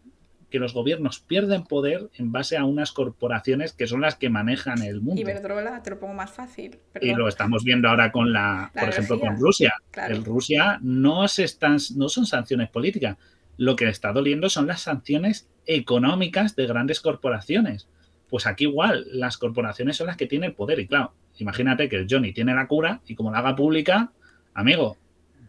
que 0.49 0.59
los 0.59 0.73
gobiernos 0.73 1.19
pierden 1.19 1.63
poder 1.63 2.09
en 2.15 2.31
base 2.31 2.57
a 2.57 2.65
unas 2.65 2.91
corporaciones 2.91 3.73
que 3.73 3.87
son 3.87 4.01
las 4.01 4.15
que 4.15 4.29
manejan 4.29 4.81
el 4.81 5.01
mundo. 5.01 5.21
Iberdrola, 5.21 5.83
te 5.83 5.91
lo 5.91 5.99
pongo 5.99 6.13
más 6.13 6.31
fácil. 6.31 6.79
Y 6.99 7.13
lo 7.13 7.27
estamos 7.27 7.63
viendo 7.63 7.87
ahora 7.87 8.11
con 8.11 8.33
la, 8.33 8.71
por 8.73 8.89
ejemplo, 8.89 9.19
con 9.19 9.37
Rusia. 9.37 9.73
El 10.07 10.25
Rusia 10.25 10.79
no, 10.81 11.27
se 11.27 11.43
están, 11.43 11.77
no 11.95 12.09
son 12.09 12.25
sanciones 12.25 12.69
políticas. 12.69 13.17
Lo 13.57 13.75
que 13.75 13.85
le 13.85 13.91
está 13.91 14.11
doliendo 14.11 14.49
son 14.49 14.67
las 14.67 14.81
sanciones 14.81 15.47
económicas 15.65 16.55
de 16.55 16.65
grandes 16.65 16.99
corporaciones. 16.99 17.87
Pues 18.29 18.45
aquí 18.45 18.65
igual, 18.65 19.05
las 19.11 19.37
corporaciones 19.37 19.97
son 19.97 20.07
las 20.07 20.17
que 20.17 20.27
tienen 20.27 20.53
poder. 20.53 20.79
Y 20.79 20.87
claro, 20.87 21.13
imagínate 21.37 21.89
que 21.89 21.95
el 21.95 22.07
Johnny 22.09 22.31
tiene 22.33 22.53
la 22.53 22.67
cura 22.67 23.01
y 23.07 23.15
como 23.15 23.31
la 23.31 23.39
haga 23.39 23.55
pública, 23.55 24.11
amigo, 24.53 24.97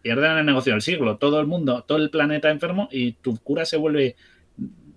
pierden 0.01 0.37
el 0.37 0.45
negocio 0.45 0.73
del 0.73 0.81
siglo. 0.81 1.17
Todo 1.17 1.39
el 1.39 1.47
mundo, 1.47 1.83
todo 1.87 1.97
el 1.97 2.09
planeta 2.09 2.49
enfermo 2.49 2.89
y 2.91 3.13
tu 3.13 3.37
cura 3.37 3.65
se 3.65 3.77
vuelve 3.77 4.15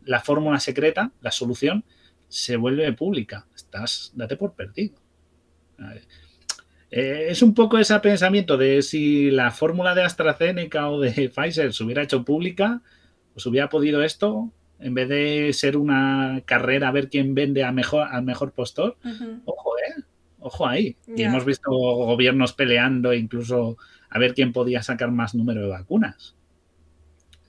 la 0.05 0.21
fórmula 0.21 0.61
secreta, 0.61 1.13
la 1.21 1.31
solución, 1.31 1.85
se 2.29 2.57
vuelve 2.57 2.93
pública. 2.93 3.47
Estás, 3.55 4.13
date 4.15 4.37
por 4.37 4.55
perdido. 4.55 4.95
Eh, 6.91 7.27
es 7.31 7.43
un 7.43 7.55
poco 7.55 7.79
ese 7.79 7.99
pensamiento 8.01 8.57
de 8.57 8.83
si 8.83 9.31
la 9.31 9.51
fórmula 9.51 9.95
de 9.95 10.03
AstraZeneca 10.03 10.91
o 10.91 11.01
de 11.01 11.29
Pfizer 11.35 11.73
se 11.73 11.85
hubiera 11.85 12.03
hecho 12.03 12.25
pública, 12.25 12.83
pues 13.33 13.47
hubiera 13.47 13.69
podido 13.69 14.03
esto, 14.03 14.53
en 14.85 14.93
vez 14.93 15.09
de 15.09 15.51
ser 15.55 15.79
una 15.79 16.43
carrera 16.45 16.89
a 16.89 16.93
ver 16.93 17.09
quién 17.09 17.35
vende 17.35 17.65
a 17.65 17.73
mejor, 17.73 18.07
al 18.11 18.23
mejor 18.23 18.53
postor. 18.53 18.99
Ojo, 19.47 19.79
¿eh? 19.79 20.03
Ojo 20.41 20.69
ahí. 20.69 20.97
Y 21.07 21.23
hemos 21.23 21.47
visto 21.47 21.71
gobiernos 21.71 22.53
peleando 22.53 23.15
incluso 23.15 23.79
a 24.11 24.19
ver 24.19 24.35
quién 24.35 24.53
podía 24.53 24.83
sacar 24.83 25.11
más 25.11 25.35
número 25.35 25.63
de 25.63 25.69
vacunas. 25.69 26.37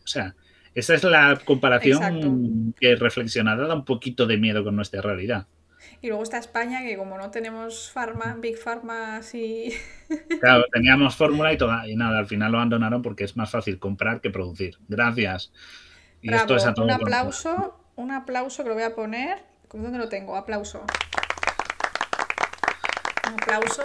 O 0.03 0.07
sea, 0.07 0.35
esa 0.73 0.95
es 0.95 1.03
la 1.03 1.37
comparación 1.43 2.73
que 2.79 2.95
reflexionada 2.95 3.67
da 3.67 3.75
un 3.75 3.85
poquito 3.85 4.25
de 4.27 4.37
miedo 4.37 4.63
con 4.63 4.77
nuestra 4.77 5.01
realidad. 5.01 5.47
Y 6.01 6.07
luego 6.07 6.23
está 6.23 6.37
España, 6.37 6.83
que 6.83 6.95
como 6.95 7.17
no 7.17 7.31
tenemos 7.31 7.91
farma, 7.91 8.37
Big 8.39 8.57
Pharma 8.57 9.17
así. 9.17 9.73
Claro, 10.39 10.63
teníamos 10.71 11.15
fórmula 11.15 11.51
y 11.51 11.57
toda, 11.57 11.87
y 11.87 11.95
nada, 11.95 12.19
al 12.19 12.27
final 12.27 12.51
lo 12.51 12.59
abandonaron 12.59 13.01
porque 13.01 13.23
es 13.23 13.35
más 13.35 13.51
fácil 13.51 13.79
comprar 13.79 14.21
que 14.21 14.29
producir. 14.29 14.77
Gracias. 14.87 15.51
Y 16.21 16.33
esto 16.33 16.55
es 16.55 16.65
a 16.65 16.73
todo 16.73 16.85
Un 16.85 16.91
aplauso, 16.91 17.79
un 17.95 18.11
aplauso 18.11 18.63
que 18.63 18.69
lo 18.69 18.75
voy 18.75 18.83
a 18.83 18.95
poner. 18.95 19.43
¿Dónde 19.71 19.97
lo 19.97 20.09
tengo? 20.09 20.35
Aplauso. 20.35 20.83
Un 23.27 23.33
aplauso 23.33 23.83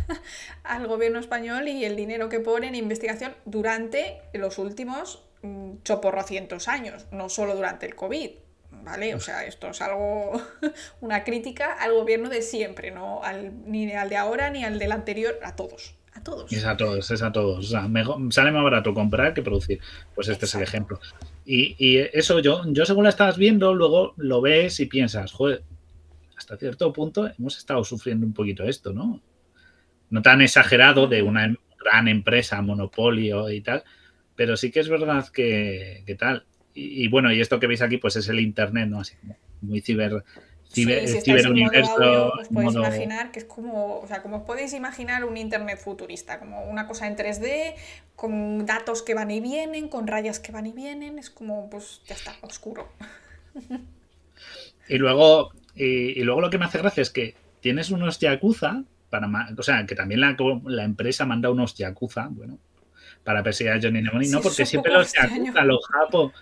al 0.64 0.86
gobierno 0.86 1.18
español 1.18 1.68
y 1.68 1.84
el 1.84 1.96
dinero 1.96 2.28
que 2.28 2.40
pone 2.40 2.68
en 2.68 2.74
investigación 2.74 3.34
durante 3.44 4.22
los 4.32 4.58
últimos 4.58 5.24
choporrocientos 5.84 6.68
años, 6.68 7.06
no 7.12 7.28
solo 7.28 7.54
durante 7.54 7.86
el 7.86 7.94
COVID. 7.94 8.30
¿Vale? 8.70 9.14
O 9.14 9.20
sea, 9.20 9.44
esto 9.44 9.68
es 9.68 9.80
algo, 9.80 10.40
una 11.00 11.24
crítica 11.24 11.72
al 11.72 11.92
gobierno 11.92 12.28
de 12.28 12.42
siempre, 12.42 12.90
no 12.90 13.22
al, 13.22 13.70
ni 13.70 13.90
al 13.92 14.08
de 14.08 14.16
ahora 14.16 14.50
ni 14.50 14.62
al 14.64 14.78
del 14.78 14.92
anterior, 14.92 15.38
a 15.42 15.56
todos. 15.56 15.94
A 16.14 16.22
todos. 16.22 16.52
Es 16.52 16.64
a 16.64 16.76
todos, 16.76 17.10
es 17.10 17.22
a 17.22 17.32
todos. 17.32 17.58
O 17.58 17.68
sea, 17.68 17.88
sale 18.30 18.50
más 18.50 18.64
barato 18.64 18.92
comprar 18.94 19.34
que 19.34 19.42
producir. 19.42 19.80
Pues 20.14 20.28
este 20.28 20.46
es 20.46 20.54
el 20.54 20.62
ejemplo. 20.62 21.00
Y, 21.50 21.76
y, 21.78 21.96
eso 22.12 22.40
yo, 22.40 22.60
yo 22.66 22.84
según 22.84 23.04
la 23.04 23.08
estás 23.08 23.38
viendo, 23.38 23.72
luego 23.72 24.12
lo 24.18 24.42
ves 24.42 24.80
y 24.80 24.86
piensas, 24.86 25.32
joder, 25.32 25.64
hasta 26.36 26.58
cierto 26.58 26.92
punto 26.92 27.26
hemos 27.26 27.56
estado 27.56 27.82
sufriendo 27.84 28.26
un 28.26 28.34
poquito 28.34 28.64
esto, 28.64 28.92
¿no? 28.92 29.22
No 30.10 30.20
tan 30.20 30.42
exagerado 30.42 31.06
de 31.06 31.22
una 31.22 31.56
gran 31.82 32.06
empresa, 32.06 32.60
monopolio 32.60 33.48
y 33.48 33.62
tal, 33.62 33.82
pero 34.36 34.58
sí 34.58 34.70
que 34.70 34.80
es 34.80 34.90
verdad 34.90 35.26
que, 35.28 36.04
tal. 36.18 36.44
Y, 36.74 37.08
bueno, 37.08 37.32
y 37.32 37.40
esto 37.40 37.58
que 37.58 37.66
veis 37.66 37.80
aquí, 37.80 37.96
pues 37.96 38.16
es 38.16 38.28
el 38.28 38.40
internet, 38.40 38.90
¿no? 38.90 39.00
Así 39.00 39.16
como 39.16 39.38
muy 39.62 39.80
ciber, 39.80 40.22
ciber, 40.70 41.08
sí, 41.08 41.20
ciberuniverso. 41.20 42.32
os 42.32 42.48
podéis 42.48 42.74
imaginar 42.74 43.32
que 43.32 43.40
es 43.40 43.44
como, 43.44 44.00
o 44.00 44.06
sea, 44.06 44.22
como 44.22 44.38
os 44.38 44.42
podéis 44.42 44.72
imaginar 44.72 45.24
un 45.24 45.36
internet 45.36 45.78
futurista, 45.78 46.38
como 46.38 46.64
una 46.64 46.86
cosa 46.86 47.06
en 47.06 47.16
3D, 47.16 47.74
con 48.16 48.66
datos 48.66 49.02
que 49.02 49.14
van 49.14 49.30
y 49.30 49.40
vienen, 49.40 49.88
con 49.88 50.06
rayas 50.06 50.40
que 50.40 50.52
van 50.52 50.66
y 50.66 50.72
vienen, 50.72 51.18
es 51.18 51.30
como, 51.30 51.70
pues 51.70 52.02
ya 52.06 52.14
está, 52.14 52.34
oscuro. 52.42 52.88
Y 54.88 54.96
luego, 54.96 55.52
y, 55.74 56.22
luego 56.22 56.40
lo 56.40 56.50
que 56.50 56.58
me 56.58 56.64
hace 56.64 56.78
gracia 56.78 57.02
es 57.02 57.10
que 57.10 57.34
tienes 57.60 57.90
unos 57.90 58.18
Yakuza, 58.18 58.84
para, 59.10 59.28
o 59.56 59.62
sea, 59.62 59.84
que 59.86 59.94
también 59.94 60.20
la, 60.20 60.36
la 60.64 60.84
empresa 60.84 61.26
manda 61.26 61.50
unos 61.50 61.74
Yakuza, 61.74 62.28
bueno, 62.30 62.58
para 63.24 63.42
perseguir 63.42 63.74
a 63.74 63.80
Johnny 63.80 64.00
Mnemonic, 64.00 64.30
¿no? 64.30 64.40
Porque 64.40 64.64
siempre 64.64 64.92
los 64.92 65.12
yakuza, 65.12 65.64
los 65.64 65.86
japos, 65.86 66.32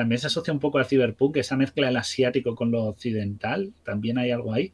también 0.00 0.18
se 0.18 0.28
asocia 0.28 0.50
un 0.50 0.60
poco 0.60 0.78
al 0.78 0.86
cyberpunk, 0.86 1.36
esa 1.36 1.58
mezcla 1.58 1.86
del 1.86 1.98
asiático 1.98 2.54
con 2.54 2.70
lo 2.70 2.84
occidental, 2.84 3.74
también 3.84 4.16
hay 4.16 4.30
algo 4.30 4.54
ahí. 4.54 4.72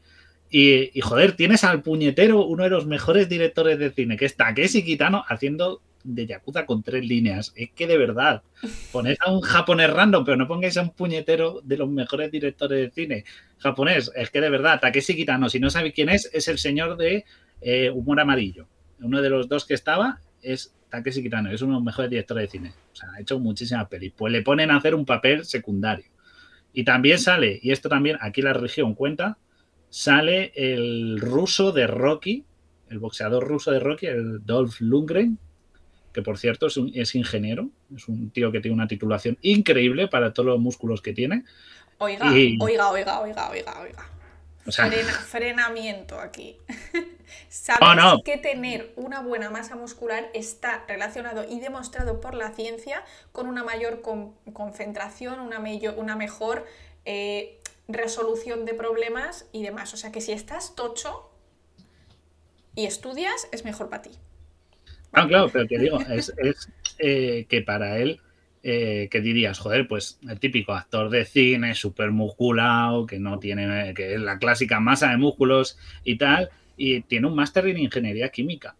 Y, 0.49 1.01
joder, 1.01 1.33
tienes 1.33 1.65
al 1.65 1.81
puñetero, 1.81 2.45
uno 2.45 2.63
de 2.63 2.69
los 2.69 2.85
mejores 2.85 3.27
directores 3.27 3.77
de 3.77 3.91
cine, 3.91 4.15
que 4.15 4.23
es 4.23 4.37
Takeshi 4.37 4.85
Kitano, 4.85 5.25
haciendo 5.27 5.81
de 6.05 6.27
Yakuza 6.27 6.65
con 6.65 6.81
tres 6.81 7.05
líneas. 7.05 7.51
Es 7.57 7.71
que 7.71 7.87
de 7.87 7.97
verdad, 7.97 8.41
ponéis 8.93 9.17
a 9.19 9.29
un 9.29 9.41
japonés 9.41 9.89
random, 9.89 10.23
pero 10.23 10.37
no 10.37 10.47
pongáis 10.47 10.77
a 10.77 10.83
un 10.83 10.91
puñetero 10.91 11.59
de 11.61 11.75
los 11.75 11.89
mejores 11.89 12.31
directores 12.31 12.79
de 12.79 12.89
cine 12.89 13.25
japonés. 13.57 14.09
Es 14.15 14.29
que 14.29 14.39
de 14.39 14.49
verdad, 14.49 14.79
Takeshi 14.79 15.13
Kitano, 15.13 15.49
si 15.49 15.59
no 15.59 15.69
sabéis 15.69 15.93
quién 15.93 16.07
es, 16.07 16.29
es 16.31 16.47
el 16.47 16.57
señor 16.57 16.95
de 16.95 17.25
eh, 17.59 17.89
Humor 17.89 18.21
Amarillo. 18.21 18.65
Uno 19.01 19.21
de 19.21 19.29
los 19.29 19.49
dos 19.49 19.65
que 19.65 19.73
estaba 19.73 20.21
es 20.41 20.73
Takeshi 20.89 21.23
Kitano, 21.23 21.51
es 21.51 21.61
uno 21.61 21.73
de 21.73 21.77
los 21.79 21.85
mejores 21.85 22.09
directores 22.09 22.43
de 22.43 22.49
cine. 22.49 22.73
O 22.91 22.95
sea, 22.95 23.09
ha 23.11 23.21
hecho 23.21 23.39
muchísimas 23.39 23.87
pelis. 23.87 24.13
Pues 24.15 24.31
le 24.31 24.41
ponen 24.41 24.71
a 24.71 24.77
hacer 24.77 24.95
un 24.95 25.05
papel 25.05 25.45
secundario. 25.45 26.05
Y 26.73 26.83
también 26.83 27.19
sale, 27.19 27.59
y 27.61 27.71
esto 27.71 27.89
también 27.89 28.17
aquí 28.21 28.41
la 28.41 28.53
región 28.53 28.93
cuenta, 28.93 29.37
sale 29.89 30.51
el 30.55 31.19
ruso 31.19 31.71
de 31.71 31.87
Rocky, 31.87 32.45
el 32.89 32.99
boxeador 32.99 33.47
ruso 33.47 33.71
de 33.71 33.79
Rocky, 33.79 34.05
el 34.05 34.45
Dolph 34.45 34.79
Lundgren, 34.79 35.39
que 36.13 36.21
por 36.21 36.37
cierto 36.37 36.67
es, 36.67 36.77
un, 36.77 36.91
es 36.93 37.15
ingeniero, 37.15 37.69
es 37.95 38.07
un 38.07 38.29
tío 38.29 38.51
que 38.51 38.59
tiene 38.59 38.75
una 38.75 38.87
titulación 38.87 39.37
increíble 39.41 40.07
para 40.07 40.33
todos 40.33 40.47
los 40.47 40.59
músculos 40.59 41.01
que 41.01 41.13
tiene. 41.13 41.43
Oiga, 41.99 42.31
oiga, 42.31 42.91
oiga, 42.91 43.19
oiga, 43.21 43.49
oiga, 43.49 43.81
oiga. 43.81 44.16
Frenamiento 44.71 46.19
aquí. 46.19 46.57
Sabes 47.49 48.21
que 48.23 48.37
tener 48.37 48.93
una 48.95 49.21
buena 49.21 49.49
masa 49.49 49.75
muscular 49.75 50.29
está 50.33 50.85
relacionado 50.87 51.45
y 51.49 51.59
demostrado 51.59 52.19
por 52.19 52.33
la 52.33 52.51
ciencia 52.51 53.03
con 53.31 53.47
una 53.47 53.63
mayor 53.63 54.01
concentración, 54.53 55.39
una, 55.39 55.61
una 55.97 56.15
mejor 56.15 56.65
eh, 57.05 57.59
resolución 57.87 58.65
de 58.65 58.73
problemas 58.73 59.45
y 59.51 59.63
demás. 59.63 59.93
O 59.93 59.97
sea 59.97 60.11
que 60.11 60.21
si 60.21 60.31
estás 60.31 60.75
tocho 60.75 61.29
y 62.75 62.85
estudias, 62.85 63.47
es 63.51 63.65
mejor 63.65 63.89
para 63.89 64.03
ti. 64.03 64.11
Ah, 65.11 65.27
claro, 65.27 65.49
pero 65.51 65.67
que 65.67 65.79
digo, 65.79 65.99
es, 66.09 66.33
eh, 66.99 67.45
que 67.49 67.61
para 67.61 67.97
él, 67.97 68.21
eh, 68.69 69.07
que 69.09 69.21
dirías, 69.21 69.59
joder, 69.59 69.87
pues 69.87 70.19
el 70.27 70.41
típico 70.41 70.73
actor 70.73 71.09
de 71.09 71.23
cine, 71.23 71.73
súper 71.73 72.11
musculado, 72.11 73.05
que 73.05 73.17
no 73.17 73.39
tiene, 73.39 73.93
que 73.93 74.15
es 74.15 74.19
la 74.19 74.39
clásica 74.39 74.81
masa 74.81 75.09
de 75.09 75.15
músculos 75.15 75.77
y 76.03 76.17
tal, 76.17 76.49
y 76.75 76.99
tiene 77.03 77.27
un 77.27 77.35
máster 77.35 77.65
en 77.67 77.77
ingeniería 77.77 78.27
química. 78.27 78.75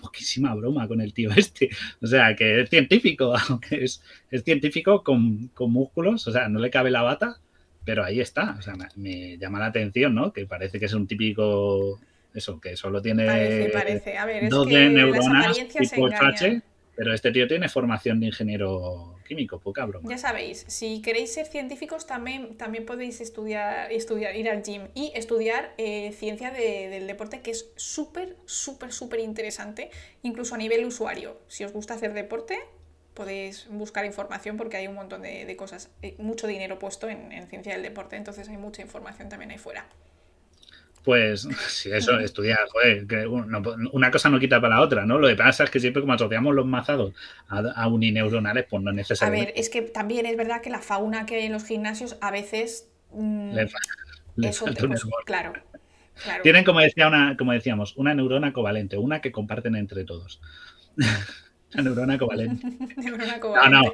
poquísima 0.00 0.54
broma 0.54 0.86
con 0.86 1.00
el 1.00 1.12
tío 1.12 1.32
este. 1.34 1.70
O 2.00 2.06
sea, 2.06 2.36
que 2.36 2.60
es 2.60 2.70
científico, 2.70 3.34
aunque 3.48 3.82
es, 3.82 4.00
es 4.30 4.44
científico 4.44 5.02
con, 5.02 5.48
con, 5.48 5.72
músculos, 5.72 6.28
o 6.28 6.30
sea, 6.30 6.48
no 6.48 6.60
le 6.60 6.70
cabe 6.70 6.92
la 6.92 7.02
bata, 7.02 7.40
pero 7.84 8.04
ahí 8.04 8.20
está, 8.20 8.54
o 8.56 8.62
sea, 8.62 8.74
me, 8.94 9.38
llama 9.38 9.58
la 9.58 9.66
atención, 9.66 10.14
¿no? 10.14 10.32
Que 10.32 10.46
parece 10.46 10.78
que 10.78 10.84
es 10.84 10.94
un 10.94 11.08
típico, 11.08 11.98
eso, 12.32 12.60
que 12.60 12.76
solo 12.76 13.02
tiene 13.02 13.26
parece, 13.26 13.70
parece. 13.70 14.18
A 14.18 14.24
ver, 14.24 14.44
es 14.44 14.54
que 14.54 14.88
neuronas 14.88 15.58
tipo 15.66 16.06
H, 16.06 16.62
pero 16.96 17.12
este 17.12 17.30
tío 17.30 17.46
tiene 17.46 17.68
formación 17.68 18.20
de 18.20 18.26
ingeniero 18.26 19.18
químico, 19.28 19.60
poca 19.60 19.84
broma. 19.84 20.08
Ya 20.08 20.16
sabéis, 20.16 20.64
si 20.66 21.02
queréis 21.02 21.32
ser 21.34 21.46
científicos 21.46 22.06
también, 22.06 22.56
también 22.56 22.86
podéis 22.86 23.20
estudiar, 23.20 23.92
estudiar, 23.92 24.34
ir 24.34 24.48
al 24.48 24.62
gym 24.62 24.88
y 24.94 25.12
estudiar 25.14 25.74
eh, 25.76 26.12
ciencia 26.12 26.50
del 26.50 27.06
deporte, 27.06 27.42
que 27.42 27.50
es 27.50 27.70
súper, 27.76 28.36
súper, 28.46 28.92
súper 28.92 29.20
interesante, 29.20 29.90
incluso 30.22 30.54
a 30.54 30.58
nivel 30.58 30.84
usuario. 30.86 31.38
Si 31.48 31.64
os 31.64 31.72
gusta 31.72 31.94
hacer 31.94 32.14
deporte, 32.14 32.58
podéis 33.12 33.66
buscar 33.68 34.04
información 34.04 34.56
porque 34.56 34.78
hay 34.78 34.88
un 34.88 34.94
montón 34.94 35.22
de, 35.22 35.56
cosas, 35.56 35.90
eh, 36.02 36.14
mucho 36.18 36.46
dinero 36.46 36.78
puesto 36.78 37.08
en, 37.08 37.46
ciencia 37.48 37.72
del 37.72 37.82
deporte, 37.82 38.16
entonces 38.16 38.48
hay 38.48 38.56
mucha 38.56 38.80
información 38.80 39.28
también 39.28 39.50
ahí 39.50 39.58
fuera. 39.58 39.86
Pues 41.06 41.48
si 41.68 41.92
eso, 41.92 42.18
estudiar, 42.18 42.58
joder, 42.68 43.06
que 43.06 43.28
una 43.28 44.10
cosa 44.10 44.28
no 44.28 44.40
quita 44.40 44.60
para 44.60 44.74
la 44.74 44.80
otra, 44.82 45.06
¿no? 45.06 45.20
Lo 45.20 45.28
que 45.28 45.36
pasa 45.36 45.62
es 45.62 45.70
que 45.70 45.78
siempre 45.78 46.02
como 46.02 46.14
asociamos 46.14 46.52
los 46.52 46.66
mazados 46.66 47.14
a, 47.48 47.86
unineuronales, 47.86 48.66
pues 48.68 48.82
no 48.82 48.90
es 48.90 48.96
necesario. 48.96 49.40
A 49.40 49.44
ver, 49.44 49.54
es 49.56 49.70
que 49.70 49.82
también 49.82 50.26
es 50.26 50.36
verdad 50.36 50.60
que 50.60 50.68
la 50.68 50.80
fauna 50.80 51.24
que 51.24 51.36
hay 51.36 51.46
en 51.46 51.52
los 51.52 51.64
gimnasios 51.64 52.16
a 52.20 52.32
veces 52.32 52.88
mm, 53.12 53.54
le, 53.54 54.50
claro, 55.24 55.52
claro. 56.22 56.42
Tienen, 56.42 56.64
como, 56.64 56.80
decía 56.80 57.06
una, 57.06 57.36
como 57.36 57.52
decíamos, 57.52 57.96
una 57.96 58.12
neurona 58.12 58.52
covalente, 58.52 58.98
una 58.98 59.20
que 59.20 59.30
comparten 59.30 59.76
entre 59.76 60.04
todos. 60.04 60.40
La 61.72 61.82
neurona 61.82 62.18
covalente. 62.18 62.66
No, 62.96 63.68
no, 63.70 63.92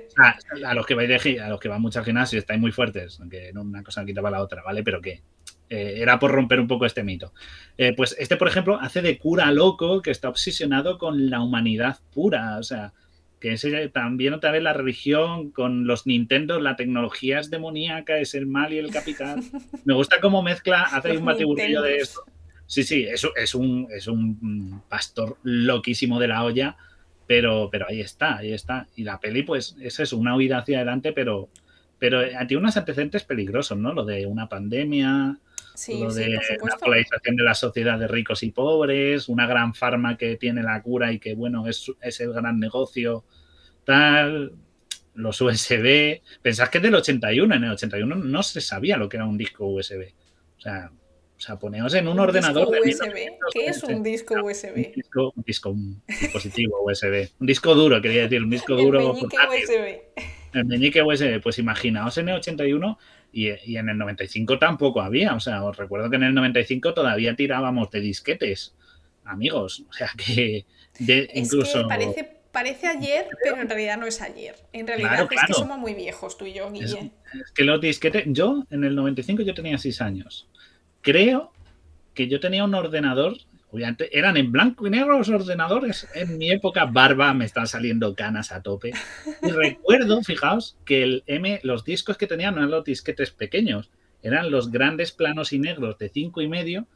a, 0.66 0.74
los 0.74 0.86
que 0.86 0.94
vais 0.94 1.08
de, 1.08 1.40
a 1.40 1.48
los 1.48 1.60
que 1.60 1.68
van 1.68 1.82
mucho 1.82 1.98
al 1.98 2.04
gimnasio 2.04 2.38
estáis 2.38 2.60
muy 2.60 2.72
fuertes, 2.72 3.18
aunque 3.20 3.50
una 3.54 3.82
cosa 3.82 4.00
no 4.00 4.06
quita 4.06 4.22
para 4.22 4.38
la 4.38 4.42
otra, 4.42 4.62
¿vale? 4.62 4.82
Pero 4.82 5.00
que 5.00 5.20
eh, 5.72 6.00
era 6.00 6.18
por 6.18 6.32
romper 6.32 6.60
un 6.60 6.68
poco 6.68 6.86
este 6.86 7.02
mito. 7.02 7.32
Eh, 7.78 7.94
pues 7.96 8.16
este, 8.18 8.36
por 8.36 8.48
ejemplo, 8.48 8.78
hace 8.80 9.02
de 9.02 9.18
cura 9.18 9.50
loco 9.52 10.02
que 10.02 10.10
está 10.10 10.28
obsesionado 10.28 10.98
con 10.98 11.30
la 11.30 11.40
humanidad 11.40 11.98
pura, 12.12 12.58
o 12.58 12.62
sea, 12.62 12.92
que 13.40 13.54
ese, 13.54 13.88
también 13.88 14.34
otra 14.34 14.52
vez 14.52 14.62
la 14.62 14.72
religión 14.72 15.50
con 15.50 15.86
los 15.86 16.06
Nintendo, 16.06 16.60
la 16.60 16.76
tecnología 16.76 17.40
es 17.40 17.50
demoníaca, 17.50 18.18
es 18.18 18.34
el 18.34 18.46
mal 18.46 18.72
y 18.72 18.78
el 18.78 18.90
capital. 18.90 19.42
Me 19.84 19.94
gusta 19.94 20.20
cómo 20.20 20.42
mezcla, 20.42 20.82
hace 20.82 21.16
un 21.16 21.24
batiburrillo 21.24 21.82
de 21.82 21.96
esto. 21.96 22.22
Sí, 22.66 22.84
sí, 22.84 23.04
eso 23.04 23.34
es 23.36 23.54
un, 23.54 23.88
es 23.90 24.06
un 24.06 24.82
pastor 24.88 25.36
loquísimo 25.42 26.20
de 26.20 26.28
la 26.28 26.44
olla 26.44 26.76
pero, 27.26 27.68
pero 27.70 27.86
ahí 27.88 28.00
está, 28.00 28.36
ahí 28.36 28.52
está. 28.52 28.86
Y 28.94 29.04
la 29.04 29.18
peli, 29.18 29.42
pues, 29.42 29.76
es 29.80 29.98
eso, 30.00 30.18
una 30.18 30.36
huida 30.36 30.58
hacia 30.58 30.76
adelante, 30.76 31.12
pero, 31.12 31.48
pero 31.98 32.20
eh, 32.20 32.34
tiene 32.46 32.60
unos 32.60 32.76
antecedentes 32.76 33.24
peligrosos, 33.24 33.78
¿no? 33.78 33.94
Lo 33.94 34.04
de 34.04 34.26
una 34.26 34.50
pandemia, 34.50 35.38
lo 35.88 36.12
de 36.12 36.28
la 36.30 36.76
polarización 36.80 37.36
de 37.36 37.42
la 37.42 37.54
sociedad 37.54 37.98
de 37.98 38.08
ricos 38.08 38.42
y 38.42 38.50
pobres, 38.50 39.28
una 39.28 39.46
gran 39.46 39.74
farma 39.74 40.16
que 40.16 40.36
tiene 40.36 40.62
la 40.62 40.80
cura 40.82 41.12
y 41.12 41.18
que, 41.18 41.34
bueno, 41.34 41.66
es, 41.68 41.90
es 42.00 42.20
el 42.20 42.32
gran 42.32 42.58
negocio, 42.60 43.24
tal, 43.84 44.52
los 45.14 45.40
USB. 45.40 46.20
Pensad 46.40 46.68
que 46.68 46.78
es 46.78 46.82
del 46.82 46.94
81, 46.94 47.54
en 47.54 47.64
el 47.64 47.72
81 47.72 48.14
no 48.16 48.42
se 48.42 48.60
sabía 48.60 48.96
lo 48.96 49.08
que 49.08 49.16
era 49.16 49.26
un 49.26 49.38
disco 49.38 49.66
USB. 49.66 50.12
O 50.58 50.60
sea, 50.60 50.90
o 51.42 51.44
sea, 51.44 51.58
poneos 51.58 51.92
en 51.94 52.06
un, 52.06 52.20
ordenador 52.20 52.70
de 52.70 52.80
USB. 52.80 53.14
¿Qué 53.52 53.66
es 53.66 53.82
un 53.82 54.00
disco 54.02 54.34
USB? 54.34 54.76
Un 54.76 54.92
disco, 54.92 55.32
un, 55.34 55.42
disco, 55.44 55.70
un 55.70 56.02
dispositivo 56.06 56.84
USB. 56.84 57.30
Un 57.40 57.46
disco 57.48 57.74
duro, 57.74 58.00
quería 58.00 58.22
decir, 58.22 58.42
un 58.42 58.50
disco 58.50 58.76
duro. 58.76 59.00
El 59.00 59.06
meñique 59.06 59.36
USB. 59.48 60.00
El 60.52 60.64
meñique 60.66 61.02
USB. 61.02 61.42
Pues 61.42 61.58
imaginaos 61.58 62.16
en 62.18 62.28
el 62.28 62.36
81 62.36 62.96
y, 63.32 63.48
y, 63.64 63.76
en 63.76 63.88
el 63.88 63.98
95 63.98 64.58
tampoco 64.58 65.00
había. 65.00 65.34
O 65.34 65.40
sea, 65.40 65.64
os 65.64 65.76
recuerdo 65.76 66.10
que 66.10 66.16
en 66.16 66.24
el 66.24 66.34
95 66.34 66.94
todavía 66.94 67.34
tirábamos 67.34 67.90
de 67.90 68.00
disquetes, 68.00 68.74
amigos. 69.24 69.84
O 69.88 69.92
sea, 69.92 70.10
que 70.16 70.66
de, 70.98 71.30
incluso... 71.34 71.88
parece 71.88 72.42
parece 72.52 72.86
ayer, 72.86 73.26
pero 73.42 73.62
en 73.62 73.66
realidad 73.66 73.96
no 73.96 74.06
es 74.06 74.20
ayer. 74.20 74.54
En 74.74 74.86
realidad 74.86 75.26
es 75.30 75.40
que 75.46 75.54
somos 75.54 75.78
muy 75.78 75.94
viejos 75.94 76.36
tú 76.36 76.44
y 76.44 76.52
yo, 76.52 76.70
Guille. 76.70 77.10
Es, 77.32 77.50
que 77.52 77.64
los 77.64 77.80
disquetes, 77.80 78.24
yo 78.26 78.66
en 78.68 78.84
el 78.84 78.94
95 78.94 79.42
yo 79.42 79.54
tenía 79.54 79.78
6 79.78 80.02
años 80.02 80.46
creo 81.02 81.52
que 82.14 82.28
yo 82.28 82.40
tenía 82.40 82.64
un 82.64 82.74
ordenador, 82.74 83.36
eran 84.10 84.36
en 84.36 84.52
blanco 84.52 84.86
y 84.86 84.90
negro 84.90 85.18
los 85.18 85.28
ordenadores. 85.28 86.08
En 86.14 86.38
mi 86.38 86.50
época, 86.50 86.84
barba, 86.84 87.32
me 87.34 87.44
están 87.44 87.66
saliendo 87.66 88.14
canas 88.14 88.52
a 88.52 88.62
tope. 88.62 88.92
Y 89.42 89.50
recuerdo, 89.50 90.22
fijaos, 90.22 90.76
que 90.84 91.02
el 91.02 91.24
M, 91.26 91.60
los 91.62 91.84
discos 91.84 92.16
que 92.16 92.26
tenían 92.26 92.54
no 92.54 92.60
eran 92.60 92.70
los 92.70 92.84
disquetes 92.84 93.30
pequeños, 93.30 93.90
eran 94.22 94.50
los 94.50 94.70
grandes 94.70 95.12
planos 95.12 95.52
y 95.52 95.58
negros 95.58 95.98
de 95.98 96.08
cinco 96.08 96.42
y 96.42 96.48
medio. 96.48 96.86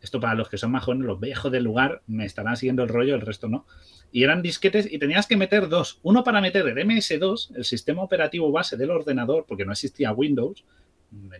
Esto 0.00 0.20
para 0.20 0.34
los 0.34 0.48
que 0.48 0.58
son 0.58 0.70
más 0.70 0.84
jóvenes, 0.84 1.06
los 1.06 1.18
viejos 1.18 1.50
del 1.50 1.64
lugar, 1.64 2.02
me 2.06 2.24
estarán 2.24 2.56
siguiendo 2.56 2.84
el 2.84 2.88
rollo, 2.88 3.14
el 3.14 3.20
resto 3.20 3.48
no. 3.48 3.66
Y 4.12 4.22
eran 4.22 4.42
disquetes 4.42 4.90
y 4.90 4.98
tenías 4.98 5.26
que 5.26 5.36
meter 5.36 5.68
dos. 5.68 5.98
Uno 6.02 6.22
para 6.22 6.40
meter 6.40 6.66
el 6.66 6.76
MS2, 6.76 7.56
el 7.56 7.64
sistema 7.64 8.02
operativo 8.02 8.52
base 8.52 8.76
del 8.76 8.90
ordenador, 8.90 9.44
porque 9.46 9.64
no 9.64 9.72
existía 9.72 10.12
Windows. 10.12 10.64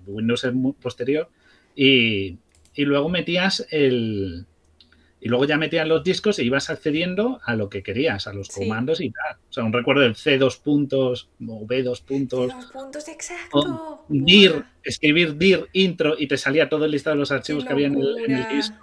Windows 0.06 0.44
es 0.44 0.54
muy 0.54 0.72
posterior 0.72 1.28
y, 1.78 2.38
luego 2.76 3.08
metías 3.08 3.66
el. 3.70 4.46
Y 5.20 5.28
luego 5.28 5.44
ya 5.44 5.56
metías 5.56 5.86
los 5.86 6.04
discos 6.04 6.38
e 6.38 6.44
ibas 6.44 6.70
accediendo 6.70 7.40
a 7.44 7.56
lo 7.56 7.68
que 7.68 7.82
querías, 7.82 8.26
a 8.26 8.32
los 8.32 8.48
comandos 8.48 9.00
y 9.00 9.10
tal. 9.10 9.36
O 9.48 9.52
sea, 9.52 9.64
un 9.64 9.72
recuerdo 9.72 10.02
del 10.02 10.14
C2 10.14 10.60
puntos 10.60 11.28
o 11.46 11.66
B2 11.66 12.02
puntos. 12.02 12.52
C2 12.52 12.72
puntos, 12.72 13.08
exacto. 13.08 14.04
dir, 14.08 14.64
escribir 14.82 15.36
dir 15.36 15.66
intro 15.72 16.14
y 16.16 16.28
te 16.28 16.36
salía 16.36 16.68
todo 16.68 16.84
el 16.84 16.92
listado 16.92 17.16
de 17.16 17.20
los 17.20 17.32
archivos 17.32 17.64
que 17.64 17.72
había 17.72 17.88
en 17.88 17.96
el, 17.96 18.48
disco. 18.48 18.76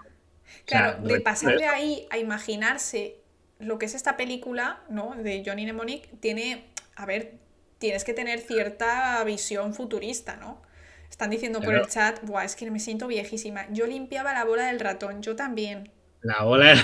Claro, 0.65 1.01
de 1.07 1.21
pasar 1.21 1.57
de 1.57 1.67
ahí 1.67 2.07
a 2.09 2.17
imaginarse 2.17 3.17
lo 3.59 3.79
que 3.79 3.85
es 3.85 3.95
esta 3.95 4.17
película, 4.17 4.83
¿no? 4.89 5.15
De 5.15 5.43
Johnny 5.45 5.63
Mnemonic, 5.63 6.19
tiene, 6.19 6.65
a 6.95 7.05
ver, 7.05 7.35
tienes 7.77 8.03
que 8.03 8.13
tener 8.13 8.39
cierta 8.39 9.23
visión 9.23 9.73
futurista, 9.73 10.35
¿no? 10.35 10.61
Están 11.09 11.29
diciendo 11.29 11.61
por 11.61 11.73
el 11.73 11.87
chat, 11.87 12.19
Buah, 12.23 12.43
es 12.43 12.55
que 12.55 12.69
me 12.69 12.79
siento 12.79 13.07
viejísima. 13.07 13.67
Yo 13.71 13.87
limpiaba 13.87 14.33
la 14.33 14.43
bola 14.43 14.65
del 14.67 14.79
ratón, 14.81 15.21
yo 15.21 15.35
también. 15.35 15.91
La 16.25 16.43
bola 16.43 16.69
del... 16.69 16.79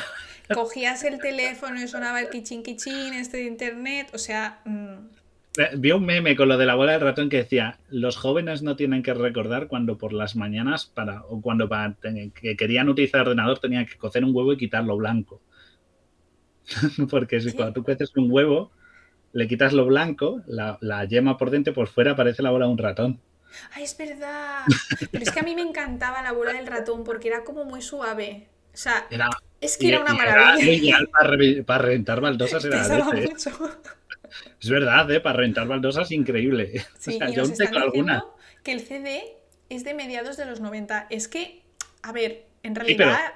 Cogías 0.54 1.04
el 1.04 1.20
teléfono 1.20 1.82
y 1.82 1.88
sonaba 1.88 2.22
el 2.22 2.30
kichín 2.30 2.62
kichín, 2.62 3.14
este 3.14 3.38
de 3.38 3.46
internet, 3.46 4.10
o 4.14 4.18
sea... 4.20 4.62
Mm, 4.66 5.10
Vi 5.78 5.92
un 5.92 6.06
meme 6.06 6.36
con 6.38 6.48
lo 6.48 6.58
de 6.58 6.66
la 6.66 6.76
bola 6.76 6.94
del 6.94 7.02
ratón 7.02 7.28
que 7.28 7.38
decía, 7.38 7.80
los 7.90 8.16
jóvenes 8.16 8.62
no 8.62 8.78
tienen 8.78 9.04
que 9.04 9.14
recordar 9.14 9.68
cuando 9.68 9.98
por 9.98 10.14
las 10.14 10.38
mañanas 10.38 10.86
para, 10.86 11.24
o 11.24 11.42
cuando 11.42 11.68
para, 11.68 11.98
que 12.02 12.56
querían 12.56 12.88
utilizar 12.88 13.22
el 13.22 13.28
ordenador 13.28 13.60
tenían 13.60 13.86
que 13.86 13.98
cocer 13.98 14.24
un 14.24 14.34
huevo 14.34 14.54
y 14.54 14.58
quitarlo 14.58 14.96
blanco. 14.96 15.42
Porque 17.10 17.42
si 17.42 17.52
cuando 17.52 17.74
tú 17.74 17.84
cueces 17.84 18.16
un 18.16 18.32
huevo, 18.32 18.72
le 19.34 19.48
quitas 19.48 19.74
lo 19.74 19.86
blanco, 19.86 20.42
la, 20.46 20.78
la, 20.80 21.04
yema 21.04 21.38
por 21.38 21.50
dentro, 21.50 21.74
por 21.74 21.88
fuera 21.88 22.16
parece 22.16 22.44
la 22.44 22.52
bola 22.52 22.68
de 22.68 22.72
un 22.72 22.78
ratón. 22.78 23.20
¡Ay, 23.74 23.84
es 23.84 23.98
verdad! 23.98 24.64
Pero 25.12 25.24
es 25.24 25.32
que 25.32 25.40
a 25.42 25.44
mí 25.44 25.54
me 25.54 25.64
encantaba 25.64 26.22
la 26.22 26.32
bola 26.32 26.54
del 26.54 26.68
ratón 26.68 27.04
porque 27.04 27.28
era 27.28 27.44
como 27.44 27.66
muy 27.66 27.82
suave. 27.82 28.48
O 28.74 28.78
sea, 28.78 29.08
es 29.60 29.78
que 29.78 29.90
era 29.90 30.00
una 30.00 30.14
maravilla. 30.14 30.98
para, 31.12 31.38
para, 31.64 31.80
reventar 31.84 32.22
baldosas 32.22 32.66
era 32.66 32.88
mucho. 33.04 33.52
Es 34.60 34.70
verdad, 34.70 35.10
¿eh? 35.12 35.20
para 35.20 35.38
rentar 35.38 35.68
baldosas 35.68 36.12
increíble. 36.12 36.86
Sí, 37.00 37.16
o 37.16 37.18
sea, 37.18 37.30
yo 37.30 37.52
tengo 37.52 37.78
alguna. 37.78 38.24
Que 38.64 38.74
el 38.74 38.82
CD 38.82 39.38
es 39.70 39.84
de 39.84 39.94
mediados 39.94 40.38
de 40.38 40.46
los 40.46 40.60
90. 40.60 41.08
Es 41.10 41.28
que, 41.28 41.64
a 42.04 42.12
ver, 42.12 42.48
en 42.64 42.76
realidad. 42.76 43.34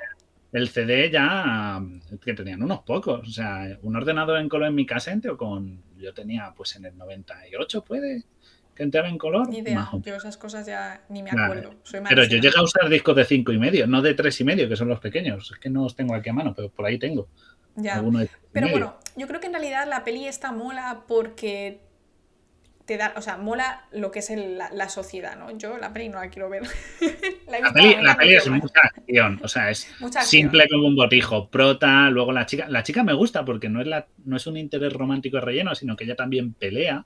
el 0.51 0.69
CD 0.69 1.09
ya 1.09 1.81
que 2.23 2.33
tenían 2.33 2.63
unos 2.63 2.81
pocos. 2.81 3.27
O 3.27 3.31
sea, 3.31 3.77
un 3.81 3.95
ordenador 3.95 4.39
en 4.39 4.49
color 4.49 4.67
en 4.69 4.75
mi 4.75 4.85
casa 4.85 5.15
o 5.29 5.37
con. 5.37 5.83
Yo 5.97 6.13
tenía 6.13 6.53
pues 6.55 6.75
en 6.75 6.85
el 6.85 6.97
98, 6.97 7.83
puede 7.83 8.23
que 8.75 8.83
entraba 8.83 9.07
en 9.07 9.17
color. 9.17 9.49
Ni 9.49 9.59
idea. 9.59 9.89
Yo 10.03 10.15
esas 10.15 10.37
cosas 10.37 10.65
ya 10.65 11.01
ni 11.09 11.23
me 11.23 11.31
acuerdo. 11.31 11.75
pero 12.09 12.25
yo 12.25 12.37
llegué 12.37 12.57
a 12.57 12.63
usar 12.63 12.89
discos 12.89 13.15
de 13.15 13.25
5 13.25 13.51
y 13.53 13.57
medio, 13.57 13.87
no 13.87 14.01
de 14.01 14.13
3 14.13 14.41
y 14.41 14.43
medio, 14.43 14.69
que 14.69 14.75
son 14.75 14.89
los 14.89 14.99
pequeños. 14.99 15.51
Es 15.51 15.59
que 15.59 15.69
no 15.69 15.85
os 15.85 15.95
tengo 15.95 16.13
aquí 16.13 16.29
a 16.29 16.33
mano, 16.33 16.53
pero 16.53 16.69
por 16.69 16.85
ahí 16.85 16.99
tengo. 16.99 17.29
Ya. 17.75 18.03
Pero 18.51 18.69
bueno, 18.69 18.97
yo 19.15 19.27
creo 19.27 19.39
que 19.39 19.47
en 19.47 19.53
realidad 19.53 19.87
la 19.87 20.03
peli 20.03 20.27
está 20.27 20.51
mola 20.51 21.03
porque 21.07 21.81
te 22.85 22.97
da, 22.97 23.13
o 23.17 23.21
sea, 23.21 23.37
mola 23.37 23.85
lo 23.91 24.11
que 24.11 24.19
es 24.19 24.31
la, 24.31 24.89
sociedad, 24.89 25.37
¿no? 25.37 25.57
Yo 25.57 25.77
la 25.77 25.91
peli 25.91 26.09
no 26.09 26.19
la 26.19 26.29
quiero 26.29 26.49
ver. 26.49 26.63
la, 27.47 27.73
peli, 28.17 28.35
es 28.35 28.47
mucha 28.47 28.79
acción, 28.81 29.39
o 29.43 29.47
sea, 29.47 29.71
es 29.71 29.87
simple 30.21 30.67
como 30.69 30.87
un 30.87 30.95
botijo. 30.95 31.49
Prota, 31.49 32.09
luego 32.09 32.31
la 32.31 32.45
chica, 32.45 32.67
la 32.69 32.83
chica 32.83 33.03
me 33.03 33.13
gusta 33.13 33.43
porque 33.43 33.69
no 33.69 33.81
es, 33.81 33.87
la, 33.87 34.07
no 34.23 34.37
es 34.37 34.45
un 34.47 34.57
interés 34.57 34.93
romántico 34.93 35.39
relleno, 35.39 35.73
sino 35.75 35.95
que 35.95 36.03
ella 36.03 36.15
también 36.15 36.53
pelea. 36.53 37.05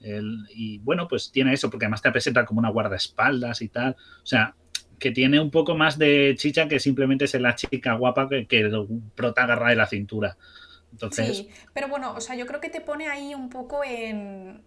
Y 0.00 0.78
bueno, 0.78 1.06
pues 1.08 1.30
tiene 1.30 1.52
eso, 1.52 1.70
porque 1.70 1.86
además 1.86 2.02
te 2.02 2.10
presenta 2.10 2.44
como 2.44 2.60
una 2.60 2.70
guardaespaldas 2.70 3.62
y 3.62 3.68
tal. 3.68 3.96
O 4.22 4.26
sea, 4.26 4.54
que 4.98 5.10
tiene 5.10 5.40
un 5.40 5.50
poco 5.50 5.74
más 5.74 5.98
de 5.98 6.34
chicha 6.38 6.68
que 6.68 6.78
simplemente 6.78 7.26
ser 7.26 7.40
la 7.40 7.54
chica 7.54 7.94
guapa 7.94 8.28
que, 8.28 8.46
que 8.46 8.60
el 8.60 8.70
de 8.70 9.74
la 9.74 9.86
cintura. 9.86 10.36
Entonces... 10.92 11.36
Sí, 11.38 11.48
pero 11.72 11.88
bueno, 11.88 12.14
o 12.14 12.20
sea, 12.20 12.36
yo 12.36 12.46
creo 12.46 12.60
que 12.60 12.68
te 12.68 12.80
pone 12.80 13.08
ahí 13.08 13.34
un 13.34 13.48
poco 13.48 13.82
en, 13.84 14.60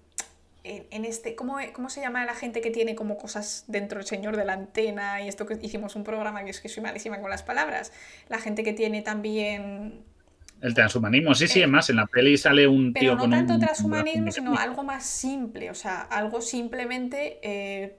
en, 0.64 1.06
este, 1.06 1.36
¿cómo, 1.36 1.58
¿cómo, 1.74 1.90
se 1.90 2.02
llama 2.02 2.26
la 2.26 2.34
gente 2.34 2.62
que 2.62 2.72
tiene 2.72 2.96
como 2.96 3.18
cosas 3.18 3.66
dentro 3.68 4.00
del 4.00 4.08
señor 4.08 4.36
de 4.36 4.46
la 4.46 4.54
antena? 4.54 5.22
Y 5.22 5.28
esto 5.28 5.46
que 5.46 5.58
hicimos 5.62 5.96
un 5.96 6.04
programa 6.04 6.44
que 6.44 6.50
es 6.50 6.60
que 6.60 6.70
soy 6.70 6.82
malísima 6.84 7.22
con 7.22 7.30
las 7.30 7.44
palabras. 7.44 7.92
La 8.28 8.40
gente 8.40 8.64
que 8.64 8.74
tiene 8.74 9.02
también... 9.02 10.04
El 10.64 10.74
transhumanismo, 10.74 11.36
sí, 11.36 11.46
sí, 11.50 11.62
es 11.62 11.68
más, 11.68 11.90
en 11.90 11.98
la 11.98 12.08
peli 12.08 12.38
sale 12.38 12.66
un 12.66 12.94
tío 12.94 13.18
pero 13.18 13.28
no 13.28 13.36
tanto 13.36 13.60
transhumanismo, 13.60 14.32
sino 14.32 14.58
algo 14.58 14.82
más 14.82 15.06
simple, 15.06 15.70
o 15.70 15.76
sea, 15.76 16.02
algo 16.04 16.42
simplemente... 16.42 17.40
Eh, 17.44 17.98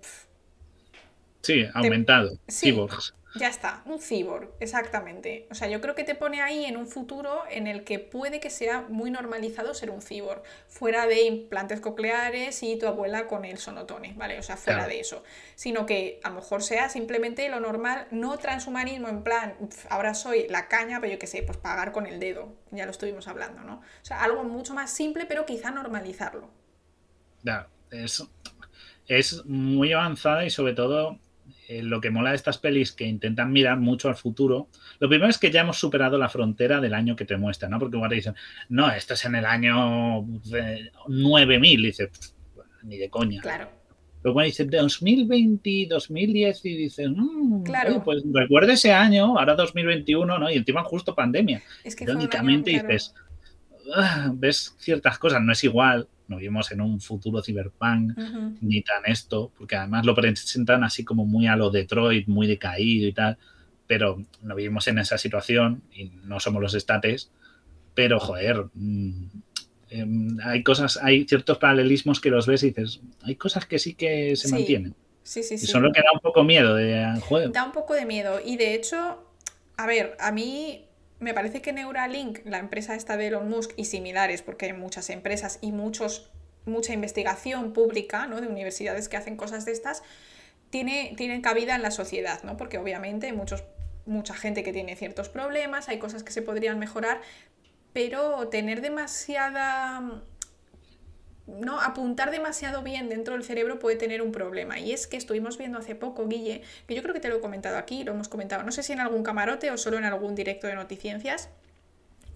Sí, 1.42 1.66
aumentado. 1.74 2.38
Cyborgs. 2.50 3.14
Ya 3.36 3.48
está, 3.48 3.82
un 3.84 3.98
cyborg, 4.00 4.50
exactamente. 4.60 5.48
O 5.50 5.56
sea, 5.56 5.66
yo 5.66 5.80
creo 5.80 5.96
que 5.96 6.04
te 6.04 6.14
pone 6.14 6.40
ahí 6.40 6.66
en 6.66 6.76
un 6.76 6.86
futuro 6.86 7.42
en 7.50 7.66
el 7.66 7.82
que 7.82 7.98
puede 7.98 8.38
que 8.38 8.48
sea 8.48 8.82
muy 8.82 9.10
normalizado 9.10 9.74
ser 9.74 9.90
un 9.90 10.02
cyborg, 10.02 10.44
fuera 10.68 11.08
de 11.08 11.22
implantes 11.22 11.80
cocleares 11.80 12.62
y 12.62 12.78
tu 12.78 12.86
abuela 12.86 13.26
con 13.26 13.44
el 13.44 13.58
sonotone, 13.58 14.14
¿vale? 14.16 14.38
O 14.38 14.42
sea, 14.44 14.56
fuera 14.56 14.86
de 14.86 15.00
eso. 15.00 15.24
Sino 15.56 15.84
que 15.84 16.20
a 16.22 16.28
lo 16.28 16.36
mejor 16.36 16.62
sea 16.62 16.88
simplemente 16.88 17.48
lo 17.48 17.58
normal, 17.58 18.06
no 18.12 18.38
transhumanismo 18.38 19.08
en 19.08 19.24
plan, 19.24 19.56
ahora 19.90 20.14
soy 20.14 20.46
la 20.48 20.68
caña, 20.68 21.00
pero 21.00 21.14
yo 21.14 21.18
qué 21.18 21.26
sé, 21.26 21.42
pues 21.42 21.58
pagar 21.58 21.90
con 21.90 22.06
el 22.06 22.20
dedo, 22.20 22.54
ya 22.70 22.84
lo 22.84 22.92
estuvimos 22.92 23.26
hablando, 23.26 23.62
¿no? 23.62 23.78
O 23.78 24.04
sea, 24.04 24.22
algo 24.22 24.44
mucho 24.44 24.74
más 24.74 24.92
simple, 24.92 25.26
pero 25.26 25.44
quizá 25.44 25.72
normalizarlo. 25.72 26.48
Ya, 27.42 27.66
es, 27.90 28.24
es 29.08 29.44
muy 29.44 29.92
avanzada 29.92 30.44
y 30.44 30.50
sobre 30.50 30.74
todo 30.74 31.18
eh, 31.68 31.82
lo 31.82 32.00
que 32.00 32.10
mola 32.10 32.30
de 32.30 32.36
estas 32.36 32.58
pelis 32.58 32.92
que 32.92 33.06
intentan 33.06 33.52
mirar 33.52 33.78
mucho 33.78 34.08
al 34.08 34.16
futuro. 34.16 34.68
Lo 34.98 35.08
primero 35.08 35.30
es 35.30 35.38
que 35.38 35.50
ya 35.50 35.62
hemos 35.62 35.78
superado 35.78 36.18
la 36.18 36.28
frontera 36.28 36.80
del 36.80 36.94
año 36.94 37.16
que 37.16 37.24
te 37.24 37.36
muestran, 37.36 37.70
¿no? 37.70 37.78
Porque 37.78 37.96
igual 37.96 38.10
te 38.10 38.16
dicen, 38.16 38.34
no, 38.68 38.90
esto 38.90 39.14
es 39.14 39.24
en 39.24 39.34
el 39.36 39.46
año 39.46 40.26
9000, 41.08 41.80
y 41.80 41.86
dices, 41.86 42.36
ni 42.82 42.98
de 42.98 43.08
coña. 43.08 43.40
Claro. 43.40 43.68
Luego 44.22 44.40
dice 44.40 44.64
2020, 44.64 45.86
2010 45.88 46.64
y 46.64 46.76
dices, 46.76 47.10
mmm, 47.10 47.62
claro. 47.62 48.02
pues 48.02 48.22
recuerda 48.32 48.72
ese 48.72 48.92
año, 48.92 49.38
ahora 49.38 49.54
2021, 49.54 50.38
¿no? 50.38 50.50
Y 50.50 50.56
encima 50.56 50.82
justo 50.82 51.14
pandemia. 51.14 51.62
Es 51.84 51.94
que 51.94 52.06
Lógicamente 52.06 52.70
dices, 52.70 53.14
ah, 53.94 54.30
ves 54.34 54.74
ciertas 54.78 55.18
cosas, 55.18 55.42
no 55.42 55.52
es 55.52 55.62
igual, 55.64 56.08
no 56.28 56.36
vivimos 56.36 56.72
en 56.72 56.80
un 56.80 57.00
futuro 57.00 57.42
ciberpunk 57.42 58.16
ni 58.60 58.82
tan 58.82 59.04
esto, 59.06 59.52
porque 59.56 59.76
además 59.76 60.06
lo 60.06 60.14
presentan 60.14 60.84
así 60.84 61.04
como 61.04 61.24
muy 61.24 61.46
a 61.46 61.56
lo 61.56 61.70
Detroit, 61.70 62.26
muy 62.28 62.46
decaído 62.46 63.06
y 63.06 63.12
tal, 63.12 63.38
pero 63.86 64.22
no 64.42 64.54
vivimos 64.54 64.88
en 64.88 64.98
esa 64.98 65.18
situación 65.18 65.82
y 65.92 66.10
no 66.24 66.40
somos 66.40 66.62
los 66.62 66.74
estates, 66.74 67.30
pero 67.94 68.18
joder, 68.18 68.66
mm, 68.74 69.26
em, 69.90 70.38
hay 70.42 70.62
cosas, 70.62 70.98
hay 71.02 71.24
ciertos 71.24 71.58
paralelismos 71.58 72.20
que 72.20 72.30
los 72.30 72.46
ves 72.46 72.62
y 72.62 72.68
dices, 72.68 73.00
hay 73.22 73.36
cosas 73.36 73.66
que 73.66 73.78
sí 73.78 73.94
que 73.94 74.36
se 74.36 74.48
mantienen. 74.48 74.94
Sí, 75.22 75.42
sí, 75.42 75.56
sí. 75.58 75.64
Y 75.64 75.68
son 75.68 75.82
lo 75.82 75.92
que 75.92 76.00
da 76.00 76.10
un 76.12 76.20
poco 76.20 76.44
miedo 76.44 76.74
de 76.74 77.18
joder. 77.22 77.50
Da 77.52 77.64
un 77.64 77.72
poco 77.72 77.94
de 77.94 78.04
miedo 78.04 78.40
y 78.44 78.56
de 78.56 78.74
hecho, 78.74 79.24
a 79.76 79.86
ver, 79.86 80.16
a 80.20 80.32
mí 80.32 80.84
me 81.20 81.34
parece 81.34 81.62
que 81.62 81.72
Neuralink, 81.72 82.40
la 82.44 82.58
empresa 82.58 82.94
esta 82.94 83.16
de 83.16 83.28
Elon 83.28 83.48
Musk 83.48 83.72
y 83.76 83.86
similares, 83.86 84.42
porque 84.42 84.66
hay 84.66 84.72
muchas 84.72 85.10
empresas 85.10 85.58
y 85.60 85.72
muchos, 85.72 86.30
mucha 86.66 86.92
investigación 86.92 87.72
pública 87.72 88.26
¿no? 88.26 88.40
de 88.40 88.48
universidades 88.48 89.08
que 89.08 89.16
hacen 89.16 89.36
cosas 89.36 89.64
de 89.64 89.72
estas, 89.72 90.02
tiene, 90.70 91.14
tienen 91.16 91.40
cabida 91.40 91.76
en 91.76 91.82
la 91.82 91.90
sociedad, 91.90 92.42
¿no? 92.42 92.56
porque 92.56 92.78
obviamente 92.78 93.26
hay 93.26 93.32
muchos, 93.32 93.64
mucha 94.06 94.34
gente 94.34 94.62
que 94.62 94.72
tiene 94.72 94.96
ciertos 94.96 95.28
problemas, 95.28 95.88
hay 95.88 95.98
cosas 95.98 96.24
que 96.24 96.32
se 96.32 96.42
podrían 96.42 96.78
mejorar, 96.78 97.20
pero 97.92 98.48
tener 98.48 98.80
demasiada 98.80 100.24
no 101.46 101.80
apuntar 101.80 102.30
demasiado 102.30 102.82
bien 102.82 103.08
dentro 103.08 103.34
del 103.34 103.44
cerebro 103.44 103.78
puede 103.78 103.96
tener 103.96 104.22
un 104.22 104.32
problema. 104.32 104.78
Y 104.78 104.92
es 104.92 105.06
que 105.06 105.16
estuvimos 105.16 105.58
viendo 105.58 105.78
hace 105.78 105.94
poco, 105.94 106.26
Guille, 106.26 106.62
que 106.86 106.94
yo 106.94 107.02
creo 107.02 107.14
que 107.14 107.20
te 107.20 107.28
lo 107.28 107.36
he 107.36 107.40
comentado 107.40 107.76
aquí, 107.76 108.04
lo 108.04 108.12
hemos 108.12 108.28
comentado, 108.28 108.62
no 108.62 108.72
sé 108.72 108.82
si 108.82 108.92
en 108.92 109.00
algún 109.00 109.22
camarote 109.22 109.70
o 109.70 109.76
solo 109.76 109.98
en 109.98 110.04
algún 110.04 110.34
directo 110.34 110.66
de 110.66 110.74
noticiencias. 110.74 111.48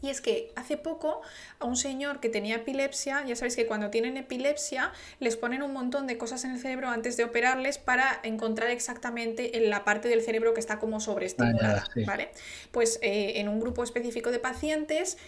Y 0.01 0.11
es 0.11 0.21
que 0.21 0.53
hace 0.55 0.77
poco 0.77 1.23
a 1.59 1.65
un 1.65 1.77
señor 1.77 2.21
que 2.21 2.29
tenía 2.29 2.57
epilepsia, 2.57 3.25
ya 3.27 3.35
sabéis 3.35 3.57
que 3.57 3.67
cuando 3.67 3.91
tienen 3.91 4.17
epilepsia 4.17 4.93
les 5.19 5.37
ponen 5.37 5.63
un 5.63 5.73
montón 5.73 6.07
de 6.07 6.17
cosas 6.17 6.45
en 6.45 6.53
el 6.53 6.61
cerebro 6.61 6.89
antes 6.89 7.17
de 7.17 7.25
operarles 7.25 7.79
para 7.79 8.21
encontrar 8.23 8.71
exactamente 8.71 9.57
en 9.57 9.71
la 9.71 9.85
parte 9.85 10.09
del 10.09 10.23
cerebro 10.23 10.55
que 10.55 10.61
está 10.61 10.79
como 10.79 11.01
sobreestimulada, 11.01 11.85
¿vale? 12.07 12.31
Pues 12.71 13.01
eh, 13.03 13.41
en 13.41 13.49
un 13.49 13.59
grupo 13.59 13.83
específico 13.83 14.31
de 14.31 14.39
pacientes 14.39 15.19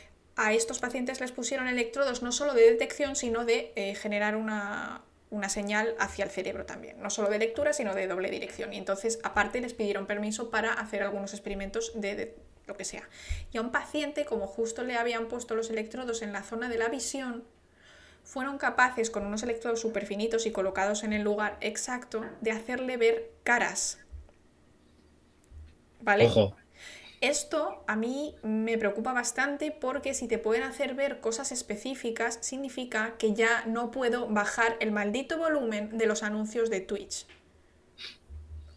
a 0.40 0.54
estos 0.54 0.78
pacientes 0.78 1.20
les 1.20 1.32
pusieron 1.32 1.68
electrodos 1.68 2.22
no 2.22 2.32
solo 2.32 2.54
de 2.54 2.62
detección, 2.62 3.14
sino 3.14 3.44
de 3.44 3.72
eh, 3.76 3.94
generar 3.94 4.36
una, 4.36 5.02
señal 5.48 5.94
hacia 5.98 6.24
el 6.24 6.30
cerebro 6.30 6.64
también, 6.64 7.00
no 7.02 7.10
solo 7.10 7.28
de 7.28 7.38
lectura, 7.38 7.74
sino 7.74 7.94
de 7.94 8.06
doble 8.06 8.30
dirección. 8.30 8.72
Y 8.72 8.78
entonces, 8.78 9.18
aparte, 9.22 9.60
les 9.60 9.74
pidieron 9.74 10.06
permiso 10.06 10.48
para 10.48 10.72
hacer 10.72 11.02
algunos 11.02 11.34
experimentos 11.34 11.92
de, 11.94 12.36
lo 12.66 12.74
que 12.74 12.86
sea. 12.86 13.06
Y 13.52 13.58
a 13.58 13.60
un 13.60 13.70
paciente, 13.70 14.24
como 14.24 14.46
justo 14.46 14.82
le 14.82 14.96
habían 14.96 15.28
puesto 15.28 15.54
los 15.54 15.68
electrodos 15.68 16.22
en 16.22 16.32
la 16.32 16.42
zona 16.42 16.70
de 16.70 16.78
la 16.78 16.88
visión, 16.88 17.44
fueron 18.24 18.56
capaces, 18.56 19.10
con 19.10 19.26
unos 19.26 19.42
electrodos 19.42 19.80
súper 19.80 20.06
finitos 20.06 20.46
y 20.46 20.52
colocados 20.52 21.04
en 21.04 21.12
el 21.12 21.22
lugar 21.22 21.58
exacto, 21.60 22.24
de 22.40 22.52
hacerle 22.52 22.96
ver 22.96 23.30
caras. 23.44 23.98
¿Vale? 26.00 26.24
Ojo. 26.24 26.56
Esto 27.20 27.84
a 27.86 27.96
mí 27.96 28.34
me 28.42 28.78
preocupa 28.78 29.12
bastante 29.12 29.72
porque 29.72 30.14
si 30.14 30.26
te 30.26 30.38
pueden 30.38 30.62
hacer 30.62 30.94
ver 30.94 31.20
cosas 31.20 31.52
específicas 31.52 32.38
significa 32.40 33.14
que 33.18 33.34
ya 33.34 33.64
no 33.66 33.90
puedo 33.90 34.26
bajar 34.28 34.76
el 34.80 34.90
maldito 34.90 35.36
volumen 35.36 35.98
de 35.98 36.06
los 36.06 36.22
anuncios 36.22 36.70
de 36.70 36.80
Twitch. 36.80 37.26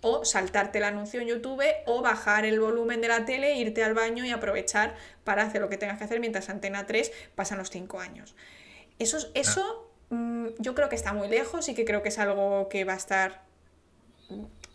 O 0.01 0.25
saltarte 0.25 0.79
el 0.79 0.83
anuncio 0.83 1.21
en 1.21 1.27
YouTube 1.27 1.63
o 1.85 2.01
bajar 2.01 2.43
el 2.43 2.59
volumen 2.59 2.99
de 2.99 3.07
la 3.07 3.23
tele, 3.23 3.55
irte 3.55 3.81
al 3.81 3.93
baño 3.93 4.25
y 4.25 4.31
aprovechar 4.31 4.95
para 5.23 5.43
hacer 5.43 5.61
lo 5.61 5.69
que 5.69 5.77
tengas 5.77 5.97
que 5.97 6.03
hacer 6.03 6.19
mientras 6.19 6.49
Antena 6.49 6.85
3 6.85 7.13
pasan 7.35 7.59
los 7.59 7.69
5 7.69 8.01
años. 8.01 8.35
Eso, 8.99 9.19
eso 9.35 9.89
mm, 10.09 10.47
yo 10.59 10.75
creo 10.75 10.89
que 10.89 10.95
está 10.95 11.13
muy 11.13 11.29
lejos 11.29 11.69
y 11.69 11.75
que 11.75 11.85
creo 11.85 12.03
que 12.03 12.09
es 12.09 12.19
algo 12.19 12.67
que 12.67 12.83
va 12.83 12.93
a 12.93 12.97
estar 12.97 13.43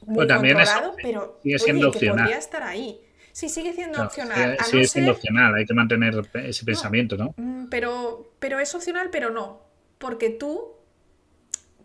muy 0.06 0.26
controlado, 0.26 0.94
pero 1.02 1.38
siendo 1.42 1.92
que 1.92 2.08
podría 2.08 2.38
estar 2.38 2.62
ahí. 2.62 3.04
Sí, 3.38 3.48
sigue 3.48 3.72
siendo 3.72 4.02
opcional. 4.02 4.58
Sigue, 4.64 4.84
siendo 4.88 5.12
opcional, 5.12 5.54
hay 5.54 5.64
que 5.64 5.72
mantener 5.72 6.28
ese 6.42 6.64
pensamiento, 6.64 7.16
¿no? 7.16 7.34
Mm, 7.36 7.68
pero, 7.68 8.32
pero 8.40 8.58
es 8.58 8.74
opcional, 8.74 9.10
pero 9.12 9.30
no. 9.30 9.62
porque 9.98 10.28
tú 10.30 10.72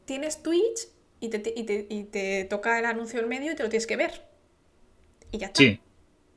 tienes 0.06 0.42
Twitch 0.42 0.88
y 1.20 1.30
te, 1.30 1.54
y 1.56 1.64
te, 1.64 1.86
y 1.88 2.06
te 2.06 2.46
toca 2.46 2.80
el 2.80 2.86
anuncio 2.86 3.20
en 3.20 3.30
medio 3.30 3.52
y 3.52 3.56
te 3.56 3.62
lo 3.62 3.70
tienes 3.70 3.86
que 3.86 3.96
ver. 3.96 4.24
Y 5.30 5.38
ya 5.38 5.46
está. 5.46 5.60
Sí. 5.60 5.80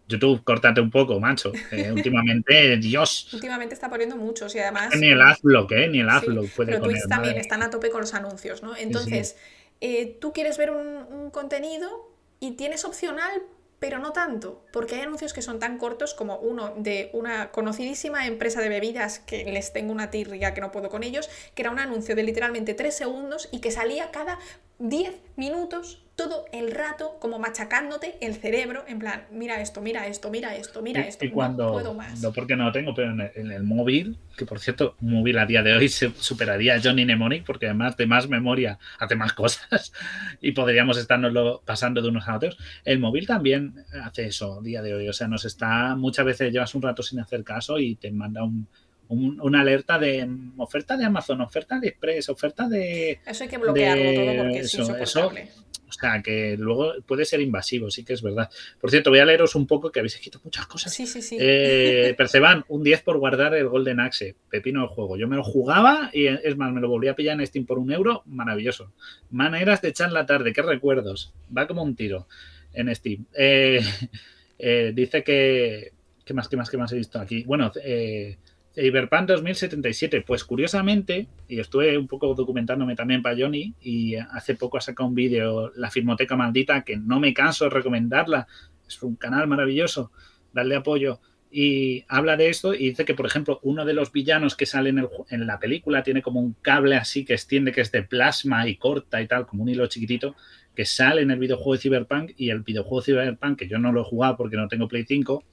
YouTube, 0.07 0.45
córtate 0.45 0.83
un 0.83 0.91
poco, 0.91 1.19
macho. 1.19 1.51
Eh, 1.71 1.91
últimamente, 1.95 2.77
Dios. 2.77 3.33
Últimamente 3.33 3.73
está 3.73 3.89
poniendo 3.89 4.17
muchos 4.17 4.55
y 4.55 4.59
además. 4.59 4.95
Ni 4.97 5.07
el 5.07 5.23
AdBlock, 5.23 5.73
¿eh? 5.73 5.89
Ni 5.89 6.01
el 6.01 6.11
AdBlock 6.11 6.45
Sí, 6.45 6.53
puede 6.57 6.73
pero. 6.73 6.85
Twitch 6.85 7.09
también 7.09 7.33
madre. 7.33 7.41
están 7.41 7.63
a 7.63 7.71
tope 7.71 7.89
con 7.89 8.03
los 8.03 8.13
anuncios, 8.13 8.63
¿no? 8.63 8.77
Entonces, 8.77 9.39
eh, 9.81 10.19
tú 10.21 10.35
quieres 10.35 10.59
ver 10.59 10.73
un, 10.73 10.87
un 11.11 11.31
contenido 11.31 12.15
y 12.39 12.51
tienes 12.51 12.85
opcional, 12.85 13.43
pero 13.79 13.99
no 13.99 14.13
tanto, 14.13 14.65
porque 14.73 14.95
hay 14.95 15.03
anuncios 15.03 15.33
que 15.33 15.43
son 15.43 15.59
tan 15.59 15.79
cortos 15.79 16.15
como 16.15 16.39
uno 16.39 16.73
de 16.77 17.11
una 17.13 17.51
conocidísima 17.51 18.27
empresa 18.27 18.61
de 18.61 18.69
bebidas 18.69 19.19
que 19.19 19.45
les 19.45 19.73
tengo 19.73 19.93
una 19.93 20.11
tirria 20.11 20.55
que 20.55 20.61
no 20.61 20.73
puedo 20.73 20.89
con 20.89 21.03
ellos, 21.03 21.29
que 21.55 21.63
era 21.63 21.71
un 21.71 21.79
anuncio 21.79 22.17
de 22.17 22.23
literalmente 22.23 22.75
3 22.75 22.95
segundos 22.95 23.49
y 23.53 23.61
que 23.61 23.71
salía 23.71 24.11
cada 24.11 24.39
10 24.79 25.15
minutos 25.37 26.06
todo 26.17 26.47
el 26.53 26.71
rato 26.73 27.19
como 27.21 27.39
machacándote 27.39 28.17
el 28.23 28.35
cerebro 28.35 28.85
en 28.89 28.99
plan, 28.99 29.27
mira 29.31 29.61
esto, 29.61 29.83
mira 29.83 30.07
esto, 30.07 30.31
mira 30.31 30.57
esto, 30.57 30.81
mira 30.81 31.05
Y- 31.05 31.09
esto, 31.09 31.27
y 31.27 31.31
cuando, 31.31 31.67
no 31.67 31.73
puedo 31.73 31.95
más. 31.95 32.23
no 32.23 32.33
porque 32.33 32.57
no 32.57 32.65
lo 32.65 32.73
tengo, 32.73 32.95
pero 32.95 33.11
en 33.11 33.21
el, 33.21 33.31
en 33.35 33.53
el 33.53 33.63
móvil, 33.65 34.17
que 34.37 34.47
por 34.47 34.59
cierto, 34.59 34.97
un 35.03 35.13
móvil 35.13 35.37
a 35.39 35.45
día 35.45 35.63
de 35.63 35.75
hoy 35.75 35.91
se 35.91 36.11
superaría 36.19 36.75
a 36.77 36.81
Johnny 36.83 37.05
Mnemonic 37.05 37.45
porque 37.45 37.67
además 37.67 37.97
de 37.99 38.07
más 38.07 38.29
memoria 38.29 38.79
hace 38.99 39.15
más 39.15 39.35
cosas 39.35 39.93
y 40.41 40.53
podríamos 40.53 40.97
estarnoslo 40.97 41.63
pasando 41.67 42.01
de 42.01 42.09
unos 42.09 42.27
a 42.29 42.37
otros. 42.37 42.57
El 42.85 42.99
móvil 42.99 43.27
también 43.27 43.85
hace 44.03 44.27
eso 44.27 44.61
a 44.61 44.63
día 44.63 44.81
de 44.81 44.95
hoy, 44.95 45.09
o 45.09 45.13
sea, 45.13 45.29
nos 45.29 45.45
está, 45.45 45.95
muchas 45.97 46.25
veces 46.25 46.51
llevas 46.51 46.75
un 46.75 46.81
rato 46.83 47.03
sin 47.03 47.21
hacer 47.21 47.45
caso 47.45 47.79
y 47.79 47.95
te 47.97 48.11
manda 48.11 48.43
un, 48.43 48.67
un- 49.09 49.41
una 49.41 49.61
alerta 49.61 49.99
de 49.99 50.27
mm, 50.27 50.61
oferta 50.61 50.97
de 50.97 51.05
Amazon, 51.05 51.41
oferta 51.41 51.79
de 51.79 51.89
Express, 51.89 52.29
oferta 52.29 52.69
de... 52.69 53.21
Eso 53.27 53.45
hay 53.45 53.49
que 53.51 53.59
bloquearlo 53.59 54.03
de 54.05 54.15
todo 54.15 54.37
porque 54.45 54.59
es 54.59 54.67
eso, 54.67 54.83
eso- 54.83 54.93
insoportable. 55.01 55.49
O 55.89 55.93
sea, 55.93 56.21
que 56.21 56.57
luego 56.59 56.95
puede 57.07 57.25
ser 57.25 57.41
invasivo, 57.41 57.93
sí 57.93 58.05
que 58.05 58.13
es 58.15 58.21
verdad. 58.21 58.51
Por 58.81 58.91
cierto, 58.91 59.11
voy 59.11 59.21
a 59.21 59.25
leeros 59.25 59.55
un 59.55 59.69
poco 59.69 59.93
que 59.93 60.01
habéis 60.01 60.17
escrito 60.17 60.41
muchas 60.43 60.67
cosas. 60.67 60.93
Sí, 60.93 61.07
sí, 61.07 61.23
sí. 61.23 61.37
Eh, 61.39 62.13
Perceban, 62.19 62.65
un 62.69 62.83
10 62.83 63.03
por 63.03 63.19
guardar 63.19 63.55
el 63.55 63.69
Golden 63.69 64.01
Axe. 64.01 64.35
Pepino 64.51 64.81
del 64.81 64.89
juego. 64.89 65.17
Yo 65.17 65.29
me 65.29 65.37
lo 65.37 65.45
jugaba 65.45 66.11
y 66.13 66.27
es 66.27 66.57
más, 66.57 66.73
me 66.73 66.81
lo 66.81 66.89
volví 66.89 67.07
a 67.07 67.15
pillar 67.15 67.39
en 67.41 67.47
Steam 67.47 67.67
por 67.67 67.79
un 67.79 67.93
euro. 67.93 68.25
Maravilloso. 68.27 68.93
Maneras 69.31 69.81
de 69.81 69.91
echar 69.91 70.11
la 70.11 70.27
tarde. 70.27 70.53
Qué 70.53 70.61
recuerdos. 70.63 71.33
Va 71.57 71.69
como 71.69 71.85
un 71.85 71.95
tiro 71.95 72.27
en 72.73 72.93
Steam. 72.93 73.25
Eh, 73.39 73.81
eh, 74.59 74.91
dice 74.93 75.23
que. 75.23 75.93
¿Qué 76.25 76.35
más, 76.35 76.49
qué 76.49 76.57
más, 76.57 76.69
qué 76.69 76.77
más 76.79 76.91
he 76.93 76.97
visto 76.97 77.21
aquí? 77.21 77.45
Bueno, 77.45 77.71
eh, 77.85 78.39
Cyberpunk 78.77 79.29
2077. 79.29 80.23
Pues 80.23 80.45
curiosamente, 80.45 81.27
y 81.49 81.59
estuve 81.59 81.97
un 81.97 82.07
poco 82.07 82.35
documentándome 82.35 82.95
también 82.95 83.23
para 83.23 83.37
Johnny, 83.37 83.75
y 83.81 84.15
hace 84.17 84.55
poco 84.55 84.77
ha 84.77 84.83
sacado 84.83 85.09
un 85.09 85.15
vídeo, 85.15 85.73
La 85.75 85.91
Filmoteca 85.91 86.37
Maldita, 86.37 86.83
que 86.83 86.97
no 86.97 87.19
me 87.19 87.33
canso 87.35 87.65
de 87.65 87.71
recomendarla. 87.71 88.47
Es 88.87 89.03
un 89.03 89.17
canal 89.17 89.49
maravilloso. 89.49 90.13
Darle 90.53 90.77
apoyo 90.77 91.21
y 91.51 92.05
habla 92.09 92.37
de 92.37 92.49
esto 92.49 92.75
y 92.75 92.91
dice 92.91 93.05
que, 93.05 93.15
por 93.15 93.27
ejemplo, 93.27 93.61
uno 93.63 93.85
de 93.85 93.95
los 93.95 94.13
villanos 94.13 94.57
que 94.57 94.67
sale 94.67 94.91
en, 94.91 94.99
el 94.99 95.09
en 95.31 95.47
la 95.47 95.59
película 95.59 96.03
tiene 96.03 96.21
como 96.21 96.41
un 96.41 96.55
cable 96.61 96.97
así 96.97 97.25
que 97.25 97.35
extiende, 97.35 97.73
que 97.73 97.81
es 97.81 97.93
de 97.93 98.03
plasma 98.03 98.69
y 98.69 98.77
corta 98.77 99.23
y 99.23 99.27
tal, 99.27 99.47
como 99.47 99.63
un 99.63 99.69
hilo 99.69 99.87
chiquitito, 99.87 100.35
que 100.75 100.85
sale 100.85 101.23
en 101.23 101.31
el 101.31 101.39
videojuego 101.39 101.73
de 101.75 101.79
Cyberpunk 101.79 102.33
y 102.37 102.51
el 102.51 102.61
videojuego 102.61 103.01
de 103.01 103.05
Cyberpunk, 103.07 103.59
que 103.59 103.69
yo 103.69 103.79
no 103.79 103.93
lo 103.93 104.03
he 104.03 104.05
jugado 104.05 104.37
porque 104.37 104.57
no 104.57 104.69
tengo 104.69 104.89
Play 104.89 105.05
5, 105.07 105.45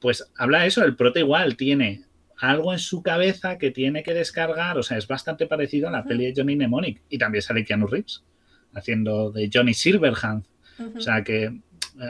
pues 0.00 0.30
habla 0.36 0.60
de 0.60 0.68
eso, 0.68 0.84
el 0.84 0.96
prota 0.96 1.20
igual 1.20 1.56
tiene 1.56 2.02
algo 2.40 2.72
en 2.72 2.78
su 2.78 3.02
cabeza 3.02 3.58
que 3.58 3.70
tiene 3.70 4.02
que 4.02 4.14
descargar, 4.14 4.78
o 4.78 4.82
sea, 4.82 4.96
es 4.98 5.06
bastante 5.06 5.46
parecido 5.46 5.88
a 5.88 5.90
la 5.90 6.00
Ujú. 6.00 6.08
peli 6.08 6.26
de 6.26 6.34
Johnny 6.36 6.56
Mnemonic 6.56 7.02
y 7.08 7.18
también 7.18 7.42
sale 7.42 7.64
Keanu 7.64 7.86
Reeves 7.86 8.22
haciendo 8.74 9.30
de 9.32 9.50
Johnny 9.52 9.74
Silverhand, 9.74 10.44
o 10.96 11.00
sea 11.00 11.22
que 11.24 11.52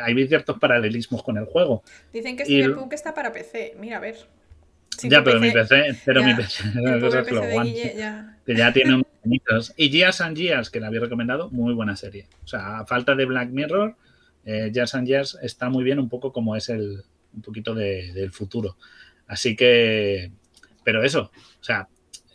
hay 0.05 0.29
ciertos 0.29 0.59
paralelismos 0.59 1.23
con 1.23 1.37
el 1.39 1.47
juego. 1.47 1.83
Dicen 2.13 2.37
que 2.37 2.45
y- 2.45 2.63
Cyberpunk 2.63 2.93
está 2.93 3.13
para 3.15 3.33
PC. 3.33 3.75
Mira, 3.81 3.97
a 3.97 4.01
ver. 4.01 4.17
Si 4.97 5.09
ya, 5.09 5.25
pero 5.25 5.41
mi 5.41 5.51
PC, 5.51 5.97
pero 6.05 6.21
ya, 6.21 6.27
mi 6.27 6.35
PC, 6.35 6.63
el 6.69 7.01
que 7.01 7.09
PC 7.25 7.41
de 7.47 7.59
Guille 7.63 7.95
ya. 7.97 8.39
que 8.45 8.55
ya 8.55 8.73
tiene 8.73 9.03
añitos. 9.25 9.73
Y 9.77 9.89
Years 9.89 10.21
and 10.21 10.37
Years, 10.37 10.69
que 10.71 10.79
la 10.79 10.89
había 10.89 11.01
recomendado, 11.01 11.51
muy 11.51 11.73
buena 11.75 11.97
serie. 11.97 12.27
O 12.45 12.47
sea, 12.47 12.81
a 12.81 12.87
falta 12.87 13.15
de 13.15 13.25
Black 13.25 13.49
Mirror, 13.51 13.97
eh, 14.45 14.71
and 14.93 15.07
Years 15.09 15.39
está 15.43 15.71
muy 15.71 15.83
bien, 15.85 15.99
un 15.99 16.09
poco 16.09 16.33
como 16.33 16.55
es 16.55 16.69
el, 16.69 17.03
un 17.33 17.43
poquito 17.43 17.75
de- 17.75 18.13
del 18.13 18.31
futuro. 18.31 18.77
Así 19.31 19.55
que, 19.55 20.33
pero 20.83 21.05
eso, 21.05 21.31
o 21.61 21.63
sea, 21.65 21.87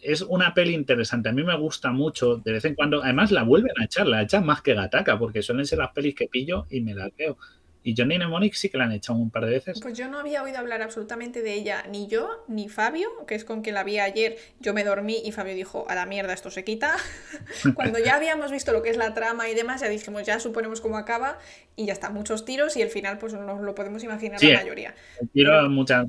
es 0.02 0.22
una 0.22 0.54
peli 0.54 0.74
interesante. 0.74 1.28
A 1.28 1.34
mí 1.34 1.44
me 1.44 1.58
gusta 1.58 1.92
mucho, 1.92 2.38
de 2.38 2.54
vez 2.54 2.64
en 2.64 2.74
cuando, 2.74 3.04
además 3.04 3.32
la 3.32 3.44
vuelven 3.44 3.74
a 3.82 3.84
echar, 3.84 4.08
la 4.08 4.22
echan 4.22 4.46
más 4.46 4.62
que 4.62 4.74
Gataca, 4.76 5.20
porque 5.20 5.42
suelen 5.42 5.66
ser 5.66 5.80
las 5.80 5.92
pelis 5.92 6.16
que 6.16 6.28
pillo 6.28 6.66
y 6.70 6.80
me 6.80 6.94
las 6.94 7.14
veo. 7.18 7.38
Y 7.84 7.94
Johnny 7.96 8.16
Mnemonic 8.18 8.54
sí 8.54 8.70
que 8.70 8.78
la 8.80 8.86
han 8.86 8.94
echado 8.94 9.20
un 9.20 9.30
par 9.30 9.44
de 9.46 9.52
veces. 9.52 9.80
Pues 9.82 9.96
yo 9.98 10.08
no 10.08 10.18
había 10.20 10.42
oído 10.42 10.58
hablar 10.58 10.82
absolutamente 10.82 11.42
de 11.44 11.54
ella, 11.54 11.84
ni 11.90 12.08
yo, 12.08 12.44
ni 12.48 12.68
Fabio, 12.70 13.10
que 13.28 13.36
es 13.36 13.44
con 13.46 13.62
quien 13.62 13.76
la 13.76 13.84
vi 13.84 14.00
ayer. 14.00 14.38
Yo 14.60 14.74
me 14.74 14.84
dormí 14.86 15.22
y 15.24 15.32
Fabio 15.34 15.54
dijo, 15.54 15.86
a 15.90 15.94
la 15.96 16.06
mierda, 16.08 16.34
esto 16.34 16.50
se 16.50 16.64
quita. 16.64 16.96
Cuando 17.76 18.00
ya 18.00 18.16
habíamos 18.16 18.52
visto 18.52 18.72
lo 18.72 18.82
que 18.82 18.90
es 18.90 18.98
la 18.98 19.14
trama 19.14 19.50
y 19.50 19.54
demás, 19.54 19.82
ya 19.82 19.90
dijimos, 19.90 20.24
ya 20.24 20.40
suponemos 20.40 20.80
cómo 20.82 20.98
acaba 20.98 21.38
y 21.76 21.86
ya 21.88 21.94
está, 21.94 22.10
muchos 22.10 22.46
tiros 22.46 22.76
y 22.78 22.82
el 22.82 22.90
final 22.90 23.18
pues 23.20 23.34
nos 23.34 23.62
lo 23.62 23.76
podemos 23.76 24.02
imaginar 24.04 24.40
Sí, 24.40 24.48
la 24.52 24.62
mayoría. 24.62 24.96
Quiero 25.34 25.52
Pero- 25.52 25.70
muchas. 25.70 26.08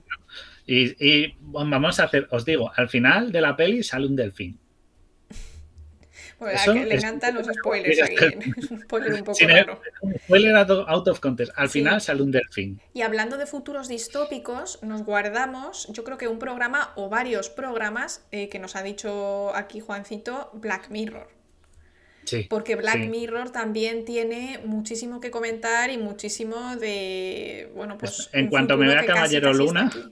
Y, 0.66 1.06
y, 1.06 1.36
bueno, 1.40 1.70
vamos 1.70 2.00
a 2.00 2.04
hacer, 2.04 2.26
os 2.30 2.44
digo, 2.44 2.72
al 2.74 2.88
final 2.88 3.30
de 3.30 3.40
la 3.40 3.54
peli 3.56 3.82
sale 3.82 4.06
un 4.06 4.16
delfín. 4.16 4.58
Bueno, 6.38 6.54
Eso 6.58 6.72
a 6.72 6.74
que 6.74 6.84
le 6.84 6.94
encantan 6.96 7.34
los 7.34 7.46
spoilers 7.46 8.02
aquí. 8.02 8.16
Es 8.58 8.70
un 8.70 8.82
spoiler 8.82 9.12
un 9.14 9.20
poco 9.20 9.34
Sin 9.34 9.48
raro. 9.48 9.80
spoiler 10.24 10.54
out 10.56 11.08
of- 11.08 11.20
context. 11.20 11.52
Al 11.56 11.68
Sí. 11.70 11.78
final 11.78 12.00
sale 12.02 12.22
un 12.22 12.30
delfín. 12.30 12.78
Y 12.92 13.00
hablando 13.02 13.38
de 13.38 13.46
futuros 13.46 13.88
distópicos, 13.88 14.82
nos 14.82 15.02
guardamos, 15.02 15.88
yo 15.92 16.04
creo 16.04 16.18
que 16.18 16.28
un 16.28 16.38
programa 16.38 16.92
o 16.96 17.08
varios 17.08 17.48
programas 17.48 18.26
eh, 18.32 18.50
que 18.50 18.58
nos 18.58 18.76
ha 18.76 18.82
dicho 18.82 19.54
aquí 19.54 19.80
Juancito, 19.80 20.50
Black 20.52 20.90
Mirror. 20.90 21.28
Sí. 22.24 22.46
Porque 22.50 22.74
Black 22.76 23.02
sí. 23.02 23.08
Mirror 23.08 23.50
también 23.50 24.04
tiene 24.04 24.60
muchísimo 24.64 25.20
que 25.20 25.30
comentar 25.30 25.90
y 25.90 25.96
muchísimo 25.96 26.76
de. 26.76 27.70
Bueno, 27.74 27.96
pues. 27.96 28.28
En 28.32 28.48
cuanto 28.48 28.76
me 28.76 28.88
vea 28.88 29.06
Caballero 29.06 29.54
Luna, 29.54 29.86
aquí. 29.86 30.04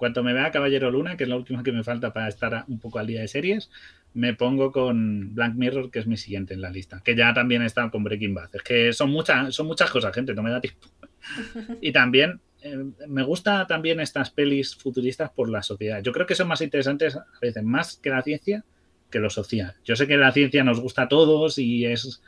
Cuando 0.00 0.22
me 0.22 0.32
vea 0.32 0.50
Caballero 0.50 0.90
Luna, 0.90 1.18
que 1.18 1.24
es 1.24 1.28
la 1.28 1.36
última 1.36 1.62
que 1.62 1.72
me 1.72 1.84
falta 1.84 2.10
para 2.10 2.26
estar 2.26 2.64
un 2.68 2.78
poco 2.78 2.98
al 2.98 3.06
día 3.06 3.20
de 3.20 3.28
series, 3.28 3.70
me 4.14 4.32
pongo 4.32 4.72
con 4.72 5.34
Black 5.34 5.52
Mirror, 5.52 5.90
que 5.90 5.98
es 5.98 6.06
mi 6.06 6.16
siguiente 6.16 6.54
en 6.54 6.62
la 6.62 6.70
lista. 6.70 7.02
Que 7.04 7.14
ya 7.14 7.34
también 7.34 7.60
está 7.60 7.90
con 7.90 8.02
Breaking 8.02 8.32
Bad. 8.32 8.48
Es 8.54 8.62
que 8.62 8.94
son 8.94 9.10
muchas, 9.10 9.54
son 9.54 9.66
muchas 9.66 9.90
cosas, 9.90 10.14
gente, 10.14 10.32
no 10.32 10.42
me 10.42 10.52
da 10.52 10.62
tiempo. 10.62 10.88
Y 11.82 11.92
también 11.92 12.40
eh, 12.62 12.82
me 13.08 13.22
gusta 13.24 13.66
también 13.66 14.00
estas 14.00 14.30
pelis 14.30 14.74
futuristas 14.74 15.28
por 15.32 15.50
la 15.50 15.62
sociedad. 15.62 16.02
Yo 16.02 16.12
creo 16.12 16.24
que 16.24 16.34
son 16.34 16.48
más 16.48 16.62
interesantes 16.62 17.16
a 17.16 17.26
veces 17.42 17.62
más 17.62 17.98
que 17.98 18.08
la 18.08 18.22
ciencia 18.22 18.64
que 19.10 19.18
lo 19.18 19.28
social. 19.28 19.74
Yo 19.84 19.96
sé 19.96 20.06
que 20.06 20.16
la 20.16 20.32
ciencia 20.32 20.64
nos 20.64 20.80
gusta 20.80 21.02
a 21.02 21.08
todos 21.08 21.58
y 21.58 21.84
es 21.84 22.22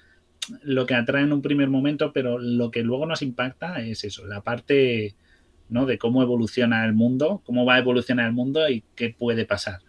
lo 0.63 0.85
que 0.85 0.95
atrae 0.95 1.23
en 1.23 1.33
un 1.33 1.41
primer 1.41 1.71
momento, 1.71 2.13
pero 2.13 2.39
lo 2.39 2.71
que 2.71 2.83
luego 2.83 3.07
nos 3.07 3.23
impacta 3.23 3.81
es 3.81 4.05
eso, 4.05 4.27
la 4.27 4.43
parte 4.43 5.15
¿no? 5.69 5.87
de 5.87 5.99
cómo 5.99 6.23
evoluciona 6.23 6.85
el 6.85 6.93
mundo, 6.93 7.43
cómo 7.47 7.65
va 7.65 7.75
a 7.77 7.79
evolucionar 7.79 8.27
el 8.27 8.33
mundo 8.33 8.69
y 8.69 8.85
qué 8.95 9.11
puede 9.11 9.45
pasar. 9.47 9.81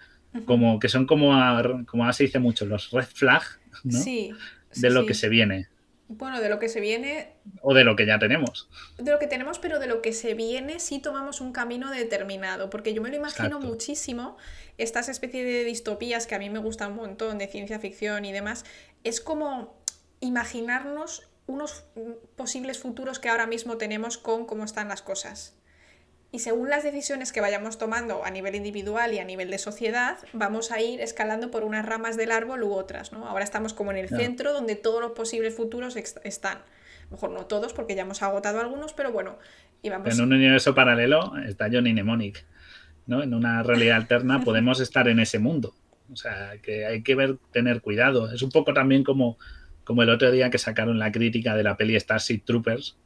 Como 0.45 0.79
que 0.79 0.89
son 0.89 1.05
como, 1.05 1.35
a- 1.35 1.61
como 1.85 2.03
ahora 2.03 2.13
se 2.13 2.23
dice 2.23 2.39
mucho, 2.39 2.65
los 2.65 2.89
red 2.91 3.05
flag 3.05 3.43
¿no? 3.83 3.99
Sí. 3.99 4.31
sí, 4.71 4.81
de 4.81 4.89
lo 4.89 5.01
sí. 5.01 5.07
que 5.07 5.13
se 5.13 5.29
viene 5.29 5.67
Bueno, 6.07 6.41
de 6.41 6.49
lo 6.49 6.57
que 6.59 6.69
se 6.69 6.79
viene, 6.79 7.33
o 7.61 7.73
de 7.73 7.83
lo 7.83 7.95
que 7.95 8.05
ya 8.07 8.17
tenemos. 8.19 8.67
de 8.97 9.11
lo 9.11 9.19
que 9.19 9.27
tenemos, 9.27 9.59
pero 9.59 9.77
de 9.79 9.87
lo 9.87 10.01
que 10.01 10.11
se 10.11 10.33
viene 10.33 10.79
si 10.79 10.99
tomamos 10.99 11.39
un 11.41 11.51
camino 11.53 11.91
determinado, 11.91 12.69
porque 12.71 12.93
yo 12.95 13.01
me 13.01 13.09
lo 13.09 13.15
imagino 13.15 13.47
Exacto. 13.57 13.67
muchísimo, 13.67 14.37
estas 14.79 15.07
especies 15.09 15.45
de 15.45 15.63
distopías 15.63 16.25
que 16.27 16.35
a 16.35 16.39
mí 16.39 16.49
me 16.49 16.59
gustan 16.59 16.91
un 16.91 16.97
montón, 16.97 17.37
de 17.37 17.47
ciencia 17.47 17.79
ficción 17.79 18.25
y 18.25 18.31
demás, 18.31 18.65
es 19.03 19.21
como 19.21 19.75
imaginarnos 20.19 21.29
unos 21.45 21.85
mm, 21.95 22.35
posibles 22.35 22.79
futuros 22.79 23.19
que 23.19 23.29
ahora 23.29 23.45
mismo 23.47 23.77
tenemos 23.77 24.17
con 24.17 24.45
cómo 24.45 24.63
están 24.63 24.87
las 24.87 25.01
cosas. 25.01 25.55
Y 26.33 26.39
según 26.39 26.71
las 26.71 26.83
decisiones 26.83 27.31
que 27.31 27.41
vayamos 27.41 27.77
tomando 27.77 28.25
a 28.25 28.31
nivel 28.31 28.55
individual 28.55 29.13
y 29.13 29.19
a 29.19 29.23
nivel 29.23 29.51
de 29.51 29.59
sociedad, 29.59 30.17
vamos 30.33 30.71
a 30.71 30.81
ir 30.81 30.99
escalando 30.99 31.51
por 31.51 31.63
unas 31.63 31.85
ramas 31.85 32.17
del 32.17 32.31
árbol 32.31 32.63
u 32.63 32.73
otras, 32.73 33.11
¿no? 33.13 33.27
Ahora 33.27 33.43
estamos 33.43 33.75
como 33.75 33.91
en 33.91 33.97
el 33.97 34.07
Claro. 34.07 34.23
centro 34.23 34.51
donde 34.51 34.75
todos 34.75 34.99
los 34.99 35.11
posibles 35.11 35.55
futuros 35.55 35.95
están. 35.95 36.57
A 36.57 37.05
lo 37.05 37.11
mejor 37.11 37.29
no 37.29 37.45
todos, 37.45 37.73
porque 37.73 37.93
ya 37.93 38.01
hemos 38.01 38.23
agotado 38.23 38.59
algunos, 38.59 38.93
pero 38.93 39.11
bueno, 39.11 39.37
y 39.83 39.89
vamos... 39.89 40.11
En 40.11 40.23
un 40.23 40.33
universo 40.33 40.73
paralelo 40.73 41.33
está 41.47 41.69
Johnny 41.71 41.93
Mnemonic. 41.93 42.43
¿no? 43.05 43.21
En 43.21 43.35
una 43.35 43.61
realidad 43.61 43.97
alterna 43.97 44.41
podemos 44.43 44.79
estar 44.79 45.07
en 45.07 45.19
ese 45.19 45.37
mundo. 45.37 45.75
O 46.11 46.15
sea, 46.15 46.53
que 46.63 46.87
hay 46.87 47.03
que 47.03 47.13
ver, 47.13 47.37
tener 47.51 47.81
cuidado. 47.81 48.31
Es 48.33 48.41
un 48.41 48.49
poco 48.49 48.73
también 48.73 49.03
como, 49.03 49.37
como 49.83 50.01
el 50.01 50.09
otro 50.09 50.31
día 50.31 50.49
que 50.49 50.57
sacaron 50.57 50.97
la 50.97 51.11
crítica 51.11 51.55
de 51.55 51.61
la 51.61 51.77
peli 51.77 51.99
Starship 51.99 52.39
Troopers, 52.43 52.97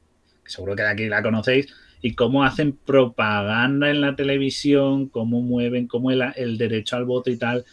que 0.46 0.50
seguro 0.50 0.78
que 0.78 0.84
de 0.84 0.90
aquí 0.90 1.08
la 1.08 1.22
conocéis, 1.22 1.74
y 2.02 2.14
cómo 2.14 2.44
hacen 2.44 2.74
propaganda 2.74 3.90
en 3.90 4.02
la 4.02 4.16
televisión, 4.16 5.08
cómo 5.08 5.42
mueven, 5.42 5.88
cómo 5.88 6.12
el, 6.12 6.24
el 6.36 6.58
derecho 6.58 6.96
al 6.96 7.06
voto 7.06 7.30
y 7.30 7.38
tal 7.38 7.66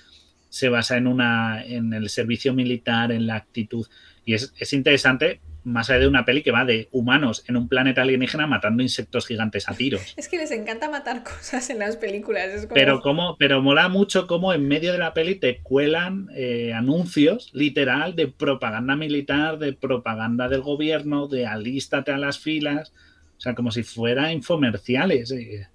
se 0.48 0.68
basa 0.68 0.96
en, 0.96 1.06
una, 1.06 1.64
en 1.64 1.92
el 1.92 2.09
servicio 2.09 2.55
militar, 2.55 3.10
en 3.10 3.26
la 3.26 3.36
actitud. 3.36 3.86
Y 4.24 4.34
es, 4.34 4.55
es 4.59 4.72
interesante 4.72 5.40
más 5.64 5.90
allá 5.90 6.01
de 6.01 6.09
una 6.09 6.24
peli 6.24 6.42
que 6.42 6.51
va 6.52 6.64
de 6.64 6.88
humanos 6.92 7.42
en 7.48 7.56
un 7.56 7.68
planeta 7.68 8.02
alienígena 8.02 8.46
matando 8.46 8.82
insectos 8.82 9.26
gigantes 9.26 9.68
a 9.68 9.74
tiros. 9.74 10.14
Es 10.16 10.28
que 10.28 10.36
les 10.36 10.51
encanta 10.51 10.88
matar 10.88 11.24
cosas 11.24 11.70
en 11.70 11.78
las 11.78 11.96
películas. 11.96 12.68
Pero 12.72 13.01
como, 13.01 13.36
pero 13.38 13.62
mola 13.62 13.88
mucho 13.88 14.26
cómo 14.26 14.52
en 14.52 14.68
medio 14.68 14.92
de 14.92 14.98
la 14.98 15.14
peli 15.14 15.34
te 15.36 15.59
cuelan 15.59 16.28
eh, 16.34 16.72
anuncios 16.72 17.51
literal 17.55 18.14
de 18.14 18.28
propaganda 18.28 18.94
militar, 18.94 19.59
de 19.59 19.72
propaganda 19.72 20.48
del 20.48 20.60
gobierno, 20.60 21.26
de 21.28 21.46
alístate 21.46 22.12
a 22.12 22.18
las 22.18 22.38
filas. 22.38 22.92
O 23.36 23.40
sea, 23.40 23.55
como 23.55 23.70
si 23.70 23.82
fuera 23.82 24.32
infomerciales. 24.32 25.31
Eh, 25.32 25.69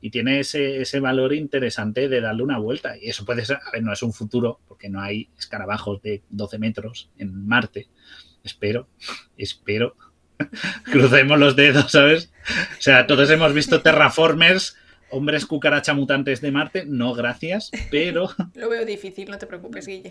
y 0.00 0.10
tiene 0.10 0.40
ese, 0.40 0.82
ese, 0.82 1.00
valor 1.00 1.32
interesante 1.32 2.10
de 2.10 2.20
darle 2.20 2.42
una 2.42 2.58
vuelta. 2.58 2.94
Y 2.98 3.08
eso 3.08 3.24
puede 3.24 3.44
ser, 3.44 3.56
a 3.56 3.70
ver, 3.72 3.82
no 3.82 3.92
es 3.92 4.02
un 4.02 4.12
futuro, 4.12 4.60
porque 4.68 4.90
no 4.90 5.00
hay 5.00 5.30
escarabajos 5.38 6.02
de 6.02 6.22
12 6.28 6.58
metros 6.58 7.10
en 7.16 7.46
Marte, 7.46 7.88
espero, 8.44 8.88
espero. 9.38 9.96
Crucemos 10.84 11.38
los 11.38 11.56
dedos, 11.56 11.90
¿sabes? 11.90 12.30
O 12.78 12.82
sea, 12.82 13.06
todos 13.06 13.30
hemos 13.30 13.54
visto 13.54 13.80
Terraformers, 13.80 14.76
hombres 15.10 15.46
cucaracha 15.46 15.94
mutantes 15.94 16.40
de 16.40 16.50
Marte, 16.50 16.84
no 16.86 17.14
gracias, 17.14 17.70
pero... 17.90 18.28
Lo 18.54 18.68
veo 18.68 18.84
difícil, 18.84 19.30
no 19.30 19.38
te 19.38 19.46
preocupes, 19.46 19.86
Guille. 19.86 20.10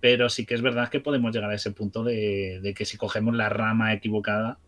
pero 0.00 0.28
sí 0.28 0.46
que 0.46 0.54
es 0.54 0.62
verdad 0.62 0.88
que 0.88 1.00
podemos 1.00 1.34
llegar 1.34 1.50
a 1.50 1.54
ese 1.54 1.72
punto 1.72 2.04
de, 2.04 2.74
que 2.76 2.84
si 2.84 2.96
cogemos 2.96 3.34
la 3.34 3.48
rama 3.48 3.92
equivocada, 3.92 4.58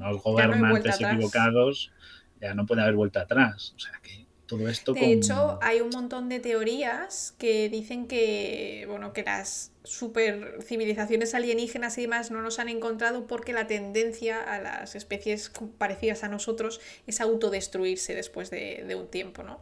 los 0.00 0.22
gobernantes 0.22 1.00
equivocados, 1.00 1.92
ya 2.40 2.54
no 2.54 2.66
puede 2.66 2.82
haber 2.82 2.94
vuelta 2.94 3.22
atrás. 3.22 3.74
O 3.76 3.78
sea 3.78 3.92
que 4.02 4.26
todo 4.46 4.68
esto... 4.68 4.92
De 4.92 5.12
hecho, 5.12 5.58
hay 5.62 5.80
un 5.80 5.90
montón 5.90 6.28
de 6.28 6.40
teorías 6.40 7.34
que 7.38 7.68
dicen 7.68 8.06
que, 8.06 8.84
bueno, 8.88 9.12
que 9.12 9.22
las 9.22 9.72
super 9.84 10.58
civilizaciones 10.62 11.34
alienígenas 11.34 11.96
y 11.98 12.02
demás 12.02 12.30
no 12.30 12.42
nos 12.42 12.58
han 12.58 12.68
encontrado 12.68 13.26
porque 13.26 13.52
la 13.52 13.66
tendencia 13.66 14.40
a 14.42 14.60
las 14.60 14.94
especies 14.94 15.50
parecidas 15.78 16.22
a 16.24 16.28
nosotros 16.28 16.80
es 17.06 17.20
autodestruirse 17.20 18.14
después 18.14 18.50
de, 18.50 18.94
un 18.94 19.08
tiempo, 19.08 19.42
¿no? 19.42 19.60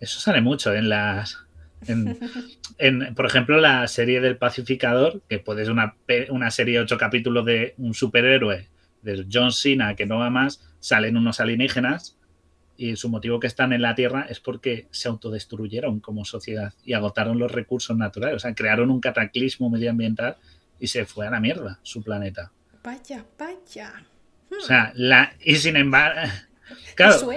Eso 0.00 0.20
sale 0.20 0.40
mucho 0.40 0.74
en 0.74 0.88
las... 0.88 1.38
En, 2.78 3.14
por 3.14 3.26
ejemplo, 3.26 3.60
la 3.60 3.86
serie 3.88 4.20
del 4.20 4.38
pacificador, 4.38 5.20
que 5.28 5.38
puede 5.38 5.64
ser 5.64 5.72
una, 5.72 5.96
una 6.30 6.50
serie 6.50 6.78
de 6.78 6.80
ocho 6.80 6.96
capítulos 6.96 7.44
de 7.44 7.74
un 7.76 7.94
superhéroe, 7.94 8.68
John 9.30 9.52
Cena, 9.52 9.94
que 9.94 10.06
no 10.06 10.18
va 10.18 10.30
más, 10.30 10.62
salen 10.80 11.16
unos 11.16 11.40
alienígenas 11.40 12.18
y 12.76 12.96
su 12.96 13.08
motivo 13.08 13.38
que 13.38 13.46
están 13.46 13.72
en 13.72 13.82
la 13.82 13.94
Tierra 13.94 14.26
es 14.28 14.40
porque 14.40 14.88
se 14.90 15.08
autodestruyeron 15.08 16.00
como 16.00 16.24
sociedad 16.24 16.74
y 16.84 16.94
agotaron 16.94 17.38
los 17.38 17.52
recursos 17.52 17.96
naturales. 17.96 18.36
O 18.36 18.38
sea, 18.40 18.54
crearon 18.54 18.90
un 18.90 19.00
cataclismo 19.00 19.70
medioambiental 19.70 20.36
y 20.80 20.88
se 20.88 21.04
fue 21.04 21.26
a 21.26 21.30
la 21.30 21.40
mierda 21.40 21.78
su 21.82 22.02
planeta. 22.02 22.50
Vaya, 22.82 23.24
vaya. 23.38 24.04
O 24.50 24.60
sea, 24.60 24.92
la, 24.94 25.34
y 25.42 25.56
sin 25.56 25.76
embargo. 25.76 26.20
Claro, 26.94 27.28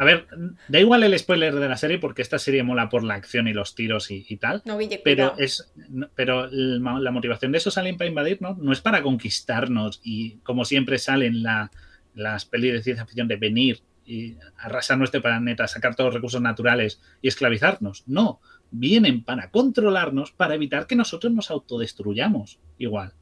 a 0.00 0.04
ver, 0.04 0.28
da 0.68 0.78
igual 0.78 1.02
el 1.02 1.18
spoiler 1.18 1.56
de 1.56 1.68
la 1.68 1.76
serie 1.76 1.98
porque 1.98 2.22
esta 2.22 2.38
serie 2.38 2.62
mola 2.62 2.88
por 2.88 3.02
la 3.02 3.14
acción 3.14 3.48
y 3.48 3.52
los 3.52 3.74
tiros 3.74 4.12
y, 4.12 4.36
tal. 4.36 4.62
No, 4.64 4.78
pero 5.02 5.34
es 5.36 5.72
pero 6.14 6.46
la 6.50 7.10
motivación 7.10 7.50
de 7.50 7.58
esos 7.58 7.74
salen 7.74 7.96
para 7.96 8.08
invadirnos 8.08 8.58
no 8.58 8.72
es 8.72 8.80
para 8.80 9.02
conquistarnos 9.02 10.00
y 10.04 10.36
como 10.38 10.64
siempre 10.64 10.98
salen 10.98 11.42
la, 11.42 11.72
las 12.14 12.44
pelis 12.44 12.74
de 12.74 12.82
ciencia 12.84 13.06
ficción 13.06 13.26
de 13.26 13.36
venir 13.36 13.82
y 14.06 14.36
arrasar 14.56 14.98
nuestro 14.98 15.20
planeta, 15.20 15.66
sacar 15.66 15.96
todos 15.96 16.08
los 16.08 16.14
recursos 16.14 16.40
naturales 16.40 17.02
y 17.20 17.26
esclavizarnos. 17.26 18.04
No, 18.06 18.40
vienen 18.70 19.24
para 19.24 19.50
controlarnos, 19.50 20.30
para 20.30 20.54
evitar 20.54 20.86
que 20.86 20.96
nosotros 20.96 21.32
nos 21.32 21.50
autodestruyamos 21.50 22.60
igual. 22.78 23.14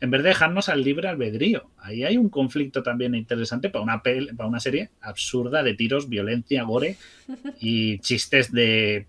En 0.00 0.10
vez 0.10 0.22
de 0.22 0.30
dejarnos 0.30 0.68
al 0.68 0.82
libre 0.82 1.08
albedrío. 1.08 1.70
Ahí 1.78 2.04
hay 2.04 2.16
un 2.16 2.30
conflicto 2.30 2.82
también 2.82 3.14
interesante 3.14 3.68
para 3.68 3.82
una, 3.82 4.02
para 4.02 4.48
una 4.48 4.60
serie 4.60 4.90
absurda 5.00 5.62
de 5.62 5.74
tiros, 5.74 6.08
violencia, 6.08 6.62
gore 6.62 6.96
y 7.60 7.98
chistes 7.98 8.50
de, 8.52 9.06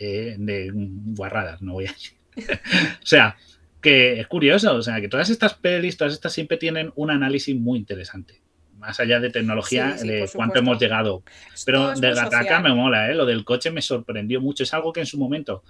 de, 0.00 0.36
de 0.38 0.70
guarradas, 0.74 1.60
no 1.60 1.74
voy 1.74 1.86
a 1.86 1.92
decir. 1.92 2.14
o 3.02 3.06
sea, 3.06 3.36
que 3.80 4.20
es 4.20 4.26
curioso, 4.26 4.74
o 4.74 4.82
sea, 4.82 5.00
que 5.00 5.08
todas 5.08 5.30
estas 5.30 5.54
pelis, 5.54 5.96
todas 5.96 6.14
estas 6.14 6.32
siempre 6.32 6.56
tienen 6.56 6.92
un 6.96 7.10
análisis 7.10 7.54
muy 7.54 7.78
interesante 7.78 8.40
más 8.78 9.00
allá 9.00 9.20
de 9.20 9.30
tecnología, 9.30 9.94
de 9.94 10.28
cuánto 10.32 10.60
hemos 10.60 10.78
llegado. 10.78 11.22
Pero 11.66 11.94
de 11.94 12.14
Gataca 12.14 12.60
me 12.60 12.72
mola, 12.72 13.10
¿eh? 13.10 13.14
lo 13.14 13.26
del 13.26 13.44
coche 13.44 13.70
me 13.70 13.82
sorprendió 13.82 14.40
mucho. 14.40 14.62
Es 14.62 14.72
algo 14.72 14.92
que 14.92 15.00
en 15.00 15.06
su 15.06 15.18
momento 15.18 15.62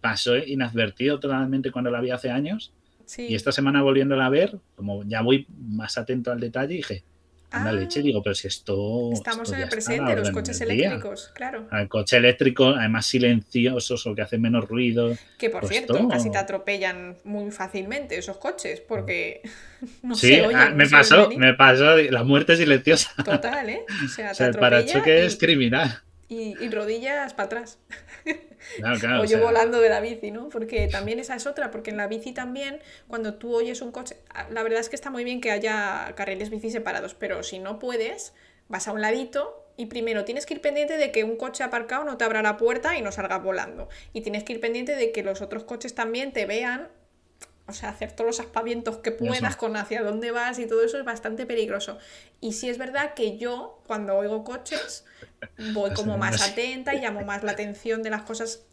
pasó 0.00 0.36
inadvertido 0.36 1.18
totalmente 1.20 1.70
cuando 1.70 1.90
la 1.90 2.00
vi 2.00 2.10
hace 2.10 2.30
años. 2.30 2.72
Y 3.18 3.34
esta 3.34 3.52
semana 3.52 3.82
volviéndola 3.82 4.26
a 4.26 4.30
ver, 4.30 4.58
como 4.74 5.04
ya 5.04 5.22
voy 5.22 5.46
más 5.48 5.96
atento 5.98 6.32
al 6.32 6.40
detalle, 6.40 6.74
dije, 6.74 7.04
Anda 7.50 7.72
leche, 7.72 8.02
digo, 8.02 8.22
pero 8.22 8.34
si 8.34 8.48
esto. 8.48 9.10
Estamos 9.12 9.52
en 9.52 9.60
el 9.60 9.68
presente, 9.68 10.16
los 10.16 10.30
coches 10.30 10.60
eléctricos, 10.60 11.30
claro. 11.34 11.68
El 11.70 11.88
coche 11.88 12.16
eléctrico, 12.16 12.70
además 12.70 13.06
silenciosos 13.06 14.06
o 14.06 14.14
que 14.14 14.22
hacen 14.22 14.42
menos 14.42 14.68
ruido. 14.68 15.16
Que 15.38 15.48
por 15.48 15.60
pues 15.60 15.72
cierto, 15.72 16.08
casi 16.08 16.30
te 16.30 16.38
atropellan 16.38 17.16
muy 17.24 17.50
fácilmente 17.52 18.18
esos 18.18 18.38
coches, 18.38 18.80
porque 18.80 19.42
no 20.02 20.14
sí, 20.14 20.40
ah, 20.54 20.72
me 20.74 20.88
pasó, 20.88 21.30
me 21.30 21.54
pasó 21.54 21.96
la 21.96 22.24
muerte 22.24 22.56
silenciosa. 22.56 23.10
Total, 23.24 23.68
¿eh? 23.70 23.84
O 24.04 24.08
sea, 24.08 24.32
te 24.36 24.44
o 24.44 24.46
el 24.48 24.56
parachoque 24.56 25.24
es 25.24 25.36
criminal 25.36 26.02
y, 26.28 26.68
rodillas 26.70 27.34
para 27.34 27.46
atrás. 27.46 27.78
o 29.20 29.24
yo 29.24 29.40
volando 29.40 29.80
de 29.80 29.88
la 29.88 30.00
bici, 30.00 30.30
¿no? 30.30 30.48
Porque 30.48 30.88
también 30.88 31.18
esa 31.18 31.36
es 31.36 31.46
otra, 31.46 31.70
porque 31.70 31.90
en 31.90 31.96
la 31.96 32.08
bici 32.08 32.32
también, 32.32 32.80
cuando 33.08 33.34
tú 33.34 33.54
oyes 33.54 33.80
un 33.80 33.92
coche, 33.92 34.16
ah, 34.30 34.46
la 34.50 34.62
verdad 34.62 34.80
es 34.80 34.88
que 34.88 34.96
está 34.96 35.10
muy 35.10 35.24
bien 35.24 35.40
que 35.40 35.50
haya 35.50 36.12
carriles 36.16 36.50
bici 36.50 36.70
separados, 36.70 37.14
pero 37.14 37.42
si 37.42 37.58
no 37.58 37.78
puedes, 37.78 38.32
vas 38.68 38.88
a 38.88 38.92
un 38.92 39.00
ladito 39.00 39.64
y 39.76 39.86
primero 39.86 40.24
tienes 40.24 40.46
que 40.46 40.54
ir 40.54 40.60
pendiente 40.60 40.96
de 40.96 41.12
que 41.12 41.22
un 41.22 41.36
coche 41.36 41.62
aparcado 41.62 42.04
no 42.04 42.16
te 42.16 42.24
abra 42.24 42.42
la 42.42 42.56
puerta 42.56 42.96
y 42.96 43.02
no 43.02 43.12
salgas 43.12 43.42
volando. 43.42 43.88
Y 44.12 44.22
tienes 44.22 44.42
que 44.42 44.54
ir 44.54 44.60
pendiente 44.60 44.96
de 44.96 45.12
que 45.12 45.22
los 45.22 45.42
otros 45.42 45.64
coches 45.64 45.94
también 45.94 46.32
te 46.32 46.46
vean 46.46 46.88
o 47.68 47.72
sea, 47.72 47.88
hacer 47.88 48.12
todos 48.12 48.26
los 48.28 48.40
aspavientos 48.40 48.98
que 48.98 49.10
puedas 49.10 49.56
con 49.56 49.76
hacia 49.76 50.02
dónde 50.02 50.30
vas 50.30 50.58
y 50.58 50.66
todo 50.66 50.84
eso 50.84 50.98
es 50.98 51.04
bastante 51.04 51.46
peligroso. 51.46 51.98
Y 52.40 52.52
sí 52.52 52.68
es 52.68 52.78
verdad 52.78 53.14
que 53.14 53.38
yo, 53.38 53.82
cuando 53.86 54.16
oigo 54.16 54.44
coches, 54.44 55.04
voy 55.72 55.92
como 55.92 56.18
más 56.18 56.42
atenta 56.42 56.94
y 56.94 57.00
llamo 57.00 57.22
más 57.22 57.42
la 57.42 57.52
atención 57.52 58.02
de 58.02 58.10
las 58.10 58.22
cosas 58.22 58.64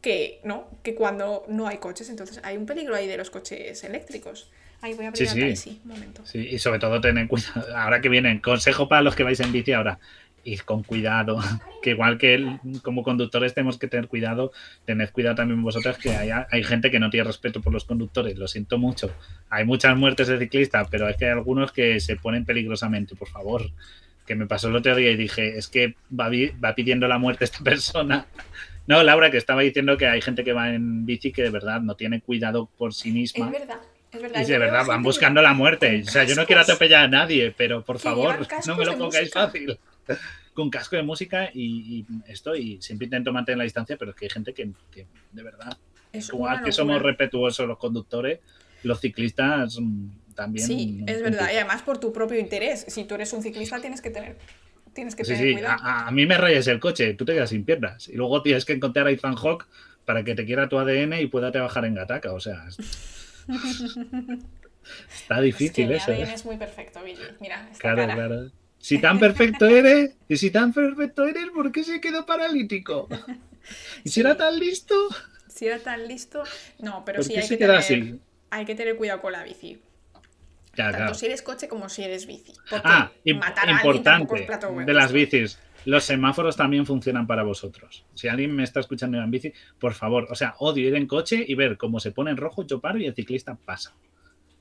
que, 0.00 0.40
¿no? 0.44 0.68
que 0.82 0.94
cuando 0.94 1.44
no 1.48 1.66
hay 1.66 1.78
coches. 1.78 2.08
Entonces 2.10 2.40
hay 2.42 2.56
un 2.56 2.66
peligro 2.66 2.94
ahí 2.94 3.06
de 3.06 3.16
los 3.16 3.30
coches 3.30 3.82
eléctricos. 3.84 4.50
Ahí 4.80 4.94
voy 4.94 5.06
a 5.06 5.08
abrir 5.08 5.28
sí, 5.28 5.56
sí. 5.56 5.80
un 5.84 5.90
momento. 5.90 6.22
Sí, 6.24 6.38
y 6.38 6.58
sobre 6.58 6.78
todo 6.78 7.00
tener 7.00 7.26
cuidado. 7.28 7.64
Ahora 7.76 8.00
que 8.00 8.08
vienen, 8.08 8.40
consejo 8.40 8.88
para 8.88 9.02
los 9.02 9.16
que 9.16 9.22
vais 9.22 9.40
en 9.40 9.52
bici 9.52 9.72
ahora 9.72 9.98
ir 10.46 10.64
con 10.64 10.82
cuidado, 10.84 11.38
que 11.82 11.90
igual 11.90 12.18
que 12.18 12.58
como 12.82 13.02
conductores 13.02 13.52
tenemos 13.52 13.78
que 13.78 13.88
tener 13.88 14.06
cuidado, 14.06 14.52
tened 14.84 15.10
cuidado 15.10 15.36
también 15.36 15.62
vosotras 15.62 15.98
que 15.98 16.10
hay, 16.10 16.30
hay, 16.30 16.62
gente 16.62 16.90
que 16.90 17.00
no 17.00 17.10
tiene 17.10 17.24
respeto 17.24 17.60
por 17.60 17.72
los 17.72 17.84
conductores, 17.84 18.38
lo 18.38 18.46
siento 18.46 18.78
mucho. 18.78 19.10
Hay 19.50 19.64
muchas 19.64 19.96
muertes 19.96 20.28
de 20.28 20.38
ciclistas, 20.38 20.86
pero 20.88 21.08
es 21.08 21.16
que 21.16 21.24
hay 21.24 21.32
algunos 21.32 21.72
que 21.72 21.98
se 22.00 22.16
ponen 22.16 22.44
peligrosamente, 22.44 23.16
por 23.16 23.28
favor. 23.28 23.70
Que 24.26 24.34
me 24.34 24.46
pasó 24.46 24.68
el 24.68 24.76
otro 24.76 24.94
día 24.96 25.10
y 25.10 25.16
dije, 25.16 25.56
es 25.56 25.68
que 25.68 25.94
va, 26.12 26.30
va 26.62 26.74
pidiendo 26.74 27.08
la 27.08 27.18
muerte 27.18 27.44
esta 27.44 27.58
persona. 27.64 28.26
No, 28.86 29.02
Laura, 29.02 29.30
que 29.30 29.36
estaba 29.36 29.62
diciendo 29.62 29.96
que 29.96 30.06
hay 30.06 30.20
gente 30.20 30.44
que 30.44 30.52
va 30.52 30.72
en 30.72 31.06
bici 31.06 31.32
que 31.32 31.42
de 31.42 31.50
verdad 31.50 31.80
no 31.80 31.96
tiene 31.96 32.20
cuidado 32.20 32.68
por 32.76 32.94
sí 32.94 33.10
misma. 33.10 33.46
Es 33.46 33.52
verdad. 33.52 33.80
Es 34.12 34.22
verdad, 34.22 34.40
y 34.40 34.44
de 34.44 34.58
verdad 34.58 34.86
van 34.86 35.02
buscando 35.02 35.42
la 35.42 35.52
muerte. 35.52 36.02
O 36.06 36.10
sea, 36.10 36.24
yo 36.24 36.36
no 36.36 36.46
quiero 36.46 36.62
atropellar 36.62 37.04
a 37.04 37.08
nadie, 37.08 37.52
pero 37.56 37.84
por 37.84 37.98
favor, 37.98 38.46
no 38.66 38.76
me 38.76 38.84
lo 38.84 38.96
pongáis 38.96 39.32
fácil. 39.32 39.78
con 40.56 40.70
casco 40.70 40.96
de 40.96 41.02
música 41.02 41.50
y, 41.52 42.04
esto, 42.26 42.56
y 42.56 42.80
siempre 42.80 43.04
intento 43.04 43.32
mantener 43.32 43.58
la 43.58 43.64
distancia, 43.64 43.96
pero 43.96 44.10
es 44.10 44.16
que 44.16 44.24
hay 44.24 44.30
gente 44.30 44.54
que, 44.54 44.72
de 45.32 45.42
verdad, 45.42 45.76
igual 46.12 46.64
que 46.64 46.72
somos 46.72 47.00
respetuosos 47.00 47.68
los 47.68 47.78
conductores, 47.78 48.40
los 48.82 48.98
ciclistas 48.98 49.78
mm, 49.78 50.08
también. 50.36 50.66
Sí, 50.66 51.02
es 51.06 51.22
verdad, 51.22 51.48
y 51.52 51.56
además 51.56 51.82
por 51.82 51.98
tu 51.98 52.12
propio 52.12 52.38
interés. 52.38 52.84
Si 52.88 53.04
tú 53.04 53.16
eres 53.16 53.32
un 53.32 53.42
ciclista, 53.42 53.80
tienes 53.80 54.00
que 54.00 54.10
tener. 54.10 54.36
Tienes 54.92 55.16
que 55.16 55.24
tener 55.24 55.52
cuidado. 55.52 55.82
A, 55.82 56.06
a, 56.06 56.10
mí 56.10 56.24
me 56.24 56.38
rayes 56.38 56.68
el 56.68 56.78
coche, 56.78 57.14
tú 57.14 57.24
te 57.24 57.34
quedas 57.34 57.50
sin 57.50 57.64
piernas. 57.64 58.08
Y 58.08 58.12
luego 58.12 58.42
tienes 58.42 58.64
que 58.64 58.72
encontrar 58.72 59.08
a 59.08 59.10
Ethan 59.10 59.34
Hawk 59.36 59.66
para 60.04 60.22
que 60.22 60.34
te 60.34 60.46
quiera 60.46 60.68
tu 60.68 60.78
ADN 60.78 61.14
y 61.20 61.26
pueda 61.26 61.50
trabajar 61.52 61.84
en 61.84 61.96
Gataka. 61.96 62.32
O 62.32 62.40
sea, 62.40 62.64
está 65.14 65.40
difícil 65.40 65.90
es 65.92 66.02
eso. 66.02 66.12
ADN 66.12 66.20
¿eh? 66.22 66.34
es 66.34 66.44
muy 66.46 66.56
perfecto, 66.56 67.02
Billy. 67.02 67.18
Mira, 67.40 67.68
esta 67.70 67.94
claro, 67.94 68.14
claro. 68.14 68.50
Si 68.78 68.98
tan 69.00 69.18
perfecto 69.18 69.66
eres, 69.66 70.14
y 70.28 70.36
si 70.36 70.50
tan 70.50 70.72
perfecto 70.72 71.26
eres, 71.26 71.46
¿por 71.52 71.72
qué 71.72 71.82
se 71.82 72.00
quedó 72.00 72.24
paralítico? 72.24 73.08
¿Y 74.04 74.10
si 74.10 74.20
era 74.20 74.36
tan 74.36 74.58
listo? 74.58 74.94
Si 75.48 75.66
era 75.66 75.78
tan 75.80 76.06
listo. 76.06 76.44
No, 76.78 77.04
pero 77.04 77.22
sí 77.22 77.34
hay 77.34 77.48
que, 77.48 77.56
tener, 77.56 77.76
así? 77.76 78.20
hay 78.50 78.64
que 78.64 78.74
tener 78.74 78.96
cuidado 78.96 79.20
con 79.20 79.32
la 79.32 79.42
bici. 79.42 79.80
Tanto 80.76 81.14
si 81.14 81.26
eres 81.26 81.42
coche 81.42 81.68
como 81.68 81.88
si 81.88 82.04
eres 82.04 82.26
bici. 82.26 82.52
ah, 82.84 83.10
matar 83.34 83.70
importante 83.70 84.46
de 84.84 84.94
las 84.94 85.12
bicis. 85.12 85.58
los 85.84 86.04
semáforos 86.04 86.56
también 86.56 86.86
funcionan 86.86 87.26
para 87.26 87.42
vosotros. 87.42 88.04
Si 88.14 88.28
alguien 88.28 88.54
me 88.54 88.62
está 88.62 88.80
escuchando 88.80 89.18
en 89.18 89.30
bici, 89.30 89.52
por 89.78 89.94
favor, 89.94 90.26
o 90.30 90.34
sea, 90.34 90.54
odio 90.58 90.86
ir 90.86 90.94
en 90.94 91.06
coche 91.06 91.44
y 91.46 91.54
ver 91.54 91.76
cómo 91.76 92.00
se 92.00 92.12
pone 92.12 92.30
en 92.30 92.36
rojo, 92.36 92.66
yo 92.66 92.80
paro 92.80 92.98
y 92.98 93.06
el 93.06 93.14
ciclista 93.14 93.56
pasa. 93.56 93.94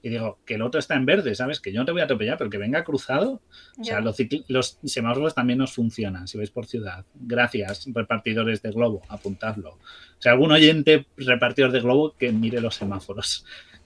Y 0.05 0.09
digo, 0.09 0.37
que 0.45 0.53
el 0.53 0.61
otro 0.61 0.79
está 0.79 0.93
en 0.93 1.07
verde, 1.07 1.33
¿sabes? 1.33 1.59
Que 1.59 1.73
yo 1.73 1.79
no 1.79 1.85
te 1.85 1.91
voy 1.91 2.01
a 2.01 2.03
atropellar, 2.03 2.37
pero 2.37 2.47
que 2.47 2.59
venga 2.59 2.83
cruzado. 2.83 3.41
O 3.79 3.83
sea, 3.83 4.01
los, 4.01 4.15
los, 4.47 4.77
semáforos 4.83 5.33
también 5.33 5.57
nos 5.57 5.73
funcionan, 5.73 6.27
si 6.27 6.37
vais 6.37 6.51
por 6.51 6.67
ciudad. 6.67 7.05
Gracias, 7.15 7.87
repartidores 7.91 8.61
de 8.61 8.69
globo, 8.69 9.01
apuntadlo. 9.09 9.71
O 9.71 10.21
sea, 10.21 10.33
algún 10.33 10.51
oyente 10.51 11.07
repartidor 11.17 11.71
de 11.71 11.79
globo 11.79 12.15
que 12.15 12.31
mire 12.31 12.61
los 12.61 12.75
semáforos. 12.75 13.45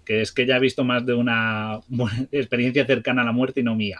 Que 0.09 0.23
es 0.23 0.31
que 0.31 0.47
ya 0.47 0.55
he 0.55 0.59
visto 0.59 0.83
más 0.83 1.05
de 1.05 1.13
una 1.13 1.81
experiencia 2.31 2.83
cercana 2.83 3.21
a 3.21 3.25
la 3.25 3.31
muerte 3.31 3.59
y 3.59 3.63
no 3.63 3.75
mía. 3.75 3.99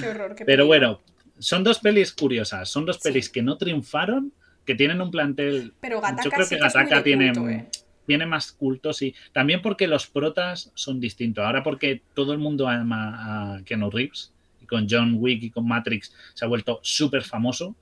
Qué 0.00 0.08
horror, 0.08 0.34
qué 0.34 0.44
Pero 0.44 0.66
bueno, 0.66 1.02
son 1.38 1.62
dos 1.62 1.78
pelis 1.78 2.12
curiosas, 2.12 2.68
son 2.68 2.84
dos 2.84 2.98
pelis 2.98 3.28
que 3.30 3.40
no 3.40 3.56
triunfaron, 3.56 4.32
que 4.66 4.74
tienen 4.74 5.00
un 5.00 5.12
plantel. 5.12 5.72
Pero 5.80 6.00
Gataka 6.00 6.24
yo 6.24 6.30
creo 6.32 6.48
que 6.48 6.56
Gataka 6.56 7.04
tiene, 7.04 7.70
tiene 8.08 8.26
más 8.26 8.50
culto, 8.50 8.92
sí. 8.92 9.14
También 9.32 9.62
porque 9.62 9.86
los 9.86 10.08
protas 10.08 10.72
son 10.74 10.98
distintos. 10.98 11.44
Ahora 11.44 11.62
porque 11.62 12.02
todo 12.12 12.32
el 12.32 12.40
mundo 12.40 12.66
ama 12.66 13.54
a 13.54 13.62
Keanu 13.62 13.88
Reeves 13.88 14.32
y 14.60 14.66
con 14.66 14.88
John 14.90 15.14
Wick 15.20 15.44
y 15.44 15.50
con 15.50 15.64
Matrix 15.64 16.12
se 16.34 16.44
ha 16.44 16.48
vuelto 16.48 16.80
súper 16.82 17.22
famoso. 17.22 17.76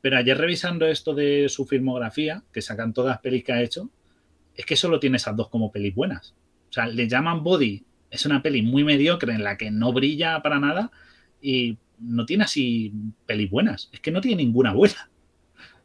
Pero 0.00 0.16
ayer 0.16 0.38
revisando 0.38 0.86
esto 0.86 1.12
de 1.12 1.50
su 1.50 1.66
filmografía, 1.66 2.42
que 2.50 2.62
sacan 2.62 2.94
todas 2.94 3.10
las 3.10 3.20
pelis 3.20 3.44
que 3.44 3.52
ha 3.52 3.60
hecho, 3.60 3.90
es 4.54 4.64
que 4.64 4.74
solo 4.74 4.98
tiene 4.98 5.18
esas 5.18 5.36
dos 5.36 5.50
como 5.50 5.70
pelis 5.70 5.94
buenas. 5.94 6.34
O 6.74 6.80
sea, 6.82 6.86
le 6.86 7.06
llaman 7.06 7.44
Body, 7.44 7.84
es 8.10 8.26
una 8.26 8.42
peli 8.42 8.60
muy 8.60 8.82
mediocre 8.82 9.32
en 9.32 9.44
la 9.44 9.56
que 9.56 9.70
no 9.70 9.92
brilla 9.92 10.42
para 10.42 10.58
nada 10.58 10.90
y 11.40 11.78
no 12.00 12.26
tiene 12.26 12.42
así 12.42 12.92
pelis 13.26 13.48
buenas. 13.48 13.90
Es 13.92 14.00
que 14.00 14.10
no 14.10 14.20
tiene 14.20 14.42
ninguna 14.42 14.72
buena. 14.72 15.08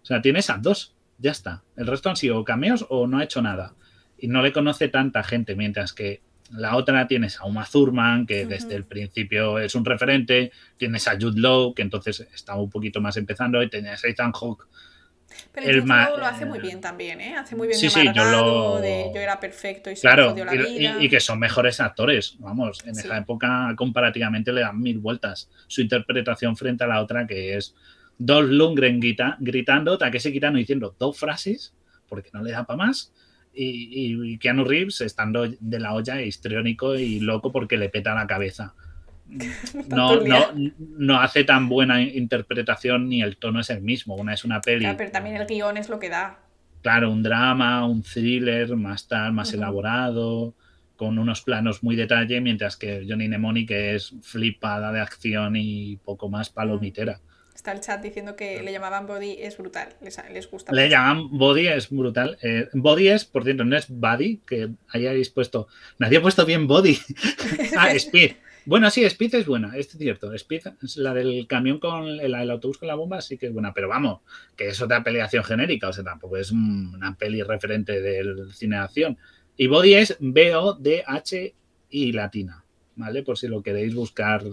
O 0.02 0.06
sea, 0.06 0.20
tiene 0.24 0.40
esas 0.40 0.64
dos. 0.64 0.96
Ya 1.20 1.30
está. 1.30 1.64
El 1.76 1.86
resto 1.86 2.10
han 2.10 2.16
sido 2.16 2.44
cameos 2.44 2.88
o 2.90 3.06
no 3.06 3.20
ha 3.20 3.24
hecho 3.24 3.40
nada. 3.44 3.76
Y 4.18 4.30
no 4.30 4.42
le 4.42 4.52
conoce 4.52 4.88
tanta 4.88 5.22
gente, 5.22 5.54
mientras 5.54 5.94
que 5.94 6.24
la 6.52 6.76
otra 6.76 7.06
tienes 7.08 7.40
a 7.40 7.46
Uma 7.46 7.68
Thurman, 7.72 8.26
que 8.26 8.48
desde 8.48 8.76
el 8.76 8.84
principio 8.84 9.60
es 9.60 9.76
un 9.76 9.86
referente. 9.86 10.52
Tienes 10.78 11.08
a 11.08 11.20
Jude 11.22 11.40
Law, 11.40 11.76
que 11.76 11.84
entonces 11.84 12.28
está 12.34 12.56
un 12.56 12.72
poquito 12.72 13.00
más 13.00 13.16
empezando. 13.16 13.62
Y 13.62 13.70
tienes 13.70 14.04
a 14.04 14.08
Ethan 14.08 14.32
Hawke. 14.32 14.66
Pero 15.52 15.68
el 15.68 15.82
Jude 15.82 16.18
lo 16.18 16.26
hace 16.26 16.46
muy 16.46 16.60
bien 16.60 16.82
también, 16.82 17.22
¿eh? 17.22 17.36
Hace 17.36 17.56
muy 17.56 17.68
bien 17.68 17.80
sí, 17.80 17.88
de 17.88 17.92
sí, 17.92 18.08
yo, 18.14 18.26
lo... 18.26 18.80
de 18.80 19.12
yo 19.14 19.20
era 19.20 19.40
perfecto 19.40 19.90
y 19.90 19.96
se 19.96 20.02
claro, 20.02 20.36
la 20.36 20.52
vida. 20.52 20.98
Y, 21.00 21.06
y, 21.06 21.10
que 21.10 21.20
son 21.20 21.40
mejores 21.40 21.80
actores. 21.80 22.36
Vamos, 22.40 22.80
en 22.86 22.96
sí. 22.96 23.02
esa 23.06 23.18
época 23.18 23.74
comparativamente 23.76 24.52
le 24.52 24.62
dan 24.62 24.80
mil 24.80 25.00
vueltas 25.00 25.50
su 25.68 25.82
interpretación 25.82 26.56
frente 26.56 26.84
a 26.84 26.88
la 26.88 27.02
otra, 27.02 27.26
que 27.26 27.56
es 27.58 27.76
Dolph 28.18 28.52
Lundgren 28.52 29.00
grita, 29.00 29.38
gritando, 29.40 29.98
Takeshi 29.98 30.32
Kitano 30.32 30.58
diciendo 30.58 30.96
dos 31.00 31.18
frases, 31.18 31.74
porque 32.08 32.30
no 32.34 32.44
le 32.44 32.52
da 32.52 32.66
para 32.66 32.78
más, 32.78 33.14
y, 33.54 34.34
y, 34.34 34.38
Keanu 34.38 34.64
Reeves 34.64 35.02
estando 35.02 35.48
de 35.48 35.80
la 35.80 35.94
olla 35.94 36.22
histriónico 36.22 36.96
y 36.96 37.20
loco 37.20 37.52
porque 37.52 37.78
le 37.78 37.90
peta 37.90 38.14
la 38.14 38.28
cabeza. 38.28 38.74
No, 39.90 40.22
no, 40.22 40.48
no, 40.78 41.22
hace 41.22 41.44
tan 41.44 41.70
buena 41.70 42.02
interpretación 42.02 43.10
ni 43.10 43.22
el 43.22 43.38
tono 43.38 43.60
es 43.60 43.70
el 43.70 43.82
mismo. 43.82 44.16
Una 44.16 44.34
es 44.34 44.44
una 44.44 44.62
peli. 44.62 44.82
Claro, 44.82 44.98
pero 44.98 45.12
también 45.12 45.36
el 45.36 45.46
guion 45.46 45.78
es 45.78 45.90
lo 45.90 46.00
que 46.00 46.10
da. 46.10 46.40
Claro, 46.82 47.12
un 47.12 47.24
drama, 47.24 47.86
un 47.86 48.04
thriller 48.04 48.76
más 48.76 49.08
tal, 49.08 49.34
más 49.34 49.50
uh 49.50 49.52
-huh. 49.52 49.58
elaborado, 49.58 50.54
con 50.96 51.20
unos 51.20 51.42
planos 51.42 51.84
muy 51.84 51.96
detalle, 51.96 52.42
mientras 52.42 52.78
que 52.78 53.06
Johnny 53.08 53.28
Mnemonic 53.28 53.68
que 53.68 53.96
es 53.96 54.14
flipada 54.22 54.92
de 54.92 55.02
acción 55.02 55.56
y 55.56 55.98
poco 55.98 56.30
más 56.30 56.50
palomitera. 56.50 57.20
Está 57.54 57.74
el 57.74 57.82
chat 57.82 58.02
diciendo 58.02 58.38
que 58.38 58.64
le 58.64 58.72
llamaban 58.72 59.06
Body 59.06 59.36
es 59.38 59.58
brutal, 59.58 59.90
les, 60.02 60.18
les 60.32 60.50
gusta. 60.50 60.72
Le 60.72 60.88
llaman 60.88 61.28
Body 61.38 61.68
es 61.68 61.90
brutal. 61.90 62.38
Eh, 62.42 62.70
body 62.72 63.10
es, 63.10 63.26
por 63.26 63.44
cierto, 63.44 63.66
no 63.66 63.76
es 63.76 63.88
Body, 63.90 64.42
que 64.48 64.70
hayáis 64.88 65.30
puesto. 65.30 65.68
Nadie 65.98 66.20
ha 66.20 66.22
puesto 66.22 66.46
bien 66.46 66.68
Body. 66.68 66.98
ah, 67.78 67.92
Speed. 67.96 68.32
Bueno, 68.70 68.92
sí, 68.92 69.04
Speed 69.04 69.34
es 69.34 69.48
buena, 69.48 69.76
es 69.76 69.88
cierto. 69.88 70.32
Speed 70.32 70.62
la 70.98 71.16
del 71.16 71.48
camión 71.48 71.80
con 71.80 72.06
el, 72.06 72.36
el, 72.36 72.52
autobús 72.52 72.78
con 72.78 72.88
la 72.88 72.94
bomba, 72.94 73.20
sí 73.20 73.36
que 73.36 73.48
es 73.48 73.52
buena, 73.52 73.74
pero 73.74 73.88
vamos, 73.88 74.22
que 74.56 74.68
es 74.68 74.80
otra 74.80 75.04
peli 75.04 75.16
de 75.16 75.24
acción 75.24 75.44
genérica, 75.44 75.90
o 75.90 75.94
sea, 75.94 76.04
tampoco 76.04 76.38
es 76.38 76.52
una 76.52 77.16
peli 77.18 77.42
referente 77.42 78.00
del 78.00 78.54
cine 78.54 78.76
de 78.76 78.84
acción. 78.84 79.18
Y 79.58 79.66
Body 79.66 79.96
es 79.96 80.18
B-O-D-H 80.20 81.56
y 81.90 82.12
latina, 82.12 82.64
¿vale? 82.96 83.24
Por 83.24 83.40
si 83.40 83.48
lo 83.48 83.64
queréis 83.64 83.96
buscar 83.96 84.44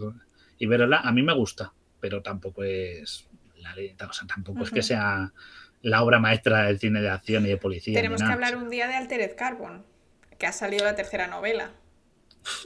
y 0.59 0.65
verla, 0.65 1.01
a 1.01 1.13
mí 1.13 1.23
me 1.23 1.35
gusta, 1.35 1.75
pero 2.01 2.23
tampoco 2.23 2.65
es 2.65 3.29
la 3.59 3.75
o 4.09 4.13
sea, 4.15 4.27
tampoco 4.27 4.61
uh 4.61 4.63
-huh. 4.63 4.65
es 4.65 4.71
que 4.71 4.83
sea 4.83 5.31
la 5.83 6.03
obra 6.03 6.21
maestra 6.21 6.63
del 6.63 6.79
cine 6.79 7.03
de 7.03 7.11
acción 7.11 7.45
y 7.45 7.51
de 7.51 7.59
policía. 7.59 7.93
Tenemos 7.93 8.23
que 8.23 8.33
hablar 8.33 8.57
un 8.57 8.71
día 8.71 8.89
de 8.89 8.95
Altered 8.95 9.37
Carbon, 9.37 9.85
que 10.39 10.47
ha 10.47 10.53
salido 10.53 10.87
la 10.87 10.95
tercera 10.95 11.27
novela. 11.27 11.73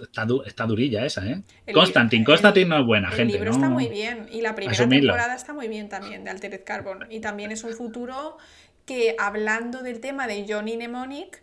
Está, 0.02 0.24
du 0.24 0.42
está, 0.42 0.66
durilla 0.66 1.04
esa, 1.06 1.26
¿eh? 1.26 1.42
El, 1.66 1.74
Constantine, 1.74 2.24
Constantine 2.24 2.66
no 2.66 2.80
es 2.80 2.86
buena, 2.86 3.08
el 3.08 3.14
gente. 3.14 3.32
El 3.32 3.38
libro 3.38 3.50
¿no? 3.52 3.56
está 3.56 3.68
muy 3.68 3.88
bien 3.88 4.28
y 4.30 4.42
la 4.42 4.54
primera 4.54 4.72
Asumirlo. 4.72 5.12
temporada 5.12 5.34
está 5.34 5.52
muy 5.52 5.68
bien 5.68 5.88
también 5.88 6.24
de 6.24 6.30
Altered 6.30 6.64
Carbon. 6.64 7.06
Y 7.10 7.20
también 7.20 7.50
es 7.50 7.64
un 7.64 7.72
futuro 7.72 8.36
que, 8.84 9.16
hablando 9.18 9.82
del 9.82 10.00
tema 10.00 10.26
de 10.26 10.44
Johnny 10.48 10.76
Mnemonic, 10.76 11.42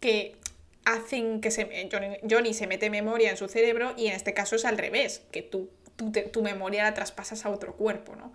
que 0.00 0.36
hacen 0.84 1.40
que 1.40 1.50
se, 1.50 1.88
Johnny, 1.90 2.16
Johnny, 2.28 2.54
se 2.54 2.66
mete 2.66 2.90
memoria 2.90 3.30
en 3.30 3.36
su 3.36 3.48
cerebro 3.48 3.94
y 3.96 4.08
en 4.08 4.14
este 4.14 4.34
caso 4.34 4.56
es 4.56 4.64
al 4.64 4.78
revés, 4.78 5.22
que 5.30 5.42
tú, 5.42 5.70
tú 5.96 6.10
te, 6.10 6.22
tu 6.22 6.42
memoria 6.42 6.82
la 6.82 6.94
traspasas 6.94 7.46
a 7.46 7.50
otro 7.50 7.76
cuerpo, 7.76 8.16
¿no? 8.16 8.32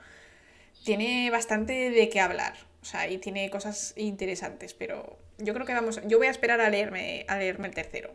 Tiene 0.84 1.30
bastante 1.30 1.92
de 1.92 2.10
qué 2.10 2.22
hablar, 2.22 2.54
o 2.82 2.86
sea, 2.86 3.10
y 3.10 3.18
tiene 3.18 3.50
cosas 3.50 3.94
interesantes, 3.98 4.74
pero 4.74 5.20
yo 5.38 5.54
creo 5.54 5.66
que 5.66 5.74
vamos, 5.74 6.00
yo 6.06 6.18
voy 6.18 6.28
a 6.28 6.32
esperar 6.32 6.62
a 6.62 6.70
leerme, 6.70 7.26
a 7.28 7.38
leerme 7.38 7.68
el 7.68 7.74
tercero. 7.74 8.14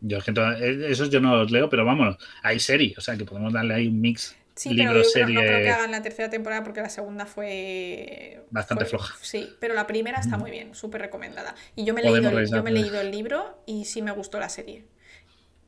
Yo 0.00 0.18
es 0.18 0.24
que 0.24 0.32
esos 0.90 1.10
yo 1.10 1.20
no 1.20 1.36
los 1.36 1.50
leo, 1.50 1.68
pero 1.68 1.84
vamos, 1.84 2.16
hay 2.42 2.58
serie, 2.58 2.94
o 2.96 3.00
sea 3.00 3.16
que 3.16 3.24
podemos 3.24 3.52
darle 3.52 3.74
ahí 3.74 3.88
un 3.88 4.00
mix. 4.00 4.36
Sí, 4.54 4.70
libro, 4.74 4.92
pero 4.92 5.04
serie... 5.04 5.34
no 5.34 5.40
creo 5.40 5.62
que 5.62 5.70
hagan 5.70 5.90
la 5.90 6.02
tercera 6.02 6.28
temporada 6.28 6.62
porque 6.62 6.82
la 6.82 6.90
segunda 6.90 7.24
fue 7.24 8.44
bastante 8.50 8.84
fue, 8.84 8.90
floja. 8.90 9.14
Sí, 9.22 9.48
pero 9.58 9.74
la 9.74 9.86
primera 9.86 10.20
está 10.20 10.36
muy 10.36 10.50
bien, 10.50 10.74
súper 10.74 11.00
recomendada. 11.00 11.54
Y 11.76 11.84
yo 11.84 11.94
me, 11.94 12.00
he 12.02 12.04
leído, 12.04 12.42
yo 12.42 12.62
me 12.62 12.70
he 12.70 12.72
leído 12.74 13.00
el 13.00 13.10
libro 13.10 13.62
y 13.66 13.86
sí 13.86 14.02
me 14.02 14.10
gustó 14.10 14.38
la 14.38 14.48
serie. 14.48 14.84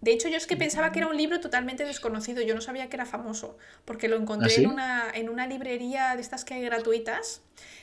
De 0.03 0.11
hecho, 0.11 0.29
yo 0.29 0.37
es 0.37 0.49
que 0.49 0.57
pensaba 0.57 0.91
que 0.91 0.99
era 0.99 1.07
un 1.07 1.17
libro 1.17 1.41
totalmente 1.41 1.85
desconocido, 1.85 2.43
yo 2.43 2.57
no 2.57 2.61
sabía 2.61 2.89
que 2.89 2.97
era 2.97 3.07
famoso, 3.07 3.57
porque 3.85 4.09
lo 4.09 4.17
encontré 4.17 4.49
¿Ah, 4.49 4.57
sí? 4.57 4.65
en, 4.65 4.71
una, 4.71 5.11
en 5.15 5.29
una 5.29 5.47
librería 5.47 6.17
de 6.17 6.21
estas 6.21 6.45
que 6.45 6.55
hay 6.55 6.63
gratuitas, 6.63 7.41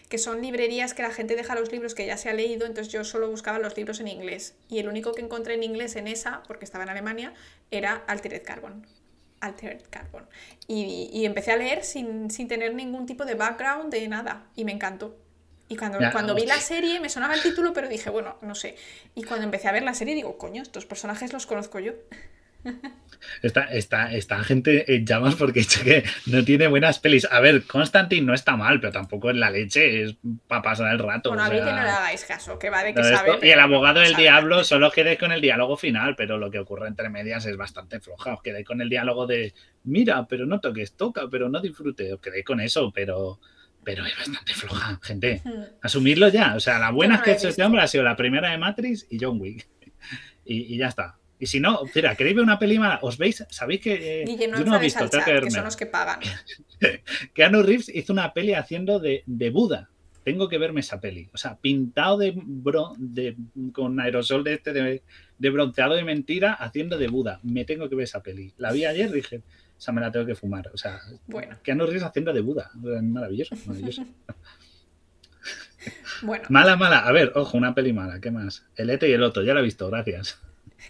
que 0.09 0.17
son 0.17 0.41
librerías 0.41 0.93
que 0.93 1.01
la 1.01 1.11
gente 1.11 1.37
deja 1.37 1.55
los 1.55 1.71
libros 1.71 1.95
que 1.95 2.05
ya 2.05 2.17
se 2.17 2.27
ha 2.27 2.33
leído, 2.33 2.65
entonces 2.65 2.91
yo 2.91 3.05
solo 3.05 3.29
buscaba 3.29 3.57
los 3.57 3.77
libros 3.77 4.01
en 4.01 4.09
inglés. 4.09 4.53
Y 4.67 4.79
el 4.79 4.89
único 4.89 5.13
que 5.13 5.21
encontré 5.21 5.53
en 5.53 5.63
inglés 5.63 5.95
en 5.95 6.09
esa, 6.09 6.43
porque 6.45 6.65
estaba 6.65 6.83
en 6.83 6.89
Alemania, 6.89 7.33
era 7.71 8.03
Altered 8.07 8.43
Carbon. 8.43 8.85
Altered 9.39 9.83
Carbon. 9.89 10.27
Y, 10.67 11.09
y 11.13 11.25
empecé 11.25 11.53
a 11.53 11.55
leer 11.57 11.85
sin, 11.85 12.29
sin, 12.31 12.49
tener 12.49 12.73
ningún 12.75 13.05
tipo 13.05 13.23
de 13.23 13.35
background 13.35 13.93
de 13.93 14.05
nada, 14.09 14.45
y 14.57 14.65
me 14.65 14.73
encantó. 14.73 15.15
Y 15.69 15.77
cuando, 15.77 15.99
ya, 15.99 16.11
cuando 16.11 16.33
vi 16.33 16.47
la 16.47 16.57
serie 16.57 16.99
me 16.99 17.09
sonaba 17.09 17.35
el 17.35 17.43
título, 17.43 17.73
pero 17.73 17.87
dije, 17.87 18.09
bueno, 18.09 18.37
no 18.41 18.55
sé. 18.55 18.75
Y 19.13 19.23
cuando 19.23 19.45
empecé 19.45 19.67
a 19.67 19.71
ver 19.71 19.83
la 19.83 19.93
serie 19.93 20.15
digo, 20.15 20.37
coño, 20.37 20.63
estos 20.63 20.85
personajes 20.85 21.31
los 21.31 21.45
conozco 21.45 21.79
yo. 21.79 21.93
Esta, 23.41 23.63
esta, 23.65 24.13
esta 24.13 24.43
gente 24.43 24.95
en 24.95 25.05
llamas 25.05 25.35
porque 25.35 25.65
que 25.83 26.03
no 26.25 26.43
tiene 26.43 26.67
buenas 26.67 26.99
pelis. 26.99 27.27
A 27.29 27.39
ver, 27.39 27.63
Constantine 27.63 28.25
no 28.25 28.33
está 28.33 28.55
mal, 28.55 28.79
pero 28.79 28.91
tampoco 28.93 29.29
es 29.29 29.35
la 29.35 29.49
leche, 29.49 30.03
es 30.03 30.15
para 30.47 30.61
pasar 30.61 30.91
el 30.91 30.99
rato. 30.99 31.29
Bueno, 31.29 31.43
o 31.43 31.45
a 31.45 31.49
mí 31.49 31.57
sea, 31.57 31.65
que 31.65 31.71
no 31.71 31.83
le 31.83 31.89
hagáis 31.89 32.25
caso, 32.25 32.57
que 32.57 32.69
va 32.69 32.83
de 32.83 32.93
que 32.93 33.03
sabe. 33.03 33.31
Esto, 33.31 33.45
y 33.45 33.49
el 33.49 33.59
abogado 33.59 33.99
del 33.99 34.15
diablo 34.15 34.63
solo 34.63 34.89
quedé 34.91 35.17
con 35.17 35.31
el 35.31 35.41
diálogo 35.41 35.77
final, 35.77 36.15
pero 36.15 36.37
lo 36.37 36.49
que 36.49 36.59
ocurre 36.59 36.87
entre 36.87 37.09
medias 37.09 37.45
es 37.45 37.57
bastante 37.57 37.99
floja. 37.99 38.33
Os 38.33 38.41
quedé 38.41 38.63
con 38.63 38.81
el 38.81 38.89
diálogo 38.89 39.27
de 39.27 39.53
mira, 39.83 40.25
pero 40.27 40.45
no 40.45 40.59
toques, 40.59 40.93
toca, 40.93 41.27
pero 41.29 41.49
no 41.49 41.59
disfrute. 41.59 42.13
Os 42.13 42.21
quedé 42.21 42.43
con 42.43 42.59
eso, 42.61 42.91
pero 42.93 43.39
pero 43.83 44.05
es 44.05 44.15
bastante 44.15 44.53
floja, 44.53 44.99
gente. 45.01 45.41
Asumirlo 45.81 46.29
ya. 46.29 46.55
O 46.55 46.59
sea, 46.59 46.79
la 46.79 46.91
buena 46.91 47.17
no 47.17 47.23
que 47.23 47.31
ha 47.31 47.33
hecho 47.33 47.49
este 47.49 47.63
hombre 47.63 47.81
ha 47.81 47.87
sido 47.87 48.03
la 48.03 48.15
primera 48.15 48.51
de 48.51 48.57
Matrix 48.57 49.07
y 49.09 49.17
John 49.19 49.39
Wick. 49.39 49.67
Y, 50.45 50.73
y 50.73 50.77
ya 50.77 50.87
está. 50.87 51.19
Y 51.39 51.45
si 51.45 51.61
no, 51.61 51.79
mira, 51.95 52.15
¿queréis 52.15 52.35
ver 52.35 52.43
una 52.43 52.59
peli 52.59 52.77
mala? 52.77 52.99
¿Os 53.01 53.17
veis? 53.17 53.45
¿Sabéis 53.49 53.79
que.? 53.79 54.23
Eh, 54.23 54.47
no 54.49 54.59
yo 54.59 54.65
no 54.65 54.75
he 54.75 54.79
visto, 54.79 55.07
chat, 55.07 55.23
que, 55.23 55.39
que 55.39 55.51
son 55.51 55.63
los 55.63 55.77
que 55.77 55.85
pagan. 55.85 56.19
Keanu 57.33 57.63
Reeves 57.63 57.89
hizo 57.89 58.11
una 58.11 58.33
peli 58.33 58.53
haciendo 58.53 58.99
de, 58.99 59.23
de, 59.25 59.49
Buda. 59.49 59.89
Tengo 60.25 60.49
que 60.49 60.57
verme 60.57 60.81
esa 60.81 60.99
peli. 60.99 61.29
O 61.33 61.37
sea, 61.37 61.55
pintado 61.55 62.17
de, 62.17 62.33
bro, 62.35 62.93
de 62.97 63.37
con 63.71 64.01
aerosol 64.01 64.43
de 64.43 64.55
este 64.55 64.73
de, 64.73 65.01
de, 65.37 65.49
bronceado 65.49 65.95
de 65.95 66.03
mentira, 66.03 66.53
haciendo 66.53 66.97
de 66.97 67.07
Buda. 67.07 67.39
Me 67.43 67.63
tengo 67.63 67.87
que 67.87 67.95
ver 67.95 68.03
esa 68.03 68.21
peli. 68.21 68.53
La 68.57 68.73
vi 68.73 68.83
ayer, 68.83 69.09
dije, 69.09 69.41
o 69.79 69.81
sea, 69.81 69.93
me 69.93 70.01
la 70.01 70.11
tengo 70.11 70.25
que 70.25 70.35
fumar. 70.35 70.69
O 70.73 70.77
sea, 70.77 70.99
bueno. 71.25 71.57
Keanu 71.63 71.85
Reeves 71.85 72.03
haciendo 72.03 72.33
de 72.33 72.41
Buda. 72.41 72.69
Maravilloso, 72.73 73.55
maravilloso. 73.65 74.05
bueno. 76.21 76.43
Mala, 76.49 76.75
mala. 76.75 76.99
A 76.99 77.11
ver, 77.13 77.31
ojo, 77.35 77.57
una 77.57 77.73
peli 77.73 77.93
mala. 77.93 78.19
¿Qué 78.19 78.29
más? 78.29 78.65
El 78.75 78.89
Ete 78.89 79.07
y 79.07 79.13
el 79.13 79.23
Otto, 79.23 79.41
ya 79.41 79.53
la 79.53 79.61
he 79.61 79.63
visto, 79.63 79.89
gracias. 79.89 80.37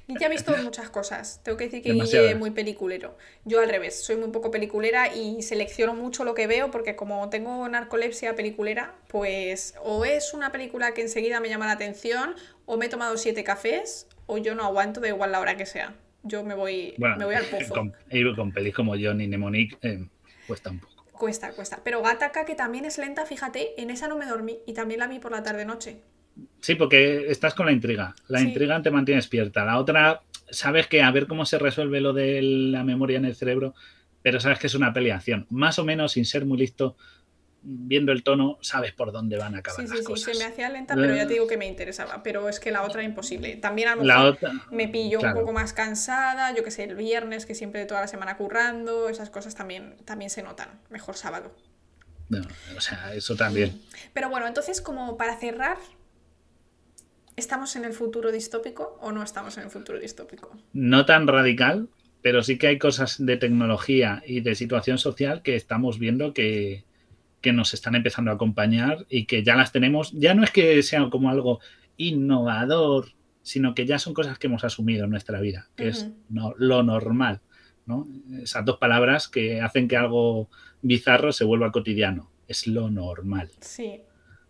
ya 0.07 0.25
he 0.25 0.29
visto 0.31 0.57
muchas 0.63 0.89
cosas. 0.89 1.39
Tengo 1.43 1.55
que 1.55 1.65
decir 1.65 1.83
que 1.83 1.93
Guille 1.93 2.31
es 2.31 2.35
muy 2.35 2.49
peliculero. 2.49 3.15
Yo 3.45 3.59
al 3.59 3.69
revés, 3.69 4.03
soy 4.03 4.15
muy 4.15 4.31
poco 4.31 4.49
peliculera 4.49 5.13
y 5.13 5.43
selecciono 5.43 5.93
mucho 5.93 6.23
lo 6.23 6.33
que 6.33 6.47
veo 6.47 6.71
porque 6.71 6.95
como 6.95 7.29
tengo 7.29 7.69
narcolepsia 7.69 8.35
peliculera, 8.35 8.95
pues 9.07 9.75
o 9.83 10.03
es 10.03 10.33
una 10.33 10.51
película 10.51 10.95
que 10.95 11.03
enseguida 11.03 11.39
me 11.39 11.49
llama 11.49 11.67
la 11.67 11.73
atención, 11.73 12.33
o 12.65 12.77
me 12.77 12.87
he 12.87 12.89
tomado 12.89 13.17
siete 13.17 13.43
cafés, 13.43 14.07
o 14.25 14.39
yo 14.39 14.55
no 14.55 14.63
aguanto, 14.63 14.99
da 14.99 15.09
igual 15.09 15.31
la 15.31 15.41
hora 15.41 15.57
que 15.57 15.67
sea. 15.67 15.93
Yo 16.23 16.43
me 16.43 16.53
voy, 16.53 16.93
me 16.97 17.25
voy 17.25 17.35
al 17.35 17.45
pozo. 17.45 17.73
Con, 17.73 17.93
con 18.35 18.51
pelis 18.51 18.73
como 18.73 18.93
Johnny 18.99 19.27
Mnemonic 19.27 19.77
eh, 19.81 20.07
cuesta 20.47 20.69
un 20.69 20.79
poco. 20.79 21.05
Cuesta, 21.11 21.51
cuesta. 21.51 21.81
Pero 21.83 22.01
Gataka, 22.01 22.45
que 22.45 22.55
también 22.55 22.85
es 22.85 22.97
lenta, 22.97 23.25
fíjate, 23.25 23.81
en 23.81 23.89
esa 23.89 24.07
no 24.07 24.17
me 24.17 24.25
dormí 24.25 24.59
y 24.65 24.73
también 24.73 24.99
la 24.99 25.07
vi 25.07 25.19
por 25.19 25.31
la 25.31 25.43
tarde-noche. 25.43 26.01
Sí, 26.61 26.75
porque 26.75 27.29
estás 27.29 27.53
con 27.53 27.65
la 27.65 27.71
intriga. 27.71 28.15
La 28.27 28.41
intriga 28.41 28.81
te 28.81 28.91
mantiene 28.91 29.17
despierta. 29.17 29.65
La 29.65 29.77
otra, 29.77 30.21
sabes 30.49 30.87
que 30.87 31.01
a 31.01 31.11
ver 31.11 31.27
cómo 31.27 31.45
se 31.45 31.59
resuelve 31.59 31.99
lo 31.99 32.13
de 32.13 32.41
la 32.41 32.83
memoria 32.83 33.17
en 33.17 33.25
el 33.25 33.35
cerebro, 33.35 33.73
pero 34.21 34.39
sabes 34.39 34.59
que 34.59 34.67
es 34.67 34.75
una 34.75 34.93
peleación. 34.93 35.45
Más 35.49 35.79
o 35.79 35.85
menos, 35.85 36.13
sin 36.13 36.25
ser 36.25 36.45
muy 36.45 36.57
listo, 36.57 36.95
viendo 37.61 38.11
el 38.11 38.23
tono, 38.23 38.57
sabes 38.61 38.93
por 38.93 39.11
dónde 39.11 39.37
van 39.37 39.55
a 39.55 39.59
acabar 39.59 39.81
sí, 39.81 39.87
las 39.87 39.99
sí, 39.99 40.05
cosas. 40.05 40.25
Sí, 40.25 40.33
se 40.33 40.43
me 40.43 40.51
hacía 40.51 40.69
lenta, 40.69 40.95
pero 40.95 41.15
ya 41.15 41.27
te 41.27 41.33
digo 41.33 41.47
que 41.47 41.57
me 41.57 41.67
interesaba. 41.67 42.23
Pero 42.23 42.49
es 42.49 42.59
que 42.59 42.71
la 42.71 42.83
otra 42.83 43.03
imposible. 43.03 43.55
También 43.57 43.89
a 43.89 43.95
lo 43.95 44.03
mejor 44.03 44.39
me 44.71 44.87
pilló 44.87 45.19
un 45.19 45.33
poco 45.33 45.51
más 45.53 45.73
cansada, 45.73 46.55
yo 46.55 46.63
que 46.63 46.71
sé, 46.71 46.83
el 46.85 46.95
viernes, 46.95 47.45
que 47.45 47.55
siempre 47.55 47.85
toda 47.85 48.01
la 48.01 48.07
semana 48.07 48.37
currando, 48.37 49.09
esas 49.09 49.29
cosas 49.29 49.55
también, 49.55 49.95
también 50.05 50.29
se 50.29 50.43
notan. 50.43 50.69
Mejor 50.89 51.15
sábado. 51.15 51.55
o 52.77 52.81
sea, 52.81 53.13
eso 53.13 53.35
también. 53.35 53.81
Pero 54.13 54.29
bueno, 54.29 54.47
entonces, 54.47 54.81
como 54.81 55.17
para 55.17 55.37
cerrar, 55.37 55.77
¿Estamos 57.39 57.77
en 57.77 57.85
el 57.85 57.93
futuro 57.93 58.33
distópico 58.33 58.97
o 58.99 59.13
no 59.13 59.23
estamos 59.23 59.57
en 59.57 59.63
el 59.63 59.69
futuro 59.69 59.97
distópico? 59.97 60.57
No 60.73 61.05
tan 61.05 61.25
radical, 61.25 61.87
pero 62.21 62.43
sí 62.43 62.57
que 62.57 62.67
hay 62.67 62.77
cosas 62.77 63.15
de 63.25 63.37
tecnología 63.37 64.21
y 64.25 64.41
de 64.41 64.55
situación 64.55 64.97
social 64.97 65.41
que 65.41 65.55
estamos 65.55 65.99
viendo 65.99 66.33
que, 66.33 66.83
nos 67.53 67.73
están 67.73 67.95
empezando 67.95 68.31
a 68.31 68.35
acompañar 68.35 69.05
y 69.09 69.25
que 69.25 69.43
ya 69.43 69.55
las 69.55 69.71
tenemos. 69.71 70.11
Ya 70.13 70.33
no 70.33 70.43
es 70.43 70.51
que 70.51 70.81
sea 70.83 71.09
como 71.09 71.29
algo 71.29 71.59
innovador, 71.97 73.13
sino 73.41 73.73
que 73.73 73.85
ya 73.85 73.99
son 73.99 74.13
cosas 74.13 74.37
que 74.37 74.47
hemos 74.47 74.63
asumido 74.63 75.05
en 75.05 75.11
nuestra 75.11 75.39
vida, 75.39 75.69
que 75.75 75.89
es 75.89 76.09
lo 76.29 76.83
normal. 76.83 77.41
¿no? 77.85 78.07
Esas 78.41 78.63
dos 78.65 78.77
palabras 78.77 79.27
que 79.27 79.61
hacen 79.61 79.87
que 79.87 79.97
algo 79.97 80.49
bizarro 80.81 81.31
se 81.31 81.45
vuelva 81.45 81.71
cotidiano. 81.71 82.29
Es 82.47 82.67
lo 82.67 82.89
normal. 82.89 83.49
Sí. 83.61 84.01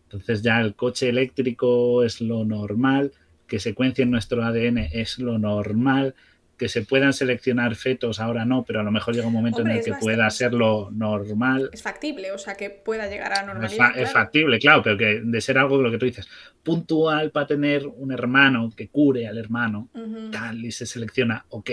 Entonces 0.04 0.42
ya 0.42 0.60
el 0.60 0.76
coche 0.76 1.10
eléctrico 1.10 2.04
es 2.04 2.20
lo 2.20 2.44
normal, 2.44 3.14
que 3.48 3.60
secuencia 3.60 4.04
en 4.04 4.12
nuestro 4.12 4.44
ADN 4.44 4.78
es 4.92 5.20
lo 5.20 5.38
normal, 5.38 6.16
que 6.60 6.68
se 6.68 6.84
puedan 6.84 7.14
seleccionar 7.14 7.76
fetos 7.76 8.20
ahora 8.20 8.44
no, 8.46 8.66
pero 8.66 8.82
a 8.82 8.84
lo 8.84 8.92
mejor 8.92 9.16
llega 9.16 9.26
un 9.26 9.34
momento 9.34 9.62
en 9.62 9.70
el 9.70 9.84
que 9.84 9.94
pueda 9.94 10.30
ser 10.30 10.54
lo 10.54 10.92
normal. 10.92 11.70
Es 11.72 11.82
factible, 11.82 12.34
o 12.34 12.38
sea, 12.38 12.56
que 12.56 12.70
pueda 12.70 13.08
llegar 13.08 13.34
a 13.34 13.44
normalidad. 13.44 13.98
Es, 13.98 14.12
factible, 14.12 14.60
claro, 14.60 14.84
pero 14.84 14.98
que 14.98 15.22
de 15.24 15.42
ser 15.42 15.58
algo 15.58 15.82
lo 15.82 15.90
que 15.90 15.98
tú 15.98 16.06
dices, 16.06 16.28
puntual 16.62 17.32
para 17.32 17.48
tener 17.48 17.88
un 17.88 18.12
hermano 18.12 18.70
que 18.76 18.90
cure 18.90 19.26
al 19.28 19.38
hermano, 19.38 19.90
tal, 20.32 20.64
y 20.64 20.72
se 20.72 20.86
selecciona, 20.86 21.46
ok, 21.50 21.72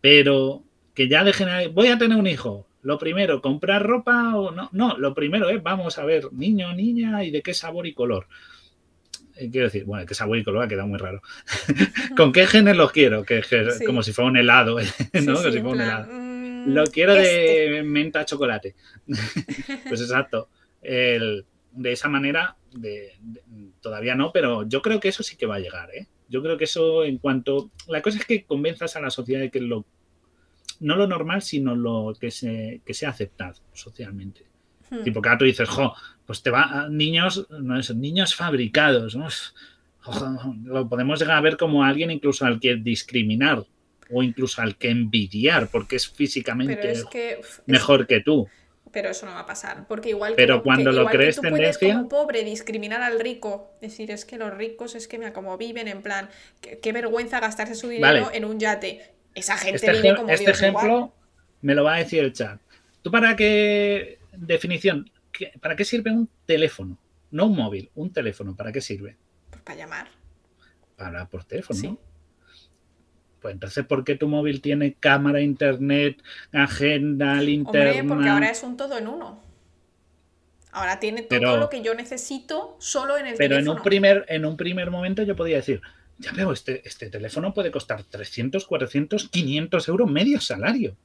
pero 0.00 0.62
que 0.94 1.08
ya 1.08 1.24
dejen, 1.24 1.74
voy 1.74 1.88
a 1.88 1.98
tener 1.98 2.16
un 2.16 2.28
hijo, 2.28 2.68
lo 2.82 2.98
primero, 2.98 3.42
comprar 3.42 3.82
ropa 3.84 4.36
o 4.36 4.52
no. 4.52 4.68
No, 4.70 4.96
lo 4.96 5.12
primero 5.12 5.50
es, 5.50 5.60
vamos 5.60 5.98
a 5.98 6.04
ver, 6.04 6.32
niño, 6.32 6.72
niña 6.72 7.24
y 7.24 7.32
de 7.32 7.42
qué 7.42 7.52
sabor 7.52 7.88
y 7.88 7.92
color. 7.92 8.28
Eh, 9.36 9.50
quiero 9.50 9.66
decir, 9.66 9.84
bueno, 9.84 10.06
qué 10.06 10.14
sabor 10.14 10.38
y 10.38 10.44
color 10.44 10.64
ha 10.64 10.68
quedado 10.68 10.88
muy 10.88 10.98
raro. 10.98 11.22
¿Con 12.16 12.32
qué 12.32 12.46
genes 12.46 12.76
los 12.76 12.92
quiero? 12.92 13.24
Que, 13.24 13.42
Como 13.84 14.02
si 14.02 14.12
fuera 14.12 14.30
un 14.30 14.36
helado, 14.36 14.78
¿no? 15.24 15.36
si 15.36 15.58
un 15.58 15.80
helado. 15.80 16.12
Mm, 16.12 16.72
lo 16.72 16.84
quiero 16.86 17.14
de 17.14 17.76
este. 17.76 17.82
menta 17.82 18.24
chocolate. 18.24 18.74
pues 19.88 20.00
exacto. 20.00 20.48
de 20.82 21.44
esa 21.84 22.08
manera, 22.08 22.56
todavía 23.80 24.14
no, 24.14 24.32
pero 24.32 24.66
yo 24.66 24.82
creo 24.82 25.00
que 25.00 25.08
eso 25.08 25.22
sí 25.22 25.36
que 25.36 25.46
va 25.46 25.56
a 25.56 25.60
llegar, 25.60 25.94
¿eh? 25.94 26.08
Yo 26.28 26.42
creo 26.42 26.56
que 26.56 26.64
eso 26.64 27.04
en 27.04 27.18
cuanto... 27.18 27.70
La 27.86 28.02
cosa 28.02 28.18
es 28.18 28.24
que 28.24 28.42
convenzas 28.44 28.96
a 28.96 29.00
la 29.00 29.10
sociedad 29.10 29.40
de 29.40 29.50
que 29.50 29.60
lo 29.60 29.86
no 30.80 30.96
lo 30.96 31.06
normal, 31.06 31.42
sino 31.42 31.74
lo 31.74 32.14
que 32.18 32.30
se, 32.30 32.80
que 32.84 32.94
sea 32.94 33.10
aceptado 33.10 33.60
socialmente. 33.72 34.45
Hmm. 34.90 35.02
Tipo, 35.04 35.22
que 35.22 35.30
tú 35.38 35.44
dices, 35.44 35.68
jo, 35.68 35.94
pues 36.26 36.42
te 36.42 36.50
va 36.50 36.88
niños, 36.90 37.46
no 37.50 37.78
es, 37.78 37.94
niños 37.94 38.34
fabricados, 38.34 39.16
lo 40.64 40.88
podemos 40.88 41.18
llegar 41.18 41.36
a 41.36 41.40
ver 41.40 41.56
como 41.56 41.84
alguien 41.84 42.10
incluso 42.10 42.44
al 42.46 42.60
que 42.60 42.76
discriminar 42.76 43.64
o 44.12 44.22
incluso 44.22 44.62
al 44.62 44.76
que 44.76 44.90
envidiar 44.90 45.68
porque 45.68 45.96
es 45.96 46.08
físicamente 46.08 46.94
mejor 47.66 48.06
que 48.06 48.20
tú. 48.20 48.48
Pero 48.92 49.10
eso 49.10 49.26
no 49.26 49.32
va 49.32 49.40
a 49.40 49.46
pasar, 49.46 49.86
porque 49.88 50.10
igual 50.10 50.34
Pero 50.36 50.62
cuando 50.62 50.90
lo 50.90 51.06
crees 51.06 51.40
que 51.40 51.48
tú 51.48 51.54
puedes 51.56 51.76
como 51.76 52.08
pobre 52.08 52.44
discriminar 52.44 53.02
al 53.02 53.20
rico, 53.20 53.72
decir 53.80 54.10
es 54.10 54.24
que 54.24 54.38
los 54.38 54.54
ricos 54.54 54.94
es 54.94 55.06
que 55.06 55.18
mira 55.18 55.32
como 55.32 55.58
viven 55.58 55.88
en 55.88 56.02
plan, 56.02 56.30
qué, 56.60 56.92
vergüenza 56.92 57.40
gastarse 57.40 57.74
su 57.74 57.88
dinero 57.88 58.30
en 58.32 58.44
un 58.44 58.58
yate 58.58 59.16
esa 59.34 59.58
gente 59.58 59.76
este 59.76 59.92
vive 59.92 60.16
como 60.16 60.30
Este 60.30 60.50
ejemplo 60.50 61.12
me 61.60 61.74
lo 61.74 61.84
va 61.84 61.96
a 61.96 61.98
decir 61.98 62.24
el 62.24 62.32
chat. 62.32 62.60
¿Tú 63.02 63.10
para 63.10 63.36
qué 63.36 64.18
definición? 64.38 65.10
¿Para 65.60 65.76
qué 65.76 65.84
sirve 65.84 66.10
un 66.10 66.28
teléfono? 66.46 66.98
No 67.30 67.46
un 67.46 67.56
móvil, 67.56 67.90
un 67.94 68.12
teléfono. 68.12 68.56
¿Para 68.56 68.72
qué 68.72 68.80
sirve? 68.80 69.16
Pues 69.50 69.62
para 69.62 69.78
llamar. 69.78 70.08
Para 70.96 71.28
por 71.28 71.44
teléfono, 71.44 71.80
¿no? 71.82 71.98
Pues 73.40 73.52
entonces, 73.52 73.84
¿por 73.84 74.04
qué 74.04 74.16
tu 74.16 74.28
móvil 74.28 74.60
tiene 74.60 74.94
cámara, 74.94 75.40
internet, 75.40 76.22
agenda, 76.52 77.34
linterna? 77.34 78.00
Hombre, 78.00 78.04
porque 78.08 78.28
ahora 78.28 78.50
es 78.50 78.62
un 78.62 78.76
todo 78.76 78.98
en 78.98 79.06
uno. 79.06 79.42
Ahora 80.72 80.98
tiene 81.00 81.22
todo 81.22 81.56
lo 81.56 81.68
que 81.68 81.82
yo 81.82 81.94
necesito 81.94 82.76
solo 82.80 83.16
en 83.16 83.26
el 83.26 83.34
pero 83.34 83.56
teléfono. 83.56 83.64
Pero 83.64 83.72
en 83.72 83.78
un 83.78 83.82
primer, 83.82 84.24
en 84.28 84.44
un 84.44 84.56
primer 84.56 84.90
momento 84.90 85.22
yo 85.22 85.36
podía 85.36 85.56
decir, 85.56 85.80
ya 86.18 86.32
veo, 86.32 86.52
este, 86.52 86.86
este 86.86 87.08
teléfono 87.08 87.54
puede 87.54 87.70
costar 87.70 88.02
300, 88.02 88.66
400, 88.66 89.28
500 89.28 89.88
euros 89.88 90.10
medio 90.10 90.40
salario. 90.40 90.96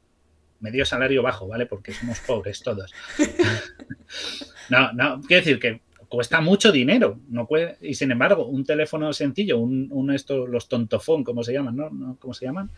Medio 0.61 0.85
salario 0.85 1.21
bajo, 1.21 1.47
¿vale? 1.47 1.65
Porque 1.65 1.91
somos 1.91 2.19
pobres 2.19 2.61
todos. 2.61 2.93
no, 4.69 4.93
no, 4.93 5.21
quiero 5.21 5.41
decir 5.41 5.59
que 5.59 5.81
cuesta 6.07 6.41
mucho 6.41 6.71
dinero. 6.71 7.19
No 7.29 7.47
puede, 7.47 7.77
y 7.81 7.93
sin 7.95 8.11
embargo, 8.11 8.45
un 8.45 8.63
teléfono 8.63 9.11
sencillo, 9.13 9.57
un, 9.57 9.88
uno 9.91 10.11
de 10.11 10.17
estos, 10.17 10.49
los 10.49 10.67
tontofón, 10.67 11.23
¿cómo 11.23 11.43
se 11.43 11.53
llaman? 11.53 11.75
¿no? 11.75 12.17
¿Cómo 12.19 12.33
se 12.33 12.45
llaman? 12.45 12.69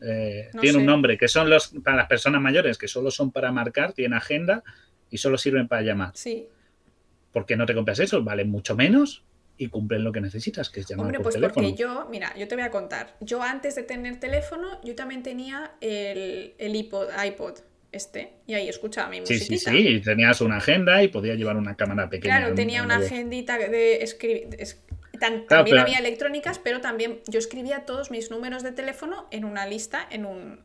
Eh, 0.00 0.50
tiene 0.60 0.78
un 0.78 0.86
nombre, 0.86 1.18
que 1.18 1.28
son 1.28 1.50
los 1.50 1.68
para 1.84 1.98
las 1.98 2.06
personas 2.06 2.40
mayores, 2.40 2.78
que 2.78 2.88
solo 2.88 3.10
son 3.10 3.32
para 3.32 3.52
marcar, 3.52 3.92
tienen 3.92 4.14
agenda 4.14 4.62
y 5.10 5.18
solo 5.18 5.36
sirven 5.36 5.68
para 5.68 5.82
llamar. 5.82 6.12
Sí. 6.14 6.46
¿Por 7.32 7.46
qué 7.46 7.56
no 7.56 7.66
te 7.66 7.74
compras 7.74 8.00
eso? 8.00 8.22
Vale 8.22 8.44
mucho 8.44 8.74
menos 8.76 9.22
y 9.60 9.68
cumplen 9.68 10.02
lo 10.02 10.10
que 10.10 10.22
necesitas, 10.22 10.70
que 10.70 10.80
es 10.80 10.86
llamar 10.88 11.04
Hombre, 11.04 11.20
pues 11.20 11.36
porque 11.36 11.74
yo, 11.74 12.08
mira, 12.10 12.34
yo 12.34 12.48
te 12.48 12.54
voy 12.54 12.64
a 12.64 12.70
contar. 12.70 13.14
Yo 13.20 13.42
antes 13.42 13.74
de 13.74 13.82
tener 13.82 14.18
teléfono, 14.18 14.80
yo 14.82 14.94
también 14.94 15.22
tenía 15.22 15.72
el, 15.82 16.54
el 16.56 16.74
iPod, 16.74 17.08
iPod 17.22 17.58
este, 17.92 18.32
y 18.46 18.54
ahí 18.54 18.70
escuchaba 18.70 19.10
mi 19.10 19.20
música. 19.20 19.44
Sí, 19.44 19.58
sí, 19.58 19.70
sí, 19.70 20.00
tenías 20.00 20.40
una 20.40 20.56
agenda 20.56 21.02
y 21.02 21.08
podías 21.08 21.36
llevar 21.36 21.58
una 21.58 21.76
cámara 21.76 22.08
pequeña. 22.08 22.38
Claro, 22.38 22.54
tenía 22.54 22.82
una 22.82 22.96
agendita 22.96 23.58
de 23.58 24.02
escribir. 24.02 24.48
también 25.46 25.78
había 25.78 25.98
electrónicas, 25.98 26.58
pero 26.58 26.80
también 26.80 27.20
yo 27.28 27.38
escribía 27.38 27.84
todos 27.84 28.10
mis 28.10 28.30
números 28.30 28.62
de 28.62 28.72
teléfono 28.72 29.28
en 29.30 29.44
una 29.44 29.66
lista, 29.66 30.08
en 30.10 30.24
un. 30.24 30.60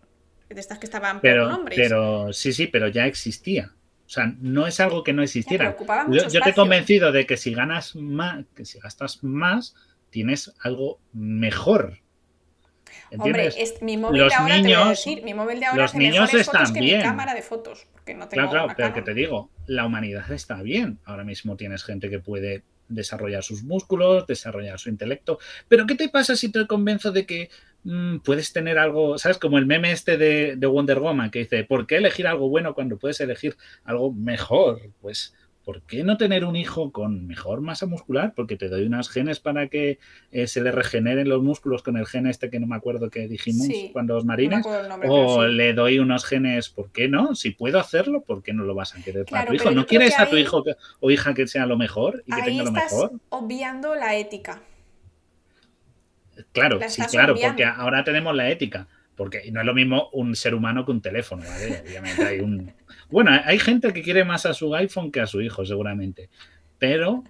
de 0.48 0.62
estas 0.62 0.80
que 0.80 0.86
estaban 0.86 1.20
por 1.20 1.36
nombres. 1.36 1.78
Pero 1.78 2.32
sí, 2.32 2.54
sí, 2.54 2.68
pero 2.68 2.88
ya 2.88 3.08
existía. 3.08 3.74
O 4.06 4.10
sea, 4.10 4.34
no 4.40 4.68
es 4.68 4.80
algo 4.80 5.04
que 5.04 5.14
no 5.14 5.24
existiera. 5.24 5.76
Yo, 6.10 6.28
yo, 6.30 6.42
te 6.42 6.52
he 6.52 6.54
convencido 6.54 7.12
de 7.12 7.26
que 7.26 7.38
si 7.38 7.54
ganas 7.54 7.96
más, 7.96 8.46
que 8.56 8.64
si 8.64 8.80
gastas 8.80 9.24
más, 9.24 9.76
tienes 10.12 10.54
algo 10.62 11.00
mejor. 11.12 12.00
Hombre, 13.18 13.48
es, 13.48 13.82
mi 13.82 13.98
móvil 13.98 14.28
de 14.28 14.34
ahora 14.34 14.56
te 14.56 14.62
voy 14.62 14.74
a 14.74 14.86
decir, 14.90 15.24
mi 15.24 15.34
móvil 15.34 15.60
de 15.60 15.66
ahora 15.66 15.84
los 15.84 15.96
niños 15.96 16.34
están 16.34 16.72
bien. 16.74 16.98
mi 16.98 17.04
cámara 17.04 17.34
de 17.34 17.42
fotos, 17.42 17.88
porque 17.92 18.14
no 18.14 18.28
tengo 18.28 18.50
Claro, 18.50 18.68
claro, 18.68 18.74
pero 18.78 18.94
que 18.94 19.02
te 19.02 19.14
digo, 19.14 19.50
la 19.68 19.86
humanidad 19.86 20.30
está 20.32 20.62
bien. 20.62 21.00
Ahora 21.06 21.24
mismo 21.24 21.56
tienes 21.56 21.84
gente 21.84 22.10
que 22.10 22.20
puede 22.20 22.64
desarrollar 22.88 23.44
sus 23.44 23.64
músculos, 23.64 24.28
desarrollar 24.28 24.80
su 24.80 24.90
intelecto. 24.90 25.40
Pero 25.68 25.86
¿qué 25.86 25.96
te 25.96 26.10
pasa 26.10 26.36
si 26.36 26.52
te 26.52 26.68
convenzo 26.68 27.12
de 27.12 27.26
que 27.26 27.50
Mm, 27.86 28.18
puedes 28.20 28.52
tener 28.52 28.80
algo, 28.80 29.20
¿sabes? 29.20 29.38
Como 29.38 29.60
el 29.60 29.68
meme 29.68 29.92
este 29.92 30.18
de, 30.18 30.66
Wonder 30.66 31.00
Woman 31.00 31.30
que 31.30 31.40
dice, 31.40 31.64
¿por 31.64 31.86
qué 31.86 31.98
elegir 31.98 32.26
algo 32.26 32.50
bueno 32.50 32.74
cuando 32.74 32.98
puedes 32.98 33.22
elegir 33.22 33.56
algo 33.84 34.12
mejor? 34.12 34.82
Pues, 35.02 35.36
¿por 35.64 35.84
qué 35.84 36.04
no 36.04 36.18
tener 36.18 36.46
un 36.46 36.56
hijo 36.56 36.92
con 36.92 37.28
mejor 37.28 37.62
masa 37.62 37.86
muscular? 37.86 38.34
Porque 38.36 38.58
te 38.58 38.70
doy 38.70 38.88
unos 38.88 39.10
genes 39.10 39.40
para 39.40 39.68
que 39.68 40.00
eh, 40.32 40.48
se 40.48 40.62
le 40.62 40.72
regeneren 40.72 41.30
los 41.30 41.44
músculos 41.44 41.84
con 41.84 41.96
el 41.98 42.08
gen 42.08 42.26
este 42.26 42.50
que 42.50 42.60
no 42.60 42.66
me 42.66 42.76
acuerdo 42.76 43.12
que 43.12 43.28
dijimos 43.28 43.68
cuando 43.94 44.18
os 44.18 44.26
marines. 44.26 44.66
o 45.08 45.46
le 45.46 45.74
doy 45.74 46.00
unos 46.00 46.26
genes, 46.26 46.70
¿por 46.70 46.92
qué 46.92 47.08
no? 47.08 47.36
Si 47.36 47.52
puedo 47.52 47.80
hacerlo, 47.80 48.22
¿por 48.22 48.42
qué 48.42 48.52
no 48.52 48.64
lo 48.64 48.74
vas 48.74 48.96
a 48.96 49.04
querer 49.04 49.26
para 49.26 49.46
tu 49.46 49.54
hijo? 49.54 49.70
¿No 49.70 49.86
quieres 49.86 50.20
a 50.20 50.28
tu 50.28 50.38
hijo 50.38 50.64
o 51.02 51.12
hija 51.12 51.36
que 51.36 51.46
sea 51.46 51.68
lo 51.68 51.78
mejor 51.78 52.24
y 52.26 52.36
que 52.36 52.42
tenga 52.42 52.64
lo 52.64 52.72
mejor? 52.72 53.12
Obviando 53.30 53.94
la 53.94 54.16
ética. 54.16 54.64
Claro, 56.52 56.80
La 56.80 56.90
sí, 56.90 57.02
claro, 57.10 57.36
porque 57.36 57.64
ahora 57.64 58.04
tenemos 58.04 58.36
la 58.36 58.50
ética. 58.50 58.88
Porque 59.16 59.50
no 59.50 59.62
es 59.62 59.66
lo 59.66 59.74
mismo 59.74 60.10
un 60.12 60.36
ser 60.36 60.54
humano 60.54 60.86
que 60.86 60.92
un 60.92 61.02
teléfono, 61.02 61.44
¿vale? 61.48 61.84
Obviamente 61.88 62.26
hay 62.26 62.40
un. 62.42 62.74
Bueno, 63.10 63.32
hay 63.46 63.60
gente 63.60 63.94
que 63.94 64.02
quiere 64.02 64.26
más 64.26 64.46
a 64.46 64.54
su 64.54 64.76
iPhone 64.76 65.12
que 65.12 65.22
a 65.22 65.28
su 65.28 65.42
hijo, 65.42 65.66
seguramente. 65.66 66.30
Pero 66.80 67.24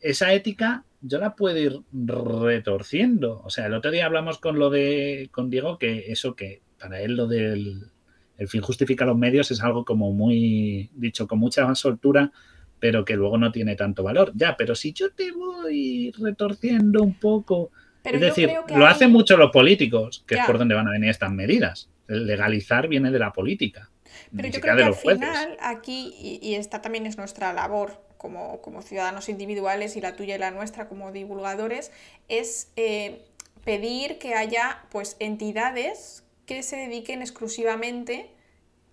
esa 0.00 0.32
ética 0.32 0.84
yo 1.00 1.18
la 1.18 1.34
puedo 1.34 1.58
ir 1.58 1.80
retorciendo. 1.92 3.40
O 3.44 3.50
sea, 3.50 3.66
el 3.66 3.74
otro 3.74 3.90
día 3.90 4.06
hablamos 4.06 4.38
con 4.38 4.58
lo 4.58 4.70
de 4.70 5.28
con 5.32 5.50
Diego 5.50 5.78
que 5.78 6.12
eso 6.12 6.36
que 6.36 6.62
para 6.78 7.00
él 7.00 7.16
lo 7.16 7.26
del 7.26 7.90
el 8.38 8.48
fin 8.48 8.62
justifica 8.62 9.04
los 9.04 9.18
medios 9.18 9.50
es 9.50 9.62
algo 9.62 9.84
como 9.84 10.12
muy 10.12 10.90
dicho 10.94 11.26
con 11.28 11.38
mucha 11.38 11.74
soltura, 11.74 12.32
pero 12.78 13.04
que 13.04 13.14
luego 13.14 13.36
no 13.36 13.52
tiene 13.52 13.76
tanto 13.76 14.02
valor. 14.02 14.32
Ya, 14.34 14.56
pero 14.56 14.74
si 14.74 14.94
yo 14.94 15.10
te 15.12 15.30
voy 15.30 16.10
retorciendo 16.18 17.02
un 17.02 17.14
poco, 17.14 17.70
Pero 18.02 18.16
es 18.16 18.20
decir, 18.22 18.50
lo 18.68 18.86
hay- 18.86 18.92
hacen 18.92 19.10
mucho 19.12 19.36
los 19.36 19.50
políticos, 19.50 20.24
que 20.26 20.36
Ya. 20.36 20.42
es 20.42 20.46
por 20.46 20.58
donde 20.58 20.74
van 20.74 20.88
a 20.88 20.92
venir 20.92 21.10
estas 21.10 21.30
medidas. 21.30 21.88
El 22.08 22.26
legalizar 22.26 22.88
viene 22.88 23.10
de 23.10 23.18
la 23.18 23.32
política. 23.32 23.90
Pero 24.34 24.48
yo 24.48 24.60
creo 24.60 24.76
que 24.76 24.82
al 24.84 24.92
jueces. 24.94 25.24
final 25.28 25.56
aquí, 25.60 26.14
y, 26.18 26.38
y 26.42 26.54
esta 26.54 26.80
también 26.82 27.06
es 27.06 27.16
nuestra 27.16 27.52
labor 27.52 28.02
como, 28.16 28.60
como 28.62 28.82
ciudadanos 28.82 29.28
individuales 29.28 29.96
y 29.96 30.00
la 30.00 30.14
tuya 30.16 30.34
y 30.36 30.38
la 30.38 30.50
nuestra 30.50 30.88
como 30.88 31.10
divulgadores, 31.12 31.90
es 32.28 32.70
eh, 32.76 33.24
pedir 33.64 34.18
que 34.18 34.34
haya 34.34 34.82
pues 34.90 35.16
entidades 35.20 36.24
que 36.46 36.62
se 36.62 36.76
dediquen 36.76 37.22
exclusivamente 37.22 38.30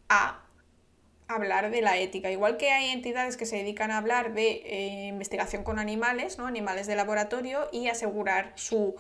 a 0.10 0.44
hablar 1.28 1.72
de 1.72 1.82
la 1.82 1.98
ética. 1.98 2.32
Igual 2.32 2.58
que 2.58 2.72
hay 2.72 2.90
entidades 2.90 3.38
que 3.38 3.46
se 3.46 3.58
dedican 3.58 3.92
a 3.92 3.98
hablar 3.98 4.34
de 4.34 4.62
eh, 4.66 5.08
investigación 5.08 5.64
con 5.64 5.80
animales, 5.80 6.38
¿no? 6.38 6.48
animales 6.48 6.88
de 6.88 6.96
laboratorio, 6.96 7.70
y 7.72 7.88
asegurar 7.88 8.54
su 8.56 8.96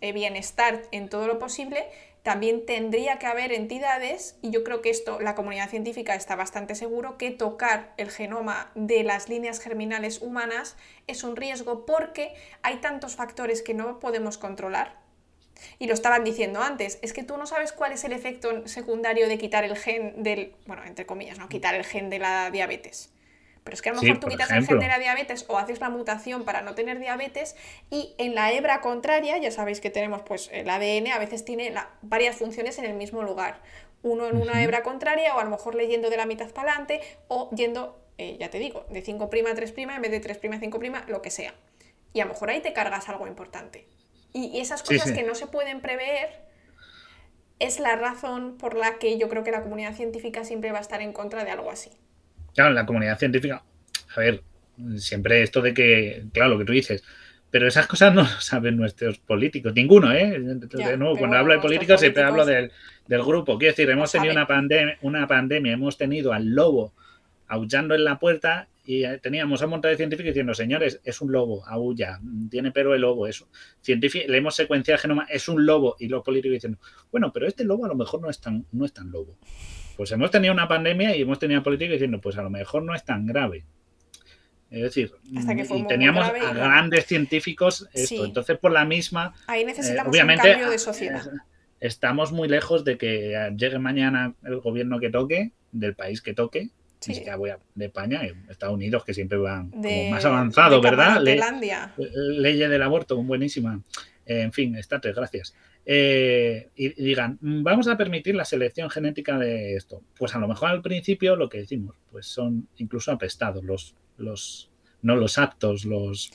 eh, 0.00 0.12
bienestar 0.12 0.82
en 0.90 1.08
todo 1.08 1.26
lo 1.26 1.38
posible, 1.38 1.86
también 2.22 2.66
tendría 2.66 3.18
que 3.18 3.26
haber 3.26 3.52
entidades, 3.52 4.36
y 4.42 4.50
yo 4.50 4.62
creo 4.62 4.80
que 4.80 4.90
esto 4.90 5.20
la 5.20 5.34
comunidad 5.34 5.68
científica 5.68 6.14
está 6.14 6.36
bastante 6.36 6.76
seguro, 6.76 7.18
que 7.18 7.32
tocar 7.32 7.92
el 7.96 8.10
genoma 8.10 8.70
de 8.76 9.02
las 9.02 9.28
líneas 9.28 9.58
germinales 9.58 10.22
humanas 10.22 10.76
es 11.08 11.24
un 11.24 11.34
riesgo 11.34 11.84
porque 11.84 12.34
hay 12.62 12.76
tantos 12.76 13.16
factores 13.16 13.62
que 13.62 13.74
no 13.74 13.98
podemos 13.98 14.38
controlar. 14.38 15.01
Y 15.78 15.86
lo 15.86 15.94
estaban 15.94 16.24
diciendo 16.24 16.60
antes, 16.62 16.98
es 17.02 17.12
que 17.12 17.22
tú 17.24 17.36
no 17.36 17.46
sabes 17.46 17.72
cuál 17.72 17.92
es 17.92 18.04
el 18.04 18.12
efecto 18.12 18.66
secundario 18.66 19.28
de 19.28 19.38
quitar 19.38 19.64
el 19.64 19.76
gen 19.76 20.22
del, 20.22 20.54
bueno, 20.66 20.84
entre 20.84 21.06
comillas, 21.06 21.38
¿no? 21.38 21.48
Quitar 21.48 21.74
el 21.74 21.84
gen 21.84 22.10
de 22.10 22.18
la 22.18 22.50
diabetes. 22.50 23.10
Pero 23.64 23.74
es 23.76 23.82
que 23.82 23.90
a 23.90 23.92
lo 23.92 23.98
Sí, 23.98 24.00
mejor 24.00 24.18
tú 24.18 24.26
quitas 24.26 24.50
el 24.52 24.60
gen 24.62 24.80
de 24.80 24.88
la 24.88 24.98
diabetes 24.98 25.44
o 25.48 25.56
haces 25.56 25.80
la 25.80 25.88
mutación 25.88 26.44
para 26.44 26.62
no 26.62 26.74
tener 26.74 26.98
diabetes 26.98 27.54
y 27.90 28.14
en 28.18 28.34
la 28.34 28.52
hebra 28.52 28.80
contraria, 28.80 29.38
ya 29.38 29.52
sabéis 29.52 29.80
que 29.80 29.88
tenemos 29.90 30.22
pues 30.22 30.50
el 30.52 30.68
ADN, 30.68 31.12
a 31.12 31.18
veces 31.18 31.44
tiene 31.44 31.70
la- 31.70 31.90
varias 32.02 32.36
funciones 32.36 32.78
en 32.78 32.86
el 32.86 32.94
mismo 32.94 33.22
lugar. 33.22 33.62
Uno 34.02 34.26
en 34.26 34.36
una 34.36 34.62
hebra 34.64 34.82
contraria 34.82 35.36
o 35.36 35.38
a 35.38 35.44
lo 35.44 35.50
mejor 35.50 35.76
leyendo 35.76 36.10
de 36.10 36.16
la 36.16 36.26
mitad 36.26 36.50
para 36.50 36.70
adelante 36.72 37.00
o 37.28 37.50
yendo, 37.54 38.00
eh, 38.18 38.36
ya 38.40 38.50
te 38.50 38.58
digo, 38.58 38.84
de 38.90 39.00
5' 39.02 39.24
a 39.26 39.30
3' 39.54 39.74
en 39.76 40.02
vez 40.02 40.10
de 40.10 40.18
3' 40.20 40.38
a 40.52 40.58
5', 40.58 40.80
lo 41.06 41.22
que 41.22 41.30
sea. 41.30 41.54
Y 42.12 42.20
a 42.20 42.24
lo 42.24 42.32
mejor 42.32 42.50
ahí 42.50 42.60
te 42.60 42.72
cargas 42.72 43.08
algo 43.08 43.28
importante. 43.28 43.86
Y, 44.32 44.60
esas 44.60 44.82
cosas 44.82 45.08
sí. 45.08 45.14
que 45.14 45.22
no 45.22 45.34
se 45.34 45.46
pueden 45.46 45.80
prever 45.80 46.30
es 47.58 47.78
la 47.78 47.96
razón 47.96 48.56
por 48.58 48.74
la 48.74 48.98
que 48.98 49.18
yo 49.18 49.28
creo 49.28 49.44
que 49.44 49.50
la 49.50 49.62
comunidad 49.62 49.94
científica 49.94 50.44
siempre 50.44 50.72
va 50.72 50.78
a 50.78 50.80
estar 50.80 51.00
en 51.00 51.12
contra 51.12 51.44
de 51.44 51.50
algo 51.50 51.70
así. 51.70 51.90
Claro, 52.54 52.70
la 52.70 52.86
comunidad 52.86 53.18
científica, 53.18 53.62
a 54.16 54.20
ver, 54.20 54.42
siempre 54.96 55.42
esto 55.42 55.60
de 55.62 55.72
que, 55.72 56.24
claro, 56.32 56.50
lo 56.50 56.58
que 56.58 56.64
tú 56.64 56.72
dices, 56.72 57.04
pero 57.50 57.68
esas 57.68 57.86
cosas 57.86 58.14
no 58.14 58.22
lo 58.22 58.40
saben 58.40 58.76
nuestros 58.76 59.18
políticos, 59.18 59.74
ninguno, 59.74 60.12
¿eh? 60.12 60.40
Ya, 60.76 60.90
de 60.90 60.96
nuevo, 60.96 61.16
cuando 61.16 61.36
hablo 61.36 61.54
de 61.54 61.60
políticos 61.60 62.00
siempre 62.00 62.24
hablo 62.24 62.44
del, 62.44 62.72
del 63.06 63.22
grupo. 63.22 63.58
Quiero 63.58 63.72
decir, 63.72 63.90
hemos 63.90 64.10
tenido 64.10 64.32
una, 64.32 64.46
pandemia, 64.46 64.98
una 65.02 65.26
pandemia, 65.26 65.72
hemos 65.72 65.96
tenido 65.96 66.32
al 66.32 66.48
lobo 66.48 66.92
aullando 67.46 67.94
en 67.94 68.04
la 68.04 68.18
puerta 68.18 68.68
y 68.84 69.04
teníamos 69.18 69.62
a 69.62 69.66
un 69.66 69.72
montón 69.72 69.92
de 69.92 69.96
científicos 69.96 70.28
diciendo, 70.30 70.54
señores, 70.54 71.00
es 71.04 71.20
un 71.20 71.30
lobo, 71.30 71.64
aulla, 71.66 72.20
tiene 72.50 72.72
pelo 72.72 72.94
el 72.94 73.02
lobo, 73.02 73.26
eso. 73.26 73.48
Científico, 73.80 74.24
le 74.28 74.38
hemos 74.38 74.56
secuenciado 74.56 74.96
el 74.96 75.00
genoma, 75.02 75.26
es 75.30 75.48
un 75.48 75.64
lobo, 75.64 75.96
y 76.00 76.08
los 76.08 76.22
políticos 76.24 76.54
diciendo, 76.54 76.78
bueno, 77.10 77.32
pero 77.32 77.46
este 77.46 77.64
lobo 77.64 77.84
a 77.84 77.88
lo 77.88 77.94
mejor 77.94 78.20
no 78.20 78.28
es 78.28 78.40
tan, 78.40 78.66
no 78.72 78.84
es 78.84 78.92
tan 78.92 79.10
lobo. 79.10 79.38
Pues 79.96 80.10
hemos 80.10 80.30
tenido 80.30 80.52
una 80.52 80.66
pandemia 80.66 81.14
y 81.16 81.22
hemos 81.22 81.38
tenido 81.38 81.62
políticos 81.62 81.92
diciendo, 81.92 82.20
pues 82.20 82.36
a 82.38 82.42
lo 82.42 82.50
mejor 82.50 82.82
no 82.82 82.94
es 82.94 83.04
tan 83.04 83.26
grave. 83.26 83.64
Es 84.70 84.82
decir, 84.82 85.12
y 85.24 85.86
teníamos 85.86 86.24
grave 86.24 86.40
a 86.40 86.52
grandes 86.54 87.06
científicos 87.06 87.88
esto. 87.92 88.16
Sí. 88.16 88.20
Entonces, 88.24 88.58
por 88.58 88.72
la 88.72 88.86
misma, 88.86 89.34
Ahí 89.46 89.62
eh, 89.62 89.66
necesitamos 89.66 90.10
obviamente, 90.10 90.48
un 90.48 90.52
cambio 90.54 90.70
de 90.70 90.78
sociedad. 90.78 91.22
estamos 91.78 92.32
muy 92.32 92.48
lejos 92.48 92.82
de 92.82 92.96
que 92.96 93.52
llegue 93.56 93.78
mañana 93.78 94.34
el 94.42 94.60
gobierno 94.60 94.98
que 94.98 95.10
toque, 95.10 95.52
del 95.72 95.94
país 95.94 96.22
que 96.22 96.32
toque. 96.32 96.70
Sí. 97.02 97.10
Ni 97.10 97.14
siquiera 97.16 97.36
voy 97.36 97.50
a- 97.50 97.58
de 97.74 97.84
España, 97.86 98.24
eh, 98.24 98.34
Estados 98.48 98.74
Unidos, 98.74 99.04
que 99.04 99.12
siempre 99.12 99.36
van 99.38 99.70
como 99.70 100.10
más 100.10 100.24
avanzado, 100.24 100.80
de 100.80 100.88
¿verdad? 100.90 101.20
Le- 101.20 101.36
Camarotelandia. 101.36 101.94
leyes 102.38 102.70
del 102.70 102.82
aborto, 102.82 103.16
buenísima. 103.22 103.80
Eh, 104.24 104.42
en 104.42 104.52
fin, 104.52 104.76
estate, 104.76 105.12
gracias. 105.12 105.54
Eh, 105.84 106.68
y, 106.76 106.86
y 107.02 107.04
digan, 107.06 107.38
"Mm, 107.40 107.64
vamos 107.64 107.88
a 107.88 107.96
permitir 107.96 108.36
la 108.36 108.44
selección 108.44 108.88
genética 108.88 109.36
de 109.36 109.74
esto. 109.74 110.00
Pues 110.16 110.32
a 110.36 110.38
lo 110.38 110.46
mejor 110.46 110.70
al 110.70 110.80
principio 110.80 111.34
lo 111.34 111.48
que 111.48 111.58
decimos, 111.58 111.96
pues 112.10 112.26
son 112.26 112.68
incluso 112.76 113.10
apestados, 113.10 113.64
los, 113.64 113.96
los 114.16 114.70
no 115.02 115.16
los 115.16 115.38
aptos, 115.38 115.84
los 115.84 116.30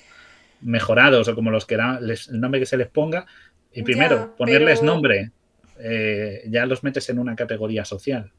mejorados 0.62 1.28
o 1.30 1.36
como 1.36 1.50
los 1.52 1.66
que 1.66 1.76
el 1.76 2.40
nombre 2.42 2.60
que 2.60 2.66
se 2.66 2.76
les 2.78 2.88
ponga. 2.90 3.26
Y 3.72 3.80
Ya, 3.80 3.84
primero, 3.86 4.36
ponerles 4.36 4.80
pero- 4.82 4.92
nombre, 4.92 5.32
eh, 5.80 6.44
ya 6.50 6.66
los 6.66 6.84
metes 6.84 7.10
en 7.10 7.20
una 7.20 7.36
categoría 7.38 7.86
social. 7.86 8.32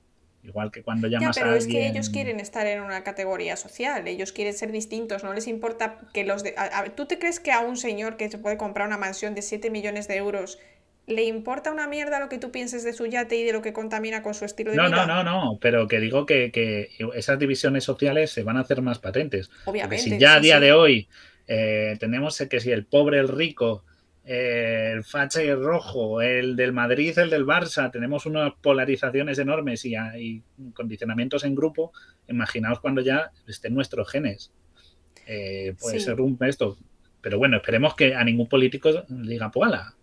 Igual 0.43 0.70
que 0.70 0.82
cuando 0.82 1.09
Ya, 1.16 1.16
llamas 1.20 1.35
pero 1.35 1.51
a 1.51 1.56
es 1.56 1.66
que 1.66 1.86
ellos 1.86 2.10
quieren 2.10 2.39
estar 2.40 2.66
en 2.66 2.81
una 2.82 3.02
categoría 3.05 3.56
social, 3.56 4.06
ellos 4.09 4.32
quieren 4.32 4.55
ser 4.55 4.70
distintos, 4.73 5.24
no 5.24 5.35
les 5.35 5.47
importa 5.48 5.98
que 6.15 6.24
los 6.24 6.43
de... 6.44 6.55
a- 6.56 6.78
a- 6.78 6.85
¿Tú 6.94 7.06
te 7.06 7.19
crees 7.19 7.40
que 7.40 7.51
a 7.52 7.60
un 7.60 7.77
señor 7.77 8.16
que 8.16 8.31
se 8.31 8.39
puede 8.39 8.56
comprar 8.56 8.86
una 8.86 8.98
mansión 8.98 9.35
de 9.35 9.43
7 9.43 9.70
millones 9.70 10.06
de 10.09 10.16
euros 10.16 10.59
le 11.06 11.24
importa 11.24 11.73
una 11.73 11.89
mierda 11.89 12.20
lo 12.20 12.28
que 12.28 12.39
tú 12.39 12.51
pienses 12.52 12.85
de 12.85 12.93
su 12.93 13.06
yate 13.06 13.36
y 13.36 13.44
de 13.44 13.52
lo 13.52 13.62
que 13.62 13.73
contamina 13.73 14.23
con 14.23 14.35
su 14.35 14.44
estilo 14.44 14.70
de 14.73 14.77
No, 14.77 14.82
vida? 14.82 15.06
no, 15.06 15.06
no, 15.06 15.23
no, 15.24 15.59
pero 15.60 15.89
que 15.89 15.98
digo 15.98 16.27
que, 16.27 16.52
que 16.52 16.90
esas 17.15 17.39
divisiones 17.39 17.85
sociales 17.85 18.31
se 18.31 18.43
van 18.43 18.59
a 18.59 18.60
hacer 18.60 18.82
más 18.82 18.98
patentes. 18.98 19.51
Porque 19.78 19.97
Obviamente. 19.97 20.10
si 20.10 20.19
ya 20.19 20.35
a 20.36 20.40
día 20.40 20.56
sí. 20.56 20.60
de 20.60 20.73
hoy 20.73 21.09
eh, 21.47 21.97
tenemos 22.01 22.36
que 22.51 22.60
si 22.60 22.70
el 22.70 22.85
pobre, 22.86 23.19
el 23.19 23.28
rico, 23.28 23.85
eh, 24.30 24.90
el 24.92 25.05
facha 25.05 25.42
y 25.42 25.48
el 25.48 25.64
rojo, 25.64 26.20
el 26.20 26.55
del 26.55 26.74
Madrid, 26.74 27.18
el 27.18 27.30
del 27.30 27.46
Barça, 27.46 27.90
tenemos 27.90 28.26
unas 28.26 28.52
polarizaciones 28.60 29.38
enormes 29.38 29.86
y, 29.86 29.94
hay 29.96 30.42
condicionamientos 30.74 31.44
en 31.44 31.55
grupo, 31.55 31.92
imaginaos 32.28 32.80
cuando 32.80 33.00
ya 33.00 33.30
estén 33.46 33.74
nuestros 33.74 34.10
genes. 34.10 34.52
Eh, 35.26 35.74
puede 35.80 35.98
Sí. 35.98 36.05
ser 36.05 36.20
un 36.20 36.36
esto. 36.42 36.76
Pero 37.22 37.38
bueno, 37.38 37.56
esperemos 37.56 37.94
que 37.94 38.14
a 38.14 38.22
ningún 38.22 38.48
político 38.48 38.90
le 38.90 39.30
diga, 39.32 39.50
pues 39.50 39.66
ala, 39.70 39.94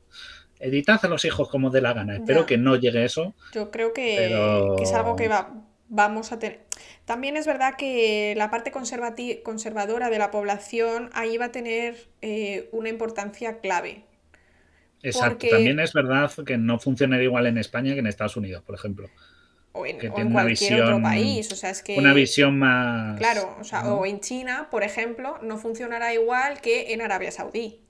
editad 0.60 1.00
a 1.04 1.08
los 1.08 1.24
hijos 1.26 1.48
como 1.48 1.70
dé 1.70 1.82
la 1.82 1.94
gana. 1.94 2.16
Espero 2.16 2.42
Ya. 2.42 2.46
que 2.48 2.58
no 2.58 2.76
llegue 2.78 3.06
eso. 3.06 3.36
Yo 3.54 3.70
creo 3.70 3.94
que, 3.94 4.16
Pero- 4.18 4.76
que 4.76 4.84
es 4.84 4.94
algo 4.94 5.16
que 5.16 5.28
va, 5.28 5.54
vamos 5.88 6.32
a 6.32 6.40
tener. 6.40 6.62
También 7.06 7.38
es 7.38 7.46
verdad 7.46 7.76
que 7.78 8.34
la 8.36 8.50
parte 8.50 8.72
conservadora 8.72 10.10
de 10.10 10.18
la 10.18 10.32
población 10.32 11.10
ahí 11.14 11.38
va 11.38 11.46
a 11.46 11.52
tener 11.52 11.96
eh, 12.22 12.70
una 12.72 12.90
importancia 12.90 13.60
clave. 13.60 14.04
Exacto. 15.06 15.30
Porque- 15.36 15.50
También 15.50 15.80
es 15.80 15.94
verdad 15.94 16.32
que 16.46 16.58
no 16.58 16.80
funciona 16.80 17.22
igual 17.22 17.48
en 17.48 17.58
España 17.58 17.94
que 17.94 18.00
en 18.00 18.08
Estados 18.08 18.36
Unidos, 18.38 18.64
por 18.64 18.76
ejemplo. 18.76 19.10
O 19.74 19.86
en, 19.86 19.98
Que 19.98 20.08
o 20.10 20.14
tiene 20.14 20.22
en 20.30 20.36
una 20.36 20.44
cualquier 20.44 20.72
visión- 20.72 20.82
otro 20.88 21.02
país. 21.02 21.52
O 21.52 21.56
sea, 21.56 21.70
es 21.70 21.82
que. 21.84 21.98
Una 21.98 22.14
visión 22.14 22.58
más. 22.58 23.18
Claro, 23.18 23.58
o 23.60 23.64
sea, 23.66 23.84
¿no? 23.84 23.96
o 23.96 24.06
en 24.06 24.22
China, 24.22 24.70
por 24.72 24.84
ejemplo, 24.84 25.38
no 25.42 25.58
funcionará 25.58 26.14
igual 26.14 26.62
que 26.62 26.94
en 26.94 27.02
Arabia 27.02 27.32
Saudí. 27.32 27.82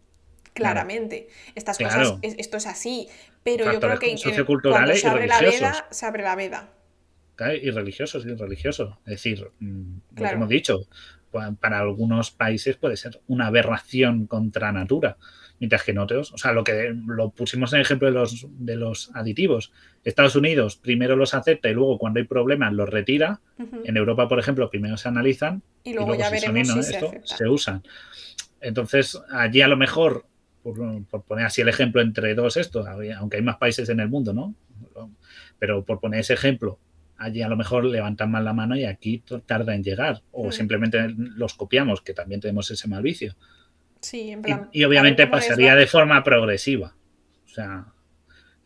Claramente. 0.54 1.28
Estas 1.54 1.78
Claro. 1.78 2.00
cosas, 2.00 2.20
es- 2.22 2.36
esto 2.38 2.58
es 2.58 2.66
así. 2.66 3.08
Pero 3.44 3.72
yo 3.72 3.80
creo 3.80 4.00
que 4.00 4.12
en- 4.12 4.18
socioculturales 4.18 4.80
cuando 4.80 4.96
se 5.02 5.08
y 5.08 5.10
abre 5.10 5.28
la 5.28 5.40
religiosos. 5.40 5.72
veda, 5.78 5.88
se 5.92 6.06
abre 6.06 6.24
la 6.24 6.36
veda. 6.36 6.70
Claro, 7.36 7.54
Y 7.56 7.70
religiosos, 7.70 8.26
y 8.26 8.34
religioso. 8.34 8.98
Es 9.06 9.12
decir, 9.12 9.52
mm, 9.60 9.96
lo 10.10 10.16
Claro. 10.16 10.30
que 10.32 10.36
hemos 10.36 10.50
dicho, 10.50 10.80
pa- 11.32 11.52
para 11.60 11.80
algunos 11.82 12.32
países 12.32 12.78
puede 12.78 12.96
ser 12.98 13.20
una 13.28 13.48
aberración 13.48 14.26
contra 14.26 14.72
natura, 14.72 15.18
mientras 15.60 15.84
que 15.84 15.92
en 15.92 16.00
otros, 16.00 16.34
o 16.34 16.38
sea, 16.38 16.52
lo 16.52 16.64
que 16.64 16.94
lo 17.08 17.30
pusimos 17.30 17.72
en 17.74 17.78
el 17.78 17.86
ejemplo 17.86 18.08
de 18.08 18.14
los, 18.14 18.46
de 18.50 18.76
los 18.76 19.10
aditivos. 19.16 19.72
Estados 20.04 20.36
Unidos 20.36 20.76
primero 20.76 21.16
los 21.16 21.34
acepta 21.34 21.70
y 21.70 21.74
luego 21.74 21.98
cuando 21.98 22.20
hay 22.20 22.26
problemas 22.26 22.74
los 22.74 22.90
retira. 22.90 23.40
Ujú. 23.58 23.82
En 23.86 23.96
Europa, 23.98 24.28
por 24.28 24.38
ejemplo, 24.40 24.70
primero 24.70 24.98
se 24.98 25.08
analizan 25.08 25.62
Y 25.84 25.94
luego, 25.94 26.16
ya 26.16 26.30
si 26.30 26.40
son 26.40 26.54
veremos 26.54 26.74
ino- 26.76 26.84
si 26.84 26.90
se 26.90 26.96
esto, 26.96 27.08
acepta. 27.10 27.38
se 27.38 27.48
usan. 27.48 27.84
Entonces, 28.62 29.20
allí 29.32 29.62
a 29.62 29.68
lo 29.68 29.78
mejor, 29.78 30.26
por, 30.64 31.06
por 31.06 31.24
poner 31.24 31.46
así 31.46 31.62
el 31.62 31.70
ejemplo 31.70 32.02
entre 32.02 32.34
dos 32.36 32.58
esto, 32.58 32.84
aunque 33.18 33.38
hay 33.38 33.44
más 33.44 33.58
países 33.58 33.88
en 33.90 34.00
el 34.00 34.10
mundo, 34.10 34.34
¿no? 34.34 34.56
Pero 35.60 35.84
por 35.86 36.00
poner 36.00 36.20
ese 36.22 36.34
ejemplo, 36.34 36.80
allí 37.18 37.42
a 37.42 37.48
lo 37.48 37.56
mejor 37.56 37.86
levantan 37.86 38.32
más 38.32 38.44
la 38.44 38.54
mano 38.54 38.76
y 38.76 38.86
aquí 38.86 39.24
tarda 39.46 39.74
en 39.76 39.84
llegar. 39.84 40.22
O 40.32 40.48
Mm. 40.48 40.52
simplemente 40.52 41.08
los 41.16 41.54
copiamos, 41.54 42.02
que 42.02 42.14
también 42.14 42.42
tenemos 42.42 42.70
ese 42.72 42.88
mal 42.88 43.04
vicio. 43.04 43.36
Sí, 44.06 44.30
en 44.30 44.44
plan. 44.44 44.70
Y, 44.72 44.84
obviamente 44.84 45.26
pasaría 45.26 45.74
de 45.76 45.88
forma 45.88 46.24
progresiva. 46.24 46.96
O 47.46 47.50
sea, 47.50 47.88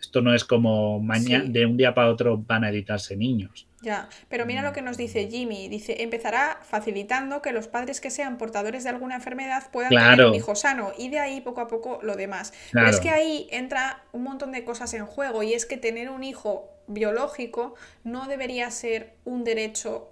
esto 0.02 0.22
no 0.22 0.36
es 0.36 0.44
como 0.44 0.99
mañana, 0.99 1.45
de 1.48 1.66
un 1.66 1.78
día 1.78 1.94
para 1.94 2.10
otro 2.10 2.38
van 2.38 2.66
a 2.66 2.70
editarse 2.70 3.16
niños. 3.16 3.66
Ya, 3.82 4.10
pero 4.28 4.45
mira 4.45 4.61
lo 4.61 4.74
que 4.74 4.82
nos 4.82 4.98
dice 4.98 5.30
Jimmy. 5.32 5.70
Dice, 5.70 6.03
empezará 6.03 6.60
facilitando 6.64 7.41
que 7.41 7.53
los 7.53 7.70
padres 7.70 8.02
que 8.02 8.11
sean 8.11 8.38
portadores 8.38 8.84
de 8.84 8.90
alguna 8.90 9.16
enfermedad 9.16 9.72
puedan 9.72 9.91
tener 9.91 10.26
un 10.26 10.36
hijo 10.36 10.56
sano 10.56 10.91
y 10.98 11.07
de 11.07 11.20
ahí 11.20 11.40
poco 11.40 11.61
a 11.61 11.68
poco 11.70 11.99
lo 12.03 12.18
demás. 12.18 12.52
Pero 12.74 12.90
es 12.90 12.99
que 12.99 13.10
ahí 13.10 13.48
entra 13.49 14.03
un 14.11 14.24
montón 14.24 14.52
de 14.52 14.66
cosas 14.66 14.94
en 14.94 15.06
juego 15.06 15.41
y 15.41 15.53
es 15.53 15.66
que 15.66 15.78
tener 15.78 16.10
un 16.10 16.26
hijo 16.26 16.70
biológico 16.88 17.76
no 18.03 18.28
debería 18.28 18.70
ser 18.72 19.16
un 19.24 19.45
derecho 19.45 20.11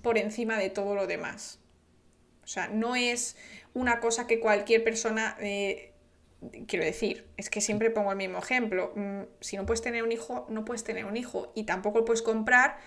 por 0.00 0.16
encima 0.16 0.56
de 0.56 0.70
todo 0.70 0.94
lo 0.94 1.06
demás. 1.06 1.58
O 2.44 2.46
sea, 2.46 2.68
no 2.68 2.96
es 2.96 3.36
una 3.74 4.00
cosa 4.00 4.26
que 4.26 4.40
cualquier 4.40 4.84
persona... 4.84 5.36
Eh, 5.40 5.88
quiero 6.66 6.84
decir, 6.84 7.24
es 7.36 7.50
que 7.50 7.60
siempre 7.60 7.90
pongo 7.90 8.10
el 8.10 8.16
mismo 8.16 8.38
ejemplo. 8.38 8.92
Mm, 8.96 9.22
si 9.40 9.56
no 9.56 9.64
puedes 9.64 9.80
tener 9.80 10.02
un 10.02 10.10
hijo, 10.10 10.46
no 10.48 10.64
puedes 10.64 10.82
tener 10.82 11.04
un 11.04 11.16
hijo 11.16 11.52
y 11.54 11.64
tampoco 11.64 12.00
lo 12.00 12.04
puedes 12.04 12.22
comprar 12.22 12.78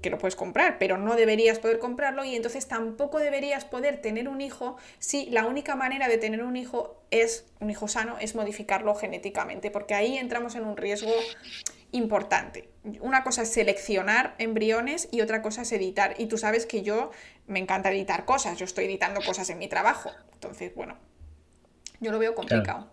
que 0.00 0.10
lo 0.10 0.18
puedes 0.18 0.34
comprar, 0.34 0.78
pero 0.78 0.96
no 0.96 1.14
deberías 1.14 1.58
poder 1.58 1.78
comprarlo 1.78 2.24
y 2.24 2.34
entonces 2.34 2.66
tampoco 2.66 3.18
deberías 3.18 3.64
poder 3.64 4.00
tener 4.00 4.28
un 4.28 4.40
hijo 4.40 4.76
si 4.98 5.26
la 5.26 5.46
única 5.46 5.76
manera 5.76 6.08
de 6.08 6.16
tener 6.16 6.42
un 6.42 6.56
hijo 6.56 7.02
es 7.10 7.46
un 7.60 7.70
hijo 7.70 7.86
sano 7.86 8.16
es 8.18 8.34
modificarlo 8.34 8.94
genéticamente, 8.94 9.70
porque 9.70 9.94
ahí 9.94 10.16
entramos 10.16 10.54
en 10.54 10.64
un 10.64 10.76
riesgo 10.76 11.12
importante. 11.92 12.68
Una 13.00 13.22
cosa 13.22 13.42
es 13.42 13.50
seleccionar 13.50 14.34
embriones 14.38 15.08
y 15.12 15.20
otra 15.20 15.42
cosa 15.42 15.62
es 15.62 15.72
editar. 15.72 16.14
Y 16.18 16.26
tú 16.26 16.38
sabes 16.38 16.66
que 16.66 16.82
yo 16.82 17.12
me 17.46 17.58
encanta 17.58 17.90
editar 17.92 18.24
cosas, 18.24 18.58
yo 18.58 18.64
estoy 18.64 18.86
editando 18.86 19.20
cosas 19.20 19.48
en 19.50 19.58
mi 19.58 19.68
trabajo. 19.68 20.10
Entonces, 20.32 20.74
bueno, 20.74 20.96
yo 22.00 22.12
lo 22.12 22.18
veo 22.18 22.34
complicado. 22.34 22.90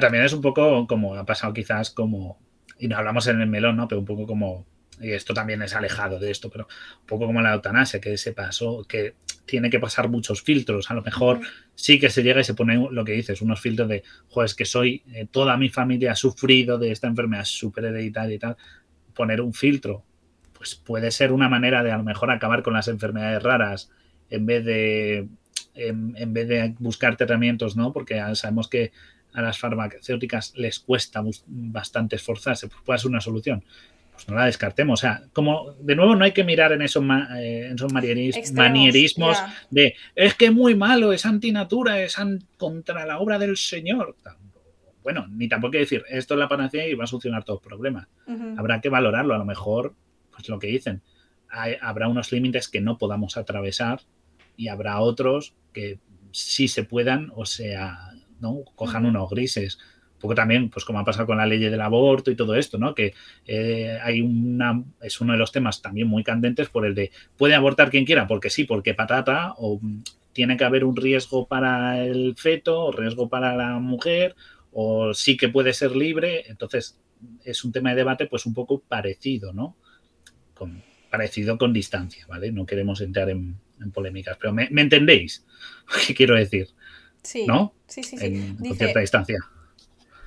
también 0.00 0.24
es 0.24 0.32
un 0.32 0.42
poco 0.42 0.86
como 0.86 1.14
ha 1.14 1.24
pasado 1.24 1.52
quizás 1.52 1.90
como, 1.90 2.38
y 2.78 2.88
no 2.88 2.96
hablamos 2.96 3.26
en 3.26 3.40
el 3.40 3.48
melón, 3.48 3.76
¿no? 3.76 3.88
Pero 3.88 4.00
un 4.00 4.06
poco 4.06 4.26
como 4.26 4.66
y 5.00 5.12
esto 5.12 5.34
también 5.34 5.62
es 5.62 5.74
alejado 5.74 6.18
de 6.18 6.30
esto, 6.30 6.50
pero 6.50 6.66
un 7.00 7.06
poco 7.06 7.26
como 7.26 7.40
la 7.40 7.54
eutanasia, 7.54 8.00
que 8.00 8.16
se 8.16 8.32
pasó, 8.32 8.84
que 8.84 9.14
tiene 9.46 9.70
que 9.70 9.78
pasar 9.78 10.08
muchos 10.08 10.42
filtros. 10.42 10.90
A 10.90 10.94
lo 10.94 11.02
mejor 11.02 11.40
sí 11.74 11.98
que 11.98 12.10
se 12.10 12.22
llega 12.22 12.40
y 12.40 12.44
se 12.44 12.54
pone 12.54 12.88
lo 12.90 13.04
que 13.04 13.12
dices, 13.12 13.40
unos 13.40 13.60
filtros 13.60 13.88
de, 13.88 14.02
joder, 14.28 14.46
es 14.46 14.54
que 14.54 14.64
soy, 14.64 15.02
eh, 15.12 15.26
toda 15.30 15.56
mi 15.56 15.68
familia 15.68 16.12
ha 16.12 16.16
sufrido 16.16 16.78
de 16.78 16.90
esta 16.90 17.06
enfermedad 17.06 17.44
súper 17.44 17.86
hereditaria 17.86 18.36
y 18.36 18.38
tal. 18.38 18.56
Poner 19.14 19.40
un 19.40 19.54
filtro, 19.54 20.04
pues 20.58 20.74
puede 20.74 21.10
ser 21.10 21.32
una 21.32 21.48
manera 21.48 21.82
de 21.82 21.92
a 21.92 21.96
lo 21.96 22.04
mejor 22.04 22.30
acabar 22.30 22.62
con 22.62 22.74
las 22.74 22.88
enfermedades 22.88 23.42
raras 23.42 23.90
en 24.28 24.44
vez 24.44 24.64
de, 24.64 25.28
en, 25.74 26.32
vez 26.34 26.48
de 26.48 26.74
buscar 26.78 27.16
tratamientos, 27.16 27.76
¿no? 27.76 27.92
Porque 27.92 28.20
sabemos 28.34 28.68
que 28.68 28.92
a 29.32 29.40
las 29.40 29.58
farmacéuticas 29.58 30.52
les 30.56 30.80
cuesta 30.80 31.22
bastante 31.46 32.16
esforzarse, 32.16 32.68
pues 32.68 32.82
puede 32.84 32.98
ser 32.98 33.10
una 33.10 33.20
solución 33.20 33.64
pues 34.18 34.28
no 34.28 34.34
la 34.34 34.46
descartemos. 34.46 34.98
O 34.98 35.00
sea, 35.00 35.22
como 35.32 35.74
de 35.78 35.94
nuevo 35.94 36.16
no 36.16 36.24
hay 36.24 36.32
que 36.32 36.42
mirar 36.42 36.72
en 36.72 36.82
esos, 36.82 37.04
eh, 37.36 37.70
esos 37.72 37.92
manierismos 37.92 39.38
de 39.70 39.94
es 40.16 40.34
que 40.34 40.50
muy 40.50 40.74
malo, 40.74 41.12
es 41.12 41.24
antinatura, 41.24 42.02
es 42.02 42.16
contra 42.56 43.06
la 43.06 43.20
obra 43.20 43.38
del 43.38 43.56
Señor. 43.56 44.16
Bueno, 45.04 45.26
ni 45.30 45.48
tampoco 45.48 45.68
hay 45.68 45.72
que 45.72 45.78
decir 45.78 46.04
esto 46.08 46.34
es 46.34 46.40
la 46.40 46.48
panacea 46.48 46.88
y 46.88 46.94
va 46.94 47.04
a 47.04 47.06
solucionar 47.06 47.44
todos 47.44 47.60
los 47.62 47.68
problemas. 47.68 48.08
Habrá 48.56 48.80
que 48.80 48.88
valorarlo. 48.88 49.34
A 49.34 49.38
lo 49.38 49.44
mejor, 49.44 49.94
pues 50.38 50.48
lo 50.48 50.60
que 50.60 50.68
dicen, 50.68 51.02
habrá 51.80 52.06
unos 52.08 52.30
límites 52.30 52.68
que 52.68 52.80
no 52.80 52.96
podamos 52.96 53.36
atravesar 53.36 54.02
y 54.56 54.68
habrá 54.68 55.00
otros 55.00 55.54
que 55.72 55.98
sí 56.30 56.68
se 56.68 56.84
puedan, 56.84 57.32
o 57.34 57.44
sea, 57.44 58.12
¿no? 58.40 58.62
cojan 58.76 59.04
unos 59.04 59.28
grises 59.30 59.78
poco 60.20 60.34
también, 60.34 60.68
pues 60.68 60.84
como 60.84 60.98
ha 60.98 61.04
pasado 61.04 61.26
con 61.26 61.38
la 61.38 61.46
ley 61.46 61.58
del 61.58 61.80
aborto 61.80 62.30
y 62.30 62.36
todo 62.36 62.54
esto, 62.54 62.78
¿no? 62.78 62.94
Que 62.94 63.14
eh, 63.46 63.98
hay 64.02 64.20
una, 64.20 64.82
es 65.00 65.20
uno 65.20 65.32
de 65.32 65.38
los 65.38 65.52
temas 65.52 65.80
también 65.80 66.08
muy 66.08 66.24
candentes 66.24 66.68
por 66.68 66.86
el 66.86 66.94
de, 66.94 67.10
puede 67.36 67.54
abortar 67.54 67.90
quien 67.90 68.04
quiera, 68.04 68.26
porque 68.26 68.50
sí, 68.50 68.64
porque 68.64 68.94
patata, 68.94 69.54
o 69.58 69.80
tiene 70.32 70.56
que 70.56 70.64
haber 70.64 70.84
un 70.84 70.96
riesgo 70.96 71.46
para 71.46 72.04
el 72.04 72.34
feto, 72.36 72.86
o 72.86 72.92
riesgo 72.92 73.28
para 73.28 73.54
la 73.56 73.78
mujer, 73.78 74.34
o 74.72 75.14
sí 75.14 75.36
que 75.36 75.48
puede 75.48 75.72
ser 75.72 75.94
libre, 75.94 76.44
entonces 76.48 76.98
es 77.44 77.64
un 77.64 77.72
tema 77.72 77.90
de 77.90 77.96
debate 77.96 78.26
pues 78.26 78.46
un 78.46 78.54
poco 78.54 78.80
parecido, 78.80 79.52
¿no? 79.52 79.76
Con, 80.58 80.82
parecido 81.10 81.56
con 81.56 81.72
distancia, 81.72 82.26
¿vale? 82.26 82.52
No 82.52 82.66
queremos 82.66 83.00
entrar 83.00 83.30
en, 83.30 83.56
polémicas, 83.92 84.36
pero 84.40 84.52
me, 84.52 84.68
entendéis 84.70 85.46
qué 86.06 86.14
quiero 86.14 86.34
decir, 86.34 86.68
sí, 87.22 87.46
¿no? 87.46 87.74
Sí, 87.86 88.02
sí, 88.02 88.18
sí. 88.18 88.26
En, 88.26 88.56
con 88.56 88.76
cierta 88.76 89.00
distancia. 89.00 89.38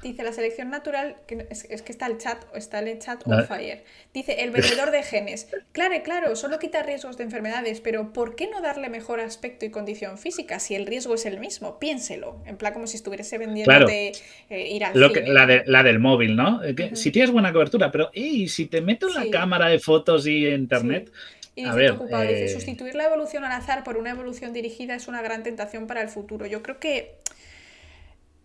Dice 0.02 0.24
la 0.24 0.34
selección 0.34 0.72
natural, 0.72 1.18
que 1.28 1.48
es, 1.50 1.82
que 1.82 1.92
está 1.92 2.08
el 2.08 2.18
chat, 2.18 2.44
está 2.56 2.80
el 2.80 2.98
chat 2.98 3.22
on 3.28 3.46
fire. 3.46 3.84
Dice 4.14 4.44
el 4.44 4.50
vendedor 4.50 4.90
de 4.90 5.04
genes. 5.04 5.48
Claro, 5.74 5.96
claro, 6.04 6.36
solo 6.36 6.58
quita 6.58 6.82
riesgos 6.82 7.18
de 7.18 7.24
enfermedades, 7.24 7.82
pero 7.82 8.12
¿por 8.12 8.36
qué 8.36 8.50
no 8.50 8.62
darle 8.62 8.90
mejor 8.90 9.20
aspecto 9.20 9.66
y 9.66 9.70
condición 9.70 10.18
física 10.18 10.60
si 10.60 10.74
el 10.74 10.88
riesgo 10.88 11.14
es 11.14 11.26
el 11.28 11.40
mismo? 11.40 11.78
Piénselo, 11.78 12.42
en 12.48 12.58
plan 12.58 12.74
como 12.74 12.88
si 12.88 12.98
estuviese 12.98 13.38
vendiendo 13.38 13.86
de 13.86 14.14
eh, 14.50 14.68
ir 14.70 14.86
al 14.86 15.00
Lo 15.00 15.10
la, 15.10 15.84
del 15.84 16.00
móvil, 16.00 16.36
¿no? 16.36 16.64
Eh, 16.64 16.92
si 16.96 17.12
tienes 17.12 17.32
buena 17.32 17.54
cobertura, 17.54 17.92
pero 17.92 18.10
¿y 18.14 18.48
si 18.48 18.66
te 18.66 18.82
meto 18.82 19.08
la 19.10 19.30
cámara 19.30 19.68
de 19.68 19.80
fotos 19.80 20.26
y 20.26 20.48
internet? 20.48 21.12
Y 21.54 21.66
dice, 21.66 21.92
ocupado, 21.92 22.24
dice, 22.24 22.46
eh, 22.46 22.50
sustituir 22.50 22.96
la 22.96 23.06
evolución 23.06 23.44
al 23.44 23.52
azar 23.52 23.84
por 23.84 23.98
una 23.98 24.12
evolución 24.12 24.54
dirigida 24.54 24.96
es 24.96 25.08
una 25.08 25.22
gran 25.22 25.44
tentación 25.44 25.86
para 25.86 26.02
el 26.02 26.08
futuro. 26.08 26.46
Yo 26.46 26.64
creo 26.64 26.80
que, 26.80 27.18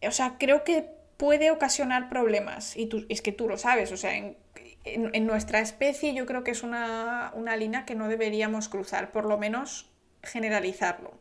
o 0.02 0.10
sea, 0.10 0.36
creo 0.38 0.64
que 0.64 0.95
puede 1.16 1.50
ocasionar 1.50 2.08
problemas. 2.08 2.76
Y 2.76 2.86
tú, 2.86 3.06
es 3.08 3.22
que 3.22 3.32
tú 3.32 3.48
lo 3.48 3.58
sabes, 3.58 3.92
o 3.92 3.96
sea, 3.96 4.16
en, 4.16 5.26
nuestra 5.26 5.60
especie 5.60 6.14
yo 6.14 6.26
creo 6.26 6.44
que 6.44 6.52
es 6.52 6.62
una, 6.62 7.32
línea 7.58 7.84
que 7.84 7.94
no 7.94 8.08
deberíamos 8.08 8.68
cruzar, 8.68 9.10
por 9.12 9.24
lo 9.24 9.38
menos 9.38 9.90
generalizarlo. 10.22 11.18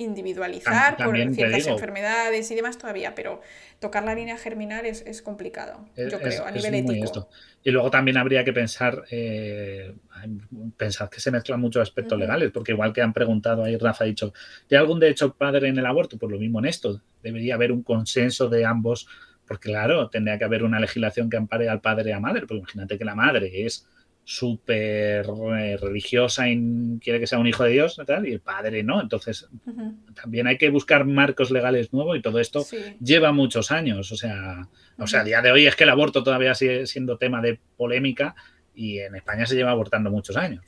Individualizar 0.00 0.96
por 0.96 1.16
ciertas 1.34 1.66
enfermedades 1.66 2.48
y 2.52 2.54
demás 2.54 2.78
todavía, 2.78 3.16
pero 3.16 3.40
tocar 3.80 4.04
la 4.04 4.14
línea 4.14 4.36
germinal 4.36 4.86
es, 4.86 5.22
complicado, 5.22 5.88
yo 5.96 6.20
creo, 6.20 6.46
a 6.46 6.52
nivel 6.52 6.74
ético. 6.76 7.28
Y 7.64 7.72
luego 7.72 7.90
también 7.90 8.16
habría 8.16 8.44
que 8.44 8.52
pensar, 8.52 9.02
eh, 9.10 9.92
pensar 10.76 11.10
que 11.10 11.18
se 11.18 11.32
mezclan 11.32 11.60
muchos 11.60 11.82
aspectos 11.82 12.16
legales, 12.16 12.52
porque 12.52 12.70
igual 12.70 12.92
que 12.92 13.02
han 13.02 13.12
preguntado 13.12 13.64
ahí, 13.64 13.76
Rafa 13.76 14.04
ha 14.04 14.06
dicho, 14.06 14.32
¿hay 14.70 14.76
algún 14.76 15.00
derecho 15.00 15.34
padre 15.34 15.66
en 15.66 15.76
el 15.76 15.86
aborto? 15.86 16.16
Pues 16.16 16.30
lo 16.30 16.38
mismo 16.38 16.60
en 16.60 16.66
esto, 16.66 17.02
debería 17.20 17.56
haber 17.56 17.72
un 17.72 17.82
consenso 17.82 18.48
de 18.48 18.64
ambos 18.64 19.08
porque 19.48 19.70
claro, 19.70 20.10
tendría 20.10 20.38
que 20.38 20.44
haber 20.44 20.62
una 20.62 20.78
legislación 20.78 21.30
que 21.30 21.38
ampare 21.38 21.68
al 21.68 21.80
padre 21.80 22.10
y 22.10 22.12
a 22.12 22.16
la 22.16 22.20
madre, 22.20 22.40
porque 22.42 22.58
imagínate 22.58 22.98
que 22.98 23.04
la 23.04 23.14
madre 23.14 23.64
es 23.64 23.88
súper 24.22 25.24
eh, 25.58 25.78
religiosa 25.80 26.50
y 26.50 26.98
quiere 27.02 27.18
que 27.18 27.26
sea 27.26 27.38
un 27.38 27.46
hijo 27.46 27.64
de 27.64 27.70
Dios 27.70 27.98
y 28.24 28.30
el 28.30 28.40
padre 28.40 28.82
no. 28.82 29.00
Entonces, 29.00 29.48
también 30.14 30.46
hay 30.46 30.58
que 30.58 30.68
buscar 30.68 31.06
marcos 31.06 31.50
legales 31.50 31.94
nuevos 31.94 32.18
y 32.18 32.20
todo 32.20 32.38
esto 32.38 32.62
lleva 33.00 33.32
muchos 33.32 33.72
años. 33.72 34.12
O 34.12 34.16
sea, 34.16 34.68
o 34.98 35.06
sea, 35.06 35.22
a 35.22 35.24
día 35.24 35.40
de 35.40 35.50
hoy 35.50 35.66
es 35.66 35.76
que 35.76 35.84
el 35.84 35.90
aborto 35.90 36.22
todavía 36.22 36.54
sigue 36.54 36.86
siendo 36.86 37.16
tema 37.16 37.40
de 37.40 37.58
polémica 37.78 38.34
y 38.74 38.98
en 38.98 39.14
España 39.14 39.46
se 39.46 39.54
lleva 39.54 39.70
abortando 39.70 40.10
muchos 40.10 40.36
años. 40.36 40.62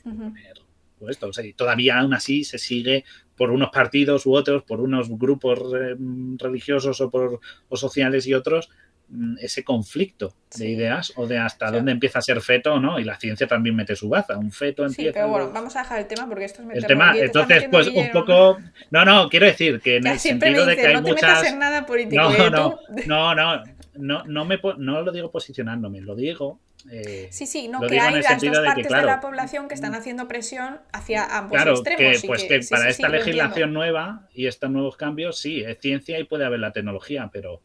esto, 1.07 1.29
y 1.43 1.53
todavía 1.53 1.99
aún 1.99 2.15
así 2.15 2.43
se 2.43 2.57
sigue 2.57 3.05
por 3.41 3.49
unos 3.49 3.71
partidos 3.71 4.27
u 4.27 4.35
otros, 4.35 4.61
por 4.61 4.81
unos 4.81 5.09
grupos 5.09 5.59
eh, 5.73 5.95
religiosos 6.37 7.01
o, 7.01 7.09
por, 7.09 7.39
o 7.69 7.75
sociales 7.75 8.27
y 8.27 8.35
otros, 8.35 8.69
mm, 9.09 9.37
ese 9.41 9.63
conflicto 9.63 10.35
de 10.55 10.69
ideas 10.69 11.11
o 11.15 11.25
de 11.25 11.39
hasta 11.39 11.71
dónde 11.71 11.91
empieza 11.91 12.19
a 12.19 12.21
ser 12.21 12.39
feto 12.39 12.75
o 12.75 12.79
no. 12.79 12.99
Y 12.99 13.03
la 13.03 13.17
ciencia 13.17 13.47
también 13.47 13.75
mete 13.75 13.95
su 13.95 14.09
baza. 14.09 14.37
Un 14.37 14.51
feto 14.51 14.85
empieza. 14.85 15.09
Sí, 15.09 15.13
pero 15.15 15.27
bueno, 15.29 15.51
vamos 15.51 15.75
a 15.75 15.79
dejar 15.79 16.01
el 16.01 16.05
tema 16.05 16.27
porque 16.27 16.45
esto 16.45 16.61
es 16.61 16.83
El 16.83 16.85
tema, 16.85 17.17
entonces, 17.17 17.65
pues 17.71 17.87
un 17.87 18.11
poco. 18.11 18.59
No, 18.91 19.05
no, 19.05 19.27
quiero 19.27 19.47
decir 19.47 19.81
que 19.81 19.95
en 19.95 20.05
el 20.05 20.19
sentido 20.19 20.63
de 20.67 20.75
que 20.75 20.85
hay 20.85 20.93
no 20.93 21.01
te 21.01 21.09
muchas. 21.09 21.43
en 21.43 21.57
nada 21.57 21.83
político, 21.83 22.21
no, 22.21 22.49
no, 22.51 22.79
no, 23.07 23.33
no, 23.33 23.63
no, 23.95 24.23
no, 24.25 24.45
me, 24.45 24.59
no 24.77 25.01
lo 25.01 25.11
digo 25.11 25.31
posicionándome, 25.31 26.01
lo 26.01 26.15
digo 26.15 26.59
eh, 26.89 27.27
sí, 27.31 27.45
sí, 27.45 27.67
no, 27.67 27.81
que 27.81 27.99
hay 27.99 28.21
las 28.21 28.41
dos 28.41 28.59
partes 28.59 28.89
de, 28.89 29.03
la 29.03 29.19
población 29.19 29.67
que 29.67 29.75
están 29.75 29.93
haciendo 29.93 30.27
presión 30.27 30.79
hacia 30.91 31.25
ambos 31.37 31.51
claro, 31.51 31.71
extremos. 31.73 32.21
Que, 32.21 32.27
pues 32.27 32.43
que, 32.43 32.61
para 32.69 32.89
esta 32.89 33.09
legislación 33.09 33.73
nueva 33.73 34.27
y 34.33 34.47
estos 34.47 34.71
nuevos 34.71 34.97
cambios, 34.97 35.37
sí, 35.37 35.61
es 35.61 35.77
ciencia 35.79 36.19
y 36.19 36.23
puede 36.23 36.45
haber 36.45 36.59
la 36.59 36.71
tecnología, 36.71 37.29
pero 37.31 37.61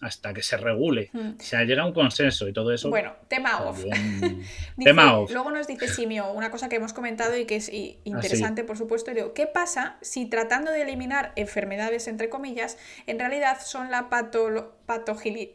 hasta 0.00 0.34
que 0.34 0.42
se 0.42 0.58
regule, 0.58 1.08
mm. 1.12 1.38
se 1.38 1.56
llega 1.64 1.82
a 1.82 1.86
un 1.86 1.94
consenso 1.94 2.46
y 2.46 2.52
todo 2.52 2.72
eso. 2.72 2.90
Bueno, 2.90 3.14
tema 3.28 3.62
off. 3.62 3.82
tema 4.84 5.18
off. 5.18 5.30
Luego 5.30 5.50
nos 5.50 5.66
dice 5.66 5.88
Simio, 5.88 6.30
una 6.32 6.50
cosa 6.50 6.68
que 6.68 6.76
hemos 6.76 6.92
comentado 6.92 7.36
y 7.36 7.46
que 7.46 7.56
es 7.56 7.70
interesante, 8.04 8.62
por 8.62 8.76
supuesto, 8.76 9.12
digo, 9.12 9.32
¿qué 9.32 9.46
pasa 9.46 9.96
si 10.02 10.26
tratando 10.26 10.70
de 10.70 10.82
eliminar 10.82 11.32
enfermedades, 11.36 12.08
entre 12.08 12.28
comillas, 12.28 12.76
en 13.06 13.18
realidad 13.18 13.58
son 13.64 13.90
la 13.90 14.10
patolo 14.10 14.76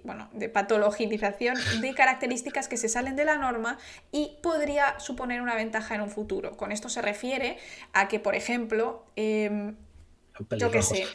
bueno, 0.03 0.29
de 0.33 0.49
patologización 0.49 1.55
de 1.79 1.93
características 1.95 2.67
que 2.67 2.77
se 2.77 2.89
salen 2.89 3.15
de 3.15 3.25
la 3.25 3.37
norma 3.37 3.77
y 4.11 4.37
podría 4.41 4.99
suponer 4.99 5.41
una 5.41 5.55
ventaja 5.55 5.95
en 5.95 6.01
un 6.01 6.09
futuro? 6.09 6.57
Con 6.57 6.71
esto 6.71 6.89
se 6.89 7.01
refiere 7.01 7.57
a 7.93 8.07
que, 8.07 8.19
por 8.19 8.35
ejemplo, 8.35 9.05
em, 9.15 9.75
Yo 10.57 10.71
qué 10.71 10.81
sé. 10.81 11.07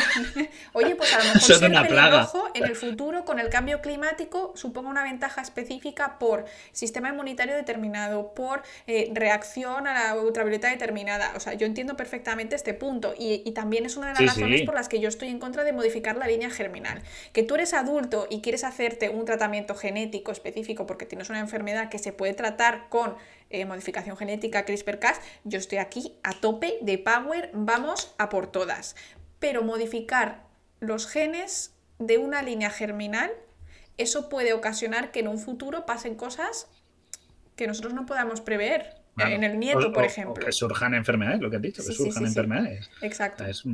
Oye, 0.72 0.94
pues 0.96 1.14
a 1.14 1.18
lo 1.18 1.24
mejor 1.24 1.40
ser 1.40 1.70
una 1.70 1.82
pelirrojo 1.82 2.48
en 2.54 2.64
el 2.64 2.76
futuro 2.76 3.24
con 3.24 3.38
el 3.38 3.48
cambio 3.48 3.80
climático 3.80 4.52
suponga 4.56 4.90
una 4.90 5.02
ventaja 5.02 5.40
específica 5.40 6.18
por 6.18 6.44
sistema 6.72 7.08
inmunitario 7.08 7.54
determinado, 7.54 8.34
por 8.34 8.62
eh, 8.86 9.10
reacción 9.14 9.86
a 9.86 9.94
la 9.94 10.20
ultravioleta 10.20 10.68
determinada. 10.68 11.32
O 11.36 11.40
sea, 11.40 11.54
yo 11.54 11.66
entiendo 11.66 11.96
perfectamente 11.96 12.56
este 12.56 12.74
punto 12.74 13.14
y, 13.18 13.50
también 13.50 13.84
es 13.84 13.96
una 13.96 14.12
de 14.12 14.24
las 14.24 14.36
razones 14.36 14.62
por 14.62 14.74
las 14.74 14.88
que 14.88 15.00
yo 15.00 15.08
estoy 15.08 15.28
en 15.28 15.40
contra 15.40 15.64
de 15.64 15.72
modificar 15.72 16.16
la 16.16 16.26
línea 16.26 16.50
germinal. 16.50 17.02
Que 17.32 17.42
tú 17.42 17.56
eres 17.56 17.74
adulto 17.74 18.26
y 18.30 18.40
quieres 18.40 18.64
hacerte 18.64 19.08
un 19.08 19.24
tratamiento 19.24 19.74
genético 19.74 20.30
específico 20.30 20.86
porque 20.86 21.04
tienes 21.06 21.30
una 21.30 21.40
enfermedad 21.40 21.88
que 21.88 21.98
se 21.98 22.12
puede 22.12 22.34
tratar 22.34 22.88
con 22.88 23.16
eh, 23.50 23.64
modificación 23.64 24.16
genética 24.16 24.64
CRISPR-Cas, 24.64 25.20
yo 25.44 25.58
estoy 25.58 25.78
aquí 25.78 26.14
a 26.22 26.32
tope 26.32 26.78
de 26.82 26.98
power, 26.98 27.50
vamos 27.52 28.14
a 28.16 28.28
por 28.28 28.50
todas. 28.50 28.96
Pero 29.38 29.62
modificar 29.62 30.44
los 30.78 31.06
genes 31.06 31.74
de 31.98 32.18
una 32.18 32.42
línea 32.42 32.70
germinal, 32.70 33.30
eso 33.98 34.28
puede 34.28 34.52
ocasionar 34.52 35.10
que 35.10 35.20
en 35.20 35.28
un 35.28 35.38
futuro 35.38 35.84
pasen 35.84 36.14
cosas 36.14 36.68
que 37.56 37.66
nosotros 37.66 37.92
no 37.92 38.06
podamos 38.06 38.40
prever. 38.40 38.98
en 39.18 39.44
el 39.44 39.58
nieto, 39.58 39.92
por 39.92 40.04
ejemplo. 40.04 40.42
que 40.42 40.52
surjan 40.52 40.94
enfermedades, 40.94 41.40
lo 41.40 41.50
que 41.50 41.56
has 41.56 41.62
dicho, 41.62 41.84
que 41.84 41.92
surjan 41.92 42.24
enfermedades. 42.24 42.88
Exacto. 43.02 43.44
Es, 43.44 43.64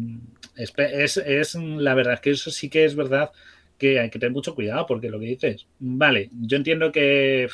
es, 0.56 1.16
es, 1.18 1.54
la 1.54 1.94
verdad 1.94 2.14
es 2.14 2.20
que 2.20 2.30
eso 2.30 2.50
sí 2.50 2.68
que 2.68 2.84
es 2.84 2.96
verdad 2.96 3.30
que 3.78 4.00
hay 4.00 4.10
que 4.10 4.18
tener 4.18 4.32
mucho 4.32 4.56
cuidado 4.56 4.86
porque 4.86 5.08
lo 5.08 5.20
que 5.20 5.26
dices, 5.26 5.66
vale, 5.78 6.30
yo 6.32 6.56
entiendo 6.56 6.90
que 6.90 7.48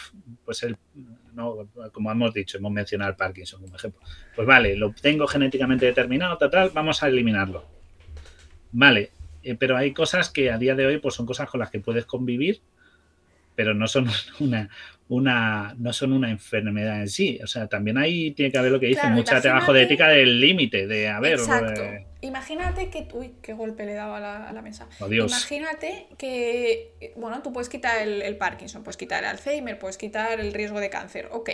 pues 0.47 0.63
el, 0.63 0.79
como 1.93 2.11
hemos 2.11 2.35
dicho, 2.35 2.59
hemos 2.59 2.73
mencionado 2.73 3.11
el 3.11 3.17
Parkinson 3.17 3.61
como 3.61 3.77
ejemplo. 3.77 4.01
Pues 4.35 4.47
vale, 4.47 4.77
lo 4.77 4.93
tengo 4.93 5.27
genéticamente 5.27 5.87
determinado, 5.87 6.37
tal, 6.39 6.51
tal, 6.51 6.71
vamos 6.71 7.03
a 7.03 7.09
eliminarlo. 7.09 7.65
Vale, 8.73 9.11
eh, 9.43 9.55
pero 9.55 9.77
hay 9.77 9.93
cosas 9.93 10.31
que 10.31 10.51
a 10.51 10.59
día 10.59 10.75
de 10.75 10.87
hoy 10.87 10.99
pues 10.99 11.15
son 11.15 11.27
cosas 11.27 11.49
con 11.49 11.61
las 11.61 11.71
que 11.71 11.81
puedes 11.81 12.05
convivir, 12.07 12.61
pero 13.55 13.75
no 13.75 13.87
son 13.87 14.07
una, 14.41 14.69
una, 15.09 15.75
no 15.79 15.93
son 15.93 16.13
una 16.13 16.31
enfermedad 16.31 17.01
en 17.01 17.09
sí. 17.09 17.39
O 17.43 17.47
sea, 17.47 17.67
también 17.67 17.99
ahí 17.99 18.33
tiene 18.33 18.53
que 18.53 18.59
haber 18.59 18.73
lo 18.73 18.81
que 18.81 18.87
dice, 18.87 19.09
mucha 19.09 19.41
trabajo 19.41 19.73
de 19.73 19.83
ética 19.83 20.09
del 20.09 20.41
límite, 20.41 20.87
de 20.87 21.09
a 21.09 21.21
ver. 21.21 21.35
Exacto. 21.35 21.83
Imagínate 22.23 22.89
que. 22.89 23.09
Uy, 23.13 23.35
qué 23.43 23.53
golpe 23.53 23.85
le 23.85 23.93
he 23.93 23.95
dado 23.95 24.15
a 24.15 24.21
la, 24.21 24.63
mesa. 24.63 24.89
Imagínate 25.11 26.09
que. 26.17 27.13
Bueno, 27.17 27.43
tú 27.43 27.53
puedes 27.53 27.69
quitar 27.69 28.01
el, 28.01 28.23
el, 28.23 28.37
Parkinson, 28.37 28.83
puedes 28.83 28.97
quitar 28.97 29.23
el 29.23 29.31
Alzheimer, 29.31 29.79
puedes 29.79 29.99
quitar 29.99 30.41
el 30.41 30.53
riesgo 30.55 30.81
de 30.81 30.89
cáncer. 30.89 31.29
Ok. 31.33 31.51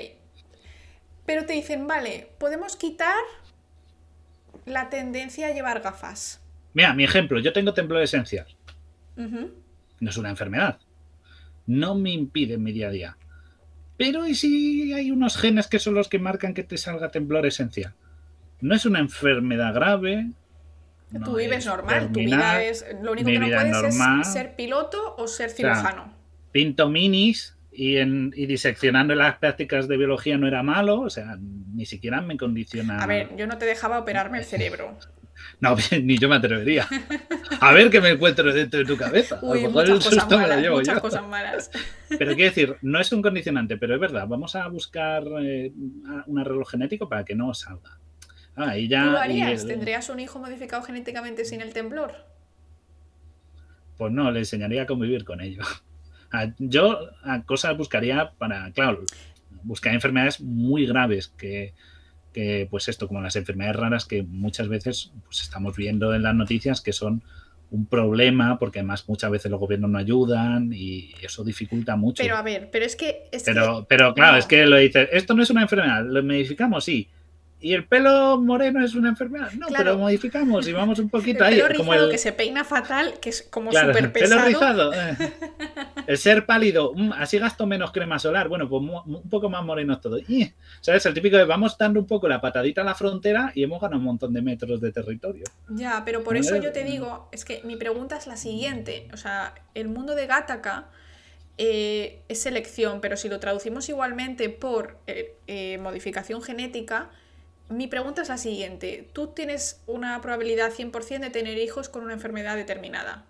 Pero 1.26 1.44
te 1.44 1.52
dicen, 1.54 1.86
vale, 1.86 2.30
podemos 2.38 2.76
quitar 2.76 3.18
la 4.64 4.88
tendencia 4.88 5.48
a 5.48 5.50
llevar 5.50 5.80
gafas. 5.80 6.40
Mira, 6.72 6.94
mi 6.94 7.04
ejemplo, 7.04 7.40
yo 7.40 7.52
tengo 7.52 7.74
temblor 7.74 8.02
esencial. 8.02 8.46
No 9.16 10.10
es 10.10 10.16
una 10.16 10.30
enfermedad. 10.30 10.78
No 11.66 11.96
me 11.96 12.12
impide 12.12 12.54
en 12.54 12.62
mi 12.62 12.72
día 12.72 12.88
a 12.88 12.90
día 12.90 13.18
pero 13.98 14.28
¿y 14.28 14.36
si 14.36 14.92
hay 14.92 15.10
unos 15.10 15.36
genes 15.36 15.66
que 15.66 15.80
son 15.80 15.94
los 15.94 16.08
que 16.08 16.20
marcan 16.20 16.54
que 16.54 16.62
te 16.62 16.78
salga 16.78 17.10
temblor 17.10 17.44
esencial? 17.46 17.94
No 18.60 18.76
es 18.76 18.86
una 18.86 19.00
enfermedad 19.00 19.74
grave. 19.74 20.30
Tú 21.24 21.36
vives 21.36 21.66
normal, 21.66 22.12
tu 22.12 22.20
vida 22.20 22.62
es. 22.62 22.84
Lo 23.02 23.12
único 23.12 23.28
que 23.30 23.38
no 23.38 23.46
puedes 23.46 23.98
es 24.22 24.32
ser 24.32 24.56
piloto 24.56 25.16
o 25.16 25.26
ser 25.26 25.50
cirujano. 25.50 26.12
pinto 26.52 26.88
minis 26.88 27.56
y, 27.72 27.96
en, 27.96 28.32
y 28.36 28.46
diseccionando 28.46 29.14
las 29.14 29.36
prácticas 29.38 29.88
de 29.88 29.96
biología 29.96 30.36
no 30.36 30.46
era 30.46 30.62
malo, 30.62 31.00
o 31.00 31.10
sea, 31.10 31.38
ni 31.38 31.86
siquiera 31.86 32.20
me 32.20 32.36
condiciona. 32.36 33.02
A 33.02 33.06
ver, 33.06 33.34
yo 33.36 33.46
no 33.46 33.56
te 33.56 33.66
dejaba 33.66 33.98
operarme 33.98 34.38
el 34.38 34.44
cerebro. 34.44 34.98
No, 35.60 35.76
ni 36.02 36.18
yo 36.18 36.28
me 36.28 36.36
atrevería. 36.36 36.86
A 37.60 37.72
ver 37.72 37.90
qué 37.90 38.00
me 38.00 38.10
encuentro 38.10 38.52
dentro 38.52 38.80
de 38.80 38.86
tu 38.86 38.96
cabeza. 38.96 39.38
Uy, 39.42 39.66
muchas 39.68 40.04
cosas 40.04 40.28
malas, 40.30 40.70
muchas 40.70 41.00
cosas 41.00 41.26
malas. 41.26 41.70
Pero 42.08 42.34
quiero 42.34 42.50
decir, 42.50 42.76
no 42.82 43.00
es 43.00 43.12
un 43.12 43.22
condicionante, 43.22 43.76
pero 43.76 43.94
es 43.94 44.00
verdad, 44.00 44.26
vamos 44.26 44.56
a 44.56 44.66
buscar 44.68 45.22
eh, 45.40 45.72
un 46.26 46.38
arreglo 46.38 46.64
genético 46.64 47.08
para 47.08 47.24
que 47.24 47.34
no 47.34 47.54
salga. 47.54 47.97
Ah, 48.58 48.76
y 48.76 48.88
ya, 48.88 49.04
¿Tú 49.04 49.10
lo 49.12 49.18
harías? 49.18 49.66
¿Tendrías 49.66 50.08
un 50.08 50.18
hijo 50.18 50.40
modificado 50.40 50.82
genéticamente 50.82 51.44
sin 51.44 51.60
el 51.60 51.72
temblor? 51.72 52.12
Pues 53.96 54.12
no, 54.12 54.30
le 54.32 54.40
enseñaría 54.40 54.82
a 54.82 54.86
convivir 54.86 55.24
con 55.24 55.40
ello. 55.40 55.62
Yo 56.58 57.10
a 57.22 57.44
cosas 57.44 57.76
buscaría 57.76 58.32
para, 58.36 58.70
claro, 58.72 59.04
buscar 59.62 59.94
enfermedades 59.94 60.40
muy 60.40 60.86
graves 60.86 61.28
que, 61.28 61.74
pues 62.70 62.88
esto, 62.88 63.06
como 63.06 63.20
las 63.20 63.36
enfermedades 63.36 63.76
raras 63.76 64.04
que 64.04 64.22
muchas 64.22 64.68
veces 64.68 65.12
pues 65.24 65.40
estamos 65.40 65.76
viendo 65.76 66.14
en 66.14 66.22
las 66.22 66.34
noticias 66.34 66.80
que 66.80 66.92
son 66.92 67.22
un 67.70 67.86
problema 67.86 68.58
porque 68.58 68.78
además 68.78 69.08
muchas 69.08 69.30
veces 69.30 69.50
los 69.50 69.58
gobiernos 69.58 69.90
no 69.90 69.98
ayudan 69.98 70.72
y 70.72 71.12
eso 71.20 71.44
dificulta 71.44 71.96
mucho. 71.96 72.22
Pero 72.22 72.36
a 72.36 72.42
ver, 72.42 72.70
pero 72.70 72.84
es 72.84 72.96
que... 72.96 73.28
pero, 73.44 73.86
pero 73.88 74.14
claro, 74.14 74.36
es 74.36 74.46
que 74.46 74.66
lo 74.66 74.76
dices, 74.76 75.08
esto 75.12 75.34
no 75.34 75.42
es 75.42 75.50
una 75.50 75.62
enfermedad, 75.62 76.04
lo 76.04 76.22
modificamos, 76.22 76.84
sí, 76.84 77.08
¿Y 77.60 77.74
el 77.74 77.86
pelo 77.86 78.38
moreno 78.38 78.84
es 78.84 78.94
una 78.94 79.08
enfermedad? 79.08 79.50
No, 79.52 79.66
pero 79.76 79.92
lo 79.92 79.98
modificamos 79.98 80.68
y 80.68 80.72
vamos 80.72 81.00
un 81.00 81.08
poquito 81.08 81.44
el 81.44 81.54
ahí. 81.54 81.60
Pelo 81.60 81.78
como 81.78 81.94
el... 81.94 82.10
que 82.10 82.18
se 82.18 82.32
peina 82.32 82.62
fatal, 82.64 83.14
que 83.20 83.30
es 83.30 83.42
como 83.42 83.72
súper 83.72 84.12
pesado. 84.12 84.46
El 84.46 84.54
pelo 84.54 84.58
rizado. 84.58 84.92
Eh. 84.94 85.16
El 86.06 86.16
ser 86.16 86.46
pálido, 86.46 86.94
mm, 86.94 87.12
así 87.12 87.38
gasto 87.38 87.66
menos 87.66 87.92
crema 87.92 88.18
solar. 88.18 88.48
Bueno, 88.48 88.66
pues 88.66 88.82
un 88.82 89.28
poco 89.28 89.50
más 89.50 89.62
moreno 89.62 90.00
todo. 90.00 90.18
¿Sabes? 90.80 91.04
El 91.04 91.12
típico 91.12 91.36
de 91.36 91.44
vamos 91.44 91.76
dando 91.76 92.00
un 92.00 92.06
poco 92.06 92.28
la 92.28 92.40
patadita 92.40 92.80
a 92.80 92.84
la 92.84 92.94
frontera 92.94 93.52
y 93.54 93.62
hemos 93.62 93.80
ganado 93.80 93.98
un 93.98 94.04
montón 94.04 94.32
de 94.32 94.40
metros 94.40 94.80
de 94.80 94.90
territorio. 94.90 95.44
Ya, 95.68 96.02
pero 96.06 96.24
por 96.24 96.38
eso 96.38 96.56
yo 96.56 96.72
te 96.72 96.84
digo, 96.84 97.28
es 97.32 97.44
que 97.44 97.60
mi 97.64 97.76
pregunta 97.76 98.16
es 98.16 98.26
la 98.26 98.36
siguiente. 98.36 99.08
O 99.12 99.16
sea, 99.16 99.54
el 99.74 99.88
mundo 99.88 100.14
de 100.14 100.26
Gattaca... 100.26 100.88
Eh, 101.60 102.22
es 102.28 102.42
selección, 102.42 103.00
pero 103.00 103.16
si 103.16 103.28
lo 103.28 103.40
traducimos 103.40 103.88
igualmente 103.88 104.48
por 104.48 104.96
eh, 105.08 105.76
modificación 105.82 106.40
genética, 106.40 107.10
mi 107.68 107.86
pregunta 107.86 108.22
es 108.22 108.28
la 108.28 108.38
siguiente. 108.38 109.08
Tú 109.12 109.28
tienes 109.28 109.82
una 109.86 110.20
probabilidad 110.20 110.72
100% 110.72 111.20
de 111.20 111.30
tener 111.30 111.58
hijos 111.58 111.88
con 111.88 112.02
una 112.02 112.14
enfermedad 112.14 112.56
determinada. 112.56 113.24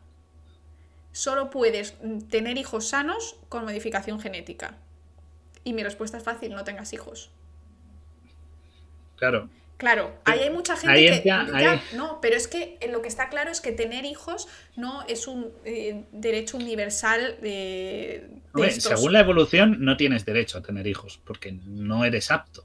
Solo 1.13 1.51
puedes 1.51 1.97
tener 2.31 2.59
hijos 2.59 2.89
sanos 2.89 3.37
con 3.49 3.65
modificación 3.65 4.21
genética. 4.21 4.77
Y 5.65 5.73
mi 5.73 5.83
respuesta 5.83 6.17
es 6.19 6.23
fácil, 6.23 6.53
no 6.53 6.65
tengas 6.65 6.93
hijos. 6.93 7.31
Claro. 9.17 9.49
Claro, 9.79 10.13
ahí 10.25 10.41
hay 10.41 10.51
mucha 10.51 10.77
gente 10.77 11.23
que... 11.23 11.97
no, 11.97 12.21
pero 12.21 12.35
es 12.37 12.49
que 12.49 12.79
lo 12.91 13.01
que 13.01 13.07
está 13.07 13.29
claro 13.29 13.53
es 13.53 13.61
que 13.61 13.71
tener 13.71 14.05
hijos 14.05 14.49
no 14.75 15.05
es 15.07 15.29
un 15.29 15.53
eh, 15.65 16.03
derecho 16.11 16.57
universal 16.57 17.37
de... 17.41 18.29
según 18.71 19.13
la 19.13 19.21
evolución 19.21 19.77
no 19.79 19.97
tienes 19.97 20.25
derecho 20.25 20.59
a 20.59 20.63
tener 20.63 20.89
hijos 20.89 21.21
porque 21.25 21.53
no 21.53 22.05
eres 22.05 22.33
apto. 22.33 22.65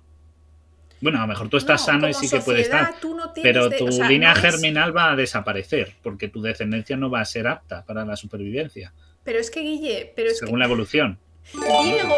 Bueno, 1.03 1.17
a 1.17 1.21
lo 1.23 1.27
mejor 1.27 1.49
tú 1.49 1.57
estás 1.57 1.83
sano 1.83 2.07
y 2.07 2.13
sí 2.13 2.29
que 2.29 2.39
puede 2.39 2.61
estar. 2.61 2.95
pero 3.41 3.69
tu 3.69 3.87
línea 4.07 4.33
germinal 4.35 4.95
va 4.95 5.11
a 5.11 5.15
desaparecer 5.17 5.93
porque 6.01 6.29
tu 6.29 6.41
descendencia 6.41 6.95
no 6.95 7.09
va 7.09 7.19
a 7.19 7.25
ser 7.25 7.45
apta 7.45 7.83
para 7.85 8.05
la 8.05 8.15
supervivencia. 8.15 8.93
Pero 9.25 9.37
es 9.37 9.51
que, 9.51 9.61
Guille, 9.61 10.13
pero 10.15 10.29
es 10.29 10.37
Según 10.37 10.59
la 10.59 10.65
evolución. 10.65 11.19
Diego. 11.51 12.15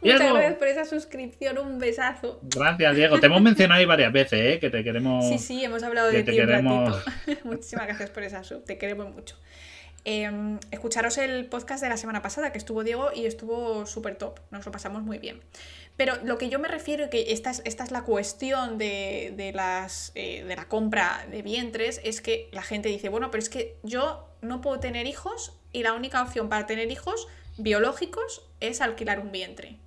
Muchas 0.00 0.20
gracias 0.20 0.54
por 0.54 0.68
esa 0.68 0.84
suscripción, 0.86 1.58
un 1.58 1.78
besazo. 1.78 2.40
Gracias, 2.42 2.96
Diego. 2.96 3.20
Te 3.20 3.26
hemos 3.26 3.42
mencionado 3.42 3.80
ahí 3.80 3.84
varias 3.84 4.12
veces, 4.12 4.54
¿eh? 4.54 4.58
Que 4.58 4.70
te 4.70 4.82
queremos. 4.82 5.28
Sí, 5.28 5.38
sí, 5.38 5.62
hemos 5.62 5.82
hablado 5.82 6.10
de 6.10 6.22
ti 6.22 6.40
un 6.40 6.48
ratito. 6.48 7.02
Muchísimas 7.44 7.86
gracias 7.86 8.08
por 8.08 8.22
esa 8.22 8.42
sub, 8.44 8.64
te 8.64 8.78
queremos 8.78 9.12
mucho. 9.12 9.36
Em, 10.04 10.58
escucharos 10.72 11.16
el 11.18 11.46
podcast 11.46 11.80
de 11.82 11.88
la 11.88 11.96
semana 11.96 12.22
pasada 12.22 12.50
que 12.50 12.58
estuvo 12.58 12.82
Diego 12.82 13.10
y 13.14 13.26
estuvo 13.26 13.86
súper 13.86 14.16
top, 14.16 14.40
nos 14.50 14.66
lo 14.66 14.72
pasamos 14.72 15.02
muy 15.02 15.18
bien. 15.18 15.40
Pero 15.96 16.16
lo 16.24 16.38
que 16.38 16.48
yo 16.48 16.58
me 16.58 16.68
refiero, 16.68 17.10
que 17.10 17.32
esta 17.32 17.50
es, 17.50 17.62
esta 17.64 17.84
es 17.84 17.90
la 17.90 18.02
cuestión 18.02 18.78
de, 18.78 19.52
las, 19.54 20.12
eh, 20.14 20.42
de 20.44 20.56
la 20.56 20.66
compra 20.68 21.26
de 21.30 21.42
vientres, 21.42 22.00
es 22.02 22.20
que 22.20 22.48
la 22.52 22.62
gente 22.62 22.88
dice, 22.88 23.08
bueno, 23.08 23.30
pero 23.30 23.42
es 23.42 23.48
que 23.48 23.76
yo 23.82 24.28
no 24.40 24.60
puedo 24.60 24.80
tener 24.80 25.06
hijos 25.06 25.52
y 25.72 25.82
la 25.82 25.92
única 25.92 26.22
opción 26.22 26.48
para 26.48 26.66
tener 26.66 26.90
hijos 26.90 27.28
biológicos 27.58 28.42
es 28.60 28.80
alquilar 28.80 29.20
un 29.20 29.32
vientre. 29.32 29.78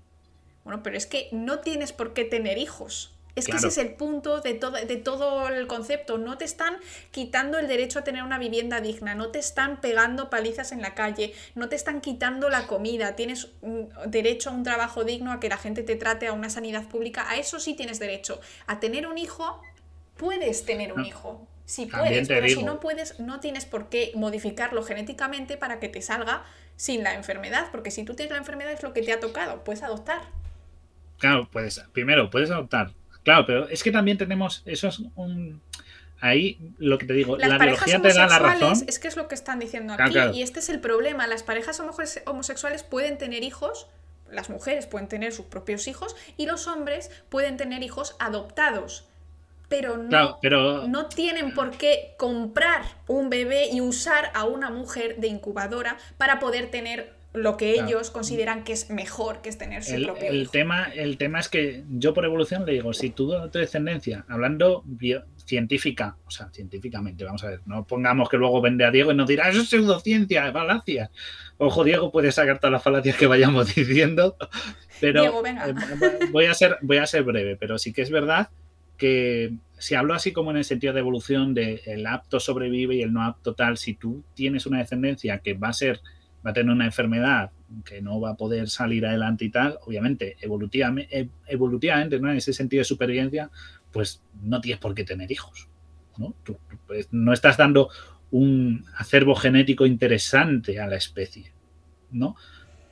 Bueno, 0.64 0.84
pero 0.84 0.98
es 0.98 1.06
que 1.06 1.30
no 1.32 1.60
tienes 1.60 1.92
por 1.92 2.14
qué 2.14 2.26
tener 2.26 2.58
hijos. 2.58 3.15
Es 3.36 3.48
que 3.48 3.58
ese 3.58 3.68
es 3.68 3.78
el 3.78 3.94
punto 3.96 4.40
de 4.40 4.54
todo, 4.54 4.72
de 4.72 4.96
todo 4.96 5.50
el 5.50 5.68
concepto. 5.68 6.18
No 6.18 6.38
te 6.38 6.46
están 6.46 6.78
quitando 7.12 7.60
el 7.60 7.68
derecho 7.68 8.00
a 8.00 8.04
tener 8.04 8.24
una 8.24 8.40
vivienda 8.40 8.80
digna, 8.80 9.14
no 9.14 9.28
te 9.28 9.40
están 9.40 9.82
pegando 9.82 10.30
palizas 10.30 10.72
en 10.72 10.82
la 10.82 10.96
calle, 10.96 11.34
no 11.54 11.68
te 11.68 11.76
están 11.76 12.00
quitando 12.00 12.50
la 12.50 12.66
comida, 12.66 13.16
tienes 13.16 13.50
derecho 14.08 14.50
a 14.50 14.54
un 14.54 14.64
trabajo 14.64 15.04
digno, 15.04 15.34
a 15.34 15.42
que 15.42 15.50
la 15.50 15.58
gente 15.58 15.84
te 15.84 15.98
trate, 15.98 16.28
a 16.28 16.34
una 16.34 16.50
sanidad 16.50 16.88
pública, 16.88 17.30
a 17.30 17.36
eso 17.36 17.60
sí 17.60 17.74
tienes 17.74 18.00
derecho. 18.00 18.40
A 18.68 18.80
tener 18.80 19.06
un 19.06 19.18
hijo, 19.18 19.62
puedes 20.16 20.66
tener 20.66 20.94
un 20.94 21.04
hijo. 21.06 21.46
Sí 21.66 21.88
puedes, 21.88 22.28
pero 22.28 22.48
si 22.48 22.64
no 22.64 22.80
puedes, 22.80 23.20
no 23.20 23.40
tienes 23.40 23.66
por 23.66 23.90
qué 23.90 24.12
modificarlo 24.16 24.84
genéticamente 24.84 25.58
para 25.58 25.80
que 25.80 25.90
te 25.90 26.02
salga 26.02 26.46
sin 26.76 27.04
la 27.04 27.16
enfermedad, 27.16 27.70
porque 27.72 27.90
si 27.90 28.04
tú 28.06 28.14
tienes 28.14 28.32
la 28.32 28.38
enfermedad 28.38 28.72
es 28.72 28.84
lo 28.84 28.94
que 28.94 29.02
te 29.02 29.12
ha 29.12 29.20
tocado, 29.20 29.64
puedes 29.64 29.82
adoptar. 29.82 30.22
Claro, 31.18 31.50
puedes, 31.52 31.80
primero, 31.92 32.30
puedes 32.30 32.52
adoptar, 32.52 32.94
Claro, 33.26 33.46
pero 33.46 33.68
es 33.68 33.84
que 33.84 33.92
también 33.92 34.18
tenemos, 34.18 34.62
eso 34.66 34.88
es 34.88 35.00
un... 35.16 35.62
ahí 36.22 36.58
lo 36.78 36.98
que 36.98 37.06
te 37.06 37.14
digo, 37.14 37.36
Las 37.38 37.50
la 37.50 37.58
parejas 37.58 37.86
biología 37.86 38.10
te 38.14 38.18
da 38.18 38.28
la 38.28 38.40
razón. 38.40 38.64
homosexuales, 38.64 38.86
es 38.88 39.00
que 39.00 39.08
es 39.10 39.18
lo 39.18 39.28
que 39.28 39.36
están 39.36 39.60
diciendo 39.60 39.94
aquí, 39.94 40.12
claro. 40.12 40.34
y 40.34 40.42
este 40.42 40.60
es 40.60 40.70
el 40.70 40.80
problema. 40.80 41.28
Las 41.28 41.44
parejas 41.44 41.80
homo- 41.82 41.94
homosexuales 42.26 42.84
pueden 42.84 43.18
tener 43.18 43.44
hijos, 43.44 43.88
las 44.32 44.50
mujeres 44.50 44.88
pueden 44.88 45.08
tener 45.10 45.34
sus 45.34 45.46
propios 45.48 45.88
hijos, 45.88 46.16
y 46.38 46.46
los 46.46 46.68
hombres 46.68 47.12
pueden 47.30 47.58
tener 47.58 47.84
hijos 47.84 48.16
adoptados. 48.20 49.06
Pero 49.68 49.98
no, 49.98 50.10
Claro, 50.10 50.38
pero- 50.42 50.88
no 50.88 51.08
tienen 51.08 51.54
por 51.56 51.72
qué 51.72 52.14
comprar 52.18 52.84
un 53.08 53.30
bebé 53.32 53.68
y 53.72 53.82
usar 53.82 54.32
a 54.36 54.44
una 54.46 54.70
mujer 54.70 55.18
de 55.18 55.28
incubadora 55.28 55.98
para 56.18 56.40
poder 56.40 56.70
tener 56.70 57.14
lo 57.36 57.58
que 57.58 57.74
Claro. 57.74 57.88
ellos 57.90 58.12
consideran 58.12 58.64
que 58.64 58.74
es 58.74 58.90
mejor, 58.90 59.42
que 59.42 59.50
es 59.50 59.58
tener 59.58 59.84
su 59.84 59.96
El, 59.96 60.04
propio 60.06 60.28
el 60.30 60.42
hijo. 60.44 60.52
tema, 60.52 60.86
el 60.94 61.18
tema 61.18 61.40
es 61.40 61.50
que 61.50 61.84
yo 61.90 62.14
por 62.14 62.26
evolución 62.26 62.66
le 62.66 62.74
digo, 62.74 62.94
si 62.94 63.10
tu, 63.10 63.30
descendencia, 63.52 64.26
hablando 64.28 64.84
bio- 64.86 65.24
científica, 65.46 66.18
o 66.26 66.32
sea, 66.32 66.50
científicamente, 66.52 67.24
vamos 67.24 67.44
a 67.44 67.50
ver, 67.50 67.62
no 67.66 67.86
pongamos 67.86 68.30
que 68.30 68.38
luego 68.38 68.62
vende 68.62 68.84
a 68.86 68.92
Diego 68.92 69.12
y 69.12 69.16
nos 69.16 69.28
dirá, 69.28 69.50
eso 69.50 69.62
es 69.62 69.70
pseudociencia, 69.70 70.48
es 70.48 70.54
falacia. 70.54 71.12
Ojo, 71.58 71.84
Diego 71.84 72.12
puede 72.12 72.32
sacar 72.32 72.58
todas 72.60 72.72
las 72.72 72.84
falacias 72.84 73.16
que 73.16 73.28
vayamos 73.28 73.68
diciendo, 73.76 74.36
pero 75.00 75.22
Diego, 75.22 75.42
venga. 75.42 75.68
eh, 75.70 75.74
voy, 76.32 76.46
a 76.46 76.54
ser, 76.54 76.78
voy 76.82 76.98
a 76.98 77.06
ser 77.06 77.24
breve, 77.24 77.56
pero 77.58 77.78
sí 77.78 77.94
que 77.94 78.02
es 78.02 78.10
verdad 78.10 78.50
que 78.98 79.54
si 79.78 79.94
hablo 79.94 80.14
así 80.14 80.32
como 80.32 80.52
en 80.52 80.58
el 80.58 80.64
sentido 80.64 80.94
de 80.94 81.02
evolución 81.02 81.54
de 81.54 81.82
el 81.86 82.08
apto 82.08 82.40
sobrevive 82.40 82.96
y 82.96 83.02
el 83.02 83.12
no 83.12 83.24
apto 83.24 83.54
tal, 83.54 83.78
si 83.78 83.94
tú 83.94 84.24
tienes 84.34 84.66
una 84.66 84.80
descendencia 84.80 85.40
que 85.40 85.54
va 85.54 85.68
a 85.70 85.74
ser 85.74 86.00
va 86.46 86.52
a 86.52 86.54
tener 86.54 86.72
una 86.72 86.86
enfermedad 86.86 87.52
que 87.84 88.02
no 88.02 88.20
va 88.20 88.32
a 88.32 88.38
poder 88.38 88.70
salir 88.70 89.06
adelante 89.06 89.46
y 89.46 89.50
tal, 89.50 89.80
obviamente, 89.86 90.38
evolutivamente, 90.42 91.30
evolutivamente 91.48 92.20
¿no? 92.20 92.30
en 92.30 92.38
ese 92.38 92.54
sentido 92.54 92.82
de 92.82 92.86
supervivencia, 92.86 93.50
pues 93.92 94.22
no 94.42 94.62
tienes 94.62 94.80
por 94.80 94.94
qué 94.94 95.04
tener 95.04 95.32
hijos. 95.32 95.68
¿no? 96.18 96.36
Tú, 96.44 96.58
pues, 96.86 97.08
no 97.12 97.34
estás 97.34 97.58
dando 97.58 97.90
un 98.32 98.86
acervo 98.98 99.36
genético 99.36 99.86
interesante 99.86 100.80
a 100.80 100.88
la 100.88 100.98
especie. 100.98 101.52
¿no? 102.12 102.36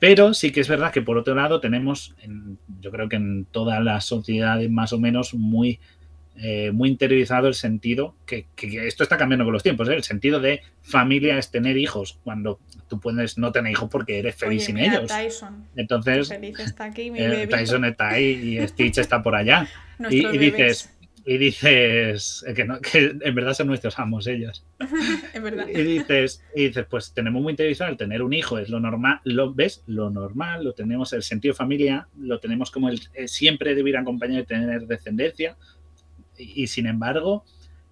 Pero 0.00 0.34
sí 0.34 0.50
que 0.50 0.60
es 0.60 0.68
verdad 0.68 0.92
que 0.92 1.02
por 1.02 1.16
otro 1.16 1.34
lado 1.34 1.60
tenemos, 1.60 2.14
en, 2.20 2.58
yo 2.80 2.90
creo 2.90 3.08
que 3.08 3.16
en 3.16 3.46
todas 3.46 3.82
las 3.82 4.04
sociedades 4.04 4.70
más 4.70 4.92
o 4.92 4.98
menos 4.98 5.32
muy, 5.34 5.78
eh, 6.36 6.72
muy 6.72 6.88
interiorizado 6.88 7.48
el 7.48 7.54
sentido, 7.54 8.16
que, 8.26 8.46
que, 8.56 8.86
esto 8.86 9.02
está 9.02 9.16
cambiando 9.16 9.44
con 9.44 9.52
los 9.52 9.62
tiempos, 9.62 9.88
¿eh? 9.88 9.94
el 9.94 10.02
sentido 10.02 10.40
de 10.40 10.62
familia 10.82 11.38
es 11.38 11.50
tener 11.50 11.76
hijos, 11.76 12.18
cuando 12.24 12.58
tú 12.88 13.00
puedes 13.00 13.38
no 13.38 13.52
tener 13.52 13.72
hijos 13.72 13.88
porque 13.90 14.18
eres 14.18 14.34
feliz 14.34 14.58
Oye, 14.62 14.66
sin 14.66 14.74
mira, 14.76 14.96
ellos. 14.96 15.08
Tyson. 15.08 15.66
Entonces, 15.76 16.28
Feliz 16.28 16.58
está 16.58 16.84
aquí, 16.84 17.10
mi 17.10 17.20
eh. 17.20 17.46
Tyson 17.46 17.84
está 17.84 18.10
ahí 18.10 18.58
y 18.58 18.68
Stitch 18.68 18.98
está 18.98 19.22
por 19.22 19.34
allá. 19.34 19.68
y, 20.10 20.26
y 20.26 20.38
dices, 20.38 20.94
y 21.26 21.38
dices 21.38 22.44
que, 22.54 22.64
no, 22.64 22.80
que 22.80 23.16
en 23.20 23.34
verdad 23.34 23.54
son 23.54 23.68
nuestros 23.68 23.98
amos 23.98 24.26
ellos. 24.26 24.64
es 25.32 25.42
verdad. 25.42 25.66
Y 25.68 25.82
dices, 25.82 26.42
y 26.54 26.66
dices, 26.66 26.86
pues 26.88 27.14
tenemos 27.14 27.42
muy 27.42 27.52
interiorizado 27.52 27.90
el 27.90 27.96
tener 27.96 28.22
un 28.22 28.34
hijo, 28.34 28.58
es 28.58 28.68
lo 28.68 28.78
normal, 28.78 29.20
lo 29.24 29.54
ves, 29.54 29.82
lo 29.86 30.10
normal, 30.10 30.64
lo 30.64 30.74
tenemos 30.74 31.12
el 31.14 31.22
sentido 31.22 31.52
de 31.52 31.56
familia, 31.56 32.08
lo 32.18 32.40
tenemos 32.40 32.70
como 32.70 32.90
el 32.90 33.00
eh, 33.14 33.26
siempre 33.26 33.74
debe 33.74 33.90
ir 33.90 33.96
acompañado 33.96 34.40
de 34.40 34.46
tener 34.46 34.86
descendencia. 34.86 35.56
Y, 36.38 36.62
y 36.64 36.66
sin 36.66 36.86
embargo, 36.86 37.44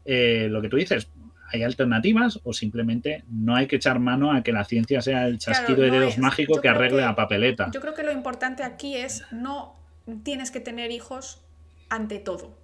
eh, 0.05 0.48
lo 0.51 0.60
que 0.62 0.69
tú 0.69 0.77
dices, 0.77 1.09
hay 1.51 1.62
alternativas 1.62 2.40
o 2.44 2.52
simplemente 2.52 3.24
no 3.28 3.55
hay 3.55 3.66
que 3.66 3.77
echar 3.77 3.98
mano 3.98 4.32
a 4.32 4.43
que 4.43 4.52
la 4.52 4.64
ciencia 4.64 5.02
sea 5.02 5.27
el 5.27 5.39
chasquido 5.39 5.77
Claro, 5.78 5.93
de 5.93 5.98
dedos 5.98 6.12
es. 6.14 6.19
mágico 6.19 6.60
que 6.60 6.69
arregle 6.69 6.98
que- 7.01 7.05
la 7.05 7.14
papeleta. 7.14 7.70
Yo 7.73 7.81
creo 7.81 7.94
que 7.94 8.02
lo 8.02 8.12
importante 8.12 8.62
aquí 8.62 8.97
es 8.97 9.23
no 9.32 9.77
tienes 10.24 10.51
que 10.51 10.60
tener 10.60 10.90
hijos 10.90 11.43
ante 11.90 12.19
todo. 12.19 12.56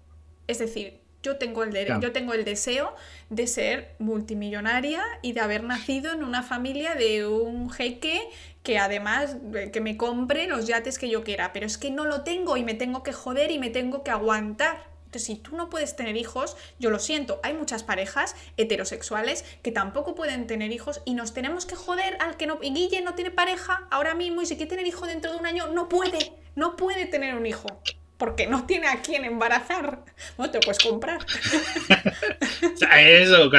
Es 0.46 0.58
decir, 0.58 1.00
yo 1.22 1.36
tengo 1.36 1.64
el, 1.64 1.72
de- 1.72 1.84
Claro. 1.84 2.00
yo 2.00 2.12
tengo 2.12 2.32
el 2.32 2.44
deseo 2.44 2.94
de 3.28 3.46
ser 3.46 3.94
multimillonaria 3.98 5.02
y 5.20 5.32
de 5.32 5.40
haber 5.40 5.64
nacido 5.64 6.12
en 6.14 6.24
una 6.24 6.42
familia 6.42 6.94
de 6.94 7.26
un 7.26 7.70
jeque 7.70 8.20
que 8.62 8.78
además 8.78 9.36
eh, 9.54 9.70
que 9.70 9.80
me 9.82 9.96
compre 9.98 10.46
los 10.46 10.66
yates 10.66 10.98
que 10.98 11.10
yo 11.10 11.24
quiera, 11.24 11.52
pero 11.52 11.66
es 11.66 11.76
que 11.76 11.90
no 11.90 12.04
lo 12.06 12.22
tengo 12.22 12.56
y 12.56 12.64
me 12.64 12.72
tengo 12.74 13.02
que 13.02 13.12
joder 13.12 13.50
y 13.50 13.58
me 13.58 13.68
tengo 13.68 14.02
que 14.02 14.10
aguantar. 14.10 14.87
Entonces, 15.08 15.24
si 15.24 15.36
tú 15.36 15.56
no 15.56 15.70
puedes 15.70 15.96
tener 15.96 16.18
hijos, 16.18 16.54
yo 16.78 16.90
lo 16.90 16.98
siento, 16.98 17.40
hay 17.42 17.54
muchas 17.54 17.82
parejas 17.82 18.36
heterosexuales 18.58 19.42
que 19.62 19.72
tampoco 19.72 20.14
pueden 20.14 20.46
tener 20.46 20.70
hijos 20.70 21.00
y 21.06 21.14
nos 21.14 21.32
tenemos 21.32 21.64
que 21.64 21.76
joder 21.76 22.18
al 22.20 22.36
que 22.36 22.46
no... 22.46 22.58
Y 22.60 22.74
Guille 22.74 23.00
no 23.00 23.14
tiene 23.14 23.30
pareja 23.30 23.88
ahora 23.90 24.14
mismo 24.14 24.42
y 24.42 24.46
si 24.46 24.56
quiere 24.56 24.68
tener 24.68 24.86
hijo 24.86 25.06
dentro 25.06 25.32
de 25.32 25.38
un 25.38 25.46
año, 25.46 25.68
no 25.68 25.88
puede, 25.88 26.34
no 26.56 26.76
puede 26.76 27.06
tener 27.06 27.36
un 27.36 27.46
hijo. 27.46 27.80
Porque 28.18 28.46
no 28.46 28.66
tiene 28.66 28.88
a 28.88 29.00
quién 29.00 29.24
embarazar. 29.24 30.04
Bueno, 30.36 30.52
te 30.52 30.58
lo 30.58 30.60
puedes 30.60 30.78
comprar. 30.78 31.24
Eso, 32.98 33.50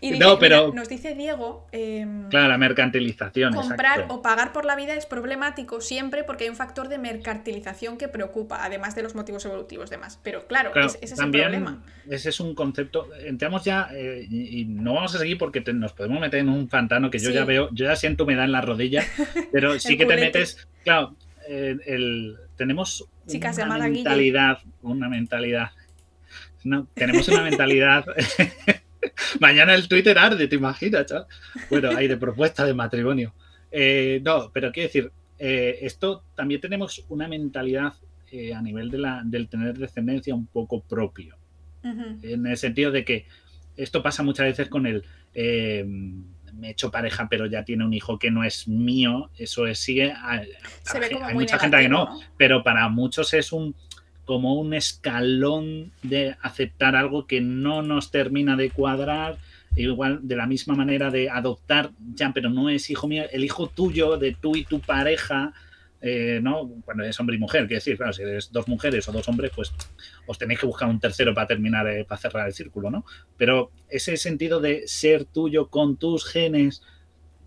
Y 0.00 0.12
No, 0.18 0.38
pero- 0.38 0.66
mira, 0.68 0.74
nos 0.80 0.88
dice 0.88 1.14
Diego, 1.14 1.66
em, 1.72 2.28
claro, 2.28 2.48
la 2.48 2.58
mercantilización. 2.58 3.52
comprar 3.52 3.92
exacto. 4.00 4.14
o 4.14 4.22
pagar 4.22 4.52
por 4.52 4.64
la 4.64 4.76
vida 4.76 4.94
es 4.94 5.06
problemático 5.06 5.80
siempre 5.80 6.24
porque 6.24 6.44
hay 6.44 6.50
un 6.50 6.56
factor 6.56 6.88
de 6.88 6.98
mercantilización 6.98 7.98
que 7.98 8.08
preocupa, 8.08 8.64
además 8.64 8.94
de 8.94 9.02
los 9.02 9.14
motivos 9.14 9.44
evolutivos 9.44 9.90
demás. 9.90 10.18
Pero 10.22 10.46
claro, 10.46 10.70
Claro, 10.72 10.86
es- 10.88 10.94
ese 10.96 11.04
es 11.06 11.10
el 11.12 11.16
también 11.18 11.44
problema. 11.44 11.82
ese 12.08 12.28
es 12.28 12.40
un 12.40 12.54
concepto. 12.54 13.08
Entramos 13.24 13.64
ya 13.64 13.88
eh, 13.92 14.26
y, 14.30 14.64
no 14.64 14.94
vamos 14.94 15.14
a 15.14 15.18
seguir 15.18 15.38
porque 15.38 15.60
te- 15.60 15.72
nos 15.72 15.92
podemos 15.92 16.20
meter 16.20 16.40
en 16.40 16.48
un 16.48 16.68
pantano 16.68 17.10
que 17.10 17.18
yo 17.18 17.28
Sí. 17.28 17.34
ya 17.34 17.44
veo, 17.44 17.68
yo 17.72 17.86
ya 17.86 17.96
siento 17.96 18.24
humedad 18.24 18.44
en 18.44 18.52
la 18.52 18.60
rodilla, 18.60 19.04
pero 19.52 19.78
sí 19.80 19.92
El 19.92 19.98
que 19.98 20.06
te 20.06 20.16
metes. 20.16 20.68
Claro, 20.84 21.14
eh, 21.48 21.76
el, 21.86 22.36
tenemos 22.56 23.06
Chicas, 23.26 23.56
una 23.58 23.76
Guille. 23.76 23.90
mentalidad, 23.90 24.58
una 24.82 25.08
mentalidad. 25.08 25.70
No, 26.64 26.86
tenemos 26.94 27.26
una 27.28 27.42
mentalidad. 27.42 28.04
Mañana 29.40 29.74
el 29.74 29.88
Twitter 29.88 30.16
arde, 30.18 30.46
¿te 30.48 30.56
imaginas? 30.56 31.06
chaval? 31.06 31.26
Bueno, 31.70 31.90
hay 31.96 32.08
de 32.08 32.16
propuesta 32.16 32.64
de 32.64 32.74
matrimonio. 32.74 33.34
Eh, 33.70 34.20
no, 34.24 34.50
pero 34.52 34.70
quiero 34.72 34.88
decir, 34.88 35.10
eh, 35.38 35.78
esto 35.82 36.24
también 36.34 36.60
tenemos 36.60 37.04
una 37.08 37.26
mentalidad 37.28 37.94
eh, 38.30 38.54
a 38.54 38.62
nivel 38.62 38.90
de 38.90 38.98
la, 38.98 39.22
del 39.24 39.48
tener 39.48 39.76
descendencia 39.78 40.34
un 40.34 40.46
poco 40.46 40.80
propio. 40.82 41.36
En 41.84 42.46
el 42.46 42.56
sentido 42.56 42.92
de 42.92 43.04
que 43.04 43.26
esto 43.76 44.02
pasa 44.04 44.22
muchas 44.22 44.46
veces 44.46 44.68
con 44.68 44.86
el 44.86 45.04
me 46.54 46.68
he 46.68 46.70
hecho 46.72 46.90
pareja, 46.90 47.28
pero 47.28 47.46
ya 47.46 47.64
tiene 47.64 47.84
un 47.84 47.92
hijo 47.94 48.18
que 48.18 48.30
no 48.30 48.44
es 48.44 48.68
mío. 48.68 49.30
Eso 49.36 49.66
es, 49.66 49.78
sigue. 49.78 50.12
a- 50.12 50.42
Se 50.82 50.96
a- 50.96 51.00
ve 51.00 51.10
como 51.10 51.24
hay 51.26 51.34
mucha 51.34 51.58
gente 51.58 51.78
que 51.78 51.88
no, 51.88 52.20
pero 52.36 52.62
para 52.62 52.88
muchos 52.88 53.32
es 53.34 53.52
un 53.52 53.74
como 54.32 54.54
un 54.54 54.72
escalón 54.72 55.92
de 56.02 56.36
aceptar 56.40 56.96
algo 56.96 57.26
que 57.26 57.42
no 57.42 57.82
nos 57.82 58.10
termina 58.10 58.56
de 58.56 58.70
cuadrar. 58.70 59.36
Igual 59.76 60.20
de 60.22 60.36
la 60.36 60.46
misma 60.46 60.74
manera 60.74 61.10
de 61.10 61.28
adoptar, 61.28 61.90
ya, 62.14 62.32
pero 62.32 62.48
no 62.48 62.70
es 62.70 62.88
hijo 62.88 63.06
mío, 63.08 63.24
el 63.30 63.44
hijo 63.44 63.66
tuyo, 63.66 64.16
de 64.16 64.34
tú 64.40 64.56
y 64.56 64.64
tu 64.64 64.80
pareja, 64.80 65.52
eh, 66.00 66.40
¿no? 66.42 66.66
Cuando 66.82 67.04
es 67.04 67.20
hombre 67.20 67.36
y 67.36 67.40
mujer, 67.40 67.66
quiero 67.66 67.80
decir, 67.80 67.98
claro, 67.98 68.14
si 68.14 68.22
eres 68.22 68.50
dos 68.50 68.68
mujeres 68.68 69.06
o 69.06 69.12
dos 69.12 69.28
hombres, 69.28 69.52
pues 69.54 69.70
os 70.26 70.38
tenéis 70.38 70.60
que 70.60 70.66
buscar 70.66 70.88
un 70.88 70.98
tercero 70.98 71.34
para 71.34 71.46
terminar, 71.46 71.86
eh, 71.88 72.06
para 72.06 72.18
cerrar 72.18 72.46
el 72.46 72.54
círculo, 72.54 72.90
¿no? 72.90 73.04
Pero 73.36 73.70
ese 73.90 74.16
sentido 74.16 74.60
de 74.60 74.88
ser 74.88 75.26
tuyo 75.26 75.68
con 75.68 75.98
tus 75.98 76.24
genes 76.24 76.80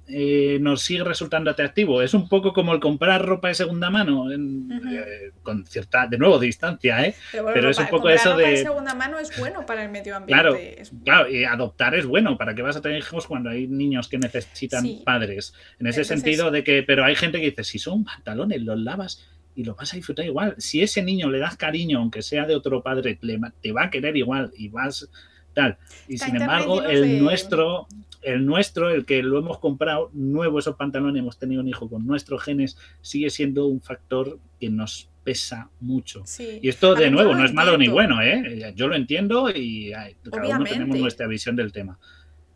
eh, 0.07 0.60
nos 0.61 0.82
sigue 0.84 1.03
resultando 1.03 1.49
atractivo. 1.49 2.02
Es 2.02 2.14
un 2.14 2.30
poco 2.30 2.53
como 2.53 2.73
el 2.73 2.80
comprar 2.80 3.26
ropa 3.26 3.48
de 3.48 3.56
segunda 3.56 3.90
mano, 3.90 4.32
en- 4.32 4.69
eh, 4.72 5.32
con 5.41 5.65
cierta, 5.65 6.06
de 6.07 6.18
nuevo, 6.18 6.38
distancia, 6.38 7.03
¿eh? 7.06 7.15
Pero, 7.32 7.44
bueno, 7.44 7.53
Pero 7.56 7.69
es 7.72 7.80
un 7.80 7.88
poco 7.88 8.10
eso 8.10 8.32
ropa 8.34 8.44
de 8.44 8.52
de- 8.52 8.57
segunda 8.57 8.94
mano 8.94 9.18
es 9.18 9.38
bueno 9.40 9.65
para 9.65 9.84
el 9.84 9.90
medio 9.91 10.15
ambiente. 10.15 10.41
Claro, 10.44 10.56
es- 10.56 10.91
Claro, 11.03 11.30
y 11.30 11.44
adoptar 11.44 11.95
es 11.95 12.06
bueno. 12.06 12.38
¿Para 12.38 12.53
qué 12.53 12.61
vas 12.61 12.76
a 12.76 12.82
tener 12.82 12.99
hijos 12.99 13.26
cuando 13.26 13.49
hay 13.49 13.68
niños 13.68 14.07
que 14.07 14.18
necesitan 14.19 14.84
Sí. 14.84 15.02
padres? 15.03 15.53
En 15.80 15.88
ese 15.88 16.02
Entonces- 16.02 16.07
sentido 16.07 16.52
de 16.52 16.64
que, 16.64 16.84
pero 16.84 17.03
hay 17.03 17.15
gente 17.15 17.40
que 17.40 17.45
dice, 17.49 17.64
si 17.64 17.80
son 17.80 18.03
pantalones, 18.03 18.61
los 18.61 18.80
lavas 18.80 19.26
y 19.56 19.64
los 19.64 19.76
vas 19.76 19.91
a 19.94 19.95
disfrutar 19.95 20.26
igual. 20.26 20.53
Si 20.60 20.84
ese 20.84 21.02
niño 21.02 21.30
le 21.32 21.40
das 21.40 21.56
cariño, 21.57 21.98
aunque 21.99 22.22
sea 22.22 22.45
de 22.45 22.56
otro 22.56 22.84
padre, 22.84 23.18
te 23.61 23.72
va 23.72 23.84
a 23.86 23.90
querer 23.90 24.15
igual 24.18 24.52
y 24.56 24.68
vas 24.69 25.10
tal. 25.53 25.77
Y 26.10 26.15
Está 26.15 26.26
sin 26.26 26.36
embargo, 26.41 26.84
el 26.84 27.02
de- 27.03 27.19
nuestro, 27.22 27.88
el 28.26 28.45
nuestro, 28.45 28.89
el 28.89 29.06
que 29.06 29.22
lo 29.23 29.38
hemos 29.38 29.60
comprado 29.60 30.10
nuevo 30.14 30.60
esos 30.60 30.76
pantalones, 30.76 31.22
hemos 31.22 31.38
tenido 31.38 31.61
un 31.61 31.68
hijo 31.68 31.89
con 31.89 32.06
nuestros 32.06 32.43
genes, 32.43 32.77
sigue 33.02 33.30
siendo 33.30 33.68
un 33.68 33.81
factor 33.81 34.39
que 34.60 34.69
nos 34.69 35.10
pesa 35.23 35.69
mucho. 35.80 36.23
sí. 36.26 36.60
Y 36.61 36.69
esto, 36.69 36.93
de 36.93 37.10
nuevo, 37.10 37.34
no 37.34 37.45
es 37.45 37.53
malo 37.53 37.77
ni 37.77 37.88
bueno, 37.88 38.22
¿eh? 38.22 38.73
Yo 38.76 38.88
lo 38.88 38.95
entiendo 38.95 39.49
y 39.49 39.93
ay, 39.93 40.15
cada 40.30 40.57
uno 40.57 40.65
tenemos 40.65 40.99
nuestra 40.99 41.27
visión 41.27 41.56
del 41.56 41.72
tema. 41.72 41.99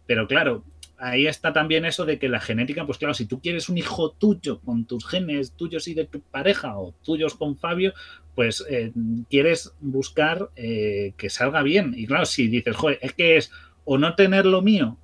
Pero 0.05 0.27
claro, 0.27 0.63
ahí 0.97 1.25
está 1.25 1.51
también 1.51 1.85
eso 1.85 2.05
de 2.05 2.19
que 2.19 2.29
la 2.29 2.39
genética, 2.39 2.85
pues 2.85 2.97
claro, 2.97 3.13
si 3.13 3.25
tú 3.25 3.41
quieres 3.41 3.69
un 3.69 3.77
hijo 3.77 4.11
tuyo 4.11 4.59
con 4.61 4.85
tus 4.85 5.07
genes 5.07 5.53
tuyos 5.53 5.87
y 5.87 5.93
de 5.93 6.05
tu 6.05 6.21
pareja 6.21 6.77
o 6.77 6.93
tuyos 7.03 7.35
con 7.35 7.57
Fabio, 7.57 7.93
pues 8.35 8.63
eh, 8.69 8.91
quieres 9.29 9.73
buscar 9.79 10.49
eh, 10.55 11.13
que 11.17 11.29
salga 11.29 11.63
bien. 11.63 11.93
Y 11.95 12.05
claro, 12.05 12.25
si 12.25 12.47
dices, 12.47 12.75
joder, 12.75 12.99
es 13.01 13.13
que 13.13 13.37
es 13.37 13.51
o 13.83 13.97
no 13.97 14.13
tener 14.13 14.45
lo 14.45 14.61
mío 14.61 14.98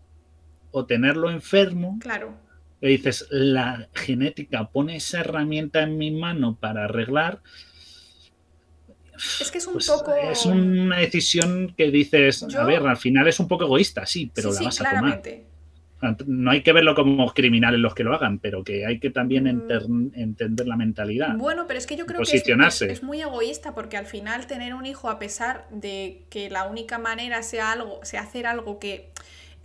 o 0.75 0.85
tenerlo 0.85 1.31
enfermo, 1.31 1.97
Claro. 2.01 2.35
y 2.81 2.87
dices, 2.89 3.27
la 3.31 3.87
genética 3.93 4.67
pone 4.67 4.97
esa 4.97 5.21
herramienta 5.21 5.81
en 5.83 5.97
mi 5.97 6.11
mano 6.11 6.57
para 6.59 6.83
arreglar. 6.83 7.39
Es 9.39 9.49
que 9.51 9.59
es 9.59 9.67
un 9.67 9.73
pues, 9.73 9.87
poco. 9.87 10.13
Es 10.13 10.45
una 10.45 10.97
decisión 10.97 11.73
que 11.77 11.89
dices, 11.91 12.43
a 12.53 12.65
ver, 12.65 12.85
al 12.85 12.97
final 12.97 13.25
es 13.29 13.39
un 13.39 13.47
poco 13.47 13.63
egoísta, 13.63 14.05
sí, 14.05 14.29
pero 14.35 14.51
la 14.51 14.63
vas 14.63 14.81
a 14.81 14.83
claramente. 14.83 15.45
tomar. 16.01 16.27
No 16.27 16.51
hay 16.51 16.61
que 16.61 16.73
verlo 16.73 16.93
como 16.93 17.33
criminales 17.33 17.79
los 17.79 17.95
que 17.95 18.03
lo 18.03 18.13
hagan, 18.13 18.39
pero 18.39 18.65
que 18.65 18.85
hay 18.85 18.99
que 18.99 19.09
también 19.09 19.45
mm. 19.45 20.11
entender 20.13 20.67
la 20.67 20.75
mentalidad. 20.75 21.37
Bueno, 21.37 21.67
pero 21.67 21.79
es 21.79 21.87
que 21.87 21.95
yo 21.95 22.05
creo 22.05 22.19
que 22.21 22.35
es, 22.35 22.81
es, 22.81 23.01
muy 23.01 23.21
egoísta 23.21 23.73
porque 23.73 23.95
al 23.95 24.05
final 24.05 24.45
tener 24.45 24.73
un 24.73 24.85
hijo, 24.85 25.09
a 25.09 25.19
pesar 25.19 25.67
de 25.71 26.25
que 26.29 26.49
la 26.49 26.65
única 26.65 26.99
manera 26.99 27.41
sea 27.43 27.71
algo, 27.71 28.01
sea 28.03 28.23
hacer 28.23 28.45
algo 28.45 28.77
que 28.77 29.13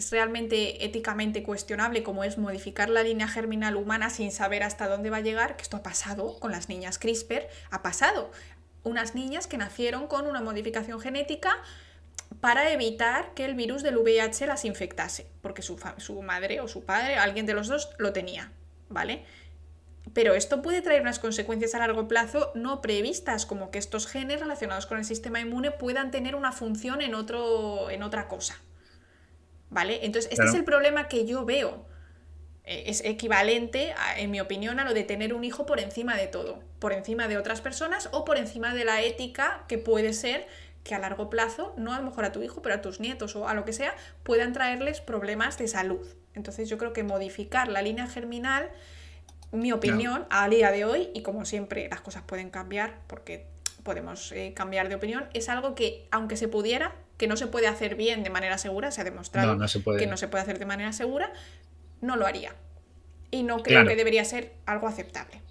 es 0.01 0.11
realmente 0.11 0.85
éticamente 0.85 1.43
cuestionable, 1.43 2.03
como 2.03 2.25
es 2.25 2.39
modificar 2.39 2.89
la 2.89 3.03
línea 3.03 3.29
germinal 3.29 3.77
humana 3.77 4.09
sin 4.09 4.33
saber 4.33 4.63
hasta 4.63 4.89
dónde 4.89 5.11
va 5.11 5.19
a 5.19 5.21
llegar, 5.21 5.57
que 5.57 5.63
esto 5.63 5.77
ha 5.77 5.83
pasado 5.83 6.41
con 6.41 6.53
las 6.53 6.69
niñas 6.71 6.99
CRISPR, 6.99 7.47
ha 7.71 7.83
pasado 7.83 8.33
unas 8.83 9.15
niñas 9.15 9.47
que 9.47 9.59
nacieron 9.59 10.07
con 10.07 10.27
una 10.27 10.41
modificación 10.41 11.01
genética 11.01 11.59
para 12.41 12.73
evitar 12.73 13.35
que 13.35 13.45
el 13.45 13.55
virus 13.55 13.83
del 13.83 13.99
VIH 13.99 14.47
las 14.47 14.65
infectase, 14.65 15.27
porque 15.43 15.61
su, 15.61 15.79
su, 15.99 16.23
madre 16.23 16.61
o 16.61 16.69
su 16.69 16.85
padre, 16.85 17.17
alguien 17.17 17.45
de 17.45 17.53
los 17.53 17.69
dos, 17.69 17.91
lo 17.99 18.15
tenía, 18.15 18.53
¿vale? 18.89 19.25
Pero 20.15 20.35
esto 20.35 20.63
puede 20.63 20.81
traer 20.81 21.03
unas 21.03 21.19
consecuencias 21.19 21.75
a 21.75 21.79
largo 21.79 22.09
plazo 22.09 22.53
no 22.55 22.81
previstas, 22.81 23.45
como 23.45 23.71
que 23.71 23.79
estos 23.79 24.07
genes 24.07 24.41
relacionados 24.41 24.87
con 24.87 24.97
el 24.97 25.05
sistema 25.05 25.41
inmune 25.41 25.73
puedan 25.73 26.11
tener 26.11 26.35
una 26.35 26.53
función 26.53 27.03
en, 27.03 27.15
otro, 27.15 27.91
en 27.91 28.03
otra 28.03 28.29
cosa, 28.29 28.57
¿vale? 29.71 30.05
Entonces, 30.05 30.31
este 30.31 30.45
es 30.47 30.55
el 30.55 30.65
problema 30.65 31.09
que 31.09 31.25
yo 31.25 31.45
veo. 31.45 31.87
Eh, 32.65 32.85
es 32.87 33.03
equivalente, 33.05 33.95
en 34.17 34.31
mi 34.31 34.41
opinión, 34.41 34.79
a 34.81 34.85
lo 34.85 34.93
de 34.93 35.05
tener 35.05 35.33
un 35.33 35.45
hijo 35.45 35.67
por 35.67 35.81
encima 35.81 36.17
de 36.17 36.27
todo, 36.27 36.61
por 36.79 36.93
encima 36.93 37.29
de 37.29 37.39
otras 37.39 37.61
personas 37.61 38.09
o 38.13 38.25
por 38.25 38.37
encima 38.37 38.75
de 38.75 38.85
la 38.85 39.03
ética 39.03 39.65
que 39.69 39.79
puede 39.79 40.13
ser 40.13 40.47
que 40.85 40.95
a 40.95 40.99
largo 40.99 41.29
plazo, 41.29 41.75
no 41.77 41.93
a 41.93 41.99
lo 41.99 42.05
mejor 42.05 42.25
a 42.25 42.33
tu 42.33 42.43
hijo, 42.43 42.63
pero 42.63 42.75
a 42.75 42.81
tus 42.81 43.01
nietos 43.01 43.37
o 43.37 43.49
a 43.49 43.55
lo 43.55 43.65
que 43.65 43.73
sea, 43.73 43.95
puedan 44.23 44.53
traerles 44.53 45.01
problemas 45.01 45.59
de 45.59 45.69
salud. 45.69 46.07
Entonces 46.35 46.69
yo 46.69 46.79
creo 46.79 46.93
que 46.93 47.03
modificar 47.03 47.69
la 47.69 47.83
línea 47.83 48.07
germinal, 48.07 48.71
mi 49.53 49.73
opinión, 49.73 50.27
a 50.31 50.49
día 50.49 50.71
de 50.71 50.85
hoy, 50.85 51.11
y 51.13 51.23
como 51.23 51.45
siempre 51.45 51.89
las 51.89 52.01
cosas 52.01 52.23
pueden 52.23 52.51
cambiar 52.51 53.01
porque 53.09 53.47
podemos 53.83 54.33
eh, 54.33 54.53
cambiar 54.55 54.89
de 54.89 54.95
opinión, 54.95 55.29
es 55.35 55.49
algo 55.49 55.75
que 55.75 56.07
aunque 56.11 56.37
se 56.37 56.49
pudiera, 56.49 56.95
que 57.21 57.29
no 57.29 57.37
se 57.37 57.47
puede 57.47 57.67
hacer 57.67 57.97
bien 57.97 58.23
de 58.23 58.31
manera 58.31 58.57
segura, 58.57 58.91
se 58.91 59.03
ha 59.03 59.05
demostrado 59.05 59.59
que 59.99 60.07
no 60.07 60.17
se 60.17 60.27
puede 60.27 60.43
hacer 60.43 60.59
de 60.59 60.65
manera 60.65 60.91
segura, 60.95 61.31
no 62.01 62.17
lo 62.17 62.25
haría. 62.25 62.55
Y 63.31 63.43
no 63.43 63.63
creo 63.63 63.87
que 63.87 63.95
debería 63.95 64.25
ser 64.25 64.55
algo 64.65 64.89
aceptable. 64.89 65.43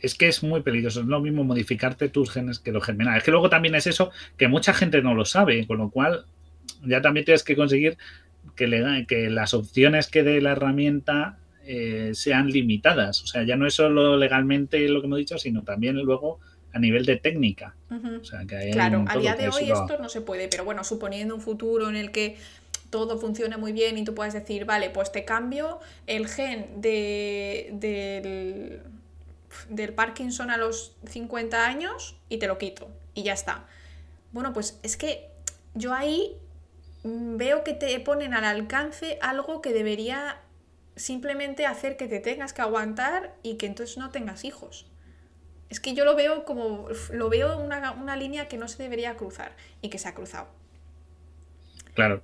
es 0.00 0.14
que 0.14 0.28
es 0.28 0.44
muy 0.44 0.62
peligroso. 0.62 1.00
Es 1.00 1.06
lo 1.06 1.20
mismo 1.20 1.42
modificarte 1.42 2.08
tus 2.08 2.30
genes 2.30 2.60
que 2.60 2.70
los 2.70 2.84
germinales. 2.84 3.18
Es 3.18 3.24
que 3.24 3.32
luego 3.32 3.50
también 3.50 3.74
es 3.74 3.88
eso 3.88 4.12
que 4.36 4.46
mucha 4.46 4.72
gente 4.72 5.02
no 5.02 5.14
lo 5.14 5.24
sabe, 5.24 5.66
con 5.66 5.78
lo 5.78 5.90
cual 5.90 6.26
ya 6.84 7.02
también 7.02 7.24
tienes 7.24 7.42
que 7.42 7.56
conseguir 7.56 7.98
que, 8.54 9.04
que 9.08 9.28
las 9.30 9.52
opciones 9.52 10.06
que 10.06 10.22
dé 10.22 10.40
la 10.40 10.52
herramienta 10.52 11.38
eh, 11.64 12.12
sean 12.14 12.50
limitadas. 12.50 13.20
O 13.20 13.26
sea, 13.26 13.42
ya 13.42 13.56
no 13.56 13.66
es 13.66 13.74
solo 13.74 14.16
legalmente 14.16 14.88
lo 14.88 15.00
que 15.00 15.08
hemos 15.08 15.18
dicho, 15.18 15.38
sino 15.38 15.64
también 15.64 15.96
luego 15.96 16.38
a 16.76 16.78
nivel 16.78 17.06
de 17.06 17.16
técnica. 17.16 17.74
claro, 18.72 19.04
a 19.08 19.16
día 19.16 19.34
de 19.34 19.48
hoy 19.48 19.70
esto 19.70 19.98
no 19.98 20.08
se 20.08 20.20
puede, 20.20 20.48
pero 20.48 20.64
bueno, 20.64 20.84
suponiendo 20.84 21.34
un 21.34 21.40
futuro 21.40 21.88
en 21.88 21.96
el 21.96 22.12
que 22.12 22.36
todo 22.90 23.18
funcione 23.18 23.56
muy 23.56 23.72
bien 23.72 23.96
y 23.98 24.04
tú 24.04 24.14
puedes 24.14 24.34
decir, 24.34 24.66
vale, 24.66 24.90
pues 24.90 25.10
te 25.10 25.24
cambio 25.24 25.80
el 26.06 26.28
gen 26.28 26.80
de, 26.80 27.70
del, 27.72 28.82
del 29.70 29.92
Parkinson 29.94 30.50
a 30.50 30.56
los 30.58 30.94
50 31.08 31.66
años 31.66 32.16
y 32.28 32.36
te 32.38 32.46
lo 32.46 32.58
quito 32.58 32.88
y 33.14 33.22
ya 33.22 33.32
está. 33.32 33.64
Bueno, 34.32 34.52
pues 34.52 34.78
es 34.82 34.96
que 34.96 35.28
yo 35.74 35.94
ahí 35.94 36.36
veo 37.02 37.64
que 37.64 37.72
te 37.72 37.98
ponen 38.00 38.34
al 38.34 38.44
alcance 38.44 39.18
algo 39.22 39.62
que 39.62 39.72
debería 39.72 40.40
simplemente 40.94 41.64
hacer 41.64 41.96
que 41.96 42.06
te 42.06 42.20
tengas 42.20 42.52
que 42.52 42.62
aguantar 42.62 43.34
y 43.42 43.54
que 43.54 43.66
entonces 43.66 43.96
no 43.96 44.10
tengas 44.10 44.44
hijos. 44.44 44.86
Es 45.68 45.80
que 45.80 45.94
yo 45.94 46.04
lo 46.04 46.14
veo 46.14 46.44
como, 46.44 46.88
lo 47.12 47.28
veo 47.28 47.58
una, 47.58 47.92
una 47.92 48.16
línea 48.16 48.48
que 48.48 48.56
no 48.56 48.68
se 48.68 48.82
debería 48.82 49.16
cruzar 49.16 49.56
y 49.82 49.88
que 49.88 49.98
se 49.98 50.08
ha 50.08 50.14
cruzado. 50.14 50.48
Claro, 51.94 52.22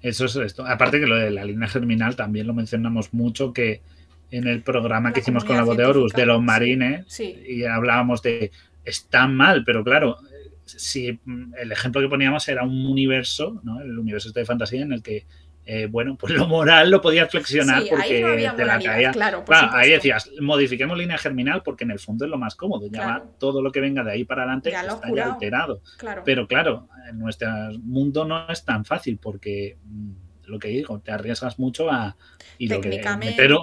eso 0.00 0.24
es 0.24 0.36
esto. 0.36 0.66
Aparte 0.66 1.00
que 1.00 1.06
lo 1.06 1.16
de 1.16 1.30
la 1.30 1.44
línea 1.44 1.68
germinal 1.68 2.16
también 2.16 2.46
lo 2.46 2.54
mencionamos 2.54 3.12
mucho 3.12 3.52
que 3.52 3.82
en 4.30 4.46
el 4.46 4.62
programa 4.62 5.12
que 5.12 5.20
hicimos 5.20 5.44
con 5.44 5.56
la 5.56 5.64
voz 5.64 5.76
de 5.76 5.84
Horus 5.84 6.12
de 6.12 6.24
los 6.26 6.42
marines 6.42 7.20
y 7.20 7.64
hablábamos 7.64 8.22
de 8.22 8.50
está 8.84 9.28
mal, 9.28 9.62
pero 9.64 9.84
claro, 9.84 10.16
si 10.64 11.20
el 11.58 11.72
ejemplo 11.72 12.00
que 12.00 12.08
poníamos 12.08 12.48
era 12.48 12.64
un 12.64 12.86
universo, 12.86 13.60
¿no? 13.62 13.80
El 13.80 13.98
universo 13.98 14.28
este 14.28 14.40
de 14.40 14.46
fantasía 14.46 14.82
en 14.82 14.92
el 14.92 15.02
que 15.02 15.26
eh, 15.64 15.86
bueno, 15.86 16.16
pues 16.16 16.32
lo 16.32 16.48
moral 16.48 16.90
lo 16.90 17.00
podías 17.00 17.30
flexionar 17.30 17.84
porque 17.88 18.50
te 18.56 18.64
la 18.64 18.80
caía. 18.80 19.12
Claro, 19.12 19.44
ahí 19.48 19.90
decías, 19.90 20.30
modifiquemos 20.40 20.98
línea 20.98 21.18
germinal 21.18 21.62
porque 21.62 21.84
en 21.84 21.92
el 21.92 22.00
fondo 22.00 22.24
es 22.24 22.30
lo 22.30 22.38
más 22.38 22.56
cómodo. 22.56 22.88
Ya 22.90 23.22
todo 23.38 23.62
lo 23.62 23.70
que 23.70 23.80
venga 23.80 24.02
de 24.02 24.12
ahí 24.12 24.24
para 24.24 24.42
adelante 24.42 24.70
está 24.70 25.14
ya 25.14 25.32
alterado. 25.32 25.82
Pero 26.24 26.48
claro, 26.48 26.88
en 27.08 27.18
nuestro 27.18 27.48
mundo 27.82 28.24
no 28.24 28.48
es 28.48 28.64
tan 28.64 28.84
fácil 28.84 29.18
porque 29.18 29.78
mm, 29.84 30.12
lo 30.46 30.58
que 30.58 30.68
digo, 30.68 31.00
te 31.00 31.12
arriesgas 31.12 31.58
mucho 31.58 31.90
a. 31.90 32.16
Y 32.58 32.68
técnicamente. 32.68 33.36
Pero, 33.36 33.62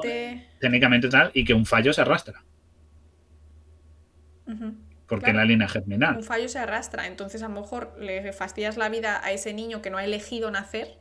técnicamente 0.60 1.10
tal, 1.10 1.32
y 1.34 1.44
que 1.44 1.54
un 1.54 1.66
fallo 1.66 1.92
se 1.92 2.02
arrastra. 2.02 2.44
Porque 5.06 5.32
en 5.32 5.38
la 5.38 5.46
línea 5.46 5.68
germinal. 5.68 6.18
Un 6.18 6.24
fallo 6.24 6.48
se 6.48 6.60
arrastra, 6.60 7.08
entonces 7.08 7.44
a 7.44 7.50
lo 7.50 7.62
mejor 7.62 7.96
le 8.00 8.32
fastidias 8.32 8.78
la 8.78 8.90
vida 8.90 9.24
a 9.24 9.32
ese 9.32 9.54
niño 9.54 9.82
que 9.82 9.90
no 9.90 9.98
ha 9.98 10.06
elegido 10.06 10.50
nacer 10.50 11.00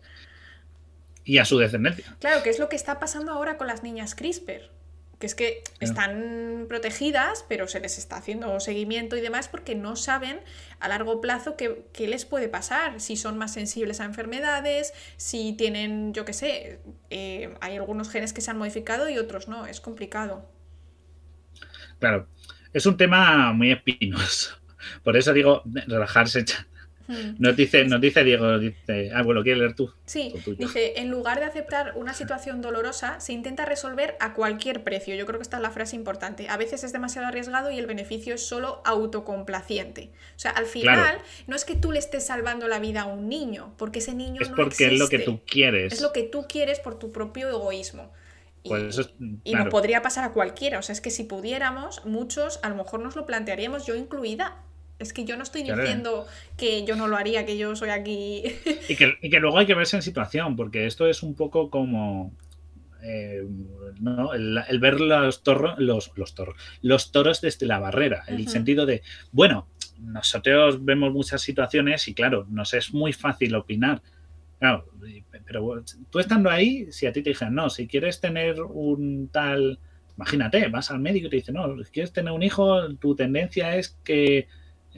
y 1.28 1.36
a 1.36 1.44
su 1.44 1.58
descendencia. 1.58 2.16
Claro, 2.20 2.42
que 2.42 2.48
es 2.48 2.58
lo 2.58 2.70
que 2.70 2.76
está 2.76 2.98
pasando 2.98 3.32
ahora 3.32 3.58
con 3.58 3.66
las 3.66 3.82
niñas 3.82 4.14
CRISPR. 4.14 4.70
Que 5.18 5.26
es 5.26 5.34
que 5.34 5.62
están 5.80 6.66
protegidas, 6.68 7.44
pero 7.48 7.68
se 7.68 7.80
les 7.80 7.98
está 7.98 8.16
haciendo 8.16 8.60
seguimiento 8.60 9.14
y 9.16 9.20
demás 9.20 9.48
porque 9.48 9.74
no 9.74 9.94
saben 9.96 10.40
a 10.80 10.88
largo 10.88 11.20
plazo 11.20 11.56
qué, 11.56 11.84
les 11.98 12.24
puede 12.24 12.48
pasar, 12.48 13.00
si 13.00 13.16
son 13.16 13.36
más 13.36 13.52
sensibles 13.52 14.00
a 14.00 14.04
enfermedades, 14.04 14.94
si 15.16 15.52
tienen, 15.54 16.14
yo 16.14 16.24
qué 16.24 16.32
sé, 16.32 16.80
eh, 17.10 17.52
hay 17.60 17.76
algunos 17.76 18.08
genes 18.08 18.32
que 18.32 18.40
se 18.40 18.52
han 18.52 18.58
modificado 18.58 19.10
y 19.10 19.18
otros 19.18 19.48
no, 19.48 19.66
es 19.66 19.80
complicado. 19.80 20.48
Claro, 21.98 22.28
es 22.72 22.86
un 22.86 22.96
tema 22.96 23.52
muy 23.52 23.72
espinoso. 23.72 24.56
Por 25.02 25.16
eso 25.16 25.32
digo, 25.34 25.62
relajarse, 25.66 26.44
Hmm. 27.08 27.36
Nos 27.38 27.56
dice, 27.56 27.84
nos 27.86 28.02
dice 28.02 28.22
Diego, 28.22 28.58
dice, 28.58 29.10
ah, 29.14 29.22
bueno, 29.22 29.42
¿quieres 29.42 29.60
leer 29.60 29.74
tú? 29.74 29.90
Sí, 30.04 30.34
dice, 30.58 31.00
en 31.00 31.10
lugar 31.10 31.40
de 31.40 31.46
aceptar 31.46 31.94
una 31.96 32.12
situación 32.12 32.60
dolorosa, 32.60 33.18
se 33.18 33.32
intenta 33.32 33.64
resolver 33.64 34.16
a 34.20 34.34
cualquier 34.34 34.84
precio. 34.84 35.14
Yo 35.14 35.24
creo 35.24 35.38
que 35.38 35.42
esta 35.42 35.56
es 35.56 35.62
la 35.62 35.70
frase 35.70 35.96
importante. 35.96 36.48
A 36.50 36.58
veces 36.58 36.84
es 36.84 36.92
demasiado 36.92 37.26
arriesgado 37.26 37.70
y 37.70 37.78
el 37.78 37.86
beneficio 37.86 38.34
es 38.34 38.46
solo 38.46 38.82
autocomplaciente. 38.84 40.10
O 40.36 40.38
sea, 40.38 40.50
al 40.50 40.66
final, 40.66 41.18
no 41.46 41.56
es 41.56 41.64
que 41.64 41.76
tú 41.76 41.92
le 41.92 41.98
estés 41.98 42.26
salvando 42.26 42.68
la 42.68 42.78
vida 42.78 43.02
a 43.02 43.06
un 43.06 43.28
niño, 43.28 43.74
porque 43.78 44.00
ese 44.00 44.14
niño 44.14 44.42
es 44.42 44.50
porque 44.50 44.88
es 44.88 44.98
lo 44.98 45.08
que 45.08 45.20
tú 45.20 45.40
quieres. 45.46 45.94
Es 45.94 46.02
lo 46.02 46.12
que 46.12 46.24
tú 46.24 46.46
quieres 46.46 46.78
por 46.78 46.98
tu 46.98 47.10
propio 47.10 47.48
egoísmo. 47.48 48.12
Y, 48.62 48.68
pues 48.68 49.10
y 49.44 49.54
no 49.54 49.68
podría 49.70 50.02
pasar 50.02 50.24
a 50.24 50.32
cualquiera. 50.32 50.78
O 50.78 50.82
sea, 50.82 50.92
es 50.92 51.00
que 51.00 51.10
si 51.10 51.24
pudiéramos, 51.24 52.04
muchos 52.04 52.60
a 52.62 52.68
lo 52.68 52.74
mejor 52.74 53.00
nos 53.00 53.16
lo 53.16 53.24
plantearíamos, 53.24 53.86
yo 53.86 53.94
incluida, 53.94 54.62
es 54.98 55.12
que 55.12 55.24
yo 55.24 55.36
no 55.36 55.42
estoy 55.42 55.62
diciendo 55.62 56.26
que 56.56 56.84
yo 56.84 56.96
no 56.96 57.06
lo 57.06 57.16
haría, 57.16 57.46
que 57.46 57.56
yo 57.56 57.74
soy 57.76 57.90
aquí. 57.90 58.42
y, 58.88 58.96
que, 58.96 59.40
luego 59.40 59.58
hay 59.58 59.66
que 59.66 59.74
verse 59.74 59.96
en 59.96 60.02
situación, 60.02 60.56
porque 60.56 60.86
esto 60.86 61.06
es 61.06 61.22
un 61.22 61.34
poco 61.34 61.70
como. 61.70 62.34
Eh, 63.02 63.46
el, 64.34 64.78
ver 64.80 65.00
los, 65.00 65.44
torros, 65.44 65.78
los, 65.78 66.10
los, 66.16 66.34
toros, 66.34 66.56
los 66.82 67.12
toros 67.12 67.40
desde 67.40 67.64
la 67.66 67.78
barrera, 67.78 68.24
el 68.26 68.48
sentido 68.48 68.86
de, 68.86 69.02
bueno, 69.30 69.68
nosotros 70.00 70.84
vemos 70.84 71.12
muchas 71.12 71.40
situaciones 71.40 72.08
y 72.08 72.14
claro, 72.14 72.46
nos 72.50 72.74
es 72.74 72.92
muy 72.92 73.12
fácil 73.12 73.54
opinar. 73.54 74.02
Claro, 74.58 74.90
pero 75.46 75.84
tú 76.10 76.18
estando 76.18 76.50
ahí, 76.50 76.90
si 76.90 77.06
a 77.06 77.12
ti 77.12 77.22
te 77.22 77.30
dijeran, 77.30 77.54
no, 77.54 77.70
si 77.70 77.86
quieres 77.86 78.20
tener 78.20 78.60
un 78.60 79.28
tal, 79.28 79.78
imagínate, 80.16 80.66
vas 80.66 80.90
al 80.90 80.98
médico 80.98 81.28
y 81.28 81.30
te 81.30 81.36
dice, 81.36 81.52
no, 81.52 81.82
si 81.84 81.92
quieres 81.92 82.12
tener 82.12 82.32
un 82.32 82.42
hijo, 82.42 82.94
tu 82.96 83.14
tendencia 83.14 83.76
es 83.76 83.90
que 84.02 84.48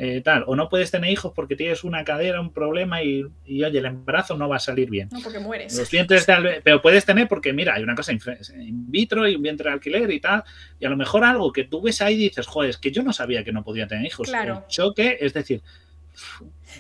eh, 0.03 0.23
tal, 0.23 0.45
o 0.47 0.57
no 0.57 0.71
puedes 0.71 0.91
tener 0.91 1.11
hijos 1.11 1.31
porque 1.37 1.57
tienes 1.57 1.85
una 1.85 2.05
cadera, 2.05 2.41
un 2.41 2.55
problema 2.55 3.03
y, 3.03 3.23
y, 3.45 3.63
oye, 3.63 3.81
el 3.81 3.85
embarazo 3.85 4.35
no 4.35 4.49
va 4.49 4.57
a 4.57 4.59
salir 4.59 4.89
bien. 4.89 5.11
No, 5.13 5.21
porque 5.21 5.39
mueres. 5.39 5.77
Los 5.77 5.91
dientes 5.91 6.27
pero 6.65 6.81
puedes 6.81 7.05
tener 7.05 7.29
porque, 7.29 7.53
mira, 7.53 7.75
hay 7.75 7.83
una 7.83 7.95
cosa 7.95 8.13
in 8.13 8.91
vitro 8.91 9.29
y 9.29 9.37
un 9.37 9.43
vientre 9.43 9.69
de 9.69 9.75
alquiler 9.75 10.11
y 10.11 10.19
tal, 10.19 10.43
y 10.79 10.87
a 10.87 10.89
lo 10.89 10.97
mejor 10.97 11.23
algo 11.23 11.53
que 11.53 11.65
tú 11.65 11.83
ves 11.83 12.01
ahí 12.01 12.15
y 12.15 12.29
dices, 12.31 12.47
joder, 12.47 12.71
es 12.71 12.79
que 12.79 12.91
yo 12.91 13.03
no 13.03 13.13
sabía 13.13 13.45
que 13.45 13.53
no 13.53 13.63
podía 13.63 13.87
tener 13.87 14.07
hijos. 14.07 14.27
Claro. 14.27 14.65
El 14.65 14.67
choque, 14.69 15.19
es 15.21 15.35
decir, 15.35 15.61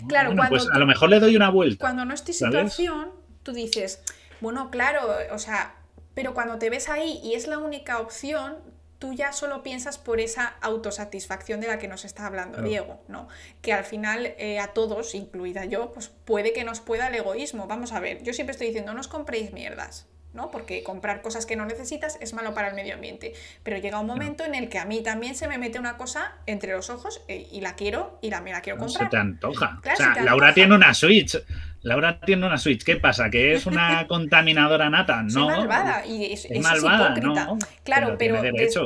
claro, 0.08 0.34
pues 0.48 0.66
a 0.72 0.78
lo 0.78 0.86
mejor 0.86 1.10
le 1.10 1.20
doy 1.20 1.36
una 1.36 1.50
vuelta. 1.50 1.84
Cuando 1.84 2.06
no 2.06 2.12
en 2.12 2.16
situación, 2.16 3.10
tú 3.42 3.52
dices, 3.52 4.02
bueno, 4.40 4.70
claro, 4.70 5.00
o 5.30 5.38
sea, 5.38 5.74
pero 6.14 6.32
cuando 6.32 6.58
te 6.58 6.70
ves 6.70 6.88
ahí 6.88 7.20
y 7.22 7.34
es 7.34 7.46
la 7.46 7.58
única 7.58 7.98
opción, 7.98 8.56
tú 9.00 9.14
ya 9.14 9.32
solo 9.32 9.62
piensas 9.62 9.98
por 9.98 10.20
esa 10.20 10.46
autosatisfacción 10.60 11.60
de 11.60 11.66
la 11.66 11.78
que 11.78 11.88
nos 11.88 12.04
está 12.04 12.26
hablando 12.26 12.62
Diego, 12.62 13.00
¿no? 13.08 13.28
Que 13.62 13.72
al 13.72 13.84
final 13.84 14.34
eh, 14.38 14.60
a 14.60 14.68
todos, 14.68 15.14
incluida 15.14 15.64
yo, 15.64 15.92
pues 15.92 16.08
puede 16.08 16.52
que 16.52 16.64
nos 16.64 16.80
pueda 16.80 17.08
el 17.08 17.14
egoísmo. 17.14 17.66
Vamos 17.66 17.92
a 17.92 18.00
ver, 18.00 18.22
yo 18.22 18.34
siempre 18.34 18.52
estoy 18.52 18.68
diciendo, 18.68 18.92
no 18.92 19.00
os 19.00 19.08
compréis 19.08 19.52
mierdas. 19.52 20.06
¿No? 20.32 20.50
Porque 20.50 20.82
comprar 20.82 21.22
cosas 21.22 21.46
que 21.46 21.56
no 21.56 21.66
necesitas 21.66 22.18
es 22.20 22.32
malo 22.32 22.54
para 22.54 22.68
el 22.68 22.74
medio 22.74 22.94
ambiente. 22.94 23.32
Pero 23.62 23.78
llega 23.78 23.98
un 23.98 24.06
momento 24.06 24.44
en 24.44 24.54
el 24.54 24.68
que 24.68 24.78
a 24.78 24.84
mí 24.84 25.02
también 25.02 25.34
se 25.34 25.48
me 25.48 25.58
mete 25.58 25.78
una 25.78 25.96
cosa 25.96 26.34
entre 26.46 26.72
los 26.72 26.90
ojos 26.90 27.22
eh, 27.28 27.48
y 27.50 27.60
la 27.60 27.74
quiero 27.74 28.18
y 28.22 28.30
la, 28.30 28.40
me 28.40 28.52
la 28.52 28.60
quiero 28.60 28.78
comprar. 28.78 29.04
se 29.04 29.10
te 29.10 29.16
antoja. 29.16 29.80
o 29.80 29.96
sea, 29.96 30.22
Laura 30.22 30.54
tiene 30.54 30.74
una 30.74 30.94
Switch. 30.94 31.36
Laura 31.82 32.20
tiene 32.20 32.46
una 32.46 32.58
Switch. 32.58 32.84
¿Qué 32.84 32.96
pasa? 32.96 33.30
¿Que 33.30 33.54
es 33.54 33.66
una 33.66 34.06
contaminadora 34.08 34.90
nata? 34.90 35.22
No. 35.22 35.50
Es 35.50 35.58
malvada. 35.58 36.06
Y 36.06 36.32
es, 36.32 36.48
malvada, 36.60 37.14
no. 37.16 37.58
Claro, 37.84 38.16
pero, 38.18 38.42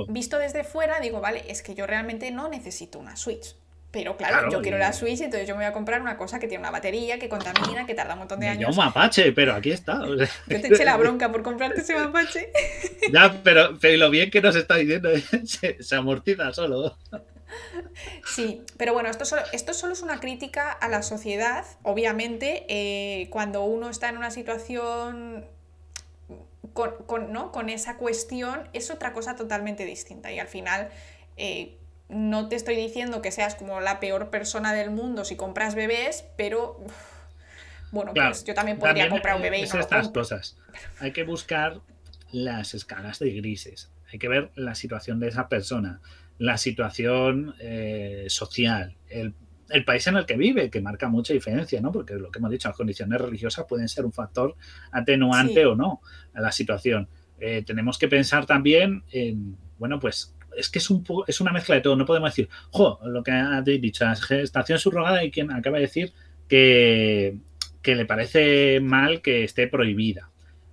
visto 0.09 0.39
desde 0.39 0.65
fuera, 0.65 1.01
digo, 1.01 1.21
vale, 1.21 1.45
es 1.49 1.63
que 1.63 1.75
yo 1.75 1.87
realmente 1.87 2.31
no 2.31 2.49
necesito 2.49 2.99
una 2.99 3.17
Switch. 3.17 3.57
Pero 3.95 4.17
claro, 4.17 4.51
yo 4.51 4.61
quiero 4.61 4.77
la 4.77 4.93
Switch, 4.93 5.21
entonces 5.21 5.47
yo 5.47 5.55
me 5.55 5.59
voy 5.63 5.71
a 5.71 5.73
comprar 5.73 6.01
una 6.01 6.17
cosa 6.17 6.41
que 6.41 6.49
tiene 6.49 6.63
una 6.63 6.73
batería, 6.73 7.21
que 7.21 7.29
contamina, 7.29 7.87
que 7.87 7.95
tarda 7.95 8.15
un 8.15 8.19
montón 8.19 8.41
de 8.41 8.49
años. 8.49 8.69
un 8.69 8.77
mapache, 8.77 9.31
pero 9.31 9.55
aquí 9.55 9.71
está. 9.71 10.01
Yo 10.49 10.61
te 10.61 10.67
eché 10.67 10.85
la 10.85 10.97
bronca 10.97 11.31
por 11.31 11.45
comprarte 11.45 11.83
ese 11.83 11.95
mapache. 11.95 12.51
Ya, 13.13 13.41
pero, 13.45 13.79
pero 13.81 13.97
lo 13.99 14.11
bien 14.11 14.33
que 14.33 14.41
nos 14.41 14.57
está 14.57 14.77
diciendo, 14.77 15.11
se, 15.45 15.81
se 15.81 15.95
amortiza 15.95 16.53
solo. 16.53 16.97
Sí, 18.27 18.63
pero 18.79 18.95
bueno, 18.95 19.09
esto 19.11 19.25
solo, 19.25 19.43
esto 19.53 19.75
solo 19.75 19.93
es 19.93 20.03
una 20.03 20.19
crítica 20.19 20.73
a 20.73 20.89
la 20.89 21.03
sociedad. 21.03 21.65
Obviamente, 21.85 22.65
eh, 22.69 23.29
cuando 23.31 23.63
uno 23.63 23.91
está 23.91 24.09
en 24.09 24.17
una 24.17 24.33
situación 24.33 25.45
con, 26.73 27.33
¿no? 27.33 27.53
con 27.53 27.69
esa 27.69 27.97
cuestión, 27.97 28.69
es 28.73 28.91
otra 28.91 29.13
cosa 29.13 29.37
totalmente 29.37 29.85
distinta. 29.85 30.33
Y 30.33 30.41
al 30.41 30.49
final, 30.49 30.89
eh, 31.37 31.79
no 32.09 32.49
te 32.49 32.57
estoy 32.57 32.77
diciendo 32.77 33.23
que 33.23 33.31
seas 33.31 33.55
como 33.55 33.81
la 33.81 34.01
peor 34.01 34.31
persona 34.31 34.73
del 34.73 34.91
mundo 34.91 35.25
si 35.25 35.37
compras 35.37 35.75
bebés, 35.75 36.25
pero 36.37 36.79
bueno, 37.95 38.13
pues 38.13 38.45
yo 38.45 38.55
también 38.55 38.79
podría 38.79 39.09
comprar 39.09 39.37
un 39.37 39.43
bebé 39.43 39.61
y 39.61 39.69
no 39.69 39.79
estas 39.79 40.09
cosas. 40.09 40.57
Hay 41.01 41.13
que 41.13 41.23
buscar 41.23 41.81
las 42.33 42.75
escalas 42.75 43.21
de 43.21 43.31
grises. 43.31 43.91
Hay 44.13 44.19
que 44.19 44.29
ver 44.29 44.51
la 44.57 44.75
situación 44.75 45.21
de 45.21 45.29
esa 45.29 45.49
persona, 45.49 46.01
la 46.39 46.59
situación 46.59 47.55
eh, 47.61 48.27
social, 48.29 48.97
el, 49.09 49.35
país 49.85 50.07
en 50.07 50.17
el 50.17 50.27
que 50.27 50.37
vive, 50.37 50.71
que 50.71 50.81
marca 50.81 51.09
mucha 51.09 51.33
diferencia, 51.33 51.81
¿no? 51.81 51.91
Porque 51.91 52.15
lo 52.15 52.31
que 52.31 52.39
hemos 52.39 52.51
dicho, 52.51 52.69
las 52.69 52.77
condiciones 52.77 53.21
religiosas 53.21 53.65
pueden 53.69 53.89
ser 53.89 54.05
un 54.05 54.13
factor 54.13 54.57
atenuante 54.93 55.65
o 55.67 55.75
no 55.75 56.01
a 56.35 56.41
la 56.41 56.53
situación. 56.53 57.09
Eh, 57.41 57.63
tenemos 57.65 57.99
que 57.99 58.09
pensar 58.09 58.47
también 58.47 59.05
en, 59.11 59.57
bueno, 59.79 59.99
pues 59.99 60.35
es 60.57 60.69
que 60.69 60.79
es, 60.79 60.91
un 60.91 61.05
es 61.27 61.41
una 61.41 61.53
mezcla 61.53 61.75
de 61.75 61.81
todo. 61.81 61.97
No 61.97 62.07
podemos 62.07 62.31
decir, 62.31 62.49
jo, 62.71 62.99
lo 63.05 63.23
que 63.23 63.33
ha 63.33 63.61
dicho, 63.63 64.05
gestación 64.27 64.79
subrogada 64.79 65.25
y 65.25 65.31
quien 65.31 65.51
acaba 65.51 65.77
de 65.77 65.83
decir 65.83 66.13
que, 66.49 67.39
que 67.83 67.95
le 67.95 68.07
parece 68.07 68.81
mal 68.81 69.23
que 69.23 69.45
esté 69.45 69.69
prohibida. 69.69 70.31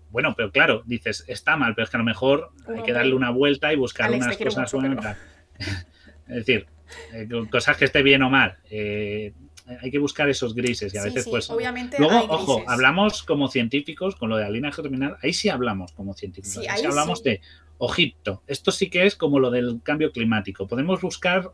Bueno, 0.10 0.34
pero 0.36 0.52
claro, 0.52 0.84
dices, 0.86 1.24
está 1.28 1.56
mal, 1.56 1.74
pero 1.74 1.86
es 1.86 1.90
que 1.90 1.98
a 1.98 2.00
lo 2.00 2.06
mejor 2.06 2.52
hay 2.68 2.84
que 2.84 2.92
darle 2.92 3.16
una 3.16 3.30
vuelta 3.30 3.72
y 3.72 3.78
buscar 3.78 4.12
unas 4.12 4.38
cosas. 4.38 4.74
es 6.28 6.36
decir, 6.36 6.68
eh, 7.14 7.28
cosas 7.50 7.78
que 7.78 7.86
esté 7.86 8.04
bien 8.04 8.22
o 8.24 8.30
mal. 8.30 8.58
Eh, 8.70 9.34
hay 9.82 9.92
que 9.92 10.00
buscar 10.00 10.30
esos 10.30 10.54
grises 10.54 10.94
y 10.94 10.98
a 10.98 11.04
veces 11.04 11.28
pues 11.30 11.50
obviamente 11.50 11.98
luego 12.00 12.20
ojo 12.30 12.64
hablamos 12.68 13.24
como 13.24 13.48
científicos 13.48 14.16
con 14.16 14.30
lo 14.30 14.38
de 14.38 14.44
la 14.44 14.50
línea 14.50 14.72
germinal 14.72 15.18
ahí 15.22 15.34
sí 15.34 15.50
hablamos 15.50 15.94
como 15.94 16.14
científicos 16.14 16.58
ahí 16.68 16.80
sí 16.80 16.86
hablamos 16.86 17.24
de 17.24 17.42
ojito, 17.82 18.44
esto 18.46 18.72
sí 18.72 18.92
que 18.92 19.08
es 19.08 19.16
como 19.16 19.40
lo 19.40 19.50
del 19.50 19.82
cambio 19.82 20.12
climático. 20.12 20.68
Podemos 20.68 21.02
buscar 21.02 21.52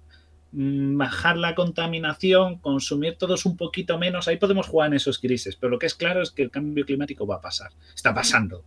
mm, 0.52 0.98
bajar 0.98 1.38
la 1.38 1.56
contaminación, 1.56 2.58
consumir 2.58 3.16
todos 3.18 3.46
un 3.46 3.56
poquito 3.56 3.98
menos, 3.98 4.28
ahí 4.28 4.36
podemos 4.36 4.68
jugar 4.68 4.90
en 4.90 4.96
esos 4.96 5.22
grises, 5.22 5.56
pero 5.56 5.70
lo 5.70 5.80
que 5.80 5.86
es 5.86 5.96
claro 5.96 6.22
es 6.22 6.32
que 6.32 6.44
el 6.44 6.52
cambio 6.52 6.86
climático 6.86 7.26
va 7.26 7.36
a 7.36 7.42
pasar, 7.42 7.72
está 7.96 8.14
pasando. 8.14 8.66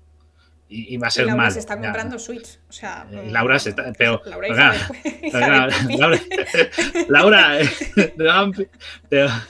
Y, 0.73 0.97
va 0.99 1.09
a 1.09 1.11
ser 1.11 1.27
Laura 1.27 1.43
mal. 1.43 1.53
se 1.53 1.59
está 1.59 1.75
comprando 1.81 2.17
Switch. 2.17 2.61
O 2.69 2.73
sea, 2.73 3.05
eh, 3.11 3.29
Laura 3.29 3.59
se 3.59 3.71
está. 3.71 3.93
Pero, 3.99 4.23
Laura, 4.25 4.73
Laura, 7.09 7.59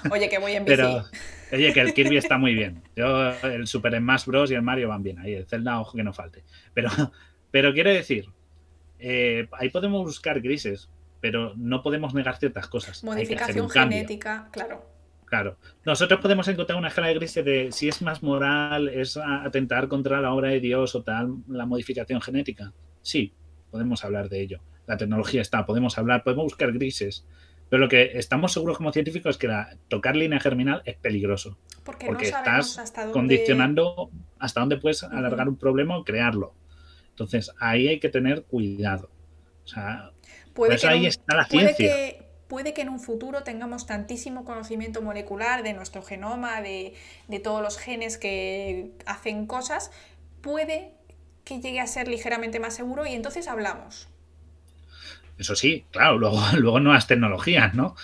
Oye, 0.11 0.28
que 0.31 0.39
voy 0.39 0.53
en 0.53 0.65
bici. 0.65 0.77
Pero, 0.77 1.05
oye, 1.53 1.74
que 1.74 1.81
el 1.81 1.93
Kirby 1.93 2.16
está 2.16 2.39
muy 2.39 2.55
bien. 2.55 2.82
Yo, 2.97 3.32
el 3.43 3.66
Super 3.66 3.99
Smash 3.99 4.24
Bros. 4.24 4.51
y 4.51 4.55
el 4.55 4.62
Mario 4.62 4.89
van 4.89 5.03
bien. 5.03 5.19
Ahí, 5.19 5.35
el 5.35 5.47
Zelda, 5.47 5.78
ojo 5.78 5.95
que 5.95 6.03
no 6.03 6.15
falte. 6.15 6.43
Pero, 6.73 6.89
pero 7.51 7.72
quiero 7.72 7.90
decir, 7.90 8.27
eh, 8.98 9.48
ahí 9.52 9.70
podemos 9.70 10.05
buscar 10.05 10.40
grises, 10.40 10.90
pero 11.20 11.55
no 11.56 11.82
podemos 11.82 12.14
negar 12.14 12.39
ciertas 12.39 12.68
cosas. 12.68 13.02
Modificación 13.05 13.68
genética, 13.68 14.48
claro. 14.51 14.86
Claro. 15.24 15.59
Nosotros 15.85 16.20
podemos 16.20 16.48
encontrar 16.48 16.77
una 16.77 16.89
escala 16.89 17.06
de 17.06 17.14
grises 17.14 17.44
de 17.44 17.70
si 17.70 17.89
es 17.89 18.02
más 18.02 18.20
moral, 18.22 18.89
es 18.89 19.16
atentar 19.16 19.86
contra 19.86 20.20
la 20.20 20.32
obra 20.32 20.48
de 20.48 20.59
Dios 20.59 20.97
o 20.97 21.05
tal, 21.05 21.36
la 21.47 21.66
modificación 21.66 22.20
genética. 22.20 22.72
Sí, 23.01 23.32
podemos 23.70 24.05
hablar 24.05 24.28
de 24.28 24.40
ello. 24.40 24.60
La 24.89 24.97
tecnología 24.97 25.40
está, 25.40 25.64
podemos 25.66 25.97
hablar, 25.98 26.24
podemos 26.24 26.44
buscar 26.44 26.72
grises. 26.72 27.24
Pero 27.68 27.82
lo 27.82 27.89
que 27.89 28.18
estamos 28.18 28.52
seguros 28.52 28.78
como 28.78 28.93
científicos 28.93 29.36
es 29.36 29.39
que 29.39 29.48
tocar 29.86 30.16
línea 30.16 30.40
germinal 30.40 30.82
es 30.85 30.97
peligroso. 30.97 31.56
Porque, 31.85 32.09
estás 32.24 32.93
condicionando 33.12 34.10
hasta 34.40 34.60
dónde 34.60 34.78
puedes 34.78 35.05
alargar 35.05 35.48
un 35.48 35.56
problema 35.56 35.97
o 35.97 36.02
crearlo. 36.02 36.55
Entonces, 37.20 37.52
ahí 37.60 37.86
hay 37.86 38.01
que 38.01 38.09
tener 38.09 38.44
cuidado. 38.44 39.10
O 39.64 39.68
sea, 39.68 40.10
puede 40.55 40.78
que 40.78 40.86
ahí 40.86 41.05
está 41.05 41.36
la 41.36 41.44
ciencia. 41.44 42.16
Puede 42.49 42.73
que, 42.73 42.81
en 42.81 42.89
un 42.89 42.99
futuro 42.99 43.42
tengamos 43.42 43.86
tantísimo 43.86 44.47
conocimiento 44.47 45.02
molecular 45.02 45.62
de 45.62 45.74
nuestro 45.74 46.02
genoma, 46.02 46.62
de, 46.62 46.94
todos 47.44 47.62
los 47.62 47.76
genes 47.76 48.16
que 48.16 48.92
hacen 49.05 49.47
cosas, 49.47 49.92
puede 50.40 50.94
que 51.44 51.60
llegue 51.60 51.81
a 51.81 51.86
ser 51.86 52.08
ligeramente 52.08 52.58
más 52.58 52.74
seguro 52.74 53.05
y 53.05 53.12
entonces 53.12 53.47
hablamos. 53.49 54.08
Eso 55.39 55.55
sí, 55.55 55.84
claro, 55.90 56.18
luego, 56.18 56.40
luego 56.57 56.81
nuevas 56.81 57.07
tecnologías, 57.07 57.74
¿no? 57.74 57.97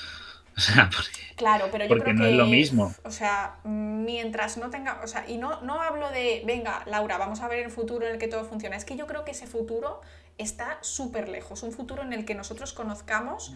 O 0.59 0.61
sea, 0.61 0.89
porque, 0.89 1.35
claro, 1.37 1.67
pero 1.71 1.85
yo 1.85 1.99
creo 1.99 2.15
no 2.15 2.23
que, 2.23 2.31
es 2.31 2.35
lo 2.37 2.47
mismo. 2.47 2.95
O 3.05 3.11
sea, 3.11 3.57
mientras 3.65 4.57
no 4.57 4.71
tenga, 4.71 5.03
o 5.05 5.07
sea, 5.07 5.29
y 5.29 5.37
no, 5.37 5.61
no 5.61 5.83
hablo 5.83 6.09
de, 6.11 6.43
venga, 6.47 6.83
Laura, 6.87 7.19
vamos 7.19 7.43
a 7.43 7.49
ver 7.49 7.59
el 7.59 7.71
futuro 7.71 8.07
en 8.07 8.15
el 8.15 8.19
que 8.19 8.27
todo 8.27 8.45
funciona. 8.45 8.75
Es 8.75 8.87
que 8.87 8.97
yo 8.97 9.07
creo 9.07 9.25
que 9.27 9.33
ese 9.33 9.47
futuro 9.47 10.01
está 10.39 10.79
súper 10.81 11.29
lejos, 11.29 11.63
un 11.63 11.73
futuro 11.73 12.03
en 12.03 12.15
el 12.15 12.25
que 12.25 12.35
nosotros 12.35 12.73
conozcamos 12.73 13.55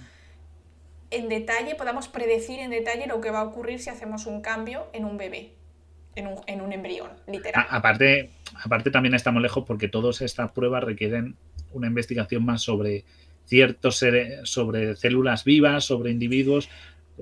en 1.11 1.29
detalle, 1.29 1.75
podamos 1.75 2.09
predecir 2.09 2.61
en 2.61 2.71
detalle 2.71 3.07
lo 3.07 3.21
que 3.21 3.31
va 3.31 3.41
a 3.41 3.45
ocurrir 3.45 3.81
si 3.81 3.91
hacemos 3.91 4.27
un 4.27 4.43
cambio 4.43 4.87
en 4.93 5.05
un 5.05 5.17
bebé, 5.17 5.55
en 6.15 6.27
un, 6.27 6.37
en 6.47 6.61
un 6.61 6.73
embrión, 6.73 7.11
literal. 7.27 7.67
aparte, 7.69 8.31
aparte 8.63 8.91
también 8.91 9.15
estamos 9.15 9.43
lejos 9.43 9.65
porque 9.67 9.89
todas 9.89 10.21
estas 10.21 10.53
pruebas 10.53 10.85
requieren 10.85 11.37
una 11.73 11.89
investigación 11.89 12.45
más 12.45 12.63
sobre 12.63 13.05
ciertos 13.51 14.03
sobre 14.45 14.95
células 14.95 15.43
vivas, 15.45 15.85
sobre 15.85 16.13
individuos, 16.13 16.71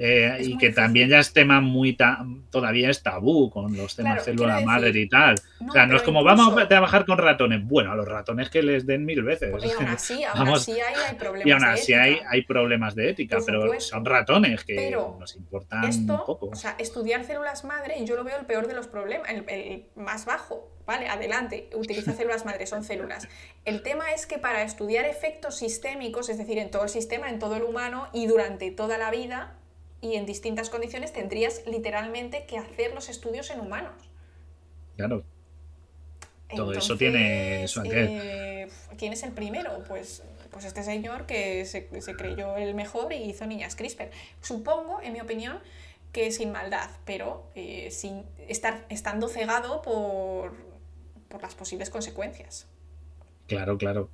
eh, 0.00 0.38
y 0.40 0.56
que 0.56 0.70
también 0.70 1.08
ya 1.08 1.18
es 1.18 1.32
tema 1.32 1.60
muy 1.60 1.96
todavía 2.50 2.88
es 2.88 3.02
tabú 3.02 3.50
con 3.50 3.76
los 3.76 3.96
temas 3.96 4.24
célula 4.24 4.60
madre 4.60 4.90
y 4.90 5.08
tal. 5.08 5.34
o 5.66 5.72
sea, 5.72 5.86
no 5.86 5.96
es 5.96 6.02
como 6.02 6.22
vamos 6.22 6.56
a 6.56 6.68
trabajar 6.68 7.04
con 7.04 7.18
ratones. 7.18 7.66
Bueno, 7.66 7.90
a 7.90 7.96
los 7.96 8.06
ratones 8.06 8.48
que 8.48 8.62
les 8.62 8.86
den 8.86 9.04
mil 9.04 9.24
veces. 9.24 9.52
y 9.60 9.70
aún 9.72 9.86
así, 9.86 10.24
aún 10.32 10.48
así 10.50 10.72
hay, 10.72 11.16
problemas 11.16 11.46
y 11.46 11.50
aún 11.50 11.64
así 11.64 11.94
Hay, 11.94 12.20
hay 12.28 12.42
problemas 12.42 12.94
de 12.94 13.10
ética, 13.10 13.38
pero 13.44 13.80
son 13.80 14.04
ratones 14.04 14.62
que 14.64 14.90
nos 14.90 15.34
importan 15.34 15.84
esto, 15.84 16.24
poco. 16.24 16.46
O 16.46 16.54
sea, 16.54 16.76
estudiar 16.78 17.24
células 17.24 17.64
madre, 17.64 18.04
yo 18.04 18.14
lo 18.14 18.22
veo 18.22 18.38
el 18.38 18.46
peor 18.46 18.68
de 18.68 18.74
los 18.74 18.86
problemas, 18.86 19.28
el, 19.30 19.86
más 19.96 20.26
bajo. 20.26 20.74
Vale, 20.86 21.06
adelante, 21.08 21.68
utiliza 21.74 22.14
células 22.14 22.46
madre, 22.46 22.66
son 22.66 22.82
células. 22.82 23.28
El 23.66 23.82
tema 23.82 24.12
es 24.12 24.24
que 24.24 24.38
para 24.38 24.62
estudiar 24.62 25.04
efectos 25.04 25.56
sistémicos, 25.58 26.30
es 26.30 26.38
decir, 26.38 26.56
en 26.56 26.70
todo 26.70 26.84
el 26.84 26.88
sistema, 26.88 27.28
en 27.28 27.38
todo 27.38 27.56
el 27.56 27.64
humano 27.64 28.08
y 28.14 28.26
durante 28.26 28.70
toda 28.70 28.96
la 28.96 29.10
vida, 29.10 29.57
y 30.00 30.14
en 30.14 30.26
distintas 30.26 30.70
condiciones 30.70 31.12
tendrías 31.12 31.62
literalmente 31.66 32.44
que 32.46 32.58
hacer 32.58 32.94
los 32.94 33.08
estudios 33.08 33.50
en 33.50 33.60
humanos. 33.60 33.94
Claro. 34.96 35.24
Todo 36.54 36.72
eso 36.72 36.96
tiene 36.96 37.64
eso 37.64 37.82
eh, 37.84 38.68
¿Quién 38.96 39.12
es 39.12 39.22
el 39.22 39.32
primero? 39.32 39.84
Pues, 39.86 40.22
pues 40.50 40.64
este 40.64 40.82
señor 40.82 41.26
que 41.26 41.64
se, 41.66 41.88
creyó 42.16 42.56
el 42.56 42.74
mejor 42.74 43.12
y 43.12 43.16
hizo 43.16 43.46
niñas 43.46 43.76
CRISPR. 43.76 44.10
Supongo, 44.40 45.00
en 45.02 45.12
mi 45.12 45.20
opinión, 45.20 45.58
que 46.12 46.32
sin 46.32 46.50
maldad, 46.52 46.88
pero 47.04 47.44
eh, 47.54 47.90
sin 47.90 48.24
estar 48.48 48.86
estando 48.88 49.28
cegado 49.28 49.82
por, 49.82 50.54
por 51.28 51.42
las 51.42 51.54
posibles 51.54 51.90
consecuencias. 51.90 52.66
Claro, 53.46 53.76
claro. 53.76 54.08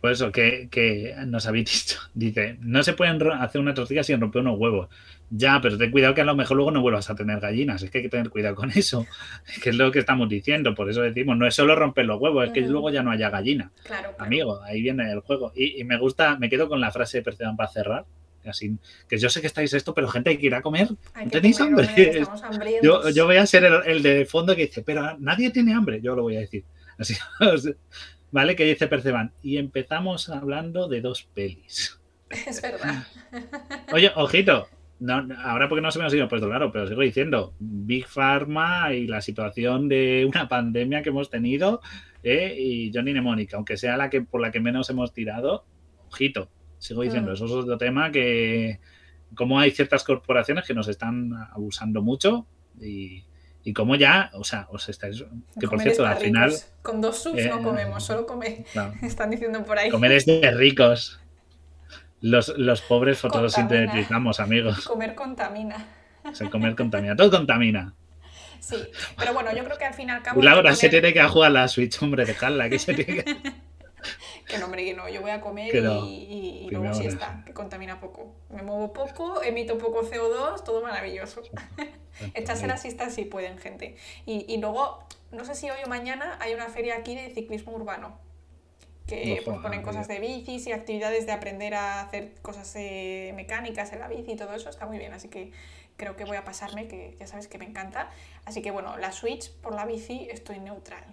Por 0.00 0.12
eso, 0.12 0.32
que, 0.32 0.68
que 0.70 1.14
nos 1.26 1.46
habéis 1.46 1.70
dicho, 1.70 2.00
dice, 2.14 2.56
no 2.60 2.82
se 2.82 2.94
pueden 2.94 3.20
hacer 3.32 3.60
una 3.60 3.74
tortilla 3.74 4.02
sin 4.02 4.20
romper 4.20 4.42
unos 4.42 4.58
huevos. 4.58 4.88
Ya, 5.32 5.60
pero 5.60 5.78
ten 5.78 5.92
cuidado 5.92 6.14
que 6.14 6.22
a 6.22 6.24
lo 6.24 6.34
mejor 6.34 6.56
luego 6.56 6.72
no 6.72 6.80
vuelvas 6.80 7.08
a 7.08 7.14
tener 7.14 7.38
gallinas. 7.38 7.82
Es 7.82 7.90
que 7.90 7.98
hay 7.98 8.04
que 8.04 8.10
tener 8.10 8.30
cuidado 8.30 8.56
con 8.56 8.70
eso. 8.70 9.06
Que 9.62 9.70
es 9.70 9.76
lo 9.76 9.92
que 9.92 10.00
estamos 10.00 10.28
diciendo. 10.28 10.74
Por 10.74 10.90
eso 10.90 11.02
decimos, 11.02 11.36
no 11.36 11.46
es 11.46 11.54
solo 11.54 11.76
romper 11.76 12.06
los 12.06 12.20
huevos, 12.20 12.46
es 12.46 12.52
que 12.52 12.62
luego 12.62 12.90
ya 12.90 13.02
no 13.02 13.12
haya 13.12 13.30
gallina. 13.30 13.70
Claro, 13.84 14.08
claro. 14.08 14.24
Amigo, 14.24 14.62
ahí 14.64 14.82
viene 14.82 15.10
el 15.12 15.20
juego. 15.20 15.52
Y, 15.54 15.80
y 15.80 15.84
me 15.84 15.98
gusta, 15.98 16.36
me 16.36 16.50
quedo 16.50 16.68
con 16.68 16.80
la 16.80 16.90
frase 16.90 17.18
de 17.18 17.22
Perceban 17.22 17.56
para 17.56 17.70
cerrar. 17.70 18.04
Así, 18.44 18.76
que 19.06 19.18
yo 19.18 19.28
sé 19.28 19.40
que 19.42 19.46
estáis 19.46 19.72
esto, 19.74 19.92
pero 19.94 20.08
gente 20.08 20.30
hay 20.30 20.38
que 20.38 20.46
ir 20.46 20.54
a 20.54 20.62
comer. 20.62 20.88
Hay 21.12 21.26
¿No 21.26 21.30
tenéis 21.30 21.58
comer, 21.58 21.86
hambre? 21.86 22.22
Yo, 22.82 23.10
yo 23.10 23.26
voy 23.26 23.36
a 23.36 23.44
ser 23.44 23.64
el, 23.64 23.74
el 23.84 24.02
de 24.02 24.24
fondo 24.24 24.56
que 24.56 24.62
dice, 24.62 24.82
pero 24.82 25.16
nadie 25.18 25.50
tiene 25.50 25.74
hambre. 25.74 26.00
Yo 26.00 26.16
lo 26.16 26.22
voy 26.22 26.36
a 26.36 26.40
decir. 26.40 26.64
Así, 26.98 27.14
¿Vale? 28.30 28.56
Que 28.56 28.64
dice 28.64 28.86
Perceban. 28.86 29.32
Y 29.42 29.56
empezamos 29.56 30.28
hablando 30.28 30.88
de 30.88 31.00
dos 31.00 31.24
pelis. 31.34 31.96
Es 32.46 32.62
verdad. 32.62 33.04
Oye, 33.92 34.12
ojito. 34.14 34.68
No, 35.00 35.26
ahora 35.42 35.68
porque 35.68 35.80
no 35.80 35.90
se 35.90 35.98
me 35.98 36.04
ha 36.04 36.10
sido 36.10 36.28
puesto 36.28 36.46
claro, 36.46 36.70
pero 36.70 36.86
sigo 36.86 37.00
diciendo, 37.00 37.54
Big 37.58 38.06
Pharma 38.06 38.92
y 38.92 39.06
la 39.06 39.22
situación 39.22 39.88
de 39.88 40.26
una 40.28 40.46
pandemia 40.46 41.02
que 41.02 41.08
hemos 41.08 41.30
tenido 41.30 41.80
¿eh? 42.22 42.54
y 42.58 42.92
Johnny 42.94 43.12
Mnemonic, 43.12 43.54
aunque 43.54 43.78
sea 43.78 43.96
la 43.96 44.10
que 44.10 44.20
por 44.20 44.42
la 44.42 44.52
que 44.52 44.60
menos 44.60 44.90
hemos 44.90 45.14
tirado, 45.14 45.64
ojito, 46.08 46.50
sigo 46.78 47.00
diciendo, 47.02 47.30
Mm. 47.30 47.34
eso 47.34 47.46
es 47.46 47.52
otro 47.52 47.78
tema 47.78 48.12
que 48.12 48.78
como 49.34 49.58
hay 49.58 49.70
ciertas 49.70 50.04
corporaciones 50.04 50.66
que 50.66 50.74
nos 50.74 50.86
están 50.86 51.32
abusando 51.50 52.02
mucho 52.02 52.46
y, 52.80 53.24
y 53.62 53.72
como 53.72 53.94
ya, 53.94 54.30
o 54.34 54.44
sea, 54.44 54.66
os 54.70 54.88
estáis, 54.88 55.18
que 55.22 55.66
por 55.66 55.70
Comer 55.70 55.86
cierto, 55.88 56.06
al 56.06 56.16
final, 56.16 56.50
ricos. 56.50 56.66
Con 56.82 57.00
dos 57.00 57.22
subs 57.22 57.38
eh, 57.40 57.48
no 57.48 57.62
comemos, 57.62 58.04
solo 58.04 58.26
come. 58.26 58.64
Están 59.02 59.30
diciendo 59.30 59.62
por 59.64 59.78
ahí. 59.78 59.90
comer 59.90 60.12
es 60.12 60.26
de 60.26 60.50
ricos. 60.50 61.20
Los, 62.22 62.48
los 62.56 62.82
pobres 62.82 63.18
fotosintetizamos, 63.18 64.40
amigos. 64.40 64.86
Comer 64.86 65.14
contamina. 65.14 65.86
O 66.24 66.34
sea, 66.34 66.50
comer 66.50 66.74
contamina. 66.74 67.16
Todo 67.16 67.30
contamina. 67.30 67.94
Sí, 68.60 68.76
pero 69.16 69.32
bueno, 69.32 69.54
yo 69.56 69.64
creo 69.64 69.78
que 69.78 69.86
al 69.86 69.94
fin 69.94 70.08
y 70.08 70.12
al 70.12 70.22
cabo. 70.22 70.40
Y 70.40 70.44
Laura 70.44 70.70
que 70.70 70.76
se 70.76 70.88
comer- 70.88 71.00
tiene 71.02 71.14
que 71.14 71.28
jugar 71.28 71.50
a 71.50 71.54
la 71.54 71.68
Switch, 71.68 72.02
hombre, 72.02 72.26
dejadla. 72.26 72.68
Que 72.68 72.78
se 72.78 72.92
tiene 72.94 73.24
que... 73.24 73.36
Que 74.50 74.58
no, 74.58 74.64
hombre, 74.66 74.84
que 74.84 74.94
no. 74.94 75.08
Yo 75.08 75.20
voy 75.20 75.30
a 75.30 75.40
comer 75.40 75.74
no. 75.82 76.04
y, 76.06 76.08
y- 76.08 76.66
y 76.66 76.70
luego 76.70 76.84
siesta, 76.94 77.42
que 77.46 77.52
contamina 77.52 78.00
poco. 78.00 78.34
Me 78.50 78.62
muevo 78.62 78.92
poco, 78.92 79.42
emito 79.42 79.78
poco 79.78 80.02
CO2, 80.02 80.64
todo 80.64 80.82
maravilloso. 80.82 81.42
Echarse 82.34 82.66
la 82.66 82.76
siesta 82.76 83.10
si 83.10 83.24
pueden, 83.24 83.58
gente. 83.58 83.96
Y, 84.26 84.44
y 84.52 84.58
luego, 84.58 85.04
no 85.32 85.44
sé 85.44 85.54
si 85.54 85.70
hoy 85.70 85.78
o 85.84 85.88
mañana 85.88 86.36
hay 86.40 86.54
una 86.54 86.68
feria 86.68 86.96
aquí 86.96 87.14
de 87.14 87.30
ciclismo 87.30 87.72
urbano. 87.72 88.18
Que 89.06 89.34
Ojo, 89.40 89.52
pues, 89.52 89.58
ponen 89.62 89.82
cosas 89.82 90.06
de 90.08 90.20
bicis 90.20 90.66
y 90.66 90.72
actividades 90.72 91.26
de 91.26 91.32
aprender 91.32 91.74
a 91.74 92.00
hacer 92.02 92.32
cosas 92.42 92.72
eh, 92.76 93.32
mecánicas 93.34 93.92
en 93.92 94.00
la 94.00 94.08
bici 94.08 94.32
y 94.32 94.36
todo 94.36 94.52
eso. 94.54 94.68
Está 94.68 94.86
muy 94.86 94.98
bien, 94.98 95.12
así 95.12 95.28
que 95.28 95.50
creo 95.96 96.16
que 96.16 96.24
voy 96.24 96.36
a 96.36 96.44
pasarme, 96.44 96.86
que 96.86 97.16
ya 97.18 97.26
sabes 97.26 97.48
que 97.48 97.58
me 97.58 97.64
encanta. 97.64 98.10
Así 98.44 98.62
que 98.62 98.70
bueno, 98.70 98.96
la 98.98 99.10
Switch 99.12 99.50
por 99.62 99.74
la 99.74 99.84
bici 99.86 100.28
estoy 100.30 100.60
neutral. 100.60 101.04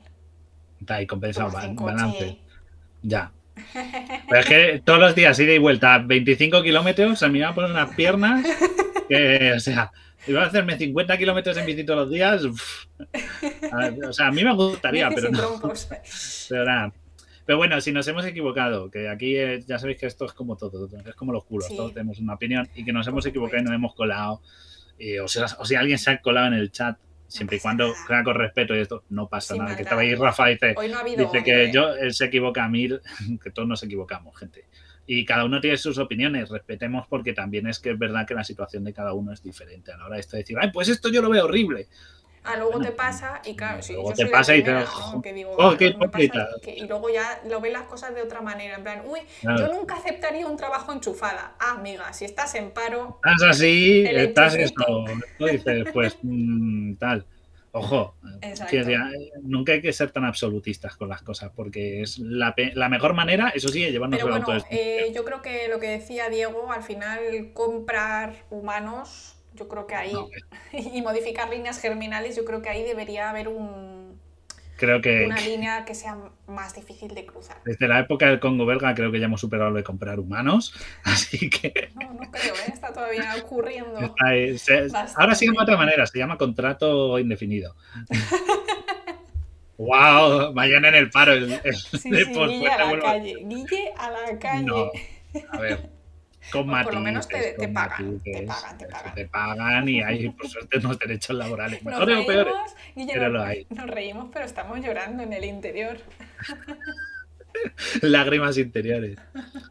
Está 0.80 0.96
ahí 0.96 1.08
compensado, 1.08 1.48
Tomas 1.50 1.64
ba- 1.64 1.70
en 1.70 1.76
coche. 1.76 2.40
Ya. 3.02 3.32
Pero 4.30 4.40
es 4.40 4.46
que 4.46 4.82
todos 4.86 5.00
los 5.00 5.16
días 5.16 5.40
ida 5.40 5.54
y 5.54 5.58
vuelta, 5.58 5.98
25 6.00 6.62
kilómetros, 6.64 7.20
se 7.20 7.28
me 7.30 7.40
iban 7.40 7.52
a 7.52 7.56
poner 7.56 7.72
unas 7.72 7.96
piernas 7.96 8.46
que, 9.10 9.54
o 9.56 9.60
sea, 9.60 9.92
iba 10.28 10.44
a 10.44 10.48
hacerme 10.48 10.78
50 10.78 11.18
kilómetros 11.18 11.58
en 11.58 11.66
bici 11.66 11.84
todos 11.84 12.02
los 12.02 12.12
días. 12.12 12.44
uf. 12.46 12.86
A- 13.72 14.08
O 14.10 14.14
sea, 14.14 14.28
a 14.28 14.32
mí 14.32 14.44
me 14.44 14.54
gustaría, 14.54 15.10
pero 15.10 15.32
no. 15.32 15.72
Pero 16.50 16.66
nada. 16.66 16.94
Pero 17.46 17.58
bueno, 17.58 17.80
si 17.80 17.94
nos 17.94 18.06
hemos 18.10 18.26
equivocado, 18.26 18.92
que 18.92 19.08
aquí 19.08 19.38
eh, 19.38 19.64
ya 19.66 19.80
sabéis 19.80 19.98
que 20.00 20.06
esto 20.06 20.26
es 20.26 20.34
como 20.34 20.58
todo, 20.58 20.88
es 21.06 21.16
como 21.16 21.32
los 21.32 21.46
culos, 21.46 21.68
Sí. 21.70 21.78
todos 21.78 21.94
tenemos 21.94 22.20
una 22.20 22.34
opinión 22.34 22.68
y 22.76 22.84
que 22.84 22.92
nos 22.92 23.08
hemos 23.08 23.26
equivocado 23.26 23.62
y 23.62 23.66
nos 23.66 23.74
hemos 23.74 23.96
colado. 23.96 24.42
y, 25.00 25.18
o, 25.20 25.28
sea, 25.28 25.46
o 25.60 25.64
si 25.66 25.76
alguien 25.76 25.98
se 25.98 26.10
ha 26.12 26.22
colado 26.22 26.48
en 26.48 26.54
el 26.56 26.72
chat, 26.72 26.98
siempre 27.28 27.58
y 27.58 27.60
cuando 27.60 27.94
sea 28.08 28.24
con 28.24 28.36
respeto 28.36 28.76
y 28.76 28.80
esto, 28.80 29.04
no 29.10 29.28
pasa 29.28 29.56
nada. 29.56 29.76
Que 29.76 29.84
estaba 29.84 30.02
ahí 30.02 30.16
Rafa 30.16 30.48
dice, 30.48 30.74
Hoy 30.78 30.90
no 30.90 31.00
ha 31.00 31.04
dice 31.04 31.44
que 31.44 31.72
yo, 31.72 31.94
él 31.94 32.14
se 32.14 32.26
equivoca 32.26 32.66
a 32.66 32.70
mil, 32.70 33.02
que 33.44 33.52
todos 33.52 33.68
nos 33.68 33.84
equivocamos, 33.84 34.38
gente. 34.38 34.66
Y 35.06 35.24
cada 35.24 35.46
uno 35.46 35.62
tiene 35.62 35.78
sus 35.78 35.98
opiniones, 36.00 36.50
respetemos 36.50 37.08
porque 37.08 37.32
también 37.32 37.66
es 37.68 37.80
que 37.80 37.92
es 37.92 38.00
verdad 38.00 38.28
que 38.28 38.34
la 38.34 38.44
situación 38.44 38.84
de 38.84 38.94
cada 38.94 39.14
uno 39.14 39.32
es 39.32 39.42
diferente 39.42 39.92
a 39.92 39.98
la 39.98 40.06
hora 40.06 40.16
de 40.16 40.22
esto 40.22 40.36
de 40.36 40.44
decir, 40.44 40.58
ay, 40.60 40.70
pues 40.72 40.90
esto 40.90 41.10
yo 41.10 41.22
lo 41.22 41.30
veo 41.30 41.46
horrible. 41.46 41.88
Ah, 42.48 42.56
luego 42.56 42.72
Bueno, 42.74 42.86
te 42.86 42.92
pasa 42.94 43.42
y 43.44 43.56
claro, 43.56 43.82
sí, 43.82 43.94
luego 43.94 44.10
yo 44.12 44.16
te 44.16 44.22
soy 44.24 44.32
pasa 44.32 44.52
la 44.54 44.58
y 44.58 44.64
te- 44.64 45.22
que 45.22 45.34
digo, 45.34 45.52
oh, 45.58 45.76
qué 45.78 45.86
"Luego 45.90 46.00
me 46.00 46.10
pasa 46.10 46.24
hipócrita". 46.24 46.48
que- 46.64 46.76
y 46.76 46.88
luego 46.88 47.10
ya 47.10 47.42
lo 47.46 47.60
ven 47.60 47.74
las 47.74 47.84
cosas 47.84 48.16
de 48.16 48.22
otra 48.22 48.42
manera, 48.42 48.76
en 48.78 48.84
plan, 48.84 49.02
uy, 49.06 49.20
Claro. 49.42 49.60
yo 49.68 49.74
nunca 49.74 49.96
aceptaría 49.96 50.48
un 50.48 50.56
trabajo 50.58 50.94
enchufada. 50.94 51.56
Ah, 51.60 51.72
amiga, 51.78 52.14
si 52.14 52.26
estás 52.26 52.56
en 52.56 52.72
paro, 52.72 53.20
Estás 53.24 53.50
así, 53.50 54.06
estás 54.06 54.56
eso, 54.56 54.74
tú 55.38 55.46
dices, 55.46 55.88
pues 55.94 56.18
mm, 56.22 56.96
tal. 56.96 57.26
Ojo, 57.72 58.16
que 58.70 58.84
ya- 58.84 59.12
nunca 59.44 59.74
hay 59.74 59.82
que 59.82 59.94
ser 59.94 60.10
tan 60.12 60.26
absolutistas 60.26 60.96
con 60.96 61.10
las 61.10 61.22
cosas, 61.22 61.52
porque 61.56 62.02
es 62.02 62.18
la, 62.18 62.56
pe- 62.56 62.72
la 62.74 62.90
mejor 62.90 63.14
manera, 63.14 63.50
eso 63.50 63.68
sí, 63.68 63.84
es 63.84 63.92
llevarnos 63.92 64.20
pero 64.20 64.32
bueno, 64.32 64.46
auto. 64.52 64.66
eh, 64.72 65.12
yo 65.14 65.24
creo 65.24 65.42
que 65.44 65.68
lo 65.68 65.80
que 65.80 65.90
decía 65.90 66.30
Diego, 66.30 66.72
al 66.72 66.82
final 66.82 67.52
comprar 67.54 68.34
humanos, 68.50 69.37
yo 69.58 69.68
creo 69.68 69.88
que 69.88 69.96
ahí, 69.96 70.14
No, 70.14 70.28
y 70.72 71.02
modificar 71.02 71.50
líneas 71.50 71.80
germinales, 71.82 72.36
yo 72.36 72.46
creo 72.46 72.62
que 72.62 72.70
ahí 72.70 72.84
debería 72.84 73.30
haber 73.30 73.48
un, 73.48 74.20
creo 74.78 75.02
que, 75.02 75.26
una 75.26 75.40
línea 75.42 75.84
que 75.86 75.96
sea 75.96 76.18
más 76.48 76.76
difícil 76.76 77.14
de 77.16 77.26
cruzar. 77.26 77.58
desde 77.66 77.88
la 77.88 78.00
época 78.00 78.28
del 78.28 78.40
Congo 78.40 78.66
belga 78.66 78.94
creo 78.96 79.12
que 79.12 79.20
ya 79.20 79.26
hemos 79.26 79.42
superado 79.42 79.72
lo 79.72 79.78
de 79.78 79.84
comprar 79.84 80.20
humanos, 80.20 80.74
así 81.04 81.50
que 81.50 81.90
No, 81.96 82.14
no 82.14 82.32
creo, 82.32 82.54
¿eh? 82.54 82.72
está 82.72 82.94
todavía 82.94 83.36
ocurriendo. 83.44 84.00
está 84.00 84.28
ahí. 84.28 84.58
Se- 84.58 84.82
Bastante. 84.88 85.14
ahora 85.18 85.36
se 85.36 85.46
llama 85.46 85.60
de 85.62 85.64
otra 85.64 85.78
manera, 85.78 86.06
se 86.08 86.20
llama 86.20 86.38
contrato 86.38 87.18
indefinido. 87.20 87.76
¡Wow! 89.78 90.54
Vayan 90.54 90.86
en 90.86 90.96
el 90.96 91.10
paro. 91.12 91.34
El, 91.34 91.52
el- 91.64 91.76
Sí, 91.76 92.00
sí, 92.00 92.10
Guille 92.34 92.68
a 92.68 92.86
la 92.96 93.00
calle. 93.00 93.36
Guille 93.46 93.94
a 93.96 94.10
la 94.10 94.40
calle. 94.40 94.66
No, 94.66 94.92
a 95.52 95.60
ver. 95.60 95.90
Con 96.52 96.70
por 96.70 96.94
lo 96.94 97.00
menos 97.02 97.28
te- 97.28 97.56
pagan, 97.74 98.20
te 98.22 98.44
pagan, 98.44 98.78
te 98.78 98.86
pagan. 98.88 99.16
Te 99.16 99.26
pagan 99.28 99.90
y 99.90 100.02
hay, 100.02 100.30
por 100.30 100.48
suerte, 100.50 100.78
unos 100.78 100.98
derechos 101.00 101.36
laborales. 101.36 101.84
Nos 101.84 101.94
Mejores 101.94 102.18
o 102.20 102.26
peores. 102.26 102.54
reímos, 102.96 103.12
pero 103.14 103.24
nos- 103.24 103.34
lo 103.34 103.44
hay. 103.44 103.68
Nos 103.70 103.88
reímos, 103.90 104.30
pero 104.34 104.46
estamos 104.46 104.80
llorando 104.80 105.24
en 105.24 105.34
el 105.34 105.44
interior. 105.46 105.98
Lágrimas 108.02 108.58
interiores. 108.58 109.18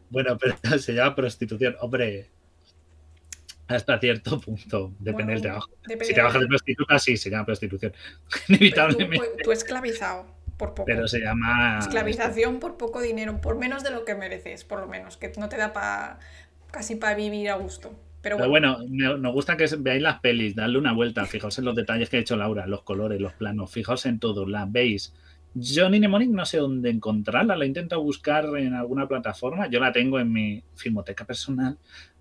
Bueno, 0.09 0.37
pero 0.37 0.55
se 0.79 0.93
llama 0.93 1.15
prostitución. 1.15 1.75
Hombre, 1.79 2.29
hasta 3.67 3.99
cierto 3.99 4.39
punto. 4.41 4.89
Depende 4.99 5.11
Bueno, 5.13 5.31
del 5.31 5.41
trabajo. 5.41 5.69
depende 5.83 6.05
Si 6.05 6.13
trabajas 6.13 6.41
de 6.41 6.47
prostituta, 6.47 6.99
sí, 6.99 7.17
se 7.17 7.29
llama 7.29 7.45
prostitución. 7.45 7.91
Pero 7.93 8.19
tú, 8.47 8.53
Inevitablemente. 8.53 9.17
pues, 9.17 9.29
tú 9.43 9.51
esclavizado, 9.51 10.25
por 10.57 10.69
poco. 10.73 10.85
Pero 10.85 11.07
se 11.07 11.19
llama. 11.19 11.79
Esclavización 11.79 12.59
por 12.59 12.77
poco 12.77 13.01
dinero, 13.01 13.39
por 13.41 13.57
menos 13.57 13.83
de 13.83 13.91
lo 13.91 14.05
que 14.05 14.15
mereces, 14.15 14.63
por 14.63 14.79
lo 14.79 14.87
menos, 14.87 15.17
que 15.17 15.31
no 15.37 15.49
te 15.49 15.57
da 15.57 15.73
pa, 15.73 16.19
casi 16.71 16.95
para 16.95 17.15
vivir 17.15 17.49
a 17.49 17.55
gusto. 17.55 17.93
Pero 18.21 18.37
Pero 18.37 18.49
bueno, 18.49 18.77
bueno, 18.79 18.89
me- 18.89 19.19
nos 19.19 19.33
gusta 19.33 19.55
que 19.55 19.67
veáis 19.79 20.01
las 20.01 20.19
pelis, 20.19 20.55
darle 20.55 20.77
una 20.79 20.91
vuelta, 20.93 21.25
fijaos 21.25 21.57
en 21.59 21.65
los 21.65 21.75
detalles 21.75 22.09
que 22.09 22.17
ha 22.17 22.19
hecho 22.19 22.35
Laura, 22.35 22.67
los 22.67 22.81
colores, 22.83 23.21
los 23.21 23.33
planos, 23.33 23.71
fijaos 23.71 24.05
en 24.05 24.19
todo, 24.19 24.45
la 24.45 24.65
veis. 24.67 25.13
Johnny 25.55 25.99
Mnemonic 25.99 26.29
no 26.29 26.45
sé 26.45 26.57
dónde 26.57 26.89
encontrarla, 26.89 27.55
la 27.55 27.65
intento 27.65 28.01
buscar 28.01 28.45
en 28.57 28.73
alguna 28.73 29.07
plataforma, 29.07 29.67
yo 29.69 29.79
la 29.79 29.91
tengo 29.91 30.19
en 30.19 30.31
mi 30.31 30.61
filmoteca 30.75 31.25
personal, 31.25 31.77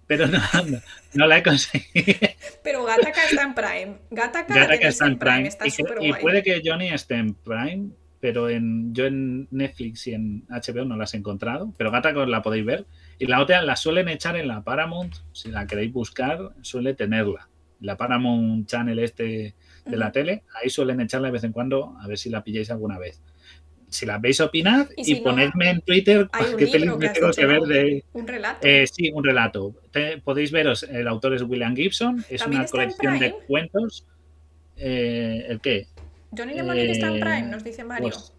pero 0.06 0.26
no, 0.26 0.38
no, 0.68 0.78
no 1.14 1.26
la 1.26 1.38
he 1.38 1.42
conseguido. 1.42 2.18
pero 2.62 2.84
Gataca 2.84 3.24
está 3.24 3.42
en 3.42 3.54
Prime. 3.54 3.96
Gataca, 4.10 4.74
está 4.88 5.06
en 5.06 5.18
Prime. 5.18 5.48
está 5.48 5.66
Y, 5.66 6.12
puede 6.14 6.42
que 6.42 6.62
Johnny 6.64 6.88
esté 6.88 7.16
en 7.16 7.34
Prime, 7.34 7.88
pero 8.20 8.48
en, 8.48 8.94
yo 8.94 9.06
en 9.06 9.48
Netflix 9.50 10.06
y 10.06 10.14
en 10.14 10.44
HBO 10.48 10.84
no 10.84 10.96
las 10.96 11.14
he 11.14 11.16
encontrado. 11.16 11.72
Pero 11.76 11.90
Gata 11.90 12.12
que 12.12 12.20
os 12.20 12.28
la 12.28 12.42
podéis 12.42 12.64
ver. 12.64 12.86
Y 13.18 13.26
la 13.26 13.40
otra 13.40 13.62
la 13.62 13.76
suelen 13.76 14.08
echar 14.08 14.36
en 14.36 14.48
la 14.48 14.62
Paramount. 14.62 15.14
Si 15.32 15.50
la 15.50 15.66
queréis 15.66 15.92
buscar, 15.92 16.52
suele 16.62 16.94
tenerla. 16.94 17.48
La 17.80 17.96
Paramount 17.96 18.66
Channel 18.66 18.98
este 18.98 19.54
de 19.84 19.96
la 19.96 20.10
tele, 20.10 20.42
ahí 20.60 20.68
suelen 20.68 21.00
echarla 21.00 21.28
de 21.28 21.32
vez 21.32 21.44
en 21.44 21.52
cuando, 21.52 21.96
a 22.00 22.08
ver 22.08 22.18
si 22.18 22.28
la 22.28 22.42
pilláis 22.42 22.70
alguna 22.70 22.98
vez. 22.98 23.22
Si 23.88 24.04
la 24.04 24.18
veis, 24.18 24.40
opinad 24.40 24.88
Y 24.96 25.02
y, 25.02 25.04
si 25.04 25.14
no, 25.14 25.22
ponedme 25.22 25.70
en 25.70 25.80
Twitter 25.80 26.28
qué 26.36 26.56
que 26.56 26.66
tengo 26.66 26.98
que 26.98 27.46
ver 27.46 27.60
de, 27.62 28.04
Un 28.14 28.26
relato. 28.26 28.66
eh, 28.66 28.84
sí, 28.88 29.12
un 29.12 29.22
relato. 29.22 29.76
Te- 29.92 30.18
podéis 30.18 30.50
veros, 30.50 30.82
el 30.82 31.06
autor 31.06 31.34
es 31.34 31.42
William 31.42 31.76
Gibson, 31.76 32.24
es 32.28 32.40
¿También 32.40 32.62
una 32.62 32.70
colección 32.70 33.18
de 33.20 33.32
cuentos. 33.46 34.04
Eh, 34.76 35.46
¿El 35.48 35.60
qué? 35.60 35.86
Johnny 36.36 36.54
Mnemonic 36.54 36.90
está 36.90 37.06
en 37.06 37.16
eh, 37.16 37.20
Prime, 37.20 37.42
nos 37.42 37.62
dice 37.62 37.84
Mario. 37.84 38.08
Pues, 38.10 38.32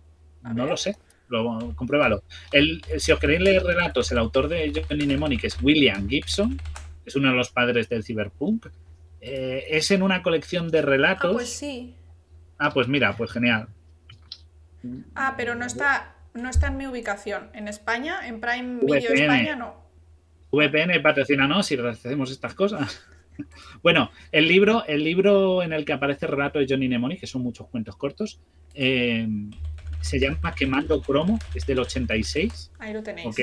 no 0.53 0.65
lo 0.65 0.75
sé, 0.75 0.97
lo, 1.29 1.73
compruébalo. 1.75 2.23
El, 2.51 2.81
si 2.97 3.11
os 3.11 3.19
queréis 3.19 3.41
leer 3.41 3.63
relatos, 3.63 4.11
el 4.11 4.17
autor 4.17 4.47
de 4.47 4.83
Johnny 4.87 5.05
Mnemonic 5.05 5.43
es 5.45 5.61
William 5.61 6.07
Gibson, 6.07 6.59
es 7.05 7.15
uno 7.15 7.29
de 7.29 7.35
los 7.35 7.49
padres 7.49 7.89
del 7.89 8.03
cyberpunk. 8.03 8.67
Eh, 9.21 9.65
es 9.69 9.89
en 9.91 10.03
una 10.03 10.21
colección 10.21 10.69
de 10.69 10.79
Ah, 10.79 10.83
relatos. 10.83 11.33
pues 11.33 11.49
sí. 11.49 11.95
Ah, 12.59 12.71
pues 12.73 12.87
mira, 12.87 13.15
pues 13.15 13.31
genial. 13.31 13.67
Ah, 15.15 15.33
pero 15.35 15.55
no 15.55 15.65
está, 15.65 16.15
no 16.33 16.49
está 16.49 16.67
en 16.67 16.77
mi 16.77 16.87
ubicación. 16.87 17.49
En 17.53 17.67
España, 17.67 18.27
en 18.27 18.39
Prime 18.39 18.79
Video 18.85 19.13
España, 19.13 19.55
no. 19.55 19.85
VPN 20.51 21.01
patrocínanos 21.01 21.71
y 21.71 21.75
hacemos 21.77 22.31
estas 22.31 22.53
cosas. 22.53 23.01
Bueno, 23.83 24.09
el 24.31 24.47
libro, 24.47 24.83
el 24.87 25.03
libro 25.03 25.61
en 25.61 25.71
el 25.71 25.85
que 25.85 25.93
aparece 25.93 26.25
el 26.25 26.31
relato 26.31 26.57
de 26.57 26.65
Johnny 26.67 26.87
Mnemonic, 26.87 27.19
que 27.19 27.27
son 27.27 27.43
muchos 27.43 27.67
cuentos 27.67 27.95
cortos, 27.95 28.39
eh, 28.73 29.27
se 30.01 30.19
llama 30.19 30.53
Quemando 30.55 31.01
Cromo, 31.01 31.39
es 31.53 31.65
del 31.65 31.79
86. 31.79 32.71
Ahí 32.79 32.93
lo 32.93 33.03
tenéis. 33.03 33.35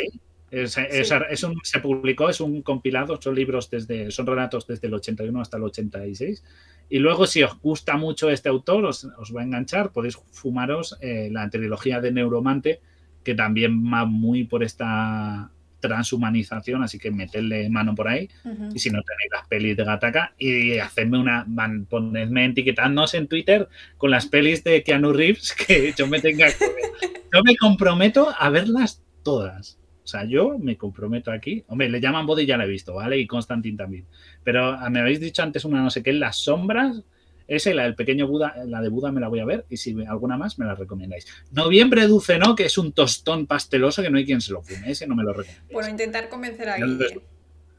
se 0.51 1.81
publicó, 1.81 2.29
es 2.29 2.41
un 2.41 2.63
compilado, 2.63 3.21
son 3.21 3.35
libros 3.35 3.71
desde, 3.71 4.11
son 4.11 4.27
relatos 4.27 4.67
desde 4.67 4.89
el 4.89 4.95
81 4.95 5.41
hasta 5.41 5.57
el 5.57 5.65
86. 5.65 6.43
Y 6.91 6.99
luego, 6.99 7.27
si 7.27 7.43
os 7.43 7.59
gusta 7.61 7.97
mucho 7.97 8.31
este 8.31 8.49
autor, 8.49 8.85
os, 8.85 9.07
va 9.35 9.41
a 9.41 9.45
enganchar, 9.45 9.91
podéis 9.91 10.17
fumaros 10.33 10.97
eh, 11.01 11.29
la 11.33 11.49
trilogía 11.49 12.01
de 12.01 12.13
Neuromante, 12.13 12.81
que 13.23 13.35
también 13.35 13.85
va 13.93 14.05
muy 14.05 14.45
por 14.45 14.63
esta 14.63 15.51
transhumanización, 15.89 16.83
así 16.83 16.99
que 16.99 17.11
meterle 17.11 17.69
mano 17.69 17.95
por 17.95 18.09
ahí. 18.09 18.29
Y 18.75 18.79
si 18.79 18.91
no 18.91 19.03
tenéis 19.03 19.31
las 19.33 19.47
pelis 19.47 19.77
de 19.77 19.85
Gataka, 19.85 20.35
y 20.39 20.79
hacedme 20.79 21.19
una, 21.19 21.45
van, 21.47 21.85
ponedme 21.85 22.47
etiquetadnos 22.47 23.13
en 23.15 23.29
Twitter 23.29 23.69
con 23.99 24.11
las 24.11 24.27
pelis 24.27 24.65
de 24.65 24.83
Keanu 24.83 25.13
Reeves, 25.13 25.53
que 25.67 25.93
yo 25.97 26.07
me 26.07 26.21
tenga 26.21 26.49
Yo 26.49 27.43
me 27.45 27.57
comprometo 27.57 28.35
a 28.39 28.49
verlas 28.49 29.03
todas. 29.23 29.79
O 30.03 30.07
sea, 30.07 30.25
yo 30.25 30.59
me 30.59 30.77
comprometo 30.77 31.31
aquí. 31.31 31.65
Hombre, 31.67 31.89
le 31.89 32.01
llaman 32.01 32.27
Body, 32.27 32.47
ya 32.47 32.57
la 32.57 32.65
he 32.65 32.69
visto, 32.69 32.95
¿vale? 32.95 33.19
Y 33.19 33.27
Constantine 33.27 33.77
también. 33.77 34.07
Pero 34.43 34.67
ah, 34.67 34.89
me 34.91 35.01
habéis 35.01 35.21
dicho 35.21 35.43
antes 35.43 35.65
una 35.65 35.83
no 35.83 35.91
sé 35.91 36.03
qué, 36.03 36.13
Las 36.13 36.37
Sombras. 36.37 37.03
Esa 37.47 37.71
y 37.71 37.75
la 37.75 37.85
del 37.85 37.95
pequeño 37.95 38.27
Buda, 38.27 38.55
la 38.67 38.81
de 38.81 38.89
Buda 38.89 39.13
me 39.13 39.21
la 39.21 39.29
voy 39.29 39.41
a 39.41 39.45
ver 39.45 39.67
y 39.69 39.77
si 39.77 39.95
alguna 40.07 40.37
más 40.37 40.59
me 40.59 40.67
la 40.67 40.75
recomendáis. 40.75 41.27
Noviembre 41.51 42.07
Dulce 42.07 42.39
No, 42.39 42.55
que 42.55 42.65
es 42.65 42.79
un 42.79 42.93
tostón 42.93 43.47
pasteloso 43.47 44.03
que 44.03 44.11
no 44.11 44.19
hay 44.19 44.25
quien 44.25 44.41
se 44.41 44.53
lo 44.53 44.63
fume, 44.63 44.91
ese 44.91 45.07
no 45.07 45.15
me 45.15 45.25
lo 45.25 45.33
recomiendo. 45.33 45.73
Bueno, 45.73 45.89
intentar 45.89 46.29
convencer 46.29 46.69
a 46.69 46.77
Guille. 46.77 47.21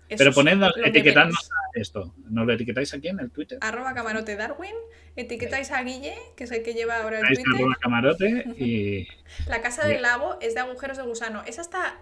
Pero 0.08 0.32
ponednos, 0.34 0.72
etiquetadnos 0.84 1.50
a 1.52 1.80
esto. 1.80 2.14
¿Nos 2.30 2.46
lo 2.46 2.54
etiquetáis 2.54 2.94
aquí 2.94 3.08
en 3.08 3.20
el 3.20 3.32
Twitter? 3.32 3.58
Arroba 3.62 3.94
camarote 3.94 4.36
Darwin. 4.36 4.76
Etiquetáis 5.16 5.72
a 5.72 5.82
Guille, 5.82 6.14
que 6.36 6.44
es 6.44 6.52
el 6.52 6.62
que 6.62 6.74
lleva 6.74 7.02
ahora 7.02 7.20
el 7.20 7.26
Twitter. 7.26 7.46
Arroba 7.56 7.76
camarote 7.80 8.46
y... 8.58 9.08
La 9.48 9.62
casa 9.62 9.88
del 9.88 10.04
lago 10.04 10.38
es 10.42 10.54
de 10.54 10.60
agujeros 10.60 10.98
de 10.98 11.04
gusano. 11.04 11.42
Esa 11.48 11.62
está 11.62 11.98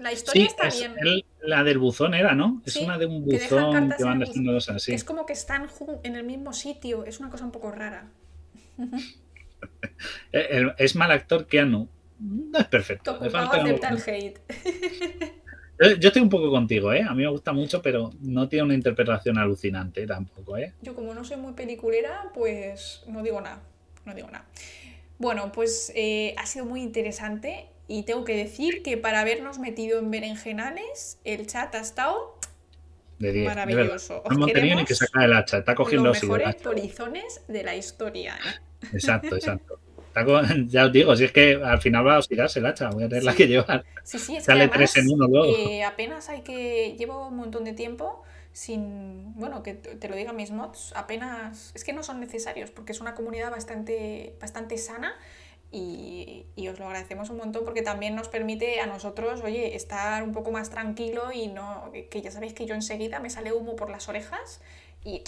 la 0.00 0.12
historia 0.12 0.46
está 0.46 0.68
bien. 0.68 0.94
la 1.42 1.64
del 1.64 1.78
buzón 1.78 2.14
era, 2.14 2.34
¿no? 2.34 2.62
Es 2.64 2.76
una 2.76 2.98
de 2.98 3.06
un 3.06 3.24
buzón 3.24 3.92
que, 3.96 4.04
van 4.04 4.20
diciendo 4.20 4.52
cosas 4.52 4.76
así. 4.76 4.92
Es 4.92 5.04
como 5.04 5.26
que 5.26 5.32
están 5.32 5.68
en 6.02 6.16
el 6.16 6.24
mismo 6.24 6.52
sitio. 6.52 7.04
Es 7.04 7.20
una 7.20 7.30
cosa 7.30 7.44
un 7.44 7.52
poco 7.52 7.70
rara. 7.70 8.10
Eh, 10.30 10.64
es 10.78 10.94
mal 10.94 11.10
actor 11.10 11.48
Keanu. 11.48 11.88
No 12.20 12.58
es 12.60 12.66
perfecto. 12.66 13.18
Falta 13.28 13.58
el 13.58 14.02
hate. 14.06 14.40
Yo 16.00 16.08
estoy 16.08 16.22
un 16.22 16.28
poco 16.28 16.50
contigo, 16.50 16.92
¿eh? 16.92 17.02
A 17.02 17.12
mí 17.14 17.22
me 17.22 17.28
gusta 17.28 17.52
mucho, 17.52 17.82
pero 17.82 18.12
no 18.20 18.48
tiene 18.48 18.64
una 18.64 18.74
interpretación 18.74 19.38
alucinante 19.38 20.06
tampoco, 20.06 20.56
¿eh? 20.56 20.74
Yo 20.82 20.94
como 20.94 21.12
no 21.14 21.24
soy 21.24 21.38
muy 21.38 21.54
peliculera, 21.54 22.30
pues 22.34 23.02
no 23.08 23.22
digo 23.22 23.40
nada. 23.40 23.62
No 24.04 24.14
digo 24.14 24.28
nada. 24.28 24.46
Bueno, 25.18 25.50
pues 25.52 25.92
eh, 25.94 26.34
ha 26.36 26.46
sido 26.46 26.64
muy 26.64 26.82
interesante 26.82 27.66
y 27.88 28.02
tengo 28.02 28.24
que 28.24 28.36
decir 28.36 28.82
que 28.82 28.98
para 28.98 29.20
habernos 29.20 29.58
metido 29.58 29.98
en 29.98 30.10
berenjenales, 30.10 31.18
el 31.24 31.46
chat 31.46 31.74
ha 31.74 31.80
estado 31.80 32.38
maravilloso. 33.18 34.22
no 34.28 34.36
hemos 34.36 34.52
tenido 34.52 34.76
ni 34.76 34.84
que 34.84 34.94
sacar 34.94 35.24
el 35.24 35.32
hacha, 35.32 35.58
está 35.58 35.74
cogiendo 35.74 36.08
los 36.08 36.22
mejores 36.22 36.54
polizones 36.56 37.40
de 37.48 37.64
la 37.64 37.74
historia. 37.74 38.36
¿eh? 38.36 38.88
Exacto, 38.92 39.34
exacto. 39.34 39.80
ya 40.66 40.84
os 40.84 40.92
digo, 40.92 41.16
si 41.16 41.24
es 41.24 41.32
que 41.32 41.60
al 41.62 41.80
final 41.80 42.06
va 42.06 42.16
a 42.16 42.18
oxidarse 42.18 42.58
el 42.58 42.66
hacha, 42.66 42.90
voy 42.90 43.04
a 43.04 43.08
tenerla 43.08 43.34
que 43.34 43.48
llevar. 43.48 43.84
Sí, 44.04 44.18
sí, 44.18 44.36
es 44.36 44.44
Sale 44.44 44.68
tres 44.68 44.96
en 44.98 45.10
uno 45.10 45.26
luego. 45.26 45.56
Eh, 45.56 45.82
apenas 45.82 46.28
hay 46.28 46.42
que. 46.42 46.94
Llevo 46.98 47.28
un 47.28 47.36
montón 47.36 47.64
de 47.64 47.72
tiempo 47.72 48.22
sin. 48.52 49.34
Bueno, 49.34 49.62
que 49.62 49.74
te 49.74 50.08
lo 50.08 50.16
digan 50.16 50.36
mis 50.36 50.50
mods, 50.50 50.92
apenas. 50.94 51.72
Es 51.74 51.84
que 51.84 51.92
no 51.92 52.02
son 52.02 52.20
necesarios, 52.20 52.70
porque 52.70 52.92
es 52.92 53.00
una 53.00 53.14
comunidad 53.14 53.50
bastante, 53.50 54.34
bastante 54.40 54.76
sana 54.76 55.14
y, 55.70 56.46
os 56.68 56.78
lo 56.78 56.86
agradecemos 56.86 57.30
un 57.30 57.38
montón 57.38 57.64
porque 57.64 57.82
también 57.82 58.14
nos 58.14 58.28
permite 58.28 58.80
a 58.80 58.86
nosotros, 58.86 59.40
oye, 59.42 59.74
estar 59.74 60.22
un 60.22 60.32
poco 60.32 60.50
más 60.50 60.70
tranquilo 60.70 61.32
y 61.32 61.48
no, 61.48 61.90
que 62.10 62.22
ya 62.22 62.30
sabéis 62.30 62.52
que 62.52 62.66
yo 62.66 62.74
enseguida 62.74 63.20
me 63.20 63.30
sale 63.30 63.52
humo 63.52 63.76
por 63.76 63.90
las 63.90 64.08
orejas 64.08 64.60
y 65.04 65.22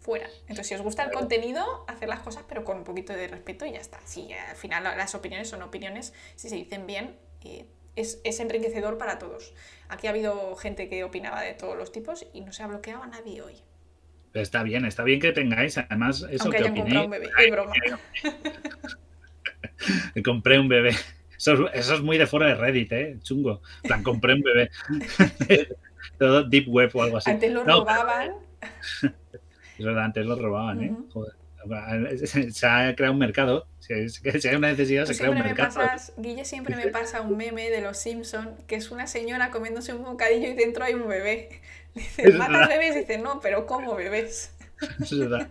fuera. 0.00 0.28
Entonces, 0.42 0.66
si 0.66 0.74
os 0.74 0.82
gusta 0.82 1.04
el 1.04 1.10
contenido, 1.10 1.84
hacer 1.88 2.08
las 2.08 2.20
cosas 2.20 2.44
pero 2.48 2.64
con 2.64 2.78
un 2.78 2.84
poquito 2.84 3.12
de 3.14 3.28
respeto 3.28 3.64
y 3.64 3.72
ya 3.72 3.80
está. 3.80 3.98
Si 4.04 4.32
al 4.32 4.56
final 4.56 4.84
las 4.84 5.14
opiniones 5.14 5.48
son 5.48 5.62
opiniones, 5.62 6.12
si 6.36 6.48
se 6.48 6.56
dicen 6.56 6.86
bien, 6.86 7.16
eh, 7.42 7.66
es, 7.96 8.20
es, 8.24 8.40
enriquecedor 8.40 8.98
para 8.98 9.18
todos. 9.18 9.54
Aquí 9.88 10.06
ha 10.06 10.10
habido 10.10 10.56
gente 10.56 10.88
que 10.88 11.04
opinaba 11.04 11.40
de 11.40 11.54
todos 11.54 11.76
los 11.76 11.92
tipos 11.92 12.26
y 12.32 12.42
no 12.42 12.52
se 12.52 12.62
ha 12.62 12.66
bloqueado 12.66 13.02
a 13.02 13.06
nadie 13.06 13.40
hoy. 13.40 13.54
está 14.34 14.62
bien, 14.62 14.84
está 14.84 15.04
bien 15.04 15.20
que 15.20 15.32
tengáis, 15.32 15.78
además, 15.78 16.26
eso 16.30 16.44
Aunque 16.44 16.58
que 16.58 16.64
hayan 16.64 16.76
comprado 16.76 17.04
un 17.04 17.10
bebé, 17.10 17.30
es 17.38 17.50
broma. 17.50 17.72
Compré 20.24 20.58
un 20.58 20.68
bebé. 20.68 20.94
Eso, 21.36 21.68
es 21.72 22.00
muy 22.00 22.18
de 22.18 22.26
fuera 22.26 22.46
de 22.46 22.54
Reddit, 22.54 22.92
¿eh? 22.92 23.18
Chungo. 23.22 23.60
plan, 23.82 24.02
compré 24.02 24.34
un 24.34 24.42
bebé. 24.42 24.70
Todo 26.18 26.44
deep 26.44 26.68
web 26.68 26.90
o 26.94 27.02
algo 27.02 27.16
así. 27.18 27.30
Antes 27.30 27.52
lo 27.52 27.64
robaban. 27.64 28.32
Es 29.76 29.84
verdad, 29.84 30.04
antes 30.04 30.24
lo 30.24 30.36
robaban, 30.36 30.84
¿eh? 30.84 30.94
Joder. 31.12 31.32
Se 32.52 32.66
ha 32.66 32.94
creado 32.94 33.12
un 33.12 33.18
mercado. 33.18 33.66
Si 33.80 33.92
hay 33.92 34.54
una 34.54 34.68
necesidad, 34.68 35.04
se 35.04 35.16
crea 35.16 35.30
un 35.30 35.38
mercado. 35.38 35.80
Guille 36.16 36.44
siempre 36.44 36.76
me 36.76 36.86
pasa 36.88 37.22
un 37.22 37.36
meme 37.36 37.70
de 37.70 37.80
los 37.80 37.98
Simpsons 37.98 38.50
que 38.68 38.76
es 38.76 38.92
una 38.92 39.08
señora 39.08 39.50
comiéndose 39.50 39.92
un 39.92 40.04
bocadillo 40.04 40.48
y 40.48 40.54
dentro 40.54 40.84
hay 40.84 40.94
un 40.94 41.08
bebé. 41.08 41.60
Dice, 41.94 42.30
¿matas 42.32 42.68
bebés? 42.68 42.94
Dice, 42.94 43.18
no, 43.18 43.40
pero 43.40 43.66
¿cómo 43.66 43.96
bebés? 43.96 44.54
Es 45.00 45.18
verdad. 45.18 45.48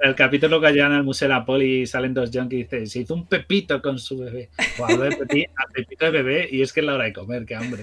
El 0.00 0.14
capítulo 0.14 0.60
que 0.60 0.72
llegan 0.72 0.92
al 0.92 1.04
Museo 1.04 1.28
de 1.28 1.34
la 1.34 1.44
Poli 1.44 1.82
y 1.82 1.86
salen 1.86 2.14
dos 2.14 2.30
junkies 2.32 2.60
y 2.60 2.62
dice, 2.64 2.86
se 2.86 3.00
hizo 3.00 3.14
un 3.14 3.26
pepito 3.26 3.80
con 3.80 3.98
su 3.98 4.18
bebé. 4.18 4.50
O 4.78 4.84
hablo 4.84 5.04
de 5.04 5.16
pepito 5.16 6.04
de 6.06 6.10
bebé 6.10 6.48
y 6.50 6.62
es 6.62 6.72
que 6.72 6.80
es 6.80 6.86
la 6.86 6.94
hora 6.94 7.04
de 7.04 7.12
comer, 7.12 7.44
qué 7.44 7.54
hambre. 7.54 7.82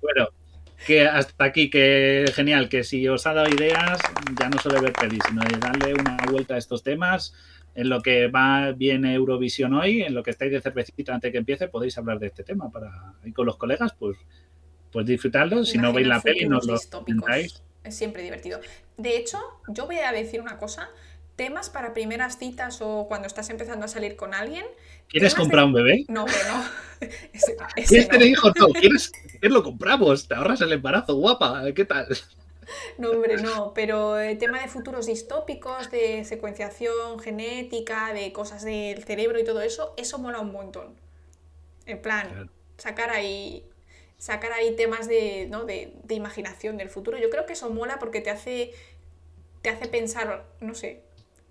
Bueno, 0.00 0.28
que 0.86 1.06
hasta 1.06 1.44
aquí, 1.44 1.70
que 1.70 2.24
genial, 2.34 2.68
que 2.68 2.84
si 2.84 3.06
os 3.08 3.26
ha 3.26 3.34
dado 3.34 3.48
ideas, 3.48 3.98
ya 4.38 4.48
no 4.48 4.58
solo 4.58 4.80
ver 4.80 4.92
pelis, 4.92 5.20
sino 5.28 5.42
de 5.42 5.58
darle 5.58 5.94
una 5.94 6.16
vuelta 6.30 6.54
a 6.54 6.58
estos 6.58 6.82
temas. 6.82 7.34
En 7.74 7.88
lo 7.88 8.00
que 8.00 8.28
va 8.28 8.72
bien 8.72 9.04
Eurovisión 9.04 9.74
hoy, 9.74 10.02
en 10.02 10.14
lo 10.14 10.22
que 10.22 10.30
estáis 10.30 10.50
de 10.50 10.60
cervecita 10.60 11.14
antes 11.14 11.30
que 11.30 11.38
empiece, 11.38 11.68
podéis 11.68 11.96
hablar 11.98 12.18
de 12.18 12.28
este 12.28 12.42
tema 12.42 12.70
para 12.70 13.14
ir 13.24 13.32
con 13.32 13.46
los 13.46 13.56
colegas, 13.56 13.94
pues, 13.98 14.16
pues 14.90 15.06
disfrutarlo. 15.06 15.64
Si 15.64 15.78
no 15.78 15.92
veis 15.92 16.06
la 16.06 16.20
peli, 16.20 16.48
no 16.48 16.58
lo. 16.58 16.74
Es 17.84 17.96
siempre 17.96 18.22
divertido. 18.22 18.60
De 18.98 19.16
hecho, 19.16 19.38
yo 19.68 19.86
voy 19.86 19.98
a 19.98 20.12
decir 20.12 20.40
una 20.40 20.58
cosa 20.58 20.90
temas 21.38 21.70
para 21.70 21.94
primeras 21.94 22.36
citas 22.36 22.80
o 22.82 23.06
cuando 23.06 23.28
estás 23.28 23.48
empezando 23.48 23.84
a 23.84 23.88
salir 23.88 24.16
con 24.16 24.34
alguien. 24.34 24.66
¿Quieres 25.08 25.36
comprar 25.36 25.64
un 25.64 25.72
bebé? 25.72 26.04
No, 26.08 26.24
hombre, 26.24 26.36
no. 26.48 27.08
¿Quieres 27.86 28.08
tener 28.08 28.26
hijos? 28.26 28.52
No, 28.58 28.66
¿quieres, 28.74 29.12
lo 29.40 29.62
compramos? 29.62 30.26
Te 30.26 30.34
ahorras 30.34 30.60
el 30.60 30.72
embarazo, 30.72 31.14
guapa. 31.14 31.62
¿Qué 31.74 31.84
tal? 31.84 32.08
No, 32.98 33.12
hombre, 33.12 33.40
no, 33.40 33.72
pero 33.72 34.18
el 34.18 34.36
tema 34.36 34.60
de 34.60 34.68
futuros 34.68 35.06
distópicos, 35.06 35.90
de 35.92 36.24
secuenciación 36.24 37.20
genética, 37.20 38.12
de 38.12 38.32
cosas 38.32 38.64
del 38.64 39.04
cerebro 39.04 39.38
y 39.38 39.44
todo 39.44 39.62
eso, 39.62 39.94
eso 39.96 40.18
mola 40.18 40.40
un 40.40 40.52
montón. 40.52 40.96
En 41.86 42.02
plan, 42.02 42.50
sacar 42.76 43.10
ahí 43.10 43.64
sacar 44.18 44.52
ahí 44.52 44.74
temas 44.76 45.08
de, 45.08 45.46
¿no? 45.48 45.64
de, 45.64 45.94
de, 46.04 46.14
imaginación 46.14 46.76
del 46.76 46.90
futuro. 46.90 47.18
Yo 47.18 47.30
creo 47.30 47.46
que 47.46 47.54
eso 47.54 47.70
mola 47.70 47.98
porque 47.98 48.20
te 48.20 48.30
hace, 48.30 48.72
te 49.62 49.70
hace 49.70 49.86
pensar, 49.86 50.44
no 50.60 50.74
sé, 50.74 51.02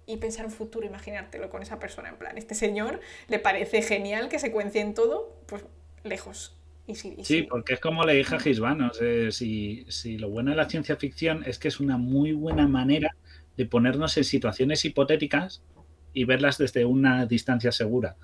y 0.05 0.17
pensar 0.17 0.45
un 0.45 0.51
futuro, 0.51 0.85
imaginártelo 0.85 1.49
con 1.49 1.61
esa 1.61 1.79
persona. 1.79 2.09
En 2.09 2.17
plan, 2.17 2.37
este 2.37 2.55
señor 2.55 3.01
le 3.27 3.39
parece 3.39 3.81
genial 3.81 4.29
que 4.29 4.39
secuencien 4.39 4.93
todo, 4.93 5.35
pues 5.47 5.65
lejos. 6.03 6.57
Y 6.87 6.95
sí, 6.95 7.43
porque 7.43 7.73
es 7.73 7.81
como 7.81 8.05
le 8.05 8.13
dije 8.13 8.33
a 8.33 8.39
Gisbano, 8.39 8.91
si, 9.31 9.85
si 9.89 10.17
lo 10.17 10.29
bueno 10.29 10.51
de 10.51 10.57
la 10.57 10.69
ciencia 10.69 10.95
ficción 10.95 11.43
es 11.45 11.59
que 11.59 11.67
es 11.67 11.81
una 11.81 11.97
muy 11.97 12.31
buena 12.31 12.65
manera 12.65 13.13
de 13.57 13.65
ponernos 13.65 14.15
en 14.15 14.23
situaciones 14.23 14.85
hipotéticas 14.85 15.61
y 16.13 16.23
verlas 16.23 16.57
desde 16.57 16.85
una 16.85 17.25
distancia 17.25 17.73
segura. 17.73 18.15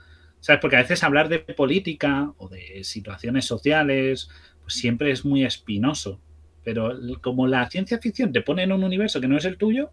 ¿Sabes? 0.43 0.59
Porque 0.59 0.75
a 0.75 0.81
veces 0.81 1.01
hablar 1.05 1.29
de 1.29 1.39
política 1.39 2.33
o 2.37 2.49
de 2.49 2.83
situaciones 2.83 3.45
sociales, 3.45 4.29
pues 4.61 4.73
siempre 4.73 5.09
es 5.09 5.23
muy 5.23 5.45
espinoso. 5.45 6.19
Pero 6.65 6.91
como 7.21 7.47
la 7.47 7.69
ciencia 7.69 7.97
ficción 7.99 8.33
te 8.33 8.41
pone 8.41 8.63
en 8.63 8.73
un 8.73 8.83
universo 8.83 9.21
que 9.21 9.29
no 9.29 9.37
es 9.37 9.45
el 9.45 9.57
tuyo, 9.57 9.91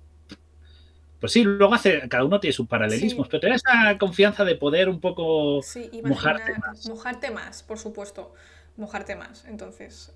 pues 1.20 1.30
sí, 1.30 1.44
luego 1.44 1.72
hace, 1.72 2.00
cada 2.08 2.24
uno 2.24 2.40
tiene 2.40 2.52
sus 2.52 2.66
paralelismos, 2.66 3.28
pero 3.28 3.38
te 3.42 3.48
da 3.48 3.54
esa 3.54 3.96
confianza 3.96 4.44
de 4.44 4.56
poder 4.56 4.88
un 4.88 4.98
poco 4.98 5.60
mojarte 6.02 6.58
más. 6.58 6.88
Mojarte 6.88 7.30
más, 7.30 7.62
por 7.62 7.78
supuesto. 7.78 8.34
Mojarte 8.76 9.14
más, 9.14 9.44
entonces. 9.44 10.12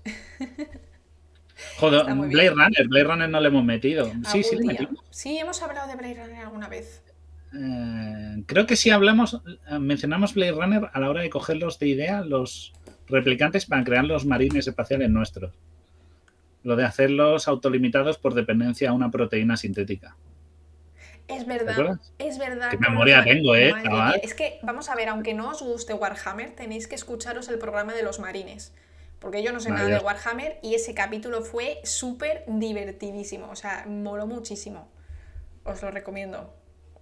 Joder, 1.77 2.13
Blade 2.13 2.49
Runner, 2.49 2.87
Blade 2.89 3.05
Runner 3.05 3.29
no 3.29 3.39
le 3.39 3.47
hemos 3.47 3.63
metido. 3.63 4.11
Sí, 4.29 4.43
sí, 4.43 4.57
le 4.57 4.65
metimos. 4.65 4.99
Sí, 5.11 5.37
hemos 5.37 5.61
hablado 5.61 5.87
de 5.87 5.95
Blade 5.95 6.25
Runner 6.25 6.43
alguna 6.43 6.67
vez. 6.67 7.04
Eh, 7.57 8.43
creo 8.45 8.65
que 8.65 8.75
sí 8.75 8.89
hablamos, 8.89 9.41
eh, 9.69 9.79
mencionamos 9.79 10.33
Blade 10.33 10.51
Runner 10.51 10.89
a 10.91 10.99
la 10.99 11.09
hora 11.09 11.21
de 11.21 11.29
cogerlos 11.29 11.79
de 11.79 11.87
idea 11.87 12.21
los 12.21 12.73
replicantes 13.07 13.65
para 13.65 13.83
crear 13.83 14.03
los 14.03 14.25
marines 14.25 14.67
espaciales 14.67 15.09
nuestros. 15.09 15.53
Lo 16.63 16.75
de 16.75 16.83
hacerlos 16.83 17.47
autolimitados 17.47 18.17
por 18.17 18.33
dependencia 18.33 18.89
a 18.89 18.93
una 18.93 19.11
proteína 19.11 19.55
sintética. 19.55 20.15
Es 21.27 21.47
verdad, 21.47 21.99
es 22.19 22.37
verdad. 22.37 22.69
Qué 22.69 22.77
memoria 22.77 23.23
tengo, 23.23 23.55
¿eh? 23.55 23.73
Es 24.21 24.35
que, 24.35 24.59
vamos 24.61 24.89
a 24.89 24.95
ver, 24.95 25.09
aunque 25.09 25.33
no 25.33 25.49
os 25.49 25.61
guste 25.61 25.93
Warhammer, 25.93 26.55
tenéis 26.55 26.87
que 26.87 26.95
escucharos 26.95 27.47
el 27.49 27.57
programa 27.57 27.93
de 27.93 28.03
los 28.03 28.19
marines. 28.19 28.73
Porque 29.19 29.41
yo 29.41 29.51
no 29.51 29.59
sé 29.59 29.71
nada 29.71 29.87
de 29.87 29.97
Warhammer 29.97 30.59
y 30.61 30.75
ese 30.75 30.93
capítulo 30.93 31.41
fue 31.41 31.79
súper 31.83 32.43
divertidísimo. 32.47 33.49
O 33.49 33.55
sea, 33.55 33.85
moló 33.87 34.27
muchísimo. 34.27 34.87
Os 35.63 35.81
lo 35.81 35.89
recomiendo. 35.89 36.53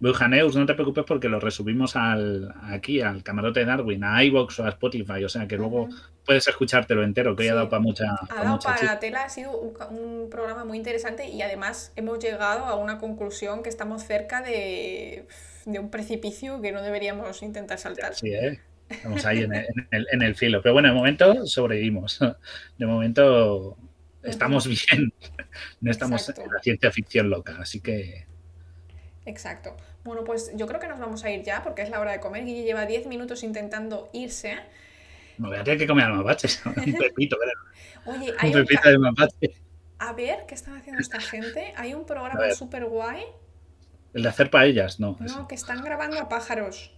Bujaneus, 0.04 0.54
no 0.58 0.66
te 0.66 0.74
preocupes 0.74 1.06
porque 1.08 1.30
lo 1.30 1.40
resubimos 1.40 1.96
al, 1.96 2.54
aquí, 2.64 3.00
al 3.00 3.24
camarote 3.24 3.62
de 3.62 3.66
Darwin, 3.66 4.04
a 4.04 4.22
iVox 4.26 4.60
o 4.60 4.66
a 4.66 4.70
Spotify, 4.70 5.24
o 5.24 5.30
sea 5.30 5.48
que 5.48 5.56
luego 5.56 5.88
puedes 6.26 6.46
escuchártelo 6.46 7.04
entero, 7.04 7.38
que 7.38 7.46
ya 7.46 7.54
ha 7.54 7.56
dado 7.56 7.70
para 7.70 7.82
mucha. 7.82 8.14
Ha 8.30 8.44
dado 8.44 8.60
para 8.60 8.84
la 8.84 9.00
tela, 9.00 9.24
ha 9.24 9.30
sido 9.30 9.58
un, 9.58 10.30
programa 10.30 10.66
muy 10.66 10.78
interesante 10.78 11.30
y 11.30 11.42
además 11.42 11.94
hemos 11.96 12.20
llegado 12.20 12.66
a 12.66 12.76
una 12.76 12.98
conclusión 12.98 13.64
que 13.64 13.70
estamos 13.70 14.04
cerca 14.04 14.42
de, 14.42 15.26
un 15.66 15.90
precipicio 15.90 16.62
que 16.62 16.74
no 16.74 16.82
deberíamos 16.82 17.42
intentar 17.42 17.80
saltar. 17.80 18.14
Sí, 18.14 18.34
¿eh? 18.34 18.60
Estamos 18.90 19.26
ahí 19.26 19.44
en 19.44 19.54
el, 19.54 20.08
en 20.12 20.22
el 20.22 20.36
filo. 20.36 20.62
Pero 20.62 20.74
bueno, 20.74 20.90
de 20.90 20.96
momento 20.96 21.46
sobrevivimos. 21.46 22.20
De 22.78 22.86
momento 22.86 23.78
estamos 24.22 24.68
bien. 24.68 25.14
No 25.80 25.92
estamos 25.92 26.28
en 26.28 26.36
la 26.52 26.60
ciencia 26.62 26.92
ficción 26.92 27.30
loca, 27.30 27.56
así 27.62 27.80
que. 27.80 28.33
Exacto. 29.26 29.76
Bueno, 30.04 30.24
pues 30.24 30.52
yo 30.56 30.68
creo 30.68 30.80
que 30.80 30.88
nos 30.88 31.00
vamos 31.00 31.24
a 31.24 31.32
ir 31.32 31.44
ya 31.44 31.64
porque 31.64 31.82
es 31.82 31.90
la 31.90 32.00
hora 32.00 32.12
de 32.12 32.20
comer. 32.20 32.46
Guille 32.46 32.64
lleva 32.64 32.86
10 32.86 33.08
minutos 33.08 33.44
intentando 33.44 34.10
irse. 34.14 34.58
No 35.38 35.50
voy 35.50 35.58
a 35.58 35.64
tener 35.64 35.80
que 35.80 35.88
comer 35.88 36.06
al 36.06 36.14
mapache. 36.14 36.48
Un 36.66 36.74
pepito, 36.74 37.38
Oye, 38.06 38.34
hay 38.38 38.50
un 38.50 38.66
pepito 38.66 38.90
de 38.90 39.00
mapache. 39.00 39.56
A 40.00 40.14
ver, 40.14 40.46
¿qué 40.48 40.56
están 40.56 40.76
haciendo 40.76 41.02
esta 41.02 41.20
gente? 41.22 41.74
Hay 41.78 41.94
un 41.94 42.06
programa 42.06 42.52
súper 42.52 42.86
guay. 42.86 43.24
El 44.14 44.24
de 44.24 44.30
hacer 44.30 44.50
paellas, 44.50 45.00
no. 45.00 45.18
No, 45.20 45.48
que 45.48 45.56
están 45.56 45.84
grabando 45.84 46.20
a 46.20 46.30
pájaros. 46.30 46.92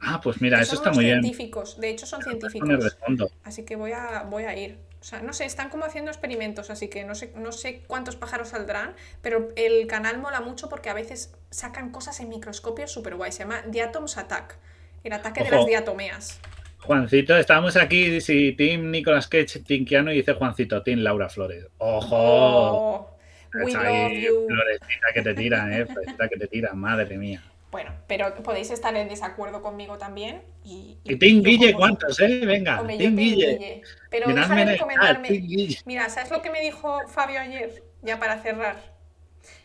Ah, 0.00 0.20
pues 0.20 0.40
mira, 0.40 0.60
eso 0.60 0.74
está 0.74 0.90
muy 0.90 1.04
científicos. 1.04 1.78
De 1.78 1.90
hecho, 1.90 2.06
son 2.06 2.22
científicos. 2.22 2.98
Así 3.44 3.64
que 3.64 3.76
voy 3.76 3.92
a, 3.92 4.24
voy 4.24 4.44
a 4.44 4.58
ir. 4.58 4.78
O 5.02 5.04
sea, 5.04 5.20
no 5.20 5.32
sé, 5.32 5.46
están 5.46 5.68
como 5.68 5.84
haciendo 5.84 6.12
experimentos, 6.12 6.70
así 6.70 6.86
que 6.86 7.02
no 7.02 7.16
sé, 7.16 7.32
no 7.34 7.50
sé 7.50 7.82
cuántos 7.88 8.14
pájaros 8.14 8.50
saldrán, 8.50 8.94
pero 9.20 9.48
el 9.56 9.88
canal 9.88 10.18
mola 10.18 10.40
mucho 10.40 10.68
porque 10.68 10.90
a 10.90 10.94
veces 10.94 11.34
sacan 11.50 11.90
cosas 11.90 12.20
en 12.20 12.28
microscopio 12.28 12.86
súper 12.86 13.16
guay. 13.16 13.32
Se 13.32 13.40
llama 13.40 13.62
Diatoms 13.66 14.16
Attack, 14.16 14.58
el 15.02 15.12
ataque 15.12 15.42
de 15.42 15.50
las 15.50 15.66
diatomeas. 15.66 16.40
Juancito, 16.78 17.36
estábamos 17.36 17.74
aquí, 17.76 18.20
si 18.20 18.52
Team 18.52 18.92
Nicolas 18.92 19.26
Cage, 19.26 19.58
Team 19.66 19.84
Keanu, 19.84 20.12
y 20.12 20.18
dice 20.18 20.34
Juancito, 20.34 20.84
Team 20.84 21.00
Laura 21.00 21.28
Flores. 21.28 21.66
¡Ojo! 21.78 22.16
Oh, 22.16 23.16
we 23.54 23.72
love 23.72 24.12
you. 24.12 24.46
Florecita 24.46 25.06
que 25.14 25.22
te 25.22 25.34
tira, 25.34 25.78
¿eh? 25.78 25.84
Florecita 25.84 26.28
que 26.28 26.36
te 26.36 26.46
tira, 26.46 26.74
madre 26.74 27.18
mía. 27.18 27.42
Bueno, 27.72 27.90
pero 28.06 28.34
podéis 28.42 28.70
estar 28.70 28.94
en 28.94 29.08
desacuerdo 29.08 29.62
conmigo 29.62 29.96
también. 29.96 30.42
Y, 30.62 30.98
y, 31.04 31.16
Guille, 31.16 31.72
¿cuántos, 31.72 32.20
eh? 32.20 32.42
Venga, 32.44 32.86
Team 32.86 33.16
Guille. 33.16 33.82
Pero 34.10 34.32
déjame 34.32 34.66
recomendarme. 34.66 35.40
Mira, 35.86 36.10
¿sabes 36.10 36.30
lo 36.30 36.42
que 36.42 36.50
me 36.50 36.60
dijo 36.60 37.00
Fabio 37.08 37.40
ayer? 37.40 37.82
Ya 38.02 38.20
para 38.20 38.42
cerrar. 38.42 38.76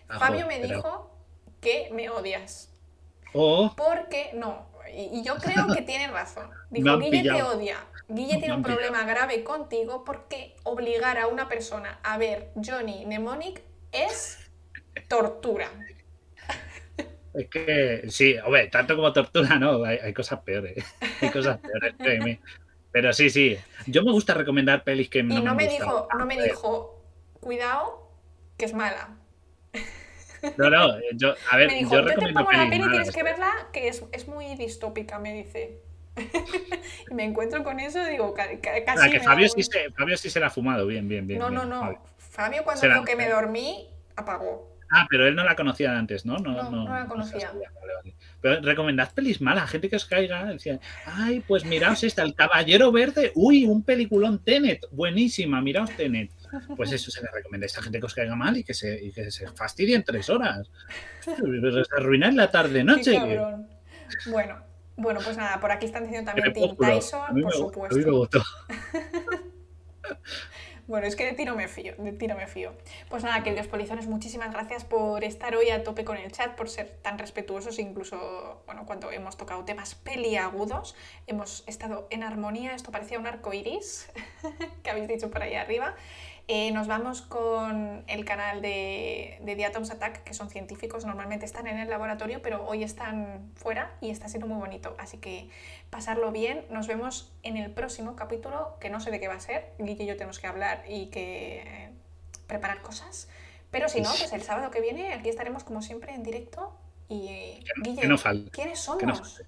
Fabio 0.07 0.47
me 0.47 0.61
dijo 0.61 1.11
que 1.59 1.89
me 1.91 2.09
odias. 2.09 2.73
Oh. 3.33 3.73
Porque, 3.75 4.31
no, 4.33 4.69
y, 4.95 5.21
yo 5.21 5.35
creo 5.35 5.67
que 5.67 5.81
tiene 5.81 6.07
razón. 6.07 6.49
Dijo, 6.69 6.97
Guille 6.99 7.23
te 7.23 7.43
odia. 7.43 7.75
Guille 8.07 8.37
tiene 8.37 8.55
un 8.55 8.63
problema 8.63 9.03
grave 9.03 9.43
contigo 9.43 10.05
porque 10.05 10.55
obligar 10.63 11.17
a 11.17 11.27
una 11.27 11.49
persona 11.49 11.99
a 12.03 12.17
ver 12.17 12.51
Johnny 12.55 13.05
Mnemonic 13.05 13.61
es 13.91 14.39
tortura. 15.09 15.69
Es 17.37 17.49
que, 17.49 18.05
sí, 18.09 18.35
hombre, 18.43 18.67
tanto 18.67 18.95
como 18.95 19.13
tortura, 19.13 19.59
no, 19.59 19.83
hay, 19.83 20.11
cosas 20.11 20.39
peores. 20.39 20.83
Hay 21.21 21.29
cosas 21.29 21.59
peores, 21.59 21.93
Pero 22.91 23.13
sí, 23.13 23.29
sí. 23.29 23.55
Yo 23.85 24.01
me 24.01 24.11
gusta 24.11 24.33
recomendar 24.33 24.83
pelis 24.83 25.07
que 25.07 25.21
no, 25.21 25.37
y 25.37 25.41
no 25.43 25.53
me, 25.53 25.67
dijo, 25.67 26.07
no 26.17 26.25
me 26.25 26.41
dijo, 26.41 26.99
cuidado, 27.39 28.11
que 28.57 28.65
es 28.65 28.73
mala. 28.73 29.17
No, 30.57 30.69
no, 30.71 30.97
yo, 31.13 31.35
a 31.51 31.57
ver, 31.57 31.67
me 31.67 31.75
dijo, 31.75 31.93
yo, 31.93 32.05
te 32.05 32.15
pongo 32.15 32.51
la 32.51 32.69
peli 32.69 32.85
y 32.85 32.89
tienes 32.89 33.11
que 33.11 33.21
verla, 33.21 33.51
que 33.71 33.87
es, 33.87 34.03
es 34.11 34.27
muy 34.27 34.55
distópica, 34.55 35.19
me 35.19 35.33
dice. 35.33 35.83
y 37.11 37.13
me 37.13 37.23
encuentro 37.23 37.63
con 37.63 37.79
eso 37.79 38.03
digo, 38.05 38.33
casi. 38.33 38.59
Ah, 38.87 39.09
que 39.11 39.19
Fabio 39.19 39.47
sí, 39.47 39.61
se, 39.61 39.91
Fabio 39.91 40.17
sí 40.17 40.31
se 40.31 40.39
la 40.39 40.47
ha 40.47 40.49
fumado, 40.49 40.87
bien, 40.87 41.07
bien, 41.07 41.27
bien. 41.27 41.39
No, 41.39 41.51
no, 41.51 41.65
no. 41.65 42.01
Fabio, 42.17 42.63
cuando 42.63 42.87
dijo 42.87 43.03
que 43.03 43.15
me 43.15 43.29
dormí, 43.29 43.89
apagó. 44.15 44.76
Ah, 44.89 45.05
pero 45.09 45.27
él 45.27 45.35
no 45.35 45.43
la 45.43 45.55
conocía 45.55 45.97
antes, 45.97 46.25
¿no? 46.25 46.37
No, 46.37 46.51
no, 46.51 46.71
no, 46.71 46.89
la 46.89 47.05
conocía. 47.05 47.51
Pero 48.41 48.61
recomendad 48.61 49.11
pelis 49.13 49.41
malas, 49.41 49.69
gente 49.69 49.89
que 49.89 49.95
os 49.95 50.05
caiga. 50.05 50.45
Decía, 50.45 50.79
ay, 51.05 51.43
pues 51.47 51.65
miraos 51.65 52.03
esta, 52.03 52.23
El 52.23 52.35
Caballero 52.35 52.91
Verde. 52.91 53.31
Uy, 53.35 53.65
un 53.65 53.83
peliculón 53.83 54.43
Tenet. 54.43 54.85
Buenísima, 54.91 55.61
miraos 55.61 55.91
Tenet. 55.91 56.31
Pues 56.75 56.91
eso 56.91 57.11
se 57.11 57.21
le 57.21 57.29
recomienda 57.33 57.65
a 57.65 57.67
esta 57.67 57.81
gente 57.81 57.99
que 57.99 58.05
os 58.05 58.13
caiga 58.13 58.35
mal 58.35 58.55
y 58.57 58.63
que 58.63 58.73
se, 58.73 59.03
y 59.03 59.11
que 59.11 59.31
se 59.31 59.47
fastidie 59.49 59.95
en 59.95 60.03
tres 60.03 60.29
horas. 60.29 60.69
Arruinar 61.97 62.33
la 62.33 62.49
tarde-noche. 62.49 63.19
Bueno, 64.27 64.63
bueno, 64.95 65.19
pues 65.23 65.37
nada, 65.37 65.59
por 65.59 65.71
aquí 65.71 65.85
están 65.85 66.03
diciendo 66.03 66.31
también 66.31 66.53
Tim 66.53 66.75
Tyson, 66.75 67.41
por 67.41 67.53
supuesto. 67.53 68.43
Bueno, 70.87 71.05
es 71.05 71.17
que 71.17 71.25
de 71.25 71.33
tiro 71.33 71.53
me 71.53 71.67
fío, 71.67 71.95
de 71.97 72.13
tiro 72.13 72.37
me 72.37 72.47
fío. 72.47 72.71
Pues 73.09 73.21
nada, 73.21 73.43
queridos 73.43 73.67
polizones, 73.67 74.07
muchísimas 74.07 74.53
gracias 74.53 74.85
por 74.85 75.25
estar 75.25 75.53
hoy 75.53 75.69
a 75.69 75.83
tope 75.83 76.05
con 76.05 76.15
el 76.15 76.31
chat, 76.31 76.55
por 76.55 76.69
ser 76.69 76.87
tan 77.01 77.19
respetuosos, 77.19 77.77
incluso, 77.77 78.63
bueno, 78.65 78.85
cuando 78.85 79.11
hemos 79.11 79.35
tocado 79.35 79.65
temas 79.65 79.95
peliagudos, 79.95 80.95
hemos 81.27 81.65
estado 81.67 82.07
en 82.09 82.23
armonía, 82.23 82.73
esto 82.73 82.89
parecía 82.89 83.19
un 83.19 83.27
arco 83.27 83.53
iris, 83.53 84.09
que 84.83 84.89
habéis 84.89 85.09
dicho 85.09 85.29
por 85.29 85.43
ahí 85.43 85.55
arriba. 85.55 85.93
Eh, 86.49 86.71
nos 86.71 86.87
vamos 86.87 87.21
con 87.21 88.05
el 88.07 88.23
canal 88.23 88.61
de, 88.61 89.37
de 89.41 89.55
The 89.57 89.65
Atoms 89.65 89.91
Attack, 89.91 90.23
que 90.23 90.33
son 90.33 90.49
científicos, 90.49 91.03
normalmente 91.03 91.45
están 91.45 91.67
en 91.67 91.77
el 91.77 91.89
laboratorio, 91.89 92.41
pero 92.41 92.65
hoy 92.65 92.83
están 92.83 93.51
fuera 93.55 93.91
y 93.99 94.11
está 94.11 94.29
siendo 94.29 94.47
muy 94.47 94.57
bonito. 94.57 94.95
Así 94.97 95.17
que 95.17 95.49
pasarlo 95.89 96.31
bien. 96.31 96.65
Nos 96.69 96.87
vemos 96.87 97.33
en 97.43 97.57
el 97.57 97.69
próximo 97.69 98.15
capítulo, 98.15 98.77
que 98.79 98.89
no 98.89 99.01
sé 99.01 99.11
de 99.11 99.19
qué 99.19 99.27
va 99.27 99.33
a 99.33 99.39
ser. 99.41 99.73
Guille 99.77 100.05
y 100.05 100.07
yo 100.07 100.15
tenemos 100.15 100.39
que 100.39 100.47
hablar 100.47 100.85
y 100.87 101.07
que 101.07 101.63
eh, 101.63 101.89
preparar 102.47 102.81
cosas. 102.81 103.27
Pero 103.69 103.89
si 103.89 103.99
no, 103.99 104.09
pues 104.17 104.31
el 104.31 104.41
sábado 104.41 104.71
que 104.71 104.79
viene 104.79 105.13
aquí 105.13 105.27
estaremos 105.27 105.65
como 105.65 105.81
siempre 105.81 106.13
en 106.13 106.23
directo. 106.23 106.73
Y 107.09 107.59
Guille, 107.81 108.07
¿quiénes 108.51 108.79
somos? 108.79 109.41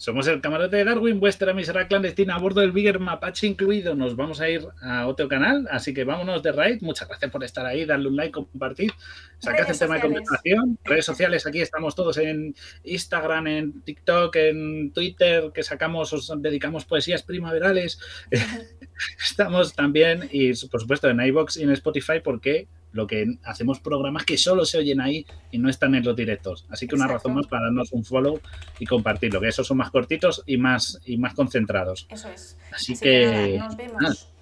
Somos 0.00 0.26
el 0.28 0.40
camarote 0.40 0.76
de 0.76 0.84
Darwin, 0.84 1.20
vuestra 1.20 1.50
emisora 1.50 1.86
clandestina 1.86 2.34
a 2.34 2.38
bordo 2.38 2.62
del 2.62 2.72
Bigger 2.72 2.98
Mapache 3.00 3.46
incluido. 3.46 3.94
Nos 3.94 4.16
vamos 4.16 4.40
a 4.40 4.48
ir 4.48 4.66
a 4.80 5.06
otro 5.06 5.28
canal, 5.28 5.68
así 5.70 5.92
que 5.92 6.04
vámonos 6.04 6.42
de 6.42 6.52
raid. 6.52 6.80
Muchas 6.80 7.06
gracias 7.06 7.30
por 7.30 7.44
estar 7.44 7.66
ahí, 7.66 7.84
darle 7.84 8.08
un 8.08 8.16
like, 8.16 8.32
compartir, 8.32 8.94
sacad 9.40 9.68
el 9.68 9.78
tema 9.78 9.96
de 9.96 10.00
conversación. 10.00 10.78
Redes 10.84 11.04
sociales, 11.04 11.46
aquí 11.46 11.60
estamos 11.60 11.94
todos 11.94 12.16
en 12.16 12.54
Instagram, 12.82 13.46
en 13.46 13.82
TikTok, 13.82 14.34
en 14.36 14.90
Twitter, 14.92 15.50
que 15.52 15.62
sacamos, 15.62 16.10
os 16.14 16.32
dedicamos 16.38 16.86
poesías 16.86 17.22
primaverales. 17.22 18.00
estamos 19.22 19.74
también, 19.74 20.30
y 20.32 20.54
por 20.68 20.80
supuesto, 20.80 21.10
en 21.10 21.20
iBox 21.20 21.58
y 21.58 21.64
en 21.64 21.72
Spotify, 21.72 22.20
porque 22.24 22.68
lo 22.92 23.06
que 23.06 23.38
hacemos 23.44 23.80
programas 23.80 24.24
que 24.24 24.36
solo 24.36 24.64
se 24.64 24.78
oyen 24.78 25.00
ahí 25.00 25.26
y 25.50 25.58
no 25.58 25.68
están 25.68 25.94
en 25.94 26.04
los 26.04 26.16
directos. 26.16 26.66
Así 26.70 26.86
que 26.86 26.94
una 26.94 27.06
razón 27.06 27.34
más 27.34 27.46
para 27.46 27.64
darnos 27.64 27.92
un 27.92 28.04
follow 28.04 28.40
y 28.78 28.86
compartirlo, 28.86 29.40
que 29.40 29.48
esos 29.48 29.66
son 29.66 29.76
más 29.76 29.90
cortitos 29.90 30.42
y 30.46 30.56
más, 30.56 31.00
y 31.04 31.16
más 31.16 31.34
concentrados. 31.34 32.06
Eso 32.10 32.28
es. 32.28 32.58
Así, 32.72 32.98
que, 32.98 33.58
nos 33.58 33.76
vemos. 33.76 34.32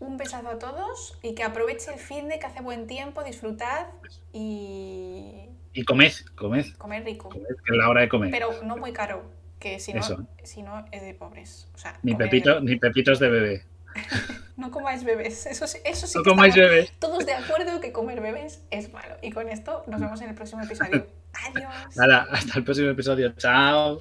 Un 0.00 0.16
besazo 0.16 0.48
a 0.48 0.58
todos 0.58 1.18
y 1.22 1.34
que 1.34 1.44
aproveche 1.44 1.92
el 1.92 2.00
fin 2.00 2.28
de 2.28 2.38
que 2.38 2.46
hace 2.46 2.60
buen 2.60 2.86
tiempo, 2.86 3.22
disfrutad 3.22 3.86
y... 4.32 5.48
Y 5.74 5.84
comed, 5.84 6.12
comed. 6.34 6.66
Comer 6.76 7.04
rico. 7.04 7.30
que 7.30 7.38
es 7.38 7.76
la 7.76 7.88
hora 7.88 8.02
de 8.02 8.08
comer. 8.08 8.30
Pero 8.30 8.50
no 8.64 8.76
muy 8.76 8.92
caro, 8.92 9.24
que 9.58 9.78
si 9.78 9.94
no, 9.94 10.02
si 10.42 10.62
no 10.62 10.84
es 10.90 11.02
de 11.02 11.14
pobres. 11.14 11.68
ni, 12.02 12.14
pepito, 12.14 12.60
ni 12.60 12.76
pepitos 12.76 13.20
de 13.20 13.28
bebé. 13.28 13.64
no 14.56 14.70
comáis 14.70 15.04
bebés. 15.04 15.46
Eso, 15.46 15.64
eso 15.64 16.06
sí 16.06 16.18
no 16.18 16.24
comáis 16.24 16.54
bebés. 16.54 16.92
Todos 16.98 17.24
de 17.26 17.32
acuerdo 17.32 17.80
que 17.80 17.92
comer 17.92 18.20
bebés 18.20 18.62
es 18.70 18.92
malo. 18.92 19.16
Y 19.22 19.30
con 19.32 19.48
esto 19.48 19.84
nos 19.86 20.00
vemos 20.00 20.20
en 20.20 20.28
el 20.30 20.34
próximo 20.34 20.62
episodio. 20.62 21.06
Adiós. 21.48 21.96
Nada, 21.96 22.26
hasta 22.30 22.58
el 22.58 22.64
próximo 22.64 22.90
episodio. 22.90 23.32
Chao. 23.36 24.00